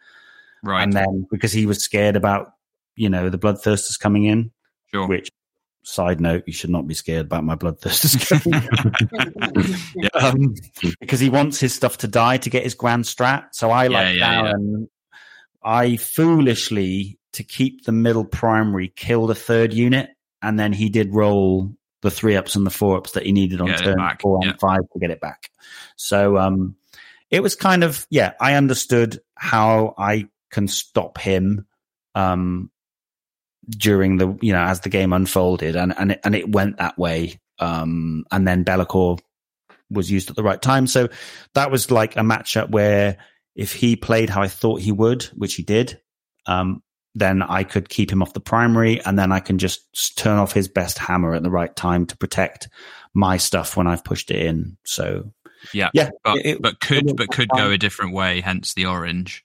Right. 0.65 0.83
And 0.83 0.93
then 0.93 1.29
because 1.31 1.53
he 1.53 1.67
was 1.67 1.79
scared 1.79 2.17
about, 2.17 2.55
you 2.97 3.09
know, 3.11 3.31
the 3.31 3.39
bloodthirsters 3.39 3.97
coming 3.97 4.25
in, 4.25 4.51
sure. 4.93 5.07
which 5.07 5.31
side 5.85 6.21
note, 6.21 6.45
you 6.47 6.53
should 6.53 6.71
not 6.71 6.87
be 6.87 6.95
scared 6.95 7.27
about 7.27 7.45
my 7.45 7.55
bloodthirsters 7.55 8.43
yeah. 9.95 10.09
um, 10.15 10.55
because 11.01 11.21
he 11.21 11.29
wants 11.29 11.61
his 11.61 11.75
stuff 11.75 11.99
to 11.99 12.09
die 12.09 12.39
to 12.39 12.51
get 12.51 12.65
his 12.65 12.75
grand 12.75 13.05
strat. 13.05 13.49
So 13.53 13.71
I 13.71 13.87
like 13.87 14.17
yeah, 14.17 14.43
Darren. 14.43 14.81
Yeah. 14.81 14.87
I 15.63 15.97
foolishly 15.97 17.19
to 17.35 17.45
keep 17.45 17.85
the 17.85 17.93
middle 17.93 18.25
primary 18.25 18.89
killed 18.89 19.31
a 19.31 19.35
third 19.35 19.73
unit, 19.73 20.11
and 20.43 20.59
then 20.59 20.73
he 20.73 20.89
did 20.89 21.15
roll 21.15 21.75
the 22.03 22.11
three 22.11 22.37
ups 22.37 22.55
and 22.55 22.67
the 22.67 22.71
four 22.71 22.97
ups 22.97 23.13
that 23.13 23.25
he 23.25 23.33
needed 23.33 23.61
on 23.61 23.69
turn 23.69 23.99
four 24.21 24.41
and 24.43 24.59
five 24.61 24.81
to 24.93 24.99
get 24.99 25.11
it 25.11 25.21
back. 25.21 25.51
So 25.97 26.37
um, 26.37 26.77
it 27.31 27.43
was 27.43 27.55
kind 27.55 27.83
of 27.83 28.07
yeah, 28.11 28.33
I 28.41 28.55
understood 28.55 29.21
how 29.37 29.95
I 29.97 30.29
can 30.51 30.69
stop 30.69 31.19
him 31.19 31.67
um, 32.15 32.71
during 33.71 34.19
the 34.19 34.37
you 34.41 34.53
know 34.53 34.63
as 34.63 34.81
the 34.81 34.89
game 34.89 35.13
unfolded, 35.13 35.77
and 35.77 35.95
and 35.99 36.13
it, 36.13 36.21
and 36.25 36.35
it 36.35 36.51
went 36.51 36.79
that 36.79 36.99
way. 36.99 37.41
Um, 37.61 38.25
and 38.33 38.47
then 38.49 38.65
Be'lakor 38.65 39.21
was 39.91 40.11
used 40.11 40.29
at 40.31 40.37
the 40.37 40.43
right 40.43 40.61
time, 40.61 40.87
so 40.87 41.09
that 41.55 41.71
was 41.71 41.91
like 41.91 42.17
a 42.17 42.21
matchup 42.21 42.71
where 42.71 43.19
if 43.55 43.73
he 43.73 43.97
played 43.97 44.31
how 44.31 44.43
I 44.43 44.49
thought 44.49 44.81
he 44.81 44.91
would, 44.91 45.25
which 45.37 45.55
he 45.55 45.63
did, 45.63 46.01
um, 46.47 46.83
then 47.15 47.43
I 47.43 47.63
could 47.63 47.89
keep 47.89 48.11
him 48.11 48.23
off 48.23 48.33
the 48.33 48.41
primary, 48.41 49.01
and 49.05 49.19
then 49.19 49.31
I 49.31 49.41
can 49.41 49.59
just 49.59 50.17
turn 50.19 50.39
off 50.39 50.53
his 50.53 50.69
best 50.69 50.99
hammer 50.99 51.35
at 51.35 51.43
the 51.43 51.51
right 51.51 51.75
time 51.75 52.07
to 52.07 52.17
protect 52.17 52.69
my 53.15 53.37
stuff 53.37 53.77
when 53.77 53.87
I've 53.87 54.05
pushed 54.05 54.31
it 54.31 54.45
in. 54.45 54.77
So 54.85 55.33
yeah, 55.73 55.91
yeah, 55.95 56.11
but, 56.25 56.45
it, 56.45 56.61
but 56.61 56.81
could 56.81 57.17
but 57.17 57.29
could 57.29 57.49
go 57.51 57.71
a 57.71 57.79
different 57.79 58.13
way. 58.13 58.41
Hence 58.41 58.75
the 58.75 58.87
orange. 58.87 59.45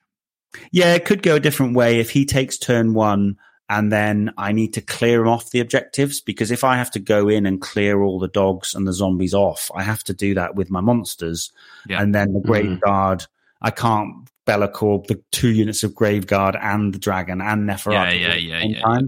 Yeah, 0.72 0.96
it 0.96 1.06
could 1.06 1.22
go 1.22 1.36
a 1.36 1.40
different 1.40 1.76
way 1.76 2.00
if 2.00 2.10
he 2.10 2.26
takes 2.26 2.58
turn 2.58 2.94
one 2.94 3.38
and 3.70 3.92
then 3.92 4.34
I 4.36 4.52
need 4.52 4.74
to 4.74 4.82
clear 4.82 5.20
them 5.20 5.28
off 5.28 5.52
the 5.52 5.60
objectives 5.60 6.22
because 6.22 6.50
if 6.50 6.64
I 6.64 6.76
have 6.78 6.90
to 6.92 7.00
go 7.00 7.30
in 7.30 7.46
and 7.46 7.62
clear 7.62 8.02
all 8.02 8.18
the 8.18 8.28
dogs 8.28 8.74
and 8.74 8.88
the 8.88 8.94
zombies 8.94 9.36
off, 9.36 9.70
I 9.76 9.84
have 9.84 10.04
to 10.06 10.14
do 10.14 10.34
that 10.34 10.56
with 10.56 10.72
my 10.72 10.82
monsters. 10.82 11.52
Yeah. 11.88 12.02
And 12.02 12.14
then 12.14 12.34
the 12.34 12.40
Grave 12.40 12.66
mm-hmm. 12.66 12.80
Guard, 12.80 13.26
I 13.62 13.70
can't 13.70 14.28
Be'lakor 14.48 15.06
the 15.06 15.22
two 15.32 15.50
units 15.50 15.84
of 15.84 15.94
Grave 15.94 16.26
Guard 16.26 16.58
and 16.60 16.92
the 16.92 16.98
Dragon 16.98 17.42
and 17.42 17.70
Neferata. 17.70 18.20
Yeah, 18.20 18.34
yeah, 18.34 18.34
yeah, 18.34 18.64
yeah, 18.64 18.80
yeah. 18.80 19.00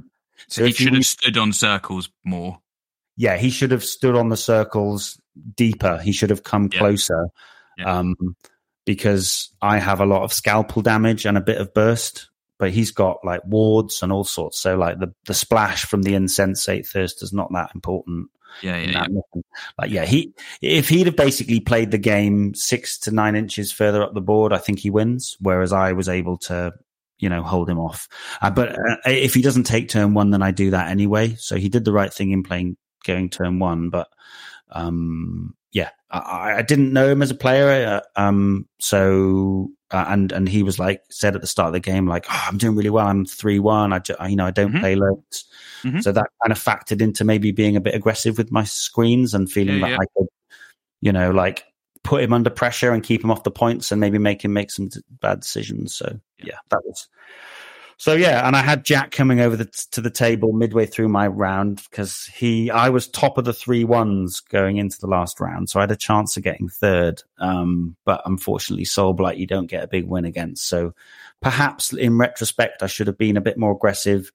So, 0.48 0.62
so 0.62 0.66
he 0.66 0.72
should 0.74 0.94
have 0.94 1.06
stood 1.06 1.38
on 1.38 1.54
circles 1.54 2.10
more. 2.24 2.60
Yeah, 3.18 3.38
he 3.38 3.50
should 3.50 3.72
have 3.72 3.84
stood 3.84 4.16
on 4.16 4.30
the 4.30 4.38
circles 4.38 5.20
deeper. 5.56 5.98
He 5.98 6.12
should 6.12 6.30
have 6.30 6.44
come 6.44 6.70
yeah. 6.72 6.80
closer. 6.80 7.30
Yeah. 7.80 7.98
Um, 7.98 8.36
because 8.86 9.50
I 9.62 9.80
have 9.80 10.02
a 10.02 10.06
lot 10.06 10.24
of 10.24 10.34
scalpel 10.34 10.82
damage 10.82 11.26
and 11.26 11.38
a 11.38 11.42
bit 11.42 11.58
of 11.60 11.74
burst 11.74 12.31
but 12.62 12.70
he's 12.70 12.92
got 12.92 13.26
like 13.26 13.42
wards 13.44 14.04
and 14.04 14.14
all 14.14 14.24
sorts. 14.24 14.60
So 14.60 14.78
like 14.78 15.00
the 15.00 15.12
the 15.26 15.34
splash 15.34 15.84
from 15.84 16.04
the 16.04 16.14
insensate 16.14 16.86
thirst 16.86 17.24
is 17.24 17.34
not 17.34 17.52
that 17.54 17.72
important. 17.74 18.30
Yeah, 18.62 18.78
yeah, 18.78 19.08
yeah. 19.10 19.42
Like 19.80 19.90
yeah, 19.90 20.06
he 20.06 20.36
if 20.62 20.88
he'd 20.88 21.08
have 21.08 21.16
basically 21.16 21.60
played 21.60 21.90
the 21.90 21.98
game 21.98 22.54
six 22.54 23.00
to 23.00 23.12
nine 23.12 23.36
inches 23.36 23.72
further 23.72 24.04
up 24.04 24.14
the 24.14 24.22
board, 24.22 24.54
I 24.54 24.60
think 24.60 24.78
he 24.78 24.92
wins. 24.92 25.36
Whereas 25.40 25.74
I 25.74 25.94
was 25.94 26.08
able 26.08 26.38
to, 26.38 26.74
you 27.18 27.30
know, 27.30 27.42
hold 27.42 27.68
him 27.68 27.80
off. 27.80 28.08
Uh, 28.44 28.52
but 28.52 28.74
uh, 28.74 28.98
if 29.08 29.34
he 29.34 29.42
doesn't 29.42 29.64
take 29.64 29.90
turn 29.90 30.14
one, 30.14 30.30
then 30.30 30.44
I 30.44 30.52
do 30.52 30.70
that 30.70 30.90
anyway. 30.90 31.34
So 31.40 31.56
he 31.56 31.68
did 31.68 31.84
the 31.84 31.94
right 31.94 32.14
thing 32.14 32.30
in 32.30 32.44
playing 32.44 32.78
going 33.04 33.32
turn 33.32 33.58
one. 33.58 33.90
But 33.90 34.08
um, 34.72 35.56
yeah, 35.72 35.90
I, 36.12 36.58
I, 36.58 36.62
didn't 36.62 36.94
know 36.94 37.10
him 37.10 37.24
as 37.24 37.32
a 37.32 37.36
player. 37.36 38.04
Uh, 38.16 38.22
um, 38.22 38.68
so 38.80 39.72
uh, 39.92 40.06
and 40.08 40.32
and 40.32 40.48
he 40.48 40.64
was 40.64 40.80
like 40.80 41.04
said 41.10 41.36
at 41.36 41.42
the 41.42 41.48
start 41.48 41.68
of 41.68 41.74
the 41.74 41.80
game, 41.80 42.08
like, 42.08 42.26
oh, 42.30 42.46
I'm 42.48 42.58
doing 42.58 42.76
really 42.76 42.90
well. 42.90 43.08
I'm 43.08 43.26
three 43.26 43.60
one. 43.60 43.94
I, 43.94 44.00
ju- 44.00 44.16
you 44.28 44.36
know 44.36 44.46
I 44.46 44.52
don't 44.52 44.72
mm-hmm. 44.72 44.80
play 44.80 44.96
loads, 44.96 45.46
mm-hmm. 45.84 46.00
so 46.00 46.12
that 46.12 46.28
kind 46.42 46.52
of 46.52 46.60
factored 46.60 47.02
into 47.02 47.24
maybe 47.24 47.52
being 47.52 47.76
a 47.76 47.82
bit 47.82 47.96
aggressive 47.96 48.38
with 48.38 48.52
my 48.52 48.64
screens 48.64 49.34
and 49.34 49.52
feeling 49.52 49.80
yeah, 49.80 49.82
that 49.82 49.92
yeah. 49.92 49.98
I 50.02 50.06
could, 50.18 50.28
you 51.02 51.12
know, 51.12 51.32
like 51.32 51.66
put 52.04 52.24
him 52.24 52.34
under 52.34 52.50
pressure 52.50 52.92
and 52.92 53.04
keep 53.04 53.24
him 53.24 53.32
off 53.32 53.44
the 53.44 53.52
points 53.52 53.92
and 53.92 54.02
maybe 54.02 54.18
make 54.18 54.44
him 54.44 54.54
make 54.54 54.72
some 54.72 54.90
bad 55.22 55.42
decisions. 55.42 55.96
So 55.96 56.20
yeah, 56.40 56.46
yeah 56.48 56.58
that 56.70 56.82
was 56.86 57.08
so 58.02 58.14
yeah, 58.14 58.48
and 58.48 58.56
I 58.56 58.64
had 58.64 58.84
Jack 58.84 59.12
coming 59.12 59.42
over 59.42 59.56
the, 59.56 59.66
to 59.92 60.02
the 60.02 60.10
table 60.10 60.54
midway 60.54 60.88
through 60.88 61.10
my 61.10 61.28
round 61.28 61.84
because 61.88 62.26
he, 62.34 62.72
I 62.72 62.90
was 62.90 63.08
top 63.08 63.38
of 63.38 63.46
the 63.46 63.54
three 63.54 63.84
ones 63.84 64.40
going 64.40 64.78
into 64.78 64.98
the 65.00 65.06
last 65.06 65.40
round, 65.40 65.70
so 65.70 65.80
I 65.80 65.84
had 65.84 65.92
a 65.92 65.96
chance 65.96 66.36
of 66.36 66.42
getting 66.42 66.68
third. 66.68 67.22
Um, 67.38 67.96
but 68.04 68.24
unfortunately, 68.26 68.86
Soulblight 68.86 69.38
you 69.38 69.46
don't 69.46 69.70
get 69.70 69.84
a 69.84 69.88
big 69.88 70.08
win 70.08 70.26
against. 70.26 70.68
So 70.68 70.96
perhaps 71.44 71.94
in 71.94 72.18
retrospect, 72.18 72.82
I 72.82 72.88
should 72.88 73.06
have 73.06 73.20
been 73.20 73.38
a 73.38 73.42
bit 73.42 73.60
more 73.60 73.74
aggressive. 73.74 74.32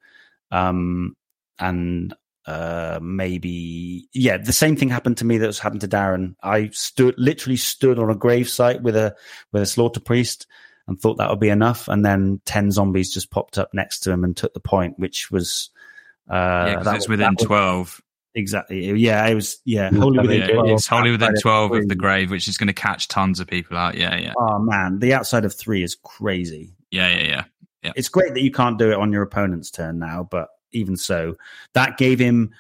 Um, 0.53 1.17
and 1.59 2.15
uh, 2.47 3.01
maybe 3.03 4.09
yeah, 4.13 4.37
the 4.37 4.53
same 4.53 4.77
thing 4.77 4.91
happened 4.91 5.17
to 5.17 5.25
me 5.25 5.39
that 5.39 5.47
was 5.49 5.59
happened 5.59 5.81
to 5.81 5.89
Darren. 5.89 6.37
I 6.41 6.69
stood 6.69 7.17
literally 7.19 7.57
stood 7.57 7.99
on 7.99 8.11
a 8.11 8.15
grave 8.15 8.49
site 8.49 8.81
with 8.81 8.95
a 8.95 9.17
with 9.51 9.63
a 9.63 9.67
slaughter 9.67 9.99
priest 9.99 10.47
and 10.89 11.01
thought 11.01 11.19
that 11.19 11.31
would 11.31 11.41
be 11.41 11.49
enough. 11.49 11.89
And 11.89 12.05
then 12.05 12.41
10 12.45 12.71
zombies 12.71 13.13
just 13.13 13.31
popped 13.31 13.59
up 13.59 13.73
next 13.75 14.01
to 14.01 14.13
him 14.13 14.25
and 14.25 14.37
took 14.37 14.55
the 14.55 14.61
point, 14.61 14.99
which 14.99 15.31
was. 15.31 15.71
Uh, 16.29 16.35
yeah, 16.69 16.83
that, 16.83 16.97
it's 16.97 17.09
within 17.09 17.37
12. 17.37 18.01
Exactly. 18.35 18.93
Yeah, 18.93 19.27
it 19.27 19.35
was. 19.35 19.59
Yeah, 19.65 19.91
wholly 19.91 20.21
within 20.21 20.41
yeah, 20.41 20.55
12. 20.55 20.71
It's 20.71 20.87
wholly 20.87 21.11
within 21.11 21.35
12 21.41 21.73
of, 21.73 21.79
of 21.79 21.89
the 21.89 21.95
grave, 21.95 22.31
which 22.31 22.49
is 22.49 22.57
going 22.57 22.69
to 22.69 22.73
catch 22.73 23.09
tons 23.09 23.41
of 23.41 23.47
people 23.47 23.77
out. 23.77 23.97
Yeah, 23.97 24.17
yeah. 24.17 24.35
Oh, 24.37 24.59
man. 24.59 24.99
The 24.99 25.15
outside 25.15 25.45
of 25.45 25.55
three 25.55 25.83
is 25.83 25.95
crazy. 25.95 26.75
Yeah, 26.91 27.09
yeah, 27.09 27.23
yeah. 27.23 27.45
yeah. 27.83 27.93
It's 27.97 28.09
great 28.09 28.35
that 28.35 28.43
you 28.43 28.51
can't 28.51 28.79
do 28.79 28.91
it 28.91 28.97
on 28.97 29.13
your 29.13 29.23
opponent's 29.23 29.71
turn 29.71 29.99
now, 29.99 30.29
but 30.31 30.49
even 30.73 30.97
so, 30.97 31.37
that 31.73 31.97
gave 31.97 32.19
him 32.19 32.53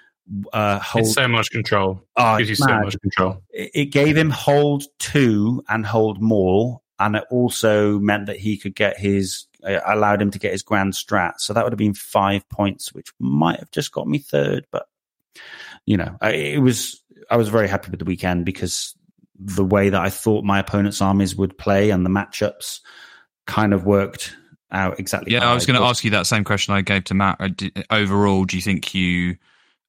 uh, 0.52 0.78
hold. 0.78 1.04
It's 1.04 1.14
so 1.14 1.28
much 1.28 1.50
control. 1.50 2.02
Oh, 2.16 2.38
gives 2.38 2.50
you 2.50 2.56
so 2.56 2.66
much 2.66 3.00
control. 3.00 3.42
It 3.50 3.86
gave 3.86 4.16
him 4.16 4.30
hold 4.30 4.84
two 4.98 5.62
and 5.68 5.86
hold 5.86 6.20
more 6.20 6.80
and 6.98 7.16
it 7.16 7.24
also 7.30 7.98
meant 7.98 8.26
that 8.26 8.38
he 8.38 8.56
could 8.56 8.74
get 8.74 8.98
his 8.98 9.46
uh, 9.66 9.80
allowed 9.86 10.22
him 10.22 10.30
to 10.30 10.38
get 10.38 10.52
his 10.52 10.62
grand 10.62 10.92
strat. 10.92 11.34
So 11.38 11.52
that 11.52 11.64
would 11.64 11.72
have 11.72 11.78
been 11.78 11.94
five 11.94 12.48
points, 12.48 12.92
which 12.92 13.08
might 13.18 13.58
have 13.58 13.70
just 13.70 13.92
got 13.92 14.06
me 14.06 14.18
third. 14.18 14.66
But 14.70 14.86
you 15.84 15.96
know, 15.96 16.16
it 16.22 16.60
was 16.60 17.02
I 17.30 17.36
was 17.36 17.48
very 17.48 17.68
happy 17.68 17.90
with 17.90 17.98
the 17.98 18.04
weekend 18.04 18.44
because 18.44 18.94
the 19.38 19.64
way 19.64 19.90
that 19.90 20.00
I 20.00 20.08
thought 20.08 20.44
my 20.44 20.58
opponent's 20.58 21.02
armies 21.02 21.36
would 21.36 21.58
play 21.58 21.90
and 21.90 22.06
the 22.06 22.10
matchups 22.10 22.80
kind 23.46 23.74
of 23.74 23.84
worked 23.84 24.34
out 24.70 24.98
exactly. 24.98 25.32
Yeah, 25.32 25.48
I 25.48 25.54
was 25.54 25.66
going 25.66 25.78
to 25.78 25.84
ask 25.84 26.04
you 26.04 26.10
that 26.12 26.26
same 26.26 26.44
question 26.44 26.74
I 26.74 26.82
gave 26.82 27.04
to 27.04 27.14
Matt. 27.14 27.36
Uh, 27.40 27.82
overall, 27.90 28.44
do 28.44 28.56
you 28.56 28.62
think 28.62 28.94
you 28.94 29.36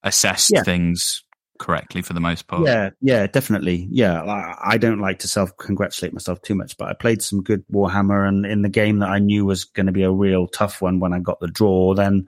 assessed 0.03 0.51
yeah. 0.53 0.63
things 0.63 1.23
correctly 1.57 2.01
for 2.01 2.13
the 2.13 2.19
most 2.19 2.47
part? 2.47 2.65
Yeah, 2.65 2.91
yeah, 3.01 3.27
definitely. 3.27 3.87
Yeah, 3.91 4.55
I 4.63 4.77
don't 4.77 4.99
like 4.99 5.19
to 5.19 5.27
self 5.27 5.55
congratulate 5.57 6.13
myself 6.13 6.41
too 6.41 6.55
much, 6.55 6.77
but 6.77 6.89
I 6.89 6.93
played 6.93 7.21
some 7.21 7.43
good 7.43 7.63
Warhammer, 7.71 8.27
and 8.27 8.45
in 8.45 8.61
the 8.61 8.69
game 8.69 8.99
that 8.99 9.09
I 9.09 9.19
knew 9.19 9.45
was 9.45 9.63
going 9.63 9.85
to 9.87 9.91
be 9.91 10.03
a 10.03 10.11
real 10.11 10.47
tough 10.47 10.81
one 10.81 10.99
when 10.99 11.13
I 11.13 11.19
got 11.19 11.39
the 11.39 11.47
draw, 11.47 11.93
then 11.93 12.27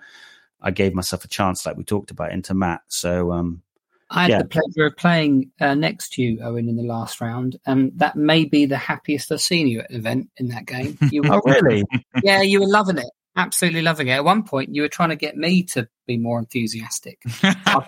I 0.62 0.72
gave 0.72 0.94
myself 0.94 1.24
a 1.24 1.30
chance, 1.30 1.66
like 1.66 1.78
we 1.78 1.84
talked 1.84 2.12
about, 2.12 2.32
into 2.32 2.54
Matt. 2.54 2.82
So, 2.88 3.32
um, 3.32 3.62
I 4.12 4.24
had 4.24 4.32
yeah. 4.32 4.38
the 4.40 4.46
pleasure 4.46 4.88
of 4.88 4.98
playing 4.98 5.52
uh, 5.62 5.76
next 5.76 6.14
to 6.14 6.24
you, 6.24 6.40
Owen, 6.42 6.68
in 6.68 6.76
the 6.76 6.84
last 6.84 7.22
round, 7.22 7.60
and 7.66 7.92
that 7.98 8.16
may 8.16 8.44
be 8.44 8.66
the 8.66 8.78
happiest 8.78 9.32
I've 9.32 9.42
seen 9.42 9.68
you 9.68 9.82
at 9.82 9.90
an 9.92 9.98
event 9.98 10.30
in 10.38 10.48
that 10.48 10.66
game. 10.66 10.98
You 11.12 11.22
were, 11.22 11.36
oh, 11.46 11.62
really? 11.62 11.84
Yeah, 12.24 12.42
you 12.42 12.60
were 12.60 12.68
loving 12.68 12.98
it, 12.98 13.10
absolutely 13.40 13.82
loving 13.82 14.08
it. 14.08 14.14
At 14.14 14.26
one 14.26 14.44
point, 14.44 14.76
you 14.76 14.82
were 14.82 14.90
trying 14.90 15.10
to 15.10 15.16
get 15.16 15.38
me 15.38 15.64
to 15.64 15.88
be 16.06 16.18
more 16.18 16.40
enthusiastic. 16.40 17.22
I'll, 17.44 17.82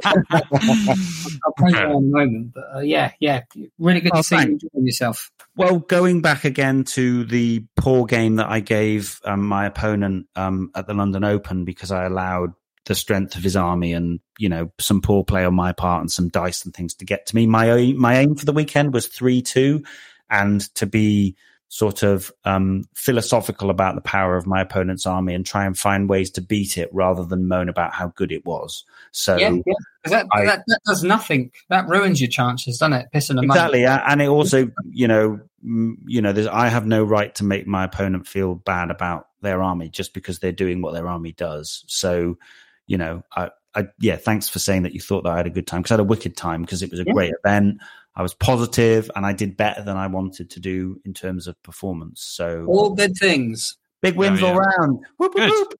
play 1.57 1.71
you 1.71 1.77
in 1.77 1.91
a 1.91 1.99
moment, 1.99 2.53
but 2.53 2.63
uh, 2.75 2.79
yeah, 2.79 3.11
yeah, 3.19 3.41
really 3.77 3.99
good 3.99 4.13
oh, 4.13 4.17
to 4.17 4.23
see 4.23 4.35
thanks. 4.37 4.63
you 4.63 4.69
enjoying 4.73 4.85
yourself. 4.85 5.31
Well, 5.55 5.79
going 5.79 6.21
back 6.21 6.45
again 6.45 6.85
to 6.85 7.25
the 7.25 7.65
poor 7.75 8.05
game 8.05 8.37
that 8.37 8.49
I 8.49 8.61
gave 8.61 9.19
um, 9.25 9.45
my 9.45 9.65
opponent 9.65 10.27
um, 10.35 10.71
at 10.73 10.87
the 10.87 10.93
London 10.93 11.23
Open 11.23 11.65
because 11.65 11.91
I 11.91 12.05
allowed 12.05 12.53
the 12.85 12.95
strength 12.95 13.35
of 13.35 13.43
his 13.43 13.55
army 13.55 13.93
and 13.93 14.19
you 14.39 14.49
know 14.49 14.71
some 14.79 15.01
poor 15.01 15.23
play 15.23 15.45
on 15.45 15.53
my 15.53 15.71
part 15.71 16.01
and 16.01 16.11
some 16.11 16.29
dice 16.29 16.65
and 16.65 16.73
things 16.73 16.95
to 16.95 17.05
get 17.05 17.25
to 17.27 17.35
me. 17.35 17.45
My 17.45 17.93
my 17.97 18.19
aim 18.19 18.35
for 18.35 18.45
the 18.45 18.53
weekend 18.53 18.93
was 18.93 19.07
three 19.07 19.41
two, 19.41 19.83
and 20.29 20.61
to 20.75 20.85
be 20.85 21.35
sort 21.71 22.03
of 22.03 22.33
um, 22.43 22.83
philosophical 22.95 23.69
about 23.69 23.95
the 23.95 24.01
power 24.01 24.35
of 24.35 24.45
my 24.45 24.59
opponent's 24.59 25.05
army 25.05 25.33
and 25.33 25.45
try 25.45 25.65
and 25.65 25.79
find 25.79 26.09
ways 26.09 26.29
to 26.29 26.41
beat 26.41 26.77
it 26.77 26.89
rather 26.91 27.23
than 27.23 27.47
moan 27.47 27.69
about 27.69 27.93
how 27.93 28.09
good 28.09 28.29
it 28.29 28.45
was. 28.45 28.83
So 29.11 29.37
yeah, 29.37 29.51
yeah. 29.65 29.73
That, 30.03 30.27
I, 30.33 30.43
that, 30.43 30.63
that, 30.67 30.79
does 30.85 31.01
nothing. 31.01 31.49
That 31.69 31.87
ruins 31.87 32.19
your 32.19 32.29
chances, 32.29 32.77
doesn't 32.77 32.91
it? 32.91 33.07
Pissing 33.15 33.35
them 33.35 33.45
exactly, 33.45 33.85
money. 33.85 34.03
and 34.05 34.21
it 34.21 34.27
also 34.27 34.69
you 34.91 35.07
know 35.07 35.39
you 35.63 36.21
know 36.21 36.49
I 36.51 36.67
have 36.67 36.85
no 36.85 37.05
right 37.05 37.33
to 37.35 37.45
make 37.45 37.65
my 37.67 37.85
opponent 37.85 38.27
feel 38.27 38.55
bad 38.55 38.91
about 38.91 39.29
their 39.41 39.63
army 39.63 39.87
just 39.87 40.13
because 40.13 40.39
they're 40.39 40.51
doing 40.51 40.81
what 40.81 40.93
their 40.93 41.07
army 41.07 41.31
does. 41.31 41.85
So 41.87 42.37
you 42.85 42.97
know, 42.97 43.23
I, 43.33 43.51
I, 43.75 43.87
yeah, 44.01 44.17
thanks 44.17 44.49
for 44.49 44.59
saying 44.59 44.83
that 44.83 44.93
you 44.93 44.99
thought 44.99 45.23
that 45.23 45.31
I 45.31 45.37
had 45.37 45.47
a 45.47 45.51
good 45.51 45.67
time 45.67 45.81
because 45.81 45.91
I 45.91 45.93
had 45.93 46.01
a 46.01 46.03
wicked 46.03 46.35
time 46.35 46.63
because 46.63 46.83
it 46.83 46.91
was 46.91 46.99
a 46.99 47.05
yeah. 47.07 47.13
great 47.13 47.33
event. 47.45 47.77
I 48.15 48.21
was 48.21 48.33
positive 48.33 49.09
and 49.15 49.25
I 49.25 49.33
did 49.33 49.55
better 49.55 49.83
than 49.83 49.97
I 49.97 50.07
wanted 50.07 50.49
to 50.51 50.59
do 50.59 50.99
in 51.05 51.13
terms 51.13 51.47
of 51.47 51.61
performance. 51.63 52.21
So 52.21 52.65
all 52.67 52.91
good 52.91 53.15
things, 53.17 53.77
big 54.01 54.15
wins 54.15 54.41
oh, 54.41 54.47
yeah. 54.47 54.51
all 54.51 54.57
round. 54.57 54.99
Whoop, 55.17 55.33
whoop, 55.35 55.51
whoop. 55.51 55.73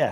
Yeah. 0.00 0.10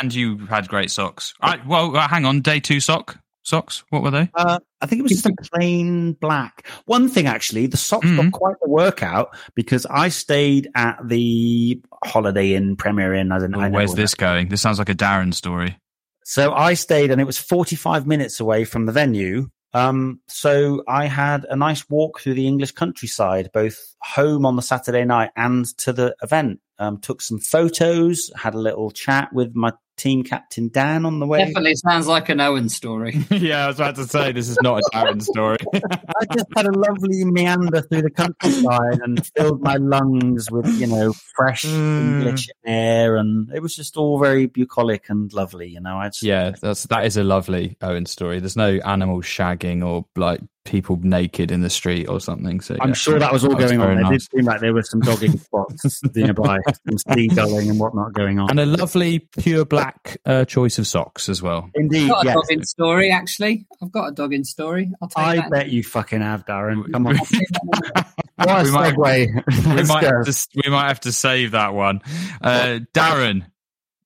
And 0.00 0.12
you 0.12 0.38
had 0.46 0.68
great 0.68 0.90
socks. 0.90 1.34
All 1.40 1.50
right, 1.50 1.66
well, 1.66 1.96
uh, 1.96 2.08
hang 2.08 2.24
on. 2.24 2.40
Day 2.40 2.58
two 2.58 2.80
sock 2.80 3.18
socks. 3.44 3.84
What 3.90 4.02
were 4.02 4.10
they? 4.10 4.28
Uh, 4.34 4.58
I 4.80 4.86
think 4.86 5.00
it 5.00 5.02
was 5.02 5.12
just 5.12 5.26
a 5.26 5.34
plain 5.52 6.14
black. 6.14 6.66
One 6.86 7.08
thing 7.08 7.26
actually, 7.26 7.66
the 7.66 7.76
socks 7.76 8.06
mm-hmm. 8.06 8.30
got 8.30 8.32
quite 8.32 8.56
the 8.60 8.68
workout 8.68 9.36
because 9.54 9.86
I 9.86 10.08
stayed 10.08 10.68
at 10.74 10.98
the 11.06 11.80
Holiday 12.02 12.54
Inn, 12.54 12.76
Premier 12.76 13.14
Inn. 13.14 13.30
I 13.30 13.38
don't 13.38 13.52
know. 13.52 13.60
Oh, 13.60 13.70
where's 13.70 13.94
this 13.94 14.14
going? 14.14 14.48
This 14.48 14.60
sounds 14.60 14.78
like 14.78 14.88
a 14.88 14.94
Darren 14.94 15.32
story. 15.32 15.76
So 16.24 16.54
I 16.54 16.74
stayed, 16.74 17.10
and 17.10 17.20
it 17.20 17.24
was 17.24 17.38
45 17.38 18.06
minutes 18.06 18.40
away 18.40 18.64
from 18.64 18.86
the 18.86 18.92
venue. 18.92 19.48
Um, 19.74 20.20
so 20.28 20.84
I 20.88 21.06
had 21.06 21.44
a 21.50 21.56
nice 21.56 21.88
walk 21.90 22.20
through 22.20 22.34
the 22.34 22.46
English 22.46 22.72
countryside, 22.72 23.50
both 23.52 23.76
home 24.02 24.46
on 24.46 24.56
the 24.56 24.62
Saturday 24.62 25.04
night 25.04 25.30
and 25.36 25.66
to 25.78 25.92
the 25.92 26.14
event. 26.22 26.60
Um, 26.78 26.98
took 26.98 27.20
some 27.20 27.38
photos, 27.38 28.30
had 28.36 28.54
a 28.54 28.58
little 28.58 28.90
chat 28.90 29.32
with 29.32 29.54
my 29.54 29.72
team 29.96 30.22
captain 30.22 30.68
Dan 30.68 31.04
on 31.06 31.20
the 31.20 31.26
way. 31.26 31.38
Definitely 31.38 31.76
sounds 31.76 32.06
like 32.06 32.28
an 32.28 32.40
Owen 32.40 32.68
story. 32.68 33.24
yeah, 33.30 33.64
I 33.64 33.66
was 33.68 33.76
about 33.76 33.96
to 33.96 34.06
say 34.06 34.32
this 34.32 34.48
is 34.48 34.58
not 34.62 34.80
a 34.80 34.82
Darren 34.92 35.22
story. 35.22 35.58
I 35.74 36.24
just 36.32 36.46
had 36.56 36.66
a 36.66 36.72
lovely 36.72 37.24
meander 37.24 37.82
through 37.82 38.02
the 38.02 38.10
countryside 38.10 39.00
and 39.02 39.24
filled 39.36 39.62
my 39.62 39.76
lungs 39.76 40.50
with, 40.50 40.66
you 40.78 40.86
know, 40.86 41.12
fresh 41.34 41.64
mm. 41.64 42.18
English 42.18 42.48
air, 42.64 43.16
and 43.16 43.50
it 43.52 43.60
was 43.60 43.76
just 43.76 43.96
all 43.96 44.18
very 44.18 44.46
bucolic 44.46 45.08
and 45.08 45.32
lovely. 45.32 45.68
You 45.68 45.80
know, 45.80 45.96
I 45.96 46.08
just, 46.08 46.22
yeah, 46.22 46.52
that's 46.60 46.84
that 46.84 47.06
is 47.06 47.16
a 47.16 47.24
lovely 47.24 47.76
Owen 47.80 48.06
story. 48.06 48.40
There's 48.40 48.56
no 48.56 48.78
animal 48.84 49.20
shagging 49.22 49.84
or 49.84 50.06
like 50.16 50.40
people 50.64 50.98
naked 51.02 51.50
in 51.50 51.60
the 51.60 51.70
street 51.70 52.06
or 52.06 52.20
something. 52.20 52.60
So 52.60 52.76
I'm 52.80 52.94
sure 52.94 53.18
that 53.18 53.32
was 53.32 53.44
all 53.44 53.50
that 53.50 53.68
going 53.68 53.78
was 53.78 53.88
on. 53.88 54.00
Nice. 54.00 54.06
It 54.06 54.12
did 54.12 54.22
seem 54.38 54.44
like 54.46 54.60
there 54.60 54.72
were 54.72 54.82
some 54.82 55.00
dogging 55.00 55.38
spots 55.38 56.00
nearby, 56.14 56.58
some 56.88 56.96
seagulling 57.16 57.70
and 57.70 57.78
whatnot 57.78 58.12
going 58.14 58.38
on, 58.38 58.50
and 58.50 58.60
a 58.60 58.66
lovely 58.66 59.20
pure 59.38 59.64
black 59.64 59.83
uh, 60.24 60.44
choice 60.44 60.78
of 60.78 60.86
socks 60.86 61.28
as 61.28 61.42
well. 61.42 61.70
Indeed, 61.74 62.04
I've 62.04 62.08
got 62.08 62.24
yes. 62.24 62.36
a 62.36 62.40
dogging 62.40 62.64
story. 62.64 63.10
Actually, 63.10 63.66
I've 63.82 63.92
got 63.92 64.08
a 64.08 64.12
dog 64.12 64.32
in 64.32 64.44
story. 64.44 64.90
I'll 65.00 65.08
tell 65.08 65.24
I 65.24 65.48
bet 65.48 65.70
you 65.70 65.82
fucking 65.82 66.20
have, 66.20 66.44
Darren. 66.46 66.90
Come 66.92 67.06
on. 67.06 67.16
what 68.36 68.48
a 68.48 68.64
segue. 68.64 69.76
we, 69.76 69.82
might 69.84 70.04
have 70.04 70.24
to, 70.24 70.48
we 70.64 70.70
might 70.70 70.88
have 70.88 71.00
to 71.00 71.12
save 71.12 71.52
that 71.52 71.74
one. 71.74 72.00
Uh, 72.40 72.80
Darren, 72.92 73.46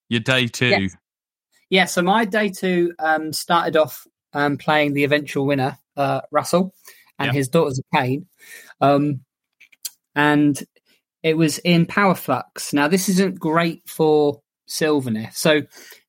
your 0.08 0.20
day 0.20 0.46
two. 0.46 0.68
Yes. 0.68 0.96
Yeah, 1.70 1.84
so 1.84 2.02
my 2.02 2.24
day 2.24 2.48
two 2.48 2.94
um, 2.98 3.32
started 3.32 3.76
off 3.76 4.06
um, 4.32 4.56
playing 4.56 4.94
the 4.94 5.04
eventual 5.04 5.46
winner, 5.46 5.78
uh, 5.96 6.22
Russell, 6.30 6.74
and 7.18 7.32
his 7.32 7.48
daughters 7.48 7.78
of 7.78 7.84
Khaine. 7.94 8.26
Um, 8.80 9.20
and 10.14 10.60
it 11.22 11.36
was 11.36 11.58
in 11.58 11.86
Power 11.86 12.14
Flux. 12.14 12.72
Now, 12.72 12.88
this 12.88 13.08
isn't 13.08 13.38
great 13.38 13.82
for 13.86 14.40
Sylvaneth. 14.68 15.34
So, 15.34 15.62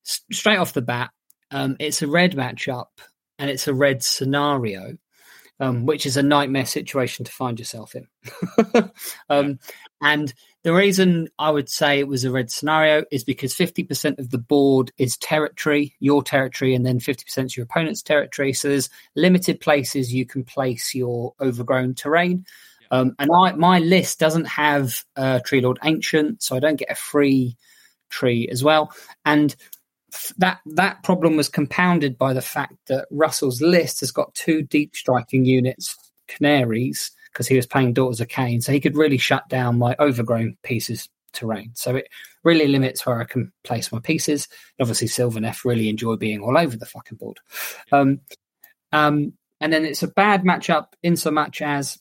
s- 0.05 0.21
straight 0.31 0.57
off 0.57 0.73
the 0.73 0.81
bat, 0.81 1.11
um, 1.51 1.75
it's 1.79 2.01
a 2.01 2.07
red 2.07 2.33
matchup 2.33 2.87
and 3.37 3.49
it's 3.49 3.67
a 3.67 3.73
red 3.73 4.03
scenario, 4.03 4.97
um, 5.59 5.85
which 5.85 6.05
is 6.05 6.17
a 6.17 6.23
nightmare 6.23 6.65
situation 6.65 7.25
to 7.25 7.31
find 7.31 7.57
yourself 7.57 7.95
in. 7.95 8.07
um, 9.29 9.59
and 10.01 10.33
the 10.63 10.73
reason 10.73 11.29
I 11.39 11.51
would 11.51 11.69
say 11.69 11.99
it 11.99 12.07
was 12.07 12.25
a 12.25 12.31
red 12.31 12.51
scenario 12.51 13.05
is 13.11 13.23
because 13.23 13.55
50% 13.55 14.19
of 14.19 14.29
the 14.29 14.37
board 14.37 14.91
is 14.97 15.17
territory, 15.17 15.95
your 15.99 16.21
territory, 16.21 16.75
and 16.75 16.85
then 16.85 16.99
50% 16.99 17.45
is 17.45 17.55
your 17.55 17.63
opponent's 17.63 18.01
territory. 18.01 18.51
So 18.51 18.67
there's 18.67 18.89
limited 19.15 19.61
places 19.61 20.13
you 20.13 20.25
can 20.25 20.43
place 20.43 20.93
your 20.93 21.33
overgrown 21.39 21.95
terrain. 21.95 22.45
Um, 22.91 23.15
and 23.19 23.29
I, 23.33 23.53
my 23.53 23.79
list 23.79 24.19
doesn't 24.19 24.45
have 24.45 25.03
uh, 25.15 25.39
Tree 25.45 25.61
Lord 25.61 25.79
Ancient, 25.83 26.43
so 26.43 26.55
I 26.55 26.59
don't 26.59 26.75
get 26.75 26.91
a 26.91 26.95
free 26.95 27.55
tree 28.09 28.47
as 28.49 28.63
well. 28.63 28.91
And 29.25 29.55
that 30.37 30.59
that 30.65 31.03
problem 31.03 31.37
was 31.37 31.49
compounded 31.49 32.17
by 32.17 32.33
the 32.33 32.41
fact 32.41 32.75
that 32.87 33.07
Russell's 33.11 33.61
list 33.61 33.99
has 33.99 34.11
got 34.11 34.33
two 34.33 34.63
deep 34.63 34.95
striking 34.95 35.45
units, 35.45 35.95
Khinerai, 36.27 36.93
because 37.31 37.47
he 37.47 37.55
was 37.55 37.67
playing 37.67 37.93
Daughters 37.93 38.21
of 38.21 38.27
Khaine, 38.27 38.63
so 38.63 38.71
he 38.71 38.79
could 38.79 38.97
really 38.97 39.17
shut 39.17 39.47
down 39.49 39.77
my 39.77 39.95
overgrown 39.99 40.57
pieces 40.63 41.09
terrain. 41.31 41.71
So 41.75 41.95
it 41.95 42.07
really 42.43 42.67
limits 42.67 43.05
where 43.05 43.21
I 43.21 43.25
can 43.25 43.51
place 43.63 43.91
my 43.91 43.99
pieces. 43.99 44.47
Obviously, 44.79 45.07
Sylvaneth 45.07 45.65
really 45.65 45.89
enjoy 45.89 46.15
being 46.15 46.41
all 46.41 46.57
over 46.57 46.75
the 46.75 46.85
fucking 46.85 47.17
board. 47.17 47.39
Um, 47.91 48.21
um, 48.91 49.33
and 49.61 49.71
then 49.71 49.85
it's 49.85 50.03
a 50.03 50.07
bad 50.07 50.43
matchup 50.43 50.87
in 51.03 51.15
so 51.15 51.31
much 51.31 51.61
as 51.61 51.99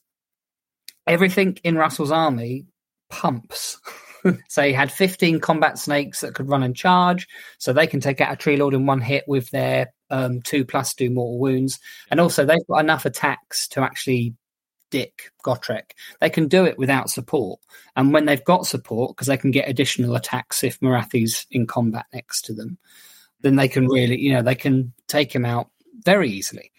everything 1.07 1.59
in 1.65 1.77
Russell's 1.77 2.13
army 2.13 2.67
pumps. 3.11 3.79
so 4.49 4.63
he 4.63 4.73
had 4.73 4.93
15 4.93 5.41
combat 5.41 5.79
snakes 5.79 6.21
that 6.21 6.35
could 6.35 6.49
run 6.49 6.63
and 6.63 6.77
charge, 6.77 7.29
so 7.59 7.73
they 7.73 7.87
can 7.87 8.01
take 8.01 8.21
out 8.21 8.33
a 8.33 8.37
tree 8.37 8.57
lord 8.57 8.75
in 8.75 8.87
one 8.87 9.01
hit 9.01 9.25
with 9.27 9.51
their 9.51 9.93
um, 10.11 10.41
two 10.43 10.65
plus 10.65 10.95
do 10.95 11.11
mortal 11.11 11.39
wounds. 11.39 11.79
And 12.11 12.21
also, 12.21 12.45
they've 12.45 12.67
got 12.69 12.81
enough 12.81 13.05
attacks 13.05 13.69
to 13.69 13.83
actually 13.83 14.35
Dick 14.91 15.31
Gotrek. 15.45 15.93
They 16.21 16.31
can 16.31 16.49
do 16.49 16.65
it 16.65 16.79
without 16.79 17.11
support. 17.11 17.61
And 17.97 18.13
when 18.13 18.25
they've 18.25 18.45
got 18.45 18.67
support, 18.67 19.17
because 19.17 19.27
they 19.27 19.37
can 19.37 19.51
get 19.51 19.69
additional 19.69 20.17
attacks 20.17 20.65
if 20.65 20.81
Morathi's 20.81 21.47
in 21.51 21.67
combat 21.67 22.07
next 22.13 22.43
to 22.47 22.55
them, 22.55 22.79
then 23.41 23.57
they 23.57 23.69
can 23.69 23.87
really, 23.87 24.19
you 24.19 24.33
know, 24.33 24.43
they 24.43 24.55
can 24.55 24.93
take 25.07 25.35
him 25.35 25.45
out 25.45 25.71
very 26.05 26.31
easily. 26.31 26.73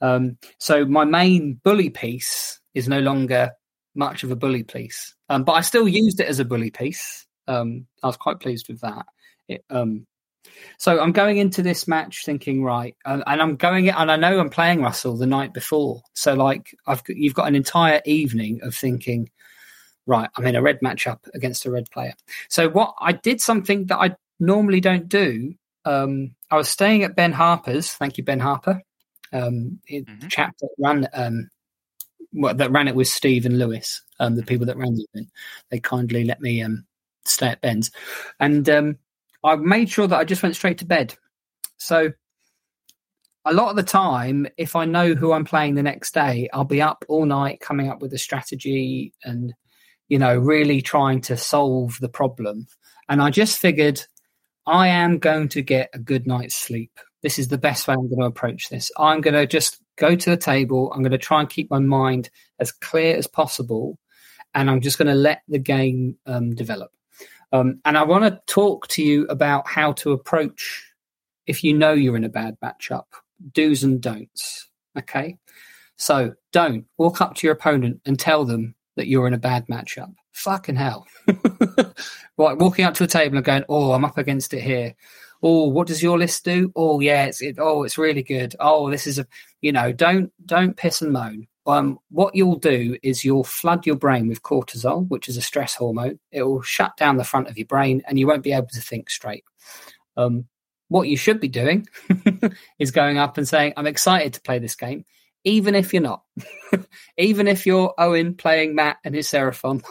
Um, 0.00 0.38
so 0.58 0.84
my 0.84 1.04
main 1.04 1.54
bully 1.54 1.90
piece 1.90 2.60
is 2.74 2.88
no 2.88 3.00
longer 3.00 3.52
much 3.96 4.22
of 4.22 4.30
a 4.30 4.36
bully 4.36 4.62
piece, 4.62 5.14
um, 5.28 5.44
but 5.44 5.52
I 5.52 5.60
still 5.60 5.88
used 5.88 6.20
it 6.20 6.26
as 6.26 6.38
a 6.38 6.44
bully 6.44 6.70
piece. 6.70 7.26
Um, 7.48 7.86
I 8.02 8.06
was 8.08 8.16
quite 8.16 8.40
pleased 8.40 8.68
with 8.68 8.80
that. 8.80 9.06
It, 9.48 9.64
um, 9.70 10.06
so 10.78 11.00
I'm 11.00 11.12
going 11.12 11.38
into 11.38 11.62
this 11.62 11.88
match 11.88 12.24
thinking, 12.24 12.62
right, 12.62 12.94
and, 13.04 13.22
and, 13.26 13.42
I'm 13.42 13.56
going 13.56 13.88
and 13.88 14.10
I 14.10 14.16
know 14.16 14.38
I'm 14.38 14.50
playing 14.50 14.82
Russell 14.82 15.16
the 15.16 15.26
night 15.26 15.52
before. 15.52 16.02
So 16.14 16.34
like, 16.34 16.74
I've 16.86 17.02
you've 17.08 17.34
got 17.34 17.48
an 17.48 17.56
entire 17.56 18.00
evening 18.04 18.60
of 18.62 18.74
thinking, 18.74 19.30
right, 20.06 20.30
I'm 20.36 20.46
in 20.46 20.56
a 20.56 20.62
red 20.62 20.80
matchup 20.80 21.18
against 21.34 21.66
a 21.66 21.70
red 21.70 21.90
player. 21.90 22.14
So 22.48 22.68
what 22.68 22.94
I 23.00 23.12
did 23.12 23.40
something 23.40 23.86
that 23.86 23.98
I 23.98 24.16
normally 24.38 24.80
don't 24.80 25.08
do. 25.08 25.54
Um, 25.84 26.34
I 26.50 26.56
was 26.56 26.68
staying 26.68 27.04
at 27.04 27.16
Ben 27.16 27.32
Harper's. 27.32 27.92
Thank 27.92 28.18
you, 28.18 28.24
Ben 28.24 28.40
Harper. 28.40 28.82
Um, 29.32 29.80
mm-hmm. 29.90 30.28
chap 30.28 30.54
that 30.60 30.70
ran 30.78 31.08
um, 31.12 31.50
that 32.54 32.70
ran 32.70 32.88
it 32.88 32.94
with 32.94 33.08
Steve 33.08 33.46
and 33.46 33.58
Lewis, 33.58 34.02
um, 34.20 34.36
the 34.36 34.42
people 34.42 34.66
that 34.66 34.76
ran 34.76 34.94
the 34.94 35.06
event. 35.12 35.30
They 35.70 35.80
kindly 35.80 36.24
let 36.24 36.40
me 36.40 36.62
um, 36.62 36.86
stay 37.24 37.48
at 37.48 37.60
Ben's, 37.60 37.90
and 38.38 38.68
um, 38.68 38.98
I 39.44 39.56
made 39.56 39.90
sure 39.90 40.06
that 40.06 40.18
I 40.18 40.24
just 40.24 40.42
went 40.42 40.56
straight 40.56 40.78
to 40.78 40.86
bed. 40.86 41.14
So 41.78 42.12
a 43.46 43.54
lot 43.54 43.70
of 43.70 43.76
the 43.76 43.84
time, 43.84 44.48
if 44.56 44.74
I 44.74 44.86
know 44.86 45.14
who 45.14 45.32
I'm 45.32 45.44
playing 45.44 45.76
the 45.76 45.82
next 45.82 46.12
day, 46.12 46.48
I'll 46.52 46.64
be 46.64 46.82
up 46.82 47.04
all 47.08 47.24
night 47.24 47.60
coming 47.60 47.88
up 47.88 48.02
with 48.02 48.12
a 48.12 48.18
strategy 48.18 49.12
and, 49.22 49.54
you 50.08 50.18
know, 50.18 50.36
really 50.36 50.82
trying 50.82 51.20
to 51.22 51.36
solve 51.36 51.96
the 52.00 52.08
problem. 52.08 52.66
And 53.08 53.22
I 53.22 53.30
just 53.30 53.58
figured 53.58 54.02
I 54.66 54.88
am 54.88 55.18
going 55.18 55.48
to 55.50 55.62
get 55.62 55.90
a 55.94 55.98
good 56.00 56.26
night's 56.26 56.56
sleep. 56.56 56.98
This 57.22 57.38
is 57.38 57.46
the 57.46 57.56
best 57.56 57.86
way 57.86 57.94
I'm 57.94 58.08
going 58.08 58.20
to 58.20 58.26
approach 58.26 58.68
this. 58.68 58.90
I'm 58.98 59.20
going 59.20 59.34
to 59.34 59.46
just 59.46 59.80
go 59.96 60.14
to 60.14 60.30
the 60.30 60.36
table. 60.36 60.92
I'm 60.92 61.02
going 61.02 61.12
to 61.12 61.18
try 61.18 61.40
and 61.40 61.50
keep 61.50 61.70
my 61.70 61.78
mind 61.78 62.30
as 62.58 62.72
clear 62.72 63.16
as 63.16 63.26
possible. 63.26 63.98
And 64.54 64.70
I'm 64.70 64.80
just 64.80 64.98
going 64.98 65.08
to 65.08 65.14
let 65.14 65.42
the 65.48 65.58
game 65.58 66.16
um, 66.26 66.54
develop. 66.54 66.90
Um, 67.52 67.80
and 67.84 67.96
I 67.96 68.04
want 68.04 68.24
to 68.24 68.40
talk 68.52 68.88
to 68.88 69.02
you 69.02 69.26
about 69.26 69.68
how 69.68 69.92
to 69.94 70.12
approach 70.12 70.92
if 71.46 71.62
you 71.62 71.74
know 71.74 71.92
you're 71.92 72.16
in 72.16 72.24
a 72.24 72.28
bad 72.28 72.56
matchup 72.62 73.04
do's 73.52 73.84
and 73.84 74.00
don'ts. 74.00 74.68
Okay. 74.98 75.36
So 75.96 76.34
don't 76.52 76.86
walk 76.98 77.20
up 77.20 77.34
to 77.36 77.46
your 77.46 77.54
opponent 77.54 78.00
and 78.04 78.18
tell 78.18 78.44
them 78.44 78.74
that 78.96 79.06
you're 79.06 79.26
in 79.26 79.34
a 79.34 79.38
bad 79.38 79.66
matchup. 79.66 80.14
Fucking 80.32 80.76
hell. 80.76 81.06
right. 82.36 82.58
Walking 82.58 82.84
up 82.84 82.94
to 82.94 83.04
a 83.04 83.08
table 83.08 83.36
and 83.36 83.44
going, 83.44 83.64
oh, 83.68 83.92
I'm 83.92 84.04
up 84.04 84.18
against 84.18 84.52
it 84.54 84.62
here. 84.62 84.94
Oh, 85.42 85.68
what 85.68 85.86
does 85.86 86.02
your 86.02 86.18
list 86.18 86.44
do? 86.44 86.72
Oh, 86.74 87.00
yeah. 87.00 87.26
It's, 87.26 87.42
it, 87.42 87.56
oh, 87.58 87.84
it's 87.84 87.98
really 87.98 88.22
good. 88.22 88.56
Oh, 88.58 88.90
this 88.90 89.06
is 89.06 89.18
a, 89.18 89.26
you 89.60 89.72
know, 89.72 89.92
don't, 89.92 90.32
don't 90.44 90.76
piss 90.76 91.02
and 91.02 91.12
moan. 91.12 91.46
Um, 91.66 91.98
what 92.10 92.36
you'll 92.36 92.58
do 92.58 92.96
is 93.02 93.24
you'll 93.24 93.44
flood 93.44 93.86
your 93.86 93.96
brain 93.96 94.28
with 94.28 94.42
cortisol, 94.42 95.08
which 95.08 95.28
is 95.28 95.36
a 95.36 95.42
stress 95.42 95.74
hormone. 95.74 96.20
It 96.30 96.42
will 96.42 96.62
shut 96.62 96.96
down 96.96 97.16
the 97.16 97.24
front 97.24 97.48
of 97.48 97.58
your 97.58 97.66
brain 97.66 98.02
and 98.06 98.18
you 98.18 98.26
won't 98.26 98.44
be 98.44 98.52
able 98.52 98.68
to 98.68 98.80
think 98.80 99.10
straight. 99.10 99.44
Um, 100.16 100.46
what 100.88 101.08
you 101.08 101.16
should 101.16 101.40
be 101.40 101.48
doing 101.48 101.88
is 102.78 102.92
going 102.92 103.18
up 103.18 103.36
and 103.36 103.48
saying, 103.48 103.72
I'm 103.76 103.88
excited 103.88 104.34
to 104.34 104.40
play 104.40 104.60
this 104.60 104.76
game, 104.76 105.04
even 105.42 105.74
if 105.74 105.92
you're 105.92 106.02
not. 106.02 106.22
even 107.18 107.48
if 107.48 107.66
you're 107.66 107.92
Owen 107.98 108.36
playing 108.36 108.76
Matt 108.76 108.98
and 109.04 109.14
his 109.14 109.26
Seraphon 109.26 109.82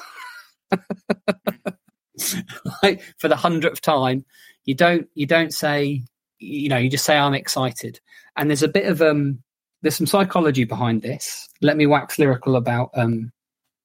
like, 2.84 3.02
for 3.18 3.28
the 3.28 3.36
hundredth 3.36 3.82
time, 3.82 4.26
you 4.66 4.76
don't 4.76 5.08
you 5.14 5.26
don't 5.26 5.54
say 5.54 6.04
you 6.40 6.70
know, 6.70 6.78
you 6.78 6.90
just 6.90 7.06
say 7.06 7.18
I'm 7.18 7.34
excited. 7.34 8.00
And 8.36 8.50
there's 8.50 8.64
a 8.64 8.68
bit 8.68 8.88
of 8.88 9.02
um 9.02 9.42
there's 9.82 9.96
some 9.96 10.08
psychology 10.08 10.64
behind 10.64 11.02
this. 11.02 11.48
Let 11.62 11.78
me 11.78 11.86
wax 11.86 12.20
lyrical 12.20 12.56
about 12.56 12.90
um 12.94 13.32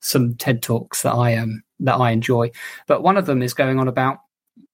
some 0.01 0.35
TED 0.35 0.63
talks 0.63 1.03
that 1.03 1.13
I 1.13 1.37
um 1.37 1.63
that 1.81 1.97
I 1.97 2.11
enjoy. 2.11 2.51
But 2.87 3.03
one 3.03 3.17
of 3.17 3.27
them 3.27 3.43
is 3.43 3.55
going 3.55 3.79
on 3.79 3.89
about 3.89 4.19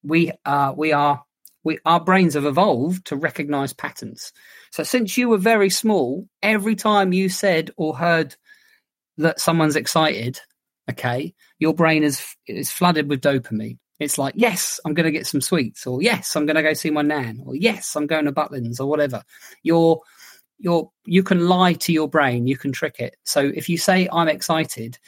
we 0.03 0.33
uh 0.45 0.73
we 0.77 0.93
are 0.93 1.23
we, 1.65 1.81
our 1.85 1.99
brains 1.99 2.35
have 2.35 2.45
evolved 2.45 3.07
to 3.07 3.17
recognize 3.17 3.73
patterns. 3.73 4.33
So 4.71 4.85
since 4.85 5.19
you 5.19 5.29
were 5.29 5.37
very 5.37 5.69
small, 5.69 6.29
every 6.41 6.77
time 6.77 7.13
you 7.13 7.29
said 7.29 7.73
or 7.77 7.97
heard 7.97 8.37
that 9.19 9.41
someone's 9.41 9.75
excited, 9.75 10.39
okay, 10.89 11.35
your 11.59 11.75
brain 11.75 12.05
is 12.05 12.25
is 12.47 12.71
flooded 12.71 13.09
with 13.09 13.21
dopamine. 13.21 13.79
It's 13.99 14.19
like, 14.19 14.35
yes, 14.37 14.79
I'm 14.85 14.95
going 14.95 15.05
to 15.07 15.13
get 15.13 15.27
some 15.27 15.41
sweets, 15.41 15.87
or 15.87 16.03
yes, 16.03 16.37
I'm 16.37 16.47
going 16.47 16.57
to 16.57 16.63
go 16.63 16.75
see 16.75 16.91
my 16.91 17.03
nan, 17.03 17.43
or 17.45 17.57
yes, 17.57 17.97
I'm 17.97 18.07
going 18.07 18.27
to 18.27 18.33
Butlins, 18.33 18.81
or 18.81 18.87
whatever. 18.87 19.23
You're 19.63 20.01
you're 20.59 20.91
you 21.05 21.23
can 21.23 21.49
lie 21.49 21.75
to 21.75 21.93
your 21.93 22.09
brain, 22.09 22.47
you 22.47 22.57
can 22.57 22.73
trick 22.73 22.97
it. 22.99 23.17
So 23.25 23.41
if 23.41 23.69
you 23.69 23.79
say 23.79 24.09
I'm 24.13 24.29
excited, 24.29 24.99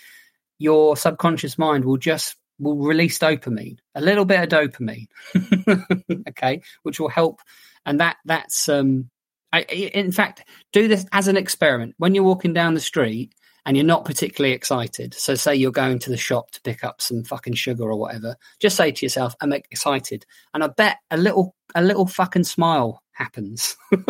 your 0.59 0.97
subconscious 0.97 1.59
mind 1.59 1.85
will 1.85 1.97
just 1.97 2.36
will 2.59 2.77
release 2.77 3.19
dopamine, 3.19 3.78
a 3.94 4.01
little 4.01 4.24
bit 4.24 4.43
of 4.43 4.48
dopamine, 4.48 5.06
okay, 6.28 6.62
which 6.82 6.98
will 6.98 7.09
help. 7.09 7.40
And 7.86 8.01
that 8.01 8.16
that's 8.24 8.69
um, 8.69 9.10
I, 9.52 9.62
in 9.62 10.12
fact, 10.12 10.44
do 10.73 10.89
this 10.89 11.06
as 11.12 11.28
an 11.28 11.36
experiment. 11.36 11.94
When 11.98 12.15
you're 12.15 12.24
walking 12.24 12.52
down 12.52 12.74
the 12.74 12.81
street 12.81 13.32
and 13.69 13.77
you're 13.77 13.85
not 13.85 14.07
particularly 14.07 14.55
excited, 14.55 15.12
so 15.12 15.35
say 15.35 15.55
you're 15.55 15.70
going 15.70 15.99
to 15.99 16.09
the 16.09 16.16
shop 16.16 16.51
to 16.53 16.61
pick 16.62 16.82
up 16.82 17.03
some 17.03 17.23
fucking 17.23 17.53
sugar 17.53 17.85
or 17.85 17.97
whatever, 17.99 18.35
just 18.61 18.77
say 18.77 18.90
to 18.90 19.05
yourself, 19.05 19.35
"I'm 19.43 19.53
excited," 19.53 20.24
and 20.55 20.65
I 20.65 20.69
bet 20.69 20.97
a 21.11 21.19
little 21.19 21.55
a 21.74 21.82
little 21.82 22.07
fucking 22.07 22.45
smile 22.45 23.03
happens. 23.12 23.77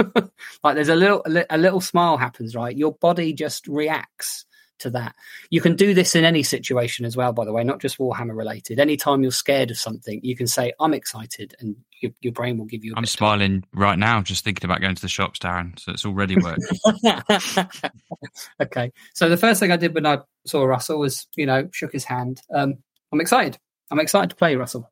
like 0.63 0.77
there's 0.77 0.89
a 0.89 0.95
little 0.95 1.25
a 1.51 1.59
little 1.59 1.81
smile 1.81 2.19
happens, 2.19 2.55
right? 2.55 2.77
Your 2.77 2.93
body 2.93 3.33
just 3.33 3.67
reacts 3.67 4.47
to 4.79 4.91
that. 4.91 5.17
You 5.51 5.61
can 5.61 5.75
do 5.75 5.93
this 5.93 6.15
in 6.15 6.25
any 6.25 6.45
situation 6.45 7.05
as 7.05 7.17
well, 7.17 7.33
by 7.33 7.45
the 7.45 7.53
way, 7.53 7.65
not 7.65 7.81
just 7.81 7.99
Warhammer 7.99 8.37
related. 8.37 8.79
Anytime 8.79 9.23
you're 9.23 9.33
scared 9.33 9.73
of 9.73 9.79
something, 9.79 10.21
you 10.23 10.37
can 10.37 10.47
say, 10.47 10.73
I'm 10.79 10.95
excited, 10.95 11.57
and 11.59 11.75
your, 12.01 12.13
your 12.21 12.33
brain 12.33 12.59
will 12.59 12.67
give 12.67 12.85
you 12.85 12.95
I'm 12.97 13.07
smiling 13.07 13.65
right 13.73 13.99
now, 13.99 14.23
just 14.23 14.45
thinking 14.45 14.69
about 14.69 14.81
going 14.81 14.95
to 14.95 15.03
the 15.03 15.09
shops, 15.09 15.39
Darren. 15.39 15.79
So 15.79 15.93
it's 15.93 16.05
already 16.05 16.37
worked. 16.37 16.63
okay. 18.61 18.93
So 19.15 19.29
the 19.29 19.37
first 19.37 19.61
thing 19.61 19.73
I 19.73 19.77
did 19.77 19.95
when 19.95 20.07
I 20.07 20.19
saw 20.47 20.65
Russell 20.65 20.99
was, 20.99 21.27
you 21.37 21.47
know, 21.47 21.69
shook 21.73 21.93
his 21.93 22.05
hand. 22.05 22.41
Um, 22.55 22.75
I'm 23.13 23.21
excited. 23.21 23.59
I'm 23.91 24.01
excited 24.01 24.31
to 24.31 24.37
play 24.37 24.57
Russell. 24.57 24.91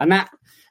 And 0.00 0.12
that 0.12 0.30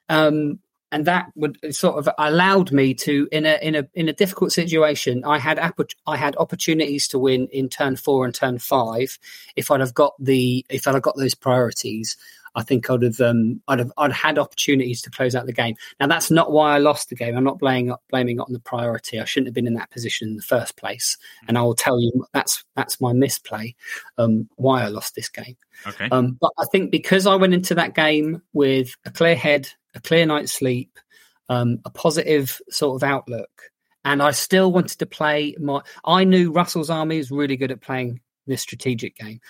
um, 0.09 0.59
and 0.91 1.05
that 1.05 1.31
would 1.35 1.57
sort 1.73 1.97
of 1.97 2.09
allowed 2.17 2.71
me 2.71 2.93
to 2.93 3.27
in 3.31 3.45
a 3.45 3.57
in 3.61 3.75
a 3.75 3.87
in 3.93 4.07
a 4.07 4.13
difficult 4.13 4.51
situation 4.51 5.23
i 5.25 5.37
had 5.37 5.59
i 6.05 6.17
had 6.17 6.35
opportunities 6.37 7.07
to 7.07 7.19
win 7.19 7.47
in 7.51 7.69
turn 7.69 7.95
4 7.95 8.25
and 8.25 8.33
turn 8.33 8.59
5 8.59 9.19
if 9.55 9.69
i'd 9.71 9.79
have 9.79 9.93
got 9.93 10.13
the 10.19 10.65
if 10.69 10.87
i'd 10.87 10.93
have 10.93 11.03
got 11.03 11.17
those 11.17 11.35
priorities 11.35 12.15
I 12.57 12.63
think 12.63 12.89
I'd 12.89 13.03
have, 13.03 13.21
um, 13.21 13.61
I'd 13.67 13.77
have, 13.77 13.91
I'd 13.97 14.11
had 14.11 14.39
opportunities 14.39 15.03
to 15.03 15.11
close 15.11 15.35
out 15.35 15.45
the 15.45 15.53
game. 15.53 15.75
Now 15.99 16.07
that's 16.07 16.31
not 16.31 16.51
why 16.51 16.73
I 16.73 16.79
lost 16.79 17.07
the 17.07 17.15
game. 17.15 17.37
I'm 17.37 17.43
not 17.43 17.59
blaming 17.59 17.93
blaming 18.09 18.37
it 18.37 18.41
on 18.41 18.51
the 18.51 18.59
priority. 18.59 19.19
I 19.19 19.25
shouldn't 19.25 19.47
have 19.47 19.53
been 19.53 19.67
in 19.67 19.75
that 19.75 19.91
position 19.91 20.29
in 20.29 20.37
the 20.37 20.41
first 20.41 20.75
place. 20.75 21.17
And 21.47 21.55
I 21.55 21.61
will 21.61 21.75
tell 21.75 22.01
you 22.01 22.25
that's 22.33 22.65
that's 22.75 22.99
my 22.99 23.13
misplay, 23.13 23.75
um, 24.17 24.49
why 24.55 24.83
I 24.83 24.87
lost 24.87 25.13
this 25.13 25.29
game. 25.29 25.55
Okay. 25.85 26.09
Um, 26.11 26.35
but 26.41 26.51
I 26.57 26.65
think 26.71 26.89
because 26.89 27.27
I 27.27 27.35
went 27.35 27.53
into 27.53 27.75
that 27.75 27.93
game 27.93 28.41
with 28.53 28.95
a 29.05 29.11
clear 29.11 29.35
head, 29.35 29.69
a 29.93 30.01
clear 30.01 30.25
night's 30.25 30.51
sleep, 30.51 30.97
um, 31.49 31.79
a 31.85 31.91
positive 31.91 32.59
sort 32.71 32.95
of 32.95 33.07
outlook, 33.07 33.61
and 34.03 34.23
I 34.23 34.31
still 34.31 34.71
wanted 34.71 34.97
to 34.97 35.05
play 35.05 35.55
my. 35.59 35.81
I 36.03 36.23
knew 36.23 36.51
Russell's 36.51 36.89
army 36.89 37.19
was 37.19 37.29
really 37.29 37.55
good 37.55 37.71
at 37.71 37.81
playing 37.81 38.19
this 38.47 38.61
strategic 38.61 39.15
game. 39.15 39.41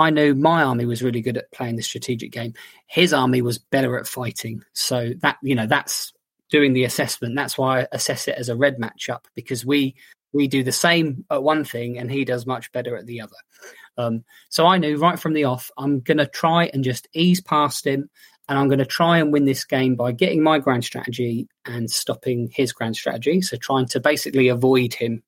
I 0.00 0.10
knew 0.10 0.34
my 0.34 0.62
army 0.62 0.86
was 0.86 1.02
really 1.02 1.20
good 1.20 1.36
at 1.36 1.52
playing 1.52 1.76
the 1.76 1.82
strategic 1.82 2.32
game. 2.32 2.54
His 2.86 3.12
army 3.12 3.42
was 3.42 3.58
better 3.58 3.98
at 3.98 4.06
fighting. 4.06 4.62
So 4.72 5.12
that 5.20 5.38
you 5.42 5.54
know 5.54 5.66
that's 5.66 6.12
doing 6.50 6.72
the 6.72 6.84
assessment. 6.84 7.36
That's 7.36 7.56
why 7.56 7.82
I 7.82 7.86
assess 7.92 8.28
it 8.28 8.36
as 8.36 8.48
a 8.48 8.56
red 8.56 8.78
matchup 8.78 9.24
because 9.34 9.64
we 9.64 9.94
we 10.32 10.48
do 10.48 10.62
the 10.62 10.72
same 10.72 11.24
at 11.30 11.42
one 11.42 11.64
thing 11.64 11.98
and 11.98 12.10
he 12.10 12.24
does 12.24 12.46
much 12.46 12.70
better 12.72 12.96
at 12.96 13.06
the 13.06 13.20
other. 13.20 13.36
Um, 13.98 14.24
so 14.48 14.66
I 14.66 14.78
knew 14.78 14.96
right 14.96 15.18
from 15.18 15.32
the 15.32 15.44
off, 15.44 15.70
I'm 15.76 16.00
going 16.00 16.18
to 16.18 16.26
try 16.26 16.70
and 16.72 16.84
just 16.84 17.08
ease 17.12 17.40
past 17.40 17.86
him 17.86 18.08
and 18.48 18.58
I'm 18.58 18.68
going 18.68 18.78
to 18.78 18.86
try 18.86 19.18
and 19.18 19.32
win 19.32 19.44
this 19.44 19.64
game 19.64 19.96
by 19.96 20.12
getting 20.12 20.42
my 20.42 20.58
grand 20.58 20.84
strategy 20.84 21.48
and 21.66 21.90
stopping 21.90 22.48
his 22.52 22.72
grand 22.72 22.96
strategy. 22.96 23.42
So 23.42 23.56
trying 23.56 23.86
to 23.88 24.00
basically 24.00 24.48
avoid 24.48 24.94
him 24.94 25.22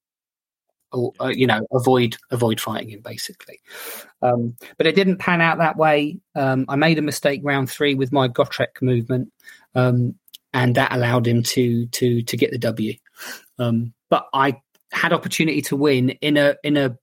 or 0.92 1.12
uh, 1.20 1.28
you 1.28 1.46
know 1.46 1.66
avoid 1.72 2.16
avoid 2.30 2.60
fighting 2.60 2.90
him 2.90 3.00
basically. 3.00 3.60
Um, 4.22 4.56
but 4.78 4.86
it 4.86 4.94
didn't 4.94 5.18
pan 5.18 5.40
out 5.40 5.58
that 5.58 5.76
way. 5.76 6.18
Um, 6.34 6.66
i 6.68 6.76
made 6.76 6.98
a 6.98 7.02
mistake 7.02 7.40
round 7.42 7.70
three 7.70 7.94
with 7.94 8.12
my 8.12 8.28
gotrek 8.28 8.80
movement 8.80 9.32
um, 9.74 10.14
and 10.52 10.74
that 10.74 10.92
allowed 10.92 11.26
him 11.26 11.42
to 11.42 11.86
to 11.86 12.22
to 12.22 12.36
get 12.36 12.50
the 12.50 12.58
w. 12.58 12.94
Um, 13.58 13.92
but 14.10 14.28
i 14.32 14.60
had 14.92 15.12
opportunity 15.12 15.62
to 15.62 15.76
win 15.76 16.10
in 16.10 16.36
a 16.36 16.56
in 16.62 16.76
a 16.76 16.96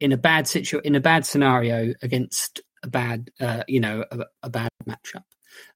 in 0.00 0.12
a 0.12 0.16
bad 0.16 0.48
situ 0.48 0.80
in 0.84 0.94
a 0.94 1.00
bad 1.00 1.24
scenario 1.24 1.94
against 2.02 2.60
a 2.82 2.88
bad 2.88 3.30
uh, 3.40 3.62
you 3.68 3.80
know 3.80 4.04
a, 4.10 4.24
a 4.42 4.50
bad 4.50 4.70
matchup. 4.88 5.22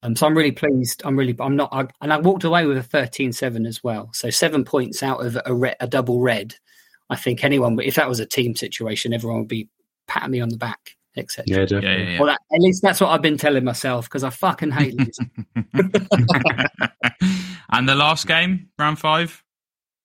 Um, 0.03 0.17
so 0.17 0.27
I'm 0.27 0.37
really 0.37 0.53
pleased. 0.53 1.03
I'm 1.05 1.19
really, 1.19 1.37
I'm 1.41 1.57
not, 1.57 1.71
I, 1.73 1.87
and 2.01 2.13
I 2.13 2.19
walked 2.19 2.45
away 2.45 2.67
with 2.67 2.77
a 2.77 2.97
13-7 2.97 3.67
as 3.67 3.83
well. 3.83 4.11
So 4.13 4.31
seven 4.31 4.65
points 4.65 5.03
out 5.03 5.25
of 5.25 5.39
a, 5.45 5.55
re, 5.55 5.75
a 5.81 5.87
double 5.87 6.21
red 6.21 6.55
I 7.11 7.17
think 7.17 7.45
anyone, 7.45 7.79
if 7.81 7.97
that 7.97 8.09
was 8.09 8.21
a 8.21 8.27
team 8.27 8.55
situation, 8.55 9.13
everyone 9.13 9.41
would 9.41 9.49
be 9.49 9.69
patting 10.07 10.31
me 10.31 10.41
on 10.41 10.49
the 10.49 10.57
back, 10.57 10.97
etc. 11.17 11.45
Yeah, 11.47 11.65
definitely. 11.67 12.05
Yeah, 12.05 12.11
yeah, 12.13 12.19
well, 12.21 12.29
that, 12.29 12.41
at 12.53 12.61
least 12.61 12.83
that's 12.83 13.01
what 13.01 13.11
I've 13.11 13.21
been 13.21 13.37
telling 13.37 13.65
myself 13.65 14.07
because 14.07 14.25
I 14.25 14.31
fucking 14.31 14.71
hate 14.71 14.95
losing. 14.97 15.31
and 17.71 17.89
the 17.89 17.97
last 17.97 18.27
game, 18.27 18.69
round 18.79 19.01
five. 19.01 19.43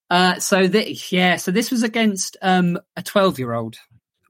Uh, 0.10 0.40
so 0.40 0.68
the, 0.68 0.98
yeah, 1.10 1.36
so 1.36 1.52
this 1.52 1.72
was 1.72 1.84
against 1.84 2.38
um, 2.42 2.80
a 2.96 3.04
twelve-year-old, 3.04 3.78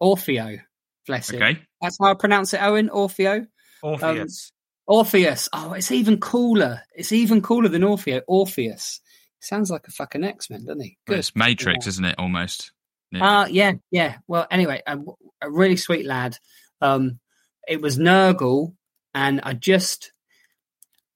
Orfeo. 0.01 0.59
Bless 1.07 1.29
him. 1.29 1.41
Okay. 1.41 1.59
That's 1.81 1.97
how 2.01 2.11
I 2.11 2.13
pronounce 2.15 2.53
it, 2.53 2.61
Owen. 2.61 2.89
Orfeo. 2.89 3.47
Orpheus. 3.83 4.51
Orpheus. 4.87 5.49
Oh, 5.53 5.73
it's 5.73 5.91
even 5.91 6.19
cooler. 6.19 6.81
It's 6.93 7.11
even 7.11 7.41
cooler 7.41 7.69
than 7.69 7.83
Orfeo. 7.83 8.21
Orpheus. 8.27 9.01
Sounds 9.45 9.69
like 9.69 9.87
a 9.87 9.91
fucking 9.91 10.23
X 10.23 10.49
Men, 10.49 10.65
doesn't 10.65 10.81
he? 10.81 10.97
Well, 11.07 11.19
It's 11.19 11.35
Matrix, 11.35 11.85
isn't 11.85 12.03
it? 12.03 12.15
Almost. 12.17 12.71
Yeah. 13.11 13.41
Uh, 13.41 13.45
yeah, 13.45 13.73
yeah. 13.91 14.15
Well, 14.27 14.47
anyway, 14.49 14.81
a, 14.87 14.97
a 15.39 15.51
really 15.51 15.77
sweet 15.77 16.07
lad. 16.07 16.35
Um, 16.81 17.19
it 17.67 17.79
was 17.79 17.99
Nurgle, 17.99 18.73
and 19.13 19.41
I 19.43 19.53
just, 19.53 20.13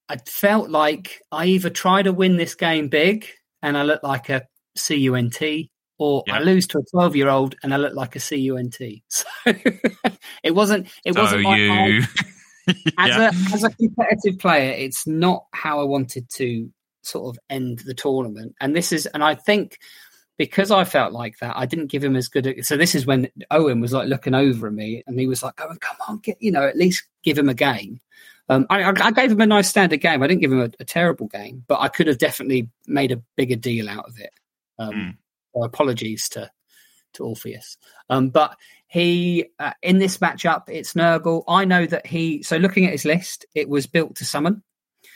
I 0.07 0.17
felt 0.17 0.69
like 0.69 1.23
I 1.31 1.47
either 1.47 1.71
try 1.71 2.03
to 2.03 2.13
win 2.13 2.37
this 2.37 2.53
game 2.53 2.87
big, 2.87 3.25
and 3.63 3.75
I 3.75 3.81
look 3.81 4.03
like 4.03 4.29
a 4.29 4.47
cunt, 4.77 5.69
or 5.97 6.23
I 6.29 6.39
lose 6.41 6.67
to 6.67 6.77
a 6.77 6.83
twelve-year-old, 6.91 7.55
and 7.63 7.73
I 7.73 7.77
look 7.77 7.95
like 7.95 8.15
a 8.15 8.19
cunt. 8.19 9.01
So 9.09 9.25
it 10.43 10.51
wasn't. 10.51 10.87
It 11.03 11.15
so 11.15 11.21
wasn't 11.23 11.43
like 11.45 11.59
you. 11.59 12.03
as 12.99 13.09
yeah. 13.09 13.31
a 13.31 13.53
as 13.55 13.63
a 13.63 13.71
competitive 13.71 14.37
player, 14.37 14.71
it's 14.73 15.07
not 15.07 15.45
how 15.51 15.79
I 15.79 15.83
wanted 15.85 16.29
to 16.35 16.69
sort 17.01 17.35
of 17.35 17.39
end 17.49 17.79
the 17.79 17.93
tournament. 17.93 18.55
And 18.59 18.75
this 18.75 18.91
is, 18.91 19.05
and 19.07 19.23
I 19.23 19.35
think 19.35 19.79
because 20.37 20.71
I 20.71 20.85
felt 20.85 21.11
like 21.11 21.37
that, 21.39 21.57
I 21.57 21.65
didn't 21.65 21.87
give 21.91 22.03
him 22.03 22.15
as 22.15 22.29
good. 22.29 22.47
A, 22.47 22.61
so 22.63 22.77
this 22.77 22.95
is 22.95 23.05
when 23.05 23.29
Owen 23.51 23.81
was 23.81 23.91
like 23.93 24.07
looking 24.07 24.33
over 24.33 24.67
at 24.67 24.73
me, 24.73 25.03
and 25.05 25.19
he 25.19 25.27
was 25.27 25.43
like, 25.43 25.59
"Oh, 25.59 25.75
come 25.79 25.97
on, 26.07 26.19
get 26.19 26.37
you 26.41 26.51
know, 26.51 26.63
at 26.65 26.77
least 26.77 27.03
give 27.23 27.37
him 27.37 27.49
a 27.49 27.53
game." 27.53 27.99
Um, 28.47 28.65
I, 28.69 28.83
I 28.83 28.93
I 29.07 29.11
gave 29.11 29.31
him 29.31 29.41
a 29.41 29.45
nice 29.45 29.67
standard 29.67 30.01
game. 30.01 30.23
I 30.23 30.27
didn't 30.27 30.41
give 30.41 30.51
him 30.51 30.61
a, 30.61 30.71
a 30.79 30.85
terrible 30.85 31.27
game, 31.27 31.63
but 31.67 31.79
I 31.81 31.87
could 31.89 32.07
have 32.07 32.17
definitely 32.17 32.69
made 32.87 33.11
a 33.11 33.21
bigger 33.35 33.55
deal 33.57 33.89
out 33.89 34.05
of 34.07 34.17
it. 34.19 34.31
Um, 34.79 34.93
Mm. 34.93 35.17
so 35.53 35.63
apologies 35.63 36.29
to 36.29 36.49
to 37.13 37.23
Orpheus. 37.25 37.77
Um, 38.09 38.29
but 38.29 38.55
he 38.87 39.45
uh, 39.59 39.73
in 39.81 39.97
this 39.99 40.19
matchup, 40.19 40.63
it's 40.69 40.93
Nurgle. 40.93 41.43
I 41.47 41.65
know 41.65 41.85
that 41.85 42.07
he. 42.07 42.43
So 42.43 42.55
looking 42.57 42.85
at 42.85 42.91
his 42.93 43.03
list, 43.05 43.45
it 43.53 43.67
was 43.67 43.87
built 43.87 44.15
to 44.15 44.25
summon. 44.25 44.63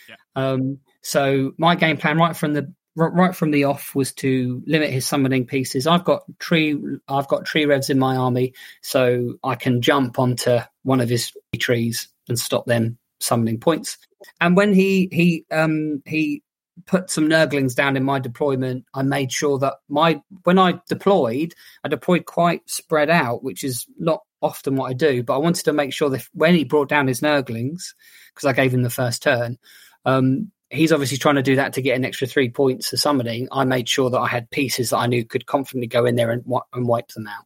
Yeah. 0.09 0.15
Um, 0.35 0.79
so 1.03 1.51
my 1.57 1.75
game 1.75 1.97
plan 1.97 2.17
right 2.17 2.35
from 2.35 2.53
the 2.53 2.73
right 2.95 3.35
from 3.35 3.51
the 3.51 3.65
off 3.65 3.95
was 3.95 4.11
to 4.13 4.61
limit 4.65 4.91
his 4.91 5.05
summoning 5.05 5.45
pieces. 5.45 5.87
I've 5.87 6.05
got 6.05 6.23
tree. 6.39 6.79
I've 7.07 7.27
got 7.27 7.45
tree 7.45 7.65
revs 7.65 7.89
in 7.89 7.99
my 7.99 8.15
army, 8.15 8.53
so 8.81 9.35
I 9.43 9.55
can 9.55 9.81
jump 9.81 10.17
onto 10.17 10.59
one 10.83 11.01
of 11.01 11.09
his 11.09 11.31
trees 11.59 12.07
and 12.29 12.39
stop 12.39 12.65
them 12.65 12.97
summoning 13.19 13.59
points. 13.59 13.97
And 14.39 14.55
when 14.55 14.73
he 14.73 15.09
he 15.11 15.45
um 15.51 16.01
he 16.05 16.41
put 16.85 17.09
some 17.09 17.29
nurglings 17.29 17.75
down 17.75 17.97
in 17.97 18.03
my 18.03 18.19
deployment, 18.19 18.85
I 18.93 19.03
made 19.03 19.31
sure 19.31 19.59
that 19.59 19.75
my 19.89 20.21
when 20.43 20.59
I 20.59 20.79
deployed, 20.87 21.53
I 21.83 21.89
deployed 21.89 22.25
quite 22.25 22.69
spread 22.69 23.09
out, 23.09 23.43
which 23.43 23.63
is 23.63 23.85
not 23.97 24.21
often 24.41 24.75
what 24.75 24.89
I 24.89 24.93
do. 24.93 25.23
But 25.23 25.35
I 25.35 25.39
wanted 25.39 25.65
to 25.65 25.73
make 25.73 25.93
sure 25.93 26.09
that 26.09 26.27
when 26.33 26.53
he 26.53 26.63
brought 26.63 26.89
down 26.89 27.07
his 27.07 27.21
nurglings, 27.21 27.93
because 28.33 28.45
I 28.45 28.53
gave 28.53 28.73
him 28.73 28.83
the 28.83 28.89
first 28.89 29.23
turn, 29.23 29.57
um, 30.05 30.51
he's 30.73 30.91
obviously 30.91 31.17
trying 31.17 31.35
to 31.35 31.43
do 31.43 31.55
that 31.55 31.73
to 31.73 31.81
get 31.81 31.95
an 31.95 32.05
extra 32.05 32.27
three 32.27 32.49
points 32.49 32.89
for 32.89 32.97
summoning. 32.97 33.47
I 33.51 33.63
made 33.63 33.87
sure 33.87 34.09
that 34.09 34.19
I 34.19 34.27
had 34.27 34.49
pieces 34.49 34.89
that 34.89 34.97
I 34.97 35.07
knew 35.07 35.23
could 35.23 35.45
confidently 35.45 35.87
go 35.87 36.05
in 36.05 36.15
there 36.15 36.31
and, 36.31 36.43
and 36.73 36.87
wipe 36.87 37.09
them 37.09 37.27
out. 37.27 37.45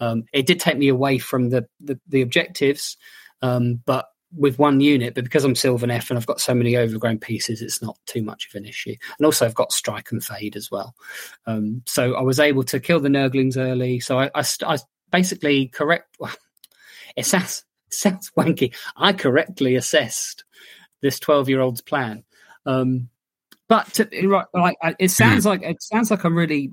Um, 0.00 0.24
it 0.32 0.46
did 0.46 0.60
take 0.60 0.78
me 0.78 0.88
away 0.88 1.18
from 1.18 1.50
the 1.50 1.66
the, 1.80 1.98
the 2.08 2.22
objectives, 2.22 2.96
um, 3.42 3.80
but 3.86 4.08
with 4.36 4.58
one 4.58 4.80
unit, 4.80 5.14
but 5.14 5.24
because 5.24 5.44
I'm 5.44 5.54
Sylvaneth 5.54 6.10
and 6.10 6.18
I've 6.18 6.26
got 6.26 6.40
so 6.40 6.54
many 6.54 6.76
overgrown 6.76 7.18
pieces, 7.18 7.62
it's 7.62 7.80
not 7.80 7.96
too 8.06 8.22
much 8.22 8.48
of 8.48 8.54
an 8.56 8.66
issue. 8.66 8.96
And 9.18 9.24
also, 9.24 9.46
I've 9.46 9.54
got 9.54 9.72
Strike 9.72 10.10
and 10.10 10.24
Fade 10.24 10.56
as 10.56 10.70
well. 10.70 10.94
Um, 11.46 11.82
so 11.86 12.14
I 12.14 12.22
was 12.22 12.40
able 12.40 12.64
to 12.64 12.80
kill 12.80 13.00
the 13.00 13.08
Nurglings 13.08 13.56
early. 13.56 14.00
So 14.00 14.18
I, 14.18 14.30
I, 14.34 14.44
I 14.66 14.78
basically 15.10 15.68
correct. 15.68 16.16
It 17.16 17.26
sounds 17.26 17.62
wanky. 18.36 18.74
I 18.96 19.12
correctly 19.12 19.76
assessed 19.76 20.42
this 21.00 21.20
12 21.20 21.48
year 21.48 21.60
old's 21.60 21.80
plan. 21.80 22.24
Um, 22.66 23.08
but 23.68 23.92
to, 23.94 24.28
right, 24.28 24.46
like 24.52 24.76
it 24.98 25.10
sounds 25.10 25.46
like 25.46 25.62
it 25.62 25.82
sounds 25.82 26.10
like 26.10 26.24
I'm 26.24 26.36
really. 26.36 26.70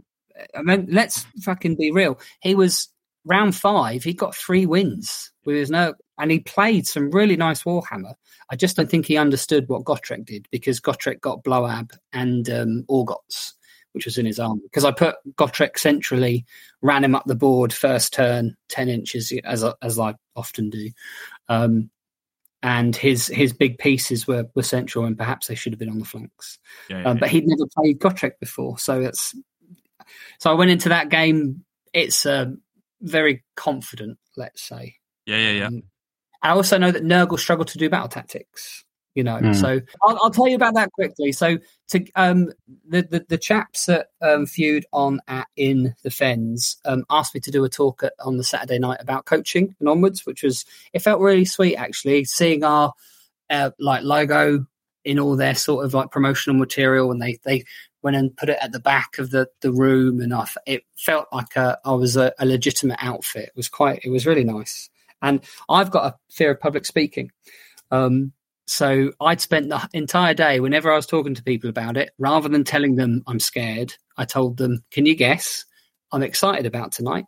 I 0.56 0.62
mean, 0.62 0.88
let's 0.90 1.26
fucking 1.44 1.76
be 1.76 1.92
real. 1.92 2.20
He 2.42 2.56
was 2.56 2.90
round 3.26 3.56
five. 3.56 4.04
He 4.04 4.14
got 4.14 4.36
three 4.36 4.66
wins 4.66 5.32
with 5.46 5.56
his 5.56 5.70
no, 5.70 5.94
and 6.18 6.32
he 6.32 6.40
played 6.40 6.88
some 6.88 7.12
really 7.12 7.38
nice 7.38 7.64
Warhammer. 7.64 8.16
I 8.50 8.56
just 8.56 8.76
don't 8.76 8.90
think 8.90 9.06
he 9.06 9.18
understood 9.18 9.70
what 9.70 9.84
Gotrek 9.84 10.26
did 10.26 10.48
because 10.52 10.80
Gotrek 10.80 11.22
got 11.22 11.44
Bloab 11.44 11.92
and 12.12 12.50
um, 12.50 12.86
Orghotts, 12.90 13.54
which 13.94 14.06
was 14.06 14.18
in 14.18 14.26
his 14.26 14.40
army. 14.40 14.62
Because 14.64 14.86
I 14.86 14.92
put 14.92 15.16
Gotrek 15.36 15.78
centrally, 15.78 16.46
ran 16.82 17.04
him 17.04 17.16
up 17.16 17.24
the 17.26 17.36
board 17.36 17.72
first 17.72 18.14
turn, 18.14 18.56
ten 18.68 18.90
inches 18.90 19.32
as 19.44 19.64
as 19.82 20.00
I 20.00 20.16
often 20.36 20.70
do. 20.70 20.90
Um, 21.48 21.91
and 22.64 22.96
his 22.96 23.28
his 23.28 23.54
big 23.54 23.78
pieces 23.78 24.28
were, 24.28 24.46
were 24.56 24.64
central, 24.64 25.06
and 25.06 25.18
perhaps 25.18 25.48
they 25.48 25.56
should 25.56 25.74
have 25.74 25.80
been 25.80 25.90
on 25.90 26.00
the 26.00 26.06
flanks. 26.06 26.60
Yeah, 26.90 27.04
Um, 27.04 27.18
but 27.18 27.30
he'd 27.30 27.48
never 27.48 27.66
played 27.76 28.00
Gotrek 28.00 28.40
before, 28.40 28.78
so 28.78 29.02
it's 29.02 29.36
so 30.40 30.52
I 30.52 30.54
went 30.54 30.72
into 30.72 30.90
that 30.90 31.10
game. 31.10 31.64
It's 31.94 32.26
uh, 32.26 32.52
very 33.02 33.44
confident, 33.56 34.18
let's 34.38 34.62
say. 34.62 34.96
yeah, 35.26 35.38
yeah, 35.38 35.52
yeah. 35.52 35.68
Um, 35.68 35.84
I 36.42 36.50
also 36.50 36.78
know 36.78 36.92
that 36.92 37.04
Nurgle 37.04 37.40
struggled 37.40 37.68
to 37.70 37.78
do 37.78 37.90
battle 37.90 38.08
tactics. 38.08 38.84
You 39.14 39.26
know, 39.26 39.40
Hmm. 39.40 39.54
so 39.54 39.82
I'll, 40.04 40.20
I'll 40.24 40.32
tell 40.32 40.48
you 40.48 40.56
about 40.56 40.76
that 40.76 40.92
quickly. 40.94 41.34
So 41.34 41.58
to 41.90 42.06
um, 42.16 42.52
the, 42.88 43.02
the 43.02 43.26
the 43.28 43.38
chaps 43.38 43.90
at 43.90 44.08
um, 44.22 44.46
feud 44.46 44.86
on 44.94 45.20
at 45.28 45.48
in 45.58 45.94
the 46.04 46.12
Fens 46.12 46.78
um, 46.86 47.04
asked 47.10 47.36
me 47.36 47.42
to 47.42 47.52
do 47.52 47.66
a 47.66 47.70
talk 47.70 48.04
at, 48.04 48.14
on 48.24 48.38
the 48.38 48.44
Saturday 48.44 48.80
night 48.80 49.02
about 49.02 49.26
coaching 49.26 49.76
and 49.80 49.90
onwards, 49.90 50.26
which 50.26 50.44
was 50.44 50.64
it 50.94 51.02
felt 51.02 51.20
really 51.20 51.44
sweet 51.44 51.76
actually 51.76 52.24
seeing 52.24 52.64
our 52.64 52.94
uh, 53.50 53.72
like 53.80 54.04
logo 54.04 54.66
in 55.04 55.20
all 55.20 55.36
their 55.36 55.56
sort 55.56 55.84
of 55.84 55.94
like 55.94 56.10
promotional 56.12 56.58
material, 56.58 57.12
and 57.12 57.22
they 57.22 57.38
they 57.44 57.66
went 58.04 58.16
and 58.16 58.36
put 58.38 58.48
it 58.48 58.60
at 58.62 58.72
the 58.72 58.80
back 58.80 59.18
of 59.18 59.32
the 59.32 59.46
the 59.60 59.74
room, 59.74 60.22
and 60.22 60.34
I 60.34 60.44
f- 60.44 60.58
it 60.66 60.84
felt 60.98 61.28
like 61.34 61.58
a, 61.58 61.78
I 61.84 61.92
was 61.92 62.16
a, 62.16 62.32
a 62.40 62.46
legitimate 62.46 63.00
outfit. 63.02 63.48
It 63.50 63.56
was 63.58 63.68
quite 63.68 64.00
it 64.06 64.10
was 64.10 64.26
really 64.26 64.46
nice, 64.46 64.90
and 65.22 65.42
I've 65.68 65.92
got 65.92 66.06
a 66.06 66.16
fear 66.34 66.52
of 66.52 66.62
public 66.62 66.86
speaking. 66.86 67.30
Um, 67.92 68.32
so 68.72 69.12
I'd 69.20 69.42
spent 69.42 69.68
the 69.68 69.86
entire 69.92 70.34
day, 70.34 70.62
whenever 70.62 70.90
I 70.90 70.96
was 70.96 71.06
talking 71.06 71.36
to 71.36 71.44
people 71.44 71.70
about 71.70 71.98
it, 71.98 72.12
rather 72.18 72.48
than 72.48 72.64
telling 72.64 72.96
them 72.96 73.22
I'm 73.28 73.40
scared, 73.42 73.94
I 74.16 74.24
told 74.24 74.56
them, 74.56 74.86
"Can 74.92 75.06
you 75.06 75.14
guess? 75.14 75.66
I'm 76.14 76.24
excited 76.24 76.66
about 76.66 76.94
tonight." 76.94 77.26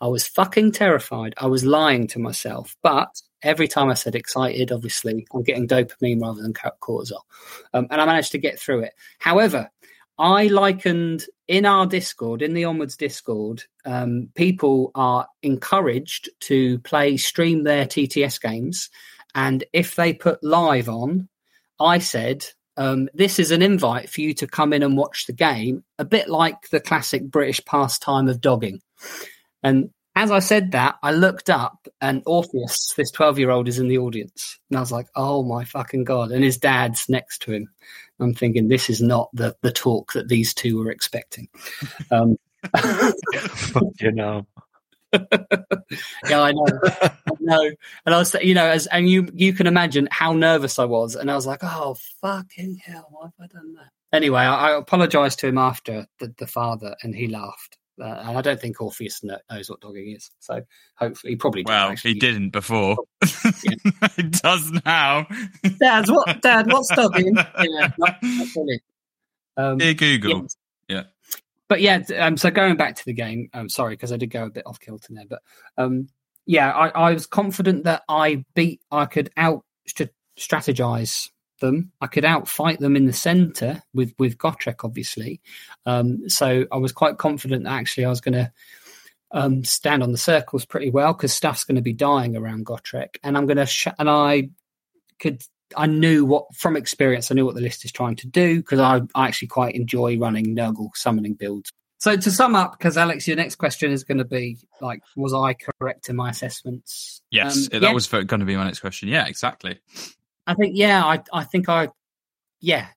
I 0.00 0.08
was 0.08 0.26
fucking 0.26 0.72
terrified. 0.72 1.34
I 1.36 1.48
was 1.48 1.66
lying 1.66 2.06
to 2.08 2.18
myself, 2.18 2.76
but 2.82 3.08
every 3.42 3.68
time 3.68 3.90
I 3.90 3.94
said 3.94 4.14
excited, 4.14 4.72
obviously 4.72 5.26
I'm 5.34 5.42
getting 5.42 5.68
dopamine 5.68 6.22
rather 6.22 6.40
than 6.40 6.54
cortisol, 6.54 7.20
um, 7.74 7.86
and 7.90 8.00
I 8.00 8.06
managed 8.06 8.32
to 8.32 8.38
get 8.38 8.58
through 8.58 8.80
it. 8.80 8.94
However, 9.18 9.70
I 10.18 10.46
likened 10.46 11.26
in 11.46 11.66
our 11.66 11.86
Discord, 11.86 12.40
in 12.40 12.54
the 12.54 12.64
Onwards 12.64 12.96
Discord, 12.96 13.64
um, 13.84 14.30
people 14.34 14.92
are 14.94 15.28
encouraged 15.42 16.30
to 16.40 16.78
play, 16.80 17.18
stream 17.18 17.64
their 17.64 17.84
TTS 17.84 18.40
games. 18.40 18.88
And 19.36 19.62
if 19.72 19.94
they 19.94 20.14
put 20.14 20.42
live 20.42 20.88
on, 20.88 21.28
I 21.78 21.98
said, 21.98 22.46
um, 22.78 23.08
this 23.12 23.38
is 23.38 23.50
an 23.50 23.60
invite 23.60 24.08
for 24.08 24.22
you 24.22 24.32
to 24.34 24.46
come 24.46 24.72
in 24.72 24.82
and 24.82 24.96
watch 24.96 25.26
the 25.26 25.34
game, 25.34 25.84
a 25.98 26.04
bit 26.06 26.28
like 26.28 26.70
the 26.70 26.80
classic 26.80 27.22
British 27.22 27.62
pastime 27.64 28.28
of 28.28 28.40
dogging. 28.40 28.80
And 29.62 29.90
as 30.14 30.30
I 30.30 30.38
said 30.38 30.72
that, 30.72 30.96
I 31.02 31.12
looked 31.12 31.50
up 31.50 31.86
and 32.00 32.22
Orpheus, 32.24 32.94
this 32.96 33.10
12 33.10 33.38
year 33.38 33.50
old, 33.50 33.68
is 33.68 33.78
in 33.78 33.88
the 33.88 33.98
audience. 33.98 34.58
And 34.70 34.78
I 34.78 34.80
was 34.80 34.90
like, 34.90 35.08
oh 35.14 35.42
my 35.42 35.64
fucking 35.64 36.04
God. 36.04 36.30
And 36.30 36.42
his 36.42 36.56
dad's 36.56 37.06
next 37.10 37.42
to 37.42 37.52
him. 37.52 37.68
I'm 38.18 38.32
thinking, 38.32 38.68
this 38.68 38.88
is 38.88 39.02
not 39.02 39.28
the, 39.34 39.54
the 39.60 39.70
talk 39.70 40.14
that 40.14 40.28
these 40.28 40.54
two 40.54 40.78
were 40.78 40.90
expecting. 40.90 41.48
Um, 42.10 42.38
you 44.00 44.12
know. 44.12 44.46
yeah, 46.28 46.40
I 46.40 46.52
know, 46.52 46.66
I 46.84 47.36
know. 47.40 47.70
And 48.04 48.14
I 48.14 48.18
was, 48.18 48.34
you 48.42 48.54
know, 48.54 48.66
as 48.66 48.86
and 48.86 49.08
you 49.08 49.28
you 49.34 49.52
can 49.52 49.66
imagine 49.66 50.08
how 50.10 50.32
nervous 50.32 50.78
I 50.78 50.84
was, 50.84 51.14
and 51.14 51.30
I 51.30 51.34
was 51.34 51.46
like, 51.46 51.60
oh 51.62 51.96
fucking 52.20 52.80
hell, 52.84 53.08
why 53.10 53.26
have 53.26 53.32
I 53.40 53.46
done 53.46 53.74
that? 53.74 53.90
Anyway, 54.12 54.40
I, 54.40 54.70
I 54.70 54.78
apologized 54.78 55.38
to 55.40 55.48
him 55.48 55.58
after 55.58 56.06
the, 56.20 56.34
the 56.38 56.46
father, 56.46 56.96
and 57.02 57.14
he 57.14 57.28
laughed. 57.28 57.78
Uh, 57.98 58.22
and 58.26 58.36
I 58.36 58.42
don't 58.42 58.60
think 58.60 58.80
Orpheus 58.80 59.24
knows 59.24 59.70
what 59.70 59.80
dogging 59.80 60.14
is, 60.14 60.30
so 60.38 60.60
hopefully, 60.96 61.32
he 61.32 61.36
probably 61.36 61.64
Well, 61.66 61.94
he 61.96 62.12
didn't 62.12 62.50
before. 62.50 62.98
he 64.16 64.22
does 64.22 64.70
now. 64.84 65.26
Dad, 65.80 66.04
what? 66.08 66.42
Dad, 66.42 66.70
what's 66.70 66.94
dogging? 66.94 67.34
yeah, 67.36 67.92
not, 67.96 68.16
not 68.22 68.48
really. 68.54 68.80
Um, 69.56 69.78
Dear 69.78 69.94
Google. 69.94 70.42
yes. 70.42 70.56
Yeah. 70.88 71.02
But 71.68 71.80
yeah, 71.80 72.02
um, 72.18 72.36
so 72.36 72.50
going 72.50 72.76
back 72.76 72.96
to 72.96 73.04
the 73.04 73.12
game, 73.12 73.48
I'm 73.52 73.68
sorry 73.68 73.94
because 73.94 74.12
I 74.12 74.16
did 74.16 74.30
go 74.30 74.44
a 74.44 74.50
bit 74.50 74.66
off 74.66 74.80
kilter 74.80 75.12
there, 75.12 75.24
but 75.28 75.42
um, 75.76 76.08
yeah, 76.46 76.70
I, 76.70 76.88
I 76.88 77.12
was 77.12 77.26
confident 77.26 77.84
that 77.84 78.02
I 78.08 78.44
beat, 78.54 78.80
I 78.90 79.06
could 79.06 79.30
out 79.36 79.64
strategize 80.38 81.30
them, 81.60 81.92
I 82.00 82.06
could 82.06 82.24
outfight 82.24 82.78
them 82.78 82.96
in 82.96 83.06
the 83.06 83.12
center 83.12 83.82
with 83.94 84.14
with 84.18 84.38
Gotrek, 84.38 84.84
obviously. 84.84 85.40
Um, 85.84 86.28
so 86.28 86.66
I 86.70 86.76
was 86.76 86.92
quite 86.92 87.18
confident 87.18 87.64
that 87.64 87.72
actually 87.72 88.04
I 88.04 88.10
was 88.10 88.20
going 88.20 88.34
to 88.34 88.52
um, 89.32 89.64
stand 89.64 90.02
on 90.02 90.12
the 90.12 90.18
circles 90.18 90.64
pretty 90.64 90.90
well 90.90 91.12
because 91.12 91.32
stuff's 91.32 91.64
going 91.64 91.76
to 91.76 91.82
be 91.82 91.92
dying 91.92 92.36
around 92.36 92.66
Gotrek, 92.66 93.16
and 93.24 93.36
I'm 93.36 93.46
going 93.46 93.56
to 93.56 93.66
sh- 93.66 93.88
and 93.98 94.08
I 94.08 94.50
could 95.18 95.42
I 95.76 95.86
knew 95.86 96.24
what 96.24 96.54
from 96.54 96.76
experience 96.76 97.30
I 97.30 97.34
knew 97.34 97.44
what 97.44 97.54
the 97.54 97.60
list 97.60 97.84
is 97.84 97.92
trying 97.92 98.16
to 98.16 98.26
do 98.26 98.56
because 98.58 98.78
I, 98.80 99.00
I 99.14 99.26
actually 99.28 99.48
quite 99.48 99.74
enjoy 99.74 100.18
running 100.18 100.54
Nurgle 100.54 100.90
summoning 100.94 101.34
builds. 101.34 101.72
So 101.98 102.14
to 102.14 102.30
sum 102.30 102.54
up, 102.54 102.78
because 102.78 102.96
Alex, 102.98 103.26
your 103.26 103.36
next 103.36 103.56
question 103.56 103.90
is 103.90 104.04
going 104.04 104.18
to 104.18 104.24
be 104.24 104.58
like, 104.82 105.02
was 105.16 105.32
I 105.32 105.54
correct 105.54 106.08
in 106.10 106.16
my 106.16 106.28
assessments? 106.30 107.22
Yes, 107.30 107.56
Um, 107.56 107.80
that 107.80 107.82
yeah. 107.88 107.92
was 107.92 108.06
going 108.06 108.28
to 108.28 108.44
be 108.44 108.54
my 108.54 108.64
next 108.64 108.80
question. 108.80 109.08
Yeah, 109.08 109.26
exactly. 109.26 109.78
I 110.46 110.54
think 110.54 110.76
yeah, 110.76 111.04
I 111.04 111.22
I 111.32 111.44
think 111.44 111.68
I 111.68 111.88
yeah, 112.60 112.88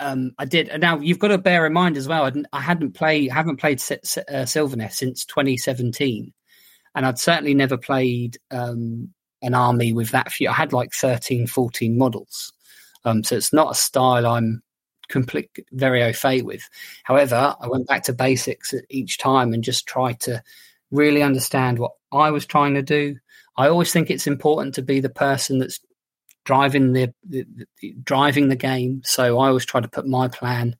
um, 0.00 0.32
I 0.38 0.44
did. 0.44 0.68
And 0.68 0.80
now 0.80 0.98
you've 0.98 1.18
got 1.18 1.28
to 1.28 1.38
bear 1.38 1.66
in 1.66 1.72
mind 1.72 1.96
as 1.96 2.08
well. 2.08 2.24
I, 2.24 2.30
didn't, 2.30 2.48
I 2.52 2.60
hadn't 2.60 2.92
played 2.92 3.30
haven't 3.30 3.56
played 3.58 3.80
Si- 3.80 3.96
Si- 4.02 4.20
uh, 4.28 4.44
Sylvaneth 4.44 4.92
since 4.92 5.24
2017, 5.24 6.32
and 6.94 7.06
I'd 7.06 7.18
certainly 7.18 7.54
never 7.54 7.76
played 7.78 8.38
um, 8.50 9.14
an 9.42 9.54
army 9.54 9.92
with 9.92 10.10
that 10.10 10.32
few. 10.32 10.48
I 10.48 10.52
had 10.52 10.72
like 10.72 10.92
13, 10.92 11.46
14 11.46 11.98
models, 11.98 12.52
um, 13.04 13.24
so 13.24 13.36
it's 13.36 13.52
not 13.52 13.72
a 13.72 13.74
style 13.74 14.26
I'm 14.26 14.62
complete 15.08 15.50
very 15.72 16.02
au 16.02 16.12
fait 16.12 16.42
with. 16.42 16.68
However, 17.04 17.54
I 17.60 17.68
went 17.68 17.86
back 17.86 18.04
to 18.04 18.12
basics 18.12 18.74
each 18.88 19.18
time 19.18 19.52
and 19.52 19.62
just 19.62 19.86
tried 19.86 20.20
to 20.20 20.42
really 20.90 21.22
understand 21.22 21.78
what 21.78 21.92
I 22.12 22.30
was 22.30 22.46
trying 22.46 22.74
to 22.74 22.82
do. 22.82 23.16
I 23.56 23.68
always 23.68 23.92
think 23.92 24.10
it's 24.10 24.26
important 24.26 24.74
to 24.76 24.82
be 24.82 25.00
the 25.00 25.10
person 25.10 25.58
that's 25.58 25.80
driving 26.44 26.92
the, 26.92 27.12
the, 27.28 27.46
the 27.80 27.94
driving 28.02 28.48
the 28.48 28.56
game. 28.56 29.02
So 29.04 29.38
I 29.38 29.48
always 29.48 29.66
try 29.66 29.80
to 29.80 29.88
put 29.88 30.06
my 30.06 30.28
plan 30.28 30.76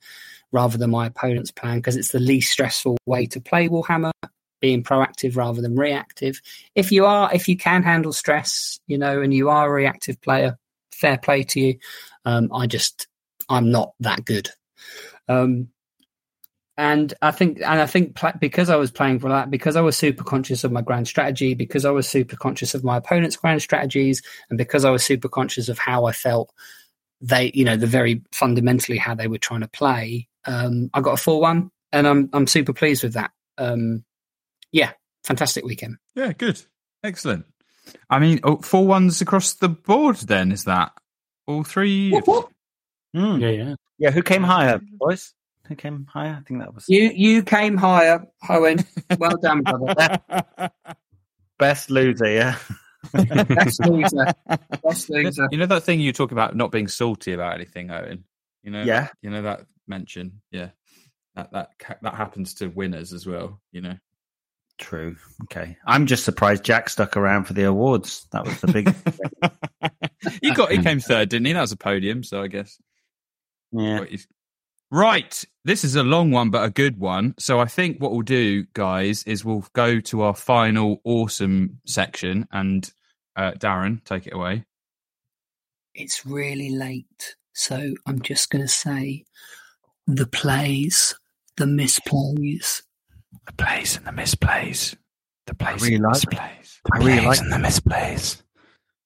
rather 0.50 0.78
than 0.78 0.90
my 0.90 1.06
opponent's 1.06 1.50
plan 1.50 1.78
because 1.78 1.96
it's 1.96 2.12
the 2.12 2.20
least 2.20 2.52
stressful 2.52 2.98
way 3.06 3.26
to 3.26 3.40
play 3.40 3.68
Warhammer. 3.68 4.12
Being 4.62 4.84
proactive 4.84 5.36
rather 5.36 5.60
than 5.60 5.76
reactive. 5.76 6.40
If 6.76 6.92
you 6.92 7.04
are, 7.04 7.28
if 7.34 7.48
you 7.48 7.56
can 7.56 7.82
handle 7.82 8.12
stress, 8.12 8.78
you 8.86 8.96
know, 8.96 9.20
and 9.20 9.34
you 9.34 9.50
are 9.50 9.68
a 9.68 9.72
reactive 9.72 10.20
player, 10.22 10.56
fair 10.92 11.18
play 11.18 11.42
to 11.42 11.60
you. 11.60 11.78
Um, 12.24 12.48
I 12.54 12.68
just, 12.68 13.08
I'm 13.48 13.72
not 13.72 13.92
that 13.98 14.24
good. 14.24 14.50
Um, 15.28 15.68
and 16.76 17.12
I 17.20 17.32
think, 17.32 17.58
and 17.58 17.80
I 17.80 17.86
think 17.86 18.14
pla- 18.14 18.38
because 18.40 18.70
I 18.70 18.76
was 18.76 18.92
playing 18.92 19.18
for 19.18 19.28
that, 19.30 19.50
because 19.50 19.74
I 19.74 19.80
was 19.80 19.96
super 19.96 20.22
conscious 20.24 20.62
of 20.62 20.70
my 20.70 20.80
grand 20.80 21.08
strategy, 21.08 21.54
because 21.54 21.84
I 21.84 21.90
was 21.90 22.08
super 22.08 22.36
conscious 22.36 22.72
of 22.72 22.84
my 22.84 22.96
opponent's 22.96 23.36
grand 23.36 23.62
strategies, 23.62 24.22
and 24.48 24.56
because 24.56 24.84
I 24.84 24.90
was 24.90 25.04
super 25.04 25.28
conscious 25.28 25.68
of 25.68 25.78
how 25.78 26.04
I 26.06 26.12
felt 26.12 26.50
they, 27.20 27.50
you 27.52 27.64
know, 27.64 27.76
the 27.76 27.86
very 27.88 28.22
fundamentally 28.32 28.96
how 28.96 29.14
they 29.14 29.26
were 29.26 29.38
trying 29.38 29.60
to 29.62 29.68
play, 29.68 30.28
um, 30.44 30.88
I 30.94 31.00
got 31.00 31.14
a 31.14 31.22
four 31.22 31.40
one, 31.40 31.70
and 31.92 32.06
I'm 32.06 32.30
I'm 32.32 32.46
super 32.46 32.72
pleased 32.72 33.02
with 33.02 33.14
that. 33.14 33.32
Um, 33.58 34.04
yeah, 34.72 34.92
fantastic 35.24 35.64
weekend. 35.64 35.96
Yeah, 36.14 36.32
good, 36.32 36.60
excellent. 37.04 37.46
I 38.10 38.18
mean, 38.18 38.40
oh, 38.44 38.56
four 38.58 38.86
ones 38.86 39.20
across 39.20 39.54
the 39.54 39.68
board. 39.68 40.16
Then 40.16 40.52
is 40.52 40.64
that 40.64 40.92
all 41.46 41.64
three? 41.64 42.12
Mm. 43.14 43.40
Yeah, 43.40 43.48
yeah. 43.48 43.74
Yeah, 43.98 44.10
who 44.10 44.22
came 44.22 44.42
higher, 44.42 44.80
boys? 44.98 45.32
Who 45.68 45.74
came 45.76 46.06
higher? 46.06 46.38
I 46.40 46.42
think 46.46 46.60
that 46.60 46.74
was 46.74 46.88
You 46.88 47.10
you 47.14 47.42
came 47.42 47.76
higher, 47.76 48.24
Owen. 48.48 48.78
Well 49.18 49.36
done, 49.36 49.62
brother. 49.62 50.18
best 51.58 51.90
loser. 51.90 52.28
Yeah, 52.28 52.56
Best 53.12 53.80
loser. 53.86 54.26
Best 54.82 55.10
loser. 55.10 55.48
You 55.50 55.58
know 55.58 55.66
that 55.66 55.82
thing 55.84 56.00
you 56.00 56.12
talk 56.12 56.32
about 56.32 56.56
not 56.56 56.72
being 56.72 56.88
salty 56.88 57.32
about 57.32 57.54
anything, 57.54 57.90
Owen. 57.90 58.24
You 58.62 58.70
know, 58.70 58.82
Yeah. 58.82 59.08
You 59.22 59.30
know 59.30 59.42
that 59.42 59.66
mention, 59.86 60.40
yeah. 60.50 60.70
That 61.34 61.52
that 61.52 61.70
that 62.02 62.14
happens 62.14 62.54
to 62.54 62.68
winners 62.68 63.12
as 63.12 63.26
well. 63.26 63.60
You 63.72 63.82
know. 63.82 63.96
True. 64.78 65.16
Okay, 65.44 65.76
I'm 65.86 66.06
just 66.06 66.24
surprised 66.24 66.64
Jack 66.64 66.88
stuck 66.88 67.16
around 67.16 67.44
for 67.44 67.52
the 67.52 67.64
awards. 67.64 68.26
That 68.32 68.44
was 68.44 68.60
the 68.60 68.66
big. 68.68 68.94
he 70.42 70.52
got 70.52 70.70
he 70.70 70.78
came 70.78 71.00
third, 71.00 71.28
didn't 71.28 71.46
he? 71.46 71.52
That 71.52 71.60
was 71.60 71.72
a 71.72 71.76
podium, 71.76 72.22
so 72.22 72.42
I 72.42 72.48
guess. 72.48 72.78
yeah. 73.72 74.04
Right. 74.92 75.42
This 75.64 75.84
is 75.84 75.96
a 75.96 76.02
long 76.02 76.32
one, 76.32 76.50
but 76.50 76.64
a 76.64 76.70
good 76.70 76.98
one. 76.98 77.34
So 77.38 77.58
I 77.58 77.64
think 77.64 77.98
what 77.98 78.12
we'll 78.12 78.20
do, 78.20 78.66
guys, 78.74 79.22
is 79.22 79.42
we'll 79.42 79.64
go 79.72 80.00
to 80.00 80.20
our 80.20 80.34
final 80.34 81.00
awesome 81.04 81.80
section 81.86 82.46
and 82.52 82.92
uh, 83.34 83.52
Darren, 83.52 84.04
take 84.04 84.26
it 84.26 84.34
away. 84.34 84.66
It's 85.94 86.26
really 86.26 86.70
late, 86.70 87.36
so 87.54 87.94
I'm 88.06 88.20
just 88.20 88.50
going 88.50 88.62
to 88.62 88.68
say 88.68 89.24
the 90.06 90.26
plays, 90.26 91.14
the 91.56 91.64
misplays. 91.64 92.82
The 93.46 93.52
plays 93.52 93.96
and 93.96 94.06
the 94.06 94.10
misplays. 94.10 94.96
The 95.46 95.54
plays 95.54 95.82
really 95.82 95.96
and 95.96 96.04
the 96.04 96.08
like- 96.08 96.22
misplays. 96.22 96.78
I 96.92 96.98
really 96.98 97.26
like. 97.26 97.38
and 97.40 97.52
the 97.52 97.56
misplays. 97.56 98.42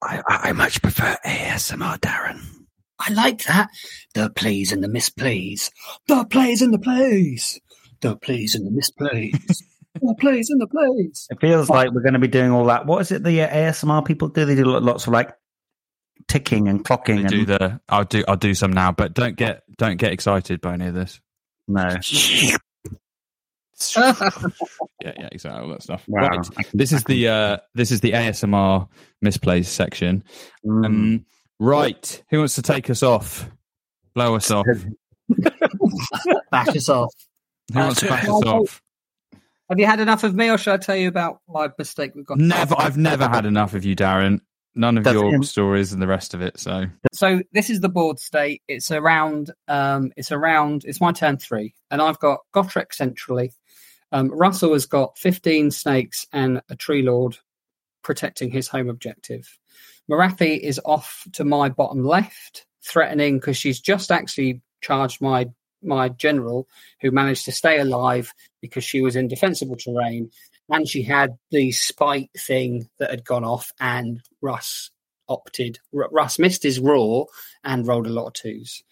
I, 0.03 0.23
I 0.29 0.37
I 0.49 0.53
much 0.53 0.81
prefer 0.83 1.17
ASMR, 1.25 1.99
Darren. 1.99 2.41
I 2.99 3.13
like 3.13 3.45
that. 3.45 3.69
The 4.15 4.31
plays 4.31 4.73
and 4.73 4.83
the 4.83 4.89
misplays. 4.89 5.71
The 6.09 6.25
plays 6.25 6.63
and 6.63 6.73
the 6.73 6.79
plays. 6.79 7.61
The 8.01 8.17
plays 8.17 8.55
and 8.55 8.67
the 8.67 8.71
misplays. 8.71 9.63
the 10.01 10.15
plays 10.19 10.49
and 10.51 10.61
the 10.61 10.67
plays. 10.67 11.27
It 11.31 11.41
feels 11.41 11.69
like 11.69 11.91
we're 11.93 12.03
going 12.03 12.15
to 12.15 12.19
be 12.19 12.29
doing 12.29 12.51
all 12.51 12.65
that. 12.67 12.87
What 12.87 13.01
is 13.03 13.13
it 13.13 13.23
the 13.23 13.43
uh, 13.43 13.49
ASMR 13.49 14.05
people 14.05 14.29
do? 14.29 14.45
They 14.45 14.55
do 14.55 14.65
lots 14.65 15.07
of 15.07 15.13
like 15.13 15.33
ticking 16.29 16.69
and 16.69 16.85
clocking. 16.85 17.17
They 17.17 17.23
and, 17.23 17.29
do 17.29 17.45
the. 17.47 17.81
I'll 17.89 18.05
do. 18.05 18.25
I'll 18.27 18.37
do 18.37 18.55
some 18.55 18.73
now, 18.73 18.93
but 18.93 19.15
don't 19.15 19.37
get 19.37 19.63
don't 19.77 19.97
get 19.97 20.13
excited 20.13 20.61
by 20.61 20.75
any 20.75 20.87
of 20.87 20.95
this. 20.95 21.21
no. 21.69 21.89
yeah, 23.97 25.12
yeah, 25.18 25.28
exactly 25.33 25.62
all 25.62 25.68
that 25.68 25.83
stuff. 25.83 26.05
Wow. 26.08 26.28
Right. 26.28 26.47
This 26.73 26.92
is 26.92 27.05
the 27.05 27.28
uh 27.28 27.57
this 27.75 27.91
is 27.91 28.00
the 28.00 28.12
ASMR 28.12 28.89
misplaced 29.23 29.75
section. 29.75 30.25
Mm. 30.65 30.86
Um, 30.86 31.26
right. 31.58 32.23
Who 32.31 32.39
wants 32.39 32.55
to 32.57 32.62
take 32.62 32.91
us 32.91 33.02
off? 33.02 33.49
Blow 34.15 34.34
us 34.36 34.50
off. 34.50 34.66
Who 34.66 34.97
Bash 36.50 36.68
us 36.68 36.89
off. 36.89 37.12
Who 37.73 37.81
wants 37.81 38.00
to 38.00 38.08
back 38.08 38.25
us 38.25 38.42
off? 38.44 38.83
Have 39.68 39.81
you 39.81 39.86
had 39.86 39.99
enough 39.99 40.23
of 40.23 40.34
me, 40.34 40.49
or 40.49 40.58
should 40.58 40.75
I 40.75 40.76
tell 40.76 40.94
you 40.94 41.08
about 41.08 41.41
my 41.49 41.68
mistake 41.76 42.12
we've 42.15 42.25
got? 42.25 42.39
Never. 42.39 42.76
I've 42.78 42.97
never 42.97 43.28
had 43.28 43.47
enough 43.47 43.75
of 43.75 43.84
you, 43.84 43.97
Darren. 43.97 44.41
None 44.76 44.99
of 44.99 45.05
Does 45.05 45.15
your 45.15 45.34
him- 45.34 45.42
stories 45.42 45.92
and 45.92 46.00
the 46.00 46.07
rest 46.07 46.34
of 46.34 46.42
it. 46.42 46.60
So 46.60 46.84
So 47.12 47.41
this 47.52 47.70
is 47.70 47.81
the 47.81 47.89
board 47.89 48.20
state. 48.20 48.62
It's 48.68 48.91
around. 48.92 49.50
Um, 49.66 50.12
it's 50.16 50.31
around. 50.31 50.84
It's 50.84 51.00
my 51.00 51.12
turn 51.12 51.39
three, 51.39 51.75
and 51.91 52.00
I've 52.00 52.18
got 52.20 52.41
Gotrek 52.55 52.92
centrally. 52.92 53.52
Um, 54.12 54.28
Russell 54.31 54.73
has 54.73 54.86
got 54.86 55.18
fifteen 55.18 55.70
snakes 55.70 56.26
and 56.33 56.62
a 56.70 56.76
tree 56.76 57.02
lord 57.02 57.36
protecting 58.02 58.51
his 58.51 58.68
home 58.68 58.89
objective. 58.89 59.59
Morathi 60.10 60.59
is 60.59 60.81
off 60.85 61.26
to 61.33 61.44
my 61.44 61.68
bottom 61.68 62.05
left, 62.05 62.67
threatening 62.85 63.39
because 63.39 63.57
she's 63.57 63.81
just 63.81 64.12
actually 64.12 64.62
charged 64.81 65.20
my 65.20 65.47
my 65.83 66.09
general, 66.09 66.67
who 67.01 67.10
managed 67.10 67.44
to 67.44 67.52
stay 67.52 67.78
alive 67.78 68.33
because 68.60 68.85
she 68.85 69.02
was 69.02 69.17
in 69.17 69.28
defensible 69.28 69.76
terrain, 69.76 70.31
and 70.68 70.89
she 70.89 71.02
had 71.02 71.36
the 71.51 71.73
spike 71.73 72.31
thing 72.39 72.89
that 72.99 73.10
had 73.10 73.25
gone 73.25 73.44
off, 73.44 73.73
and 73.81 74.20
Russ 74.41 74.91
opted. 75.29 75.79
Russ 75.93 76.39
missed 76.39 76.63
his 76.63 76.81
raw 76.81 77.25
and 77.65 77.87
rolled 77.87 78.07
a 78.07 78.11
lot 78.11 78.27
of 78.27 78.33
twos 78.35 78.83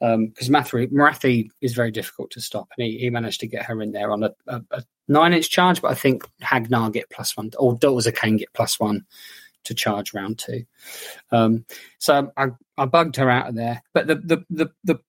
because 0.00 0.48
Morathi, 0.48 0.90
Morathi 0.90 1.50
is 1.60 1.74
very 1.74 1.90
difficult 1.90 2.30
to 2.32 2.40
stop, 2.40 2.68
and 2.76 2.86
he, 2.86 2.98
he 2.98 3.10
managed 3.10 3.40
to 3.40 3.46
get 3.46 3.64
her 3.64 3.82
in 3.82 3.92
there 3.92 4.10
on 4.10 4.22
a, 4.22 4.30
a, 4.46 4.62
a 4.70 4.82
nine 5.08 5.32
inch 5.32 5.50
charge. 5.50 5.82
But 5.82 5.90
I 5.90 5.94
think 5.94 6.28
Hagg 6.40 6.70
Nar 6.70 6.90
get 6.90 7.10
plus 7.10 7.36
one, 7.36 7.50
or 7.58 7.76
Dozer 7.76 8.14
can 8.14 8.36
get 8.36 8.52
plus 8.52 8.78
one 8.78 9.04
to 9.64 9.74
charge 9.74 10.14
round 10.14 10.38
two. 10.38 10.64
Um, 11.30 11.64
so 11.98 12.32
I, 12.36 12.48
I 12.76 12.86
bugged 12.86 13.16
her 13.16 13.30
out 13.30 13.48
of 13.48 13.54
there. 13.54 13.82
But 13.92 14.06
the 14.06 14.16
the 14.16 14.44
the 14.50 14.70
the 14.84 15.00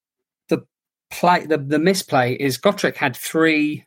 the 0.49 0.65
play 1.11 1.45
the, 1.45 1.57
the 1.57 1.79
misplay 1.79 2.33
is 2.33 2.57
Gotrek 2.57 2.95
had 2.95 3.15
three 3.15 3.85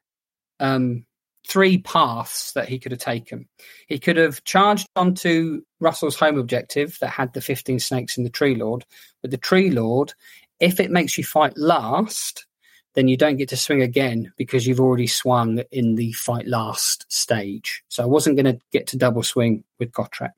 um, 0.61 1.05
three 1.47 1.79
paths 1.79 2.53
that 2.53 2.69
he 2.69 2.79
could 2.79 2.93
have 2.93 3.01
taken. 3.01 3.49
He 3.89 3.99
could 3.99 4.17
have 4.17 4.45
charged 4.45 4.89
onto 4.97 5.63
Russell's 5.81 6.17
home 6.17 6.39
objective 6.39 6.99
that 7.01 7.09
had 7.09 7.33
the 7.33 7.41
15 7.41 7.81
snakes 7.81 8.17
in 8.17 8.25
the 8.25 8.31
Tree 8.31 8.55
Lord. 8.55 8.85
But 9.21 9.31
the 9.31 9.37
Tree 9.37 9.71
Lord, 9.71 10.15
if 10.61 10.79
it 10.79 10.91
makes 10.91 11.19
you 11.19 11.25
fight 11.25 11.57
last, 11.57 12.47
then 12.95 13.09
you 13.09 13.17
don't 13.17 13.37
get 13.37 13.49
to 13.49 13.57
swing 13.57 13.83
again 13.83 14.33
because 14.37 14.67
you've 14.67 14.81
already 14.81 15.07
swung 15.07 15.63
in 15.71 15.95
the 15.95 16.13
fight 16.13 16.47
last 16.47 17.11
stage. 17.11 17.83
So 17.89 18.03
I 18.03 18.07
wasn't 18.07 18.37
going 18.37 18.55
to 18.55 18.61
get 18.71 18.87
to 18.89 18.99
double 18.99 19.23
swing 19.23 19.65
with 19.79 19.93
Gotrek. 19.93 20.31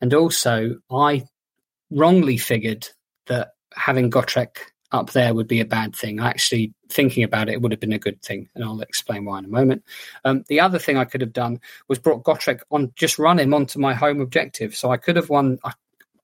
And 0.00 0.12
also, 0.12 0.76
I 0.90 1.24
wrongly 1.90 2.36
figured 2.36 2.88
that 3.26 3.52
having 3.74 4.10
Gotrek 4.10 4.58
up 4.92 5.10
there 5.10 5.34
would 5.34 5.48
be 5.48 5.60
a 5.60 5.64
bad 5.64 5.94
thing. 5.94 6.20
Actually, 6.20 6.74
thinking 6.88 7.22
about 7.22 7.48
it, 7.48 7.52
it 7.52 7.62
would 7.62 7.72
have 7.72 7.80
been 7.80 7.92
a 7.92 7.98
good 7.98 8.20
thing, 8.22 8.48
and 8.54 8.64
I'll 8.64 8.80
explain 8.80 9.24
why 9.24 9.38
in 9.38 9.44
a 9.44 9.48
moment. 9.48 9.84
Um, 10.24 10.44
the 10.48 10.60
other 10.60 10.78
thing 10.78 10.96
I 10.96 11.04
could 11.04 11.20
have 11.20 11.32
done 11.32 11.60
was 11.88 11.98
brought 11.98 12.24
Gotrek 12.24 12.60
on, 12.70 12.92
just 12.96 13.18
run 13.18 13.38
him 13.38 13.54
onto 13.54 13.78
my 13.78 13.94
home 13.94 14.20
objective. 14.20 14.74
So 14.74 14.90
I 14.90 14.96
could 14.96 15.16
have 15.16 15.28
won. 15.28 15.58
I, 15.64 15.72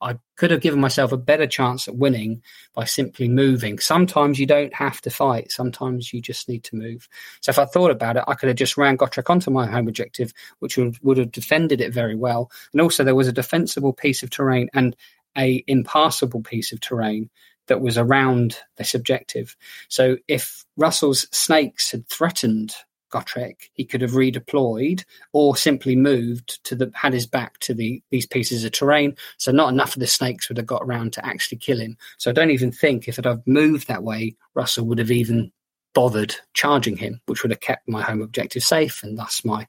I 0.01 0.19
could 0.37 0.51
have 0.51 0.61
given 0.61 0.81
myself 0.81 1.13
a 1.13 1.17
better 1.17 1.47
chance 1.47 1.89
at 1.89 1.97
winning 1.97 2.43
by 2.75 2.85
simply 2.85 3.29
moving. 3.29 3.79
Sometimes 3.79 4.39
you 4.39 4.45
don't 4.47 4.75
have 4.75 5.01
to 5.03 5.11
fight. 5.11 5.51
Sometimes 5.51 6.13
you 6.13 6.21
just 6.21 6.49
need 6.49 6.65
to 6.65 6.77
move. 6.77 7.09
So 7.41 7.51
if 7.51 7.59
I 7.59 7.65
thought 7.65 7.91
about 7.91 8.17
it, 8.19 8.25
I 8.29 8.35
could 8.35 8.49
have 8.49 8.59
just 8.59 8.77
ran 8.77 8.99
Gotrek 8.99 9.31
onto 9.31 9.51
my 9.51 9.67
home 9.67 9.89
objective, 9.89 10.33
which 10.59 10.77
would, 10.77 10.99
would 11.03 11.17
have 11.17 11.33
defended 11.33 11.81
it 11.81 11.95
very 11.95 12.15
well. 12.15 12.51
And 12.73 12.83
also 12.83 13.05
there 13.05 13.15
was 13.15 13.29
a 13.29 13.33
defensible 13.33 13.95
piece 13.95 14.23
of 14.23 14.31
terrain 14.31 14.69
and 14.75 14.95
a 15.37 15.65
impassable 15.67 16.43
piece 16.43 16.73
of 16.73 16.81
terrain 16.81 17.31
that 17.69 17.81
was 17.81 17.99
around 17.99 18.59
this 18.77 18.95
objective. 18.95 19.57
So 19.89 20.17
if 20.29 20.65
Russell's 20.77 21.27
snakes 21.37 21.91
had 21.91 22.09
threatened 22.09 22.75
Gotrek, 23.13 23.71
he 23.73 23.85
could 23.85 24.03
have 24.03 24.13
redeployed 24.13 25.05
or 25.33 25.57
simply 25.57 25.97
moved 25.97 26.63
to 26.65 26.75
the 26.75 26.91
had 26.95 27.13
his 27.13 27.27
back 27.27 27.59
to 27.61 27.75
the 27.75 28.03
these 28.11 28.27
pieces 28.27 28.65
of 28.65 28.73
terrain. 28.73 29.17
So 29.39 29.53
not 29.53 29.73
enough 29.73 29.95
of 29.95 30.01
the 30.01 30.07
snakes 30.07 30.49
would 30.49 30.59
have 30.59 30.67
got 30.67 30.83
around 30.83 31.13
to 31.15 31.27
actually 31.27 31.59
kill 31.59 31.79
him. 31.79 31.97
So 32.19 32.31
I 32.31 32.35
don't 32.35 32.51
even 32.51 32.73
think 32.73 33.09
if 33.09 33.19
it 33.19 33.25
had 33.25 33.43
moved 33.47 33.89
that 33.89 34.03
way, 34.03 34.37
Russell 34.55 34.87
would 34.87 34.99
have 34.99 35.11
even 35.11 35.53
bothered 35.95 36.35
charging 36.53 36.97
him, 36.97 37.21
which 37.27 37.43
would 37.43 37.51
have 37.51 37.61
kept 37.61 37.89
my 37.89 38.03
home 38.03 38.21
objective 38.21 38.63
safe 38.63 39.03
and 39.03 39.17
thus 39.17 39.45
my 39.45 39.67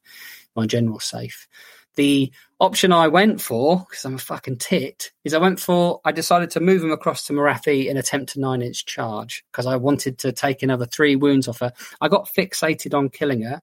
my 0.55 0.65
general 0.65 0.99
safe. 0.99 1.47
The 1.97 2.31
option 2.59 2.93
I 2.93 3.07
went 3.07 3.41
for, 3.41 3.79
because 3.79 4.05
I'm 4.05 4.15
a 4.15 4.19
fucking 4.19 4.57
tit, 4.57 5.11
is 5.23 5.33
I 5.33 5.39
went 5.39 5.59
for, 5.59 5.99
I 6.05 6.11
decided 6.11 6.51
to 6.51 6.59
move 6.59 6.83
him 6.83 6.91
across 6.91 7.25
to 7.25 7.33
Morathi 7.33 7.89
and 7.89 7.97
attempt 7.97 8.35
a 8.35 8.39
nine 8.39 8.61
inch 8.61 8.85
charge 8.85 9.43
because 9.51 9.65
I 9.65 9.77
wanted 9.77 10.19
to 10.19 10.31
take 10.31 10.61
another 10.61 10.85
three 10.85 11.15
wounds 11.15 11.47
off 11.47 11.59
her. 11.59 11.73
I 11.99 12.07
got 12.07 12.29
fixated 12.37 12.93
on 12.93 13.09
killing 13.09 13.41
her. 13.41 13.61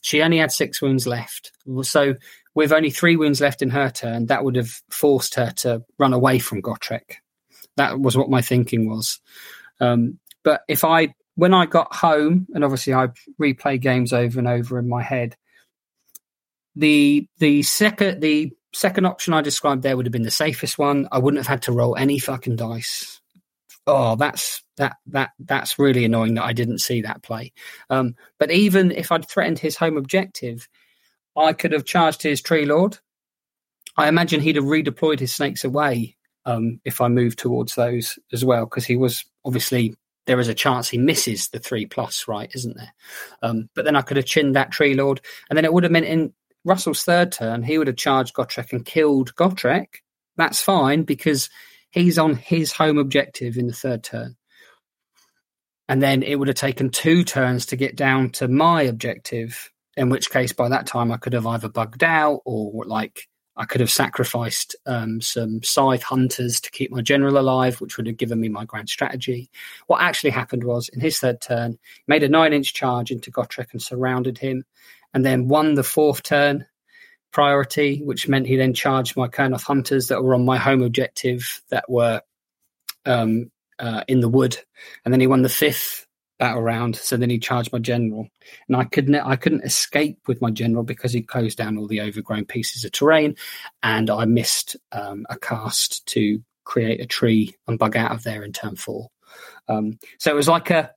She 0.00 0.22
only 0.22 0.38
had 0.38 0.50
six 0.50 0.82
wounds 0.82 1.06
left. 1.06 1.52
So, 1.82 2.16
with 2.52 2.72
only 2.72 2.90
three 2.90 3.14
wounds 3.14 3.40
left 3.40 3.62
in 3.62 3.70
her 3.70 3.90
turn, 3.90 4.26
that 4.26 4.44
would 4.44 4.56
have 4.56 4.82
forced 4.90 5.36
her 5.36 5.52
to 5.58 5.84
run 6.00 6.12
away 6.12 6.40
from 6.40 6.62
Gotrek. 6.62 7.14
That 7.76 8.00
was 8.00 8.16
what 8.16 8.28
my 8.28 8.42
thinking 8.42 8.90
was. 8.90 9.20
Um, 9.80 10.18
but 10.42 10.62
if 10.68 10.84
I, 10.84 11.14
when 11.36 11.54
I 11.54 11.66
got 11.66 11.94
home, 11.94 12.48
and 12.52 12.64
obviously 12.64 12.92
I 12.92 13.10
replay 13.40 13.80
games 13.80 14.12
over 14.12 14.40
and 14.40 14.48
over 14.48 14.80
in 14.80 14.88
my 14.88 15.02
head, 15.02 15.36
the 16.74 17.26
the 17.38 17.62
second 17.62 18.20
the 18.20 18.52
second 18.72 19.06
option 19.06 19.34
I 19.34 19.42
described 19.42 19.82
there 19.82 19.96
would 19.96 20.06
have 20.06 20.12
been 20.12 20.22
the 20.22 20.30
safest 20.30 20.78
one. 20.78 21.08
I 21.12 21.18
wouldn't 21.18 21.40
have 21.40 21.46
had 21.46 21.62
to 21.62 21.72
roll 21.72 21.96
any 21.96 22.18
fucking 22.18 22.56
dice. 22.56 23.20
Oh, 23.86 24.16
that's 24.16 24.62
that 24.76 24.96
that 25.06 25.30
that's 25.40 25.78
really 25.78 26.04
annoying 26.04 26.34
that 26.34 26.44
I 26.44 26.52
didn't 26.52 26.78
see 26.78 27.02
that 27.02 27.22
play. 27.22 27.52
Um, 27.90 28.14
but 28.38 28.50
even 28.50 28.90
if 28.92 29.10
I'd 29.12 29.28
threatened 29.28 29.58
his 29.58 29.76
home 29.76 29.96
objective, 29.96 30.68
I 31.36 31.52
could 31.52 31.72
have 31.72 31.84
charged 31.84 32.22
his 32.22 32.40
tree 32.40 32.64
lord. 32.64 32.98
I 33.96 34.08
imagine 34.08 34.40
he'd 34.40 34.56
have 34.56 34.64
redeployed 34.64 35.18
his 35.18 35.34
snakes 35.34 35.64
away 35.64 36.16
um, 36.46 36.80
if 36.84 37.00
I 37.00 37.08
moved 37.08 37.38
towards 37.38 37.74
those 37.74 38.18
as 38.32 38.44
well, 38.44 38.64
because 38.64 38.86
he 38.86 38.96
was 38.96 39.24
obviously 39.44 39.94
there 40.26 40.40
is 40.40 40.48
a 40.48 40.54
chance 40.54 40.88
he 40.88 40.98
misses 40.98 41.48
the 41.48 41.58
three 41.58 41.84
plus, 41.84 42.28
right? 42.28 42.50
Isn't 42.54 42.76
there? 42.76 42.94
Um, 43.42 43.68
but 43.74 43.84
then 43.84 43.96
I 43.96 44.02
could 44.02 44.16
have 44.16 44.26
chinned 44.26 44.54
that 44.54 44.70
tree 44.70 44.94
lord, 44.94 45.20
and 45.50 45.56
then 45.56 45.64
it 45.64 45.72
would 45.72 45.82
have 45.82 45.92
meant 45.92 46.06
in 46.06 46.32
Russell's 46.64 47.02
third 47.02 47.32
turn, 47.32 47.62
he 47.62 47.78
would 47.78 47.86
have 47.86 47.96
charged 47.96 48.34
Gotrek 48.34 48.72
and 48.72 48.84
killed 48.84 49.34
Gotrek. 49.34 49.86
That's 50.36 50.60
fine 50.60 51.02
because 51.02 51.50
he's 51.90 52.18
on 52.18 52.36
his 52.36 52.72
home 52.72 52.98
objective 52.98 53.56
in 53.56 53.66
the 53.66 53.72
third 53.72 54.02
turn. 54.02 54.36
And 55.88 56.02
then 56.02 56.22
it 56.22 56.36
would 56.36 56.48
have 56.48 56.56
taken 56.56 56.90
two 56.90 57.24
turns 57.24 57.66
to 57.66 57.76
get 57.76 57.96
down 57.96 58.30
to 58.30 58.48
my 58.48 58.82
objective, 58.82 59.70
in 59.96 60.08
which 60.08 60.30
case 60.30 60.52
by 60.52 60.68
that 60.68 60.86
time 60.86 61.12
I 61.12 61.16
could 61.16 61.32
have 61.32 61.46
either 61.46 61.68
bugged 61.68 62.04
out 62.04 62.40
or 62.44 62.84
like 62.86 63.28
I 63.56 63.66
could 63.66 63.82
have 63.82 63.90
sacrificed 63.90 64.74
um, 64.86 65.20
some 65.20 65.62
scythe 65.62 66.02
hunters 66.02 66.60
to 66.60 66.70
keep 66.70 66.90
my 66.90 67.02
general 67.02 67.36
alive, 67.36 67.80
which 67.80 67.96
would 67.96 68.06
have 68.06 68.16
given 68.16 68.40
me 68.40 68.48
my 68.48 68.64
grand 68.64 68.88
strategy. 68.88 69.50
What 69.88 70.00
actually 70.00 70.30
happened 70.30 70.64
was 70.64 70.88
in 70.88 71.00
his 71.00 71.18
third 71.18 71.42
turn, 71.42 71.72
he 71.72 72.04
made 72.06 72.22
a 72.22 72.28
nine 72.28 72.54
inch 72.54 72.72
charge 72.72 73.10
into 73.10 73.30
Gotrek 73.30 73.72
and 73.72 73.82
surrounded 73.82 74.38
him 74.38 74.64
and 75.14 75.24
then 75.24 75.48
won 75.48 75.74
the 75.74 75.84
fourth 75.84 76.22
turn 76.22 76.66
priority, 77.32 78.02
which 78.04 78.28
meant 78.28 78.46
he 78.46 78.56
then 78.56 78.74
charged 78.74 79.16
my 79.16 79.28
Kurnoth 79.28 79.64
hunters 79.64 80.08
that 80.08 80.22
were 80.22 80.34
on 80.34 80.44
my 80.44 80.58
home 80.58 80.82
objective 80.82 81.62
that 81.70 81.88
were 81.88 82.20
um, 83.06 83.50
uh, 83.78 84.04
in 84.06 84.20
the 84.20 84.28
wood, 84.28 84.56
and 85.04 85.12
then 85.12 85.20
he 85.20 85.26
won 85.26 85.42
the 85.42 85.48
fifth 85.48 86.06
battle 86.38 86.62
round. 86.62 86.96
So 86.96 87.16
then 87.16 87.30
he 87.30 87.38
charged 87.38 87.72
my 87.72 87.78
general, 87.78 88.28
and 88.68 88.76
I 88.76 88.84
couldn't 88.84 89.14
I 89.14 89.36
couldn't 89.36 89.64
escape 89.64 90.18
with 90.26 90.40
my 90.40 90.50
general 90.50 90.84
because 90.84 91.12
he 91.12 91.22
closed 91.22 91.58
down 91.58 91.78
all 91.78 91.88
the 91.88 92.02
overgrown 92.02 92.44
pieces 92.44 92.84
of 92.84 92.92
terrain, 92.92 93.36
and 93.82 94.10
I 94.10 94.24
missed 94.24 94.76
um, 94.92 95.26
a 95.30 95.38
cast 95.38 96.06
to 96.06 96.40
create 96.64 97.00
a 97.00 97.06
tree 97.06 97.56
and 97.66 97.78
bug 97.78 97.96
out 97.96 98.12
of 98.12 98.22
there 98.22 98.44
in 98.44 98.52
turn 98.52 98.76
four. 98.76 99.08
Um, 99.68 99.98
so 100.18 100.30
it 100.30 100.36
was 100.36 100.48
like 100.48 100.70
a 100.70 100.92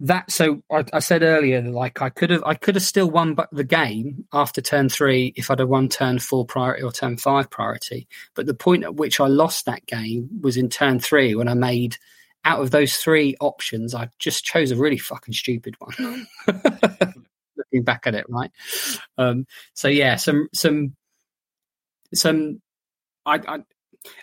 that 0.00 0.30
so 0.30 0.62
I, 0.70 0.84
I, 0.92 0.98
said 0.98 1.22
earlier 1.22 1.62
like 1.62 2.02
I 2.02 2.10
could 2.10 2.30
have 2.30 2.42
I 2.44 2.54
could 2.54 2.74
have 2.74 2.82
still 2.82 3.08
won 3.08 3.36
the 3.52 3.64
game 3.64 4.24
after 4.32 4.60
turn 4.60 4.88
three 4.88 5.32
if 5.36 5.50
I'd 5.50 5.60
have 5.60 5.68
won 5.68 5.88
turn 5.88 6.18
four 6.18 6.44
priority 6.44 6.82
or 6.82 6.90
turn 6.90 7.16
five 7.16 7.48
priority. 7.48 8.08
But 8.34 8.46
the 8.46 8.54
point 8.54 8.82
at 8.82 8.96
which 8.96 9.20
I 9.20 9.26
lost 9.28 9.66
that 9.66 9.86
game 9.86 10.28
was 10.42 10.56
in 10.56 10.68
turn 10.68 10.98
three 10.98 11.34
when 11.34 11.48
I 11.48 11.54
made 11.54 11.96
out 12.44 12.60
of 12.60 12.72
those 12.72 12.96
three 12.96 13.36
options 13.40 13.94
I 13.94 14.08
just 14.18 14.44
chose 14.44 14.72
a 14.72 14.76
really 14.76 14.98
fucking 14.98 15.34
stupid 15.34 15.76
one. 15.78 16.26
Looking 17.56 17.84
back 17.84 18.06
at 18.06 18.16
it, 18.16 18.26
right? 18.28 18.50
Um, 19.16 19.46
so 19.74 19.86
yeah, 19.86 20.16
some 20.16 20.48
some 20.52 20.96
some 22.12 22.60
I, 23.24 23.62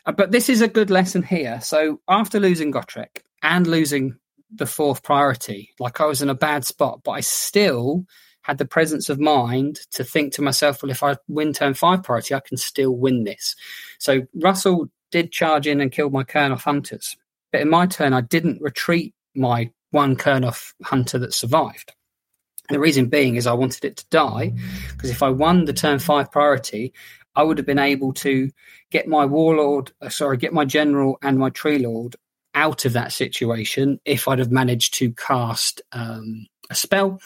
I 0.06 0.12
but 0.12 0.32
this 0.32 0.50
is 0.50 0.62
a 0.62 0.68
good 0.68 0.90
lesson 0.90 1.24
here. 1.24 1.62
So 1.62 2.02
after 2.10 2.40
losing 2.40 2.74
Gotrek 2.74 3.22
and 3.42 3.66
losing 3.66 4.18
the 4.54 4.66
fourth 4.66 5.04
priority. 5.04 5.72
Like 5.80 6.02
I 6.02 6.06
was 6.06 6.22
in 6.22 6.30
a 6.30 6.36
bad 6.36 6.66
spot, 6.66 7.02
but 7.04 7.12
I 7.12 7.22
still 7.22 8.06
had 8.42 8.58
the 8.58 8.66
presence 8.66 9.10
of 9.10 9.20
mind 9.20 9.80
to 9.92 10.04
think 10.04 10.34
to 10.34 10.42
myself, 10.42 10.82
well, 10.82 10.92
if 10.92 11.04
I 11.04 11.16
win 11.28 11.54
turn 11.54 11.74
five 11.74 12.04
priority, 12.04 12.34
I 12.34 12.40
can 12.40 12.58
still 12.58 12.92
win 12.92 13.24
this. 13.24 13.56
So 14.00 14.22
Russell 14.36 14.88
did 15.12 15.32
charge 15.32 15.68
in 15.68 15.82
and 15.82 15.92
kill 15.92 16.10
my 16.10 16.24
Kurnoth 16.24 16.64
hunters. 16.64 17.16
But 17.52 17.62
in 17.62 17.70
my 17.70 17.86
turn, 17.86 18.14
I 18.14 18.22
didn't 18.22 18.62
retreat 18.62 19.14
my 19.36 19.72
one 19.92 20.16
Kurnoth 20.16 20.74
hunter 20.84 21.20
that 21.20 21.34
survived. 21.34 21.94
The 22.70 22.80
reason 22.80 23.08
being 23.08 23.36
is 23.36 23.48
I 23.48 23.54
wanted 23.54 23.84
it 23.84 23.98
to 23.98 24.06
die 24.10 24.54
because 24.92 25.10
if 25.10 25.22
I 25.22 25.30
won 25.30 25.66
the 25.66 25.74
turn 25.74 26.00
five 26.00 26.32
priority, 26.32 26.94
I 27.36 27.44
would 27.44 27.58
have 27.58 27.68
been 27.68 27.80
able 27.80 28.14
to 28.14 28.50
get 28.92 29.08
my 29.08 29.26
warlord, 29.26 29.92
uh, 30.02 30.10
sorry, 30.10 30.38
get 30.38 30.54
my 30.54 30.66
general 30.66 31.18
and 31.22 31.38
my 31.38 31.50
tree 31.50 31.80
lord 31.80 32.16
out 32.54 32.86
of 32.86 32.94
that 32.94 33.12
situation 33.12 34.00
if 34.06 34.28
I'd 34.28 34.40
have 34.40 34.52
managed 34.52 34.94
to 34.96 35.12
cast 35.14 35.82
um, 35.92 36.48
a 36.70 36.76
spell, 36.76 37.22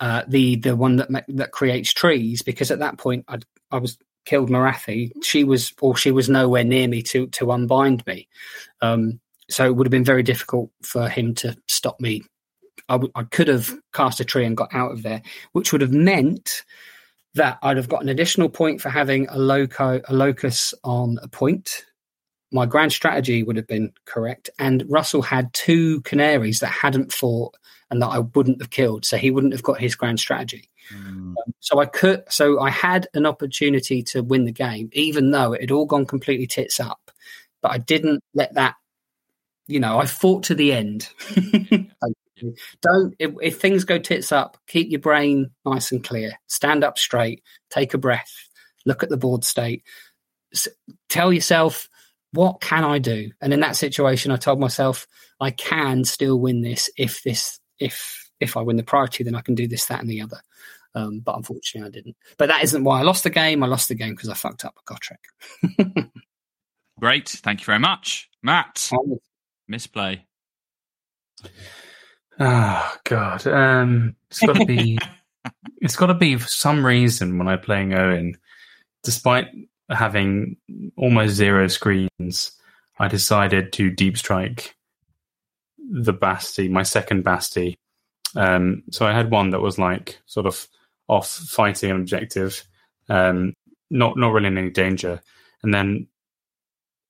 uh, 0.00 0.22
the 0.28 0.56
the 0.56 0.76
one 0.76 0.96
that 0.96 1.24
that 1.28 1.52
creates 1.52 1.92
trees. 1.92 2.42
Because 2.42 2.70
at 2.70 2.78
that 2.80 2.98
point, 2.98 3.24
I'd, 3.28 3.44
I 3.70 3.78
was 3.78 3.98
killed 4.24 4.50
Morathi. 4.50 5.12
She 5.22 5.44
was, 5.44 5.72
or 5.80 5.96
she 5.96 6.10
was 6.10 6.28
nowhere 6.28 6.64
near 6.64 6.88
me 6.88 7.02
to 7.02 7.26
to 7.28 7.52
unbind 7.52 8.06
me. 8.06 8.28
Um, 8.80 9.20
so 9.50 9.66
it 9.66 9.76
would 9.76 9.86
have 9.86 9.90
been 9.92 10.04
very 10.04 10.22
difficult 10.22 10.70
for 10.82 11.08
him 11.08 11.34
to 11.34 11.56
stop 11.68 12.00
me. 12.00 12.22
I, 12.88 12.94
w- 12.94 13.12
I 13.14 13.24
could 13.24 13.48
have 13.48 13.74
cast 13.92 14.20
a 14.20 14.24
tree 14.24 14.44
and 14.44 14.56
got 14.56 14.74
out 14.74 14.92
of 14.92 15.02
there, 15.02 15.22
which 15.52 15.72
would 15.72 15.80
have 15.80 15.92
meant 15.92 16.62
that 17.34 17.58
I'd 17.62 17.76
have 17.76 17.88
got 17.88 18.02
an 18.02 18.08
additional 18.08 18.48
point 18.48 18.80
for 18.80 18.88
having 18.88 19.26
a 19.28 19.38
loco 19.38 20.00
a 20.06 20.14
locus 20.14 20.74
on 20.84 21.18
a 21.22 21.28
point 21.28 21.84
my 22.54 22.66
grand 22.66 22.92
strategy 22.92 23.42
would 23.42 23.56
have 23.56 23.66
been 23.66 23.92
correct. 24.04 24.48
And 24.60 24.84
Russell 24.88 25.22
had 25.22 25.52
two 25.52 26.00
Khinerai 26.02 26.56
that 26.60 26.68
hadn't 26.68 27.12
fought 27.12 27.56
and 27.90 28.00
that 28.00 28.06
I 28.06 28.20
wouldn't 28.20 28.62
have 28.62 28.70
killed. 28.70 29.04
So 29.04 29.16
he 29.16 29.32
wouldn't 29.32 29.52
have 29.52 29.64
got 29.64 29.80
his 29.80 29.96
grand 29.96 30.20
strategy. 30.20 30.70
Mm. 30.94 31.30
Um, 31.30 31.34
so 31.58 31.80
I 31.80 31.86
could, 31.86 32.22
so 32.28 32.60
I 32.60 32.70
had 32.70 33.08
an 33.12 33.26
opportunity 33.26 34.04
to 34.04 34.22
win 34.22 34.44
the 34.44 34.52
game, 34.52 34.88
even 34.92 35.32
though 35.32 35.52
it 35.52 35.62
had 35.62 35.72
all 35.72 35.84
gone 35.84 36.06
completely 36.06 36.46
tits 36.46 36.78
up. 36.78 37.10
But 37.60 37.72
I 37.72 37.78
didn't 37.78 38.22
let 38.34 38.54
that, 38.54 38.76
you 39.66 39.80
know, 39.80 39.98
I 39.98 40.06
fought 40.06 40.44
to 40.44 40.54
the 40.54 40.72
end. 40.72 41.08
Don't, 42.82 43.14
if, 43.18 43.32
if 43.42 43.60
things 43.60 43.82
go 43.82 43.98
tits 43.98 44.30
up, 44.30 44.58
keep 44.68 44.92
your 44.92 45.00
brain 45.00 45.50
nice 45.66 45.90
and 45.90 46.04
clear. 46.04 46.34
Stand 46.46 46.84
up 46.84 46.98
straight, 46.98 47.42
take 47.70 47.94
a 47.94 47.98
breath, 47.98 48.48
look 48.86 49.02
at 49.02 49.08
the 49.08 49.16
board 49.16 49.42
state, 49.42 49.82
tell 51.08 51.32
yourself, 51.32 51.88
what 52.34 52.60
can 52.60 52.84
I 52.84 52.98
do? 52.98 53.30
And 53.40 53.52
in 53.52 53.60
that 53.60 53.76
situation, 53.76 54.32
I 54.32 54.36
told 54.36 54.60
myself 54.60 55.06
I 55.40 55.50
can 55.50 56.04
still 56.04 56.38
win 56.38 56.62
this 56.62 56.90
if 56.96 57.22
this 57.22 57.60
if 57.78 58.30
if 58.40 58.56
I 58.56 58.60
win 58.60 58.76
the 58.76 58.82
priority, 58.82 59.24
then 59.24 59.34
I 59.34 59.40
can 59.40 59.54
do 59.54 59.68
this, 59.68 59.86
that, 59.86 60.00
and 60.00 60.10
the 60.10 60.20
other. 60.20 60.40
Um, 60.94 61.20
but 61.20 61.36
unfortunately, 61.36 61.88
I 61.88 61.90
didn't. 61.90 62.16
But 62.38 62.48
that 62.48 62.62
isn't 62.62 62.84
why 62.84 63.00
I 63.00 63.02
lost 63.02 63.24
the 63.24 63.30
game. 63.30 63.62
I 63.62 63.66
lost 63.66 63.88
the 63.88 63.94
game 63.94 64.14
because 64.14 64.28
I 64.28 64.34
fucked 64.34 64.64
up 64.64 64.76
a 64.76 64.92
Gotrek. 64.92 66.10
Great, 67.00 67.28
thank 67.28 67.60
you 67.60 67.66
very 67.66 67.78
much, 67.78 68.28
Matt. 68.42 68.90
Misplay. 69.66 70.26
Oh 72.38 72.96
God, 73.04 73.46
um, 73.46 74.16
it's 74.30 74.40
got 74.40 74.56
to 74.56 74.66
be. 74.66 74.98
it's 75.80 75.96
got 75.96 76.06
to 76.06 76.14
be 76.14 76.36
for 76.36 76.48
some 76.48 76.84
reason 76.84 77.38
when 77.38 77.48
I'm 77.48 77.60
playing 77.60 77.94
Owen, 77.94 78.36
despite 79.02 79.48
having 79.90 80.56
almost 80.96 81.34
zero 81.34 81.66
screens, 81.68 82.52
I 82.98 83.08
decided 83.08 83.72
to 83.74 83.90
deep 83.90 84.16
strike 84.16 84.74
the 85.78 86.12
Basti, 86.12 86.68
my 86.68 86.82
second 86.82 87.22
Basti. 87.22 87.76
Um, 88.36 88.82
so 88.90 89.06
I 89.06 89.12
had 89.12 89.30
one 89.30 89.50
that 89.50 89.60
was 89.60 89.78
like 89.78 90.18
sort 90.26 90.46
of 90.46 90.66
off 91.08 91.28
fighting 91.28 91.90
an 91.90 91.96
objective, 91.96 92.64
um, 93.08 93.54
not 93.90 94.16
not 94.16 94.32
really 94.32 94.48
in 94.48 94.58
any 94.58 94.70
danger, 94.70 95.20
and 95.62 95.72
then 95.72 96.08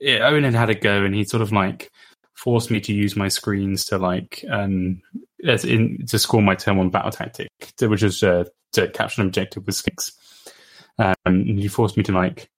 yeah, 0.00 0.26
Owen 0.26 0.44
had 0.44 0.54
had 0.54 0.70
a 0.70 0.74
go, 0.74 1.04
and 1.04 1.14
he 1.14 1.24
sort 1.24 1.42
of 1.42 1.52
like 1.52 1.90
forced 2.34 2.70
me 2.70 2.80
to 2.80 2.92
use 2.92 3.16
my 3.16 3.28
screens 3.28 3.84
to 3.86 3.96
like 3.96 4.44
um 4.50 5.00
in 5.40 6.04
to 6.06 6.18
score 6.18 6.42
my 6.42 6.54
turn 6.54 6.76
one 6.76 6.90
battle 6.90 7.10
tactic, 7.10 7.48
which 7.80 8.02
was 8.02 8.22
uh, 8.22 8.44
to 8.72 8.88
capture 8.88 9.22
an 9.22 9.28
objective 9.28 9.66
with 9.66 9.76
skinks. 9.76 10.12
Um, 10.98 11.14
and 11.26 11.58
he 11.58 11.68
forced 11.68 11.96
me 11.96 12.02
to 12.04 12.12
like 12.12 12.50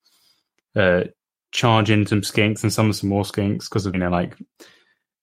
uh, 0.77 1.05
charge 1.53 1.91
in 1.91 2.07
some 2.07 2.21
skinks 2.21 2.63
and 2.63 2.73
some 2.73 2.93
some 2.93 3.09
more 3.09 3.25
skinks 3.25 3.69
because 3.69 3.87
of 3.87 3.95
you 3.95 4.01
know 4.01 4.11
like 4.11 4.37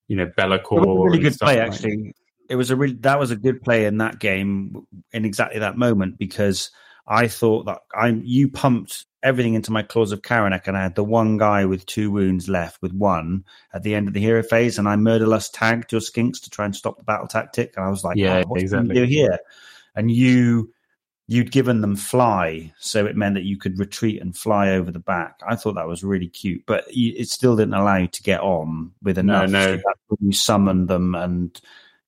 you 0.08 0.16
know 0.16 0.30
Be'lakor. 0.36 0.84
It 0.84 0.88
was 0.88 0.98
a 0.98 1.04
really 1.04 1.20
good 1.20 1.40
play, 1.40 1.60
like- 1.60 1.72
actually. 1.72 2.14
It 2.50 2.58
was 2.58 2.72
a 2.72 2.76
really 2.76 2.96
that 2.96 3.20
was 3.20 3.32
a 3.32 3.38
good 3.38 3.62
play 3.62 3.86
in 3.86 3.98
that 4.00 4.20
game 4.20 4.86
in 5.14 5.24
exactly 5.24 5.60
that 5.60 5.78
moment 5.78 6.18
because 6.18 6.72
I 7.08 7.28
thought 7.28 7.66
that 7.66 7.80
I 7.96 8.10
you 8.10 8.50
pumped 8.50 9.06
everything 9.24 9.54
into 9.54 9.72
my 9.72 9.82
claws 9.82 10.12
of 10.12 10.22
Karanak 10.22 10.68
and 10.68 10.76
I 10.78 10.84
had 10.84 10.96
the 10.96 11.04
one 11.04 11.38
guy 11.38 11.64
with 11.64 11.86
two 11.86 12.12
wounds 12.12 12.50
left 12.50 12.82
with 12.82 12.92
one 12.94 13.46
at 13.74 13.84
the 13.84 13.96
end 13.96 14.10
of 14.10 14.14
the 14.14 14.20
hero 14.20 14.44
phase 14.44 14.78
and 14.78 14.88
I 14.88 14.96
murderlust 14.98 15.52
tagged 15.54 15.94
your 15.94 16.02
skinks 16.02 16.42
to 16.44 16.50
try 16.50 16.66
and 16.66 16.76
stop 16.76 16.98
the 16.98 17.04
battle 17.04 17.28
tactic 17.28 17.74
and 17.78 17.86
I 17.86 17.90
was 17.90 18.04
like, 18.04 18.18
Yeah, 18.18 18.44
oh, 18.48 18.56
exactly. 18.56 19.06
here? 19.08 19.40
And 19.96 20.12
you 20.12 20.74
you'd 21.28 21.52
given 21.52 21.82
them 21.82 21.96
fly, 21.96 22.74
so 22.80 23.06
it 23.06 23.16
meant 23.16 23.36
that 23.36 23.46
you 23.46 23.58
could 23.58 23.80
retreat 23.80 24.22
and 24.22 24.36
fly 24.36 24.72
over 24.72 24.92
the 24.92 25.00
back. 25.00 25.40
I 25.48 25.56
thought 25.56 25.76
that 25.76 25.88
was 25.88 26.04
really 26.04 26.28
cute, 26.28 26.64
but 26.66 26.86
it 26.90 27.30
still 27.30 27.56
didn't 27.56 27.74
allow 27.74 27.98
you 27.98 28.08
to 28.08 28.24
get 28.24 28.42
on 28.42 28.92
with 29.02 29.18
enough. 29.18 29.50
no. 29.50 29.78
So 29.78 30.18
you 30.20 30.34
summoned 30.34 30.90
them 30.90 31.16
and 31.16 31.60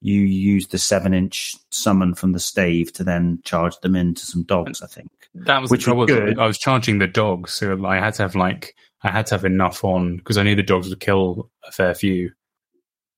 you 0.02 0.22
used 0.22 0.72
the 0.72 0.78
seven 0.78 1.14
inch 1.14 1.56
summon 1.72 2.14
from 2.14 2.34
the 2.34 2.40
stave 2.40 2.94
to 2.94 3.04
then 3.04 3.40
charge 3.44 3.80
them 3.80 3.96
into 3.96 4.26
some 4.26 4.44
dogs. 4.44 4.82
I 4.82 4.88
think. 4.88 5.10
That 5.34 5.62
was 5.62 5.72
Which 5.72 5.88
was 5.88 6.08
good. 6.08 6.38
I 6.38 6.46
was 6.46 6.58
charging 6.58 7.00
the 7.00 7.08
dogs, 7.08 7.54
so 7.54 7.86
I 7.86 7.96
had 7.96 8.14
to 8.16 8.24
have 8.24 8.36
like 8.36 8.76
I 9.02 9.12
had 9.12 9.28
to 9.28 9.36
have 9.36 9.46
enough 9.46 9.84
on 9.84 10.18
because 10.18 10.38
I 10.38 10.44
knew 10.44 10.56
the 10.56 10.64
dogs 10.64 10.90
would 10.90 11.00
kill 11.00 11.50
a 11.68 11.72
fair 11.72 11.94
few. 11.96 12.32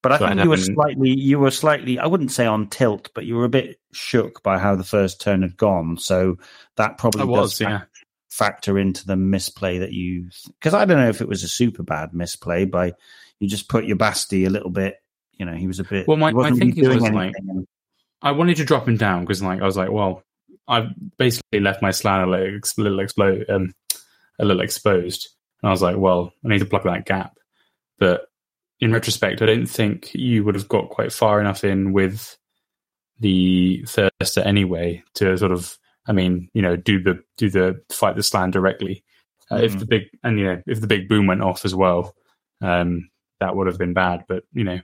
But 0.08 0.14
I 0.14 0.18
So 0.20 0.26
I 0.26 0.30
think 0.30 0.44
you 0.44 0.50
were 0.50 0.58
slightly, 0.58 1.10
you 1.10 1.40
were 1.40 1.52
slightly, 1.52 2.00
I 2.00 2.08
wouldn't 2.08 2.32
say 2.32 2.46
on 2.46 2.68
tilt, 2.68 3.10
but 3.14 3.26
you 3.26 3.36
were 3.36 3.46
a 3.46 3.50
bit 3.50 3.80
shook 3.92 4.42
by 4.44 4.58
how 4.58 4.76
the 4.76 4.84
first 4.84 5.20
turn 5.22 5.42
had 5.42 5.58
gone. 5.58 5.98
So 5.98 6.38
that 6.76 6.98
probably 6.98 7.22
I 7.22 7.26
was, 7.26 7.52
does 7.58 7.62
yeah. 7.62 7.82
factor 8.30 8.80
into 8.80 9.06
the 9.06 9.16
misplay 9.16 9.80
that 9.80 9.92
you, 9.94 10.30
because 10.60 10.74
I 10.74 10.86
don't 10.86 10.98
know 10.98 11.10
if 11.10 11.22
it 11.22 11.28
was 11.28 11.44
a 11.44 11.48
super 11.48 11.84
bad 11.84 12.14
misplay 12.14 12.66
by 12.66 12.94
you 13.40 13.48
just 13.48 13.68
put 13.70 13.86
your 13.86 13.98
Basti 13.98 14.46
a 14.46 14.50
little 14.50 14.70
bit, 14.70 14.96
you 15.34 15.46
know, 15.46 15.54
he 15.54 15.68
was 15.68 15.80
a 15.80 15.84
bit, 15.84 16.08
Well, 16.08 16.18
my- 16.18 16.32
my 16.32 16.52
thinking 16.52 16.88
was, 16.88 17.02
like, 17.02 17.14
anything. 17.14 17.50
and- 17.50 17.68
I 18.22 18.32
wanted 18.32 18.58
to 18.58 18.66
drop 18.66 18.88
him 18.88 18.98
down 18.98 19.22
because 19.22 19.44
like 19.44 19.62
I 19.62 19.66
was 19.66 19.78
like, 19.78 19.92
well, 19.92 20.24
I've 20.68 20.88
basically 21.18 21.60
left 21.60 21.82
my 21.82 21.92
Slann 21.92 22.22
a 22.22 22.32
little, 22.32 22.60
little 22.78 23.00
explode, 23.00 23.46
um, 23.50 23.74
a 24.40 24.46
little 24.46 24.62
exposed, 24.62 25.30
and 25.62 25.70
I 25.70 25.72
was 25.72 25.82
like, 25.82 25.98
well, 25.98 26.34
I 26.44 26.50
need 26.50 26.60
to 26.60 26.66
plug 26.66 26.84
that 26.84 27.06
gap. 27.06 27.38
But 28.00 28.28
in 28.80 28.92
retrospect, 28.94 29.42
I 29.42 29.46
don't 29.48 29.66
think 29.68 30.14
you 30.14 30.44
would 30.44 30.56
have 30.56 30.68
got 30.70 30.90
quite 30.90 31.12
far 31.12 31.40
enough 31.40 31.64
in 31.64 31.94
with 31.94 32.38
the 33.20 33.84
thirster 33.86 34.46
anyway 34.46 35.04
to 35.16 35.38
sort 35.38 35.52
of, 35.52 35.78
I 36.08 36.12
mean, 36.14 36.50
you 36.54 36.62
know, 36.62 36.76
do 36.76 37.02
the 37.02 37.24
do 37.38 37.50
the 37.50 37.82
fight 37.92 38.16
the 38.16 38.24
Slann 38.24 38.52
directly. 38.52 39.04
Uh, 39.52 39.58
If 39.58 39.74
Mhm. 39.76 39.80
the 39.80 39.86
big 39.86 40.04
and 40.24 40.40
you 40.40 40.46
know 40.46 40.62
if 40.68 40.82
the 40.82 40.88
big 40.88 41.08
boom 41.08 41.26
went 41.28 41.42
off 41.42 41.66
as 41.66 41.74
well, 41.74 42.16
um, 42.62 43.10
that 43.40 43.56
would 43.56 43.68
have 43.68 43.78
been 43.78 43.94
bad. 43.94 44.26
But 44.28 44.44
you 44.54 44.64
know, 44.64 44.80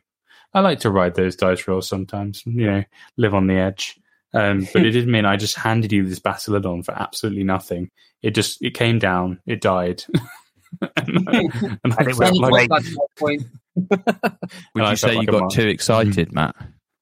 I 0.54 0.62
like 0.62 0.80
to 0.82 0.90
ride 0.90 1.16
those 1.16 1.36
dice 1.36 1.68
rolls 1.68 1.88
sometimes. 1.88 2.44
You 2.46 2.66
know, 2.66 2.84
live 3.18 3.34
on 3.34 3.48
the 3.48 3.56
edge. 3.56 4.00
Um, 4.34 4.68
but 4.74 4.84
it 4.86 4.92
did 4.98 5.08
mean 5.08 5.26
I 5.26 5.36
just 5.38 5.56
handed 5.58 5.92
you 5.92 6.04
this 6.08 6.20
Bastiladon 6.20 6.84
for 6.86 6.94
absolutely 6.94 7.44
nothing. 7.44 7.92
It 8.24 8.32
just 8.34 8.64
it 8.64 8.74
came 8.74 8.98
down, 9.00 9.40
it 9.46 9.62
died. 9.62 10.04
and 10.98 11.30
I, 11.30 11.38
and 11.84 11.94
I 11.94 11.96
And 12.00 12.08
it 12.10 12.16
felt 12.16 12.42
went 12.52 12.70
like- 12.72 12.84
point. 13.18 13.44
Would 13.76 14.90
you 14.90 14.96
say 14.96 15.16
like 15.16 15.16
you 15.16 15.22
a 15.22 15.26
got 15.32 15.40
monk. 15.42 15.54
too 15.54 15.68
excited, 15.68 16.32
Matt? 16.32 16.56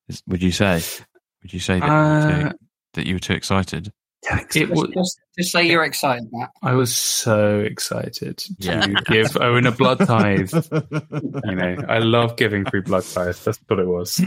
Is- 0.08 0.24
Would 0.28 0.42
you 0.42 0.52
say? 0.52 0.82
Would 1.44 1.54
you 1.54 1.60
say 1.60 1.80
that, 1.80 1.86
you, 1.88 1.92
were 1.92 1.98
Uh, 1.98 2.50
too, 2.52 2.58
that 2.94 3.08
you 3.08 3.16
were 3.16 3.20
too 3.20 3.34
excited? 3.34 3.92
it 4.56 4.70
was, 4.70 4.90
Just, 4.94 5.20
just 5.38 5.52
say 5.52 5.64
you're 5.68 5.84
excited, 5.84 6.28
Matt. 6.32 6.52
I 6.62 6.74
was 6.76 6.96
so 6.96 7.60
excited 7.62 8.38
to 8.38 8.56
Yeah. 8.60 8.86
give 9.08 9.36
Owen 9.38 9.66
a 9.66 9.72
blood 9.72 9.98
tithe. 10.00 10.52
you 10.72 11.56
know, 11.56 11.76
I 11.90 11.98
love 12.00 12.36
giving 12.38 12.66
free 12.66 12.82
blood 12.82 13.04
tithe. 13.04 13.36
That's 13.38 13.60
what 13.68 13.80
it 13.80 13.88
was. 13.88 14.24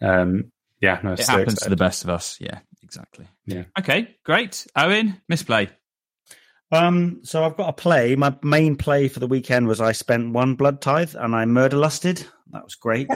Um, 0.00 0.50
yeah, 0.80 0.98
no, 1.02 1.12
It 1.12 1.18
so 1.20 1.32
happens 1.32 1.60
to 1.60 1.68
the 1.68 1.76
best 1.76 2.04
of 2.04 2.10
us. 2.10 2.38
Yeah, 2.40 2.60
exactly. 2.82 3.26
Yeah. 3.44 3.64
Okay, 3.78 4.16
great. 4.24 4.66
Owen, 4.76 5.20
misplay. 5.28 5.68
Um, 6.74 7.20
so 7.22 7.44
I've 7.44 7.56
got 7.56 7.68
a 7.68 7.72
play. 7.72 8.16
My 8.16 8.34
main 8.42 8.76
play 8.76 9.08
for 9.08 9.20
the 9.20 9.26
weekend 9.26 9.68
was 9.68 9.80
I 9.80 9.92
spent 9.92 10.32
one 10.32 10.54
blood 10.54 10.80
tithe 10.80 11.14
and 11.18 11.34
I 11.34 11.44
murder 11.44 11.76
lusted. 11.76 12.26
That 12.52 12.64
was 12.64 12.74
great. 12.74 13.08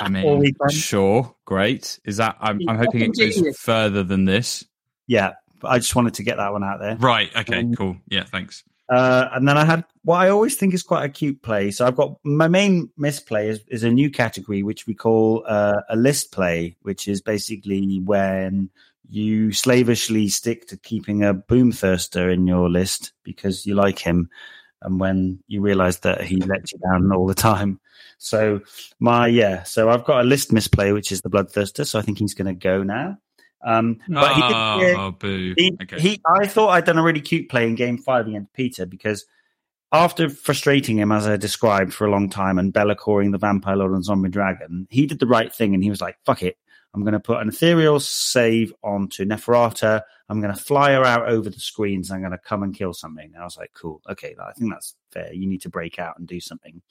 I 0.00 0.08
mean, 0.08 0.54
sure, 0.70 1.34
great. 1.44 1.98
Is 2.04 2.18
that? 2.18 2.36
I'm, 2.40 2.60
I'm 2.68 2.78
hoping 2.78 3.02
it 3.02 3.16
goes 3.16 3.58
further 3.58 4.02
than 4.02 4.24
this. 4.24 4.64
Yeah, 5.06 5.32
but 5.60 5.68
I 5.68 5.78
just 5.78 5.94
wanted 5.94 6.14
to 6.14 6.22
get 6.22 6.36
that 6.36 6.52
one 6.52 6.64
out 6.64 6.80
there. 6.80 6.96
Right. 6.96 7.34
Okay. 7.36 7.60
Um, 7.60 7.74
cool. 7.74 7.96
Yeah. 8.08 8.24
Thanks. 8.24 8.64
Uh, 8.90 9.28
and 9.32 9.46
then 9.46 9.56
I 9.56 9.64
had 9.64 9.84
what 10.02 10.16
I 10.16 10.30
always 10.30 10.56
think 10.56 10.74
is 10.74 10.82
quite 10.82 11.04
a 11.04 11.08
cute 11.08 11.42
play. 11.42 11.70
So 11.70 11.86
I've 11.86 11.94
got 11.94 12.16
my 12.24 12.48
main 12.48 12.90
misplay 12.96 13.48
is, 13.48 13.60
is 13.68 13.84
a 13.84 13.90
new 13.90 14.10
category 14.10 14.64
which 14.64 14.86
we 14.86 14.94
call 14.94 15.44
uh, 15.46 15.80
a 15.88 15.96
list 15.96 16.32
play, 16.32 16.76
which 16.82 17.06
is 17.06 17.20
basically 17.20 18.00
when 18.00 18.70
you 19.08 19.52
slavishly 19.52 20.28
stick 20.28 20.66
to 20.68 20.76
keeping 20.76 21.24
a 21.24 21.34
boom 21.34 21.72
thirster 21.72 22.32
in 22.32 22.46
your 22.46 22.68
list 22.68 23.12
because 23.22 23.66
you 23.66 23.74
like 23.74 23.98
him, 23.98 24.28
and 24.82 25.00
when 25.00 25.42
you 25.46 25.60
realise 25.60 25.98
that 25.98 26.22
he 26.22 26.36
lets 26.36 26.72
you 26.72 26.78
down 26.78 27.12
all 27.12 27.26
the 27.26 27.34
time. 27.34 27.80
So 28.18 28.60
my 28.98 29.26
yeah, 29.28 29.62
so 29.62 29.88
I've 29.90 30.04
got 30.04 30.20
a 30.20 30.28
list 30.28 30.52
misplay 30.52 30.92
which 30.92 31.10
is 31.10 31.22
the 31.22 31.30
bloodthirster. 31.30 31.86
So 31.86 31.98
I 31.98 32.02
think 32.02 32.18
he's 32.18 32.34
going 32.34 32.46
to 32.46 32.54
go 32.54 32.82
now. 32.82 33.18
Um, 33.62 34.00
but 34.08 34.34
he 34.34 34.40
did, 34.40 34.50
yeah, 34.50 34.94
oh, 34.98 35.10
boo. 35.10 35.54
he, 35.56 35.76
okay. 35.82 36.00
he, 36.00 36.20
I 36.26 36.46
thought 36.46 36.68
I'd 36.68 36.86
done 36.86 36.96
a 36.96 37.02
really 37.02 37.20
cute 37.20 37.50
play 37.50 37.66
in 37.66 37.74
game 37.74 37.98
five 37.98 38.26
against 38.26 38.52
Peter 38.54 38.86
because 38.86 39.26
after 39.92 40.28
frustrating 40.30 40.98
him, 40.98 41.12
as 41.12 41.26
I 41.26 41.36
described, 41.36 41.92
for 41.92 42.06
a 42.06 42.10
long 42.10 42.30
time 42.30 42.58
and 42.58 42.72
Bella 42.72 42.94
Bellacoring 42.94 43.32
the 43.32 43.38
Vampire 43.38 43.76
Lord 43.76 43.92
and 43.92 44.04
Zombie 44.04 44.30
Dragon, 44.30 44.86
he 44.90 45.06
did 45.06 45.18
the 45.18 45.26
right 45.26 45.52
thing 45.52 45.74
and 45.74 45.82
he 45.82 45.90
was 45.90 46.00
like, 46.00 46.16
fuck 46.24 46.42
it. 46.42 46.56
I'm 46.92 47.02
going 47.02 47.12
to 47.12 47.20
put 47.20 47.40
an 47.40 47.48
ethereal 47.48 48.00
save 48.00 48.72
onto 48.82 49.24
Neferata. 49.24 50.02
I'm 50.28 50.40
going 50.40 50.54
to 50.54 50.60
fly 50.60 50.92
her 50.92 51.04
out 51.04 51.28
over 51.28 51.48
the 51.48 51.60
screens. 51.60 52.10
I'm 52.10 52.20
going 52.20 52.32
to 52.32 52.38
come 52.38 52.62
and 52.62 52.74
kill 52.74 52.92
something. 52.92 53.30
And 53.32 53.40
I 53.40 53.44
was 53.44 53.56
like, 53.56 53.72
cool. 53.74 54.00
Okay. 54.10 54.34
I 54.40 54.52
think 54.52 54.72
that's 54.72 54.96
fair. 55.12 55.32
You 55.32 55.46
need 55.46 55.62
to 55.62 55.68
break 55.68 55.98
out 55.98 56.18
and 56.18 56.26
do 56.26 56.40
something. 56.40 56.82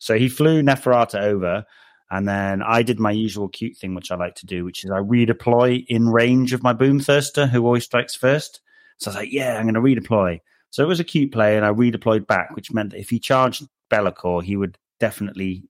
So 0.00 0.18
he 0.18 0.28
flew 0.28 0.62
Neferata 0.62 1.22
over. 1.22 1.64
And 2.10 2.28
then 2.28 2.62
I 2.62 2.82
did 2.82 3.00
my 3.00 3.12
usual 3.12 3.48
cute 3.48 3.76
thing, 3.76 3.94
which 3.94 4.10
I 4.10 4.16
like 4.16 4.34
to 4.36 4.46
do, 4.46 4.64
which 4.64 4.84
is 4.84 4.90
I 4.90 4.98
redeploy 4.98 5.84
in 5.88 6.08
range 6.08 6.52
of 6.52 6.62
my 6.62 6.72
boom 6.72 7.00
thirster, 7.00 7.48
who 7.48 7.64
always 7.64 7.84
strikes 7.84 8.14
first. 8.14 8.60
So 8.98 9.08
I 9.08 9.10
was 9.10 9.16
like, 9.16 9.32
yeah, 9.32 9.56
I'm 9.56 9.68
going 9.68 9.74
to 9.74 9.80
redeploy. 9.80 10.40
So 10.70 10.82
it 10.82 10.88
was 10.88 11.00
a 11.00 11.04
cute 11.04 11.32
play, 11.32 11.56
and 11.56 11.64
I 11.64 11.70
redeployed 11.70 12.26
back, 12.26 12.54
which 12.56 12.72
meant 12.72 12.90
that 12.90 13.00
if 13.00 13.08
he 13.08 13.20
charged 13.20 13.66
Be'lakor, 13.90 14.42
he 14.42 14.56
would 14.56 14.76
definitely 15.00 15.64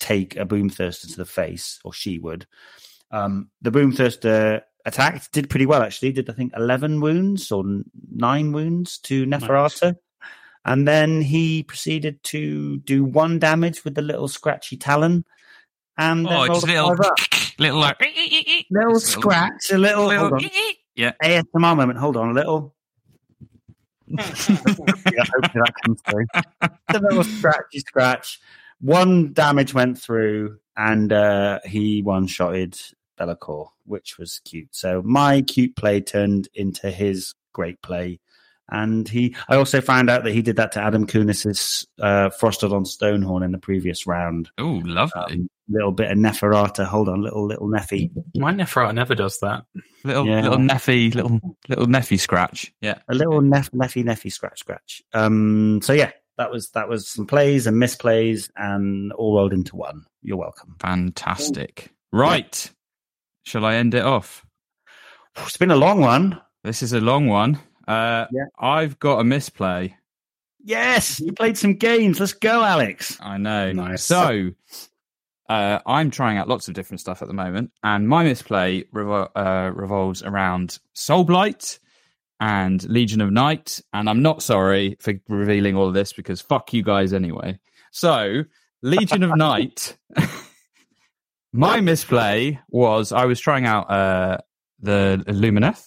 take 0.00 0.36
a 0.36 0.44
boom 0.44 0.70
thirster 0.70 1.10
to 1.10 1.16
the 1.16 1.24
face, 1.24 1.80
or 1.84 1.92
she 1.92 2.18
would. 2.18 2.46
Um, 3.14 3.50
the 3.62 3.70
boom 3.70 3.92
thirster 3.92 4.62
attacked, 4.84 5.30
did 5.32 5.48
pretty 5.48 5.66
well 5.66 5.82
actually. 5.82 6.10
Did 6.12 6.28
I 6.28 6.32
think 6.32 6.52
eleven 6.56 7.00
wounds 7.00 7.52
or 7.52 7.60
n- 7.64 7.84
nine 8.12 8.50
wounds 8.52 8.98
to 8.98 9.24
Neferata, 9.24 9.96
and 10.64 10.88
then 10.88 11.20
he 11.22 11.62
proceeded 11.62 12.22
to 12.24 12.78
do 12.78 13.04
one 13.04 13.38
damage 13.38 13.84
with 13.84 13.94
the 13.94 14.02
little 14.02 14.26
scratchy 14.28 14.76
talon. 14.76 15.24
And 15.96 16.26
then 16.26 16.32
oh, 16.32 16.46
just 16.48 16.64
a 16.64 16.66
little, 16.66 16.96
little 17.60 17.80
like 17.80 17.96
little 18.70 18.98
scratch, 18.98 19.70
a 19.70 19.78
little, 19.78 20.06
little- 20.06 20.40
yeah. 20.96 21.12
ASMR 21.22 21.44
moment. 21.76 21.98
Hold 22.00 22.16
on, 22.16 22.30
a 22.30 22.34
little. 22.34 22.74
yeah, 24.08 24.22
hopefully 24.22 24.82
that 25.54 25.72
comes 25.84 26.00
through. 26.02 26.26
a 26.60 26.98
little 26.98 27.24
scratchy 27.24 27.78
scratch. 27.78 28.40
One 28.80 29.32
damage 29.32 29.72
went 29.72 29.98
through, 30.00 30.58
and 30.76 31.12
uh, 31.12 31.60
he 31.64 32.02
one 32.02 32.26
shotted 32.26 32.76
Be'lakor, 33.16 33.68
which 33.84 34.18
was 34.18 34.40
cute. 34.44 34.68
So 34.74 35.02
my 35.04 35.42
cute 35.42 35.76
play 35.76 36.00
turned 36.00 36.48
into 36.54 36.90
his 36.90 37.34
great 37.52 37.80
play. 37.82 38.20
And 38.70 39.06
he, 39.06 39.36
I 39.48 39.56
also 39.56 39.82
found 39.82 40.08
out 40.08 40.24
that 40.24 40.32
he 40.32 40.40
did 40.40 40.56
that 40.56 40.72
to 40.72 40.80
Adam 40.80 41.06
Kunis's 41.06 41.86
uh, 42.00 42.30
Frostlord 42.30 42.72
on 42.72 42.84
Stonehorn 42.84 43.44
in 43.44 43.52
the 43.52 43.58
previous 43.58 44.06
round. 44.06 44.48
Oh, 44.56 44.80
lovely. 44.84 45.22
Um, 45.34 45.50
little 45.68 45.92
bit 45.92 46.10
of 46.10 46.16
Neferata. 46.16 46.84
Hold 46.86 47.10
on, 47.10 47.22
little 47.22 47.46
little 47.46 47.68
Neffy. 47.68 48.10
My 48.34 48.52
Neferata 48.54 48.94
never 48.94 49.14
does 49.14 49.38
that. 49.40 49.64
little 50.02 50.26
Yeah. 50.26 50.42
little 50.42 50.58
Neffy, 50.58 51.14
little 51.14 51.40
little 51.68 51.86
Neffy 51.86 52.18
scratch. 52.18 52.72
Yeah. 52.80 52.98
a 53.08 53.14
little 53.14 53.42
neff, 53.42 53.70
neffy 53.72 54.02
neffy 54.02 54.32
scratch 54.32 54.60
scratch. 54.60 55.02
Um, 55.12 55.80
so 55.82 55.92
yeah, 55.92 56.12
that 56.38 56.50
was 56.50 56.70
that 56.70 56.88
was 56.88 57.06
some 57.06 57.26
plays 57.26 57.66
and 57.66 57.76
misplays 57.80 58.48
and 58.56 59.12
all 59.12 59.36
rolled 59.36 59.52
into 59.52 59.76
one. 59.76 60.04
You're 60.22 60.38
welcome. 60.38 60.76
Fantastic. 60.80 61.90
Right. 62.12 62.70
Shall 63.44 63.64
I 63.64 63.74
end 63.76 63.94
it 63.94 64.02
off? 64.04 64.44
It's 65.36 65.56
been 65.56 65.70
a 65.70 65.76
long 65.76 66.00
one. 66.00 66.40
This 66.62 66.82
is 66.82 66.92
a 66.92 67.00
long 67.00 67.26
one. 67.26 67.58
Uh, 67.86 68.26
Yeah. 68.32 68.44
I've 68.58 68.98
got 68.98 69.20
a 69.20 69.24
misplay. 69.24 69.96
Yes, 70.62 71.20
you 71.20 71.32
played 71.32 71.58
some 71.58 71.74
games. 71.74 72.18
Let's 72.18 72.32
go, 72.32 72.64
Alex. 72.64 73.18
I 73.20 73.36
know. 73.36 73.72
Nice. 73.72 74.02
So, 74.04 74.50
uh, 75.50 75.78
I'm 75.86 76.10
trying 76.10 76.38
out 76.38 76.48
lots 76.48 76.68
of 76.68 76.74
different 76.74 77.00
stuff 77.00 77.20
at 77.20 77.28
the 77.28 77.34
moment, 77.34 77.70
and 77.82 78.08
my 78.08 78.24
misplay 78.24 78.84
revol- 78.94 79.28
uh, 79.36 79.70
revolves 79.74 80.22
around 80.22 80.78
Soulblight 80.96 81.78
and 82.40 82.82
Legion 82.88 83.20
of 83.20 83.30
Night. 83.30 83.82
And 83.92 84.08
I'm 84.08 84.22
not 84.22 84.42
sorry 84.42 84.96
for 85.00 85.12
revealing 85.28 85.76
all 85.76 85.86
of 85.88 85.92
this 85.94 86.14
because 86.14 86.40
fuck 86.40 86.72
you 86.72 86.82
guys 86.82 87.12
anyway. 87.12 87.58
So, 87.90 88.44
Legion 88.82 89.22
of 89.22 89.32
Night. 89.36 89.98
my 91.54 91.80
misplay 91.80 92.58
was 92.68 93.12
I 93.12 93.26
was 93.26 93.38
trying 93.38 93.64
out 93.64 93.88
uh, 93.88 94.38
the 94.80 95.22
Lumineth 95.28 95.86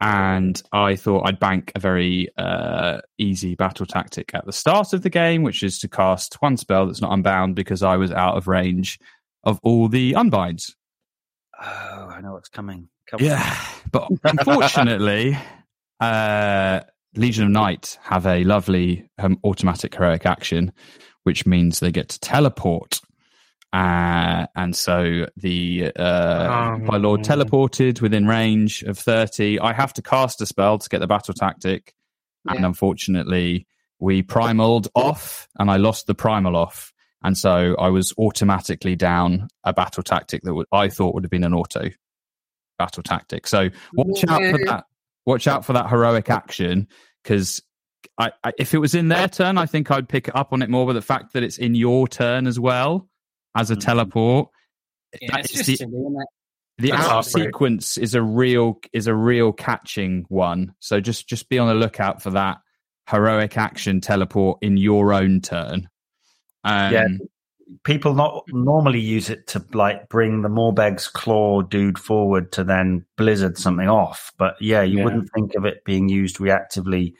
and 0.00 0.62
I 0.72 0.94
thought 0.94 1.26
I'd 1.26 1.40
bank 1.40 1.72
a 1.74 1.80
very 1.80 2.28
uh, 2.38 3.00
easy 3.18 3.56
battle 3.56 3.84
tactic 3.84 4.32
at 4.32 4.46
the 4.46 4.52
start 4.52 4.92
of 4.92 5.02
the 5.02 5.10
game, 5.10 5.42
which 5.42 5.64
is 5.64 5.80
to 5.80 5.88
cast 5.88 6.36
one 6.40 6.56
spell 6.56 6.86
that's 6.86 7.00
not 7.00 7.12
unbound 7.12 7.56
because 7.56 7.82
I 7.82 7.96
was 7.96 8.12
out 8.12 8.36
of 8.36 8.46
range 8.46 9.00
of 9.42 9.58
all 9.64 9.88
the 9.88 10.12
unbinds. 10.12 10.76
Oh, 11.60 12.08
I 12.08 12.20
know 12.20 12.32
what's 12.32 12.48
coming. 12.48 12.88
Come 13.08 13.20
Yeah, 13.22 13.60
but 13.90 14.08
unfortunately, 14.22 15.36
uh, 16.00 16.80
Legion 17.16 17.44
of 17.44 17.50
Night 17.50 17.98
have 18.02 18.24
a 18.24 18.44
lovely 18.44 19.10
um, 19.18 19.36
automatic 19.42 19.96
heroic 19.96 20.26
action, 20.26 20.72
which 21.24 21.44
means 21.44 21.80
they 21.80 21.90
get 21.90 22.10
to 22.10 22.20
teleport. 22.20 23.00
Uh, 23.72 24.46
and 24.56 24.74
so 24.74 25.26
the 25.36 25.92
uh, 25.94 26.76
my 26.82 26.96
lord 26.96 27.22
teleported 27.22 28.00
within 28.00 28.26
range 28.26 28.82
of 28.82 28.98
30. 28.98 29.60
I 29.60 29.72
have 29.72 29.92
to 29.94 30.02
cast 30.02 30.40
a 30.40 30.46
spell 30.46 30.78
to 30.78 30.88
get 30.88 30.98
the 30.98 31.06
battle 31.06 31.34
tactic. 31.34 31.94
And 32.48 32.64
unfortunately, 32.64 33.66
we 34.00 34.22
primaled 34.22 34.88
off 34.94 35.46
and 35.58 35.70
I 35.70 35.76
lost 35.76 36.06
the 36.06 36.14
primal 36.14 36.56
off. 36.56 36.92
And 37.22 37.36
so 37.36 37.76
I 37.78 37.88
was 37.88 38.14
automatically 38.18 38.96
down 38.96 39.48
a 39.62 39.72
battle 39.74 40.02
tactic 40.02 40.42
that 40.42 40.54
would, 40.54 40.66
I 40.72 40.88
thought 40.88 41.14
would 41.14 41.24
have 41.24 41.30
been 41.30 41.44
an 41.44 41.54
auto 41.54 41.90
battle 42.78 43.02
tactic. 43.02 43.46
So 43.46 43.68
watch 43.92 44.24
out 44.26 44.40
for 44.40 44.58
that. 44.66 44.84
Watch 45.26 45.46
out 45.46 45.66
for 45.66 45.74
that 45.74 45.90
heroic 45.90 46.30
action 46.30 46.88
because 47.22 47.62
I, 48.16 48.32
I, 48.42 48.52
if 48.58 48.72
it 48.72 48.78
was 48.78 48.94
in 48.94 49.08
their 49.08 49.28
turn, 49.28 49.58
I 49.58 49.66
think 49.66 49.90
I'd 49.90 50.08
pick 50.08 50.34
up 50.34 50.54
on 50.54 50.62
it 50.62 50.70
more. 50.70 50.86
But 50.86 50.94
the 50.94 51.02
fact 51.02 51.34
that 51.34 51.42
it's 51.42 51.58
in 51.58 51.74
your 51.74 52.08
turn 52.08 52.46
as 52.46 52.58
well 52.58 53.09
as 53.54 53.70
a 53.70 53.76
Mhm. 53.76 53.80
teleport, 53.80 54.48
Yeah, 55.20 55.28
that 55.32 55.40
it's 55.40 55.52
just 55.52 55.66
the, 55.66 55.76
silly, 55.76 55.92
isn't 55.98 56.16
it? 56.20 56.28
the 56.82 56.92
out 56.92 57.24
sequence 57.26 57.98
is 57.98 58.14
a 58.14 58.22
real 58.22 58.78
is 58.92 59.06
a 59.06 59.14
real 59.14 59.52
catching 59.52 60.24
one. 60.28 60.74
So 60.78 61.00
just 61.00 61.28
just 61.28 61.48
be 61.48 61.58
on 61.58 61.68
the 61.68 61.74
lookout 61.74 62.22
for 62.22 62.30
that 62.30 62.58
heroic 63.08 63.56
action 63.58 64.00
teleport 64.00 64.58
in 64.62 64.76
your 64.76 65.12
own 65.12 65.40
turn. 65.40 65.88
Um, 66.64 66.92
Yeah. 66.92 67.06
People 67.84 68.14
not 68.14 68.42
normally 68.48 68.98
use 68.98 69.30
it 69.30 69.46
to 69.48 69.64
like 69.74 70.08
bring 70.08 70.42
the 70.42 70.48
Morbeg's 70.48 71.06
claw 71.06 71.62
dude 71.62 72.00
forward 72.00 72.50
to 72.52 72.64
then 72.64 73.06
blizzard 73.16 73.56
something 73.56 73.88
off. 73.88 74.32
But 74.38 74.56
yeah, 74.60 74.82
you 74.82 74.98
Yeah. 74.98 75.04
wouldn't 75.04 75.30
think 75.32 75.54
of 75.54 75.64
it 75.64 75.84
being 75.84 76.08
used 76.08 76.38
reactively 76.38 77.14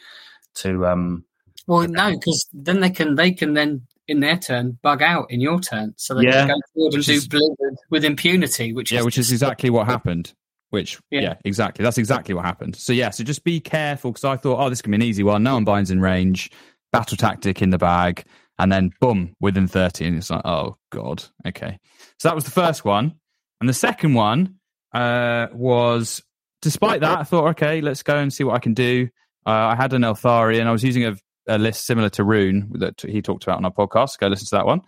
to 0.57 0.86
um 0.86 1.25
Well, 1.68 1.86
no, 1.86 2.10
because 2.10 2.49
then 2.52 2.81
they 2.81 2.91
can 2.91 3.15
they 3.15 3.31
can 3.33 3.55
then 3.55 3.86
in 4.10 4.20
their 4.20 4.36
turn 4.36 4.76
bug 4.82 5.00
out 5.02 5.30
in 5.30 5.40
your 5.40 5.60
turn, 5.60 5.94
so 5.97 6.14
they 6.14 6.24
Yeah. 6.24 6.47
can 6.47 6.48
go 6.48 6.60
forward 6.74 6.94
and 6.94 7.05
do 7.05 7.20
blizzard 7.28 7.76
with 7.90 8.05
impunity, 8.05 8.72
which 8.72 8.90
yeah, 8.90 8.98
is 8.98 9.05
which 9.05 9.18
is 9.18 9.30
exactly 9.30 9.70
what 9.70 9.86
happened. 9.86 10.34
Which 10.70 10.98
yeah. 11.10 11.20
Yeah. 11.20 11.34
exactly. 11.44 11.82
That's 11.84 11.98
exactly 11.98 12.34
what 12.34 12.44
happened. 12.44 12.76
So 12.76 12.92
yeah, 12.92 13.10
so 13.10 13.24
just 13.24 13.44
be 13.44 13.60
careful 13.60 14.10
because 14.10 14.24
I 14.24 14.36
thought, 14.36 14.58
oh, 14.60 14.68
this 14.68 14.82
can 14.82 14.90
be 14.90 14.97
an 14.97 15.02
easy 15.02 15.22
one. 15.22 15.42
No 15.44 15.55
one 15.55 15.64
binds 15.64 15.90
in 15.90 16.00
range, 16.00 16.50
battle 16.92 17.16
tactic 17.16 17.62
in 17.62 17.70
the 17.70 17.78
bag, 17.78 18.24
and 18.58 18.70
then 18.70 18.90
boom, 19.00 19.34
within 19.40 19.68
thirty, 19.68 20.06
and 20.06 20.16
it's 20.18 20.30
like, 20.30 20.44
oh 20.44 20.76
god, 20.90 21.24
okay. 21.47 21.78
So 22.18 22.28
that 22.28 22.34
was 22.34 22.44
the 22.44 22.50
first 22.50 22.84
one, 22.84 23.14
and 23.60 23.68
the 23.68 23.74
second 23.74 24.14
one 24.14 24.56
uh, 24.92 25.47
was. 25.52 26.22
Despite 26.62 27.00
that, 27.00 27.18
I 27.20 27.22
thought, 27.22 27.48
okay, 27.52 27.80
let's 27.80 28.02
go 28.02 28.18
and 28.18 28.30
see 28.30 28.44
what 28.44 28.55
I 28.55 28.58
can 28.58 28.74
do. 28.74 29.08
Uh, 29.47 29.72
I 29.72 29.76
had 29.76 29.94
an 29.94 30.02
Eltharion. 30.02 30.66
I 30.66 30.72
was 30.72 30.84
using 30.84 31.06
a, 31.06 31.16
a 31.50 31.58
list 31.58 31.86
similar 31.86 32.08
to 32.10 32.24
Rune 32.24 32.70
that 32.74 33.00
he 33.00 33.20
talked 33.20 33.44
about 33.44 33.58
on 33.58 33.64
our 33.64 33.72
podcast. 33.72 34.18
Go 34.18 34.28
listen 34.28 34.46
to 34.46 34.56
that 34.56 34.66
one. 34.66 34.82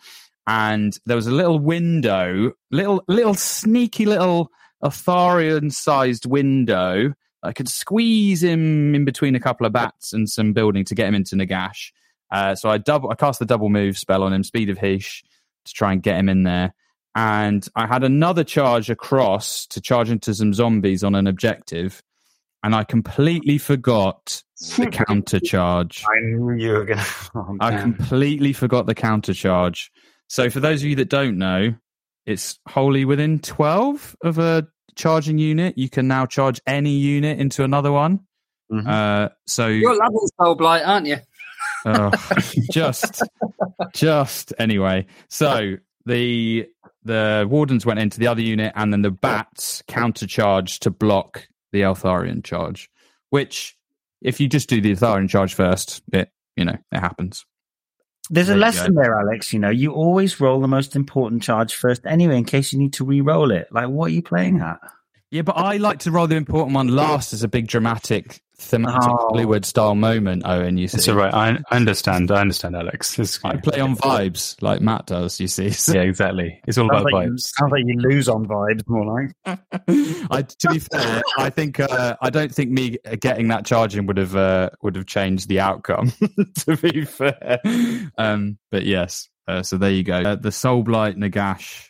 And 0.47 0.97
there 1.07 1.16
was 1.16 1.26
a 1.26 1.32
little 1.32 1.58
window, 1.58 2.52
little 2.70 3.05
little 3.08 3.34
sneaky 3.34 4.07
little 4.07 4.50
Eltharion 4.82 5.73
sized 5.73 6.26
window. 6.26 7.15
I 7.42 7.52
could 7.52 7.68
squeeze 7.68 8.42
him 8.42 8.94
in 8.94 9.05
between 9.05 9.34
a 9.34 9.41
couple 9.41 9.66
of 9.66 9.73
bats 9.73 10.12
and 10.12 10.28
some 10.28 10.52
building 10.52 10.84
to 10.86 10.94
get 10.94 11.08
him 11.08 11.15
into 11.15 11.36
Nagash. 11.36 11.91
Uh, 12.31 12.55
so 12.55 12.70
I 12.70 12.78
double, 12.78 13.10
I 13.10 13.15
cast 13.15 13.41
the 13.41 13.44
double 13.44 13.68
move 13.68 13.99
spell 13.99 14.23
on 14.23 14.32
him, 14.32 14.42
Speed 14.42 14.70
of 14.70 14.78
Hish, 14.78 15.23
to 15.65 15.73
try 15.73 15.92
and 15.92 16.02
get 16.02 16.18
him 16.18 16.28
in 16.28 16.44
there. 16.44 16.74
And 17.15 17.66
I 17.76 17.86
had 17.86 18.05
another 18.05 18.42
charge 18.42 18.91
across 18.91 19.66
to 19.66 19.81
charge 19.81 20.10
into 20.10 20.34
some 20.34 20.55
zombies 20.55 21.05
on 21.05 21.15
an 21.15 21.26
objective, 21.26 22.02
and 22.62 22.74
I 22.74 22.84
completely 22.84 23.58
forgot 23.58 24.42
the 24.76 24.86
counter 25.07 25.41
charge. 25.41 26.05
I 26.07 26.20
knew 26.20 26.52
you 26.52 26.73
were 26.73 26.84
gonna 26.84 27.05
oh, 27.34 27.57
I 27.60 27.76
completely 27.81 28.52
forgot 28.52 28.86
the 28.86 28.94
counter 28.94 29.34
charge. 29.34 29.91
So 30.28 30.49
for 30.50 30.60
those 30.60 30.82
of 30.82 30.89
you 30.89 30.97
that 30.97 31.08
don't 31.08 31.39
know, 31.39 31.74
it's 32.26 32.58
wholly 32.68 33.05
within 33.05 33.41
12 33.41 34.16
of 34.23 34.39
a 34.39 34.66
charging 34.94 35.39
unit. 35.39 35.76
You 35.76 35.89
can 35.91 36.08
now 36.08 36.26
charge 36.26 36.60
any 36.66 36.92
unit 36.92 37.39
into 37.39 37.65
another 37.65 37.92
one. 37.92 38.20
Mhm. 38.70 38.86
Uh, 38.86 39.28
so 39.47 39.66
you're 39.66 39.97
loving 39.97 40.28
Soulblight, 40.41 40.86
aren't 40.86 41.07
you? 41.07 41.16
oh, 41.84 42.10
just, 42.73 43.23
just 43.92 44.55
anyway. 44.58 45.07
So 45.28 45.74
the 46.07 46.66
the 47.05 47.47
wardens 47.50 47.84
went 47.84 47.99
into 47.99 48.18
the 48.20 48.28
other 48.28 48.41
unit, 48.41 48.73
and 48.76 48.92
then 48.92 49.02
the 49.02 49.10
bats 49.10 49.82
countercharged 49.89 50.78
to 50.81 50.91
block 50.91 51.49
the 51.73 51.81
Eltharion 51.83 52.44
charge. 52.44 52.91
Which, 53.31 53.76
if 54.20 54.41
you 54.41 54.49
just 54.49 54.68
do 54.68 54.81
the 54.81 54.92
Eltharion 54.92 55.28
charge 55.28 55.55
first, 55.55 56.02
it 56.12 56.31
you 56.57 56.65
know 56.65 56.76
it 56.92 57.01
happens. 57.01 57.44
There's 58.31 58.49
a 58.49 58.52
There 58.52 58.59
you 58.59 58.60
lesson 58.60 58.94
there, 58.94 59.18
Alex. 59.18 59.52
You 59.52 59.59
know, 59.59 59.70
you 59.70 59.92
always 59.92 60.41
roll 60.41 60.60
the 60.60 60.68
most 60.68 60.94
important 60.94 61.42
charge 61.42 61.75
first 61.75 62.07
anyway, 62.07 62.36
in 62.36 62.44
case 62.44 62.73
you 62.73 62.78
need 62.78 62.92
to 62.94 63.05
re-roll 63.05 63.51
it. 63.51 63.68
Like, 63.73 63.89
what 63.89 64.07
are 64.07 64.15
you 64.15 64.23
playing 64.23 64.60
at? 64.60 64.78
Yeah, 65.31 65.42
but 65.42 65.57
I 65.57 65.78
like 65.78 66.01
to 66.01 66.10
roll 66.10 66.26
the 66.26 66.36
important 66.36 66.75
one 66.75 66.89
last 66.89 67.33
as 67.33 67.42
a 67.42 67.49
big 67.49 67.67
dramatic 67.67 68.42
thematic 68.62 69.02
Oh. 69.10 69.28
Hollywood 69.28 69.65
style 69.65 69.94
moment. 69.94 70.42
Owen, 70.44 70.76
you 70.78 70.89
see, 70.89 70.97
It's 70.99 71.08
all 71.08 71.16
right. 71.16 71.32
I, 71.32 71.58
I 71.70 71.76
understand. 71.76 72.31
I 72.31 72.41
understand, 72.41 72.76
Alex. 72.76 73.18
It's 73.18 73.39
I 73.44 73.57
play 73.57 73.81
on 73.81 73.97
vibes 73.97 74.60
like 74.62 74.81
Matt 74.81 75.07
does. 75.07 75.39
You 75.41 75.49
see, 75.49 75.70
So- 75.70 75.92
Yeah, 75.94 76.02
exactly. 76.02 76.60
It's 76.66 76.78
all 76.78 76.89
Sounds 76.89 77.00
about 77.02 77.12
like, 77.12 77.26
you, 77.26 77.32
vibes. 77.34 77.41
sounds 77.58 77.73
like 77.73 77.82
you 77.86 77.99
lose 78.00 78.28
on 78.28 78.47
vibes 78.47 78.82
more 78.89 79.05
like. 79.05 79.34
I, 80.31 80.42
to 80.42 80.68
be 80.70 80.78
fair, 80.78 81.23
I 81.39 81.50
think 81.50 81.81
uh, 81.81 82.16
I 82.20 82.31
don't 82.31 82.55
think 82.55 82.70
me 82.70 82.99
getting 83.20 83.49
that 83.49 83.65
charging 83.66 84.07
would 84.07 84.16
have 84.16 84.34
uh, 84.36 84.70
would 84.82 84.97
have 84.97 85.07
changed 85.07 85.49
the 85.49 85.60
outcome. 85.60 86.12
to 86.60 86.76
be 86.76 87.05
fair, 87.05 87.60
um, 88.18 88.58
but 88.70 88.84
yes. 88.84 89.28
Uh, 89.49 89.62
so 89.62 89.76
there 89.76 89.91
you 89.91 90.05
go. 90.05 90.15
Uh, 90.23 90.36
the 90.36 90.50
Soulblight 90.50 91.16
Nagash 91.16 91.89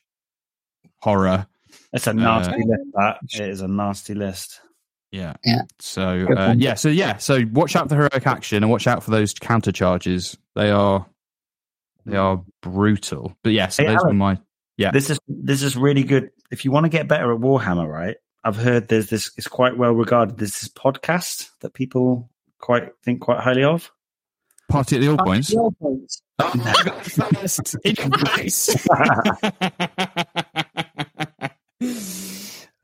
horror. 1.01 1.47
It's 1.93 2.07
a 2.07 2.15
nasty 2.15 2.55
Uh, 2.55 2.57
list. 2.57 2.83
That 2.95 3.17
it 3.35 3.49
is 3.51 3.61
a 3.61 3.69
nasty 3.69 4.15
list. 4.15 4.61
Yeah. 5.13 5.35
Yeah. 5.45 5.63
So 5.79 6.27
uh, 6.37 6.55
yeah. 6.57 6.75
So 6.75 6.89
yeah. 6.89 7.19
So 7.19 7.41
watch 7.53 7.77
out 7.77 7.89
for 7.89 7.95
heroic 7.95 8.27
action 8.27 8.63
and 8.63 8.71
watch 8.71 8.87
out 8.87 9.03
for 9.05 9.11
those 9.11 9.35
counter 9.35 9.71
charges. 9.71 10.37
They 10.55 10.71
are 10.71 11.07
they 12.07 12.17
are 12.17 12.43
brutal. 12.63 13.37
But 13.45 13.53
yes, 13.53 13.77
Hey, 13.77 13.85
those 13.87 13.97
Alan. 13.97 14.07
were 14.09 14.15
my 14.15 14.39
Yeah. 14.79 14.91
This 14.91 15.11
is 15.11 15.19
this 15.29 15.63
is 15.63 15.77
really 15.77 16.03
good. 16.03 16.31
If 16.51 16.65
you 16.65 16.71
want 16.73 16.85
to 16.85 16.91
get 16.91 17.07
better 17.09 17.33
at 17.33 17.41
Warhammer, 17.41 17.87
right? 17.87 18.17
I've 18.43 18.57
heard 18.57 18.89
there's 18.89 19.09
this. 19.09 19.31
It's 19.37 19.47
quite 19.47 19.77
well 19.79 19.93
regarded. 19.93 20.39
There's 20.39 20.59
this 20.59 20.69
podcast 20.69 21.51
that 21.61 21.75
people 21.75 22.29
quite 22.59 22.89
think 23.05 23.21
quite 23.21 23.39
highly 23.41 23.63
of. 23.65 23.91
party 24.69 24.97
at 24.97 25.01
the 25.03 25.09
All 25.09 25.19
Points. 25.19 25.53
Your 25.53 25.71
points. 25.73 26.23
First 26.41 27.77
in 27.85 27.95
your 27.95 28.19
face. 28.35 28.69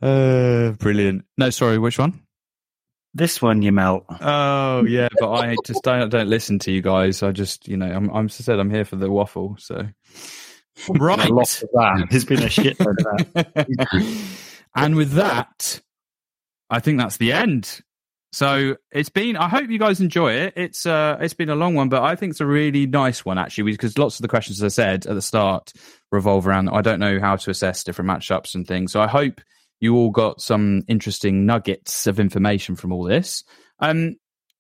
uh, 0.03 0.73
brilliant. 0.73 1.25
No, 1.37 1.51
sorry, 1.51 1.79
which 1.79 1.99
one? 1.99 2.23
This 3.15 3.41
one, 3.41 3.63
you 3.63 3.73
melt. 3.73 4.05
Oh 4.21 4.85
yeah, 4.85 5.09
but 5.19 5.33
I 5.33 5.57
just 5.65 5.83
don't 5.83 6.09
don't 6.11 6.29
listen 6.29 6.59
to 6.61 6.71
you 6.71 6.83
guys. 6.83 7.23
I 7.23 7.33
just 7.33 7.67
you 7.67 7.77
know 7.77 7.87
I'm 7.87 8.11
I'm 8.11 8.27
I 8.27 8.29
said 8.29 8.61
I'm 8.61 8.71
here 8.71 8.85
for 8.85 8.97
the 8.97 9.11
waffle. 9.11 9.57
So 9.59 9.89
right, 10.89 11.29
A 11.29 11.35
lot 11.35 11.63
of 11.63 11.69
that. 11.73 12.07
There's 12.11 12.25
been 12.25 12.43
a 12.43 12.49
shit 12.49 12.79
load 12.79 12.97
of 13.01 13.33
that. 13.33 14.27
and 14.77 14.95
with 14.95 15.13
that, 15.13 15.81
I 16.71 16.81
think 16.81 16.99
that's 16.99 17.17
the 17.17 17.33
end. 17.33 17.81
So 18.33 18.77
it's 18.93 19.09
been. 19.09 19.37
I 19.37 19.49
hope 19.49 19.71
you 19.71 19.79
guys 19.79 20.01
enjoy 20.01 20.35
it. 20.35 20.53
It's 20.55 20.85
uh, 20.85 21.17
it's 21.19 21.35
been 21.35 21.49
a 21.49 21.57
long 21.57 21.75
one, 21.75 21.89
but 21.89 22.03
I 22.03 22.15
think 22.15 22.33
it's 22.33 22.43
a 22.43 22.47
really 22.47 22.87
nice 22.87 23.25
one 23.25 23.39
actually, 23.39 23.73
because 23.73 23.97
lots 23.97 24.19
of 24.19 24.23
the 24.23 24.29
questions, 24.29 24.63
as 24.63 24.73
I 24.73 24.75
said 24.75 25.07
at 25.07 25.15
the 25.15 25.23
start, 25.23 25.73
revolve 26.13 26.47
around. 26.47 26.69
I 26.69 26.83
don't 26.83 27.01
know 27.01 27.19
how 27.21 27.37
to 27.37 27.51
assess 27.51 27.85
different 27.85 28.11
matchups 28.11 28.55
and 28.55 28.67
things. 28.67 28.93
So 28.93 29.01
I 29.01 29.07
hope 29.07 29.41
you 29.81 29.97
all 29.97 30.11
got 30.11 30.41
some 30.41 30.83
interesting 30.89 31.47
nuggets 31.47 32.07
of 32.07 32.21
information 32.21 32.77
from 32.77 32.93
all 32.93 33.05
this. 33.05 33.45
Um, 33.81 34.17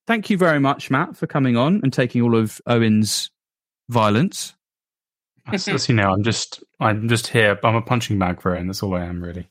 thank 0.07 0.31
you 0.31 0.39
very 0.39 0.61
much, 0.61 0.91
Matt, 0.91 1.17
for 1.17 1.27
coming 1.27 1.57
on 1.57 1.81
and 1.83 1.93
taking 1.93 2.23
all 2.23 2.37
of 2.37 2.61
Owen's 2.67 3.31
violence. 3.89 4.55
As 5.47 5.89
you 5.89 5.95
know, 5.95 6.11
I'm 6.13 6.23
just 6.23 6.63
I'm 6.79 7.09
just 7.09 7.29
here. 7.29 7.59
I'm 7.65 7.75
a 7.75 7.83
punching 7.83 8.19
bag 8.19 8.41
for 8.43 8.55
it, 8.55 8.61
and 8.61 8.69
that's 8.69 8.83
all 8.83 8.95
I 8.95 9.05
am 9.05 9.23
really. 9.23 9.49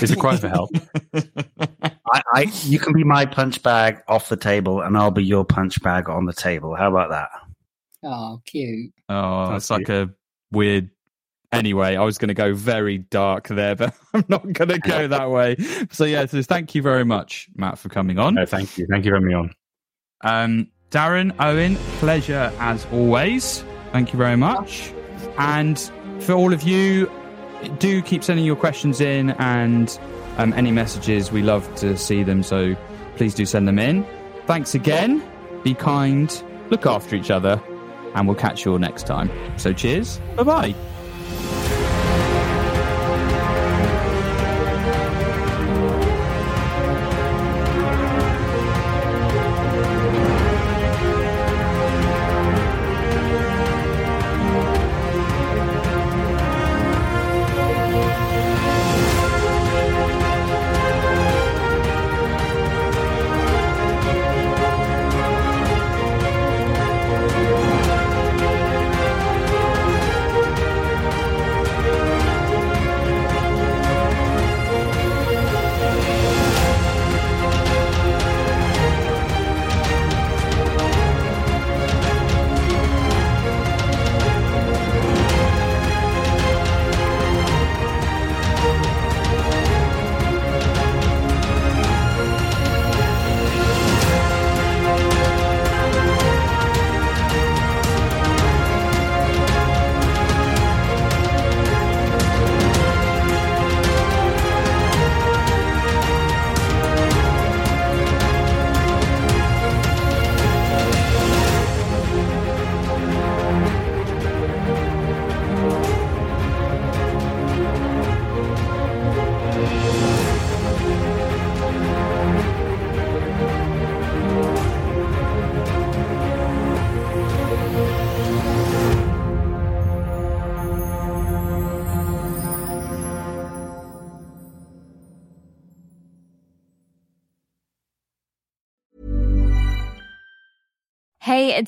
It's 0.00 0.12
a 0.12 0.16
cry 0.16 0.36
for 0.36 0.48
help. 0.48 0.70
I, 1.14 2.22
I, 2.32 2.52
you 2.62 2.78
can 2.78 2.92
be 2.92 3.04
my 3.04 3.26
punch 3.26 3.62
bag 3.62 4.02
off 4.08 4.28
the 4.28 4.36
table, 4.36 4.80
and 4.80 4.96
I'll 4.96 5.10
be 5.10 5.24
your 5.24 5.44
punch 5.44 5.82
bag 5.82 6.08
on 6.08 6.26
the 6.26 6.32
table. 6.32 6.74
How 6.74 6.88
about 6.88 7.10
that? 7.10 7.30
Oh, 8.02 8.40
cute. 8.46 8.92
Oh, 9.08 9.50
that's 9.50 9.70
like 9.70 9.88
a 9.88 10.10
weird. 10.52 10.90
Anyway, 11.54 11.96
I 11.96 12.02
was 12.02 12.18
going 12.18 12.28
to 12.28 12.34
go 12.34 12.54
very 12.54 12.98
dark 12.98 13.48
there, 13.48 13.74
but 13.74 13.94
I'm 14.14 14.24
not 14.28 14.52
going 14.52 14.70
to 14.70 14.78
go 14.78 15.08
that 15.08 15.30
way. 15.30 15.56
So 15.90 16.04
yeah, 16.04 16.26
so 16.26 16.42
thank 16.42 16.74
you 16.74 16.82
very 16.82 17.04
much, 17.04 17.48
Matt, 17.56 17.78
for 17.78 17.88
coming 17.88 18.18
on. 18.18 18.34
No, 18.34 18.46
thank 18.46 18.76
you. 18.78 18.86
Thank 18.90 19.04
you 19.04 19.10
for 19.10 19.16
having 19.16 19.28
me 19.28 19.34
on. 19.34 19.54
Um, 20.22 20.70
Darren, 20.90 21.34
Owen, 21.40 21.76
pleasure 21.98 22.52
as 22.58 22.86
always. 22.92 23.64
Thank 23.92 24.12
you 24.12 24.18
very 24.18 24.36
much. 24.36 24.92
And 25.38 25.78
for 26.20 26.32
all 26.32 26.52
of 26.52 26.62
you, 26.62 27.10
do 27.78 28.02
keep 28.02 28.22
sending 28.22 28.44
your 28.44 28.56
questions 28.56 29.00
in 29.00 29.30
and 29.32 29.98
um, 30.38 30.52
any 30.52 30.70
messages. 30.70 31.32
We 31.32 31.42
love 31.42 31.72
to 31.76 31.96
see 31.96 32.22
them, 32.22 32.42
so 32.42 32.76
please 33.16 33.34
do 33.34 33.46
send 33.46 33.66
them 33.66 33.78
in. 33.78 34.06
Thanks 34.46 34.74
again. 34.74 35.22
Be 35.62 35.74
kind, 35.74 36.42
look 36.70 36.86
after 36.86 37.16
each 37.16 37.30
other, 37.30 37.60
and 38.14 38.26
we'll 38.26 38.36
catch 38.36 38.64
you 38.64 38.72
all 38.72 38.78
next 38.78 39.06
time. 39.06 39.30
So 39.58 39.72
cheers. 39.72 40.20
Bye 40.36 40.42
bye. 40.42 40.93
It's 41.26 41.63